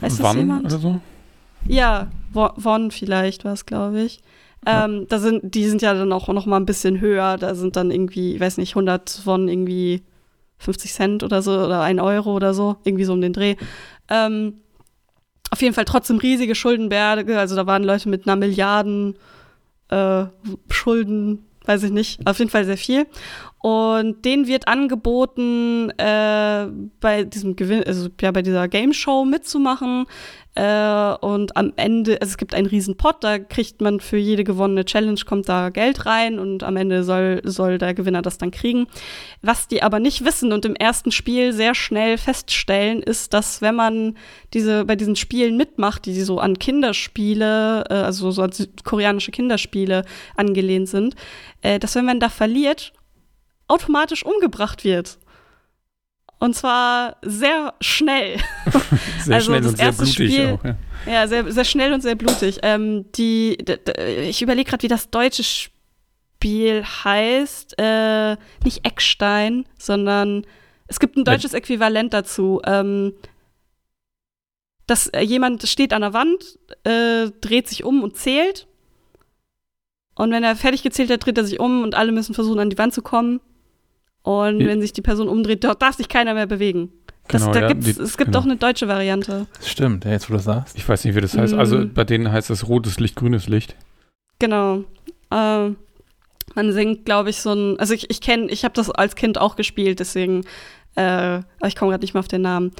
Weiß 0.00 0.16
das 0.16 0.22
wann 0.22 0.38
jemand? 0.38 0.64
oder 0.64 0.78
so? 0.78 1.00
Ja, 1.68 2.10
Wo- 2.32 2.50
Won 2.56 2.90
vielleicht 2.90 3.44
war 3.44 3.52
es, 3.52 3.66
glaube 3.66 4.02
ich. 4.02 4.20
Ähm, 4.66 5.06
da 5.08 5.18
sind, 5.18 5.54
die 5.54 5.66
sind 5.66 5.82
ja 5.82 5.92
dann 5.94 6.12
auch 6.12 6.28
noch 6.28 6.46
mal 6.46 6.56
ein 6.56 6.66
bisschen 6.66 7.00
höher. 7.00 7.36
Da 7.36 7.54
sind 7.54 7.76
dann 7.76 7.90
irgendwie, 7.90 8.34
ich 8.34 8.40
weiß 8.40 8.56
nicht, 8.56 8.74
100 8.74 9.22
Won 9.26 9.48
irgendwie 9.48 10.02
50 10.58 10.92
Cent 10.92 11.22
oder 11.22 11.42
so 11.42 11.52
oder 11.52 11.82
ein 11.82 12.00
Euro 12.00 12.34
oder 12.34 12.54
so, 12.54 12.76
irgendwie 12.84 13.04
so 13.04 13.12
um 13.12 13.20
den 13.20 13.32
Dreh. 13.34 13.56
Ähm, 14.08 14.54
auf 15.50 15.60
jeden 15.60 15.74
Fall 15.74 15.84
trotzdem 15.84 16.18
riesige 16.18 16.54
Schuldenberge. 16.54 17.38
Also 17.38 17.54
da 17.56 17.66
waren 17.66 17.84
Leute 17.84 18.08
mit 18.08 18.26
einer 18.26 18.36
Milliarden 18.36 19.16
äh, 19.90 20.24
Schulden, 20.70 21.44
weiß 21.66 21.82
ich 21.82 21.90
nicht, 21.92 22.26
auf 22.26 22.38
jeden 22.38 22.50
Fall 22.50 22.64
sehr 22.64 22.78
viel. 22.78 23.06
Und 23.58 24.24
denen 24.24 24.46
wird 24.46 24.66
angeboten, 24.68 25.90
äh, 25.98 26.66
bei 27.00 27.24
diesem 27.24 27.56
Gewinn, 27.56 27.84
also 27.84 28.08
ja, 28.20 28.30
bei 28.32 28.42
dieser 28.42 28.68
Game 28.68 28.92
Show 28.94 29.24
mitzumachen. 29.24 30.06
Äh, 30.54 31.14
und 31.20 31.56
am 31.56 31.72
Ende, 31.74 32.20
also 32.20 32.30
es 32.30 32.36
gibt 32.36 32.54
einen 32.54 32.66
riesen 32.66 32.96
Pot, 32.96 33.16
da 33.24 33.40
kriegt 33.40 33.80
man 33.80 33.98
für 33.98 34.16
jede 34.16 34.44
gewonnene 34.44 34.84
Challenge 34.84 35.20
kommt 35.26 35.48
da 35.48 35.70
Geld 35.70 36.06
rein 36.06 36.38
und 36.38 36.62
am 36.62 36.76
Ende 36.76 37.02
soll, 37.02 37.40
soll 37.44 37.78
der 37.78 37.92
Gewinner 37.92 38.22
das 38.22 38.38
dann 38.38 38.52
kriegen. 38.52 38.86
Was 39.42 39.66
die 39.66 39.82
aber 39.82 39.98
nicht 39.98 40.24
wissen 40.24 40.52
und 40.52 40.64
im 40.64 40.76
ersten 40.76 41.10
Spiel 41.10 41.52
sehr 41.52 41.74
schnell 41.74 42.18
feststellen, 42.18 43.02
ist, 43.02 43.34
dass 43.34 43.62
wenn 43.62 43.74
man 43.74 44.16
diese, 44.52 44.84
bei 44.84 44.94
diesen 44.94 45.16
Spielen 45.16 45.56
mitmacht, 45.56 46.06
die 46.06 46.20
so 46.22 46.38
an 46.38 46.58
Kinderspiele, 46.58 47.84
äh, 47.90 47.94
also 47.94 48.30
so 48.30 48.42
an 48.42 48.52
koreanische 48.84 49.32
Kinderspiele 49.32 50.04
angelehnt 50.36 50.88
sind, 50.88 51.16
äh, 51.62 51.80
dass 51.80 51.96
wenn 51.96 52.04
man 52.04 52.20
da 52.20 52.28
verliert, 52.28 52.92
automatisch 53.66 54.24
umgebracht 54.24 54.84
wird. 54.84 55.18
Und 56.44 56.54
zwar 56.54 57.16
sehr 57.22 57.72
schnell. 57.80 58.36
Sehr 59.24 59.36
Also 59.36 59.46
schnell 59.46 59.60
das 59.62 59.70
und 59.70 59.76
sehr 59.78 59.86
erste 59.86 60.02
blutig 60.04 60.32
Spiel- 60.34 60.48
auch. 60.60 60.64
Ja. 60.64 60.76
Ja, 61.06 61.26
sehr, 61.26 61.50
sehr 61.50 61.64
schnell 61.64 61.92
und 61.94 62.02
sehr 62.02 62.14
blutig. 62.16 62.58
Ähm, 62.62 63.06
die, 63.12 63.56
ich 64.28 64.42
überlege 64.42 64.68
gerade, 64.68 64.82
wie 64.82 64.88
das 64.88 65.08
deutsche 65.08 65.42
Spiel 65.42 66.84
heißt. 66.84 67.78
Äh, 67.78 68.36
nicht 68.62 68.84
Eckstein, 68.84 69.64
sondern 69.78 70.46
es 70.86 71.00
gibt 71.00 71.16
ein 71.16 71.24
deutsches 71.24 71.54
Äquivalent 71.54 72.12
dazu. 72.12 72.60
Ähm, 72.66 73.14
dass 74.86 75.06
äh, 75.08 75.22
jemand 75.22 75.66
steht 75.66 75.94
an 75.94 76.02
der 76.02 76.12
Wand, 76.12 76.58
äh, 76.84 77.30
dreht 77.40 77.68
sich 77.68 77.84
um 77.84 78.02
und 78.02 78.18
zählt. 78.18 78.66
Und 80.14 80.30
wenn 80.30 80.44
er 80.44 80.56
fertig 80.56 80.82
gezählt 80.82 81.10
hat, 81.10 81.24
dreht 81.24 81.38
er 81.38 81.44
sich 81.46 81.58
um 81.58 81.82
und 81.82 81.94
alle 81.94 82.12
müssen 82.12 82.34
versuchen, 82.34 82.60
an 82.60 82.68
die 82.68 82.76
Wand 82.78 82.92
zu 82.92 83.00
kommen. 83.00 83.40
Und 84.24 84.58
wenn 84.66 84.80
sich 84.80 84.92
die 84.92 85.02
Person 85.02 85.28
umdreht, 85.28 85.62
darf 85.64 85.76
darf 85.76 85.94
sich 85.96 86.08
keiner 86.08 86.34
mehr 86.34 86.46
bewegen. 86.46 86.90
Das, 87.28 87.42
Genau, 87.42 87.54
da 87.54 87.60
ja, 87.60 87.68
gibt's, 87.68 87.84
die- 87.94 88.02
es 88.02 88.16
gibt 88.18 88.32
genau. 88.32 88.40
auch 88.40 88.44
eine 88.44 88.56
deutsche 88.56 88.88
Variante. 88.88 89.46
Stimmt, 89.62 90.04
ja, 90.04 90.10
jetzt 90.10 90.28
wo 90.28 90.32
du 90.32 90.36
das 90.38 90.44
sagst. 90.44 90.76
Ich 90.76 90.86
weiß 90.88 91.04
nicht, 91.04 91.14
wie 91.14 91.20
das 91.20 91.36
heißt. 91.38 91.54
Also 91.54 91.78
Mm. 91.78 91.92
bei 91.94 92.04
denen 92.04 92.30
heißt 92.32 92.50
es 92.50 92.66
rotes 92.68 92.98
Licht, 93.00 93.16
grünes 93.16 93.46
Licht. 93.48 93.76
Genau. 94.40 94.84
Äh, 95.30 95.70
man 96.54 96.72
singt, 96.72 97.04
glaube 97.06 97.30
ich, 97.30 97.38
so 97.38 97.52
ein. 97.52 97.78
Also 97.78 97.94
ich, 97.94 98.10
ich 98.10 98.20
kenne, 98.20 98.46
ich 98.50 98.64
habe 98.64 98.74
das 98.74 98.90
als 98.90 99.14
Kind 99.14 99.38
auch 99.38 99.56
gespielt, 99.56 100.00
deswegen. 100.00 100.44
Äh, 100.96 101.00
aber 101.02 101.44
ich 101.66 101.76
komme 101.76 101.90
gerade 101.92 102.02
nicht 102.02 102.14
mehr 102.14 102.20
auf 102.20 102.28
den 102.28 102.42
Namen. 102.42 102.72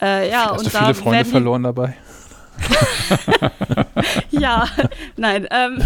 Äh, 0.00 0.30
ja, 0.30 0.50
Hast 0.50 0.58
und 0.58 0.66
du 0.66 0.70
da 0.70 0.78
viele 0.80 0.94
Freunde 0.94 1.24
verloren 1.24 1.62
dabei? 1.62 1.94
Ja, 4.30 4.66
nein. 5.16 5.46
Ähm, 5.50 5.78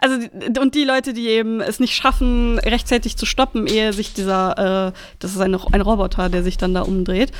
also 0.00 0.28
und 0.60 0.74
die 0.74 0.84
Leute, 0.84 1.12
die 1.12 1.28
eben 1.28 1.60
es 1.60 1.80
nicht 1.80 1.94
schaffen, 1.94 2.58
rechtzeitig 2.58 3.16
zu 3.16 3.26
stoppen, 3.26 3.66
ehe 3.66 3.92
sich 3.92 4.14
dieser, 4.14 4.92
äh, 4.92 4.92
das 5.18 5.32
ist 5.32 5.40
eine, 5.40 5.58
ein 5.72 5.80
Roboter, 5.80 6.28
der 6.28 6.42
sich 6.42 6.56
dann 6.56 6.74
da 6.74 6.82
umdreht, 6.82 7.32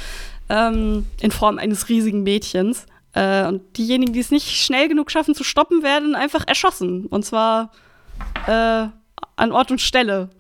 ähm, 0.49 1.07
in 1.21 1.31
Form 1.31 1.59
eines 1.59 1.89
riesigen 1.89 2.23
Mädchens. 2.23 2.87
Äh, 3.13 3.47
und 3.47 3.77
diejenigen, 3.79 4.13
die 4.13 4.21
es 4.21 4.31
nicht 4.31 4.51
schnell 4.51 4.89
genug 4.89 5.11
schaffen 5.11 5.35
zu 5.35 5.45
stoppen, 5.45 5.83
werden 5.83 6.15
einfach 6.15 6.45
erschossen. 6.47 7.07
Und 7.07 7.25
zwar 7.25 7.71
äh, 8.47 8.89
an 9.37 9.53
Ort 9.53 9.71
und 9.71 9.81
Stelle. 9.81 10.31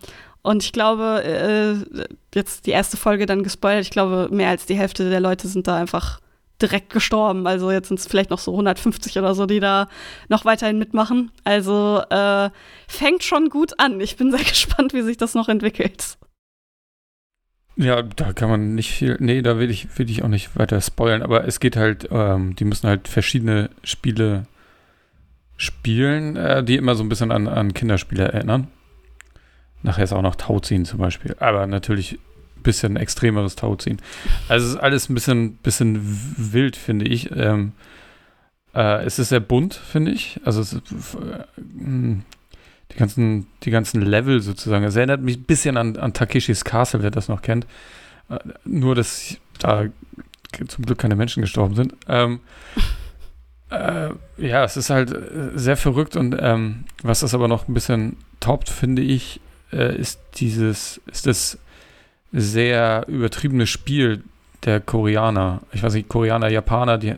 Und 0.42 0.62
ich 0.62 0.72
glaube, 0.72 1.22
äh, 1.24 2.00
jetzt 2.34 2.66
die 2.66 2.70
erste 2.70 2.96
Folge 2.96 3.26
dann 3.26 3.42
gespoilert, 3.42 3.84
ich 3.84 3.90
glaube, 3.90 4.28
mehr 4.30 4.50
als 4.50 4.66
die 4.66 4.76
Hälfte 4.76 5.08
der 5.08 5.20
Leute 5.20 5.48
sind 5.48 5.66
da 5.66 5.76
einfach 5.76 6.20
direkt 6.60 6.92
gestorben. 6.92 7.46
Also 7.46 7.70
jetzt 7.70 7.88
sind 7.88 8.00
es 8.00 8.06
vielleicht 8.06 8.30
noch 8.30 8.38
so 8.38 8.52
150 8.52 9.18
oder 9.18 9.34
so, 9.34 9.46
die 9.46 9.60
da 9.60 9.88
noch 10.28 10.44
weiterhin 10.44 10.78
mitmachen. 10.78 11.30
Also 11.44 12.02
äh, 12.10 12.50
fängt 12.88 13.22
schon 13.22 13.48
gut 13.48 13.78
an. 13.78 14.00
Ich 14.00 14.16
bin 14.16 14.30
sehr 14.30 14.44
gespannt, 14.44 14.92
wie 14.94 15.02
sich 15.02 15.16
das 15.16 15.34
noch 15.34 15.48
entwickelt. 15.48 16.18
Ja, 17.76 18.02
da 18.02 18.32
kann 18.32 18.48
man 18.48 18.74
nicht 18.74 18.90
viel. 18.90 19.18
Nee, 19.20 19.42
da 19.42 19.58
will 19.58 19.70
ich, 19.70 19.98
will 19.98 20.08
ich 20.08 20.22
auch 20.22 20.28
nicht 20.28 20.58
weiter 20.58 20.80
spoilern, 20.80 21.22
aber 21.22 21.46
es 21.46 21.60
geht 21.60 21.76
halt, 21.76 22.08
ähm, 22.10 22.56
die 22.56 22.64
müssen 22.64 22.88
halt 22.88 23.06
verschiedene 23.06 23.68
Spiele 23.82 24.46
spielen, 25.58 26.36
äh, 26.36 26.64
die 26.64 26.76
immer 26.76 26.94
so 26.94 27.04
ein 27.04 27.10
bisschen 27.10 27.30
an, 27.30 27.48
an 27.48 27.74
Kinderspiele 27.74 28.32
erinnern. 28.32 28.68
Nachher 29.82 30.04
ist 30.04 30.14
auch 30.14 30.22
noch 30.22 30.36
Tauziehen 30.36 30.86
zum 30.86 31.00
Beispiel. 31.00 31.36
Aber 31.38 31.66
natürlich 31.66 32.18
bisschen 32.66 32.96
extremeres 32.96 33.56
Tauziehen. 33.56 34.02
Also 34.48 34.66
es 34.66 34.74
ist 34.74 34.80
alles 34.80 35.08
ein 35.08 35.14
bisschen, 35.14 35.56
bisschen 35.56 36.00
wild, 36.36 36.76
finde 36.76 37.06
ich. 37.06 37.30
Ähm, 37.34 37.72
äh, 38.74 39.04
es 39.04 39.18
ist 39.18 39.30
sehr 39.30 39.40
bunt, 39.40 39.74
finde 39.74 40.10
ich. 40.10 40.40
Also 40.44 40.60
es 40.60 40.74
äh, 40.74 40.78
die 41.56 42.96
ganzen, 42.96 43.46
die 43.62 43.70
ganzen 43.70 44.02
Level 44.02 44.40
sozusagen. 44.40 44.84
Es 44.84 44.96
erinnert 44.96 45.22
mich 45.22 45.38
ein 45.38 45.44
bisschen 45.44 45.76
an, 45.76 45.96
an 45.96 46.12
Takeshis 46.12 46.64
Castle, 46.64 47.02
wer 47.02 47.10
das 47.10 47.28
noch 47.28 47.40
kennt. 47.40 47.66
Äh, 48.28 48.38
nur, 48.64 48.94
dass 48.94 49.38
da 49.58 49.86
zum 50.68 50.84
Glück 50.84 50.98
keine 50.98 51.16
Menschen 51.16 51.40
gestorben 51.40 51.74
sind. 51.74 51.94
Ähm, 52.08 52.40
äh, 53.70 54.10
ja, 54.38 54.64
es 54.64 54.76
ist 54.76 54.90
halt 54.90 55.12
äh, 55.12 55.50
sehr 55.54 55.76
verrückt 55.76 56.16
und 56.16 56.36
ähm, 56.38 56.84
was 57.02 57.20
das 57.20 57.32
aber 57.34 57.48
noch 57.48 57.68
ein 57.68 57.74
bisschen 57.74 58.16
toppt, 58.40 58.68
finde 58.68 59.02
ich, 59.02 59.40
ist 59.72 60.20
dieses, 60.36 61.00
ist 61.06 61.26
das 61.26 61.58
sehr 62.32 63.04
übertriebene 63.08 63.66
Spiel 63.66 64.22
der 64.64 64.80
Koreaner. 64.80 65.62
Ich 65.72 65.82
weiß 65.82 65.94
nicht, 65.94 66.08
Koreaner, 66.08 66.48
Japaner, 66.48 66.98
die 66.98 67.14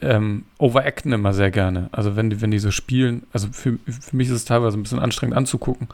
ähm, 0.00 0.44
overacten 0.58 1.12
immer 1.12 1.32
sehr 1.32 1.50
gerne. 1.50 1.88
Also 1.92 2.16
wenn 2.16 2.30
die, 2.30 2.40
wenn 2.40 2.50
die 2.50 2.58
so 2.58 2.70
spielen, 2.70 3.24
also 3.32 3.48
für, 3.50 3.78
für 3.86 4.16
mich 4.16 4.28
ist 4.28 4.34
es 4.34 4.44
teilweise 4.44 4.78
ein 4.78 4.82
bisschen 4.82 4.98
anstrengend 4.98 5.36
anzugucken, 5.36 5.88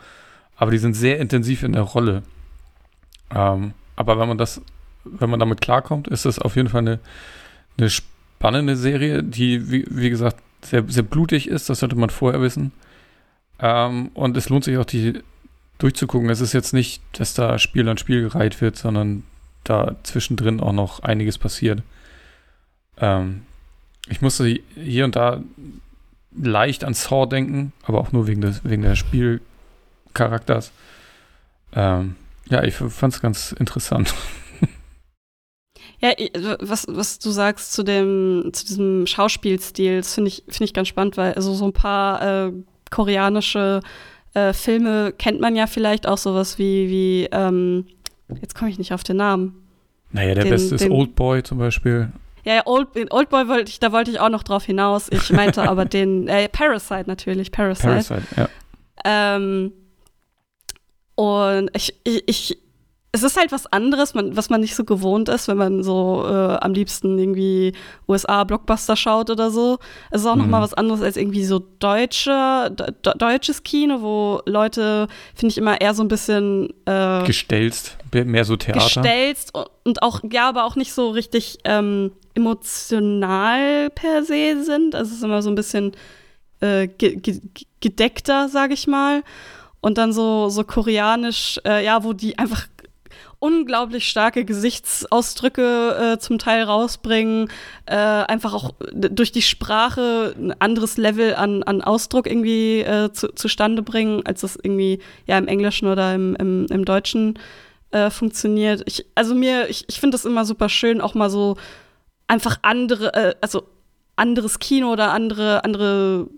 aber 0.57 0.71
die 0.71 0.79
sind 0.79 0.95
sehr 0.95 1.19
intensiv 1.19 1.63
in 1.63 1.73
der 1.73 1.83
Rolle. 1.83 2.23
Ähm, 3.35 3.73
aber 3.97 4.19
wenn 4.19 4.29
man 4.29 4.39
das, 4.39 4.61
wenn 5.05 5.31
man 5.31 5.41
damit 5.41 5.61
klarkommt, 5.61 6.09
ist 6.09 6.25
das 6.25 6.39
auf 6.39 6.57
jeden 6.57 6.69
Fall 6.69 6.81
eine, 6.81 6.99
eine 7.79 7.91
spannende 7.91 8.77
Serie, 8.77 9.23
die, 9.23 9.71
wie, 9.71 9.87
wie 9.89 10.11
gesagt, 10.11 10.37
sehr, 10.63 10.85
sehr 10.89 11.03
blutig 11.03 11.49
ist, 11.49 11.71
das 11.71 11.81
sollte 11.81 11.97
man 11.97 12.11
vorher 12.11 12.41
wissen. 12.41 12.73
Ähm, 13.59 14.11
und 14.15 14.37
es 14.37 14.49
lohnt 14.49 14.65
sich 14.65 14.77
auch, 14.77 14.85
die 14.85 15.21
durchzugucken. 15.83 16.31
Es 16.31 16.41
ist 16.41 16.53
jetzt 16.53 16.73
nicht, 16.73 17.03
dass 17.13 17.35
da 17.35 17.59
Spiel 17.59 17.89
an 17.89 17.99
Spiel 17.99 18.23
gereiht 18.23 18.61
wird, 18.61 18.77
sondern 18.77 19.25
da 19.65 19.97
zwischendrin 20.03 20.61
auch 20.61 20.73
noch 20.73 21.01
einiges 21.01 21.39
passiert. 21.39 21.83
Ähm, 22.99 23.43
ich 24.09 24.21
musste 24.21 24.59
hier 24.75 25.05
und 25.05 25.17
da 25.17 25.43
leicht 26.37 26.85
an 26.85 26.95
Saw 26.95 27.27
denken, 27.27 27.73
aber 27.83 28.01
auch 28.01 28.13
nur 28.13 28.27
wegen 28.27 28.41
des, 28.41 28.65
wegen 28.65 28.83
des 28.83 28.99
Spielcharakters. 28.99 30.73
Ähm, 31.73 32.17
ja, 32.49 32.63
ich 32.65 32.75
fand 32.75 33.15
es 33.15 33.21
ganz 33.21 33.53
interessant. 33.53 34.15
Ja, 36.03 36.13
was, 36.61 36.87
was 36.89 37.19
du 37.19 37.31
sagst 37.31 37.75
zu 37.75 37.83
dem, 37.83 38.51
zu 38.55 38.65
diesem 38.65 39.07
Schauspielstil, 39.07 39.99
das 39.99 40.15
finde 40.15 40.29
ich, 40.29 40.45
finde 40.49 40.65
ich 40.65 40.73
ganz 40.73 40.89
spannend, 40.89 41.19
weil 41.19 41.35
also 41.35 41.53
so 41.53 41.67
ein 41.67 41.75
paar 41.75 42.47
äh, 42.47 42.53
koreanische 42.91 43.81
äh, 44.35 44.53
Filme 44.53 45.13
kennt 45.17 45.41
man 45.41 45.57
ja 45.57 45.67
vielleicht 45.67 46.07
auch 46.07 46.19
sowas 46.19 46.59
wie, 46.59 46.89
wie 46.89 47.29
ähm, 47.33 47.87
jetzt 48.41 48.55
komme 48.55 48.71
ich 48.71 48.79
nicht 48.79 48.93
auf 48.93 49.03
den 49.03 49.17
Namen. 49.17 49.63
Naja, 50.13 50.35
der 50.35 50.45
Den- 50.45 50.51
beste 50.51 50.75
ist 50.75 50.85
den- 50.85 50.93
Oldboy 50.93 51.43
zum 51.43 51.59
Beispiel. 51.59 52.11
Ja, 52.45 52.55
ja 52.55 52.63
Old, 52.67 52.89
Oldboy 53.13 53.49
wollte 53.49 53.71
ich, 53.71 53.81
da 53.81 53.93
wollte 53.93 54.11
ich 54.11 54.19
auch 54.21 54.29
noch 54.31 54.43
drauf 54.43 54.65
hinaus. 54.65 55.09
Ich 55.11 55.31
meinte 55.31 55.69
aber 55.69 55.85
den, 55.97 56.27
äh, 56.29 56.49
Parasite 56.49 57.05
natürlich, 57.07 57.53
Parasite. 57.53 57.87
Parasite, 57.89 58.23
ja. 58.37 58.49
Ähm, 59.05 59.73
und 61.15 61.71
ich, 61.75 61.95
ich, 62.05 62.23
ich, 62.27 62.59
es 63.13 63.25
ist 63.25 63.37
halt 63.37 63.51
was 63.51 63.67
anderes, 63.67 64.15
man, 64.15 64.37
was 64.37 64.51
man 64.51 64.61
nicht 64.61 64.77
so 64.77 64.85
gewohnt 64.85 65.29
ist, 65.29 65.49
wenn 65.49 65.57
man 65.57 65.83
so 65.83 66.25
äh, 66.27 66.57
am 66.61 66.73
liebsten 66.75 67.19
irgendwie 67.19 67.73
USA-Blockbuster 68.09 68.95
schaut 68.95 69.31
oder 69.31 69.51
so. 69.51 69.79
Es 70.13 70.21
ist 70.21 70.27
auch 70.29 70.37
noch 70.37 70.45
Mhm. 70.45 70.51
mal 70.53 70.63
was 70.63 70.75
anderes 70.75 71.03
als 71.03 71.17
irgendwie 71.17 71.45
so 71.45 71.59
deutsche, 71.81 72.71
de, 72.71 72.93
de, 73.05 73.13
deutsches 73.19 73.65
Kino, 73.65 74.01
wo 74.03 74.41
Leute, 74.47 75.09
finde 75.35 75.51
ich, 75.53 75.59
immer 75.59 75.81
eher 75.81 75.93
so 75.95 76.05
ein 76.05 76.09
bisschen 76.09 76.73
äh, 76.87 77.25
Gestelzt, 77.25 77.97
mehr 78.13 78.45
so 78.45 78.57
Theater. 78.57 78.79
gestelzt 78.85 79.55
und- 79.55 79.67
und 79.83 80.03
auch, 80.03 80.21
ja, 80.31 80.49
aber 80.49 80.65
auch 80.65 80.77
nicht 80.77 80.93
so 80.93 81.11
richtig 81.11 81.59
ähm, 81.65 82.13
emotional 82.35 83.91
per 83.91 84.23
se 84.25 84.63
sind. 84.63 84.95
Also 84.95 85.11
es 85.11 85.17
ist 85.19 85.25
immer 85.25 85.43
so 85.43 85.51
ein 85.51 85.55
bisschen 85.57 85.93
äh, 86.61 86.87
ge 86.87 87.17
ge 87.17 87.41
gedeckter, 87.81 88.49
sage 88.49 88.75
ich 88.75 88.87
mal. 88.87 89.23
Und 89.81 89.97
dann 89.99 90.13
so, 90.13 90.49
so 90.51 90.63
koreanisch, 90.63 91.59
äh, 91.65 91.85
ja, 91.85 92.05
wo 92.05 92.13
die 92.13 92.39
einfach 92.39 92.67
unglaublich 93.41 94.09
starke 94.09 94.45
Gesichtsausdrücke 94.45 96.13
äh, 96.15 96.19
zum 96.19 96.39
Teil 96.39 96.63
rausbringen, 96.63 97.49
äh, 97.87 97.97
einfach 97.97 98.53
auch 98.53 98.75
durch 98.93 99.33
die 99.33 99.43
Sprache 99.43 100.35
ein 100.39 100.55
anderes 100.61 100.99
Level 100.99 101.35
an, 101.35 101.63
an 101.63 101.81
Ausdruck 101.81 102.27
irgendwie 102.27 102.81
äh, 102.81 103.11
zu, 103.13 103.35
zustande 103.35 103.83
bringen, 103.83 104.25
als 104.27 104.43
das 104.43 104.57
irgendwie 104.63 105.01
ja 105.27 105.39
im 105.39 105.49
Englischen 105.49 105.89
oder 105.89 106.15
im, 106.15 106.37
im, 106.37 106.67
im 106.71 106.85
Deutschen 106.85 107.39
äh, 107.91 108.11
funktioniert. 108.11 108.83
Ich, 108.85 109.07
also 109.15 109.35
mir, 109.35 109.69
ich, 109.71 109.87
ich 109.89 109.99
finde 110.01 110.17
das 110.17 110.27
immer 110.27 110.45
super 110.45 110.69
schön, 110.69 111.01
auch 111.01 111.15
mal 111.15 111.31
so 111.31 111.57
einfach 112.29 112.59
andere, 112.63 113.15
äh, 113.15 113.35
also 113.41 113.65
anderes 114.17 114.59
Kino 114.59 114.93
oder 114.93 115.13
andere, 115.13 115.65
andere 115.65 116.29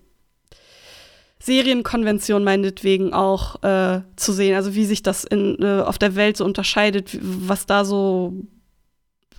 Serienkonvention 1.43 2.45
meinetwegen 2.45 3.13
auch 3.13 3.63
äh, 3.65 4.03
zu 4.15 4.33
sehen, 4.33 4.55
also 4.55 4.77
wie 4.77 4.85
sich 4.85 5.03
das 5.03 5.25
in, 5.25 5.57
äh, 5.61 5.81
auf 5.81 5.99
der 5.99 6.15
Welt 6.15 6.37
so 6.37 6.45
unterscheidet, 6.45 7.19
was 7.21 7.67
da 7.67 7.85
so 7.85 8.35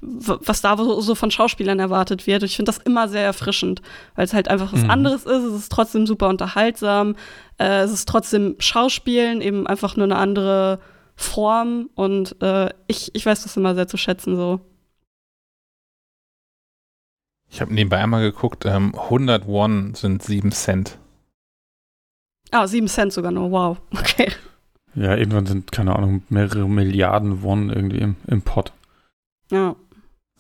was 0.06 0.60
da 0.60 0.76
so 0.76 1.16
von 1.16 1.32
Schauspielern 1.32 1.80
erwartet 1.80 2.28
wird. 2.28 2.44
Ich 2.44 2.58
finde 2.58 2.74
das 2.74 2.78
immer 2.80 3.08
sehr 3.08 3.24
erfrischend, 3.24 3.82
weil 4.16 4.26
es 4.26 4.34
halt 4.34 4.50
einfach 4.50 4.74
was 4.74 4.84
mhm. 4.84 4.90
anderes 4.90 5.24
ist. 5.24 5.44
Es 5.44 5.54
ist 5.54 5.72
trotzdem 5.72 6.06
super 6.06 6.28
unterhaltsam. 6.28 7.16
Äh, 7.58 7.84
es 7.84 7.92
ist 7.94 8.10
trotzdem 8.10 8.58
Schauspielen, 8.60 9.40
eben 9.40 9.66
einfach 9.66 9.96
nur 9.96 10.04
eine 10.04 10.18
andere 10.18 10.82
Form. 11.16 11.90
Und 11.96 12.36
äh, 12.42 12.72
ich, 12.88 13.16
ich 13.16 13.26
weiß 13.26 13.44
das 13.44 13.56
immer 13.56 13.76
sehr 13.76 13.88
zu 13.88 13.96
schätzen 13.96 14.36
so. 14.36 14.60
Ich 17.50 17.62
habe 17.62 17.74
nebenbei 17.74 18.00
einmal 18.00 18.24
geguckt, 18.24 18.66
ähm, 18.66 18.94
100 18.94 19.48
Won 19.48 19.94
sind 19.94 20.22
7 20.22 20.52
Cent. 20.52 21.00
Ah, 22.54 22.68
7 22.68 22.88
Cent 22.88 23.12
sogar 23.12 23.32
nur, 23.32 23.52
wow. 23.52 23.78
Okay. 23.92 24.32
Ja, 24.96 25.16
irgendwann 25.16 25.48
sind, 25.48 25.72
keine 25.72 25.96
Ahnung, 25.96 26.22
mehrere 26.30 26.70
Milliarden 26.70 27.42
Won 27.42 27.72
irgendwie 27.72 27.98
im, 27.98 28.16
im 28.28 28.44
Pot. 28.44 28.72
Ja. 29.50 29.76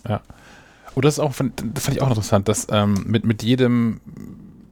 Ja. 0.07 0.21
Und 0.95 0.97
oh, 0.97 1.01
das 1.01 1.15
ist 1.15 1.19
auch, 1.19 1.33
das 1.33 1.85
fand 1.85 1.97
ich 1.97 2.01
auch 2.03 2.09
interessant, 2.09 2.47
dass 2.47 2.67
ähm, 2.69 3.03
mit, 3.07 3.25
mit 3.25 3.41
jedem, 3.41 3.99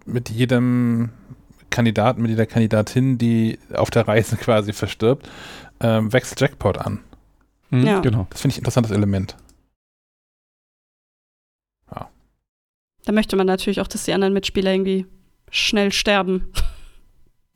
mit 0.06 0.30
jedem 0.30 1.10
Kandidaten, 1.72 2.22
mit 2.22 2.30
jeder 2.30 2.46
Kandidatin, 2.46 3.18
die 3.18 3.58
auf 3.74 3.90
der 3.90 4.08
Reise 4.08 4.36
quasi 4.38 4.72
verstirbt, 4.72 5.28
ähm, 5.80 6.14
wächst 6.14 6.40
Jackpot 6.40 6.78
an. 6.78 7.00
Mhm, 7.72 7.86
ja. 7.88 8.00
Genau. 8.02 8.28
Das 8.30 8.42
finde 8.42 8.54
ich 8.54 8.58
ein 8.58 8.62
interessantes 8.62 8.92
Element. 8.92 9.36
Ja. 11.92 12.08
Da 13.06 13.12
möchte 13.12 13.36
man 13.36 13.48
natürlich 13.48 13.82
auch, 13.82 13.88
dass 13.88 14.06
die 14.06 14.14
anderen 14.14 14.34
Mitspieler 14.34 14.72
irgendwie 14.72 15.08
schnell 15.50 15.92
sterben 15.92 16.52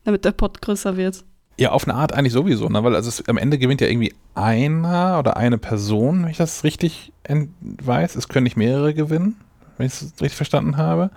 damit 0.05 0.23
der 0.23 0.31
Pot 0.31 0.61
größer 0.61 0.95
wird. 0.95 1.25
Ja, 1.57 1.71
auf 1.71 1.87
eine 1.87 1.95
Art 1.95 2.13
eigentlich 2.13 2.33
sowieso, 2.33 2.67
ne? 2.69 2.83
weil 2.83 2.95
also 2.95 3.09
es, 3.09 3.27
am 3.27 3.37
Ende 3.37 3.57
gewinnt 3.57 3.81
ja 3.81 3.87
irgendwie 3.87 4.13
einer 4.33 5.19
oder 5.19 5.37
eine 5.37 5.57
Person, 5.57 6.23
wenn 6.23 6.31
ich 6.31 6.37
das 6.37 6.63
richtig 6.63 7.13
weiß. 7.27 8.15
Es 8.15 8.27
können 8.27 8.43
nicht 8.43 8.57
mehrere 8.57 8.93
gewinnen, 8.93 9.39
wenn 9.77 9.87
ich 9.87 9.93
es 9.93 10.13
richtig 10.21 10.35
verstanden 10.35 10.77
habe. 10.77 11.11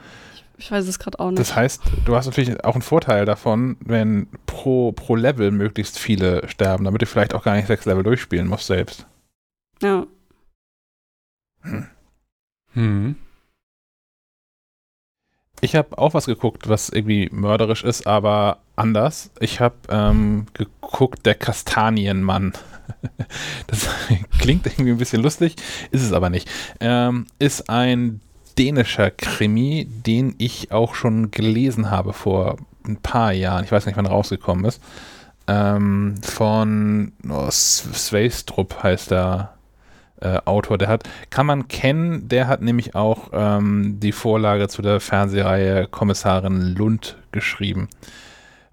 Ich 0.56 0.70
weiß 0.70 0.86
es 0.88 0.98
gerade 0.98 1.20
auch 1.20 1.30
nicht. 1.30 1.38
Das 1.38 1.54
heißt, 1.54 1.82
du 2.04 2.16
hast 2.16 2.26
natürlich 2.26 2.64
auch 2.64 2.74
einen 2.74 2.82
Vorteil 2.82 3.24
davon, 3.24 3.76
wenn 3.80 4.26
pro, 4.46 4.90
pro 4.92 5.14
Level 5.14 5.52
möglichst 5.52 5.98
viele 5.98 6.48
sterben, 6.48 6.84
damit 6.84 7.02
du 7.02 7.06
vielleicht 7.06 7.34
auch 7.34 7.44
gar 7.44 7.54
nicht 7.54 7.68
sechs 7.68 7.84
Level 7.84 8.02
durchspielen 8.02 8.48
musst 8.48 8.66
selbst. 8.66 9.06
Ja. 9.80 10.06
Hm. 11.62 11.86
Hm. 12.72 13.16
Ich 15.60 15.74
habe 15.74 15.98
auch 15.98 16.14
was 16.14 16.26
geguckt, 16.26 16.68
was 16.68 16.88
irgendwie 16.88 17.28
mörderisch 17.32 17.82
ist, 17.82 18.06
aber 18.06 18.58
anders. 18.76 19.30
Ich 19.40 19.60
habe 19.60 19.74
ähm, 19.88 20.46
geguckt, 20.54 21.26
der 21.26 21.34
Kastanienmann. 21.34 22.52
das 23.66 23.88
klingt 24.38 24.66
irgendwie 24.66 24.92
ein 24.92 24.98
bisschen 24.98 25.22
lustig, 25.22 25.56
ist 25.90 26.02
es 26.02 26.12
aber 26.12 26.30
nicht. 26.30 26.48
Ähm, 26.80 27.26
ist 27.38 27.68
ein 27.68 28.20
dänischer 28.56 29.10
Krimi, 29.10 29.86
den 29.88 30.34
ich 30.38 30.72
auch 30.72 30.94
schon 30.94 31.30
gelesen 31.30 31.90
habe 31.90 32.12
vor 32.12 32.56
ein 32.86 32.96
paar 32.96 33.32
Jahren. 33.32 33.64
Ich 33.64 33.72
weiß 33.72 33.86
nicht, 33.86 33.96
wann 33.96 34.06
er 34.06 34.12
rausgekommen 34.12 34.64
ist. 34.64 34.80
Ähm, 35.46 36.16
von 36.22 37.12
oh, 37.28 37.50
Sveistrup 37.50 38.82
heißt 38.82 39.10
der 39.10 39.57
äh, 40.20 40.38
Autor, 40.44 40.78
der 40.78 40.88
hat, 40.88 41.08
kann 41.30 41.46
man 41.46 41.68
kennen, 41.68 42.28
der 42.28 42.48
hat 42.48 42.62
nämlich 42.62 42.94
auch 42.94 43.30
ähm, 43.32 43.98
die 44.00 44.12
Vorlage 44.12 44.68
zu 44.68 44.82
der 44.82 45.00
Fernsehreihe 45.00 45.86
Kommissarin 45.86 46.74
Lund 46.74 47.16
geschrieben. 47.32 47.88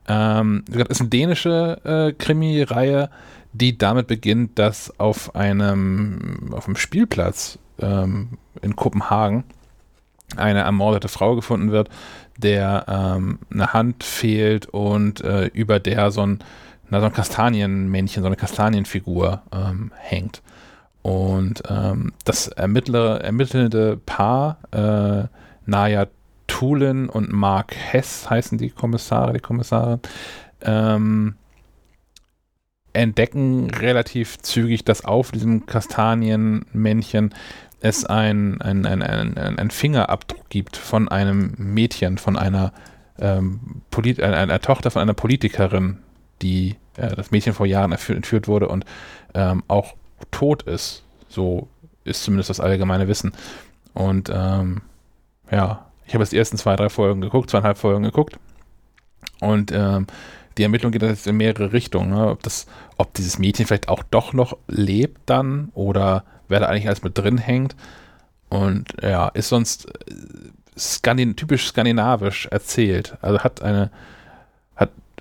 Ähm, 0.08 0.64
das 0.68 0.88
ist 0.90 1.02
eine 1.02 1.10
dänische 1.10 1.80
äh, 1.84 2.14
Krimi-Reihe, 2.14 3.10
die 3.54 3.78
damit 3.78 4.08
beginnt, 4.08 4.60
dass 4.60 5.00
auf 5.00 5.36
einem, 5.36 6.52
auf 6.52 6.68
einem 6.68 6.76
Spielplatz 6.76 7.58
ähm, 7.80 8.38
in 8.62 8.76
Kopenhagen 8.76 9.44
eine 10.36 10.62
ermordete 10.62 11.08
Frau 11.08 11.36
gefunden 11.36 11.72
wird, 11.72 11.90
der 12.38 12.86
ähm, 12.88 13.40
eine 13.52 13.74
Hand 13.74 14.04
fehlt 14.04 14.68
und 14.68 15.22
äh, 15.22 15.46
über 15.48 15.80
der 15.80 16.12
so 16.12 16.26
ein, 16.26 16.40
na, 16.90 17.00
so 17.00 17.06
ein 17.06 17.14
Kastanienmännchen, 17.14 18.24
so 18.24 18.28
eine 18.28 18.36
Kastanienfigur 18.36 19.42
ähm, 19.54 19.92
hängt. 19.98 20.42
Und 21.06 21.62
ähm, 21.70 22.14
das 22.24 22.48
Ermittler, 22.48 23.22
ermittelnde 23.22 23.96
Paar, 24.08 24.58
äh, 24.72 25.28
Naya 25.68 26.08
Tulin 26.48 27.10
und 27.10 27.32
Mark 27.32 27.76
Hess 27.76 28.28
heißen 28.28 28.58
die 28.58 28.72
Kommissare, 28.72 29.34
die 29.34 29.40
Kommissarin, 29.40 30.00
ähm, 30.64 31.36
entdecken 32.94 33.70
relativ 33.70 34.40
zügig, 34.40 34.84
dass 34.84 35.06
auf 35.06 35.30
diesem 35.30 35.68
Kastanienmännchen 35.68 37.36
es 37.82 38.06
ein, 38.06 38.60
ein, 38.62 38.88
ein, 38.88 39.04
ein, 39.04 39.38
ein 39.38 39.70
Fingerabdruck 39.70 40.50
gibt 40.50 40.76
von 40.76 41.08
einem 41.08 41.54
Mädchen, 41.60 42.18
von 42.18 42.36
einer, 42.36 42.74
ähm, 43.20 43.84
Polit 43.92 44.20
einer, 44.24 44.38
einer 44.38 44.60
Tochter 44.60 44.90
von 44.90 45.04
einer 45.04 45.14
Politikerin, 45.14 46.00
die 46.42 46.78
äh, 46.98 47.16
das 47.16 47.30
Mädchen 47.30 47.54
vor 47.54 47.68
Jahren 47.68 47.92
entführt 47.92 48.48
wurde 48.48 48.70
und 48.70 48.86
ähm, 49.36 49.62
auch 49.68 49.94
tot 50.32 50.64
ist. 50.64 51.04
So 51.30 51.68
ist 52.04 52.24
zumindest 52.24 52.50
das 52.50 52.60
allgemeine 52.60 53.08
Wissen. 53.08 53.34
Und 53.94 54.30
ähm, 54.34 54.82
ja, 55.52 55.86
ich 56.06 56.14
habe 56.14 56.24
jetzt 56.24 56.34
die 56.34 56.38
ersten 56.38 56.58
zwei, 56.58 56.76
drei 56.76 56.90
Folgen 56.90 57.22
geguckt, 57.22 57.50
zweieinhalb 57.50 57.78
Folgen 57.78 58.04
geguckt. 58.04 58.38
Und 59.40 59.72
ähm, 59.72 60.08
die 60.58 60.64
Ermittlung 60.64 60.92
geht 60.92 61.02
jetzt 61.02 61.28
in 61.28 61.38
mehrere 61.38 61.74
Richtungen. 61.74 62.10
Ne? 62.12 62.30
Ob, 62.30 62.44
das, 62.44 62.68
ob 62.98 63.14
dieses 63.14 63.40
Mädchen 63.40 63.66
vielleicht 63.66 63.90
auch 63.90 64.04
doch 64.04 64.34
noch 64.34 64.58
lebt 64.68 65.22
dann 65.26 65.70
oder 65.74 66.24
wer 66.48 66.60
da 66.60 66.68
eigentlich 66.68 66.88
alles 66.88 67.04
mit 67.04 67.18
drin 67.18 67.38
hängt. 67.38 67.76
Und 68.50 68.94
ja, 69.02 69.28
ist 69.30 69.50
sonst 69.50 69.88
äh, 69.88 70.14
Skandin 70.78 71.36
typisch 71.36 71.68
skandinavisch 71.68 72.48
erzählt. 72.48 73.18
Also 73.22 73.40
hat 73.40 73.62
eine, 73.62 73.92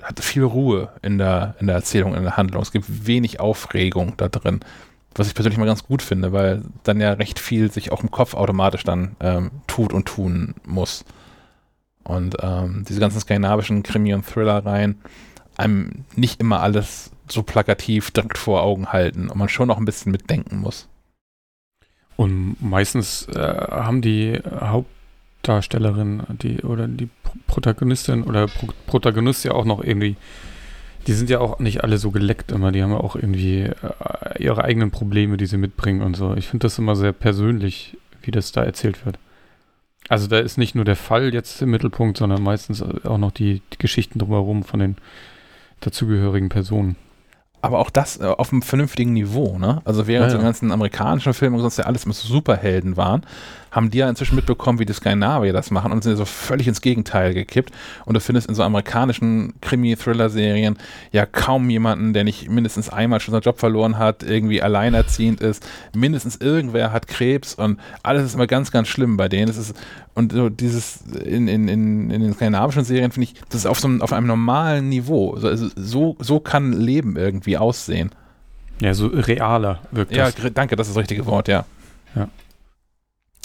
hat, 0.05 0.21
viel 0.21 0.45
Ruhe 0.45 0.91
in 1.03 1.19
der, 1.19 1.57
in 1.59 1.67
der 1.67 1.77
Erzählung, 1.77 2.15
in 2.15 2.23
der 2.23 2.37
Handlung. 2.37 2.63
Es 2.63 2.73
gibt 2.73 3.07
wenig 3.07 3.41
Aufregung 3.41 4.15
da 4.17 4.29
drin 4.29 4.61
was 5.15 5.29
ich 5.29 5.35
persönlich 5.35 5.59
mal 5.59 5.67
ganz 5.67 5.85
gut 5.85 6.03
finde, 6.03 6.33
weil 6.33 6.63
dann 6.83 7.01
ja 7.01 7.13
recht 7.13 7.39
viel 7.39 7.71
sich 7.71 7.93
auch 7.93 8.03
im 8.03 8.11
Kopf 8.11 8.35
automatisch 8.35 8.85
dann 8.85 9.17
ähm, 9.21 9.51
tut 9.67 9.93
und 9.93 10.07
tun 10.07 10.55
muss. 10.67 11.05
Und 12.03 12.37
ähm, 12.43 12.85
diese 12.89 13.01
ganzen 13.01 13.21
skandinavischen 13.21 13.83
Krimi- 13.83 14.15
und 14.15 14.27
Thriller-Reihen 14.27 15.01
einem 15.57 16.05
nicht 16.17 16.41
immer 16.41 16.61
alles 16.61 17.11
so 17.29 17.43
plakativ 17.43 18.11
direkt 18.11 18.39
vor 18.39 18.63
Augen 18.63 18.93
halten 18.93 19.29
und 19.31 19.39
man 19.39 19.49
schon 19.49 19.69
noch 19.69 19.79
ein 19.79 19.85
bisschen 19.85 20.13
mitdenken 20.13 20.59
muss. 20.59 20.89
Und 22.17 22.57
meistens 22.61 23.27
äh, 23.29 23.67
haben 23.71 24.03
die 24.03 24.33
Hauptdarstellerin 25.45 26.23
die, 26.43 26.63
oder 26.63 26.89
die 26.89 27.09
Protagonistin 27.47 28.25
oder 28.25 28.47
Pro 28.47 28.69
Protagonist 28.87 29.45
ja 29.45 29.53
auch 29.53 29.65
noch 29.65 29.83
irgendwie 29.83 30.17
die 31.07 31.13
sind 31.13 31.29
ja 31.29 31.39
auch 31.39 31.59
nicht 31.59 31.85
alle 31.85 31.99
so 31.99 32.11
geleckt 32.11 32.51
immer. 32.51 32.73
Die 32.73 32.83
haben 32.83 32.93
ja 32.93 32.97
auch 32.97 33.15
irgendwie 33.15 33.61
äh, 33.65 33.73
ihre 34.39 34.65
eigenen 34.65 34.91
Probleme, 34.91 35.37
die 35.37 35.45
sie 35.45 35.59
mitbringen 35.59 36.01
und 36.01 36.17
so. 36.17 36.35
Ich 36.35 36.49
finde 36.49 36.65
das 36.65 36.79
immer 36.79 36.97
sehr 36.97 37.13
persönlich, 37.13 37.99
wie 38.23 38.31
das 38.31 38.53
da 38.53 38.65
erzählt 38.65 39.05
wird. 39.05 39.19
Also 40.09 40.29
da 40.29 40.39
ist 40.39 40.57
nicht 40.57 40.75
nur 40.75 40.87
der 40.87 40.97
Fall 40.97 41.35
jetzt 41.35 41.61
im 41.61 41.73
Mittelpunkt, 41.73 42.17
sondern 42.17 42.43
meistens 42.43 42.83
auch 42.83 43.19
noch 43.19 43.33
die, 43.33 43.61
die 43.75 43.79
Geschichten 43.79 44.19
drumherum 44.19 44.63
von 44.63 44.81
den 44.81 44.97
dazugehörigen 45.81 46.49
Personen. 46.49 46.97
Aber 47.65 47.79
auch 47.79 47.91
das 47.91 48.21
äh, 48.21 48.25
auf 48.25 48.53
einem 48.53 48.63
vernünftigen 48.63 49.15
Niveau, 49.15 49.59
ne? 49.59 49.81
Also 49.85 50.07
während 50.07 50.31
Ja, 50.31 50.37
die 50.37 50.43
ja. 50.43 50.47
ganzen 50.47 50.71
amerikanischen 50.71 51.33
Filme 51.33 51.59
sonst 51.59 51.79
ja 51.79 51.85
alles 51.87 52.05
mit 52.05 52.15
Superhelden 52.15 52.97
waren, 52.99 53.23
haben 53.71 53.91
die 53.91 53.99
ja 53.99 54.09
inzwischen 54.09 54.37
mitbekommen, 54.37 54.79
wie 54.79 54.85
die 54.85 54.93
Skandinavier 54.93 55.53
das 55.53 55.71
machen 55.71 55.91
und 55.91 56.03
sind 56.03 56.13
ja 56.13 56.17
so 56.17 56.27
völlig 56.27 56.69
ins 56.69 56.81
Gegenteil 56.81 57.35
gekippt. 57.35 57.73
Und 58.05 58.15
du 58.15 58.21
findest 58.21 58.49
in 58.49 58.55
so 58.55 58.63
amerikanischen 58.63 59.55
Krimi-Thriller-Serien 59.63 60.77
ja 61.11 61.27
kaum 61.27 61.69
jemanden, 61.71 62.13
der 62.13 62.23
nicht 62.25 62.49
mindestens 62.51 62.89
einmal 62.91 63.21
schon 63.21 63.33
seinen 63.33 63.43
Job 63.43 63.59
verloren 63.59 63.99
hat, 63.99 64.23
irgendwie 64.23 64.63
alleinerziehend 64.63 65.41
ist, 65.41 65.67
mindestens 65.95 66.37
irgendwer 66.37 66.93
hat 66.93 67.09
Krebs 67.09 67.55
und 67.55 67.81
alles 68.03 68.25
ist 68.25 68.35
immer 68.35 68.47
ganz, 68.47 68.71
ganz 68.71 68.89
schlimm 68.89 69.17
bei 69.17 69.29
denen. 69.29 69.47
Das 69.47 69.57
ist, 69.57 69.75
und 70.15 70.33
so 70.33 70.49
dieses 70.49 71.03
in, 71.03 71.49
in, 71.49 71.69
in, 71.69 72.11
in 72.11 72.21
den 72.23 72.35
skandinavischen 72.35 72.85
Serien 72.85 73.11
finde 73.11 73.25
ich, 73.31 73.35
das 73.49 73.61
ist 73.61 73.67
auf 73.67 73.81
so 73.81 73.89
einem, 73.89 74.01
auf 74.01 74.13
einem 74.13 74.27
normalen 74.27 74.89
Niveau. 74.89 75.37
So, 75.39 75.49
also 75.49 75.69
so, 75.75 76.17
so 76.21 76.41
kann 76.41 76.73
Leben 76.73 77.17
irgendwie 77.17 77.59
aussehen. 77.59 78.11
Ja, 78.81 78.95
so 78.95 79.07
realer 79.09 79.81
wirkt 79.91 80.13
Ja, 80.15 80.31
das. 80.31 80.53
danke, 80.55 80.77
das 80.77 80.89
ist 80.89 80.95
das 80.97 81.01
richtige 81.01 81.27
Wort, 81.27 81.49
ja. 81.49 81.65
Ja. 82.15 82.29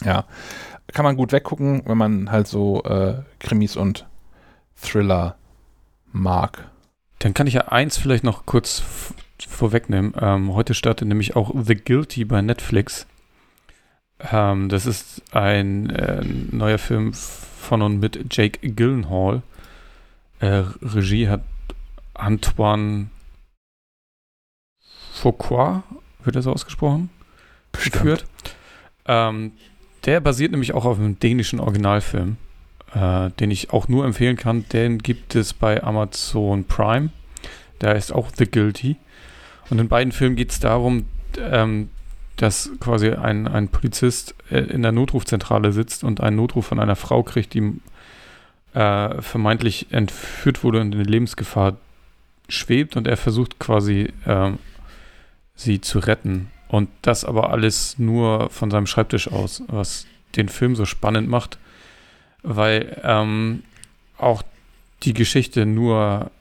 Ja. 0.04 0.26
Kann 0.94 1.06
man 1.06 1.16
gut 1.16 1.32
weggucken, 1.32 1.84
wenn 1.86 1.98
man 1.98 2.32
halt 2.32 2.48
so 2.48 2.84
äh, 2.84 3.16
Krimis 3.40 3.76
und 3.76 4.08
Thriller 4.76 5.36
mag. 6.12 6.70
Dann 7.20 7.34
kann 7.34 7.48
ich 7.48 7.54
ja 7.56 7.68
eins 7.68 7.98
vielleicht 7.98 8.24
noch 8.24 8.46
kurz 8.46 8.82
vorwegnehmen. 9.48 10.14
Ähm, 10.20 10.54
heute 10.54 10.74
startet 10.74 11.08
nämlich 11.08 11.36
auch 11.36 11.54
The 11.56 11.76
Guilty 11.76 12.26
bei 12.26 12.42
Netflix. 12.42 13.08
Ähm, 14.20 14.70
das 14.70 14.86
ist 14.86 15.22
ein 15.32 15.90
äh, 15.90 16.24
neuer 16.24 16.78
Film 16.78 17.14
von 17.14 17.82
und 17.82 18.00
mit 18.00 18.34
Jake 18.36 18.60
Gyllenhaal. 18.68 19.42
Äh, 20.40 20.64
Regie 20.82 21.28
hat 21.28 21.44
Antoine 22.14 23.10
Foucault, 25.14 25.84
wird 26.24 26.36
er 26.36 26.42
so 26.42 26.52
ausgesprochen? 26.52 27.10
geführt. 27.72 28.26
Ähm, 29.06 29.54
der 30.06 30.20
basiert 30.20 30.52
nämlich 30.52 30.74
auch 30.74 30.86
auf 30.86 30.98
einem 30.98 31.20
dänischen 31.20 31.60
Originalfilm, 31.60 32.38
äh, 32.94 33.30
den 33.32 33.52
ich 33.52 33.72
auch 33.72 33.88
nur 33.88 34.06
empfehlen 34.06 34.38
kann. 34.38 34.66
Den 34.70 35.00
gibt 35.00 35.36
es 35.36 35.54
bei 35.54 35.84
Amazon 35.84 36.66
Prime. 36.66 37.10
Der 37.82 37.92
heißt 37.92 38.14
auch 38.14 38.30
The 38.36 38.46
Guilty. 38.46 38.98
Und 39.70 39.80
in 39.80 39.88
beiden 39.88 40.12
Filmen 40.12 40.36
geht 40.36 40.52
es 40.52 40.60
darum, 40.60 41.06
ähm, 41.38 41.90
dass 42.40 42.72
quasi 42.80 43.12
ein, 43.12 43.48
ein 43.48 43.68
Polizist 43.68 44.34
äh, 44.50 44.60
in 44.60 44.82
der 44.82 44.94
Notrufzentrale 44.94 45.74
sitzt 45.74 46.04
und 46.04 46.22
einen 46.22 46.38
Notruf 46.38 46.68
von 46.68 46.80
einer 46.80 46.96
Frau 46.96 47.22
kriegt, 47.22 47.54
die 47.54 47.82
äh, 48.74 49.22
vermeintlich 49.22 49.88
entführt 49.92 50.64
wurde 50.64 50.80
und 50.80 50.96
in 50.96 51.04
Lebensgefahr 51.04 51.78
schwebt 52.48 52.96
und 52.96 53.08
er 53.08 53.18
versucht 53.18 53.60
quasi 53.60 54.14
ähm, 54.26 54.58
sie 55.56 55.82
zu 55.82 56.00
retten. 56.00 56.50
Und 56.70 56.90
das 57.02 57.26
aber 57.26 57.50
alles 57.50 58.00
nur 58.00 58.50
von 58.52 58.72
seinem 58.72 58.88
Schreibtisch 58.88 59.30
aus, 59.30 59.64
was 59.68 60.06
den 60.38 60.48
Film 60.48 60.76
so 60.76 60.86
spannend 60.86 61.28
macht, 61.28 61.58
weil 62.42 63.02
ähm, 63.04 63.64
auch 64.18 64.44
die 65.04 65.14
Geschichte 65.14 65.66
nur, 65.66 66.32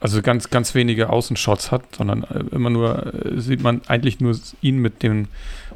also 0.00 0.22
ganz, 0.22 0.50
ganz 0.50 0.74
wenige 0.74 1.10
Außenshots 1.10 1.72
hat, 1.72 1.96
sondern 1.96 2.24
äh, 2.24 2.54
immer 2.54 2.70
nur, 2.70 3.14
äh, 3.14 3.40
sieht 3.40 3.62
man 3.62 3.82
eigentlich 3.86 4.20
nur 4.20 4.38
ihn 4.60 4.78
mit 4.78 5.02
dem, 5.02 5.28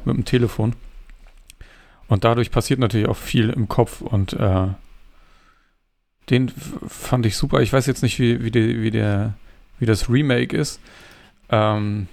mit 0.05 0.15
dem 0.15 0.25
Telefon. 0.25 0.75
Und 2.07 2.23
dadurch 2.23 2.51
passiert 2.51 2.79
natürlich 2.79 3.07
auch 3.07 3.17
viel 3.17 3.49
im 3.49 3.67
Kopf 3.67 4.01
und 4.01 4.33
äh, 4.33 4.67
den 6.29 6.51
fand 6.87 7.25
ich 7.25 7.35
super. 7.35 7.61
Ich 7.61 7.73
weiß 7.73 7.85
jetzt 7.87 8.03
nicht, 8.03 8.19
wie, 8.19 8.43
wie, 8.43 8.51
die, 8.51 8.81
wie, 8.81 8.91
der, 8.91 9.33
wie 9.79 9.85
das 9.85 10.09
Remake 10.09 10.55
ist. 10.55 10.79
Ähm, 11.49 12.07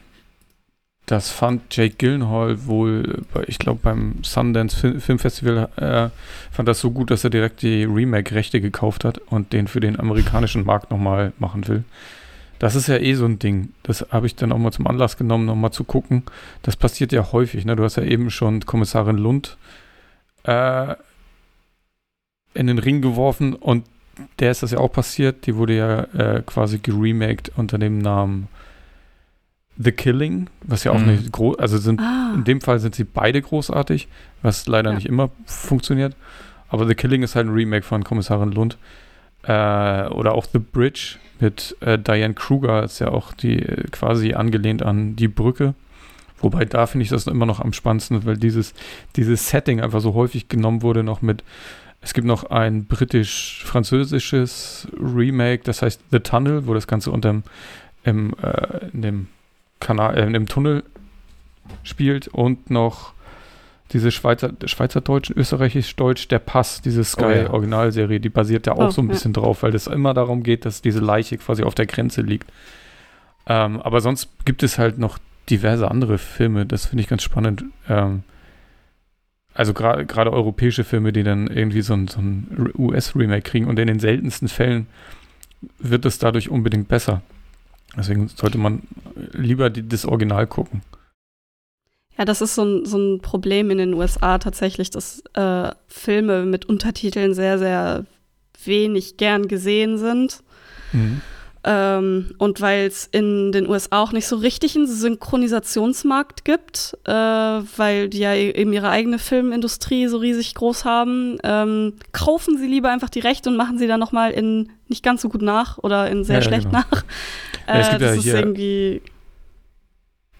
das 1.08 1.30
fand 1.30 1.74
Jake 1.74 1.94
Gyllenhaal 1.96 2.66
wohl, 2.66 3.24
ich 3.46 3.58
glaube, 3.58 3.80
beim 3.82 4.22
Sundance 4.22 4.76
Fil 4.76 5.00
Filmfestival 5.00 5.68
äh, 5.76 6.10
fand 6.54 6.68
das 6.68 6.80
so 6.80 6.90
gut, 6.90 7.10
dass 7.10 7.24
er 7.24 7.30
direkt 7.30 7.62
die 7.62 7.84
Remake-Rechte 7.84 8.60
gekauft 8.60 9.04
hat 9.04 9.16
und 9.16 9.54
den 9.54 9.68
für 9.68 9.80
den 9.80 9.98
amerikanischen 9.98 10.66
Markt 10.66 10.90
nochmal 10.90 11.32
machen 11.38 11.66
will. 11.66 11.84
Das 12.58 12.74
ist 12.74 12.88
ja 12.88 12.98
eh 12.98 13.14
so 13.14 13.24
ein 13.24 13.38
Ding. 13.38 13.70
Das 13.84 14.04
habe 14.10 14.26
ich 14.26 14.36
dann 14.36 14.52
auch 14.52 14.58
mal 14.58 14.70
zum 14.70 14.86
Anlass 14.86 15.16
genommen, 15.16 15.46
nochmal 15.46 15.70
zu 15.70 15.84
gucken. 15.84 16.24
Das 16.62 16.76
passiert 16.76 17.12
ja 17.12 17.32
häufig. 17.32 17.64
Ne? 17.64 17.74
Du 17.74 17.84
hast 17.84 17.96
ja 17.96 18.02
eben 18.02 18.30
schon 18.30 18.66
Kommissarin 18.66 19.16
Lund 19.16 19.56
äh, 20.42 20.94
in 22.52 22.66
den 22.66 22.78
Ring 22.78 23.00
geworfen 23.00 23.54
und 23.54 23.86
der 24.40 24.50
ist 24.50 24.62
das 24.62 24.72
ja 24.72 24.78
auch 24.78 24.92
passiert. 24.92 25.46
Die 25.46 25.56
wurde 25.56 25.74
ja 25.74 26.00
äh, 26.12 26.42
quasi 26.44 26.78
geremaked 26.78 27.52
unter 27.56 27.78
dem 27.78 27.98
Namen 27.98 28.48
The 29.80 29.92
Killing, 29.92 30.48
was 30.62 30.84
ja 30.84 30.92
auch 30.92 30.98
Mhm. 30.98 31.06
nicht 31.06 31.32
groß, 31.32 31.58
also 31.58 31.78
sind 31.78 32.00
Ah, 32.00 32.32
in 32.34 32.44
dem 32.44 32.60
Fall 32.60 32.78
sind 32.80 32.94
sie 32.94 33.04
beide 33.04 33.40
großartig, 33.40 34.08
was 34.42 34.66
leider 34.66 34.90
Ja. 34.90 34.96
nicht 34.96 35.06
immer 35.06 35.30
funktioniert. 35.46 36.14
Aber 36.68 36.86
The 36.86 36.94
Killing 36.94 37.22
ist 37.22 37.34
halt 37.36 37.46
ein 37.46 37.52
Remake 37.54 37.84
von 37.84 38.04
Kommissarin 38.04 38.52
Lund. 38.52 38.76
Äh, 39.44 40.08
oder 40.08 40.34
auch 40.34 40.46
The 40.52 40.58
Bridge 40.58 41.16
mit 41.40 41.76
äh, 41.80 41.96
Diane 41.98 42.34
Kruger 42.34 42.82
ist 42.82 42.98
ja 42.98 43.08
auch 43.08 43.32
die 43.32 43.60
äh, 43.62 43.84
quasi 43.92 44.34
angelehnt 44.34 44.82
an 44.82 45.14
die 45.16 45.28
Brücke. 45.28 45.74
Wobei 46.40 46.64
da 46.64 46.86
finde 46.86 47.04
ich 47.04 47.10
das 47.10 47.26
immer 47.28 47.46
noch 47.46 47.60
am 47.60 47.72
spannendsten, 47.72 48.26
weil 48.26 48.36
dieses, 48.36 48.74
dieses 49.16 49.48
Setting 49.48 49.80
einfach 49.80 50.00
so 50.00 50.14
häufig 50.14 50.48
genommen 50.48 50.82
wurde, 50.82 51.02
noch 51.04 51.22
mit. 51.22 51.44
Es 52.00 52.14
gibt 52.14 52.26
noch 52.26 52.50
ein 52.50 52.84
britisch-französisches 52.84 54.88
Remake, 54.98 55.62
das 55.64 55.82
heißt 55.82 56.00
The 56.10 56.20
Tunnel, 56.20 56.66
wo 56.66 56.74
das 56.74 56.86
Ganze 56.86 57.10
unterm 57.10 57.42
im, 58.04 58.34
äh, 58.42 58.88
in 58.92 59.02
dem 59.02 59.26
Kanal, 59.80 60.16
äh, 60.18 60.26
in 60.26 60.32
dem 60.32 60.46
Tunnel 60.46 60.84
spielt 61.82 62.28
und 62.28 62.70
noch 62.70 63.12
diese 63.92 64.10
Schweizer, 64.10 64.52
Schweizerdeutsch, 64.64 65.30
Österreichisch-Deutsch, 65.30 66.28
der 66.28 66.38
Pass, 66.40 66.82
diese 66.82 67.00
Oh 67.00 67.02
ja. 67.30 67.44
Sky-Originalserie, 67.46 68.20
die 68.20 68.28
basiert 68.28 68.66
ja 68.66 68.74
auch 68.74 68.88
Oh, 68.88 68.90
so 68.90 69.00
ein 69.00 69.06
ja. 69.06 69.12
bisschen 69.14 69.32
drauf, 69.32 69.62
weil 69.62 69.74
es 69.74 69.86
immer 69.86 70.12
darum 70.12 70.42
geht, 70.42 70.66
dass 70.66 70.82
diese 70.82 71.00
Leiche 71.00 71.38
quasi 71.38 71.62
auf 71.62 71.74
der 71.74 71.86
Grenze 71.86 72.20
liegt. 72.22 72.50
Ähm, 73.46 73.80
aber 73.80 74.00
sonst 74.02 74.28
gibt 74.44 74.62
es 74.62 74.78
halt 74.78 74.98
noch 74.98 75.18
diverse 75.48 75.90
andere 75.90 76.18
Filme, 76.18 76.66
das 76.66 76.84
finde 76.86 77.02
ich 77.02 77.08
ganz 77.08 77.22
spannend. 77.22 77.64
Ähm, 77.88 78.24
also 79.54 79.72
gra- 79.72 80.04
gerade 80.04 80.32
europäische 80.34 80.84
Filme, 80.84 81.12
die 81.12 81.22
dann 81.22 81.46
irgendwie 81.46 81.80
so 81.80 81.94
ein, 81.94 82.08
so 82.08 82.20
ein 82.20 82.70
US-Remake 82.76 83.42
kriegen 83.50 83.66
und 83.66 83.78
in 83.78 83.86
den 83.86 84.00
seltensten 84.00 84.48
Fällen 84.48 84.86
wird 85.78 86.04
es 86.04 86.18
dadurch 86.18 86.50
unbedingt 86.50 86.88
besser. 86.88 87.22
Deswegen 87.96 88.28
sollte 88.28 88.58
man 88.58 88.82
lieber 89.32 89.70
die, 89.70 89.86
das 89.88 90.04
Original 90.04 90.46
gucken. 90.46 90.82
ja, 92.16 92.24
das 92.24 92.40
ist 92.40 92.54
so 92.54 92.64
ein, 92.64 92.84
so 92.84 92.98
ein 92.98 93.20
Problem 93.20 93.70
in 93.70 93.78
den 93.78 93.94
USA 93.94 94.38
tatsächlich, 94.38 94.90
dass 94.90 95.22
äh, 95.34 95.70
Filme 95.86 96.44
mit 96.44 96.64
Untertiteln 96.66 97.34
sehr, 97.34 97.58
sehr 97.58 98.04
wenig 98.64 99.16
gern 99.16 99.48
gesehen 99.48 99.98
sind. 99.98 100.42
Ähm, 101.64 102.34
und 102.38 102.60
weil 102.60 102.86
es 102.86 103.06
in 103.06 103.52
den 103.52 103.68
USA 103.68 104.00
auch 104.00 104.12
nicht 104.12 104.26
so 104.26 104.36
richtig 104.36 104.74
einen 104.76 104.86
Synchronisationsmarkt 104.86 106.44
gibt, 106.44 106.96
äh, 107.04 107.12
weil 107.12 108.08
die 108.08 108.18
ja 108.20 108.34
eben 108.34 108.72
ihre 108.72 108.88
eigene 108.88 109.18
Filmindustrie 109.18 110.06
so 110.08 110.18
riesig 110.18 110.54
groß 110.54 110.84
haben, 110.84 111.38
ähm, 111.42 111.94
kaufen 112.12 112.58
sie 112.58 112.66
lieber 112.68 112.90
einfach 112.90 113.10
die 113.10 113.20
Rechte 113.20 113.50
und 113.50 113.56
machen 113.56 113.76
sie 113.78 113.86
dann 113.86 114.00
nochmal 114.00 114.30
in 114.30 114.70
nicht 114.88 115.02
ganz 115.02 115.20
so 115.20 115.28
gut 115.28 115.42
nach 115.42 115.78
oder 115.78 116.08
in 116.10 116.24
sehr 116.24 116.36
Ja, 116.36 116.42
ja, 116.42 116.48
schlecht 116.48 116.66
genau. 116.70 116.78
nach. 116.90 117.04
Ja, 117.68 117.74
es 117.80 117.86
Äh, 117.88 117.90
gibt 117.90 118.02
ja 118.02 118.08
das 118.08 118.16
ist 118.18 118.24
hier- 118.24 118.34
irgendwie, 118.36 119.02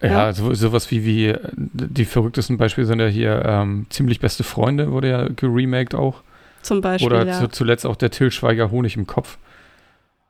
Ja, 0.01 0.09
Ja. 0.09 0.33
So, 0.33 0.53
sowas 0.53 0.89
wie, 0.91 1.03
wie 1.05 1.35
die 1.55 2.05
verrücktesten 2.05 2.57
Beispiele 2.57 2.87
sind 2.87 2.99
ja 2.99 3.07
hier 3.07 3.43
ähm, 3.45 3.85
Ziemlich 3.89 4.19
beste 4.21 4.43
Freunde, 4.43 4.91
wurde 4.91 5.09
ja 5.09 5.27
geremaked 5.27 5.93
auch. 5.93 6.21
zum 6.61 6.79
Beispiel, 6.81 7.05
Oder 7.07 7.25
ja. 7.25 7.39
zu, 7.39 7.47
zuletzt 7.49 7.85
auch 7.85 7.95
der 7.97 8.09
Till 8.11 8.31
Schweiger 8.31 8.71
Honig 8.71 8.95
im 8.97 9.07
Kopf. 9.07 9.37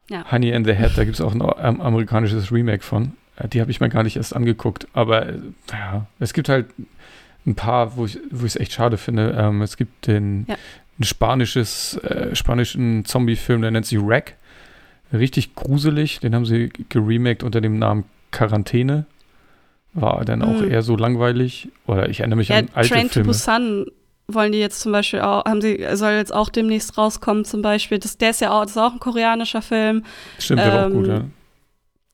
Ja. 0.10 0.26
Honey 0.32 0.54
and 0.54 0.66
the 0.66 0.74
Head, 0.74 0.92
da 0.98 1.04
gibt 1.04 1.16
es 1.16 1.22
auch 1.22 1.34
ein 1.36 1.42
ähm, 1.62 1.82
amerikanisches 1.82 2.52
Remake 2.52 2.84
von. 2.84 3.14
Äh, 3.36 3.48
die 3.48 3.62
habe 3.62 3.70
ich 3.70 3.80
mir 3.80 3.90
gar 3.90 4.02
nicht 4.04 4.16
erst 4.18 4.36
angeguckt. 4.36 4.88
Aber 4.94 5.28
äh, 5.30 5.40
ja, 5.72 6.08
es 6.20 6.34
gibt 6.34 6.50
halt 6.50 6.66
ein 7.46 7.54
paar, 7.56 7.96
wo 7.96 8.06
ich 8.06 8.18
wo 8.32 8.46
ich 8.48 8.56
es 8.56 8.60
echt 8.60 8.74
schade 8.74 8.98
finde. 8.98 9.36
Ähm, 9.40 9.62
es 9.62 9.78
gibt 9.78 10.08
den 10.08 10.46
Ja. 10.48 10.56
ein 11.00 11.04
spanisches, 11.04 11.96
äh, 11.98 12.36
spanischen 12.36 13.06
Zombie-Film, 13.06 13.62
der 13.62 13.70
nennt 13.72 13.86
sich 13.86 14.00
Wreck. 14.04 14.36
Richtig 15.12 15.56
gruselig. 15.56 16.20
Den 16.20 16.36
haben 16.36 16.46
sie 16.46 16.70
geremaked 16.90 17.44
unter 17.44 17.62
dem 17.62 17.80
Namen 17.80 18.04
Quarantäne. 18.32 19.06
War 19.94 20.24
dann 20.24 20.44
auch 20.44 20.62
Mhm. 20.62 20.70
eher 20.72 20.82
so 20.84 20.96
langweilig. 20.96 21.70
Oder 21.88 22.10
ich 22.10 22.20
erinnere 22.20 22.38
mich 22.38 22.50
Ja, 22.50 22.58
an 22.60 22.70
alte 22.74 22.90
Train 22.90 23.08
to 23.08 23.14
Filme. 23.14 23.28
Busan 23.28 23.86
wollen 24.28 24.52
die 24.52 24.60
jetzt 24.60 24.82
zum 24.82 24.92
Beispiel 24.92 25.22
auch, 25.22 25.46
haben 25.46 25.62
sie, 25.62 25.84
soll 25.94 26.12
jetzt 26.12 26.32
auch 26.34 26.50
demnächst 26.50 26.96
rauskommen 26.98 27.44
zum 27.46 27.64
Beispiel. 27.64 27.98
Das, 27.98 28.18
der 28.18 28.30
ist 28.30 28.42
ja 28.42 28.52
auch, 28.52 28.62
das 28.62 28.72
ist 28.72 28.78
auch 28.78 28.94
ein 28.94 29.00
koreanischer 29.00 29.64
Film. 29.64 30.04
Stimmt, 30.38 30.62
auch 30.62 30.86
ähm, 30.86 30.94
gut, 30.94 31.08
ja. 31.08 31.22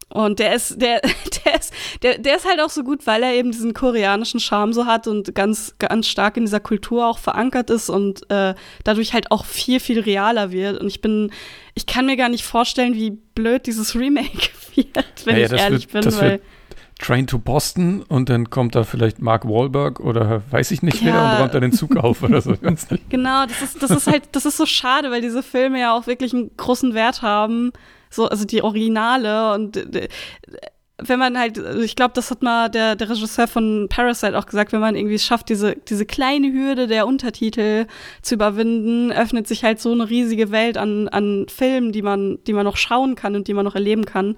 Und 0.10 0.40
der 0.40 0.54
ist, 0.54 0.82
der, 0.82 1.02
der 1.46 1.60
ist, 1.60 1.74
der, 2.04 2.18
der 2.20 2.36
ist 2.38 2.48
halt 2.48 2.62
auch 2.62 2.70
so 2.70 2.84
gut, 2.84 3.06
weil 3.08 3.24
er 3.24 3.34
eben 3.34 3.52
diesen 3.52 3.74
koreanischen 3.74 4.40
Charme 4.40 4.72
so 4.72 4.86
hat 4.86 5.08
und 5.08 5.34
ganz, 5.36 5.76
ganz 5.80 6.08
stark 6.08 6.38
in 6.38 6.46
dieser 6.46 6.60
Kultur 6.60 7.08
auch 7.08 7.18
verankert 7.18 7.70
ist 7.70 7.90
und 7.90 8.30
äh, 8.30 8.54
dadurch 8.84 9.14
halt 9.14 9.32
auch 9.32 9.46
viel, 9.46 9.80
viel 9.80 10.00
realer 10.00 10.52
wird. 10.52 10.80
Und 10.80 10.88
ich 10.88 11.02
bin, 11.02 11.32
ich 11.74 11.86
kann 11.86 12.06
mir 12.06 12.18
gar 12.18 12.30
nicht 12.30 12.46
vorstellen, 12.46 12.94
wie 12.94 13.12
blöd 13.12 13.66
dieses 13.66 13.96
Remake 13.96 14.50
wird, 14.76 15.26
wenn 15.26 15.36
Ja, 15.36 15.40
ja, 15.42 15.46
ich 15.46 15.52
das 15.52 15.62
ehrlich 15.62 15.84
wird- 15.86 15.92
bin. 15.94 16.02
das 16.04 16.22
weil, 16.22 16.32
wird 16.32 16.42
Train 16.98 17.28
to 17.28 17.38
Boston 17.40 18.04
und 18.04 18.30
dann 18.30 18.50
kommt 18.50 18.74
da 18.74 18.86
vielleicht 18.86 19.20
Mark 19.20 19.44
Wahlberg 19.46 20.00
oder 20.00 20.44
weiß 20.52 20.72
ich 20.72 20.82
nicht 20.82 21.04
wer 21.04 21.14
Ja. 21.14 21.34
und 21.36 21.42
räumt 21.42 21.54
da 21.54 21.60
den 21.60 21.74
Zug 21.74 21.98
auf 21.98 22.24
oder 22.24 22.40
so. 22.40 22.56
Genau, 23.10 23.46
das 23.46 23.62
ist, 23.62 23.84
das 23.84 23.92
ist 23.92 24.08
halt, 24.08 24.24
das 24.32 24.46
ist 24.46 24.56
so 24.56 24.66
schade, 24.66 25.12
weil 25.12 25.20
diese 25.22 25.44
Filme 25.44 25.82
ja 25.82 25.94
auch 25.94 26.08
wirklich 26.08 26.34
einen 26.34 26.52
großen 26.56 26.94
Wert 26.94 27.22
haben. 27.22 27.74
So, 28.10 28.28
also 28.28 28.46
die 28.46 28.62
Originale 28.62 29.54
und 29.54 29.78
äh, 29.96 30.08
wenn 30.98 31.20
man 31.20 31.38
halt, 31.38 31.60
also 31.60 31.82
ich 31.82 31.96
glaube, 31.96 32.14
das 32.14 32.32
hat 32.32 32.42
mal 32.42 32.70
der, 32.70 32.96
der 32.96 33.10
Regisseur 33.10 33.48
von 33.48 33.88
Parasite 33.90 34.38
auch 34.38 34.46
gesagt, 34.46 34.72
wenn 34.72 34.80
man 34.80 34.96
irgendwie 34.96 35.16
es 35.16 35.26
schafft, 35.26 35.50
diese, 35.50 35.76
diese 35.76 36.06
kleine 36.06 36.54
Hürde 36.54 36.88
der 36.88 37.06
Untertitel 37.06 37.88
zu 38.22 38.36
überwinden, 38.36 39.12
öffnet 39.12 39.48
sich 39.48 39.64
halt 39.64 39.82
so 39.82 39.92
eine 39.92 40.10
riesige 40.10 40.52
Welt 40.52 40.78
an, 40.78 41.10
an 41.10 41.48
Filmen, 41.50 41.92
die 41.92 42.02
man, 42.02 42.40
die 42.48 42.54
man 42.54 42.64
noch 42.64 42.78
schauen 42.78 43.16
kann 43.16 43.36
und 43.36 43.48
die 43.48 43.54
man 43.54 43.66
noch 43.66 43.76
erleben 43.76 44.06
kann, 44.06 44.38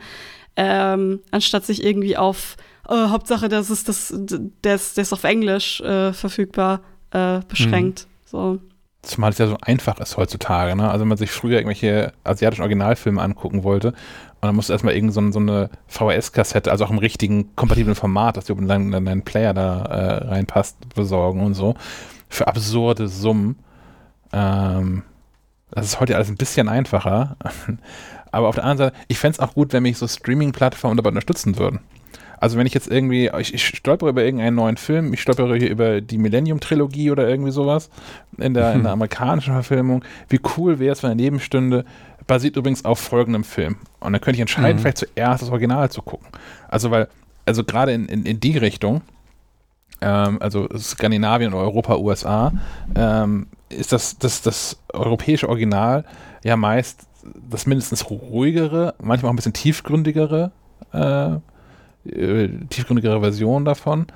ähm, 0.56 1.20
anstatt 1.30 1.64
sich 1.64 1.84
irgendwie 1.84 2.18
auf 2.18 2.56
äh, 2.90 3.10
Hauptsache, 3.10 3.50
das 3.50 3.70
ist 3.70 3.88
das, 3.88 4.10
ist, 4.10 4.40
der 4.64 4.76
ist 4.76 5.14
auf 5.14 5.24
Englisch 5.24 5.80
äh, 5.82 6.12
verfügbar 6.14 6.82
äh, 7.12 7.42
beschränkt. 7.48 8.08
So. 8.26 8.60
Zumal 9.08 9.32
es 9.32 9.38
ja 9.38 9.48
so 9.48 9.58
einfach 9.62 10.00
ist 10.00 10.18
heutzutage. 10.18 10.76
Ne? 10.76 10.90
Also 10.90 11.02
wenn 11.02 11.08
man 11.08 11.18
sich 11.18 11.32
früher 11.32 11.58
irgendwelche 11.58 12.14
asiatischen 12.24 12.62
Originalfilme 12.62 13.22
angucken 13.22 13.64
wollte 13.64 13.90
und 13.90 13.96
dann 14.42 14.56
musst 14.56 14.70
du 14.70 14.74
erstmal 14.74 14.96
irgend 14.96 15.14
so, 15.14 15.32
so 15.32 15.40
eine 15.40 15.70
VHS-Kassette, 15.88 16.70
also 16.70 16.86
auch 16.86 16.92
im 16.92 16.98
richtigen 16.98 17.56
kompatiblen 17.56 17.96
Format, 17.96 18.38
dass 18.38 18.46
du 18.46 18.54
in 18.54 18.68
deinen, 18.68 18.94
in 18.94 19.06
deinen 19.06 19.24
Player 19.24 19.54
da 19.54 19.82
äh, 19.84 20.28
reinpasst, 20.28 20.94
besorgen 20.94 21.42
und 21.44 21.54
so. 21.54 21.76
Für 22.30 22.48
absurde 22.48 23.08
Summen. 23.08 23.58
Ähm, 24.34 25.04
das 25.72 25.86
ist 25.86 26.00
heute 26.00 26.16
alles 26.16 26.30
ein 26.30 26.38
bisschen 26.38 26.68
einfacher. 26.68 27.38
Aber 28.32 28.50
auf 28.50 28.56
der 28.56 28.66
anderen 28.66 28.92
Seite, 28.92 29.06
ich 29.08 29.20
fände 29.20 29.38
es 29.38 29.40
auch 29.40 29.54
gut, 29.54 29.74
wenn 29.74 29.84
mich 29.84 29.98
so 29.98 30.08
Streaming-Plattformen 30.08 30.98
dabei 30.98 31.10
unterstützen 31.10 31.58
würden. 31.58 31.80
Also 32.40 32.58
wenn 32.58 32.68
ich 32.68 32.74
jetzt 32.74 32.88
irgendwie, 32.90 33.32
ich, 33.40 33.54
ich 33.54 33.66
stolpere 33.66 34.10
über 34.10 34.24
irgendeinen 34.24 34.56
neuen 34.56 34.78
Film, 34.78 35.14
ich 35.14 35.22
stolpere 35.22 35.58
hier 35.58 35.70
über 35.70 36.02
die 36.02 36.18
Millennium-Trilogie 36.18 37.12
oder 37.12 37.28
irgendwie 37.28 37.52
sowas 37.52 37.90
in 38.38 38.54
der, 38.54 38.74
in 38.74 38.84
der 38.84 38.92
amerikanischen 38.94 39.54
Verfilmung. 39.54 40.04
Wie 40.30 40.40
cool 40.58 40.80
wäre 40.80 40.94
es, 40.94 41.04
wenn 41.04 41.12
eine 41.12 41.22
Nebenstunde 41.22 41.86
basiert 42.28 42.56
übrigens 42.58 42.86
auf 42.86 43.00
folgendem 43.00 43.44
Film. 43.44 43.78
Und 44.00 44.14
dann 44.14 44.22
könnte 44.22 44.36
ich 44.36 44.42
entscheiden, 44.42 44.78
Mhm. 44.78 44.82
vielleicht 44.82 44.98
zuerst 44.98 45.42
das 45.42 45.50
Original 45.50 45.90
zu 45.90 46.02
gucken. 46.02 46.28
Also 46.68 46.92
weil, 46.92 47.08
also 47.46 47.64
gerade 47.64 47.94
in, 47.94 48.06
in, 48.08 48.26
in 48.26 48.40
die 48.40 48.58
Richtung, 48.58 49.02
ähm, 50.02 50.38
also 50.42 50.68
Skandinavien 50.78 51.54
Europa, 51.54 51.96
USA, 51.98 52.52
ähm, 52.96 53.48
ist 53.70 53.92
das, 53.94 54.18
das, 54.18 54.42
das 54.42 54.80
europäische 54.94 55.50
Original 55.50 56.06
ja 56.44 56.56
meist 56.56 57.08
das 57.50 57.66
mindestens 57.66 58.10
ruhigere, 58.10 58.94
manchmal 59.02 59.30
auch 59.30 59.34
ein 59.34 59.38
bisschen 59.38 59.54
tiefgründigere, 59.54 60.52
äh, 60.94 61.30
äh, 62.06 62.50
tiefgründigere 62.70 63.20
Version 63.22 63.66
davon. 63.66 64.08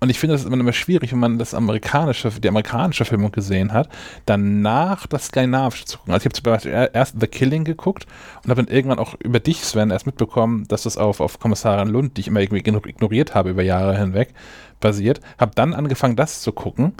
Und 0.00 0.10
ich 0.10 0.20
finde, 0.20 0.34
das 0.34 0.42
ist 0.42 0.46
immer, 0.46 0.56
immer 0.60 0.72
schwierig, 0.72 1.10
wenn 1.10 1.18
man 1.18 1.38
das 1.40 1.54
amerikanische, 1.54 2.30
die 2.30 2.48
amerikanische 2.48 3.04
Filmung 3.04 3.32
gesehen 3.32 3.72
hat, 3.72 3.88
danach 4.26 5.08
das 5.08 5.26
skandinavische 5.26 5.86
zu 5.86 5.98
gucken. 5.98 6.12
Also 6.12 6.22
ich 6.22 6.26
habe 6.26 6.34
zum 6.34 6.42
Beispiel 6.44 6.70
er- 6.72 6.94
erst 6.94 7.20
The 7.20 7.26
Killing 7.26 7.64
geguckt 7.64 8.06
und 8.44 8.50
habe 8.50 8.62
dann 8.62 8.72
irgendwann 8.72 9.00
auch 9.00 9.14
über 9.18 9.40
dich, 9.40 9.64
Sven, 9.64 9.90
erst 9.90 10.06
mitbekommen, 10.06 10.66
dass 10.68 10.84
das 10.84 10.98
auf, 10.98 11.20
auf 11.20 11.40
Kommissarin 11.40 11.88
Lund, 11.88 12.16
die 12.16 12.20
ich 12.20 12.28
immer 12.28 12.38
irgendwie 12.40 12.62
igno- 12.62 12.86
ignoriert 12.86 13.34
habe 13.34 13.50
über 13.50 13.64
Jahre 13.64 13.98
hinweg, 13.98 14.34
basiert. 14.78 15.20
Habe 15.36 15.50
dann 15.56 15.74
angefangen, 15.74 16.14
das 16.14 16.42
zu 16.42 16.52
gucken. 16.52 16.92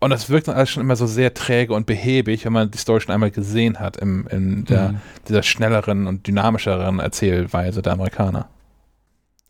Und 0.00 0.10
das 0.10 0.28
wirkt 0.28 0.48
dann 0.48 0.56
alles 0.56 0.70
schon 0.70 0.82
immer 0.82 0.96
so 0.96 1.06
sehr 1.06 1.34
träge 1.34 1.72
und 1.72 1.86
behäbig, 1.86 2.44
wenn 2.44 2.52
man 2.52 2.70
die 2.70 2.78
Story 2.78 3.00
schon 3.00 3.14
einmal 3.14 3.30
gesehen 3.30 3.78
hat 3.78 3.96
im, 3.96 4.26
in 4.28 4.64
der, 4.64 4.90
Mhm. 4.92 5.00
dieser 5.28 5.44
schnelleren 5.44 6.08
und 6.08 6.26
dynamischeren 6.26 6.98
Erzählweise 6.98 7.80
der 7.80 7.92
Amerikaner. 7.92 8.48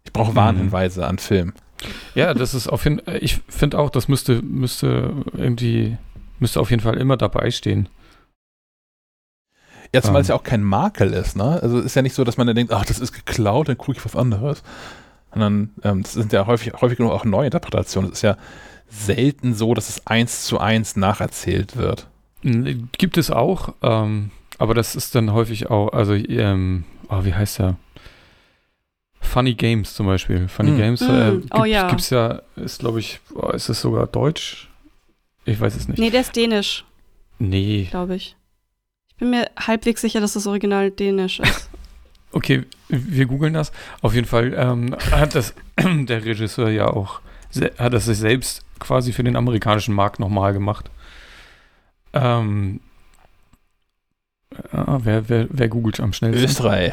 Ich 0.09 0.13
brauche 0.15 0.33
Mhm. 0.33 0.37
Warnhinweise 0.37 1.07
an 1.07 1.19
Film. 1.19 1.53
Ja, 2.15 2.33
das 2.35 2.55
ist 2.55 2.67
auf 2.67 2.85
jeden 2.85 3.01
Fall, 3.01 3.19
ich 3.23 3.41
finde 3.49 3.79
auch, 3.79 3.91
das 3.91 4.09
müsste, 4.09 4.41
müsste 4.43 5.13
irgendwie, 5.35 5.99
müsste 6.39 6.61
auf 6.61 6.71
jeden 6.71 6.83
Fall 6.83 6.97
immer 6.97 7.17
dabei 7.19 7.51
stehen. 7.51 7.89
Ja, 9.95 10.01
zumal 10.03 10.17
Ähm. 10.19 10.23
es 10.23 10.29
ja 10.29 10.35
auch 10.35 10.43
kein 10.43 10.63
Makel 10.65 11.13
ist, 11.13 11.37
ne? 11.37 11.61
Also 11.63 11.79
es 11.79 11.85
ist 11.87 11.95
ja 11.95 12.03
nicht 12.03 12.15
so, 12.15 12.25
dass 12.25 12.37
man 12.37 12.47
dann 12.47 12.57
denkt, 12.57 12.73
ach, 12.73 12.85
das 12.85 12.99
ist 12.99 13.13
geklaut, 13.13 13.69
dann 13.69 13.79
gucke 13.79 13.99
ich 13.99 14.05
was 14.05 14.17
anderes. 14.17 14.63
Sondern 15.33 15.71
ähm, 15.85 16.03
das 16.03 16.15
sind 16.15 16.33
ja 16.33 16.47
häufig, 16.47 16.73
häufig 16.81 16.97
genug 16.99 17.13
auch 17.13 17.25
neue 17.25 17.47
Interpretationen. 17.47 18.11
Es 18.11 18.19
ist 18.19 18.23
ja 18.23 18.37
selten 18.89 19.55
so, 19.55 19.75
dass 19.75 19.89
es 19.91 20.07
eins 20.07 20.45
zu 20.45 20.59
eins 20.59 20.97
nacherzählt 20.97 21.77
wird. 21.77 22.09
Gibt 22.43 23.19
es 23.19 23.31
auch, 23.31 23.75
ähm, 23.83 24.31
aber 24.59 24.73
das 24.75 24.95
ist 24.97 25.15
dann 25.15 25.33
häufig 25.33 25.71
auch, 25.71 25.93
also, 25.93 26.15
ähm, 26.15 26.85
oh, 27.11 27.25
wie 27.25 27.35
heißt 27.35 27.59
der? 27.59 27.77
Funny 29.29 29.55
Games 29.55 29.95
zum 29.95 30.07
Beispiel. 30.07 30.49
Funny 30.49 30.73
Mm. 30.73 30.77
Games 30.79 31.01
Mm, 31.03 31.05
äh, 31.11 31.31
oh 31.53 31.63
gibt, 31.63 31.67
ja. 31.69 31.89
gibt's 31.89 32.11
ja, 32.11 32.43
ist 32.57 32.81
glaube 32.81 33.01
ich, 33.01 33.21
oh, 33.35 33.51
ist 33.51 33.69
es 33.69 33.81
sogar 33.81 34.07
Deutsch? 34.09 34.69
Ich 35.45 35.61
weiß 35.61 35.77
es 35.77 35.87
nicht. 35.89 35.99
Nee, 35.99 36.11
der 36.11 36.23
ist 36.23 36.35
dänisch, 36.35 36.85
Nee. 37.39 37.87
glaube 37.91 38.17
ich. 38.17 38.37
Ich 39.11 39.17
bin 39.17 39.31
mir 39.31 39.51
halbwegs 39.59 40.01
sicher, 40.01 40.21
dass 40.21 40.35
das 40.35 40.47
Original 40.47 40.91
dänisch 40.91 41.41
ist. 41.41 41.69
Okay, 42.31 42.65
wir 42.89 43.25
googeln 43.25 43.55
das. 43.55 43.73
Auf 44.03 44.15
jeden 44.15 44.27
Fall 44.27 44.53
ähm, 44.55 44.95
hat 45.13 45.35
das 45.35 45.55
der 45.83 46.27
Regisseur 46.27 46.69
ja 46.69 46.89
auch, 46.89 47.23
hat 47.79 47.95
das 47.95 48.05
sich 48.05 48.19
selbst 48.19 48.63
quasi 48.79 49.15
für 49.15 49.25
den 49.25 49.35
amerikanischen 49.35 49.95
Markt 49.95 50.21
nochmal 50.21 50.53
gemacht. 50.53 50.91
Ähm, 52.13 52.81
ja, 54.73 55.05
wer, 55.05 55.29
wer, 55.31 55.47
wer 55.49 55.69
googelt 55.69 56.01
am 56.01 56.13
schnellsten? 56.13 56.45
Österreich. 56.45 56.93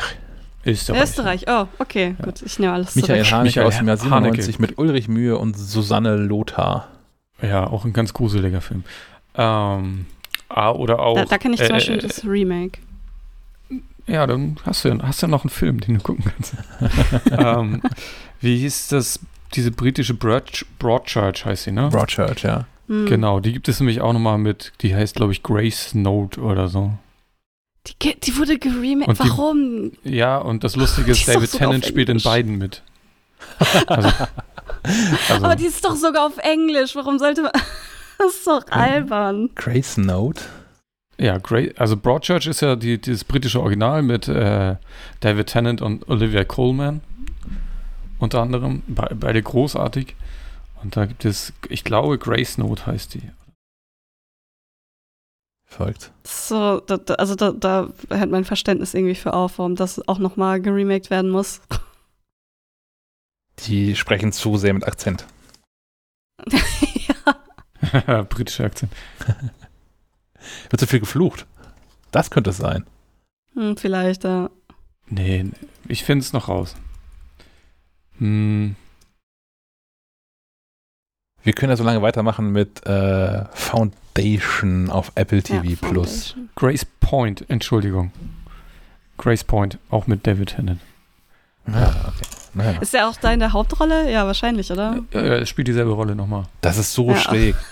Österreich. 0.65 1.03
Österreich, 1.03 1.45
oh, 1.47 1.67
okay, 1.79 2.15
gut, 2.23 2.41
ich 2.41 2.57
nehme 2.59 2.73
alles 2.73 2.95
Michael 2.95 3.23
zurück. 3.23 3.31
Haneke 3.31 3.45
Michael 3.45 3.67
aus 3.67 3.77
dem 3.77 3.87
Jahr 3.87 3.99
Haneke. 3.99 4.41
97 4.41 4.59
mit 4.59 4.77
Ulrich 4.77 5.07
Mühe 5.07 5.37
und 5.37 5.57
Susanne 5.57 6.15
Lothar. 6.15 6.87
Ja, 7.41 7.67
auch 7.67 7.85
ein 7.85 7.93
ganz 7.93 8.13
gruseliger 8.13 8.61
Film. 8.61 8.83
Ähm, 9.35 10.05
ah, 10.49 10.71
oder 10.71 10.99
auch. 10.99 11.15
Da, 11.15 11.25
da 11.25 11.37
kenne 11.37 11.55
ich 11.55 11.59
zum 11.59 11.69
äh, 11.69 11.73
Beispiel 11.73 11.95
äh, 11.95 12.01
das 12.01 12.25
Remake. 12.25 12.79
Ja, 14.07 14.27
dann 14.27 14.57
hast 14.65 14.85
du, 14.85 14.97
hast 15.01 15.23
du 15.23 15.27
noch 15.27 15.43
einen 15.43 15.49
Film, 15.49 15.79
den 15.79 15.95
du 15.95 16.01
gucken 16.01 16.25
kannst. 16.25 16.55
ähm, 17.31 17.81
wie 18.39 18.57
hieß 18.57 18.89
das? 18.89 19.19
Diese 19.53 19.71
britische 19.71 20.13
Broad, 20.13 20.65
Broadchurch 20.79 21.45
heißt 21.45 21.63
sie, 21.63 21.71
ne? 21.71 21.89
Broadchurch, 21.89 22.43
ja. 22.43 22.65
Hm. 22.87 23.05
Genau, 23.07 23.39
die 23.39 23.53
gibt 23.53 23.67
es 23.67 23.79
nämlich 23.79 24.01
auch 24.01 24.13
nochmal 24.13 24.37
mit, 24.37 24.73
die 24.81 24.95
heißt, 24.95 25.15
glaube 25.15 25.31
ich, 25.31 25.43
Grace 25.43 25.95
Note 25.95 26.41
oder 26.41 26.67
so. 26.67 26.91
Die, 28.01 28.19
die 28.19 28.37
wurde 28.37 28.57
geremaked. 28.57 29.07
Und 29.09 29.23
die- 29.23 29.29
Warum? 29.29 29.91
Ja, 30.03 30.37
und 30.37 30.63
das 30.63 30.75
Lustige 30.75 31.11
ist, 31.11 31.27
David 31.27 31.51
Tennant 31.51 31.85
spielt 31.85 32.09
in 32.09 32.21
beiden 32.21 32.57
mit. 32.57 32.81
Also, 33.87 34.09
also 35.29 35.45
Aber 35.45 35.55
die 35.55 35.65
ist 35.65 35.83
doch 35.85 35.95
sogar 35.95 36.25
auf 36.27 36.37
Englisch. 36.37 36.95
Warum 36.95 37.19
sollte 37.19 37.41
man. 37.43 37.51
Das 38.17 38.31
ist 38.33 38.47
doch 38.47 38.63
albern. 38.69 39.49
Grace 39.55 39.97
Note. 39.97 40.41
ja, 41.17 41.37
Grace, 41.37 41.73
also 41.77 41.97
Broadchurch 41.97 42.47
ist 42.47 42.61
ja 42.61 42.77
die, 42.77 42.97
dieses 42.97 43.25
britische 43.25 43.59
Original 43.59 44.01
mit 44.03 44.29
äh, 44.29 44.77
David 45.19 45.47
Tennant 45.47 45.81
und 45.81 46.07
Olivia 46.07 46.45
Colman. 46.45 47.01
Unter 48.17 48.41
anderem, 48.41 48.83
be 48.87 49.09
beide 49.19 49.43
großartig. 49.43 50.15
Und 50.81 50.95
da 50.95 51.05
gibt 51.05 51.25
es, 51.25 51.51
ich 51.67 51.83
glaube, 51.83 52.17
Grace 52.17 52.57
Note 52.57 52.85
heißt 52.85 53.15
die. 53.15 53.21
Folgt. 55.75 56.13
So, 56.23 56.79
da, 56.79 56.95
da, 56.95 57.15
also 57.15 57.35
da, 57.35 57.51
da 57.51 57.89
hört 58.09 58.31
mein 58.31 58.45
Verständnis 58.45 58.93
irgendwie 58.93 59.13
für 59.13 59.33
auf, 59.33 59.57
warum 59.57 59.75
das 59.75 60.07
auch 60.07 60.19
nochmal 60.19 60.61
geremaked 60.61 61.09
werden 61.09 61.29
muss. 61.29 61.59
Die 63.65 63.97
sprechen 63.97 64.31
zu 64.31 64.55
sehr 64.55 64.73
mit 64.73 64.87
Akzent. 64.87 65.25
ja. 68.07 68.21
Britischer 68.29 68.63
Akzent. 68.63 68.93
Wird 70.69 70.79
zu 70.79 70.87
viel 70.87 71.01
geflucht. 71.01 71.45
Das 72.11 72.31
könnte 72.31 72.51
es 72.51 72.57
sein. 72.57 72.85
Hm, 73.53 73.75
vielleicht, 73.75 74.23
ja. 74.23 74.49
Nee, 75.07 75.43
nee, 75.43 75.51
ich 75.89 76.05
finde 76.05 76.23
es 76.23 76.31
noch 76.31 76.47
raus. 76.47 76.77
Hm, 78.19 78.77
Wir 81.45 81.53
können 81.53 81.69
ja 81.69 81.77
so 81.77 81.83
lange 81.83 82.01
weitermachen 82.01 82.51
mit 82.51 82.83
äh, 82.87 83.45
Foundation 83.53 84.89
auf 84.89 85.11
Apple 85.13 85.43
TV 85.43 85.63
ja, 85.63 85.75
Plus. 85.79 86.35
Grace 86.55 86.85
Point, 86.99 87.47
Entschuldigung. 87.49 88.11
Grace 89.19 89.43
Point, 89.43 89.77
auch 89.91 90.07
mit 90.07 90.25
David 90.25 90.55
Tennant. 90.55 90.81
Ja, 91.67 91.89
okay. 92.07 92.25
Naja. 92.55 92.79
Ist 92.81 92.95
er 92.95 93.07
auch 93.07 93.15
da 93.17 93.31
in 93.31 93.39
der 93.39 93.53
Hauptrolle? 93.53 94.11
Ja, 94.11 94.25
wahrscheinlich, 94.25 94.71
oder? 94.71 95.03
Ja, 95.13 95.19
er 95.21 95.45
spielt 95.45 95.67
dieselbe 95.67 95.91
Rolle 95.91 96.15
nochmal. 96.15 96.45
Das 96.61 96.79
ist 96.79 96.93
so 96.93 97.09
Ja. 97.11 97.17
schräg. 97.17 97.55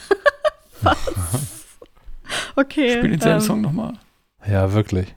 Okay. 2.55 2.97
Spielt 2.97 3.13
denselben 3.13 3.39
ähm, 3.39 3.45
Song 3.45 3.61
nochmal. 3.61 3.93
Ja, 4.47 4.73
wirklich. 4.73 5.13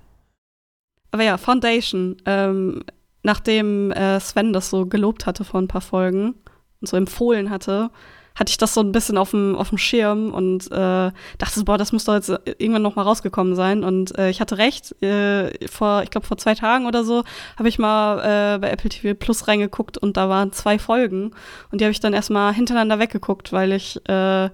Aber 1.11 1.23
ja, 1.23 1.37
Foundation. 1.37 2.17
Ähm, 2.25 2.83
nachdem 3.23 3.91
äh, 3.93 4.21
Sven 4.21 4.53
das 4.53 4.71
so 4.71 4.87
gelobt 4.87 5.27
hatte 5.27 5.45
vor 5.45 5.61
ein 5.61 5.69
paar 5.69 5.81
Folgen 5.81 6.35
und 6.81 6.89
so 6.89 6.97
empfohlen 6.97 7.51
hatte, 7.51 7.91
hatte 8.37 8.51
ich 8.51 8.59
das 8.59 8.75
so 8.75 8.83
ein 8.83 8.93
bisschen 8.93 9.17
auf 9.19 9.31
dem, 9.31 9.57
auf 9.57 9.71
dem 9.71 9.79
Schirm 9.79 10.33
und 10.33 10.71
äh, 10.71 11.11
dachte, 11.39 11.65
boah, 11.65 11.79
das 11.79 11.93
muss 11.93 12.05
doch 12.05 12.15
jetzt 12.15 12.29
irgendwann 12.59 12.83
noch 12.83 12.95
mal 12.95 13.03
rausgekommen 13.03 13.57
sein. 13.57 13.83
Und 13.83 14.17
äh, 14.19 14.29
ich 14.29 14.41
hatte 14.41 14.59
recht, 14.59 15.03
äh, 15.03 15.67
vor, 15.69 16.03
ich 16.03 16.11
glaube, 16.11 16.27
vor 16.27 16.37
zwei 16.37 16.55
Tagen 16.55 16.87
oder 16.87 17.03
so, 17.03 17.25
habe 17.59 17.69
ich 17.69 17.79
mal 17.79 18.19
äh, 18.19 18.59
bei 18.59 18.71
Apple 18.71 18.91
TV 18.91 19.19
Plus 19.19 19.49
reingeguckt 19.49 19.97
und 19.97 20.19
da 20.19 20.29
waren 20.29 20.53
zwei 20.53 20.79
Folgen. 20.79 21.33
Und 21.73 21.81
die 21.81 21.85
habe 21.85 21.93
ich 21.93 22.01
dann 22.01 22.13
erstmal 22.13 22.53
hintereinander 22.53 22.99
weggeguckt, 22.99 23.53
weil 23.53 23.73
ich 23.73 24.07
äh, 24.07 24.51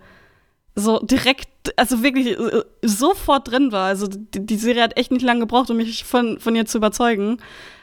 so 0.77 1.01
direkt, 1.01 1.49
also 1.77 2.05
wirklich 2.05 2.39
äh, 2.39 2.63
sofort 2.83 3.51
drin 3.51 3.73
war. 3.73 3.87
Also 3.87 4.07
die, 4.07 4.47
die 4.47 4.57
Serie 4.57 4.85
hat 4.85 4.97
echt 4.97 5.11
nicht 5.11 5.25
lange 5.25 5.41
gebraucht, 5.41 5.71
um 5.71 5.77
mich 5.77 6.05
von, 6.05 6.39
von 6.39 6.55
ihr 6.55 6.67
zu 6.67 6.79
überzeugen. 6.79 7.39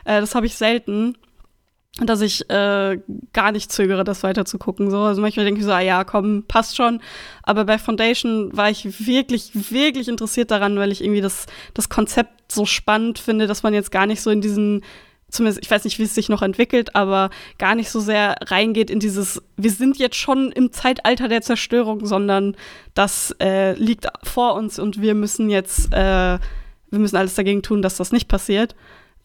Äh, 0.06 0.22
das 0.22 0.34
habe 0.34 0.46
ich 0.46 0.56
selten 0.56 1.18
dass 2.06 2.22
ich 2.22 2.50
äh, 2.50 3.00
gar 3.34 3.52
nicht 3.52 3.72
zögere, 3.72 4.04
das 4.04 4.24
weiter 4.24 4.46
zu 4.46 4.58
gucken. 4.58 4.90
So. 4.90 5.00
Also 5.00 5.22
manchmal 5.22 5.46
denke 5.46 5.60
ich 5.60 5.66
so, 5.66 5.72
ah, 5.72 5.80
ja, 5.80 6.04
komm, 6.04 6.44
passt 6.48 6.76
schon. 6.76 7.02
Aber 7.44 7.66
bei 7.66 7.78
Foundation 7.78 8.56
war 8.56 8.70
ich 8.70 9.06
wirklich, 9.06 9.52
wirklich 9.72 10.08
interessiert 10.08 10.52
daran, 10.52 10.78
weil 10.78 10.92
ich 10.92 11.04
irgendwie 11.04 11.22
das, 11.22 11.46
das 11.74 11.90
Konzept 11.90 12.52
so 12.52 12.66
spannend 12.66 13.20
finde, 13.20 13.48
dass 13.48 13.64
man 13.64 13.74
jetzt 13.74 13.92
gar 13.92 14.06
nicht 14.06 14.22
so 14.22 14.30
in 14.30 14.42
diesen, 14.42 14.84
zumindest, 15.30 15.64
ich 15.64 15.70
weiß 15.70 15.84
nicht, 15.84 16.00
wie 16.00 16.04
es 16.04 16.16
sich 16.16 16.30
noch 16.30 16.42
entwickelt, 16.42 16.96
aber 16.96 17.30
gar 17.58 17.76
nicht 17.76 17.90
so 17.90 18.00
sehr 18.00 18.36
reingeht 18.42 18.90
in 18.90 19.00
dieses, 19.00 19.42
wir 19.58 19.72
sind 19.72 19.98
jetzt 19.98 20.16
schon 20.16 20.52
im 20.52 20.72
Zeitalter 20.72 21.28
der 21.28 21.42
Zerstörung, 21.42 22.06
sondern 22.06 22.56
das 22.94 23.36
äh, 23.40 23.74
liegt 23.74 24.08
vor 24.24 24.56
uns 24.56 24.80
und 24.80 25.02
wir 25.02 25.16
müssen 25.16 25.50
jetzt, 25.50 25.94
äh, 25.94 26.40
wir 26.92 27.00
müssen 27.00 27.18
alles 27.18 27.36
dagegen 27.36 27.62
tun, 27.62 27.82
dass 27.82 27.98
das 27.98 28.12
nicht 28.12 28.28
passiert 28.28 28.76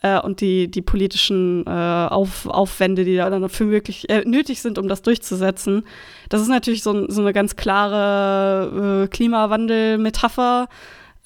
äh, 0.04 0.20
und 0.20 0.42
die, 0.42 0.70
die 0.70 0.82
politischen 0.82 1.64
äh, 1.66 1.70
Auf, 1.70 2.46
Aufwände, 2.46 3.04
die 3.04 3.16
da 3.16 3.30
dann 3.30 3.40
dafür 3.40 3.70
wirklich 3.70 4.10
äh, 4.10 4.22
nötig 4.26 4.60
sind, 4.60 4.78
um 4.78 4.86
das 4.86 5.00
durchzusetzen. 5.00 5.84
Das 6.28 6.42
ist 6.42 6.48
natürlich 6.48 6.82
so, 6.82 7.10
so 7.10 7.22
eine 7.22 7.32
ganz 7.32 7.56
klare 7.56 9.04
äh, 9.04 9.08
Klimawandel-Metapher, 9.08 10.68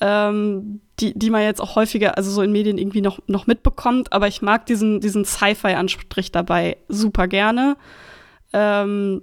ähm, 0.01 0.81
die, 1.01 1.19
die 1.19 1.31
man 1.31 1.43
jetzt 1.43 1.61
auch 1.61 1.75
häufiger, 1.75 2.17
also 2.17 2.31
so 2.31 2.41
in 2.41 2.53
Medien 2.53 2.79
irgendwie 2.79 3.01
noch, 3.01 3.19
noch 3.27 3.49
mitbekommt. 3.49 4.13
Aber 4.13 4.29
ich 4.29 4.43
mag 4.43 4.67
diesen, 4.67 5.01
diesen 5.01 5.25
Sci-Fi-Anstrich 5.25 6.31
dabei 6.31 6.77
super 6.87 7.27
gerne. 7.27 7.77
Ähm, 8.53 9.23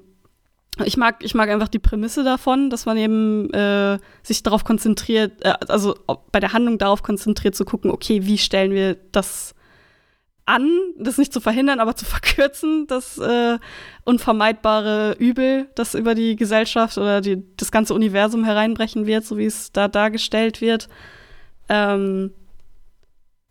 ich 0.83 0.97
mag, 0.97 1.23
ich 1.23 1.35
mag 1.35 1.49
einfach 1.49 1.67
die 1.67 1.79
Prämisse 1.79 2.23
davon, 2.23 2.69
dass 2.69 2.85
man 2.85 2.97
eben 2.97 3.53
äh, 3.53 3.97
sich 4.23 4.43
darauf 4.43 4.63
konzentriert, 4.63 5.43
äh, 5.45 5.53
also 5.67 5.95
bei 6.31 6.39
der 6.39 6.53
Handlung 6.53 6.77
darauf 6.77 7.03
konzentriert 7.03 7.55
zu 7.55 7.63
gucken, 7.63 7.91
okay, 7.91 8.25
wie 8.25 8.37
stellen 8.37 8.71
wir 8.71 8.95
das 9.11 9.55
an, 10.45 10.69
das 10.97 11.17
nicht 11.17 11.33
zu 11.33 11.39
verhindern, 11.39 11.79
aber 11.79 11.95
zu 11.95 12.05
verkürzen, 12.05 12.87
das 12.87 13.17
äh, 13.17 13.57
unvermeidbare 14.03 15.15
Übel, 15.17 15.67
das 15.75 15.95
über 15.95 16.13
die 16.13 16.35
Gesellschaft 16.35 16.97
oder 16.97 17.21
die, 17.21 17.43
das 17.57 17.71
ganze 17.71 17.93
Universum 17.93 18.43
hereinbrechen 18.43 19.05
wird, 19.05 19.25
so 19.25 19.37
wie 19.37 19.45
es 19.45 19.71
da 19.71 19.87
dargestellt 19.87 20.61
wird. 20.61 20.89
Ähm, 21.69 22.31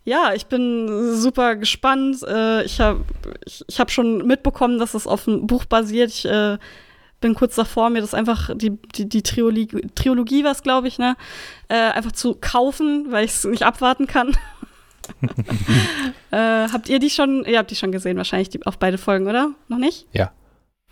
ja, 0.04 0.34
ich 0.34 0.46
bin 0.46 1.14
super 1.14 1.56
gespannt. 1.56 2.22
Äh, 2.22 2.64
ich 2.64 2.78
habe 2.78 3.04
ich, 3.46 3.64
ich 3.66 3.80
hab 3.80 3.90
schon 3.90 4.26
mitbekommen, 4.26 4.78
dass 4.78 4.92
es 4.92 5.06
auf 5.06 5.26
einem 5.26 5.46
Buch 5.46 5.64
basiert. 5.64 6.10
Ich 6.10 6.26
äh, 6.26 6.58
bin 7.24 7.34
kurz 7.34 7.54
davor, 7.54 7.88
mir 7.88 8.02
das 8.02 8.12
einfach, 8.12 8.50
die, 8.54 8.78
die, 8.94 9.08
die 9.08 9.22
Triologie, 9.22 9.80
Triologie 9.94 10.44
was, 10.44 10.62
glaube 10.62 10.88
ich, 10.88 10.98
ne, 10.98 11.16
äh, 11.68 11.74
einfach 11.74 12.12
zu 12.12 12.34
kaufen, 12.34 13.06
weil 13.08 13.24
ich 13.24 13.30
es 13.30 13.44
nicht 13.44 13.62
abwarten 13.62 14.06
kann. 14.06 14.36
äh, 16.30 16.68
habt 16.68 16.90
ihr 16.90 16.98
die 16.98 17.08
schon, 17.08 17.46
ihr 17.46 17.56
habt 17.56 17.70
die 17.70 17.76
schon 17.76 17.92
gesehen, 17.92 18.18
wahrscheinlich 18.18 18.50
die, 18.50 18.66
auf 18.66 18.78
beide 18.78 18.98
Folgen, 18.98 19.26
oder? 19.26 19.52
Noch 19.68 19.78
nicht? 19.78 20.06
Ja. 20.12 20.32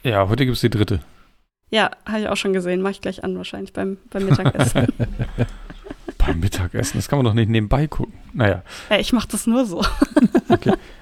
Ja, 0.05 0.27
heute 0.27 0.47
gibt 0.47 0.57
es 0.57 0.63
die 0.63 0.71
dritte. 0.71 1.01
Ja, 1.69 1.91
habe 2.07 2.21
ich 2.21 2.29
auch 2.29 2.37
schon 2.37 2.55
gesehen. 2.55 2.81
Mache 2.81 2.93
ich 2.93 3.01
gleich 3.03 3.23
an, 3.23 3.37
wahrscheinlich 3.37 3.75
beim, 3.75 3.99
beim 4.09 4.25
Mittagessen. 4.25 4.87
beim 6.19 6.41
Mittagessen? 6.41 6.97
Das 6.97 7.09
kann 7.09 7.19
man 7.19 7.27
doch 7.27 7.35
nicht 7.35 7.51
nebenbei 7.51 7.89
gucken. 7.89 8.15
Naja. 8.33 8.63
Ja, 8.89 8.99
ich 8.99 9.13
mache 9.13 9.29
das 9.29 9.47
nur 9.47 9.67
so. 9.67 9.85
okay. 10.49 10.73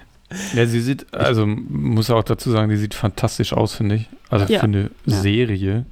Ja, 0.54 0.66
sie 0.66 0.80
sieht, 0.80 1.12
also 1.12 1.46
muss 1.46 2.10
auch 2.10 2.22
dazu 2.22 2.50
sagen, 2.50 2.70
die 2.70 2.76
sieht 2.76 2.94
fantastisch 2.94 3.52
aus, 3.52 3.74
finde 3.74 3.96
ich. 3.96 4.08
Also 4.28 4.46
ja. 4.52 4.60
für 4.60 4.64
eine 4.64 4.90
ja. 5.04 5.16
Serie. 5.16 5.86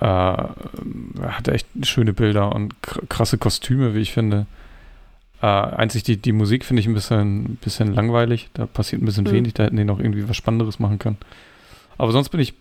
Äh, 0.00 0.04
hat 0.04 1.48
echt 1.48 1.66
schöne 1.82 2.12
Bilder 2.12 2.54
und 2.54 2.74
krasse 3.08 3.38
Kostüme, 3.38 3.94
wie 3.94 4.00
ich 4.00 4.12
finde. 4.12 4.46
Äh, 5.40 5.46
einzig 5.46 6.02
die, 6.02 6.16
die 6.16 6.32
Musik 6.32 6.64
finde 6.64 6.80
ich 6.80 6.88
ein 6.88 6.94
bisschen, 6.94 7.56
bisschen 7.56 7.94
langweilig. 7.94 8.48
Da 8.54 8.66
passiert 8.66 9.02
ein 9.02 9.06
bisschen 9.06 9.24
mhm. 9.24 9.32
wenig. 9.32 9.54
Da 9.54 9.64
hätten 9.64 9.76
die 9.76 9.84
noch 9.84 10.00
irgendwie 10.00 10.28
was 10.28 10.36
Spannenderes 10.36 10.78
machen 10.78 10.98
können. 10.98 11.18
Aber 11.96 12.12
sonst 12.12 12.30
bin 12.30 12.40
ich 12.40 12.54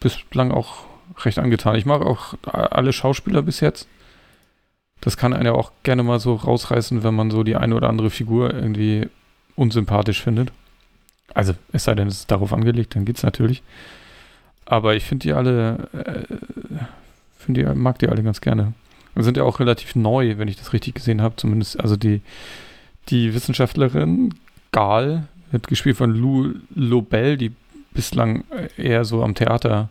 bislang 0.00 0.50
auch 0.50 0.84
recht 1.24 1.38
angetan. 1.38 1.76
Ich 1.76 1.86
mag 1.86 2.02
auch 2.02 2.34
alle 2.52 2.92
Schauspieler 2.92 3.42
bis 3.42 3.60
jetzt. 3.60 3.88
Das 5.00 5.16
kann 5.16 5.32
einen 5.32 5.46
ja 5.46 5.52
auch 5.52 5.72
gerne 5.82 6.02
mal 6.02 6.18
so 6.18 6.34
rausreißen, 6.34 7.02
wenn 7.02 7.14
man 7.14 7.30
so 7.30 7.42
die 7.42 7.56
eine 7.56 7.74
oder 7.74 7.88
andere 7.88 8.10
Figur 8.10 8.52
irgendwie 8.54 9.08
unsympathisch 9.56 10.22
findet. 10.22 10.52
Also, 11.34 11.54
es 11.72 11.84
sei 11.84 11.94
denn, 11.94 12.08
es 12.08 12.20
ist 12.20 12.30
darauf 12.30 12.52
angelegt, 12.52 12.94
dann 12.94 13.04
geht's 13.04 13.22
natürlich. 13.22 13.62
Aber 14.64 14.94
ich 14.94 15.04
finde 15.04 15.24
die 15.24 15.32
alle, 15.32 15.88
äh, 15.92 16.34
finde 17.36 17.64
die, 17.64 17.78
mag 17.78 17.98
die 17.98 18.08
alle 18.08 18.22
ganz 18.22 18.40
gerne. 18.40 18.72
Und 19.14 19.22
sind 19.22 19.36
ja 19.36 19.44
auch 19.44 19.60
relativ 19.60 19.96
neu, 19.96 20.38
wenn 20.38 20.48
ich 20.48 20.56
das 20.56 20.72
richtig 20.72 20.94
gesehen 20.94 21.22
habe. 21.22 21.36
Zumindest, 21.36 21.80
also 21.80 21.96
die, 21.96 22.20
die 23.08 23.34
Wissenschaftlerin 23.34 24.34
Gal 24.72 25.28
wird 25.50 25.68
gespielt 25.68 25.96
von 25.96 26.14
Lou 26.14 26.54
Lobel, 26.74 27.36
die 27.36 27.52
bislang 27.94 28.44
eher 28.76 29.04
so 29.04 29.22
am 29.22 29.34
Theater 29.34 29.88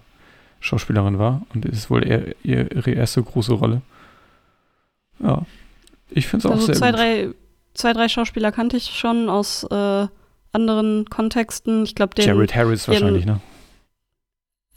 Schauspielerin 0.60 1.20
war 1.20 1.42
und 1.54 1.66
ist 1.66 1.90
wohl 1.90 2.06
eher 2.06 2.36
ihre 2.44 2.92
erste 2.92 3.22
große 3.22 3.54
Rolle. 3.54 3.82
Ja, 5.20 5.46
ich 6.10 6.28
finde 6.28 6.48
es 6.48 6.52
auch 6.52 6.56
also 6.56 6.66
sehr 6.68 6.76
zwei, 6.76 6.92
gut. 6.92 7.00
drei 7.00 7.30
zwei, 7.76 7.94
drei 7.94 8.10
Schauspieler 8.10 8.52
kannte 8.52 8.78
ich 8.78 8.98
schon 8.98 9.30
aus 9.30 9.64
äh, 9.70 10.08
anderen 10.52 11.06
Kontexten. 11.10 11.84
Ich 11.84 11.96
glaube, 11.96 12.16
den. 12.16 12.26
Jared 12.26 12.56
Harris 12.56 12.88
wahrscheinlich, 12.88 13.26
ne? 13.26 13.40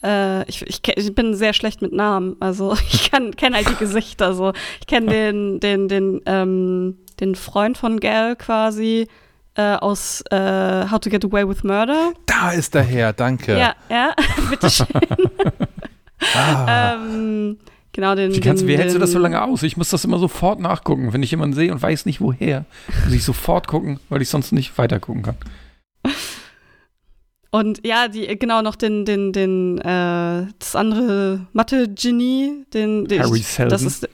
Äh, 0.03 0.49
ich, 0.49 0.63
ich, 0.63 0.81
ich, 0.87 1.15
bin 1.15 1.35
sehr 1.35 1.53
schlecht 1.53 1.83
mit 1.83 1.93
Namen. 1.93 2.37
Also 2.41 2.75
ich 2.91 3.11
kenne 3.11 3.57
halt 3.57 3.69
die 3.69 3.77
Gesichter. 3.77 4.35
So. 4.35 4.53
Ich 4.81 4.87
kenne 4.87 5.11
den, 5.11 5.61
den, 5.61 5.89
den, 5.89 6.21
ähm, 6.27 6.99
den 7.21 7.35
Freund 7.35 7.79
von 7.79 7.99
Gal 7.99 8.37
quasi 8.37 9.09
äh, 9.57 9.75
aus 9.75 10.23
äh, 10.31 10.89
How 10.89 11.01
to 11.01 11.11
Get 11.11 11.25
Away 11.25 11.49
with 11.49 11.65
Murder. 11.65 12.13
Da 12.27 12.53
ist 12.53 12.75
der 12.75 12.83
Herr, 12.83 13.13
danke. 13.13 13.59
Ja, 13.59 13.75
ja, 13.91 14.15
bitteschön. 14.51 14.87
ah. 16.35 16.95
ähm, 16.95 17.59
Genau, 17.99 18.15
den. 18.15 18.33
Wie, 18.33 18.39
kannst, 18.39 18.63
den, 18.63 18.69
wie 18.69 18.79
hältst 18.79 18.95
du 18.95 19.01
das 19.01 19.11
so 19.11 19.19
lange 19.19 19.43
aus? 19.43 19.65
Ich 19.65 19.77
muss 19.77 19.89
das 19.89 20.05
immer 20.05 20.21
sofort 20.21 20.61
nachgucken. 20.61 21.13
Wenn 21.13 21.21
ich 21.25 21.33
jemanden 21.33 21.57
sehe 21.57 21.73
und 21.73 21.83
weiß 21.83 22.07
nicht 22.07 22.21
woher, 22.21 22.65
muss 23.05 23.13
ich 23.13 23.25
sofort 23.25 23.67
gucken, 23.67 23.99
weil 24.09 24.23
ich 24.23 24.29
sonst 24.29 24.53
nicht 24.53 24.79
weiter 24.79 25.01
gucken 25.01 25.23
kann. 25.25 25.35
Und 27.51 27.85
ja, 27.85 28.07
die, 28.09 28.27
genau, 28.39 28.61
noch 28.61 28.77
den, 28.77 29.07
den, 29.07 29.33
den, 29.33 29.79
äh, 29.79 30.47
das 30.59 30.77
andere 30.77 31.47
Mathe-Genie, 31.55 32.67
den, 32.75 33.07
den 33.07 33.23
Harry 33.23 33.39
Seldon. 33.39 33.71
Das 33.71 33.83
ist, 33.83 34.09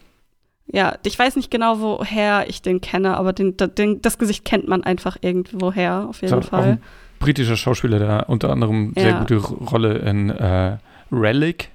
ja, 0.69 0.97
ich 1.05 1.19
weiß 1.19 1.35
nicht 1.35 1.51
genau, 1.51 1.81
woher 1.81 2.49
ich 2.49 2.63
den 2.63 2.81
kenne, 2.81 3.17
aber 3.17 3.33
den, 3.33 3.57
den, 3.57 4.01
das 4.01 4.19
Gesicht 4.19 4.45
kennt 4.45 4.69
man 4.69 4.85
einfach 4.85 5.17
irgendwoher, 5.21 6.07
auf 6.09 6.23
jeden 6.23 6.43
Fall. 6.43 6.63
Ein 6.63 6.83
britischer 7.19 7.57
Schauspieler, 7.57 7.99
der 7.99 8.29
unter 8.29 8.51
anderem 8.51 8.93
ja. 8.97 9.03
sehr 9.03 9.15
gute 9.15 9.37
Rolle 9.39 9.99
in 9.99 10.31
äh, 10.31 10.79
Relic 11.11 11.71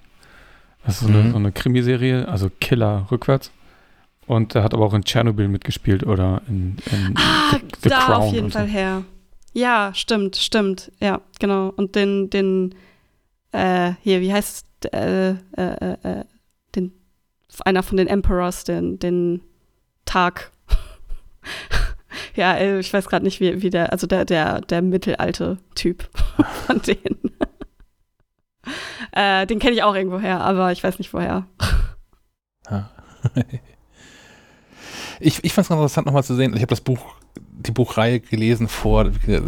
das 0.89 1.01
ist 1.01 1.07
so 1.07 1.13
eine, 1.13 1.23
mhm. 1.23 1.31
so 1.31 1.37
eine 1.37 1.51
Krimiserie, 1.51 2.27
also 2.27 2.49
Killer 2.59 3.07
rückwärts. 3.11 3.51
Und 4.25 4.55
er 4.55 4.63
hat 4.63 4.73
aber 4.73 4.85
auch 4.85 4.93
in 4.93 5.03
Tschernobyl 5.03 5.47
mitgespielt 5.47 6.05
oder 6.05 6.41
in, 6.47 6.77
in 6.91 7.15
ah, 7.15 7.51
The, 7.51 7.59
The 7.83 7.89
da 7.89 7.99
Crown 7.99 8.21
auf 8.21 8.33
jeden 8.33 8.51
Fall 8.51 8.67
so. 8.67 8.71
her. 8.71 9.03
Ja, 9.53 9.91
stimmt, 9.93 10.35
stimmt. 10.35 10.91
Ja, 10.99 11.21
genau. 11.39 11.73
Und 11.75 11.95
den, 11.95 12.29
den, 12.29 12.75
äh, 13.51 13.93
hier, 14.01 14.21
wie 14.21 14.31
heißt 14.31 14.93
äh, 14.93 15.31
äh, 15.31 15.35
äh, 15.57 15.97
äh, 16.03 16.25
den, 16.75 16.91
einer 17.65 17.83
von 17.83 17.97
den 17.97 18.07
Emperors, 18.07 18.63
den, 18.63 18.99
den 18.99 19.41
Tag. 20.05 20.51
ja, 22.35 22.55
äh, 22.55 22.79
ich 22.79 22.93
weiß 22.93 23.07
gerade 23.07 23.25
nicht, 23.25 23.39
wie, 23.39 23.61
wie 23.61 23.69
der, 23.69 23.91
also 23.91 24.07
der, 24.07 24.25
der, 24.25 24.61
der 24.61 24.81
mittelalte 24.81 25.57
Typ 25.75 26.07
von 26.67 26.81
denen. 26.81 27.19
Äh, 29.11 29.45
den 29.47 29.59
kenne 29.59 29.73
ich 29.73 29.83
auch 29.83 29.95
irgendwo 29.95 30.19
her, 30.19 30.41
aber 30.41 30.71
ich 30.71 30.83
weiß 30.83 30.97
nicht 30.99 31.13
woher. 31.13 31.45
ich 35.19 35.43
ich 35.43 35.53
fand 35.53 35.65
es 35.65 35.69
ganz 35.69 35.79
interessant 35.79 36.05
nochmal 36.05 36.23
zu 36.23 36.35
sehen. 36.35 36.53
Ich 36.53 36.61
habe 36.61 36.69
das 36.69 36.81
Buch, 36.81 36.99
die 37.37 37.71
Buchreihe 37.71 38.19
gelesen 38.19 38.67
vor 38.67 39.05
äh, 39.27 39.41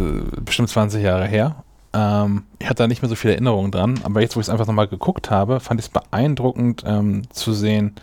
bestimmt 0.44 0.70
20 0.70 1.04
Jahre 1.04 1.28
her. 1.28 1.64
Ähm, 1.94 2.44
ich 2.60 2.68
hatte 2.68 2.84
da 2.84 2.88
nicht 2.88 3.02
mehr 3.02 3.10
so 3.10 3.16
viele 3.16 3.34
Erinnerungen 3.34 3.72
dran, 3.72 4.00
aber 4.04 4.22
jetzt, 4.22 4.36
wo 4.36 4.40
ich 4.40 4.46
es 4.46 4.50
einfach 4.50 4.68
nochmal 4.68 4.88
geguckt 4.88 5.30
habe, 5.30 5.60
fand 5.60 5.80
ich 5.80 5.88
es 5.88 5.92
beeindruckend 5.92 6.84
ähm, 6.86 7.24
zu 7.32 7.54
sehen, 7.54 7.96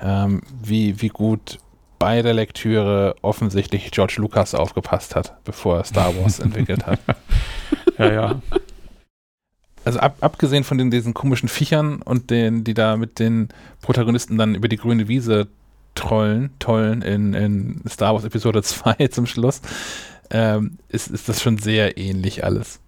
ähm, 0.00 0.42
wie, 0.62 1.00
wie 1.00 1.08
gut 1.08 1.58
bei 1.98 2.22
der 2.22 2.34
Lektüre 2.34 3.14
offensichtlich 3.22 3.90
George 3.90 4.14
Lucas 4.18 4.54
aufgepasst 4.54 5.14
hat, 5.16 5.36
bevor 5.44 5.78
er 5.78 5.84
Star 5.84 6.16
Wars 6.16 6.38
entwickelt 6.40 6.86
hat. 6.86 6.98
Ja, 7.98 8.12
ja. 8.12 8.42
Also 9.84 9.98
ab, 9.98 10.16
abgesehen 10.20 10.64
von 10.64 10.78
den, 10.78 10.90
diesen 10.90 11.14
komischen 11.14 11.48
Viechern 11.48 12.02
und 12.02 12.30
den, 12.30 12.64
die 12.64 12.74
da 12.74 12.96
mit 12.96 13.18
den 13.18 13.48
Protagonisten 13.80 14.36
dann 14.36 14.54
über 14.54 14.68
die 14.68 14.76
grüne 14.76 15.08
Wiese 15.08 15.48
trollen, 15.94 16.50
tollen 16.58 17.02
in, 17.02 17.34
in 17.34 17.82
Star 17.88 18.14
Wars 18.14 18.24
Episode 18.24 18.62
2 18.62 19.08
zum 19.08 19.26
Schluss, 19.26 19.60
ähm, 20.30 20.78
ist, 20.88 21.08
ist 21.08 21.28
das 21.28 21.42
schon 21.42 21.58
sehr 21.58 21.98
ähnlich 21.98 22.44
alles. 22.44 22.80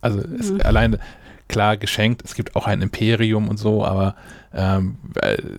Also 0.00 0.20
es, 0.20 0.50
mhm. 0.50 0.60
alleine, 0.62 0.98
klar, 1.48 1.76
geschenkt, 1.76 2.22
es 2.24 2.34
gibt 2.34 2.56
auch 2.56 2.66
ein 2.66 2.82
Imperium 2.82 3.48
und 3.48 3.58
so, 3.58 3.84
aber 3.84 4.16
ähm, 4.52 4.96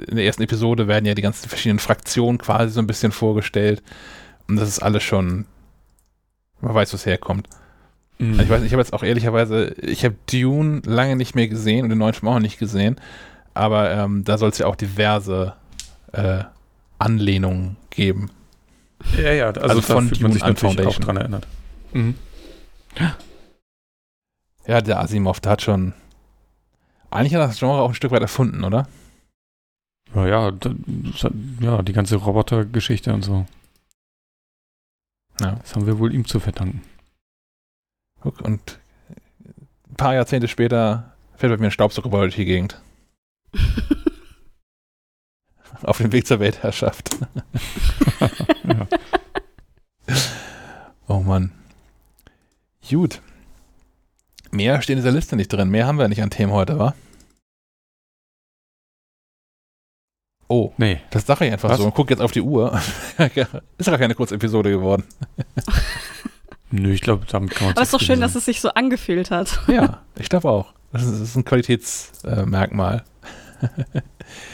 in 0.08 0.16
der 0.16 0.26
ersten 0.26 0.44
Episode 0.44 0.88
werden 0.88 1.06
ja 1.06 1.14
die 1.14 1.22
ganzen 1.22 1.50
verschiedenen 1.50 1.80
Fraktionen 1.80 2.38
quasi 2.38 2.74
so 2.74 2.80
ein 2.80 2.88
bisschen 2.88 3.12
vorgestellt 3.12 3.82
und 4.48 4.58
das 4.58 4.68
ist 4.68 4.80
alles 4.80 5.04
schon, 5.04 5.46
man 6.62 6.74
weiß, 6.74 6.94
wo 6.94 6.96
es 6.96 7.06
herkommt. 7.06 7.48
Mhm. 8.18 8.32
Also 8.32 8.44
ich 8.44 8.50
weiß, 8.50 8.64
ich 8.64 8.72
habe 8.72 8.82
jetzt 8.82 8.94
auch 8.94 9.04
ehrlicherweise, 9.04 9.74
ich 9.82 10.06
habe 10.06 10.16
Dune 10.32 10.82
lange 10.86 11.16
nicht 11.16 11.36
mehr 11.36 11.48
gesehen 11.48 11.84
und 11.84 11.90
den 11.90 12.00
neuen 12.00 12.14
Film 12.14 12.32
auch 12.32 12.40
nicht 12.40 12.60
gesehen, 12.60 13.00
aber 13.54 13.92
ähm, 13.92 14.24
da 14.24 14.38
soll 14.38 14.50
es 14.50 14.58
ja 14.58 14.68
auch 14.68 14.76
diverse 14.76 15.54
äh, 16.14 16.44
Anlehnungen 16.98 17.78
geben. 17.90 18.32
Ja, 19.18 19.32
ja, 19.32 19.48
also, 19.48 19.62
also 19.62 19.82
von 19.82 20.10
Dune 20.10 20.22
man 20.22 20.32
sich 20.32 20.42
natürlich 20.42 20.76
Foundation. 20.76 21.04
auch 21.04 21.06
dran 21.06 21.18
erinnert. 21.18 21.48
Mhm. 21.94 22.16
Ja, 24.68 24.82
der 24.82 25.00
Asimov, 25.00 25.40
der 25.42 25.52
hat 25.54 25.62
schon. 25.62 25.94
Eigentlich 27.12 27.36
hat 27.36 27.42
das 27.42 27.60
Genre 27.60 27.82
auch 27.82 27.90
ein 27.90 27.96
Stück 27.96 28.12
weit 28.12 28.22
erfunden, 28.22 28.64
oder? 28.64 28.88
Ja, 30.14 30.26
ja, 30.26 30.52
ja 31.62 31.82
die 31.82 31.94
ganze 31.94 32.16
Robotergeschichte 32.16 33.14
und 33.14 33.22
so. 33.22 33.46
Ja. 35.42 35.52
Das 35.62 35.76
haben 35.76 35.86
wir 35.86 36.00
wohl 36.00 36.14
ihm 36.14 36.26
zu 36.26 36.40
verdanken. 36.40 36.82
Und 38.26 38.80
ein 39.90 39.96
paar 39.96 40.14
Jahrzehnte 40.16 40.48
später 40.48 41.14
fährt 41.36 41.52
bei 41.54 41.58
mir 41.58 41.68
ein 41.68 41.72
Staubsauger 41.72 42.10
durch 42.10 42.36
die 42.36 42.46
Gegend. 42.46 42.82
Auf 45.84 45.98
dem 45.98 46.12
Weg 46.12 46.26
zur 46.26 46.40
Weltherrschaft. 46.40 47.10
ja. 48.64 48.88
Oh 51.08 51.20
Mann. 51.20 51.52
Gut. 52.90 53.22
Mehr 54.52 54.82
steht 54.82 54.96
in 54.96 55.04
dieser 55.04 55.12
Liste 55.12 55.36
nicht 55.36 55.54
drin. 55.54 55.70
Mehr 55.70 55.86
haben 55.86 56.00
wir 56.00 56.08
nicht 56.08 56.22
an 56.24 56.32
Themen 56.32 56.52
heute, 56.52 56.80
wa? 56.80 56.96
Oh, 60.48 60.74
nee. 60.78 61.02
Das 61.10 61.26
sage 61.26 61.46
ich 61.46 61.52
einfach 61.52 61.70
Was? 61.70 61.78
so 61.78 61.86
und 61.86 61.94
guck 61.96 62.10
jetzt 62.10 62.22
auf 62.22 62.32
die 62.32 62.42
Uhr. 62.42 62.80
ist 63.78 63.86
gar 63.86 63.98
keine 63.98 64.16
Kurzepisode 64.16 64.70
geworden. 64.72 65.04
Nö, 66.78 66.92
ich 66.92 67.02
glaube, 67.02 67.26
damit 67.30 67.52
kann 67.52 67.68
man 67.68 67.74
Aber 67.74 67.82
es 67.82 67.88
ist 67.88 67.94
doch 67.94 68.00
schön, 68.00 68.18
sein. 68.18 68.22
dass 68.22 68.36
es 68.36 68.46
sich 68.46 68.60
so 68.62 68.70
angefühlt 68.70 69.32
hat. 69.32 69.62
Ja, 69.68 70.02
ich 70.20 70.30
glaube 70.30 70.50
auch. 70.50 70.74
Das 70.92 71.04
ist, 71.04 71.14
das 71.14 71.22
ist, 71.22 71.36
ein 71.36 71.46
Qualitätsmerkmal. 71.46 73.04
Äh, 73.62 74.02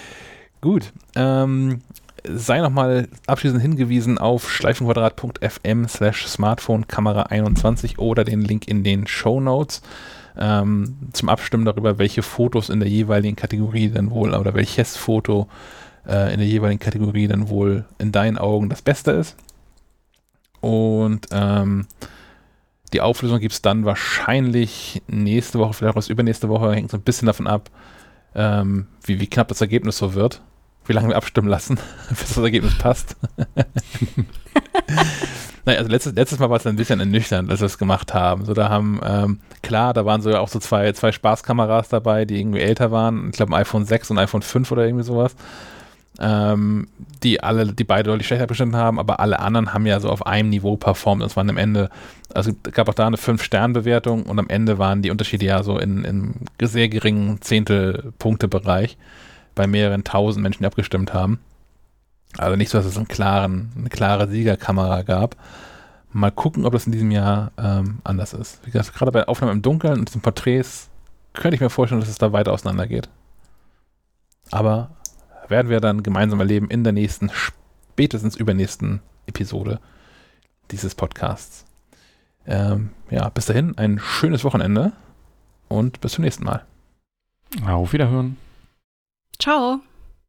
Gut. 0.61 0.91
Ähm, 1.15 1.81
sei 2.23 2.59
nochmal 2.59 3.07
abschließend 3.27 3.61
hingewiesen 3.61 4.17
auf 4.17 4.51
schleifenquadrat.fm 4.51 5.87
slash 5.87 6.27
Smartphone-Kamera 6.27 7.23
21 7.23 7.97
oder 7.99 8.23
den 8.23 8.41
Link 8.41 8.67
in 8.67 8.83
den 8.83 9.07
Show 9.07 9.39
Notes 9.39 9.81
ähm, 10.37 10.97
zum 11.13 11.29
Abstimmen 11.29 11.65
darüber, 11.65 11.97
welche 11.97 12.21
Fotos 12.21 12.69
in 12.69 12.79
der 12.79 12.89
jeweiligen 12.89 13.35
Kategorie 13.35 13.89
denn 13.89 14.11
wohl 14.11 14.33
oder 14.33 14.53
welches 14.53 14.95
Foto 14.95 15.47
äh, 16.07 16.31
in 16.33 16.39
der 16.39 16.47
jeweiligen 16.47 16.79
Kategorie 16.79 17.27
dann 17.27 17.49
wohl 17.49 17.85
in 17.97 18.11
deinen 18.11 18.37
Augen 18.37 18.69
das 18.69 18.81
Beste 18.81 19.11
ist. 19.11 19.35
Und 20.61 21.27
ähm, 21.31 21.87
die 22.93 23.01
Auflösung 23.01 23.39
gibt 23.39 23.53
es 23.53 23.61
dann 23.61 23.85
wahrscheinlich 23.85 25.01
nächste 25.07 25.59
Woche, 25.59 25.73
vielleicht 25.73 25.97
auch 25.97 26.09
übernächste 26.09 26.49
Woche, 26.49 26.73
hängt 26.73 26.91
so 26.91 26.97
ein 26.97 27.03
bisschen 27.03 27.25
davon 27.25 27.47
ab, 27.47 27.69
ähm, 28.35 28.87
wie, 29.03 29.19
wie 29.19 29.27
knapp 29.27 29.47
das 29.47 29.61
Ergebnis 29.61 29.97
so 29.97 30.13
wird 30.13 30.41
wie 30.85 30.93
lange 30.93 31.09
wir 31.09 31.15
abstimmen 31.15 31.47
lassen, 31.47 31.79
bis 32.09 32.33
das 32.33 32.37
Ergebnis 32.37 32.77
passt. 32.77 33.15
naja, 35.65 35.79
also 35.79 35.91
letztes, 35.91 36.13
letztes 36.13 36.39
Mal 36.39 36.49
war 36.49 36.57
es 36.57 36.65
ein 36.65 36.75
bisschen 36.75 36.99
ernüchternd, 36.99 37.49
als 37.49 37.59
wir 37.61 37.67
es 37.67 37.77
gemacht 37.77 38.13
haben. 38.13 38.45
So, 38.45 38.53
da 38.53 38.69
haben, 38.69 38.99
ähm, 39.03 39.39
klar, 39.61 39.93
da 39.93 40.05
waren 40.05 40.21
so 40.21 40.29
ja 40.29 40.39
auch 40.39 40.47
so 40.47 40.59
zwei, 40.59 40.91
zwei 40.93 41.11
Spaßkameras 41.11 41.89
dabei, 41.89 42.25
die 42.25 42.39
irgendwie 42.39 42.61
älter 42.61 42.91
waren. 42.91 43.27
Ich 43.27 43.33
glaube, 43.33 43.53
ein 43.53 43.61
iPhone 43.61 43.85
6 43.85 44.11
und 44.11 44.17
ein 44.17 44.23
iPhone 44.23 44.41
5 44.41 44.71
oder 44.71 44.85
irgendwie 44.85 45.03
sowas. 45.05 45.35
Ähm, 46.19 46.87
die 47.23 47.41
alle, 47.41 47.71
die 47.71 47.85
beide 47.85 48.09
deutlich 48.09 48.27
schlechter 48.27 48.45
bestimmt 48.45 48.75
haben, 48.75 48.99
aber 48.99 49.21
alle 49.21 49.39
anderen 49.39 49.73
haben 49.73 49.85
ja 49.85 49.99
so 49.99 50.09
auf 50.09 50.25
einem 50.25 50.49
Niveau 50.49 50.75
performt. 50.75 51.23
Es 51.23 51.37
waren 51.37 51.49
am 51.49 51.57
Ende, 51.57 51.89
also 52.33 52.51
es 52.51 52.73
gab 52.73 52.89
auch 52.89 52.93
da 52.93 53.07
eine 53.07 53.15
5-Stern-Bewertung 53.15 54.23
und 54.23 54.37
am 54.37 54.49
Ende 54.49 54.77
waren 54.77 55.01
die 55.01 55.09
Unterschiede 55.09 55.45
ja 55.45 55.63
so 55.63 55.77
in, 55.77 56.03
in 56.03 56.33
sehr 56.61 56.89
geringen 56.89 57.41
Zehntel-Punkte-Bereich 57.41 58.97
bei 59.55 59.67
mehreren 59.67 60.03
tausend 60.03 60.43
Menschen, 60.43 60.63
die 60.63 60.67
abgestimmt 60.67 61.13
haben. 61.13 61.39
Also 62.37 62.55
nicht 62.55 62.69
so, 62.69 62.77
dass 62.77 62.87
es 62.87 62.97
einen 62.97 63.07
klaren, 63.07 63.71
eine 63.77 63.89
klare 63.89 64.27
Siegerkamera 64.27 65.03
gab. 65.03 65.35
Mal 66.11 66.31
gucken, 66.31 66.65
ob 66.65 66.73
das 66.73 66.85
in 66.85 66.91
diesem 66.91 67.11
Jahr 67.11 67.51
ähm, 67.57 67.99
anders 68.03 68.33
ist. 68.33 68.59
Wie 68.65 68.71
gesagt, 68.71 68.93
gerade 68.93 69.11
bei 69.11 69.27
Aufnahmen 69.27 69.53
im 69.53 69.61
Dunkeln 69.61 69.99
und 69.99 70.09
diesen 70.09 70.21
Porträts 70.21 70.89
könnte 71.33 71.55
ich 71.55 71.61
mir 71.61 71.69
vorstellen, 71.69 72.01
dass 72.01 72.09
es 72.09 72.17
da 72.17 72.33
weiter 72.33 72.51
auseinander 72.51 72.87
geht. 72.87 73.09
Aber 74.51 74.91
werden 75.51 75.69
wir 75.69 75.79
dann 75.79 76.01
gemeinsam 76.01 76.39
erleben 76.39 76.69
in 76.69 76.83
der 76.83 76.93
nächsten, 76.93 77.29
spätestens 77.33 78.35
übernächsten 78.35 79.01
Episode 79.27 79.79
dieses 80.71 80.95
Podcasts. 80.95 81.65
Ähm, 82.47 82.89
ja, 83.11 83.29
bis 83.29 83.45
dahin 83.45 83.77
ein 83.77 83.99
schönes 83.99 84.43
Wochenende 84.43 84.93
und 85.67 86.01
bis 86.01 86.13
zum 86.13 86.23
nächsten 86.23 86.43
Mal. 86.43 86.65
Auf 87.67 87.93
Wiederhören. 87.93 88.37
Ciao. 89.39 89.81